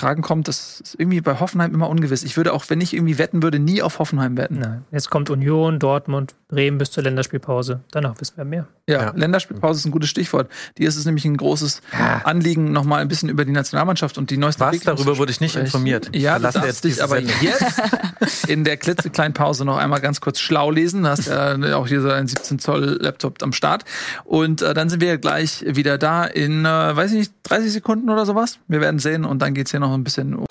Tragen 0.00 0.22
kommt, 0.22 0.48
das 0.48 0.80
ist 0.80 0.94
irgendwie 0.98 1.20
bei 1.20 1.38
Hoffenheim 1.40 1.74
immer 1.74 1.88
ungewiss. 1.90 2.22
Ich 2.22 2.36
würde 2.38 2.54
auch, 2.54 2.64
wenn 2.68 2.80
ich 2.80 2.94
irgendwie 2.94 3.18
wetten 3.18 3.42
würde, 3.42 3.58
nie 3.58 3.82
auf 3.82 3.98
Hoffenheim 3.98 4.38
wetten. 4.38 4.58
Nein. 4.58 4.84
Jetzt 4.90 5.10
kommt 5.10 5.28
Union, 5.28 5.78
Dortmund, 5.78 6.34
Bremen 6.48 6.78
bis 6.78 6.90
zur 6.90 7.02
Länderspielpause. 7.02 7.80
Danach 7.90 8.14
wissen 8.18 8.32
wir 8.36 8.44
mehr. 8.46 8.66
Ja, 8.88 9.02
Ja. 9.02 9.12
Länderspielpause 9.14 9.78
ist 9.80 9.84
ein 9.84 9.90
gutes 9.90 10.08
Stichwort. 10.08 10.48
Die 10.78 10.84
ist 10.84 10.96
es 10.96 11.04
nämlich 11.04 11.24
ein 11.26 11.36
großes 11.36 11.82
Anliegen, 12.24 12.72
nochmal 12.72 13.02
ein 13.02 13.08
bisschen 13.08 13.28
über 13.28 13.44
die 13.44 13.52
Nationalmannschaft 13.52 14.16
und 14.16 14.30
die 14.30 14.36
neueste 14.38 14.60
Was? 14.64 14.80
Darüber 14.80 15.18
wurde 15.18 15.32
ich 15.32 15.40
nicht 15.40 15.54
informiert. 15.56 16.10
Ja, 16.16 16.38
darfst 16.38 16.64
jetzt 16.64 16.84
dich 16.84 17.02
aber 17.02 17.16
Sendung. 17.16 17.34
jetzt 17.42 18.48
in 18.48 18.64
der 18.64 18.76
klitzekleinen 18.78 19.34
Pause 19.34 19.64
noch 19.64 19.76
einmal 19.76 20.00
ganz 20.00 20.20
kurz 20.20 20.40
schlau 20.40 20.70
lesen. 20.70 21.02
Du 21.02 21.08
hast 21.10 21.26
ja 21.26 21.56
auch 21.76 21.86
hier 21.86 22.00
so 22.00 22.08
einen 22.10 22.26
17 22.26 22.58
Zoll 22.58 22.98
Laptop 23.00 23.42
am 23.42 23.52
Start. 23.52 23.84
Und 24.24 24.62
äh, 24.62 24.72
dann 24.74 24.88
sind 24.88 25.00
wir 25.00 25.18
gleich 25.18 25.64
wieder 25.66 25.98
da 25.98 26.24
in, 26.24 26.64
äh, 26.64 26.68
weiß 26.96 27.12
ich 27.12 27.18
nicht, 27.18 27.32
30 27.44 27.72
Sekunden 27.72 28.08
oder 28.10 28.24
sowas. 28.26 28.58
Wir 28.68 28.80
werden 28.80 28.98
sehen 28.98 29.24
und 29.24 29.40
dann 29.42 29.54
geht's 29.54 29.70
hier 29.70 29.80
noch 29.80 29.89
ein 29.94 30.04
bisschen. 30.04 30.44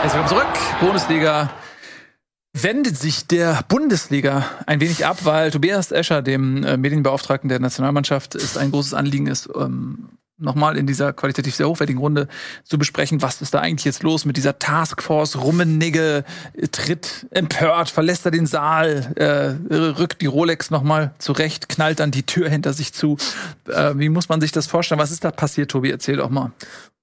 Herzlich 0.00 0.14
willkommen 0.14 0.28
zurück. 0.28 0.80
Bundesliga 0.80 1.50
wendet 2.52 2.98
sich 2.98 3.26
der 3.26 3.62
Bundesliga 3.68 4.44
ein 4.66 4.80
wenig 4.80 5.06
ab, 5.06 5.18
weil 5.24 5.50
Tobias 5.50 5.90
Escher, 5.90 6.22
dem 6.22 6.64
äh, 6.64 6.76
Medienbeauftragten 6.76 7.48
der 7.48 7.60
Nationalmannschaft, 7.60 8.34
ist 8.34 8.58
ein 8.58 8.70
großes 8.70 8.94
Anliegen 8.94 9.26
ist, 9.26 9.48
ähm, 9.56 10.10
nochmal 10.38 10.76
in 10.76 10.86
dieser 10.86 11.12
qualitativ 11.12 11.54
sehr 11.54 11.68
hochwertigen 11.68 12.00
Runde 12.00 12.28
zu 12.64 12.78
besprechen, 12.78 13.22
was 13.22 13.42
ist 13.42 13.54
da 13.54 13.60
eigentlich 13.60 13.84
jetzt 13.84 14.02
los 14.02 14.24
mit 14.24 14.36
dieser 14.36 14.58
Taskforce. 14.58 15.36
Rummenigge 15.36 16.24
äh, 16.54 16.68
tritt 16.68 17.26
empört, 17.30 17.90
verlässt 17.90 18.24
er 18.24 18.30
den 18.30 18.46
Saal, 18.46 19.12
äh, 19.16 19.74
rückt 19.74 20.20
die 20.20 20.26
Rolex 20.26 20.70
nochmal 20.70 21.14
zurecht, 21.18 21.68
knallt 21.68 22.00
dann 22.00 22.10
die 22.10 22.24
Tür 22.24 22.48
hinter 22.48 22.72
sich 22.72 22.92
zu. 22.92 23.16
Äh, 23.68 23.92
wie 23.96 24.08
muss 24.08 24.28
man 24.28 24.40
sich 24.40 24.52
das 24.52 24.66
vorstellen? 24.66 25.00
Was 25.00 25.10
ist 25.10 25.24
da 25.24 25.30
passiert, 25.30 25.70
Tobi? 25.70 25.90
Erzähl 25.90 26.16
doch 26.16 26.30
mal. 26.30 26.52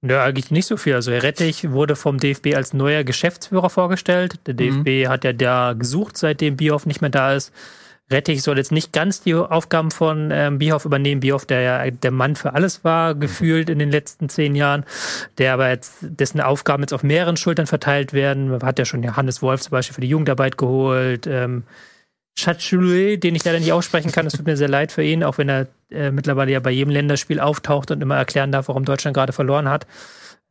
Ja, 0.01 0.23
eigentlich 0.23 0.49
nicht 0.49 0.65
so 0.65 0.77
viel. 0.77 0.95
Also 0.95 1.11
Herr 1.11 1.23
Rettich 1.23 1.72
wurde 1.72 1.97
vom 1.97 2.19
DFB 2.19 2.56
als 2.56 2.73
neuer 2.73 3.03
Geschäftsführer 3.03 3.69
vorgestellt. 3.69 4.35
Der 4.47 4.53
DFB 4.53 5.10
hat 5.10 5.26
ja 5.26 5.34
da 5.34 5.73
gesucht, 5.73 6.18
seitdem 6.18 6.56
Bierhoff 6.56 6.85
nicht 6.85 7.01
mehr 7.01 7.10
da 7.10 7.34
ist. 7.34 7.51
Rettich 8.11 8.41
soll 8.41 8.57
jetzt 8.57 8.72
nicht 8.72 8.91
ganz 8.91 9.22
die 9.22 9.36
Aufgaben 9.36 9.91
von 9.91 10.31
ähm, 10.31 10.57
Bierhoff 10.57 10.86
übernehmen. 10.86 11.22
Bierhoff, 11.22 11.45
der 11.45 11.61
ja 11.61 11.91
der 11.91 12.11
Mann 12.11 12.36
für 12.36 12.53
alles 12.53 12.84
war, 12.84 13.15
gefühlt 13.15 13.69
in 13.69 13.80
den 13.80 13.91
letzten 13.91 14.30
zehn 14.30 14.56
Jahren, 14.56 14.84
der 15.38 15.53
aber 15.53 15.69
jetzt, 15.69 15.98
dessen 16.02 16.41
Aufgaben 16.41 16.84
jetzt 16.84 16.94
auf 16.94 17.03
mehreren 17.03 17.38
Schultern 17.38 17.68
verteilt 17.68 18.14
werden. 18.14 18.49
Man 18.49 18.64
hat 18.64 18.80
ja 18.80 18.86
schon 18.86 19.15
Hannes 19.15 19.41
Wolf 19.41 19.61
zum 19.61 19.72
Beispiel 19.72 19.94
für 19.94 20.02
die 20.02 20.10
Jugendarbeit 20.10 20.57
geholt. 20.57 21.27
Ähm, 21.27 21.64
Chatchoulet, 22.40 23.23
den 23.23 23.36
ich 23.36 23.44
leider 23.44 23.60
nicht 23.60 23.73
aussprechen 23.73 24.11
kann, 24.11 24.26
es 24.26 24.34
tut 24.34 24.45
mir 24.45 24.57
sehr 24.57 24.69
leid 24.69 24.91
für 24.91 25.03
ihn, 25.03 25.23
auch 25.23 25.38
wenn 25.38 25.49
er 25.49 25.68
äh, 25.91 26.11
mittlerweile 26.11 26.52
ja 26.52 26.60
bei 26.60 26.72
jedem 26.72 26.91
Länderspiel 26.91 27.40
auftaucht 27.40 27.91
und 27.91 28.02
immer 28.02 28.15
erklären 28.15 28.52
darf, 28.52 28.69
warum 28.69 28.86
Deutschland 28.86 29.15
gerade 29.15 29.34
verloren 29.34 29.69
hat. 29.69 29.86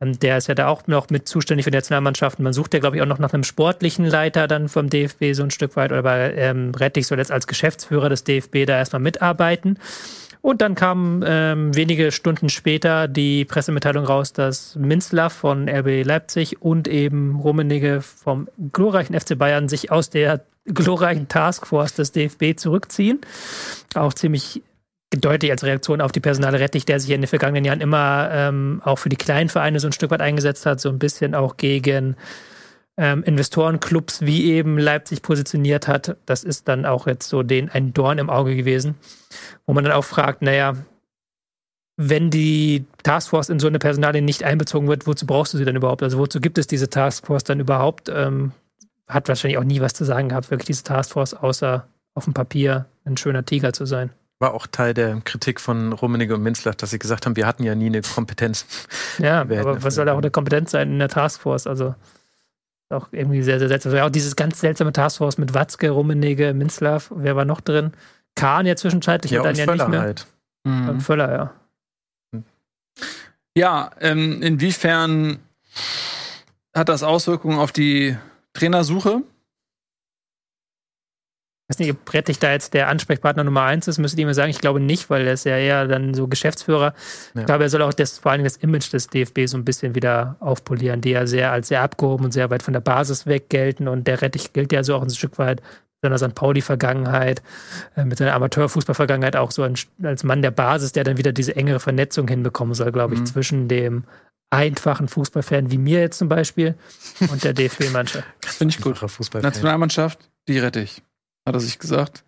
Ähm, 0.01 0.17
der 0.19 0.37
ist 0.37 0.47
ja 0.47 0.55
da 0.55 0.67
auch 0.67 0.87
noch 0.87 1.09
mit 1.09 1.27
zuständig 1.27 1.65
für 1.65 1.71
die 1.71 1.77
Nationalmannschaften. 1.77 2.43
Man 2.43 2.53
sucht 2.53 2.73
ja, 2.73 2.79
glaube 2.79 2.95
ich, 2.95 3.01
auch 3.01 3.07
noch 3.07 3.19
nach 3.19 3.33
einem 3.33 3.43
sportlichen 3.43 4.05
Leiter 4.05 4.47
dann 4.47 4.69
vom 4.69 4.89
DFB 4.89 5.33
so 5.33 5.43
ein 5.43 5.51
Stück 5.51 5.75
weit. 5.75 5.91
Oder 5.91 6.03
bei 6.03 6.33
ähm, 6.35 6.71
Rettich 6.75 7.07
soll 7.07 7.17
jetzt 7.17 7.31
als 7.31 7.47
Geschäftsführer 7.47 8.09
des 8.09 8.23
DFB 8.23 8.65
da 8.65 8.77
erstmal 8.77 9.01
mitarbeiten. 9.01 9.77
Und 10.41 10.61
dann 10.61 10.73
kam 10.73 11.21
ähm, 11.25 11.75
wenige 11.75 12.11
Stunden 12.11 12.47
später 12.47 13.09
die 13.09 13.43
Pressemitteilung 13.43 14.05
raus, 14.05 14.31
dass 14.31 14.75
Minzlaff 14.77 15.33
von 15.33 15.67
RB 15.67 16.05
Leipzig 16.05 16.61
und 16.61 16.87
eben 16.87 17.35
Rummenigge 17.39 18.01
vom 18.01 18.47
glorreichen 18.71 19.19
FC 19.19 19.37
Bayern 19.37 19.67
sich 19.67 19.91
aus 19.91 20.09
der 20.09 20.45
glorreichen 20.65 21.27
Taskforce 21.27 21.95
des 21.95 22.13
DFB 22.13 22.55
zurückziehen. 22.57 23.19
Auch 23.95 24.13
ziemlich 24.13 24.61
deutlich 25.11 25.51
als 25.51 25.63
Reaktion 25.63 26.01
auf 26.01 26.11
die 26.11 26.19
Personale 26.19 26.59
Rettich, 26.59 26.85
der 26.85 26.99
sich 26.99 27.09
in 27.09 27.21
den 27.21 27.27
vergangenen 27.27 27.65
Jahren 27.65 27.81
immer 27.81 28.29
ähm, 28.31 28.81
auch 28.83 28.97
für 28.97 29.09
die 29.09 29.15
kleinen 29.15 29.49
Vereine 29.49 29.79
so 29.79 29.87
ein 29.87 29.93
Stück 29.93 30.11
weit 30.11 30.21
eingesetzt 30.21 30.65
hat, 30.65 30.79
so 30.79 30.89
ein 30.89 30.99
bisschen 30.99 31.33
auch 31.33 31.57
gegen 31.57 32.15
ähm, 32.97 33.23
Investorenclubs 33.23 34.21
wie 34.21 34.51
eben 34.51 34.77
Leipzig 34.77 35.21
positioniert 35.21 35.87
hat. 35.87 36.17
Das 36.25 36.43
ist 36.43 36.67
dann 36.67 36.85
auch 36.85 37.07
jetzt 37.07 37.27
so 37.27 37.41
den 37.43 37.69
ein 37.69 37.93
Dorn 37.93 38.19
im 38.19 38.29
Auge 38.29 38.55
gewesen, 38.55 38.95
wo 39.65 39.73
man 39.73 39.83
dann 39.83 39.93
auch 39.93 40.05
fragt, 40.05 40.41
naja, 40.41 40.75
wenn 41.97 42.29
die 42.29 42.85
Taskforce 43.03 43.49
in 43.49 43.59
so 43.59 43.67
eine 43.67 43.79
Personalie 43.79 44.21
nicht 44.21 44.43
einbezogen 44.43 44.87
wird, 44.87 45.07
wozu 45.07 45.25
brauchst 45.25 45.53
du 45.53 45.57
sie 45.57 45.65
denn 45.65 45.75
überhaupt? 45.75 46.03
Also 46.03 46.17
wozu 46.17 46.39
gibt 46.39 46.57
es 46.57 46.67
diese 46.67 46.89
Taskforce 46.89 47.43
dann 47.43 47.59
überhaupt? 47.59 48.09
Ähm, 48.09 48.51
hat 49.07 49.27
wahrscheinlich 49.27 49.57
auch 49.57 49.63
nie 49.63 49.81
was 49.81 49.93
zu 49.93 50.05
sagen 50.05 50.29
gehabt, 50.29 50.51
wirklich 50.51 50.67
diese 50.67 50.83
Taskforce, 50.83 51.33
außer 51.33 51.87
auf 52.13 52.25
dem 52.25 52.33
Papier 52.33 52.85
ein 53.05 53.17
schöner 53.17 53.43
Tiger 53.43 53.73
zu 53.73 53.85
sein. 53.85 54.11
War 54.39 54.53
auch 54.53 54.67
Teil 54.67 54.93
der 54.93 55.19
Kritik 55.25 55.59
von 55.59 55.91
Rummenigge 55.91 56.33
und 56.35 56.41
Minzler, 56.43 56.73
dass 56.73 56.91
sie 56.91 56.99
gesagt 56.99 57.25
haben, 57.25 57.35
wir 57.35 57.45
hatten 57.45 57.63
ja 57.63 57.75
nie 57.75 57.87
eine 57.87 58.01
Kompetenz. 58.01 58.65
Ja, 59.19 59.41
aber 59.41 59.83
was 59.83 59.95
soll 59.95 60.05
da 60.05 60.13
auch 60.13 60.19
eine 60.19 60.31
Kompetenz 60.31 60.71
sein 60.71 60.91
in 60.93 60.99
der 60.99 61.09
Taskforce? 61.09 61.67
Also 61.67 61.93
auch 62.89 63.09
irgendwie 63.11 63.43
sehr, 63.43 63.59
sehr 63.59 63.67
seltsam. 63.67 63.93
Ja, 63.93 64.05
auch 64.05 64.09
dieses 64.09 64.35
ganz 64.37 64.59
seltsame 64.61 64.93
Taskforce 64.93 65.37
mit 65.37 65.53
Watzke, 65.53 65.89
Rummenigge, 65.89 66.53
Minzlaff, 66.53 67.11
wer 67.13 67.35
war 67.35 67.43
noch 67.45 67.59
drin? 67.61 67.91
Kahn 68.35 68.65
ja 68.65 68.75
zwischenzeitlich 68.77 69.31
Ja, 69.33 69.41
und 69.41 69.45
dann 69.45 69.53
und 69.53 69.59
ja 69.59 69.65
Völler 69.65 69.83
nicht 69.83 69.91
mehr. 69.91 70.01
halt. 70.01 70.25
Und 70.63 71.01
Völler, 71.01 71.31
ja. 72.33 72.41
Ja, 73.57 73.91
ähm, 73.99 74.41
inwiefern 74.41 75.39
hat 76.73 76.87
das 76.89 77.03
Auswirkungen 77.03 77.59
auf 77.59 77.71
die 77.71 78.17
Trainersuche? 78.53 79.21
Ich 81.71 81.75
weiß 81.75 81.79
nicht, 81.85 81.91
ob 81.91 82.13
Rettich 82.13 82.39
da 82.39 82.51
jetzt 82.51 82.73
der 82.73 82.87
Ansprechpartner 82.87 83.43
Nummer 83.43 83.61
eins 83.61 83.87
ist, 83.87 83.99
müsstet 83.99 84.19
ihr 84.19 84.25
mir 84.25 84.33
sagen. 84.33 84.49
Ich 84.49 84.57
glaube 84.59 84.79
nicht, 84.79 85.11
weil 85.11 85.27
er 85.27 85.33
ist 85.33 85.45
ja 85.45 85.55
eher 85.55 85.87
dann 85.87 86.15
so 86.15 86.27
Geschäftsführer. 86.27 86.95
Ja. 87.35 87.41
Ich 87.41 87.45
glaube, 87.45 87.63
er 87.65 87.69
soll 87.69 87.83
auch 87.83 87.93
das, 87.93 88.17
vor 88.17 88.31
allem 88.31 88.43
das 88.43 88.57
Image 88.57 88.91
des 88.91 89.05
DFB 89.07 89.45
so 89.45 89.55
ein 89.55 89.65
bisschen 89.65 89.93
wieder 89.93 90.35
aufpolieren, 90.39 91.01
die 91.01 91.11
ja 91.11 91.27
sehr 91.27 91.51
als 91.51 91.67
sehr 91.67 91.83
abgehoben 91.83 92.25
und 92.25 92.31
sehr 92.31 92.49
weit 92.49 92.63
von 92.63 92.73
der 92.73 92.81
Basis 92.81 93.27
weg 93.27 93.49
gelten. 93.49 93.87
Und 93.87 94.07
der 94.07 94.19
Rettich 94.23 94.51
gilt 94.51 94.71
ja 94.73 94.83
so 94.83 94.95
auch 94.95 95.03
ein 95.03 95.11
Stück 95.11 95.37
weit 95.37 95.61
mit 96.01 96.11
seiner 96.11 96.17
St. 96.17 96.33
Pauli-Vergangenheit, 96.33 97.43
äh, 97.95 98.03
mit 98.03 98.17
seiner 98.17 98.33
Amateurfußball-Vergangenheit 98.33 99.35
auch 99.35 99.51
so 99.51 99.61
ein, 99.61 99.75
als 100.01 100.23
Mann 100.23 100.41
der 100.41 100.49
Basis, 100.51 100.91
der 100.93 101.03
dann 101.03 101.17
wieder 101.17 101.33
diese 101.33 101.55
engere 101.55 101.79
Vernetzung 101.79 102.27
hinbekommen 102.27 102.73
soll, 102.73 102.91
glaube 102.91 103.13
ich, 103.13 103.19
Mhm. 103.19 103.25
zwischen 103.27 103.67
dem 103.67 104.05
einfachen 104.49 105.07
Fußballfan 105.07 105.69
wie 105.69 105.77
mir 105.77 105.99
jetzt 105.99 106.17
zum 106.17 106.29
Beispiel 106.29 106.73
und 107.29 107.43
der 107.43 107.53
DFB-Mannschaft. 107.53 108.25
Finde 108.43 108.73
ich 108.73 108.81
gut. 108.81 108.93
Einfacher 108.93 109.09
Fußball. 109.09 109.41
Nationalmannschaft, 109.43 110.17
die 110.47 110.57
rette 110.57 110.79
ich, 110.79 111.03
hat 111.49 111.55
er 111.55 111.59
sich 111.61 111.77
gesagt. 111.79 112.23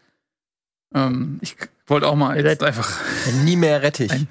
Ähm, 0.94 1.40
ich 1.42 1.56
wollte 1.88 2.08
auch 2.08 2.16
mal 2.16 2.36
Ihr 2.36 2.44
jetzt 2.44 2.60
seid- 2.60 2.68
einfach, 2.68 3.00
Nie 3.46 3.56
mehr 3.56 3.82
Rettich. 3.82 4.12
Ein- 4.12 4.28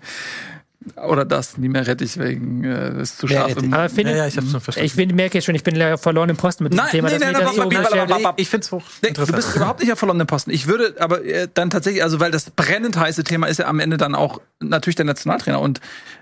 oder 0.96 1.26
das, 1.26 1.58
nie 1.58 1.68
mehr 1.68 1.86
rette 1.86 2.04
ich, 2.04 2.16
wegen, 2.18 2.64
äh, 2.64 3.02
ist 3.02 3.18
zu 3.18 3.26
Mehr 3.26 3.40
scharf 3.40 3.56
im 3.62 3.74
Aber 3.74 3.90
finde, 3.90 4.12
Ja, 4.12 4.16
ja, 4.18 4.26
ich 4.28 4.38
hab's 4.38 4.50
schon 4.50 4.62
verstanden. 4.62 4.86
ich 4.86 4.96
bin, 4.96 5.14
merke 5.14 5.36
jetzt 5.36 5.44
schon, 5.44 5.54
ich 5.54 5.62
bin 5.62 5.76
verloren 5.98 6.30
im 6.30 6.38
Posten 6.38 6.64
mit 6.64 6.72
Nein, 6.72 6.88
Thema. 6.90 7.10
nein, 7.10 7.20
nein, 7.20 7.34
das 7.34 7.54
so 7.54 7.60
aber- 7.60 7.62
aber- 7.64 7.68
beschäftigt. 7.82 8.00
aber- 8.12 8.28
aber- 8.28 8.38
ich 8.38 8.48
finde 8.48 8.64
es 8.64 8.72
hoch 8.72 8.82
Nee, 9.02 9.10
du 9.10 9.26
bist 9.26 9.56
überhaupt 9.56 9.80
nicht 9.80 9.92
auf 9.92 9.98
verlorenen 9.98 10.26
Posten. 10.26 10.50
Ich 10.50 10.66
würde, 10.68 10.94
aber 10.98 11.22
äh, 11.22 11.48
dann 11.52 11.68
tatsächlich, 11.68 12.02
also 12.02 12.18
weil 12.18 12.30
das 12.30 12.48
brennend 12.50 12.96
heiße 12.96 13.24
Thema 13.24 13.46
ist 13.48 13.58
ja 13.58 13.66
am 13.66 13.78
Ende 13.78 13.98
dann 13.98 14.14
auch 14.14 14.40
natürlich 14.60 14.96
der 14.96 15.04
Nationaltrainer. 15.04 15.60
Und 15.60 15.80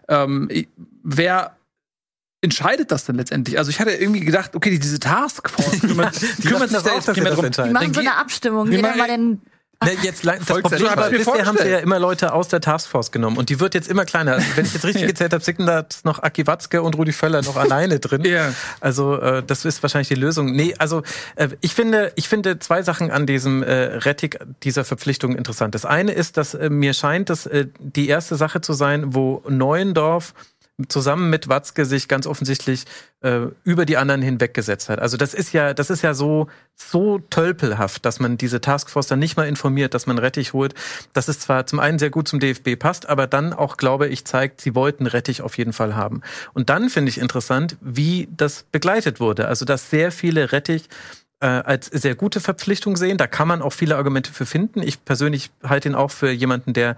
ähm, 0.08 0.48
wer 1.04 1.56
entscheidet 2.40 2.90
das 2.90 3.04
denn 3.04 3.16
letztendlich? 3.16 3.58
Also 3.58 3.70
ich 3.70 3.80
hatte 3.80 3.90
irgendwie 3.90 4.20
gedacht, 4.20 4.54
okay, 4.54 4.78
diese 4.78 5.00
Taskforce 5.00 5.80
kümmert, 5.80 6.14
kümmert 6.42 6.70
sich 6.70 6.82
da 6.82 6.94
jetzt 6.94 7.12
primär 7.12 7.34
drum. 7.34 7.50
Die 7.50 7.72
machen 7.72 7.94
so 7.94 8.00
eine 8.00 8.16
Abstimmung. 8.16 8.70
Jeder 8.70 8.96
mal 8.96 9.08
den. 9.08 9.42
Ne, 9.84 9.92
jetzt, 10.02 10.26
das. 10.26 10.44
Problem 10.44 10.86
war, 10.96 11.08
bisher 11.08 11.46
haben 11.46 11.56
sie 11.56 11.68
ja 11.68 11.78
immer 11.78 12.00
Leute 12.00 12.32
aus 12.32 12.48
der 12.48 12.60
Taskforce 12.60 13.12
genommen 13.12 13.36
und 13.36 13.48
die 13.48 13.60
wird 13.60 13.74
jetzt 13.74 13.88
immer 13.88 14.04
kleiner. 14.04 14.32
Also, 14.32 14.46
wenn 14.56 14.66
ich 14.66 14.74
jetzt 14.74 14.84
richtig 14.84 15.06
gezählt 15.06 15.32
habe, 15.32 15.44
sitzen 15.44 15.66
da 15.66 15.86
noch 16.02 16.20
Aki 16.20 16.48
Watzke 16.48 16.82
und 16.82 16.96
Rudi 16.96 17.12
Völler 17.12 17.42
noch 17.42 17.54
alleine 17.54 18.00
drin. 18.00 18.24
Ja. 18.24 18.52
Also 18.80 19.20
äh, 19.20 19.40
das 19.46 19.64
ist 19.64 19.80
wahrscheinlich 19.84 20.08
die 20.08 20.16
Lösung. 20.16 20.50
Nee, 20.50 20.74
also 20.78 21.04
äh, 21.36 21.50
ich 21.60 21.74
finde, 21.74 22.10
ich 22.16 22.28
finde 22.28 22.58
zwei 22.58 22.82
Sachen 22.82 23.12
an 23.12 23.24
diesem 23.24 23.62
äh, 23.62 23.72
Rettig 23.72 24.40
dieser 24.64 24.84
Verpflichtung 24.84 25.36
interessant. 25.36 25.76
Das 25.76 25.84
eine 25.84 26.10
ist, 26.10 26.38
dass 26.38 26.54
äh, 26.54 26.70
mir 26.70 26.92
scheint, 26.92 27.30
dass 27.30 27.46
äh, 27.46 27.68
die 27.78 28.08
erste 28.08 28.34
Sache 28.34 28.60
zu 28.60 28.72
sein, 28.72 29.14
wo 29.14 29.44
Neuendorf 29.48 30.34
zusammen 30.86 31.28
mit 31.28 31.48
Watzke 31.48 31.84
sich 31.84 32.06
ganz 32.06 32.26
offensichtlich 32.26 32.84
äh, 33.20 33.46
über 33.64 33.84
die 33.84 33.96
anderen 33.96 34.22
hinweggesetzt 34.22 34.88
hat. 34.88 35.00
Also 35.00 35.16
das 35.16 35.34
ist 35.34 35.52
ja, 35.52 35.74
das 35.74 35.90
ist 35.90 36.02
ja 36.02 36.14
so 36.14 36.46
so 36.76 37.18
tölpelhaft, 37.18 38.04
dass 38.04 38.20
man 38.20 38.38
diese 38.38 38.60
Taskforce 38.60 39.08
dann 39.08 39.18
nicht 39.18 39.36
mal 39.36 39.48
informiert, 39.48 39.94
dass 39.94 40.06
man 40.06 40.18
Rettich 40.18 40.52
holt. 40.52 40.74
Das 41.12 41.28
ist 41.28 41.42
zwar 41.42 41.66
zum 41.66 41.80
einen 41.80 41.98
sehr 41.98 42.10
gut 42.10 42.28
zum 42.28 42.38
DFB 42.38 42.78
passt, 42.78 43.08
aber 43.08 43.26
dann 43.26 43.52
auch 43.52 43.76
glaube 43.76 44.06
ich 44.06 44.24
zeigt, 44.24 44.60
sie 44.60 44.76
wollten 44.76 45.06
Rettich 45.06 45.42
auf 45.42 45.58
jeden 45.58 45.72
Fall 45.72 45.96
haben. 45.96 46.20
Und 46.54 46.70
dann 46.70 46.90
finde 46.90 47.10
ich 47.10 47.18
interessant, 47.18 47.76
wie 47.80 48.28
das 48.36 48.64
begleitet 48.70 49.18
wurde. 49.18 49.48
Also 49.48 49.64
dass 49.64 49.90
sehr 49.90 50.12
viele 50.12 50.52
Rettich 50.52 50.88
äh, 51.40 51.46
als 51.46 51.86
sehr 51.86 52.14
gute 52.14 52.40
Verpflichtung 52.40 52.96
sehen. 52.96 53.16
Da 53.16 53.26
kann 53.26 53.48
man 53.48 53.62
auch 53.62 53.72
viele 53.72 53.96
Argumente 53.96 54.32
für 54.32 54.46
finden. 54.46 54.82
Ich 54.82 55.04
persönlich 55.04 55.50
halte 55.62 55.88
ihn 55.88 55.94
auch 55.94 56.10
für 56.10 56.30
jemanden, 56.30 56.72
der 56.72 56.96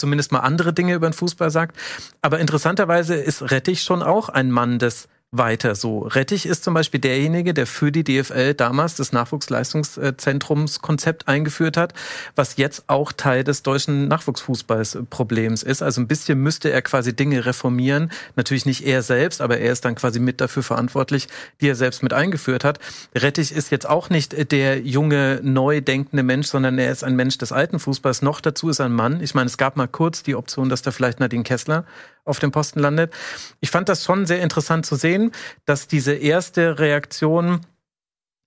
zumindest 0.00 0.32
mal 0.32 0.40
andere 0.40 0.72
Dinge 0.72 0.94
über 0.94 1.08
den 1.08 1.12
Fußball 1.12 1.50
sagt. 1.50 1.76
Aber 2.22 2.38
interessanterweise 2.38 3.14
ist 3.14 3.50
Rettich 3.50 3.82
schon 3.82 4.02
auch 4.02 4.28
ein 4.28 4.50
Mann 4.50 4.78
des 4.78 5.08
weiter 5.32 5.74
so. 5.76 6.00
Rettich 6.00 6.44
ist 6.44 6.64
zum 6.64 6.74
Beispiel 6.74 6.98
derjenige, 6.98 7.54
der 7.54 7.68
für 7.68 7.92
die 7.92 8.02
DFL 8.02 8.54
damals 8.54 8.96
das 8.96 9.12
Nachwuchsleistungszentrumskonzept 9.12 11.28
eingeführt 11.28 11.76
hat, 11.76 11.94
was 12.34 12.56
jetzt 12.56 12.82
auch 12.88 13.12
Teil 13.12 13.44
des 13.44 13.62
deutschen 13.62 14.08
Nachwuchsfußballsproblems 14.08 15.62
ist. 15.62 15.82
Also 15.82 16.00
ein 16.00 16.08
bisschen 16.08 16.40
müsste 16.40 16.72
er 16.72 16.82
quasi 16.82 17.14
Dinge 17.14 17.46
reformieren. 17.46 18.10
Natürlich 18.34 18.66
nicht 18.66 18.84
er 18.84 19.02
selbst, 19.02 19.40
aber 19.40 19.58
er 19.58 19.70
ist 19.70 19.84
dann 19.84 19.94
quasi 19.94 20.18
mit 20.18 20.40
dafür 20.40 20.64
verantwortlich, 20.64 21.28
die 21.60 21.68
er 21.68 21.76
selbst 21.76 22.02
mit 22.02 22.12
eingeführt 22.12 22.64
hat. 22.64 22.80
Rettich 23.14 23.52
ist 23.52 23.70
jetzt 23.70 23.88
auch 23.88 24.10
nicht 24.10 24.50
der 24.50 24.80
junge, 24.80 25.38
neu 25.44 25.80
denkende 25.80 26.24
Mensch, 26.24 26.48
sondern 26.48 26.76
er 26.76 26.90
ist 26.90 27.04
ein 27.04 27.14
Mensch 27.14 27.38
des 27.38 27.52
alten 27.52 27.78
Fußballs. 27.78 28.22
Noch 28.22 28.40
dazu 28.40 28.68
ist 28.68 28.80
er 28.80 28.86
ein 28.86 28.92
Mann. 28.92 29.22
Ich 29.22 29.36
meine, 29.36 29.46
es 29.46 29.58
gab 29.58 29.76
mal 29.76 29.86
kurz 29.86 30.24
die 30.24 30.34
Option, 30.34 30.68
dass 30.68 30.82
da 30.82 30.90
vielleicht 30.90 31.20
Nadine 31.20 31.44
Kessler 31.44 31.84
auf 32.24 32.38
dem 32.38 32.52
Posten 32.52 32.80
landet. 32.80 33.12
Ich 33.60 33.70
fand 33.70 33.88
das 33.88 34.04
schon 34.04 34.26
sehr 34.26 34.42
interessant 34.42 34.86
zu 34.86 34.96
sehen, 34.96 35.32
dass 35.64 35.88
diese 35.88 36.12
erste 36.14 36.78
Reaktion 36.78 37.60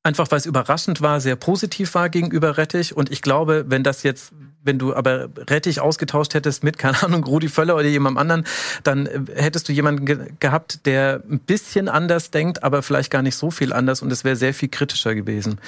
einfach 0.04 0.30
weil 0.30 0.38
es 0.38 0.46
überraschend 0.46 1.02
war, 1.02 1.22
sehr 1.22 1.38
positiv 1.38 1.96
war 1.96 2.10
gegenüber 2.10 2.58
Rettich. 2.58 2.96
Und 2.96 3.12
ich 3.12 3.22
glaube, 3.22 3.66
wenn 3.68 3.84
das 3.84 4.04
jetzt, 4.04 4.34
wenn 4.62 4.78
du 4.78 4.94
aber 4.94 5.30
Rettich 5.38 5.80
ausgetauscht 5.80 6.34
hättest 6.34 6.64
mit, 6.64 6.78
keine 6.78 7.02
Ahnung, 7.02 7.24
Rudi 7.24 7.48
Völler 7.48 7.76
oder 7.76 7.86
jemandem 7.86 8.18
anderen, 8.18 8.46
dann 8.84 9.08
äh, 9.08 9.22
hättest 9.36 9.68
du 9.70 9.74
jemanden 9.74 10.06
ge 10.06 10.34
gehabt, 10.40 10.86
der 10.86 11.24
ein 11.30 11.40
bisschen 11.40 11.88
anders 11.90 12.32
denkt, 12.32 12.64
aber 12.64 12.84
vielleicht 12.84 13.12
gar 13.12 13.22
nicht 13.22 13.36
so 13.36 13.50
viel 13.50 13.74
anders 13.74 14.02
und 14.02 14.12
es 14.12 14.24
wäre 14.24 14.36
sehr 14.36 14.54
viel 14.54 14.70
kritischer 14.70 15.16
gewesen. 15.16 15.60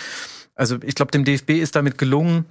Also 0.53 0.77
ich 0.83 0.95
glaube, 0.95 1.11
dem 1.11 1.25
DFB 1.25 1.51
ist 1.51 1.75
damit 1.75 1.97
gelungen, 1.97 2.45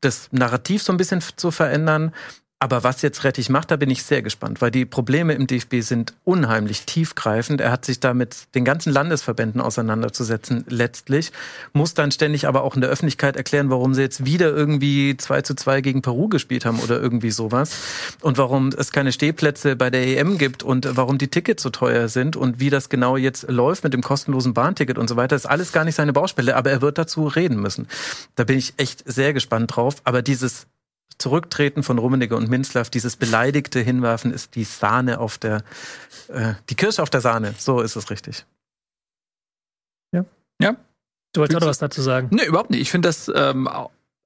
das 0.00 0.28
Narrativ 0.32 0.82
so 0.82 0.92
ein 0.92 0.96
bisschen 0.96 1.22
zu 1.36 1.50
verändern. 1.50 2.12
Aber 2.60 2.82
was 2.82 3.02
jetzt 3.02 3.24
Rettich 3.24 3.50
macht, 3.50 3.70
da 3.70 3.76
bin 3.76 3.90
ich 3.90 4.04
sehr 4.04 4.22
gespannt, 4.22 4.62
weil 4.62 4.70
die 4.70 4.86
Probleme 4.86 5.34
im 5.34 5.46
DFB 5.46 5.80
sind 5.80 6.14
unheimlich 6.24 6.86
tiefgreifend. 6.86 7.60
Er 7.60 7.70
hat 7.70 7.84
sich 7.84 8.00
da 8.00 8.14
mit 8.14 8.54
den 8.54 8.64
ganzen 8.64 8.90
Landesverbänden 8.90 9.60
auseinanderzusetzen, 9.60 10.64
letztlich. 10.68 11.32
Muss 11.74 11.92
dann 11.92 12.10
ständig 12.10 12.48
aber 12.48 12.62
auch 12.62 12.74
in 12.74 12.80
der 12.80 12.88
Öffentlichkeit 12.88 13.36
erklären, 13.36 13.68
warum 13.68 13.92
sie 13.92 14.00
jetzt 14.00 14.24
wieder 14.24 14.48
irgendwie 14.48 15.14
2 15.14 15.42
zu 15.42 15.54
2 15.54 15.82
gegen 15.82 16.00
Peru 16.00 16.28
gespielt 16.28 16.64
haben 16.64 16.80
oder 16.80 16.98
irgendwie 16.98 17.32
sowas. 17.32 17.76
Und 18.22 18.38
warum 18.38 18.68
es 18.68 18.92
keine 18.92 19.12
Stehplätze 19.12 19.76
bei 19.76 19.90
der 19.90 20.06
EM 20.06 20.38
gibt 20.38 20.62
und 20.62 20.88
warum 20.96 21.18
die 21.18 21.28
Tickets 21.28 21.62
so 21.62 21.68
teuer 21.68 22.08
sind 22.08 22.34
und 22.34 22.60
wie 22.60 22.70
das 22.70 22.88
genau 22.88 23.18
jetzt 23.18 23.46
läuft 23.50 23.84
mit 23.84 23.92
dem 23.92 24.00
kostenlosen 24.00 24.54
Bahnticket 24.54 24.96
und 24.96 25.08
so 25.08 25.16
weiter. 25.16 25.34
Das 25.34 25.42
ist 25.42 25.50
alles 25.50 25.72
gar 25.72 25.84
nicht 25.84 25.96
seine 25.96 26.14
Baustelle, 26.14 26.56
aber 26.56 26.70
er 26.70 26.80
wird 26.80 26.96
dazu 26.96 27.26
reden 27.26 27.60
müssen. 27.60 27.88
Da 28.36 28.44
bin 28.44 28.56
ich 28.56 28.72
echt 28.78 29.02
sehr 29.04 29.34
gespannt 29.34 29.76
drauf. 29.76 29.96
Aber 30.04 30.22
dieses 30.22 30.66
Zurücktreten 31.18 31.82
von 31.82 31.98
Rummenigge 31.98 32.36
und 32.36 32.48
Minzlaff, 32.48 32.90
dieses 32.90 33.16
beleidigte 33.16 33.80
Hinwerfen 33.80 34.32
ist 34.32 34.54
die 34.54 34.64
Sahne 34.64 35.20
auf 35.20 35.38
der, 35.38 35.62
äh, 36.28 36.54
die 36.70 36.74
Kirsche 36.74 37.02
auf 37.02 37.10
der 37.10 37.20
Sahne. 37.20 37.54
So 37.58 37.80
ist 37.80 37.96
es 37.96 38.10
richtig. 38.10 38.46
Ja. 40.12 40.24
Ja. 40.60 40.76
Du 41.32 41.40
wolltest 41.40 41.56
auch 41.56 41.60
noch 41.60 41.68
was 41.68 41.78
dazu 41.78 42.02
sagen? 42.02 42.28
Nee, 42.30 42.44
überhaupt 42.44 42.70
nicht. 42.70 42.80
Ich 42.80 42.90
finde 42.90 43.08
das 43.08 43.30
ähm, 43.34 43.68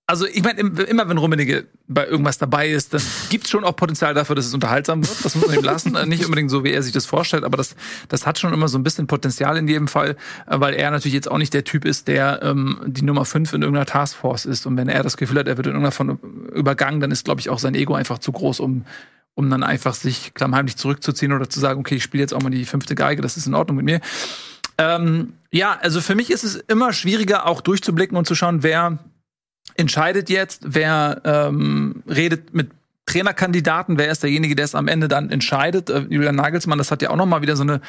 also 0.09 0.27
ich 0.27 0.43
meine, 0.43 0.61
immer 0.61 1.07
wenn 1.07 1.19
Rummenigge 1.19 1.67
bei 1.87 2.07
irgendwas 2.07 2.39
dabei 2.39 2.71
ist, 2.71 2.95
dann 2.95 3.03
gibt 3.29 3.45
es 3.45 3.51
schon 3.51 3.63
auch 3.63 3.77
Potenzial 3.77 4.15
dafür, 4.15 4.35
dass 4.37 4.47
es 4.47 4.55
unterhaltsam 4.55 5.07
wird. 5.07 5.23
Das 5.23 5.35
muss 5.35 5.47
man 5.47 5.57
ihm 5.57 5.63
lassen. 5.63 5.93
Nicht 6.09 6.25
unbedingt 6.25 6.51
so, 6.51 6.65
wie 6.65 6.73
er 6.73 6.83
sich 6.83 6.95
das 6.95 7.05
vorstellt, 7.05 7.45
aber 7.45 7.59
das, 7.59 7.77
das 8.09 8.27
hat 8.27 8.39
schon 8.39 8.55
immer 8.55 8.69
so 8.69 8.79
ein 8.79 8.83
bisschen 8.83 9.07
Potenzial 9.07 9.59
in 9.59 9.69
jedem 9.69 9.87
Fall, 9.87 10.17
weil 10.47 10.73
er 10.73 10.91
natürlich 10.91 11.13
jetzt 11.13 11.31
auch 11.31 11.37
nicht 11.37 11.53
der 11.53 11.65
Typ 11.65 11.85
ist, 11.85 12.09
der 12.09 12.41
ähm, 12.43 12.81
die 12.87 13.03
Nummer 13.03 13.27
5 13.27 13.53
in 13.53 13.61
irgendeiner 13.61 13.85
Taskforce 13.85 14.47
ist. 14.47 14.65
Und 14.65 14.79
wenn 14.79 14.89
er 14.89 15.03
das 15.03 15.19
Gefühl 15.19 15.39
hat, 15.41 15.47
er 15.47 15.59
wird 15.59 15.67
in 15.67 15.75
irgendeiner 15.75 15.93
von 15.93 16.19
übergangen, 16.55 17.01
dann 17.01 17.11
ist, 17.11 17.27
glaube 17.27 17.43
ich, 17.43 17.51
auch 17.51 17.59
sein 17.59 17.75
Ego 17.75 17.95
einfach 17.95 18.19
zu 18.19 18.33
groß, 18.33 18.61
um, 18.61 18.87
um 19.35 19.51
dann 19.51 19.63
einfach 19.63 19.95
sich 19.95 20.33
klammheimlich 20.33 20.77
zurückzuziehen 20.77 21.33
oder 21.33 21.51
zu 21.51 21.61
sagen, 21.61 21.81
okay, 21.81 21.97
ich 21.97 22.03
spiele 22.03 22.23
jetzt 22.23 22.33
auch 22.33 22.43
mal 22.43 22.49
die 22.49 22.65
fünfte 22.65 22.95
Geige, 22.95 23.21
das 23.21 23.37
ist 23.37 23.47
in 23.47 23.55
Ordnung 23.55 23.77
mit 23.77 23.85
mir. 23.85 24.01
Ähm, 24.79 25.35
ja, 25.53 25.79
also 25.83 26.01
für 26.01 26.15
mich 26.15 26.31
ist 26.31 26.45
es 26.45 26.57
immer 26.57 26.95
schwieriger, 26.95 27.47
auch 27.47 27.61
durchzublicken 27.61 28.17
und 28.17 28.27
zu 28.27 28.35
schauen, 28.35 28.63
wer 28.63 28.99
entscheidet 29.75 30.31
jetzt, 30.31 30.63
wer 30.67 31.21
ähm, 31.25 32.03
redet 32.09 32.55
mit 32.55 32.71
Trainerkandidaten, 33.07 33.99
wer 33.99 34.11
ist 34.11 34.23
derjenige, 34.23 34.55
der 34.55 34.67
es 34.67 34.75
am 34.75 34.87
Ende 34.87 35.09
dann 35.09 35.31
entscheidet. 35.31 35.91
Äh, 35.91 36.07
Julian 36.11 36.37
Nagelsmann, 36.37 36.79
das 36.79 36.91
hat 36.91 37.03
ja 37.03 37.11
auch 37.11 37.17
noch 37.17 37.27
mal 37.27 37.43
wieder 37.43 37.57
so 37.57 37.63
eine 37.63 37.81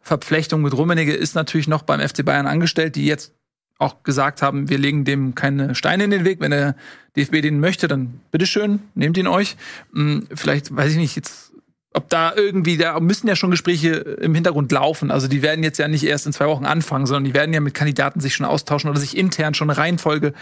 Verflechtung 0.00 0.62
mit 0.62 0.72
Rummenigge, 0.72 1.12
ist 1.12 1.34
natürlich 1.34 1.68
noch 1.68 1.82
beim 1.82 2.00
FC 2.00 2.24
Bayern 2.24 2.46
angestellt, 2.46 2.94
die 2.94 3.06
jetzt 3.06 3.32
auch 3.78 4.02
gesagt 4.02 4.42
haben, 4.42 4.68
wir 4.68 4.78
legen 4.78 5.04
dem 5.04 5.34
keine 5.34 5.74
Steine 5.74 6.04
in 6.04 6.10
den 6.10 6.24
Weg. 6.24 6.40
Wenn 6.40 6.50
der 6.50 6.74
DFB 7.16 7.42
den 7.42 7.60
möchte, 7.60 7.86
dann 7.86 8.20
bitteschön, 8.32 8.80
nehmt 8.94 9.16
ihn 9.16 9.28
euch. 9.28 9.56
Hm, 9.92 10.26
vielleicht, 10.34 10.74
weiß 10.74 10.92
ich 10.92 10.98
nicht, 10.98 11.16
jetzt 11.16 11.47
ob 11.98 12.08
da 12.08 12.32
irgendwie, 12.34 12.76
da 12.76 13.00
müssen 13.00 13.26
ja 13.26 13.34
schon 13.34 13.50
Gespräche 13.50 13.88
im 13.88 14.32
Hintergrund 14.32 14.70
laufen. 14.70 15.10
Also 15.10 15.26
die 15.26 15.42
werden 15.42 15.64
jetzt 15.64 15.78
ja 15.78 15.88
nicht 15.88 16.04
erst 16.04 16.26
in 16.26 16.32
zwei 16.32 16.46
Wochen 16.46 16.64
anfangen, 16.64 17.06
sondern 17.06 17.24
die 17.24 17.34
werden 17.34 17.52
ja 17.52 17.60
mit 17.60 17.74
Kandidaten 17.74 18.20
sich 18.20 18.36
schon 18.36 18.46
austauschen 18.46 18.88
oder 18.88 19.00
sich 19.00 19.16
intern 19.16 19.54
schon 19.54 19.68
eine 19.68 19.78
Reihenfolge 19.78 20.32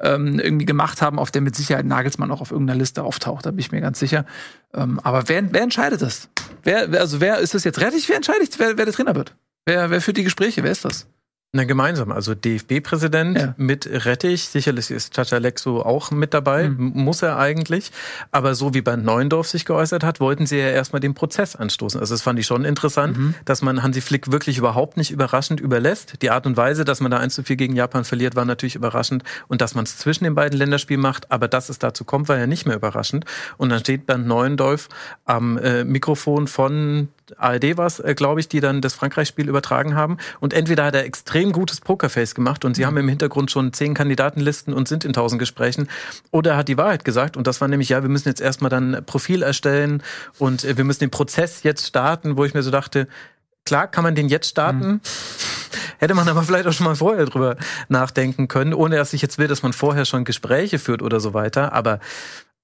ähm, 0.00 0.38
irgendwie 0.38 0.66
gemacht 0.66 1.02
haben, 1.02 1.18
auf 1.18 1.32
der 1.32 1.42
mit 1.42 1.56
Sicherheit 1.56 1.84
Nagelsmann 1.84 2.30
auch 2.30 2.40
auf 2.40 2.52
irgendeiner 2.52 2.78
Liste 2.78 3.02
auftaucht. 3.02 3.44
Da 3.44 3.50
bin 3.50 3.58
ich 3.58 3.72
mir 3.72 3.80
ganz 3.80 3.98
sicher. 3.98 4.24
Ähm, 4.72 5.00
aber 5.02 5.28
wer, 5.28 5.52
wer 5.52 5.62
entscheidet 5.62 6.00
das? 6.00 6.28
Wer, 6.62 6.88
also 7.00 7.20
wer 7.20 7.38
ist 7.38 7.54
das 7.54 7.64
jetzt 7.64 7.80
rettig? 7.80 8.08
Wer 8.08 8.16
entscheidet, 8.16 8.58
wer, 8.58 8.78
wer 8.78 8.84
der 8.84 8.94
Trainer 8.94 9.16
wird? 9.16 9.34
Wer, 9.66 9.90
wer 9.90 10.00
führt 10.00 10.16
die 10.16 10.24
Gespräche? 10.24 10.62
Wer 10.62 10.70
ist 10.70 10.84
das? 10.84 11.08
Na, 11.52 11.64
gemeinsam. 11.64 12.12
Also 12.12 12.36
DFB-Präsident 12.36 13.36
ja. 13.36 13.54
mit 13.56 13.88
Rettich. 13.90 14.44
Sicherlich 14.44 14.88
ist 14.92 15.14
Chacha 15.14 15.38
Lexo 15.38 15.82
auch 15.82 16.12
mit 16.12 16.32
dabei. 16.32 16.68
Mhm. 16.68 16.92
Muss 16.94 17.22
er 17.22 17.38
eigentlich. 17.38 17.90
Aber 18.30 18.54
so 18.54 18.72
wie 18.72 18.82
Bernd 18.82 19.04
Neuendorf 19.04 19.48
sich 19.48 19.64
geäußert 19.64 20.04
hat, 20.04 20.20
wollten 20.20 20.46
sie 20.46 20.58
ja 20.58 20.68
erstmal 20.68 21.00
den 21.00 21.14
Prozess 21.14 21.56
anstoßen. 21.56 21.98
Also 21.98 22.14
das 22.14 22.22
fand 22.22 22.38
ich 22.38 22.46
schon 22.46 22.64
interessant, 22.64 23.18
mhm. 23.18 23.34
dass 23.44 23.62
man 23.62 23.82
Hansi 23.82 24.00
Flick 24.00 24.30
wirklich 24.30 24.58
überhaupt 24.58 24.96
nicht 24.96 25.10
überraschend 25.10 25.58
überlässt. 25.58 26.22
Die 26.22 26.30
Art 26.30 26.46
und 26.46 26.56
Weise, 26.56 26.84
dass 26.84 27.00
man 27.00 27.10
da 27.10 27.18
1 27.18 27.34
zu 27.34 27.42
4 27.42 27.56
gegen 27.56 27.74
Japan 27.74 28.04
verliert, 28.04 28.36
war 28.36 28.44
natürlich 28.44 28.76
überraschend. 28.76 29.24
Und 29.48 29.60
dass 29.60 29.74
man 29.74 29.82
es 29.82 29.98
zwischen 29.98 30.22
den 30.22 30.36
beiden 30.36 30.56
Länderspielen 30.56 31.02
macht. 31.02 31.32
Aber 31.32 31.48
dass 31.48 31.68
es 31.68 31.80
dazu 31.80 32.04
kommt, 32.04 32.28
war 32.28 32.38
ja 32.38 32.46
nicht 32.46 32.64
mehr 32.64 32.76
überraschend. 32.76 33.24
Und 33.56 33.70
dann 33.70 33.80
steht 33.80 34.06
Bernd 34.06 34.24
Neuendorf 34.24 34.88
am 35.24 35.58
äh, 35.58 35.82
Mikrofon 35.82 36.46
von 36.46 37.08
ARD 37.38 37.76
war 37.76 37.86
es, 37.86 38.00
äh, 38.00 38.14
glaube 38.14 38.40
ich, 38.40 38.48
die 38.48 38.60
dann 38.60 38.80
das 38.80 38.94
Frankreich-Spiel 38.94 39.48
übertragen 39.48 39.94
haben. 39.94 40.18
Und 40.40 40.52
entweder 40.52 40.84
hat 40.84 40.94
er 40.94 41.04
extrem 41.04 41.52
gutes 41.52 41.80
Pokerface 41.80 42.34
gemacht 42.34 42.64
und 42.64 42.74
sie 42.74 42.82
mhm. 42.82 42.86
haben 42.86 42.96
im 42.98 43.08
Hintergrund 43.08 43.50
schon 43.50 43.72
zehn 43.72 43.94
Kandidatenlisten 43.94 44.74
und 44.74 44.88
sind 44.88 45.04
in 45.04 45.12
tausend 45.12 45.38
Gesprächen. 45.38 45.88
Oder 46.30 46.52
er 46.52 46.56
hat 46.58 46.68
die 46.68 46.76
Wahrheit 46.76 47.04
gesagt 47.04 47.36
und 47.36 47.46
das 47.46 47.60
war 47.60 47.68
nämlich, 47.68 47.88
ja, 47.88 48.02
wir 48.02 48.10
müssen 48.10 48.28
jetzt 48.28 48.40
erstmal 48.40 48.70
dann 48.70 49.02
Profil 49.06 49.42
erstellen 49.42 50.02
und 50.38 50.64
äh, 50.64 50.76
wir 50.76 50.84
müssen 50.84 51.00
den 51.00 51.10
Prozess 51.10 51.62
jetzt 51.62 51.86
starten, 51.86 52.36
wo 52.36 52.44
ich 52.44 52.54
mir 52.54 52.62
so 52.62 52.70
dachte, 52.70 53.08
klar 53.64 53.88
kann 53.88 54.04
man 54.04 54.14
den 54.14 54.28
jetzt 54.28 54.48
starten. 54.48 54.88
Mhm. 54.88 55.00
Hätte 55.98 56.14
man 56.14 56.28
aber 56.28 56.42
vielleicht 56.42 56.66
auch 56.66 56.72
schon 56.72 56.86
mal 56.86 56.96
vorher 56.96 57.26
drüber 57.26 57.56
nachdenken 57.88 58.48
können, 58.48 58.72
ohne 58.72 58.96
dass 58.96 59.12
ich 59.12 59.22
jetzt 59.22 59.38
will, 59.38 59.48
dass 59.48 59.62
man 59.62 59.72
vorher 59.72 60.06
schon 60.06 60.24
Gespräche 60.24 60.78
führt 60.78 61.02
oder 61.02 61.20
so 61.20 61.34
weiter. 61.34 61.74
Aber 61.74 62.00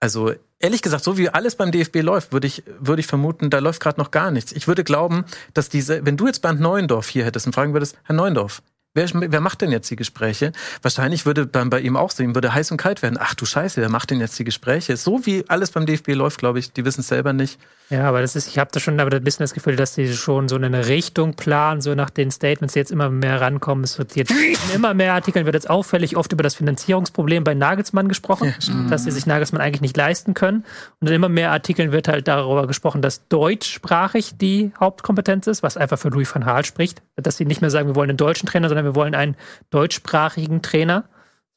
also 0.00 0.32
ehrlich 0.58 0.82
gesagt, 0.82 1.04
so 1.04 1.18
wie 1.18 1.28
alles 1.28 1.56
beim 1.56 1.72
DFB 1.72 2.02
läuft, 2.02 2.32
würde 2.32 2.46
ich, 2.46 2.62
würde 2.78 3.00
ich 3.00 3.06
vermuten, 3.06 3.50
da 3.50 3.58
läuft 3.58 3.80
gerade 3.80 4.00
noch 4.00 4.10
gar 4.10 4.30
nichts. 4.30 4.52
Ich 4.52 4.68
würde 4.68 4.84
glauben, 4.84 5.24
dass 5.54 5.68
diese, 5.68 6.04
wenn 6.04 6.16
du 6.16 6.26
jetzt 6.26 6.42
Bernd 6.42 6.60
Neuendorf 6.60 7.08
hier 7.08 7.24
hättest 7.24 7.46
und 7.46 7.54
fragen 7.54 7.72
würdest, 7.72 7.96
Herr 8.04 8.16
Neuendorf, 8.16 8.62
Wer, 8.96 9.10
wer 9.12 9.40
macht 9.42 9.60
denn 9.60 9.70
jetzt 9.70 9.90
die 9.90 9.96
Gespräche? 9.96 10.52
Wahrscheinlich 10.80 11.26
würde 11.26 11.46
dann 11.46 11.68
bei 11.68 11.80
ihm 11.80 11.96
auch 11.96 12.10
so, 12.10 12.22
ihm 12.22 12.34
würde 12.34 12.54
heiß 12.54 12.70
und 12.70 12.78
kalt 12.78 13.02
werden. 13.02 13.18
Ach 13.20 13.34
du 13.34 13.44
Scheiße, 13.44 13.80
wer 13.80 13.90
macht 13.90 14.10
denn 14.10 14.20
jetzt 14.20 14.38
die 14.38 14.44
Gespräche? 14.44 14.96
So 14.96 15.26
wie 15.26 15.44
alles 15.48 15.70
beim 15.70 15.84
DFB 15.84 16.14
läuft, 16.14 16.38
glaube 16.38 16.58
ich, 16.58 16.72
die 16.72 16.84
wissen 16.86 17.00
es 17.00 17.08
selber 17.08 17.34
nicht. 17.34 17.58
Ja, 17.88 18.08
aber 18.08 18.20
das 18.20 18.34
ist, 18.34 18.48
ich 18.48 18.58
habe 18.58 18.70
da 18.72 18.80
schon 18.80 18.98
aber 18.98 19.14
ein 19.14 19.22
bisschen 19.22 19.44
das 19.44 19.54
Gefühl, 19.54 19.76
dass 19.76 19.94
die 19.94 20.12
schon 20.12 20.48
so 20.48 20.56
eine 20.56 20.88
Richtung 20.88 21.34
planen, 21.34 21.80
so 21.80 21.94
nach 21.94 22.10
den 22.10 22.32
Statements 22.32 22.74
jetzt 22.74 22.90
immer 22.90 23.10
mehr 23.10 23.40
rankommen. 23.40 23.84
Es 23.84 23.98
wird 23.98 24.16
jetzt 24.16 24.32
in 24.32 24.56
immer 24.74 24.92
mehr 24.92 25.14
Artikeln 25.14 25.44
wird 25.44 25.54
jetzt 25.54 25.70
auffällig 25.70 26.16
oft 26.16 26.32
über 26.32 26.42
das 26.42 26.56
Finanzierungsproblem 26.56 27.44
bei 27.44 27.54
Nagelsmann 27.54 28.08
gesprochen, 28.08 28.54
ja, 28.58 28.74
dass 28.90 29.04
sie 29.04 29.12
sich 29.12 29.26
Nagelsmann 29.26 29.60
eigentlich 29.60 29.82
nicht 29.82 29.96
leisten 29.96 30.34
können. 30.34 30.64
Und 31.00 31.08
in 31.08 31.14
immer 31.14 31.28
mehr 31.28 31.52
Artikeln 31.52 31.92
wird 31.92 32.08
halt 32.08 32.26
darüber 32.26 32.66
gesprochen, 32.66 33.02
dass 33.02 33.28
deutschsprachig 33.28 34.36
die 34.36 34.72
Hauptkompetenz 34.80 35.46
ist, 35.46 35.62
was 35.62 35.76
einfach 35.76 35.98
für 35.98 36.08
Louis 36.08 36.34
van 36.34 36.44
Gaal 36.44 36.64
spricht, 36.64 37.02
dass 37.14 37.36
sie 37.36 37.44
nicht 37.44 37.60
mehr 37.60 37.70
sagen, 37.70 37.88
wir 37.88 37.94
wollen 37.94 38.10
einen 38.10 38.16
deutschen 38.16 38.48
Trainer, 38.48 38.68
sondern 38.68 38.85
wir 38.86 38.94
wollen 38.94 39.14
einen 39.14 39.36
deutschsprachigen 39.70 40.62
Trainer. 40.62 41.04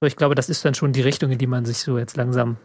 So, 0.01 0.07
ich 0.07 0.15
glaube, 0.15 0.35
das 0.35 0.49
ist 0.49 0.65
dann 0.65 0.75
schon 0.75 0.93
die 0.93 1.01
Richtung, 1.01 1.31
in 1.31 1.37
die 1.37 1.47
man 1.47 1.65
sich 1.65 1.77
so 1.77 1.97
jetzt 1.97 2.17
langsam 2.17 2.57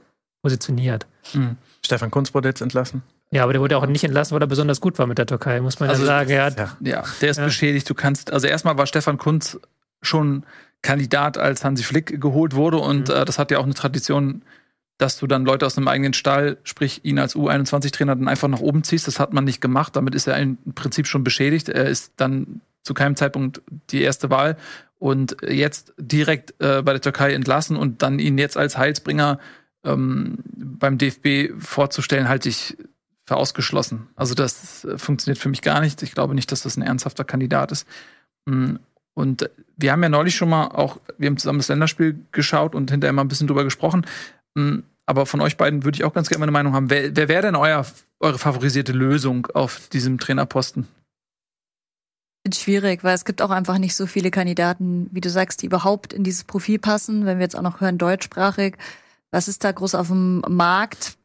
positioniert. 0.42 1.06
Mhm. 1.32 1.56
Stefan 1.84 2.10
Kunz 2.10 2.34
wurde 2.34 2.48
jetzt 2.48 2.60
entlassen. 2.60 3.02
Ja, 3.30 3.42
aber 3.42 3.52
der 3.52 3.60
wurde 3.60 3.76
auch 3.76 3.86
nicht 3.86 4.04
entlassen, 4.04 4.34
weil 4.34 4.42
er 4.42 4.46
besonders 4.46 4.80
gut 4.80 4.98
war 4.98 5.06
mit 5.06 5.18
der 5.18 5.26
Türkei, 5.26 5.60
muss 5.60 5.80
man 5.80 5.88
also, 5.88 6.02
ja 6.02 6.06
sagen. 6.06 6.30
Ja, 6.30 6.48
ja, 6.80 7.04
der 7.20 7.30
ist 7.30 7.38
ja. 7.38 7.44
beschädigt. 7.44 7.88
Du 7.88 7.94
kannst, 7.94 8.32
also 8.32 8.46
erstmal 8.46 8.78
war 8.78 8.86
Stefan 8.86 9.18
Kunz 9.18 9.58
schon 10.02 10.44
Kandidat, 10.82 11.38
als 11.38 11.64
Hansi 11.64 11.82
Flick 11.82 12.20
geholt 12.20 12.54
wurde 12.54 12.78
und 12.78 13.08
mhm. 13.08 13.14
äh, 13.14 13.24
das 13.24 13.38
hat 13.38 13.50
ja 13.50 13.58
auch 13.58 13.64
eine 13.64 13.74
Tradition, 13.74 14.42
dass 14.98 15.18
du 15.18 15.26
dann 15.26 15.44
Leute 15.44 15.66
aus 15.66 15.76
einem 15.76 15.88
eigenen 15.88 16.12
Stall, 16.12 16.58
sprich 16.62 17.04
ihn 17.04 17.18
als 17.18 17.34
U21-Trainer, 17.34 18.14
dann 18.14 18.28
einfach 18.28 18.48
nach 18.48 18.60
oben 18.60 18.84
ziehst. 18.84 19.08
Das 19.08 19.18
hat 19.18 19.32
man 19.32 19.44
nicht 19.44 19.60
gemacht. 19.60 19.96
Damit 19.96 20.14
ist 20.14 20.28
er 20.28 20.36
im 20.38 20.58
Prinzip 20.74 21.06
schon 21.06 21.24
beschädigt. 21.24 21.68
Er 21.68 21.86
ist 21.86 22.12
dann 22.16 22.60
zu 22.84 22.94
keinem 22.94 23.16
Zeitpunkt 23.16 23.62
die 23.90 24.02
erste 24.02 24.30
Wahl. 24.30 24.56
und 24.98 25.36
jetzt 25.46 25.92
direkt 25.98 26.54
äh, 26.60 26.80
bei 26.82 26.92
der 26.92 27.00
Türkei 27.00 27.34
entlassen 27.34 27.76
und 27.76 28.00
dann 28.00 28.18
ihn 28.18 28.38
jetzt 28.38 28.56
als 28.56 28.78
Heilsbringer 28.78 29.38
ähm, 29.84 30.38
beim 30.46 30.96
DFB 30.96 31.52
vorzustellen, 31.58 32.28
halte 32.28 32.48
ich 32.48 32.76
für 33.26 33.36
ausgeschlossen. 33.36 34.08
Also 34.16 34.34
das 34.34 34.84
äh, 34.84 34.98
funktioniert 34.98 35.38
für 35.38 35.48
mich 35.48 35.62
gar 35.62 35.80
nicht. 35.80 36.02
Ich 36.02 36.12
glaube 36.12 36.34
nicht, 36.34 36.50
dass 36.52 36.62
das 36.62 36.76
ein 36.76 36.82
ernsthafter 36.82 37.24
Kandidat 37.24 37.72
ist. 37.72 37.86
Mm, 38.46 38.76
und 39.14 39.50
wir 39.76 39.92
haben 39.92 40.02
ja 40.02 40.08
neulich 40.08 40.36
schon 40.36 40.48
mal 40.48 40.68
auch, 40.68 40.98
wir 41.18 41.28
haben 41.28 41.36
zusammen 41.36 41.58
das 41.58 41.68
Länderspiel 41.68 42.18
geschaut 42.32 42.74
und 42.74 42.90
hinterher 42.90 43.12
mal 43.12 43.22
ein 43.22 43.28
bisschen 43.28 43.46
drüber 43.46 43.64
gesprochen. 43.64 44.06
Mm, 44.54 44.80
aber 45.06 45.26
von 45.26 45.40
euch 45.40 45.56
beiden 45.56 45.84
würde 45.84 45.96
ich 45.96 46.04
auch 46.04 46.14
ganz 46.14 46.28
gerne 46.28 46.40
meine 46.40 46.52
Meinung 46.52 46.74
haben. 46.74 46.90
Wer, 46.90 47.14
wer 47.14 47.28
wäre 47.28 47.42
denn 47.42 47.56
euer, 47.56 47.84
eure 48.20 48.38
favorisierte 48.38 48.92
Lösung 48.92 49.46
auf 49.52 49.88
diesem 49.88 50.18
Trainerposten? 50.18 50.88
Schwierig, 52.52 53.02
weil 53.04 53.14
es 53.14 53.24
gibt 53.24 53.40
auch 53.40 53.50
einfach 53.50 53.78
nicht 53.78 53.96
so 53.96 54.06
viele 54.06 54.30
Kandidaten, 54.30 55.08
wie 55.12 55.22
du 55.22 55.30
sagst, 55.30 55.62
die 55.62 55.66
überhaupt 55.66 56.12
in 56.12 56.24
dieses 56.24 56.44
Profil 56.44 56.78
passen. 56.78 57.24
Wenn 57.24 57.38
wir 57.38 57.44
jetzt 57.44 57.56
auch 57.56 57.62
noch 57.62 57.80
hören, 57.80 57.96
deutschsprachig, 57.96 58.76
was 59.30 59.48
ist 59.48 59.64
da 59.64 59.72
groß 59.72 59.94
auf 59.94 60.08
dem 60.08 60.42
Markt? 60.48 61.16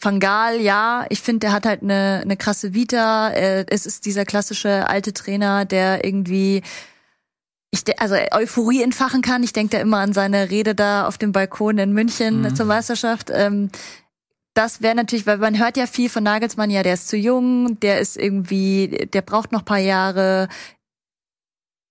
Van 0.00 0.18
Gaal, 0.18 0.60
ja, 0.60 1.06
ich 1.08 1.20
finde, 1.20 1.40
der 1.40 1.52
hat 1.52 1.66
halt 1.66 1.82
eine, 1.82 2.20
eine 2.22 2.36
krasse 2.36 2.74
Vita. 2.74 3.30
Es 3.30 3.86
ist 3.86 4.06
dieser 4.06 4.24
klassische 4.24 4.88
alte 4.88 5.12
Trainer, 5.12 5.64
der 5.64 6.04
irgendwie 6.04 6.62
ich 7.70 8.00
also 8.00 8.14
Euphorie 8.32 8.82
entfachen 8.82 9.22
kann. 9.22 9.42
Ich 9.42 9.52
denke 9.52 9.76
da 9.76 9.82
immer 9.82 9.98
an 9.98 10.12
seine 10.12 10.50
Rede 10.50 10.74
da 10.74 11.06
auf 11.06 11.18
dem 11.18 11.32
Balkon 11.32 11.78
in 11.78 11.92
München 11.92 12.42
mhm. 12.42 12.54
zur 12.54 12.66
Meisterschaft. 12.66 13.30
Ähm, 13.32 13.70
das 14.54 14.82
wäre 14.82 14.94
natürlich, 14.94 15.26
weil 15.26 15.38
man 15.38 15.58
hört 15.58 15.76
ja 15.76 15.86
viel 15.86 16.08
von 16.08 16.22
Nagelsmann, 16.22 16.70
ja, 16.70 16.82
der 16.82 16.94
ist 16.94 17.08
zu 17.08 17.16
jung, 17.16 17.78
der 17.80 18.00
ist 18.00 18.16
irgendwie, 18.16 19.08
der 19.12 19.22
braucht 19.22 19.52
noch 19.52 19.64
paar 19.64 19.78
Jahre. 19.78 20.48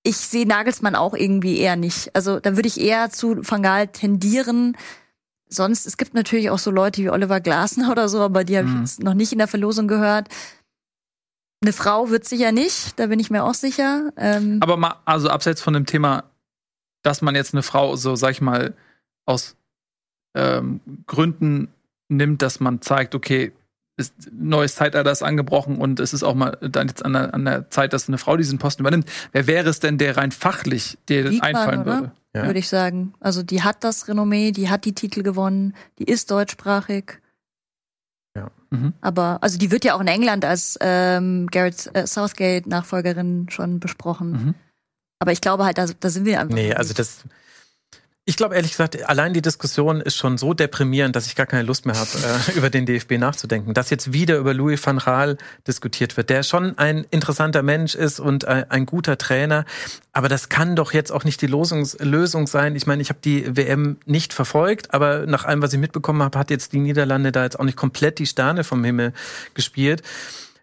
Ich 0.03 0.17
sehe 0.17 0.47
Nagelsmann 0.47 0.95
auch 0.95 1.13
irgendwie 1.13 1.59
eher 1.59 1.75
nicht. 1.75 2.15
Also 2.15 2.39
da 2.39 2.55
würde 2.55 2.67
ich 2.67 2.79
eher 2.79 3.09
zu 3.09 3.37
Van 3.47 3.63
Gaal 3.63 3.87
tendieren 3.87 4.75
sonst, 5.53 5.85
es 5.85 5.97
gibt 5.97 6.13
natürlich 6.13 6.49
auch 6.49 6.59
so 6.59 6.71
Leute 6.71 7.01
wie 7.01 7.09
Oliver 7.09 7.39
Glasner 7.39 7.91
oder 7.91 8.09
so, 8.09 8.21
aber 8.21 8.43
die 8.43 8.57
habe 8.57 8.67
ich 8.67 8.73
mhm. 8.73 8.81
jetzt 8.81 9.03
noch 9.03 9.13
nicht 9.13 9.31
in 9.31 9.37
der 9.37 9.47
Verlosung 9.47 9.87
gehört. 9.87 10.27
Eine 11.61 11.73
Frau 11.73 12.09
wird 12.09 12.25
sicher 12.25 12.51
nicht, 12.51 12.99
da 12.99 13.07
bin 13.07 13.19
ich 13.19 13.29
mir 13.29 13.43
auch 13.43 13.53
sicher. 13.53 14.11
Ähm 14.17 14.59
aber 14.61 14.75
mal, 14.75 14.95
also 15.05 15.29
abseits 15.29 15.61
von 15.61 15.73
dem 15.73 15.85
Thema, 15.85 16.25
dass 17.03 17.21
man 17.21 17.35
jetzt 17.35 17.53
eine 17.53 17.63
Frau 17.63 17.95
so, 17.95 18.15
sag 18.15 18.31
ich 18.31 18.41
mal, 18.41 18.75
aus 19.25 19.55
ähm, 20.35 20.81
Gründen 21.07 21.69
nimmt, 22.09 22.41
dass 22.41 22.59
man 22.59 22.81
zeigt, 22.81 23.15
okay, 23.15 23.51
ist 23.95 24.13
neues 24.31 24.75
Zeitalter 24.75 25.11
ist 25.11 25.21
angebrochen 25.21 25.77
und 25.77 25.99
es 25.99 26.13
ist 26.13 26.23
auch 26.23 26.33
mal 26.33 26.57
dann 26.61 26.87
jetzt 26.87 27.05
an 27.05 27.13
der, 27.13 27.33
an 27.33 27.45
der 27.45 27.69
Zeit, 27.69 27.93
dass 27.93 28.07
eine 28.07 28.17
Frau 28.17 28.37
diesen 28.37 28.57
Posten 28.57 28.81
übernimmt. 28.81 29.07
Wer 29.31 29.45
wäre 29.45 29.69
es 29.69 29.79
denn, 29.79 29.97
der 29.97 30.17
rein 30.17 30.31
fachlich 30.31 30.97
dir 31.09 31.29
Diekmann, 31.29 31.55
einfallen 31.55 31.81
oder? 31.81 31.93
würde? 31.93 32.11
Ja. 32.35 32.45
Würde 32.45 32.59
ich 32.59 32.67
sagen. 32.67 33.13
Also 33.19 33.43
die 33.43 33.61
hat 33.61 33.83
das 33.83 34.07
Renommee, 34.07 34.51
die 34.51 34.69
hat 34.69 34.85
die 34.85 34.93
Titel 34.93 35.21
gewonnen, 35.21 35.75
die 35.99 36.05
ist 36.05 36.31
deutschsprachig. 36.31 37.19
Ja. 38.35 38.49
Mhm. 38.71 38.93
Aber 39.01 39.37
also 39.41 39.59
die 39.59 39.69
wird 39.69 39.85
ja 39.85 39.93
auch 39.93 40.01
in 40.01 40.07
England 40.07 40.43
als 40.43 40.77
ähm, 40.81 41.47
Garrett 41.51 41.91
äh, 41.93 42.07
Southgate 42.07 42.65
Nachfolgerin 42.65 43.47
schon 43.49 43.79
besprochen. 43.79 44.31
Mhm. 44.31 44.53
Aber 45.19 45.31
ich 45.31 45.41
glaube 45.41 45.65
halt, 45.65 45.77
da, 45.77 45.85
da 45.85 46.09
sind 46.09 46.25
wir 46.25 46.39
einfach. 46.39 46.55
Nee, 46.55 46.73
also 46.73 46.95
das 46.95 47.23
ich 48.25 48.37
glaube 48.37 48.55
ehrlich 48.55 48.71
gesagt, 48.71 49.03
allein 49.09 49.33
die 49.33 49.41
Diskussion 49.41 49.99
ist 49.99 50.15
schon 50.15 50.37
so 50.37 50.53
deprimierend, 50.53 51.13
dass 51.13 51.27
ich 51.27 51.35
gar 51.35 51.45
keine 51.45 51.63
Lust 51.63 51.85
mehr 51.85 51.95
habe, 51.95 52.09
äh, 52.09 52.51
über 52.57 52.69
den 52.69 52.85
DFB 52.85 53.17
nachzudenken. 53.17 53.73
Dass 53.73 53.89
jetzt 53.89 54.13
wieder 54.13 54.37
über 54.37 54.53
Louis 54.53 54.85
van 54.85 54.99
Gaal 54.99 55.37
diskutiert 55.67 56.15
wird, 56.15 56.29
der 56.29 56.43
schon 56.43 56.77
ein 56.77 57.05
interessanter 57.11 57.63
Mensch 57.63 57.95
ist 57.95 58.21
und 58.21 58.45
ein, 58.45 58.69
ein 58.71 58.85
guter 58.85 59.17
Trainer. 59.17 59.65
Aber 60.13 60.29
das 60.29 60.47
kann 60.47 60.77
doch 60.77 60.93
jetzt 60.93 61.11
auch 61.11 61.25
nicht 61.25 61.41
die 61.41 61.47
Lösungs 61.47 61.97
Lösung 61.99 62.47
sein. 62.47 62.77
Ich 62.77 62.87
meine, 62.87 63.01
ich 63.01 63.09
habe 63.09 63.19
die 63.23 63.57
WM 63.57 63.97
nicht 64.05 64.31
verfolgt, 64.31 64.93
aber 64.93 65.25
nach 65.25 65.43
allem, 65.43 65.61
was 65.61 65.73
ich 65.73 65.79
mitbekommen 65.79 66.23
habe, 66.23 66.39
hat 66.39 66.49
jetzt 66.49 66.71
die 66.71 66.79
Niederlande 66.79 67.33
da 67.33 67.43
jetzt 67.43 67.59
auch 67.59 67.65
nicht 67.65 67.77
komplett 67.77 68.19
die 68.19 68.25
Sterne 68.25 68.63
vom 68.63 68.83
Himmel 68.85 69.11
gespielt. 69.53 70.01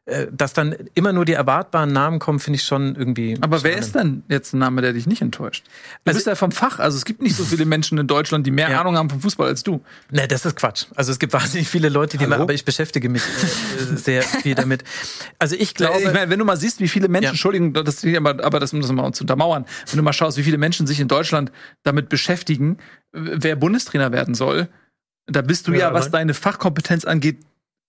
Äh, 0.06 0.28
dass 0.32 0.54
dann 0.54 0.74
immer 0.94 1.12
nur 1.12 1.26
die 1.26 1.34
erwartbaren 1.34 1.92
Namen 1.92 2.20
kommen, 2.20 2.40
finde 2.40 2.56
ich 2.56 2.64
schon 2.64 2.96
irgendwie. 2.96 3.36
Aber 3.42 3.58
spannend. 3.58 3.64
wer 3.64 3.78
ist 3.78 3.94
denn 3.94 4.22
jetzt 4.28 4.54
ein 4.54 4.58
Name, 4.58 4.80
der 4.80 4.94
dich 4.94 5.06
nicht 5.06 5.20
enttäuscht? 5.20 5.66
Du 5.66 6.08
also, 6.08 6.16
bist 6.16 6.26
ja 6.26 6.34
vom 6.36 6.52
Fach, 6.52 6.78
also 6.78 6.96
es 6.96 7.04
gibt 7.04 7.20
nicht 7.20 7.36
so 7.36 7.44
viele 7.44 7.66
Menschen 7.66 7.98
in 7.98 8.06
Deutschland, 8.06 8.46
die 8.46 8.50
mehr 8.50 8.70
ja. 8.70 8.80
Ahnung 8.80 8.96
haben 8.96 9.10
vom 9.10 9.20
Fußball 9.20 9.46
als 9.46 9.62
du. 9.62 9.82
Ne, 10.10 10.26
das 10.26 10.46
ist 10.46 10.56
Quatsch. 10.56 10.86
Also 10.96 11.12
es 11.12 11.18
gibt 11.18 11.34
wahnsinnig 11.34 11.68
viele 11.68 11.90
Leute, 11.90 12.16
die 12.16 12.26
mal, 12.26 12.40
aber 12.40 12.54
ich 12.54 12.64
beschäftige 12.64 13.10
mich 13.10 13.22
äh, 13.22 13.96
sehr 13.96 14.22
viel 14.22 14.54
damit. 14.54 14.84
Also 15.38 15.54
ich 15.54 15.74
glaube. 15.74 15.98
Ich 15.98 16.12
meine, 16.12 16.30
wenn 16.30 16.38
du 16.38 16.46
mal 16.46 16.56
siehst, 16.56 16.80
wie 16.80 16.88
viele 16.88 17.08
Menschen, 17.08 17.24
ja. 17.24 17.30
Entschuldigung, 17.30 17.74
das, 17.74 18.02
aber, 18.02 18.42
aber 18.42 18.58
das 18.58 18.72
muss 18.72 18.86
man 18.88 18.96
mal 18.96 19.12
zu 19.12 19.24
untermauern, 19.24 19.66
wenn 19.90 19.98
du 19.98 20.02
mal 20.02 20.14
schaust, 20.14 20.38
wie 20.38 20.44
viele 20.44 20.58
Menschen 20.58 20.86
sich 20.86 20.98
in 20.98 21.08
Deutschland 21.08 21.52
damit 21.82 22.08
beschäftigen, 22.08 22.78
wer 23.12 23.54
Bundestrainer 23.54 24.12
werden 24.12 24.34
soll, 24.34 24.68
da 25.26 25.42
bist 25.42 25.68
du 25.68 25.72
ja, 25.72 25.78
ja 25.78 25.94
was 25.94 26.10
deine 26.10 26.32
Fachkompetenz 26.34 27.04
angeht, 27.04 27.38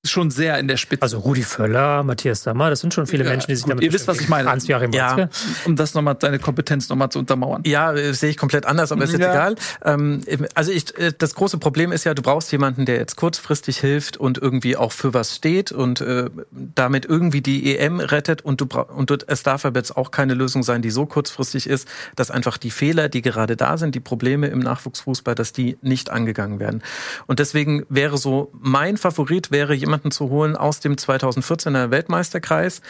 schon 0.03 0.31
sehr 0.31 0.57
in 0.57 0.67
der 0.67 0.77
Spitze. 0.77 1.03
Also 1.03 1.19
Rudi 1.19 1.43
Völler, 1.43 2.01
Matthias 2.03 2.41
Sammer, 2.41 2.71
das 2.71 2.79
sind 2.79 2.91
schon 2.93 3.05
viele 3.05 3.23
ja, 3.23 3.29
Menschen, 3.29 3.47
die 3.49 3.55
sich 3.55 3.65
gut, 3.65 3.71
damit 3.71 3.83
Ihr 3.83 3.93
wisst, 3.93 4.07
was 4.07 4.19
ich 4.19 4.29
meine. 4.29 4.49
Hans-Joachim 4.49 4.91
ja. 4.93 5.29
Um 5.65 5.75
das 5.75 5.93
nochmal, 5.93 6.15
deine 6.15 6.39
Kompetenz 6.39 6.89
nochmal 6.89 7.09
zu 7.09 7.19
untermauern. 7.19 7.61
Ja, 7.65 7.93
sehe 8.13 8.31
ich 8.31 8.37
komplett 8.37 8.65
anders, 8.65 8.91
aber 8.91 9.03
ist 9.03 9.11
jetzt 9.11 9.21
ja. 9.21 9.31
egal. 9.31 9.55
Ähm, 9.85 10.21
also 10.55 10.71
ich, 10.71 10.97
äh, 10.97 11.13
das 11.15 11.35
große 11.35 11.59
Problem 11.59 11.91
ist 11.91 12.03
ja, 12.03 12.15
du 12.15 12.23
brauchst 12.23 12.51
jemanden, 12.51 12.85
der 12.85 12.95
jetzt 12.97 13.15
kurzfristig 13.15 13.77
hilft 13.77 14.17
und 14.17 14.39
irgendwie 14.39 14.75
auch 14.75 14.91
für 14.91 15.13
was 15.13 15.35
steht 15.35 15.71
und 15.71 16.01
äh, 16.01 16.31
damit 16.49 17.05
irgendwie 17.05 17.41
die 17.41 17.77
EM 17.77 17.99
rettet 17.99 18.41
und 18.41 18.59
du 18.59 18.65
und 18.71 19.11
du, 19.11 19.17
es 19.27 19.43
darf 19.43 19.65
aber 19.65 19.79
jetzt 19.79 19.95
auch 19.95 20.09
keine 20.09 20.33
Lösung 20.33 20.63
sein, 20.63 20.81
die 20.81 20.89
so 20.89 21.05
kurzfristig 21.05 21.67
ist, 21.67 21.87
dass 22.15 22.31
einfach 22.31 22.57
die 22.57 22.71
Fehler, 22.71 23.07
die 23.07 23.21
gerade 23.21 23.55
da 23.55 23.77
sind, 23.77 23.93
die 23.93 23.99
Probleme 23.99 24.47
im 24.47 24.59
Nachwuchsfußball, 24.59 25.35
dass 25.35 25.53
die 25.53 25.77
nicht 25.81 26.09
angegangen 26.09 26.59
werden. 26.59 26.81
Und 27.27 27.37
deswegen 27.37 27.85
wäre 27.89 28.17
so 28.17 28.51
mein 28.53 28.97
Favorit 28.97 29.51
wäre 29.51 29.75
jemand 29.75 29.90
jemanden 29.91 30.11
zu 30.11 30.29
holen 30.29 30.55
aus 30.55 30.79
dem 30.79 30.95
2014er 30.95 31.91
Weltmeisterkreis, 31.91 32.81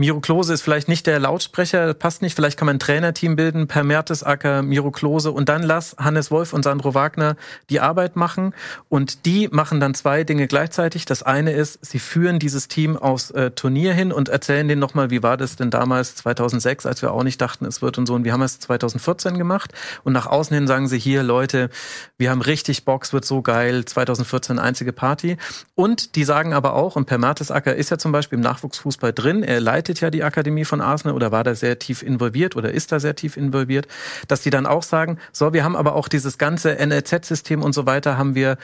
Miro 0.00 0.20
Klose 0.20 0.54
ist 0.54 0.62
vielleicht 0.62 0.86
nicht 0.86 1.08
der 1.08 1.18
Lautsprecher, 1.18 1.92
passt 1.92 2.22
nicht. 2.22 2.36
Vielleicht 2.36 2.56
kann 2.56 2.66
man 2.66 2.76
ein 2.76 2.78
Trainerteam 2.78 3.34
bilden, 3.34 3.66
per 3.66 3.82
Mertesacker, 3.82 4.62
Miro 4.62 4.92
Klose 4.92 5.32
und 5.32 5.48
dann 5.48 5.64
lass 5.64 5.96
Hannes 5.98 6.30
Wolf 6.30 6.52
und 6.52 6.62
Sandro 6.62 6.94
Wagner 6.94 7.34
die 7.68 7.80
Arbeit 7.80 8.14
machen. 8.14 8.54
Und 8.88 9.26
die 9.26 9.48
machen 9.48 9.80
dann 9.80 9.94
zwei 9.94 10.22
Dinge 10.22 10.46
gleichzeitig. 10.46 11.04
Das 11.04 11.24
eine 11.24 11.50
ist, 11.50 11.84
sie 11.84 11.98
führen 11.98 12.38
dieses 12.38 12.68
Team 12.68 12.96
aufs 12.96 13.32
äh, 13.32 13.50
Turnier 13.50 13.92
hin 13.92 14.12
und 14.12 14.28
erzählen 14.28 14.68
denen 14.68 14.80
nochmal, 14.80 15.10
wie 15.10 15.24
war 15.24 15.36
das 15.36 15.56
denn 15.56 15.70
damals 15.70 16.14
2006, 16.14 16.86
als 16.86 17.02
wir 17.02 17.10
auch 17.12 17.24
nicht 17.24 17.40
dachten, 17.40 17.64
es 17.64 17.82
wird 17.82 17.98
und 17.98 18.06
so. 18.06 18.14
Und 18.14 18.22
wir 18.22 18.32
haben 18.32 18.42
es 18.42 18.60
2014 18.60 19.36
gemacht. 19.36 19.72
Und 20.04 20.12
nach 20.12 20.26
außen 20.26 20.54
hin 20.54 20.68
sagen 20.68 20.86
sie 20.86 21.00
hier, 21.00 21.24
Leute, 21.24 21.70
wir 22.18 22.30
haben 22.30 22.40
richtig 22.40 22.84
es 22.86 23.12
wird 23.12 23.24
so 23.24 23.42
geil, 23.42 23.84
2014 23.84 24.60
einzige 24.60 24.92
Party. 24.92 25.38
Und 25.74 26.14
die 26.14 26.22
sagen 26.22 26.52
aber 26.54 26.74
auch, 26.74 26.94
und 26.94 27.06
per 27.06 27.18
Mertesacker 27.18 27.74
ist 27.74 27.90
ja 27.90 27.98
zum 27.98 28.12
Beispiel 28.12 28.36
im 28.36 28.44
Nachwuchsfußball 28.44 29.12
drin, 29.12 29.42
er 29.42 29.60
leitet 29.60 29.87
leitet 29.88 30.00
ja 30.00 30.10
die 30.10 30.22
Akademie 30.22 30.64
von 30.64 30.80
Arsenal 30.80 31.14
oder 31.14 31.32
war 31.32 31.44
da 31.44 31.54
sehr 31.54 31.78
tief 31.78 32.02
involviert 32.02 32.56
oder 32.56 32.72
ist 32.72 32.92
da 32.92 33.00
sehr 33.00 33.16
tief 33.16 33.36
involviert, 33.36 33.88
dass 34.28 34.42
die 34.42 34.50
dann 34.50 34.66
auch 34.66 34.82
sagen, 34.82 35.18
so, 35.32 35.52
wir 35.52 35.64
haben 35.64 35.76
aber 35.76 35.94
auch 35.94 36.08
dieses 36.08 36.38
ganze 36.38 36.74
NLZ-System 36.74 37.62
und 37.62 37.72
so 37.72 37.86
weiter 37.86 38.18
haben 38.18 38.34
wir 38.34 38.58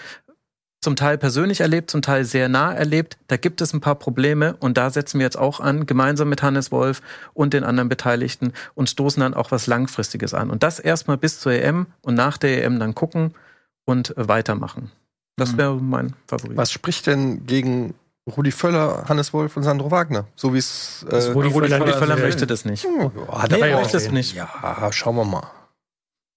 zum 0.82 0.96
Teil 0.96 1.16
persönlich 1.16 1.62
erlebt, 1.62 1.90
zum 1.90 2.02
Teil 2.02 2.26
sehr 2.26 2.51
nah 2.51 2.74
erlebt. 2.74 3.16
Da 3.28 3.38
gibt 3.38 3.62
es 3.62 3.72
ein 3.72 3.80
paar 3.80 3.94
Probleme 3.94 4.55
und 4.60 4.76
da 4.76 4.90
setzen 4.90 5.18
wir 5.18 5.24
jetzt 5.24 5.38
auch 5.38 5.60
an, 5.60 5.86
gemeinsam 5.86 6.28
mit 6.28 6.42
Hannes 6.42 6.70
Wolf 6.70 7.01
und 7.32 7.55
den 7.55 7.64
anderen 7.64 7.88
Beteiligten 7.88 8.52
und 8.74 8.90
stoßen 8.90 9.20
dann 9.20 9.32
auch 9.32 9.51
was 9.51 9.66
Langfristiges 9.66 10.34
an. 10.34 10.51
Und 10.51 10.62
das 10.62 10.78
erstmal 10.78 11.16
bis 11.16 11.40
zur 11.40 11.52
EM 11.52 11.86
und 12.02 12.14
nach 12.14 12.36
der 12.36 12.62
EM 12.62 12.78
dann 12.78 12.94
gucken 12.94 13.32
und 13.86 14.12
weitermachen. 14.16 14.90
Das 15.36 15.52
mhm. 15.52 15.59
wäre 15.59 15.76
mein 15.76 16.12
Favorit. 16.26 16.59
Was 16.59 16.70
spricht 16.70 17.06
denn 17.06 17.46
gegen 17.46 17.94
Rudi 18.30 18.52
Völler, 18.52 19.05
Hannes 19.09 19.32
Wolf 19.32 19.56
und 19.56 19.64
Sandro 19.64 19.90
Wagner. 19.90 20.26
So 20.34 20.55
wie 20.55 20.59
es 20.59 21.05
äh, 21.10 21.16
Rudi, 21.16 21.48
Rudi 21.48 21.68
Völler, 21.68 21.78
Völler, 21.78 21.98
Völler 21.98 22.16
möchte 22.16 22.46
das 22.46 22.64
nicht. 22.64 22.86
Oh, 22.86 23.10
hat 23.30 23.51
nee, 23.51 23.60
er 23.60 23.76
möchte 23.76 23.92
das 23.92 24.10
nicht. 24.10 24.34
Ja, 24.34 24.48
schauen 24.92 25.16
wir 25.16 25.24
mal. 25.24 25.51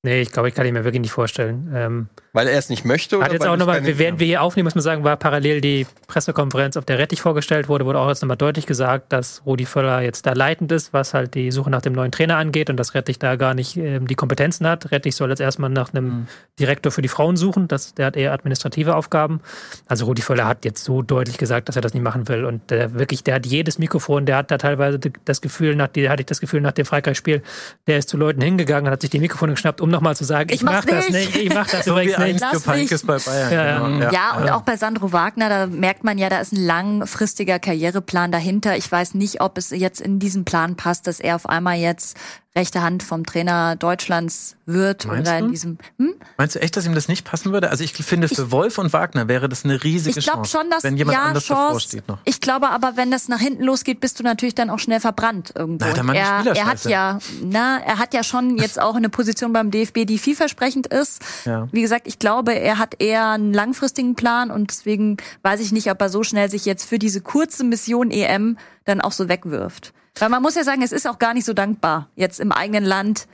Nee, 0.03 0.21
ich 0.21 0.31
glaube, 0.31 0.49
ich 0.49 0.55
kann 0.55 0.65
ihn 0.65 0.73
mir 0.73 0.83
wirklich 0.83 1.01
nicht 1.01 1.11
vorstellen. 1.11 1.71
Ähm, 1.73 2.09
weil 2.37 2.49
er 2.49 2.59
es 2.59 2.69
nicht 2.69 2.85
möchte? 2.85 3.17
Oder 3.17 3.25
hat 3.25 3.33
jetzt 3.33 3.47
auch 3.47 3.57
nochmal, 3.57 3.81
während 3.83 4.19
wir 4.19 4.27
hier 4.27 4.43
aufnehmen, 4.43 4.65
muss 4.65 4.75
man 4.75 4.83
sagen, 4.83 5.03
war 5.03 5.17
parallel 5.17 5.59
die 5.59 5.87
Pressekonferenz, 6.05 6.77
auf 6.77 6.85
der 6.85 6.99
Rettich 6.99 7.19
vorgestellt 7.19 7.67
wurde, 7.67 7.83
wurde 7.87 7.97
auch 7.97 8.09
jetzt 8.09 8.21
nochmal 8.21 8.37
deutlich 8.37 8.67
gesagt, 8.67 9.11
dass 9.11 9.41
Rudi 9.47 9.65
Völler 9.65 10.01
jetzt 10.01 10.27
da 10.27 10.33
leitend 10.33 10.71
ist, 10.71 10.93
was 10.93 11.15
halt 11.15 11.33
die 11.33 11.49
Suche 11.49 11.71
nach 11.71 11.81
dem 11.81 11.93
neuen 11.93 12.11
Trainer 12.11 12.37
angeht 12.37 12.69
und 12.69 12.77
dass 12.77 12.93
Rettich 12.93 13.17
da 13.17 13.37
gar 13.37 13.55
nicht 13.55 13.75
ähm, 13.75 14.05
die 14.05 14.13
Kompetenzen 14.13 14.67
hat. 14.67 14.91
Rettich 14.91 15.15
soll 15.15 15.31
jetzt 15.31 15.39
erstmal 15.39 15.71
nach 15.71 15.95
einem 15.95 16.05
mhm. 16.05 16.27
Direktor 16.59 16.91
für 16.91 17.01
die 17.01 17.07
Frauen 17.07 17.37
suchen, 17.37 17.67
das, 17.67 17.95
der 17.95 18.05
hat 18.05 18.15
eher 18.15 18.33
administrative 18.33 18.95
Aufgaben. 18.95 19.41
Also 19.87 20.05
Rudi 20.05 20.21
Völler 20.21 20.45
hat 20.45 20.63
jetzt 20.63 20.83
so 20.83 21.01
deutlich 21.01 21.39
gesagt, 21.39 21.69
dass 21.69 21.75
er 21.75 21.81
das 21.81 21.95
nicht 21.95 22.03
machen 22.03 22.27
will 22.27 22.45
und 22.45 22.69
der 22.69 22.93
wirklich, 22.93 23.23
der 23.23 23.33
hat 23.33 23.47
jedes 23.47 23.79
Mikrofon, 23.79 24.27
der 24.27 24.37
hat 24.37 24.51
da 24.51 24.59
teilweise 24.59 24.99
das 25.25 25.41
Gefühl, 25.41 25.75
nach, 25.75 25.87
der 25.87 26.11
hatte 26.11 26.21
ich 26.21 26.27
das 26.27 26.39
Gefühl 26.39 26.61
nach 26.61 26.73
dem 26.73 26.85
Frankreich-Spiel, 26.85 27.41
der 27.87 27.97
ist 27.97 28.09
zu 28.09 28.17
Leuten 28.17 28.41
hingegangen 28.41 28.85
und 28.85 28.91
hat 28.91 29.01
sich 29.01 29.09
die 29.09 29.19
Mikrofone 29.19 29.53
geschnappt, 29.53 29.81
um 29.81 29.89
nochmal 29.89 30.15
zu 30.15 30.23
sagen, 30.23 30.51
ich, 30.51 30.57
ich 30.57 30.61
mach 30.61 30.85
das 30.85 31.09
nicht, 31.09 31.35
ich 31.35 31.51
mach 31.51 31.67
das 31.67 31.87
übrigens 31.87 32.15
nicht 32.19 32.26
Mike 32.33 32.95
ist 32.95 33.07
bei 33.07 33.17
Bayern. 33.17 33.51
Ja, 33.51 33.87
genau. 33.87 34.03
ja. 34.03 34.11
ja, 34.11 34.37
und 34.37 34.49
auch 34.49 34.61
bei 34.61 34.77
Sandro 34.77 35.11
Wagner, 35.11 35.49
da 35.49 35.67
merkt 35.67 36.03
man 36.03 36.17
ja, 36.17 36.29
da 36.29 36.39
ist 36.39 36.53
ein 36.53 36.63
langfristiger 36.63 37.59
Karriereplan 37.59 38.31
dahinter. 38.31 38.77
Ich 38.77 38.91
weiß 38.91 39.13
nicht, 39.13 39.41
ob 39.41 39.57
es 39.57 39.69
jetzt 39.71 40.01
in 40.01 40.19
diesen 40.19 40.45
Plan 40.45 40.75
passt, 40.75 41.07
dass 41.07 41.19
er 41.19 41.35
auf 41.35 41.47
einmal 41.47 41.77
jetzt 41.77 42.17
rechte 42.57 42.81
Hand 42.81 43.03
vom 43.03 43.25
Trainer 43.25 43.75
Deutschlands 43.75 44.55
wird 44.65 45.05
Meinst 45.05 45.21
oder 45.29 45.37
in 45.37 45.45
du? 45.45 45.51
diesem. 45.51 45.77
Hm? 45.97 46.15
Meinst 46.37 46.55
du 46.55 46.59
echt, 46.61 46.75
dass 46.75 46.85
ihm 46.85 46.93
das 46.95 47.07
nicht 47.07 47.23
passen 47.23 47.53
würde? 47.53 47.69
Also 47.69 47.83
ich 47.83 47.93
finde, 47.93 48.27
für 48.27 48.51
Wolf 48.51 48.77
und 48.79 48.91
Wagner 48.91 49.27
wäre 49.27 49.47
das 49.47 49.63
eine 49.63 49.83
riesige 49.83 50.19
Ich 50.19 50.25
glaube 50.25 50.39
Chance, 50.41 50.57
schon, 50.57 50.69
dass 50.69 50.83
wenn 50.83 50.97
jemand 50.97 51.17
ja 51.17 51.23
anders 51.23 51.45
davor 51.45 51.69
Chance. 51.69 51.87
steht 51.87 52.07
noch. 52.07 52.17
Ich 52.25 52.41
glaube 52.41 52.69
aber, 52.69 52.97
wenn 52.97 53.11
das 53.11 53.27
nach 53.29 53.39
hinten 53.39 53.63
losgeht, 53.63 53.99
bist 54.01 54.19
du 54.19 54.23
natürlich 54.23 54.55
dann 54.55 54.69
auch 54.69 54.79
schnell 54.79 54.99
verbrannt 54.99 55.53
irgendwo. 55.55 55.85
Na, 55.95 56.01
Und 56.01 56.15
er, 56.15 56.55
er 56.55 56.65
hat 56.65 56.83
ja, 56.85 57.19
na, 57.43 57.79
er 57.85 57.99
hat 57.99 58.13
ja 58.13 58.23
schon 58.23 58.57
jetzt 58.57 58.81
auch 58.81 58.95
eine 58.95 59.09
Position 59.09 59.53
beim 59.53 59.71
DFB, 59.71 60.05
die 60.05 60.17
vielversprechend 60.17 60.87
ist. 60.87 61.21
Ja. 61.45 61.67
Wie 61.71 61.81
gesagt, 61.81 62.07
ich 62.07 62.19
glaube, 62.19 62.53
er 62.53 62.77
hat 62.79 62.95
eher 62.99 63.29
einen 63.29 63.53
langfristigen 63.53 64.15
Plan 64.15 64.51
und 64.51 64.71
deswegen 64.71 65.17
weiß 65.43 65.59
ich 65.61 65.71
nicht, 65.71 65.89
ob 65.91 66.01
er 66.01 66.09
so 66.09 66.23
schnell 66.23 66.49
sich 66.49 66.65
jetzt 66.65 66.85
für 66.89 66.99
diese 66.99 67.21
kurze 67.21 67.63
Mission 67.63 68.11
EM 68.11 68.57
dann 68.87 69.01
auch 69.01 69.11
so 69.11 69.29
wegwirft. 69.29 69.93
Weil 70.19 70.29
man 70.29 70.41
muss 70.41 70.55
ja 70.55 70.63
sagen, 70.63 70.81
es 70.81 70.91
ist 70.91 71.07
auch 71.07 71.19
gar 71.19 71.33
nicht 71.33 71.45
so 71.45 71.53
dankbar, 71.53 72.09
jetzt 72.15 72.39
im 72.39 72.51
eigenen 72.51 72.83
Land 72.83 73.27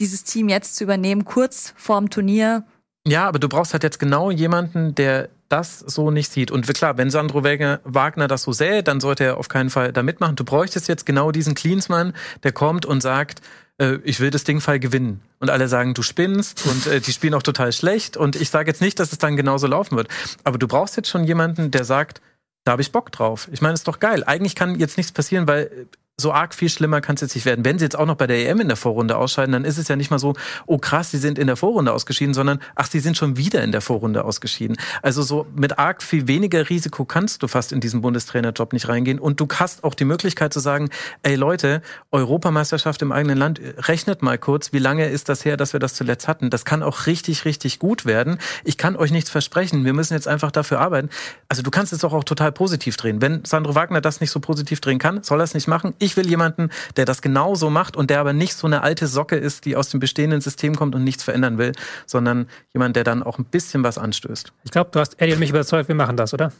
dieses 0.00 0.24
Team 0.24 0.48
jetzt 0.48 0.76
zu 0.76 0.84
übernehmen, 0.84 1.24
kurz 1.24 1.72
vorm 1.76 2.10
Turnier. 2.10 2.64
Ja, 3.06 3.26
aber 3.26 3.38
du 3.38 3.48
brauchst 3.48 3.72
halt 3.72 3.82
jetzt 3.82 3.98
genau 3.98 4.30
jemanden, 4.30 4.94
der 4.94 5.30
das 5.48 5.78
so 5.78 6.10
nicht 6.10 6.32
sieht. 6.32 6.50
Und 6.50 6.66
klar, 6.74 6.98
wenn 6.98 7.08
Sandro 7.08 7.44
Wagner, 7.44 8.28
das 8.28 8.42
so 8.42 8.52
sähe, 8.52 8.82
dann 8.82 9.00
sollte 9.00 9.24
er 9.24 9.36
auf 9.38 9.48
keinen 9.48 9.70
Fall 9.70 9.92
da 9.92 10.02
mitmachen. 10.02 10.36
Du 10.36 10.44
bräuchtest 10.44 10.88
jetzt 10.88 11.06
genau 11.06 11.30
diesen 11.30 11.54
Cleansmann, 11.54 12.14
der 12.42 12.52
kommt 12.52 12.84
und 12.84 13.00
sagt, 13.00 13.42
äh, 13.78 13.98
ich 14.02 14.20
will 14.20 14.30
das 14.30 14.44
Ding 14.44 14.60
Fall 14.60 14.80
gewinnen. 14.80 15.20
Und 15.38 15.50
alle 15.50 15.68
sagen, 15.68 15.94
du 15.94 16.02
spinnst 16.02 16.66
und 16.66 16.86
äh, 16.88 17.00
die 17.00 17.12
spielen 17.12 17.34
auch 17.34 17.42
total 17.42 17.72
schlecht. 17.72 18.16
Und 18.16 18.36
ich 18.36 18.50
sage 18.50 18.68
jetzt 18.68 18.80
nicht, 18.80 18.98
dass 18.98 19.12
es 19.12 19.18
dann 19.18 19.36
genauso 19.36 19.66
laufen 19.66 19.96
wird. 19.96 20.08
Aber 20.44 20.58
du 20.58 20.66
brauchst 20.66 20.96
jetzt 20.96 21.08
schon 21.08 21.24
jemanden, 21.24 21.70
der 21.70 21.84
sagt, 21.84 22.20
da 22.66 22.72
habe 22.72 22.82
ich 22.82 22.90
Bock 22.90 23.12
drauf. 23.12 23.48
Ich 23.52 23.62
meine, 23.62 23.74
ist 23.74 23.86
doch 23.86 24.00
geil. 24.00 24.24
Eigentlich 24.24 24.56
kann 24.56 24.74
jetzt 24.80 24.96
nichts 24.96 25.12
passieren, 25.12 25.46
weil 25.46 25.66
äh, 25.66 25.86
so 26.18 26.32
arg 26.32 26.54
viel 26.54 26.70
schlimmer 26.70 27.02
kann 27.02 27.16
es 27.16 27.20
jetzt 27.20 27.34
nicht 27.34 27.44
werden. 27.44 27.64
Wenn 27.66 27.78
sie 27.78 27.84
jetzt 27.84 27.98
auch 27.98 28.06
noch 28.06 28.14
bei 28.14 28.26
der 28.26 28.48
EM 28.48 28.60
in 28.60 28.68
der 28.68 28.78
Vorrunde 28.78 29.18
ausscheiden, 29.18 29.52
dann 29.52 29.66
ist 29.66 29.76
es 29.76 29.88
ja 29.88 29.96
nicht 29.96 30.10
mal 30.10 30.18
so, 30.18 30.32
oh 30.64 30.78
krass, 30.78 31.10
sie 31.10 31.18
sind 31.18 31.38
in 31.38 31.46
der 31.46 31.56
Vorrunde 31.56 31.92
ausgeschieden, 31.92 32.32
sondern 32.32 32.58
ach, 32.74 32.86
sie 32.86 33.00
sind 33.00 33.18
schon 33.18 33.36
wieder 33.36 33.62
in 33.62 33.70
der 33.70 33.82
Vorrunde 33.82 34.24
ausgeschieden. 34.24 34.78
Also 35.02 35.22
so 35.22 35.46
mit 35.54 35.78
arg 35.78 36.02
viel 36.02 36.26
weniger 36.26 36.70
Risiko 36.70 37.04
kannst 37.04 37.42
du 37.42 37.48
fast 37.48 37.70
in 37.70 37.80
diesen 37.80 38.00
Bundestrainerjob 38.00 38.72
nicht 38.72 38.88
reingehen. 38.88 39.18
Und 39.18 39.40
du 39.40 39.48
hast 39.56 39.84
auch 39.84 39.92
die 39.92 40.06
Möglichkeit 40.06 40.54
zu 40.54 40.60
sagen, 40.60 40.88
ey 41.22 41.34
Leute, 41.34 41.82
Europameisterschaft 42.12 43.02
im 43.02 43.12
eigenen 43.12 43.36
Land, 43.36 43.60
rechnet 43.86 44.22
mal 44.22 44.38
kurz, 44.38 44.72
wie 44.72 44.78
lange 44.78 45.10
ist 45.10 45.28
das 45.28 45.44
her, 45.44 45.58
dass 45.58 45.74
wir 45.74 45.80
das 45.80 45.92
zuletzt 45.92 46.28
hatten. 46.28 46.48
Das 46.48 46.64
kann 46.64 46.82
auch 46.82 47.04
richtig, 47.04 47.44
richtig 47.44 47.78
gut 47.78 48.06
werden. 48.06 48.38
Ich 48.64 48.78
kann 48.78 48.96
euch 48.96 49.10
nichts 49.10 49.28
versprechen. 49.28 49.84
Wir 49.84 49.92
müssen 49.92 50.14
jetzt 50.14 50.28
einfach 50.28 50.50
dafür 50.50 50.80
arbeiten. 50.80 51.10
Also 51.50 51.60
du 51.60 51.70
kannst 51.70 51.92
es 51.92 51.98
doch 51.98 52.14
auch 52.14 52.24
total 52.24 52.52
positiv 52.52 52.96
drehen. 52.96 53.20
Wenn 53.20 53.44
Sandro 53.44 53.74
Wagner 53.74 54.00
das 54.00 54.22
nicht 54.22 54.30
so 54.30 54.40
positiv 54.40 54.80
drehen 54.80 54.98
kann, 54.98 55.22
soll 55.22 55.40
er 55.40 55.44
es 55.44 55.52
nicht 55.52 55.68
machen. 55.68 55.94
Ich 55.98 56.05
will 56.14 56.28
jemanden, 56.28 56.68
der 56.96 57.06
das 57.06 57.22
genauso 57.22 57.70
macht 57.70 57.96
und 57.96 58.10
der 58.10 58.20
aber 58.20 58.34
nicht 58.34 58.54
so 58.54 58.66
eine 58.66 58.82
alte 58.82 59.06
Socke 59.08 59.36
ist, 59.36 59.64
die 59.64 59.74
aus 59.74 59.88
dem 59.88 59.98
bestehenden 59.98 60.40
System 60.42 60.76
kommt 60.76 60.94
und 60.94 61.02
nichts 61.02 61.24
verändern 61.24 61.56
will, 61.58 61.72
sondern 62.06 62.46
jemand, 62.74 62.94
der 62.96 63.02
dann 63.02 63.22
auch 63.24 63.38
ein 63.38 63.46
bisschen 63.46 63.82
was 63.82 63.98
anstößt. 63.98 64.52
Ich 64.62 64.70
glaube, 64.70 64.90
du 64.92 65.00
hast 65.00 65.20
Eddie 65.20 65.32
und 65.32 65.40
mich 65.40 65.50
überzeugt, 65.50 65.88
wir 65.88 65.96
machen 65.96 66.16
das, 66.16 66.32
oder? 66.34 66.52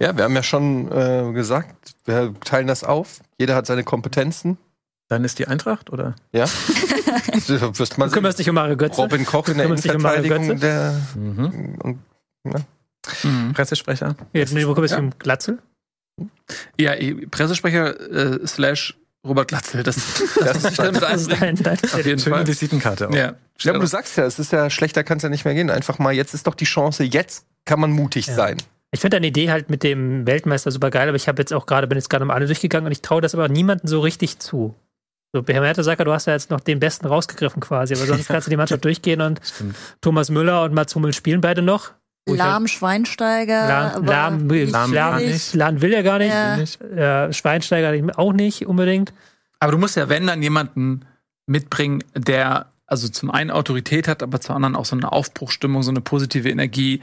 Ja, 0.00 0.16
wir 0.16 0.24
haben 0.24 0.34
ja 0.34 0.42
schon 0.42 0.90
äh, 0.90 1.32
gesagt, 1.32 1.94
wir 2.04 2.34
teilen 2.44 2.66
das 2.66 2.82
auf. 2.82 3.20
Jeder 3.38 3.54
hat 3.54 3.66
seine 3.66 3.84
Kompetenzen. 3.84 4.58
Dann 5.08 5.24
ist 5.24 5.38
die 5.38 5.48
Eintracht, 5.48 5.90
oder? 5.90 6.14
Ja. 6.32 6.44
du 7.46 7.78
wirst 7.78 7.98
mal 7.98 8.06
Du 8.08 8.12
kümmerst 8.14 8.38
dich 8.38 8.48
um 8.48 8.54
Mario 8.54 8.76
Götze. 8.76 9.00
Robin 9.00 9.24
Koch 9.26 9.48
in 9.48 9.58
der 9.58 9.68
dich 9.68 9.84
um 9.86 9.90
Innenverteidigung. 9.92 10.60
Der, 10.60 11.00
Mhm. 11.14 11.78
und, 11.82 11.98
Mhm. 13.24 13.52
Pressesprecher. 13.54 14.14
Jetzt, 14.32 14.52
nee, 14.52 14.66
wo 14.66 14.74
kümmerst 14.74 14.94
du 14.94 14.96
dich 14.98 15.04
um 15.04 15.18
Glatzel? 15.18 15.58
Ja, 16.78 16.94
Pressesprecher 17.30 18.42
äh, 18.42 18.46
slash 18.46 18.96
Robert 19.26 19.48
Glatzel. 19.48 19.82
Das, 19.82 19.96
das, 20.36 20.62
muss 20.62 20.70
ich 20.72 20.76
dann 20.78 20.94
mit 20.94 21.02
Das 21.02 21.22
ist 21.22 21.32
dein, 21.32 21.54
dein 21.56 21.78
Auf 21.78 22.06
jeden 22.06 22.18
Schöne 22.18 22.36
Fall. 22.36 22.46
Visitenkarte 22.46 23.08
auch. 23.08 23.14
Ja. 23.14 23.34
ja, 23.58 23.70
aber 23.72 23.80
du 23.80 23.86
sagst 23.86 24.16
ja, 24.16 24.24
es 24.24 24.38
ist 24.38 24.52
ja 24.52 24.70
schlechter, 24.70 25.04
kann 25.04 25.18
es 25.18 25.22
ja 25.22 25.28
nicht 25.28 25.44
mehr 25.44 25.54
gehen. 25.54 25.70
Einfach 25.70 25.98
mal, 25.98 26.12
jetzt 26.12 26.32
ist 26.32 26.46
doch 26.46 26.54
die 26.54 26.64
Chance, 26.64 27.04
jetzt 27.04 27.44
kann 27.66 27.80
man 27.80 27.90
mutig 27.90 28.26
Ja. 28.28 28.34
sein. 28.34 28.56
Ich 28.92 29.00
finde 29.00 29.16
deine 29.16 29.28
Idee 29.28 29.50
halt 29.50 29.70
mit 29.70 29.82
dem 29.84 30.26
Weltmeister 30.26 30.70
super 30.72 30.90
geil, 30.90 31.06
aber 31.08 31.16
ich 31.16 31.28
habe 31.28 31.40
jetzt 31.40 31.52
auch 31.52 31.66
gerade, 31.66 31.86
bin 31.86 31.96
jetzt 31.96 32.10
gerade 32.10 32.24
mal 32.24 32.34
alle 32.34 32.46
durchgegangen 32.46 32.86
und 32.86 32.92
ich 32.92 33.02
traue 33.02 33.20
das 33.20 33.34
aber 33.34 33.48
niemandem 33.48 33.88
so 33.88 34.00
richtig 34.00 34.38
zu. 34.40 34.74
So, 35.32 35.44
Herr 35.46 35.60
Mertesacker, 35.60 36.04
du 36.04 36.12
hast 36.12 36.26
ja 36.26 36.32
jetzt 36.32 36.50
noch 36.50 36.58
den 36.58 36.80
Besten 36.80 37.06
rausgegriffen 37.06 37.60
quasi, 37.62 37.94
aber 37.94 38.04
sonst 38.04 38.26
kannst 38.26 38.48
du 38.48 38.50
die 38.50 38.56
Mannschaft 38.56 38.84
durchgehen 38.84 39.20
und. 39.20 39.40
Thomas 40.00 40.28
Müller 40.30 40.64
und 40.64 40.74
Mats 40.74 40.94
Hummel 40.96 41.12
spielen 41.12 41.40
beide 41.40 41.62
noch. 41.62 41.92
Halt- 42.28 42.38
Lahm 42.38 42.68
Schweinsteiger. 42.68 43.66
Lahm, 43.68 44.04
Lahm, 44.04 44.50
will, 44.50 44.68
Lahm 44.68 44.92
Lahm, 44.92 45.16
nicht. 45.18 45.54
will 45.54 45.92
er 45.92 46.02
gar 46.02 46.18
nicht. 46.18 46.30
Ja. 46.30 47.24
Ja, 47.26 47.32
Schweinsteiger 47.32 48.18
auch 48.18 48.32
nicht 48.32 48.66
unbedingt. 48.66 49.12
Aber 49.58 49.72
du 49.72 49.78
musst 49.78 49.96
ja, 49.96 50.08
wenn 50.08 50.26
dann 50.26 50.42
jemanden 50.42 51.04
mitbringen, 51.46 52.04
der 52.14 52.66
also 52.86 53.08
zum 53.08 53.30
einen 53.30 53.50
Autorität 53.50 54.08
hat, 54.08 54.22
aber 54.22 54.40
zum 54.40 54.56
anderen 54.56 54.74
auch 54.76 54.84
so 54.84 54.96
eine 54.96 55.12
Aufbruchstimmung, 55.12 55.82
so 55.82 55.90
eine 55.90 56.00
positive 56.00 56.48
Energie 56.50 57.00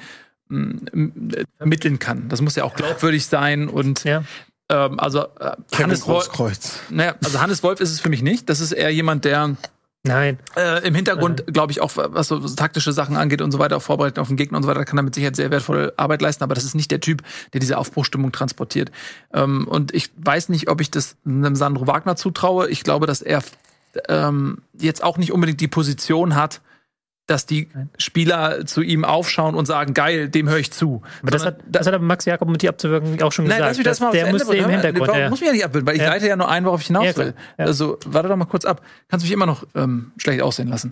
mm, 0.50 0.56
mm, 0.92 1.32
vermitteln 1.58 1.98
kann. 2.00 2.28
Das 2.30 2.42
muss 2.42 2.56
ja 2.56 2.66
auch 2.66 2.76
glaubwürdig 2.76 3.26
sein 3.26 3.70
und 3.70 4.04
Ja. 4.04 4.24
ähm, 4.70 5.00
also 5.00 5.22
äh, 5.40 5.52
Hannes 5.76 6.06
Wolf, 6.06 6.30
naja, 6.90 7.16
also 7.24 7.40
Hannes 7.40 7.64
Wolf 7.64 7.80
ist 7.80 7.92
es 7.92 8.02
für 8.02 8.10
mich 8.10 8.22
nicht. 8.22 8.50
Das 8.50 8.60
ist 8.60 8.74
eher 8.74 8.90
jemand, 8.92 9.24
der 9.24 9.56
Nein. 10.04 10.40
äh, 10.56 10.88
im 10.88 10.96
Hintergrund, 10.96 11.44
glaube 11.48 11.72
ich, 11.72 11.82
auch 11.82 11.92
was 11.96 12.28
so 12.28 12.40
taktische 12.40 12.94
Sachen 12.94 13.18
angeht 13.18 13.42
und 13.42 13.52
so 13.52 13.60
weiter, 13.60 13.78
auch 13.78 13.82
vorbereitet 13.82 14.20
auf 14.20 14.30
den 14.30 14.38
Gegner 14.38 14.58
und 14.58 14.64
so 14.64 14.70
weiter, 14.70 14.86
kann 14.86 14.98
er 14.98 15.04
mit 15.04 15.14
Sicherheit 15.14 15.36
sehr 15.36 15.52
wertvolle 15.52 15.94
Arbeit 15.98 16.22
leisten, 16.22 16.44
aber 16.44 16.56
das 16.56 16.64
ist 16.64 16.76
nicht 16.76 16.92
der 16.92 17.02
Typ, 17.02 17.24
der 17.54 17.60
diese 17.60 17.78
Aufbruchstimmung 17.78 18.32
transportiert. 18.32 18.92
Ähm, 19.34 19.68
und 19.68 19.94
ich 19.94 20.10
weiß 20.18 20.50
nicht, 20.50 20.70
ob 20.70 20.82
ich 20.82 20.92
das 20.92 21.18
einem 21.26 21.56
Sandro 21.56 21.88
Wagner 21.88 22.16
zutraue. 22.16 22.70
Ich 22.70 22.84
glaube, 22.84 23.06
dass 23.06 23.22
er 23.22 23.44
ähm, 24.08 24.62
jetzt 24.80 25.04
auch 25.04 25.18
nicht 25.18 25.32
unbedingt 25.32 25.60
die 25.60 25.68
Position 25.68 26.36
hat, 26.36 26.62
dass 27.28 27.46
die 27.46 27.68
Spieler 27.98 28.66
zu 28.66 28.82
ihm 28.82 29.06
aufschauen 29.06 29.54
und 29.54 29.66
sagen, 29.66 29.94
geil, 29.94 30.30
dem 30.30 30.50
höre 30.50 30.58
ich 30.58 30.72
zu. 30.72 31.02
Aber 31.22 31.32
das 31.32 31.46
hat, 31.46 31.58
das 31.68 31.86
hat 31.86 31.94
aber 31.94 32.04
Max 32.04 32.26
Jakob 32.26 32.50
mit 32.50 32.62
dir 32.62 32.70
abzuwirken 32.70 33.22
auch 33.22 33.32
schon 33.32 33.46
Nein, 33.46 33.58
gesagt. 33.58 33.70
lass 33.70 33.78
mich 33.78 33.86
das 33.86 34.00
mal 34.00 34.12
der 34.12 34.28
Ende 34.28 34.34
musste 34.40 34.56
im. 34.56 34.70
Hintergrund. 34.70 35.14
Ja. 35.14 35.30
Muss 35.30 35.40
mich 35.42 35.48
ja 35.48 35.54
nicht 35.54 35.66
abbilden, 35.66 35.88
weil 35.88 35.96
ich 35.98 36.02
Ja. 36.02 36.10
leite 36.10 36.28
ja 36.28 36.36
nur 36.36 36.50
ein, 36.50 36.66
worauf 36.66 36.82
ich 36.82 36.88
hinaus 36.88 37.06
Ja, 37.06 37.18
will. 37.18 37.34
Also, 37.58 38.00
warte 38.06 38.30
doch 38.30 38.36
mal 38.38 38.46
kurz 38.46 38.66
ab. 38.66 38.82
Kannst 39.10 39.26
mich 39.26 39.34
immer 39.34 39.46
noch 39.46 39.66
ähm, 39.76 40.12
schlecht 40.18 40.42
aussehen 40.42 40.70
lassen. 40.70 40.92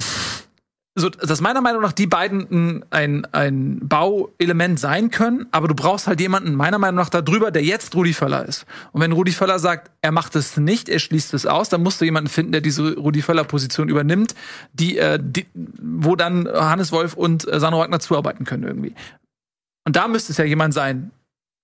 So, 0.97 1.09
dass 1.09 1.41
meiner 1.41 1.59
Meinung 1.59 1.81
nach 1.81 1.91
die 1.91 2.07
beiden 2.07 2.85
ein, 2.89 3.25
ein, 3.33 3.79
Bauelement 3.83 4.79
sein 4.79 5.11
können, 5.11 5.45
aber 5.51 5.67
du 5.67 5.75
brauchst 5.75 6.07
halt 6.07 6.21
jemanden, 6.21 6.55
meiner 6.55 6.79
Meinung 6.79 6.95
nach, 6.95 7.09
da 7.09 7.21
drüber, 7.21 7.51
der 7.51 7.63
jetzt 7.63 7.93
Rudi 7.95 8.13
Völler 8.13 8.45
ist. 8.45 8.65
Und 8.93 9.01
wenn 9.01 9.11
Rudi 9.11 9.33
Völler 9.33 9.59
sagt, 9.59 9.91
er 10.01 10.13
macht 10.13 10.37
es 10.37 10.55
nicht, 10.55 10.87
er 10.87 10.99
schließt 10.99 11.33
es 11.33 11.45
aus, 11.45 11.67
dann 11.67 11.83
musst 11.83 11.99
du 11.99 12.05
jemanden 12.05 12.29
finden, 12.29 12.53
der 12.53 12.61
diese 12.61 12.95
Rudi 12.95 13.21
Völler-Position 13.21 13.89
übernimmt, 13.89 14.35
die, 14.71 14.97
äh, 14.97 15.19
die, 15.21 15.45
wo 15.53 16.15
dann 16.15 16.47
Hannes 16.47 16.93
Wolf 16.93 17.13
und 17.13 17.45
äh, 17.45 17.59
Sandro 17.59 17.81
Wagner 17.81 17.99
zuarbeiten 17.99 18.45
können 18.45 18.63
irgendwie. 18.63 18.95
Und 19.85 19.97
da 19.97 20.07
müsste 20.07 20.31
es 20.31 20.37
ja 20.37 20.45
jemand 20.45 20.73
sein, 20.73 21.11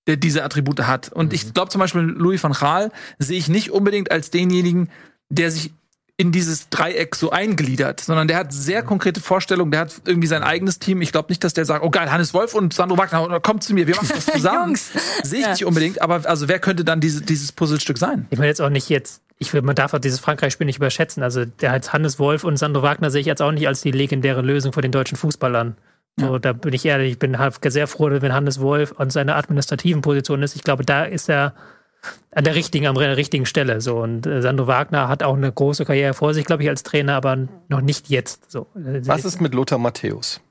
der 0.08 0.18
diese 0.18 0.44
Attribute 0.44 0.82
hat. 0.82 1.10
Und 1.10 1.32
ich 1.32 1.54
glaube 1.54 1.70
zum 1.70 1.80
Beispiel, 1.80 2.02
Louis 2.02 2.44
van 2.44 2.52
Gaal 2.52 2.92
sehe 3.18 3.38
ich 3.38 3.48
nicht 3.48 3.72
unbedingt 3.72 4.12
als 4.12 4.30
denjenigen, 4.30 4.90
der 5.30 5.52
sich 5.52 5.72
in 6.22 6.32
dieses 6.32 6.70
Dreieck 6.70 7.16
so 7.16 7.32
eingliedert, 7.32 8.00
sondern 8.00 8.28
der 8.28 8.38
hat 8.38 8.54
sehr 8.54 8.84
konkrete 8.84 9.20
Vorstellungen, 9.20 9.72
der 9.72 9.80
hat 9.82 10.02
irgendwie 10.06 10.28
sein 10.28 10.44
eigenes 10.44 10.78
Team. 10.78 11.02
Ich 11.02 11.12
glaube 11.12 11.30
nicht, 11.30 11.44
dass 11.44 11.54
der 11.56 11.66
sagt, 11.66 11.84
oh 11.84 11.90
geil, 11.90 12.12
Hannes 12.12 12.36
Wolf 12.36 12.54
und 12.54 12.76
Sandro 12.76 12.96
Wagner, 13.00 13.40
kommt 13.40 13.64
zu 13.64 13.74
mir, 13.74 13.88
wir 13.88 13.96
machen 13.96 14.10
das 14.14 14.26
zusammen. 14.34 14.68
Jungs. 14.68 14.92
Sehe 15.24 15.40
ich 15.40 15.46
Ja. 15.46 15.52
nicht 15.52 15.66
unbedingt, 15.66 16.00
aber 16.00 16.22
also 16.30 16.48
wer 16.48 16.60
könnte 16.60 16.86
dann 16.86 17.00
diese, 17.02 17.24
dieses 17.24 17.52
Puzzlestück 17.52 17.98
sein? 17.98 18.28
Ich 18.30 18.38
will 18.38 18.46
jetzt 18.46 18.62
auch 18.62 18.70
nicht 18.70 18.88
jetzt, 18.90 19.24
ich 19.40 19.52
will, 19.52 19.64
man 19.64 19.76
darf 19.76 19.96
auch 19.96 20.00
dieses 20.00 20.20
Frankreich-Spiel 20.20 20.66
nicht 20.68 20.78
überschätzen. 20.78 21.24
Also 21.24 21.46
der 21.46 21.72
als 21.72 21.92
Hannes 21.92 22.20
Wolf 22.20 22.44
und 22.44 22.58
Sandro 22.58 22.84
Wagner 22.84 23.10
sehe 23.10 23.22
ich 23.22 23.28
jetzt 23.28 23.42
auch 23.42 23.52
nicht 23.52 23.68
als 23.68 23.82
die 23.82 23.90
legendäre 23.92 24.42
Lösung 24.44 24.74
für 24.74 24.82
den 24.82 24.92
deutschen 24.92 25.18
Fußballern. 25.18 25.76
So, 26.20 26.38
da 26.38 26.54
bin 26.54 26.74
ich 26.74 26.86
ehrlich, 26.86 27.14
ich 27.14 27.20
bin 27.20 27.40
halt 27.40 27.56
sehr 27.66 27.88
froh, 27.88 28.10
wenn 28.12 28.34
Hannes 28.34 28.60
Wolf 28.60 28.94
an 29.00 29.10
seiner 29.10 29.38
administrativen 29.38 30.02
Position 30.04 30.44
ist. 30.44 30.56
Ich 30.56 30.64
glaube, 30.64 30.86
da 30.86 31.06
ist 31.06 31.30
er 31.30 31.56
an 32.32 32.44
der 32.44 32.56
richtigen, 32.56 32.88
an 32.88 32.96
der 32.96 33.18
richtigen 33.18 33.46
Stelle. 33.46 33.82
So. 33.82 33.98
Und 34.02 34.26
äh, 34.26 34.42
Sandro 34.42 34.68
Wagner 34.68 35.08
hat 35.08 35.24
auch 35.24 35.36
eine 35.36 35.52
große 35.52 35.86
Karriere 35.86 36.14
vor 36.14 36.34
sich, 36.34 36.46
glaube 36.46 36.64
ich, 36.64 36.70
als 36.70 36.84
Trainer, 36.84 37.16
aber 37.16 37.48
noch 37.68 37.82
nicht 37.82 38.10
jetzt. 38.10 38.50
So. 38.52 38.68
Was 38.74 39.26
ist 39.26 39.42
mit 39.42 39.54
Lothar 39.54 39.78
Matthäus? 39.78 40.42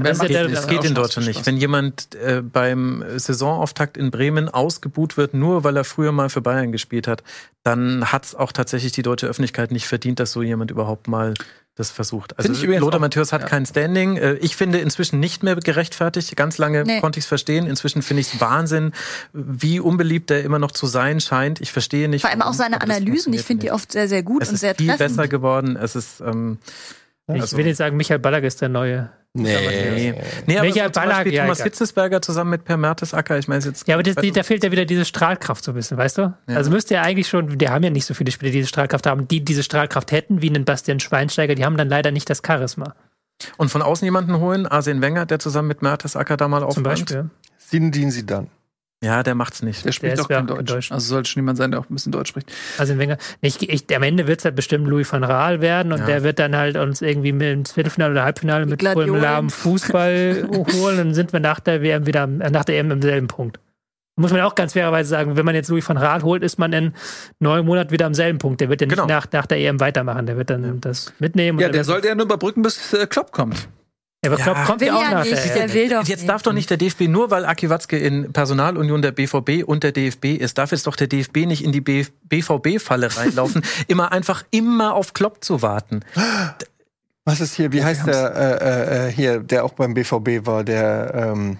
Das 0.00 0.18
ist 0.18 0.22
ja 0.22 0.28
der- 0.28 0.48
Das 0.48 0.68
geht 0.68 0.84
in 0.84 0.94
Deutschland 0.94 1.28
nicht. 1.28 1.44
Wenn 1.44 1.56
jemand 1.56 2.14
äh, 2.14 2.40
beim 2.40 3.04
Saisonauftakt 3.16 3.96
in 3.96 4.10
Bremen 4.10 4.48
ausgebuht 4.48 5.16
wird, 5.16 5.34
nur 5.34 5.64
weil 5.64 5.76
er 5.76 5.84
früher 5.84 6.12
mal 6.12 6.30
für 6.30 6.40
Bayern 6.40 6.72
gespielt 6.72 7.06
hat, 7.06 7.22
dann 7.62 8.10
hat 8.10 8.24
es 8.24 8.34
auch 8.34 8.52
tatsächlich 8.52 8.92
die 8.92 9.02
deutsche 9.02 9.26
Öffentlichkeit 9.26 9.70
nicht 9.70 9.86
verdient, 9.86 10.18
dass 10.20 10.32
so 10.32 10.42
jemand 10.42 10.70
überhaupt 10.70 11.08
mal 11.08 11.34
das 11.74 11.90
versucht. 11.90 12.38
Also 12.38 12.52
Lothar 12.66 13.00
Matthäus 13.00 13.32
hat 13.32 13.42
ja. 13.42 13.48
kein 13.48 13.64
Standing. 13.64 14.16
Äh, 14.16 14.34
Ich 14.34 14.56
finde 14.56 14.78
inzwischen 14.78 15.20
nicht 15.20 15.42
mehr 15.42 15.56
gerechtfertigt. 15.56 16.36
Ganz 16.36 16.58
lange 16.58 16.84
Nee. 16.84 17.00
konnte 17.00 17.18
ich 17.18 17.24
es 17.24 17.28
verstehen. 17.28 17.66
Inzwischen 17.66 18.02
finde 18.02 18.20
ich 18.20 18.34
es 18.34 18.40
Wahnsinn, 18.40 18.92
wie 19.32 19.80
unbeliebt 19.80 20.30
er 20.30 20.42
immer 20.42 20.58
noch 20.58 20.72
zu 20.72 20.86
sein 20.86 21.20
scheint. 21.20 21.60
Ich 21.62 21.72
verstehe 21.72 22.08
nicht. 22.08 22.22
Vor 22.22 22.30
allem 22.30 22.42
auch 22.42 22.52
seine 22.52 22.82
Analysen, 22.82 23.32
ich 23.32 23.42
finde 23.42 23.66
die 23.66 23.70
oft 23.72 23.90
sehr, 23.92 24.06
sehr 24.08 24.22
gut 24.22 24.42
Es 24.42 24.48
und 24.50 24.54
ist 24.56 24.60
sehr 24.60 24.74
viel 24.74 24.88
treffend. 24.88 25.16
besser 25.16 25.28
geworden. 25.28 25.76
Es 25.76 25.96
ist 25.96 26.20
ähm, 26.20 26.58
Ich 27.32 27.40
Also- 27.40 27.56
will 27.56 27.66
jetzt 27.66 27.78
sagen, 27.78 27.96
Michael 27.96 28.18
Ballack 28.18 28.44
ist 28.44 28.60
der 28.60 28.68
neue 28.68 29.10
Nee. 29.34 30.14
Nee, 30.46 30.58
aber 30.58 30.66
Welcher 30.66 30.84
so 30.84 30.90
zum 30.90 31.02
Ballack- 31.02 31.16
Beispiel 31.16 31.32
ja, 31.32 31.42
Thomas 31.44 31.58
egal. 31.60 31.70
Hitzesberger 31.70 32.20
zusammen 32.20 32.50
mit 32.50 32.64
Per 32.64 32.76
Mertesacker, 32.76 33.38
ich 33.38 33.48
meine 33.48 33.64
jetzt. 33.64 33.88
Ja, 33.88 33.94
aber 33.96 34.02
das, 34.02 34.16
die, 34.16 34.30
da 34.30 34.42
fehlt 34.42 34.62
ja 34.62 34.70
wieder 34.70 34.84
diese 34.84 35.06
Strahlkraft 35.06 35.64
so 35.64 35.72
ein 35.72 35.74
bisschen, 35.74 35.96
weißt 35.96 36.18
du? 36.18 36.34
Also 36.48 36.70
müsste 36.70 36.94
ja 36.94 37.02
eigentlich 37.02 37.28
schon, 37.28 37.56
die 37.58 37.68
haben 37.68 37.82
ja 37.82 37.88
nicht 37.90 38.04
so 38.04 38.12
viele 38.12 38.30
Spieler, 38.30 38.50
die 38.50 38.58
diese 38.58 38.68
Strahlkraft 38.68 39.06
haben, 39.06 39.26
die 39.28 39.42
diese 39.42 39.62
Strahlkraft 39.62 40.12
hätten, 40.12 40.42
wie 40.42 40.48
einen 40.50 40.66
Bastian 40.66 41.00
Schweinsteiger, 41.00 41.54
die 41.54 41.64
haben 41.64 41.78
dann 41.78 41.88
leider 41.88 42.10
nicht 42.10 42.28
das 42.28 42.42
Charisma, 42.46 42.94
Und 43.56 43.70
von 43.70 43.80
außen 43.80 44.04
jemanden 44.04 44.38
holen, 44.38 44.66
Arsene 44.66 45.00
Wenger, 45.00 45.24
der 45.24 45.38
zusammen 45.38 45.68
mit 45.68 45.80
Mertesacker 45.80 46.36
da 46.36 46.46
mal 46.48 46.58
zum 46.60 46.68
aufräumt. 46.68 46.84
Beispiel. 46.84 47.30
Sinedin 47.56 48.10
sie 48.10 48.26
dann. 48.26 48.48
Ja, 49.04 49.22
der 49.24 49.34
macht's 49.34 49.62
nicht. 49.62 49.84
Der 49.84 49.90
spricht 49.92 50.14
ist 50.14 50.20
doch 50.20 50.28
kein 50.28 50.46
ja 50.46 50.52
auch 50.52 50.56
kein 50.56 50.64
Deutsch. 50.64 50.72
Deutsch. 50.88 50.92
Also 50.92 51.06
sollte 51.08 51.28
schon 51.28 51.40
jemand 51.42 51.58
sein, 51.58 51.72
der 51.72 51.80
auch 51.80 51.90
ein 51.90 51.94
bisschen 51.94 52.12
Deutsch 52.12 52.28
spricht. 52.28 52.52
Also 52.78 52.96
Wenger, 52.98 53.18
ich, 53.40 53.68
ich, 53.68 53.96
am 53.96 54.02
Ende 54.04 54.26
wird 54.28 54.38
es 54.38 54.44
halt 54.44 54.54
bestimmt 54.54 54.86
Louis 54.86 55.12
van 55.12 55.24
Raal 55.24 55.60
werden 55.60 55.92
und 55.92 55.98
Ja. 56.00 56.06
der 56.06 56.22
wird 56.22 56.38
dann 56.38 56.56
halt 56.56 56.76
uns 56.76 57.02
irgendwie 57.02 57.32
mit 57.32 57.48
ins 57.52 57.72
Viertelfinale 57.72 58.12
oder 58.12 58.22
Halbfinale 58.24 58.64
mit 58.66 58.80
vollem 58.82 59.16
Lahm 59.16 59.50
Fußball 59.50 60.48
holen, 60.74 60.96
dann 60.98 61.14
sind 61.14 61.32
wir 61.32 61.40
nach 61.40 61.58
der 61.60 61.82
WM 61.82 62.06
wieder, 62.06 62.22
am- 62.22 62.38
nach 62.38 62.64
der 62.64 62.78
EM 62.78 62.90
im 62.92 63.02
selben 63.02 63.26
Punkt. 63.28 63.58
Muss 64.14 64.30
man 64.30 64.42
auch 64.42 64.54
ganz 64.54 64.74
fairerweise 64.74 65.08
sagen, 65.08 65.36
wenn 65.36 65.46
man 65.46 65.54
jetzt 65.54 65.68
Louis 65.70 65.88
van 65.88 65.96
Raal 65.96 66.22
holt, 66.22 66.42
ist 66.42 66.58
man 66.58 66.72
in 66.74 66.92
neun 67.40 67.64
Monaten 67.64 67.90
wieder 67.90 68.04
am 68.06 68.12
selben 68.14 68.38
Punkt. 68.38 68.60
Der 68.60 68.68
wird 68.68 68.82
ja 68.82 68.86
nicht 68.86 68.94
Genau. 68.96 69.08
nach, 69.08 69.26
nach 69.32 69.46
der 69.46 69.58
EM 69.58 69.80
weitermachen. 69.80 70.26
Der 70.26 70.36
wird 70.36 70.50
dann 70.50 70.80
das 70.82 71.12
mitnehmen. 71.18 71.58
Ja, 71.58 71.66
und 71.68 71.74
der 71.74 71.82
sollte 71.84 72.08
ja 72.08 72.14
nur 72.14 72.26
überbrücken, 72.26 72.60
bis 72.62 72.92
äh, 72.92 73.06
Klopp 73.06 73.32
kommt. 73.32 73.68
Ja, 74.24 74.30
aber 74.30 74.38
Ja. 74.38 74.44
Klopp 74.44 74.64
kommt 74.66 74.82
ja 74.82 74.94
auch 74.94 75.02
ja 75.02 75.10
nach 75.10 75.24
nicht, 75.24 75.54
der 75.54 75.72
will 75.74 75.88
doch 75.88 76.04
Jetzt 76.04 76.20
nicht. 76.20 76.28
darf 76.28 76.42
doch 76.42 76.52
nicht 76.52 76.70
der 76.70 76.76
DFB, 76.76 77.02
nur 77.08 77.30
weil 77.30 77.44
Aki 77.44 77.70
Watzke 77.70 77.98
in 77.98 78.32
Personalunion 78.32 79.02
der 79.02 79.10
BVB 79.12 79.64
und 79.66 79.82
der 79.82 79.90
DFB 79.92 80.26
ist, 80.36 80.58
darf 80.58 80.70
jetzt 80.70 80.86
doch 80.86 80.94
der 80.94 81.08
DFB 81.08 81.38
nicht 81.46 81.64
in 81.64 81.72
die 81.72 81.80
BVB-Falle 81.80 83.16
reinlaufen, 83.16 83.62
immer 83.88 84.12
einfach 84.12 84.44
immer 84.50 84.94
auf 84.94 85.12
Klopp 85.12 85.42
zu 85.42 85.60
warten. 85.62 86.00
Was 87.24 87.40
ist 87.40 87.54
hier, 87.54 87.72
wie 87.72 87.82
heißt 87.84 88.06
der 88.06 88.34
äh, 88.36 89.08
äh, 89.08 89.12
hier, 89.12 89.40
der 89.40 89.64
auch 89.64 89.72
beim 89.74 89.94
BVB 89.94 90.46
war, 90.46 90.62
der 90.64 91.12
ähm, 91.14 91.58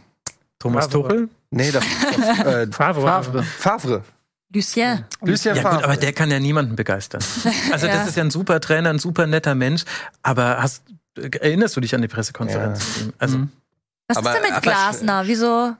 Thomas. 0.58 0.88
Tuchel? 0.88 1.28
nee, 1.50 1.70
das, 1.72 1.84
das 2.16 2.38
äh, 2.46 2.66
Favre. 2.70 3.02
Favre. 3.02 3.42
Favre. 3.42 4.02
Lucien. 4.54 5.04
Lucien 5.22 5.56
Ja 5.56 5.62
Favre. 5.62 5.76
gut, 5.76 5.84
aber 5.84 5.96
der 5.96 6.12
kann 6.12 6.30
ja 6.30 6.38
niemanden 6.38 6.76
begeistern. 6.76 7.22
Also 7.72 7.86
Ja. 7.88 7.94
das 7.96 8.08
ist 8.08 8.16
ja 8.16 8.22
ein 8.22 8.30
super 8.30 8.60
Trainer, 8.60 8.90
ein 8.90 8.98
super 9.00 9.26
netter 9.26 9.54
Mensch, 9.56 9.82
aber 10.22 10.62
hast 10.62 10.82
erinnerst 11.16 11.76
du 11.76 11.80
dich 11.80 11.94
an 11.94 12.02
die 12.02 12.08
Pressekonferenz? 12.08 13.00
ihm? 13.00 13.12
Also 13.18 13.38
Was 14.08 14.16
Aber- 14.16 14.34
ist 14.34 14.42
denn 14.42 14.52
mit 14.54 14.62
Glasner? 14.62 15.22
Wieso? 15.26 15.74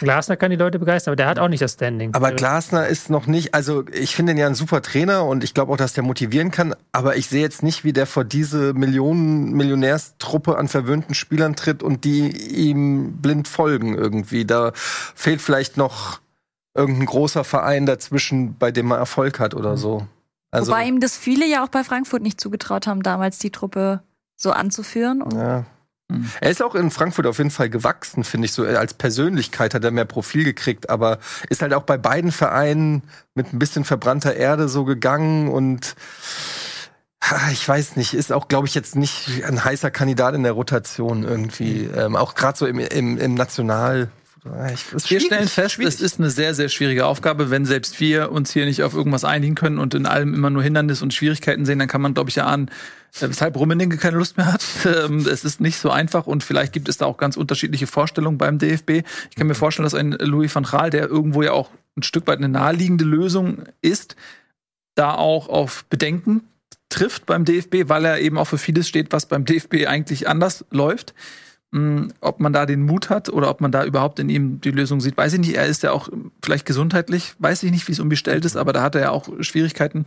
Glasner 0.00 0.36
kann 0.36 0.50
die 0.52 0.56
Leute 0.56 0.78
begeistern, 0.78 1.10
aber 1.12 1.16
der 1.16 1.26
hat 1.26 1.38
auch 1.40 1.48
nicht 1.48 1.60
das 1.60 1.72
Standing. 1.72 2.14
Aber 2.14 2.30
Glasner 2.30 2.86
ist 2.86 3.10
noch 3.10 3.26
nicht, 3.26 3.52
also 3.52 3.84
ich 3.92 4.14
finde 4.14 4.32
ihn 4.32 4.38
ja 4.38 4.46
ein 4.46 4.54
super 4.54 4.80
Trainer 4.80 5.24
und 5.24 5.42
ich 5.42 5.54
glaube 5.54 5.72
auch, 5.72 5.76
dass 5.76 5.92
der 5.92 6.04
motivieren 6.04 6.52
kann, 6.52 6.74
aber 6.92 7.16
ich 7.16 7.26
sehe 7.26 7.40
jetzt 7.42 7.64
nicht, 7.64 7.82
wie 7.82 7.92
der 7.92 8.06
vor 8.06 8.22
diese 8.24 8.74
Millionen, 8.74 9.52
Millionärstruppe 9.54 10.56
an 10.56 10.68
verwöhnten 10.68 11.14
Spielern 11.16 11.56
tritt 11.56 11.82
und 11.82 12.04
die 12.04 12.30
ihm 12.30 13.16
blind 13.20 13.48
folgen 13.48 13.96
irgendwie. 13.96 14.44
Da 14.44 14.70
fehlt 14.74 15.42
vielleicht 15.42 15.76
noch 15.76 16.20
irgendein 16.74 17.06
großer 17.06 17.42
Verein 17.42 17.86
dazwischen, 17.86 18.56
bei 18.56 18.70
dem 18.70 18.92
er 18.92 18.98
Erfolg 18.98 19.40
hat 19.40 19.54
oder 19.54 19.76
so. 19.76 20.06
Also, 20.52 20.70
Wobei 20.70 20.86
ihm 20.86 21.00
das 21.00 21.16
viele 21.16 21.44
ja 21.46 21.64
auch 21.64 21.68
bei 21.68 21.82
Frankfurt 21.82 22.22
nicht 22.22 22.40
zugetraut 22.40 22.86
haben, 22.86 23.02
damals 23.02 23.38
die 23.38 23.50
Truppe 23.50 24.00
so 24.36 24.52
anzuführen. 24.52 25.22
Und 25.22 25.34
ja. 25.34 25.64
Mhm. 26.08 26.30
Er 26.40 26.50
ist 26.50 26.62
auch 26.62 26.74
in 26.74 26.90
Frankfurt 26.90 27.26
auf 27.26 27.38
jeden 27.38 27.50
Fall 27.50 27.70
gewachsen, 27.70 28.22
finde 28.22 28.46
ich 28.46 28.52
so. 28.52 28.64
Als 28.64 28.94
Persönlichkeit 28.94 29.74
hat 29.74 29.84
er 29.84 29.90
mehr 29.90 30.04
Profil 30.04 30.44
gekriegt, 30.44 30.88
aber 30.88 31.18
ist 31.48 31.62
halt 31.62 31.74
auch 31.74 31.82
bei 31.82 31.98
beiden 31.98 32.30
Vereinen 32.30 33.02
mit 33.34 33.52
ein 33.52 33.58
bisschen 33.58 33.84
verbrannter 33.84 34.34
Erde 34.34 34.68
so 34.68 34.84
gegangen 34.84 35.48
und 35.48 35.96
ich 37.50 37.68
weiß 37.68 37.96
nicht, 37.96 38.14
ist 38.14 38.32
auch, 38.32 38.46
glaube 38.46 38.68
ich, 38.68 38.74
jetzt 38.74 38.94
nicht 38.94 39.44
ein 39.44 39.64
heißer 39.64 39.90
Kandidat 39.90 40.34
in 40.34 40.44
der 40.44 40.52
Rotation 40.52 41.24
irgendwie. 41.24 41.84
Ähm, 41.84 42.14
auch 42.14 42.34
gerade 42.34 42.56
so 42.56 42.66
im, 42.66 42.78
im, 42.78 43.18
im 43.18 43.34
National. 43.34 44.10
Ah, 44.52 44.70
Wir 45.08 45.20
stellen 45.20 45.48
fest, 45.48 45.74
schwierig. 45.74 45.94
es 45.94 46.00
ist 46.00 46.18
eine 46.18 46.30
sehr, 46.30 46.54
sehr 46.54 46.68
schwierige 46.68 47.06
Aufgabe. 47.06 47.50
Wenn 47.50 47.64
selbst 47.64 48.00
wir 48.00 48.30
uns 48.32 48.52
hier 48.52 48.64
nicht 48.66 48.82
auf 48.82 48.94
irgendwas 48.94 49.24
einigen 49.24 49.54
können 49.54 49.78
und 49.78 49.94
in 49.94 50.06
allem 50.06 50.34
immer 50.34 50.50
nur 50.50 50.62
Hindernis 50.62 51.02
und 51.02 51.12
Schwierigkeiten 51.14 51.64
sehen, 51.64 51.78
dann 51.78 51.88
kann 51.88 52.00
man, 52.00 52.14
glaube 52.14 52.30
ich, 52.30 52.36
erahnen, 52.36 52.70
äh, 53.20 53.28
weshalb 53.28 53.56
Rummenigge 53.56 53.96
keine 53.96 54.18
Lust 54.18 54.36
mehr 54.36 54.52
hat. 54.52 54.64
Ähm, 54.86 55.26
Es 55.26 55.44
ist 55.44 55.60
nicht 55.60 55.78
so 55.78 55.90
einfach 55.90 56.26
und 56.26 56.44
vielleicht 56.44 56.72
gibt 56.72 56.88
es 56.88 56.98
da 56.98 57.06
auch 57.06 57.16
ganz 57.16 57.36
unterschiedliche 57.36 57.86
Vorstellungen 57.86 58.38
beim 58.38 58.58
DFB. 58.58 59.02
Ich 59.30 59.36
kann 59.36 59.46
mir 59.46 59.54
vorstellen, 59.54 59.84
dass 59.84 59.94
ein 59.94 60.12
Louis 60.12 60.54
van 60.54 60.64
Gaal, 60.64 60.90
der 60.90 61.08
irgendwo 61.08 61.42
ja 61.42 61.52
auch 61.52 61.70
ein 61.96 62.02
Stück 62.02 62.26
weit 62.26 62.38
eine 62.38 62.48
naheliegende 62.48 63.04
Lösung 63.04 63.64
ist, 63.82 64.16
da 64.94 65.14
auch 65.14 65.48
auf 65.48 65.84
Bedenken 65.86 66.42
trifft 66.88 67.26
beim 67.26 67.44
DFB, 67.44 67.88
weil 67.88 68.04
er 68.04 68.20
eben 68.20 68.38
auch 68.38 68.44
für 68.46 68.58
vieles 68.58 68.88
steht, 68.88 69.12
was 69.12 69.26
beim 69.26 69.44
DFB 69.44 69.86
eigentlich 69.86 70.28
anders 70.28 70.64
läuft. 70.70 71.14
Mm, 71.72 72.08
Ob 72.20 72.38
man 72.40 72.52
da 72.52 72.64
den 72.64 72.82
Mut 72.82 73.10
hat 73.10 73.28
oder 73.28 73.50
ob 73.50 73.60
man 73.60 73.72
da 73.72 73.84
überhaupt 73.84 74.18
in 74.20 74.28
ihm 74.28 74.60
die 74.60 74.70
Lösung 74.70 75.00
sieht, 75.00 75.16
weiß 75.16 75.32
ich 75.34 75.40
nicht. 75.40 75.54
Er 75.56 75.66
ist 75.66 75.82
ja 75.82 75.90
auch 75.92 76.08
ähm, 76.12 76.30
vielleicht 76.44 76.64
gesundheitlich, 76.64 77.34
weiß 77.40 77.62
ich 77.64 77.70
nicht, 77.72 77.88
wie 77.88 77.92
es 77.92 78.00
umgestellt 78.00 78.44
ist, 78.44 78.56
aber 78.56 78.72
da 78.72 78.82
hat 78.82 78.94
er 78.94 79.00
ja 79.00 79.10
auch 79.10 79.28
Schwierigkeiten. 79.40 80.04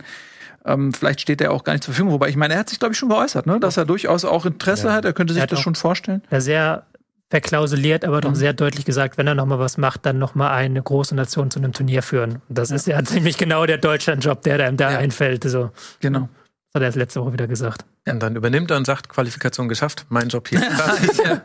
Ähm, 0.64 0.92
vielleicht 0.92 1.20
steht 1.20 1.40
er 1.40 1.52
auch 1.52 1.64
gar 1.64 1.72
nicht 1.74 1.84
zur 1.84 1.94
Verfügung. 1.94 2.12
Wobei 2.14 2.28
ich 2.28 2.36
meine, 2.36 2.54
er 2.54 2.60
hat 2.60 2.68
sich, 2.70 2.78
glaube 2.78 2.92
ich, 2.92 2.98
schon 2.98 3.08
geäußert, 3.10 3.46
ne? 3.46 3.60
dass 3.60 3.76
er 3.76 3.84
durchaus 3.84 4.24
auch 4.24 4.46
Interesse 4.46 4.92
hat. 4.92 5.04
Er 5.04 5.12
könnte 5.12 5.32
sich 5.34 5.40
Er 5.42 5.46
das 5.46 5.60
schon 5.60 5.74
vorstellen. 5.74 6.22
Ja, 6.30 6.40
sehr 6.40 6.86
verklausuliert, 7.30 8.04
aber 8.04 8.20
doch 8.20 8.34
sehr 8.34 8.52
deutlich 8.52 8.84
gesagt, 8.84 9.16
wenn 9.16 9.26
er 9.28 9.34
noch 9.36 9.46
mal 9.46 9.58
was 9.60 9.78
macht, 9.78 10.04
dann 10.04 10.18
noch 10.18 10.34
mal 10.34 10.50
eine 10.50 10.82
große 10.82 11.14
Nation 11.14 11.50
zu 11.50 11.60
einem 11.60 11.72
Turnier 11.72 12.02
führen. 12.02 12.42
Und 12.48 12.58
das 12.58 12.70
ist 12.72 12.86
ja 12.88 13.02
ziemlich 13.04 13.38
genau 13.38 13.66
der 13.66 13.78
Deutschland-Job, 13.78 14.42
der 14.42 14.64
einem 14.66 14.76
da 14.76 14.92
Ja. 14.92 14.98
einfällt. 14.98 15.44
So. 15.44 15.70
Genau. 16.00 16.28
Das 16.72 16.74
hat 16.74 16.82
er 16.82 16.86
erst 16.86 16.96
letzte 16.96 17.20
Woche 17.20 17.32
wieder 17.32 17.46
gesagt. 17.46 17.84
Und 18.12 18.22
dann 18.22 18.36
übernimmt 18.36 18.70
er 18.70 18.76
und 18.76 18.86
sagt, 18.86 19.08
Qualifikation 19.08 19.68
geschafft, 19.68 20.06
mein 20.08 20.28
Job 20.28 20.48
hier. 20.48 20.60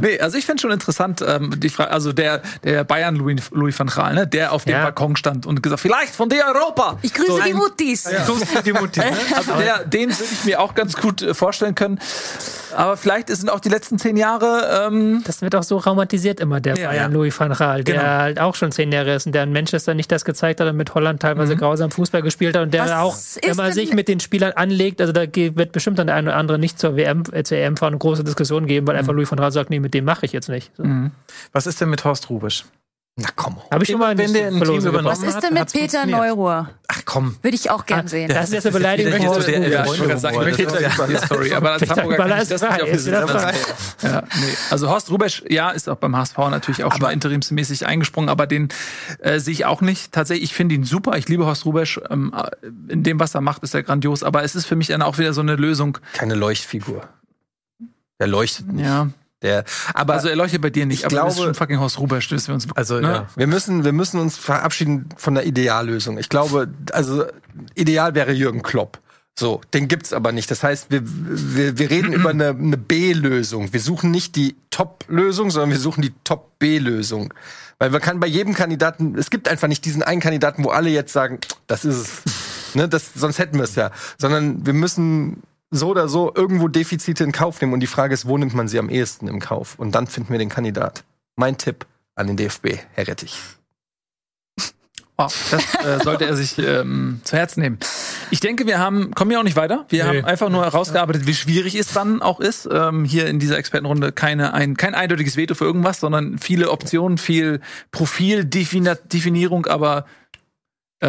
nee, 0.00 0.18
also 0.20 0.38
ich 0.38 0.46
finde 0.46 0.60
schon 0.62 0.70
interessant, 0.70 1.22
ähm, 1.26 1.54
die 1.58 1.68
Frage, 1.68 1.90
also 1.90 2.12
der, 2.12 2.42
der 2.64 2.84
Bayern 2.84 3.16
Louis, 3.16 3.50
Louis 3.52 3.78
van 3.78 3.88
Gaal, 3.88 4.14
ne, 4.14 4.26
der 4.26 4.52
auf 4.52 4.64
dem 4.64 4.72
Ja. 4.72 4.82
Balkon 4.84 5.16
stand 5.16 5.46
und 5.46 5.62
gesagt, 5.62 5.80
vielleicht 5.80 6.14
von 6.14 6.28
dir 6.28 6.44
Europa. 6.54 6.98
ich 7.02 7.12
grüße 7.14 7.32
So 7.32 7.40
die 7.40 7.54
Muttis. 7.54 8.08
die 8.64 8.72
Mutti. 8.72 9.00
ne? 9.00 9.06
Also 9.36 9.52
der, 9.54 9.84
den 9.84 10.10
würde 10.10 10.24
ich 10.32 10.44
mir 10.44 10.60
auch 10.60 10.74
ganz 10.74 10.96
gut 10.96 11.22
äh, 11.22 11.34
vorstellen 11.34 11.74
können. 11.74 11.98
Aber 12.76 12.96
vielleicht 12.96 13.28
sind 13.28 13.50
auch 13.50 13.60
die 13.60 13.68
letzten 13.68 13.98
zehn 13.98 14.16
Jahre 14.16 14.86
ähm, 14.86 15.22
Das 15.26 15.42
wird 15.42 15.54
auch 15.54 15.62
so 15.62 15.76
romantisiert 15.78 16.40
immer, 16.40 16.60
der 16.60 16.76
Ja, 16.76 16.88
Bayern 16.88 17.12
ja. 17.12 17.18
Louis 17.18 17.38
van 17.38 17.52
Gaal, 17.52 17.84
der 17.84 17.94
Genau. 17.96 18.06
halt 18.06 18.40
auch 18.40 18.54
schon 18.54 18.72
zehn 18.72 18.90
Jahre 18.92 19.14
ist 19.14 19.26
und 19.26 19.32
der 19.34 19.42
in 19.44 19.52
Manchester 19.52 19.94
nicht 19.94 20.10
das 20.10 20.24
gezeigt 20.24 20.60
hat 20.60 20.68
und 20.68 20.76
mit 20.76 20.94
Holland 20.94 21.20
teilweise 21.20 21.56
grausam 21.56 21.90
Fußball 21.90 22.22
gespielt 22.22 22.56
hat 22.56 22.62
und 22.62 22.74
der 22.74 22.84
Was 22.84 22.90
auch 22.92 23.16
immer 23.42 23.72
sich 23.72 23.92
mit 23.92 24.08
den 24.08 24.20
Spielern 24.20 24.52
anlegt. 24.52 25.00
Also 25.00 25.11
da 25.12 25.26
ge- 25.26 25.52
wird 25.56 25.72
bestimmt 25.72 25.98
dann 25.98 26.06
der 26.08 26.16
eine 26.16 26.30
oder 26.30 26.36
andere 26.38 26.58
nicht 26.58 26.78
zur 26.78 26.96
WM, 26.96 27.22
äh, 27.32 27.42
zur 27.44 27.58
EM 27.58 27.76
fahren 27.76 27.94
und 27.94 27.98
große 27.98 28.24
Diskussionen 28.24 28.66
geben, 28.66 28.86
weil 28.86 28.96
einfach 28.96 29.12
Louis 29.12 29.30
van 29.30 29.38
Gaal 29.38 29.52
sagt, 29.52 29.70
nee, 29.70 29.80
mit 29.80 29.94
dem 29.94 30.04
mache 30.04 30.26
ich 30.26 30.32
jetzt 30.32 30.48
nicht. 30.48 30.70
So. 30.76 30.84
Was 31.52 31.66
ist 31.66 31.80
denn 31.80 31.90
mit 31.90 32.04
Horst 32.04 32.30
Rubisch? 32.30 32.64
Na 33.16 33.28
komm. 33.36 33.58
Habe 33.70 33.84
ich 33.84 33.90
schon 33.90 34.00
mal 34.00 34.16
Wenn 34.16 34.32
der 34.32 34.46
ein 34.46 34.62
Team 34.62 34.78
übernommen. 34.78 35.04
Was 35.04 35.22
ist 35.22 35.42
denn 35.42 35.52
mit 35.52 35.70
Peter. 35.70 36.06
Neuruhr? 36.06 36.70
Ach 36.88 37.02
komm. 37.04 37.36
Würde 37.42 37.54
ich 37.54 37.70
auch 37.70 37.84
gern 37.84 38.08
sehen. 38.08 38.28
Das 38.28 38.44
ist 38.46 38.54
jetzt 38.54 38.66
eine 38.66 38.72
Beleidigung 38.72 39.12
ich 39.12 39.26
wollte 39.26 39.52
gerade 39.52 40.18
sagen, 40.18 40.36
ich 40.40 40.58
möchte 40.58 40.62
jetzt 40.62 41.26
Story, 41.26 41.52
aber 41.52 41.72
als 41.72 41.90
Hamburger 41.90 42.16
kann 42.16 42.42
ich 42.42 42.48
das 42.48 42.62
ist 42.62 43.06
nicht 43.06 43.16
auf 43.16 43.32
ja, 44.02 44.22
nee. 44.40 44.54
Also 44.70 44.88
Horst 44.88 45.10
Rubesch, 45.10 45.44
ja, 45.48 45.70
ist 45.70 45.88
auch 45.88 45.96
beim 45.96 46.16
HSV 46.16 46.38
natürlich 46.38 46.84
auch 46.84 46.92
schon 46.92 47.02
mal 47.02 47.12
interimsmäßig 47.12 47.86
eingesprungen, 47.86 48.30
aber 48.30 48.46
den 48.46 48.68
äh, 49.18 49.38
sehe 49.38 49.52
ich 49.52 49.66
auch 49.66 49.82
nicht. 49.82 50.12
Tatsächlich, 50.12 50.50
ich 50.50 50.54
finde 50.54 50.74
ihn 50.74 50.84
super. 50.84 51.16
Ich 51.18 51.28
liebe 51.28 51.44
Horst 51.44 51.66
Rubesch. 51.66 52.00
Ähm, 52.08 52.34
in 52.88 53.02
dem, 53.02 53.20
was 53.20 53.34
er 53.34 53.42
macht, 53.42 53.62
ist 53.62 53.74
er 53.74 53.82
grandios. 53.82 54.22
Aber 54.22 54.42
es 54.42 54.54
ist 54.54 54.64
für 54.64 54.76
mich 54.76 54.86
dann 54.86 55.02
auch 55.02 55.18
wieder 55.18 55.34
so 55.34 55.42
eine 55.42 55.56
Lösung. 55.56 55.98
Keine 56.14 56.34
Leuchtfigur. 56.34 57.08
Der 58.18 58.26
leuchtet 58.26 58.72
nicht. 58.72 58.86
Ja. 58.86 59.08
Der, 59.42 59.64
aber 59.92 60.14
Also 60.14 60.28
er 60.28 60.36
leuchtet 60.36 60.62
bei 60.62 60.70
dir 60.70 60.86
nicht, 60.86 61.00
ich 61.00 61.06
aber 61.06 61.14
glaube- 61.16 61.32
schon 61.34 61.54
fucking 61.54 61.78
Horst 61.80 61.98
Rubesch, 61.98 62.28
das 62.28 62.46
wir 62.48 62.54
uns 62.54 62.66
Also, 62.74 63.00
ne? 63.00 63.08
ja. 63.08 63.26
Wir 63.36 63.46
müssen, 63.46 63.84
wir 63.84 63.92
müssen 63.92 64.20
uns 64.20 64.36
verabschieden 64.38 65.08
von 65.16 65.34
der 65.34 65.44
Ideallösung. 65.46 66.18
Ich 66.18 66.28
glaube, 66.28 66.68
also 66.92 67.24
ideal 67.74 68.14
wäre 68.14 68.32
Jürgen 68.32 68.62
Klopp. 68.62 69.00
So, 69.38 69.62
den 69.72 69.88
gibt's 69.88 70.12
aber 70.12 70.30
nicht. 70.30 70.50
Das 70.50 70.62
heißt, 70.62 70.90
wir, 70.90 71.00
wir, 71.04 71.78
wir 71.78 71.90
reden 71.90 72.12
über 72.12 72.30
eine, 72.30 72.48
eine 72.50 72.76
B-Lösung. 72.76 73.72
Wir 73.72 73.80
suchen 73.80 74.10
nicht 74.10 74.36
die 74.36 74.56
Top-Lösung, 74.70 75.50
sondern 75.50 75.70
wir 75.70 75.78
suchen 75.78 76.02
die 76.02 76.12
Top-B-Lösung. 76.22 77.32
Weil 77.78 77.90
man 77.90 78.00
kann 78.02 78.20
bei 78.20 78.26
jedem 78.26 78.52
Kandidaten, 78.54 79.16
es 79.18 79.30
gibt 79.30 79.48
einfach 79.48 79.68
nicht 79.68 79.84
diesen 79.86 80.02
einen 80.02 80.20
Kandidaten, 80.20 80.62
wo 80.64 80.68
alle 80.68 80.90
jetzt 80.90 81.12
sagen, 81.14 81.38
das 81.66 81.84
ist 81.84 81.96
es. 81.96 82.74
Ne, 82.74 82.88
das, 82.88 83.10
sonst 83.14 83.38
hätten 83.38 83.56
wir 83.56 83.64
es 83.64 83.74
ja. 83.74 83.90
Sondern 84.18 84.64
wir 84.66 84.72
müssen 84.74 85.42
so 85.72 85.88
oder 85.88 86.06
so 86.08 86.32
irgendwo 86.34 86.68
Defizite 86.68 87.24
in 87.24 87.32
Kauf 87.32 87.60
nehmen. 87.60 87.72
Und 87.72 87.80
die 87.80 87.86
Frage 87.88 88.14
ist, 88.14 88.28
wo 88.28 88.38
nimmt 88.38 88.54
man 88.54 88.68
sie 88.68 88.78
am 88.78 88.88
ehesten 88.88 89.26
im 89.26 89.40
Kauf? 89.40 89.78
Und 89.78 89.94
dann 89.94 90.06
finden 90.06 90.30
wir 90.30 90.38
den 90.38 90.50
Kandidat. 90.50 91.02
Mein 91.34 91.58
Tipp 91.58 91.86
an 92.14 92.26
den 92.28 92.36
DFB, 92.36 92.76
Herr 92.92 93.08
Rettich. 93.08 93.38
Oh, 95.18 95.28
das 95.50 95.74
äh, 95.84 96.02
sollte 96.02 96.24
er 96.24 96.34
sich 96.36 96.58
ähm, 96.58 97.20
zu 97.22 97.36
Herzen 97.36 97.60
nehmen. 97.60 97.78
Ich 98.30 98.40
denke, 98.40 98.66
wir 98.66 98.78
haben, 98.78 99.14
kommen 99.14 99.30
ja 99.30 99.38
auch 99.38 99.42
nicht 99.44 99.56
weiter. 99.56 99.84
Wir 99.90 100.04
Nee. 100.04 100.18
haben 100.20 100.24
einfach 100.26 100.48
nur 100.48 100.64
herausgearbeitet, 100.64 101.26
wie 101.26 101.34
schwierig 101.34 101.74
es 101.74 101.92
dann 101.92 102.22
auch 102.22 102.40
ist. 102.40 102.66
Ähm, 102.70 103.04
hier 103.04 103.26
in 103.26 103.38
dieser 103.38 103.58
Expertenrunde 103.58 104.12
keine, 104.12 104.54
ein, 104.54 104.76
kein 104.76 104.94
eindeutiges 104.94 105.36
Veto 105.36 105.54
für 105.54 105.64
irgendwas, 105.64 106.00
sondern 106.00 106.38
viele 106.38 106.70
Optionen, 106.70 107.18
viel 107.18 107.60
Profildefinierung, 107.90 109.66
aber 109.66 110.06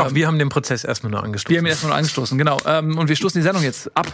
Auch 0.01 0.13
wir 0.13 0.27
haben 0.27 0.39
den 0.39 0.49
Prozess 0.49 0.83
erstmal 0.83 1.11
nur 1.11 1.23
angestoßen. 1.23 1.51
Wir 1.51 1.59
haben 1.59 1.65
ihn 1.65 1.69
erstmal 1.69 1.89
nur 1.91 1.97
angestoßen, 1.97 2.37
genau. 2.37 2.57
Ähm, 2.65 2.97
und 2.97 3.09
wir 3.09 3.15
stoßen 3.15 3.39
die 3.39 3.43
Sendung 3.43 3.63
jetzt 3.63 3.95
ab. 3.95 4.07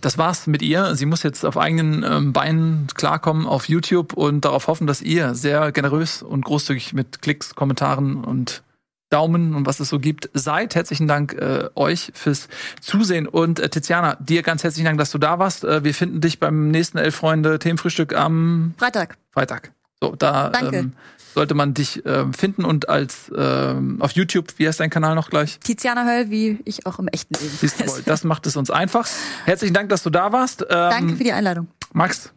Das 0.00 0.18
war's 0.18 0.46
mit 0.46 0.62
ihr. 0.62 0.96
Sie 0.96 1.06
muss 1.06 1.22
jetzt 1.22 1.44
auf 1.44 1.56
eigenen 1.56 2.02
ähm, 2.02 2.32
Beinen 2.32 2.88
klarkommen 2.94 3.46
auf 3.46 3.68
YouTube 3.68 4.14
und 4.14 4.44
darauf 4.44 4.66
hoffen, 4.66 4.86
dass 4.86 5.00
ihr 5.00 5.34
sehr 5.34 5.72
generös 5.72 6.22
und 6.22 6.44
großzügig 6.44 6.92
mit 6.92 7.22
Klicks, 7.22 7.54
Kommentaren 7.54 8.24
und 8.24 8.62
Daumen 9.10 9.54
und 9.54 9.66
was 9.66 9.78
es 9.78 9.90
so 9.90 9.98
gibt 9.98 10.30
seid. 10.32 10.74
Herzlichen 10.74 11.06
Dank 11.06 11.34
äh, 11.34 11.68
euch 11.74 12.10
fürs 12.14 12.48
Zusehen. 12.80 13.28
Und 13.28 13.60
äh, 13.60 13.68
Tiziana, 13.68 14.16
dir 14.16 14.42
ganz 14.42 14.64
herzlichen 14.64 14.86
Dank, 14.86 14.98
dass 14.98 15.10
du 15.10 15.18
da 15.18 15.38
warst. 15.38 15.64
Äh, 15.64 15.84
wir 15.84 15.94
finden 15.94 16.20
dich 16.20 16.40
beim 16.40 16.70
nächsten 16.70 16.98
Elf 16.98 17.14
Freunde 17.14 17.58
Themenfrühstück 17.58 18.14
am 18.14 18.74
Freitag. 18.78 19.18
Freitag. 19.30 19.72
So, 20.02 20.16
da 20.16 20.48
Danke. 20.48 20.76
ähm, 20.78 20.92
sollte 21.32 21.54
man 21.54 21.74
dich 21.74 22.02
ähm, 22.04 22.34
finden 22.34 22.64
und 22.64 22.88
als 22.88 23.30
ähm, 23.36 24.02
auf 24.02 24.10
YouTube, 24.10 24.48
wie 24.56 24.66
heißt 24.66 24.80
dein 24.80 24.90
Kanal 24.90 25.14
noch 25.14 25.30
gleich? 25.30 25.60
Tiziana 25.60 26.04
Höll, 26.04 26.28
wie 26.28 26.58
ich 26.64 26.86
auch 26.86 26.98
im 26.98 27.06
echten 27.06 27.34
Leben. 27.34 27.56
Siehst 27.60 27.80
du 27.80 27.86
wohl, 27.86 28.02
das 28.04 28.24
macht 28.24 28.48
es 28.48 28.56
uns 28.56 28.68
einfach. 28.68 29.08
Herzlichen 29.44 29.74
Dank, 29.74 29.90
dass 29.90 30.02
du 30.02 30.10
da 30.10 30.32
warst. 30.32 30.62
Ähm, 30.62 30.66
Danke 30.68 31.16
für 31.16 31.22
die 31.22 31.32
Einladung. 31.32 31.68
Max, 31.92 32.32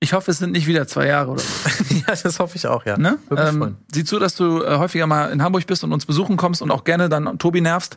ich 0.00 0.12
hoffe, 0.12 0.30
es 0.30 0.38
sind 0.38 0.52
nicht 0.52 0.66
wieder 0.66 0.86
zwei 0.86 1.06
Jahre 1.06 1.30
oder 1.30 1.40
so. 1.40 1.94
ja, 1.94 2.14
das 2.22 2.38
hoffe 2.40 2.56
ich 2.56 2.66
auch, 2.66 2.84
ja. 2.84 2.98
Ne? 2.98 3.18
Ähm, 3.34 3.76
sieh 3.90 4.04
zu, 4.04 4.18
dass 4.18 4.36
du 4.36 4.62
äh, 4.62 4.76
häufiger 4.76 5.06
mal 5.06 5.32
in 5.32 5.42
Hamburg 5.42 5.66
bist 5.66 5.82
und 5.82 5.94
uns 5.94 6.04
besuchen 6.04 6.36
kommst 6.36 6.60
und 6.60 6.70
auch 6.70 6.84
gerne 6.84 7.08
dann 7.08 7.38
Tobi 7.38 7.62
nervst, 7.62 7.96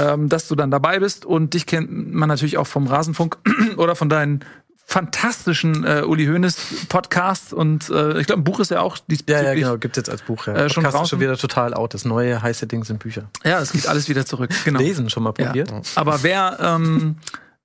ähm, 0.00 0.30
dass 0.30 0.48
du 0.48 0.54
dann 0.54 0.70
dabei 0.70 1.00
bist. 1.00 1.26
Und 1.26 1.52
dich 1.52 1.66
kennt 1.66 2.14
man 2.14 2.30
natürlich 2.30 2.56
auch 2.56 2.66
vom 2.66 2.86
Rasenfunk 2.86 3.36
oder 3.76 3.94
von 3.94 4.08
deinen 4.08 4.40
fantastischen 4.88 5.84
äh, 5.84 6.02
Uli 6.06 6.26
Hoeneß 6.26 6.86
Podcasts 6.88 7.52
und 7.52 7.90
äh, 7.90 8.20
ich 8.20 8.26
glaube, 8.28 8.40
ein 8.40 8.44
Buch 8.44 8.60
ist 8.60 8.70
ja 8.70 8.80
auch 8.80 8.96
Ja, 8.96 9.02
diesbezüglich. 9.10 9.44
ja, 9.46 9.54
genau, 9.54 9.78
gibt 9.78 9.96
jetzt 9.96 10.08
als 10.08 10.22
Buch. 10.22 10.46
Ja. 10.46 10.54
Äh, 10.54 10.70
schon 10.70 10.84
Podcast 10.84 11.04
ist 11.04 11.10
schon 11.10 11.20
wieder 11.20 11.36
total 11.36 11.74
out. 11.74 11.92
Das 11.92 12.04
neue 12.04 12.40
heiße 12.40 12.66
Ding 12.68 12.84
sind 12.84 13.00
Bücher. 13.00 13.28
Ja, 13.44 13.58
es 13.60 13.72
geht 13.72 13.86
alles 13.88 14.08
wieder 14.08 14.24
zurück. 14.24 14.50
Genau. 14.64 14.78
Lesen 14.78 15.10
schon 15.10 15.24
mal 15.24 15.34
Ja. 15.38 15.46
probiert. 15.46 15.72
Aber 15.96 16.22
wer 16.22 16.56
ähm, 16.60 17.16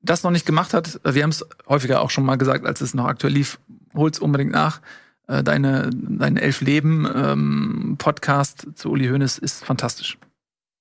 das 0.02 0.23
noch 0.23 0.31
nicht 0.31 0.45
gemacht 0.48 0.73
hat, 0.73 0.99
äh, 1.03 1.14
wir 1.14 1.22
haben 1.23 1.30
es 1.30 1.45
häufiger 1.69 2.02
auch 2.02 2.10
schon 2.10 2.26
mal 2.26 2.38
gesagt, 2.38 2.65
als 2.65 2.81
es 2.81 2.93
noch 2.95 3.06
aktuell 3.06 3.34
lief, 3.34 3.60
hol's 3.93 4.18
unbedingt 4.19 4.52
nach. 4.52 4.81
Äh, 5.27 5.43
Deine, 5.43 5.91
dein 5.93 6.38
Elf 6.38 6.61
Leben 6.61 7.07
ähm, 7.15 7.95
Podcast 7.99 8.68
zu 8.76 8.89
Uli 8.89 9.07
Hoeneß 9.07 9.38
ist 9.38 9.64
fantastisch. 9.64 10.18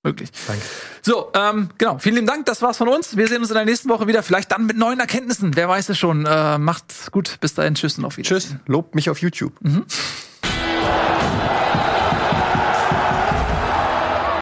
Wirklich. 0.03 0.31
Danke. 0.47 0.63
So, 1.03 1.31
ähm, 1.35 1.69
genau. 1.77 1.99
Vielen 1.99 2.15
lieben 2.15 2.27
Dank. 2.27 2.45
Das 2.47 2.61
war's 2.61 2.77
von 2.77 2.87
uns. 2.87 3.17
Wir 3.17 3.27
sehen 3.27 3.39
uns 3.39 3.49
in 3.49 3.55
der 3.55 3.65
nächsten 3.65 3.87
Woche 3.89 4.07
wieder. 4.07 4.23
Vielleicht 4.23 4.51
dann 4.51 4.65
mit 4.65 4.77
neuen 4.77 4.99
Erkenntnissen. 4.99 5.55
Wer 5.55 5.69
weiß 5.69 5.89
es 5.89 5.99
schon. 5.99 6.25
Äh, 6.25 6.57
macht's 6.57 7.11
gut. 7.11 7.37
Bis 7.39 7.53
dahin. 7.53 7.75
Tschüss 7.75 7.97
und 7.99 8.05
auf 8.05 8.17
Wiedersehen. 8.17 8.39
Tschüss. 8.39 8.55
Lobt 8.65 8.95
mich 8.95 9.09
auf 9.09 9.19
YouTube. 9.19 9.53
Mhm. 9.61 9.85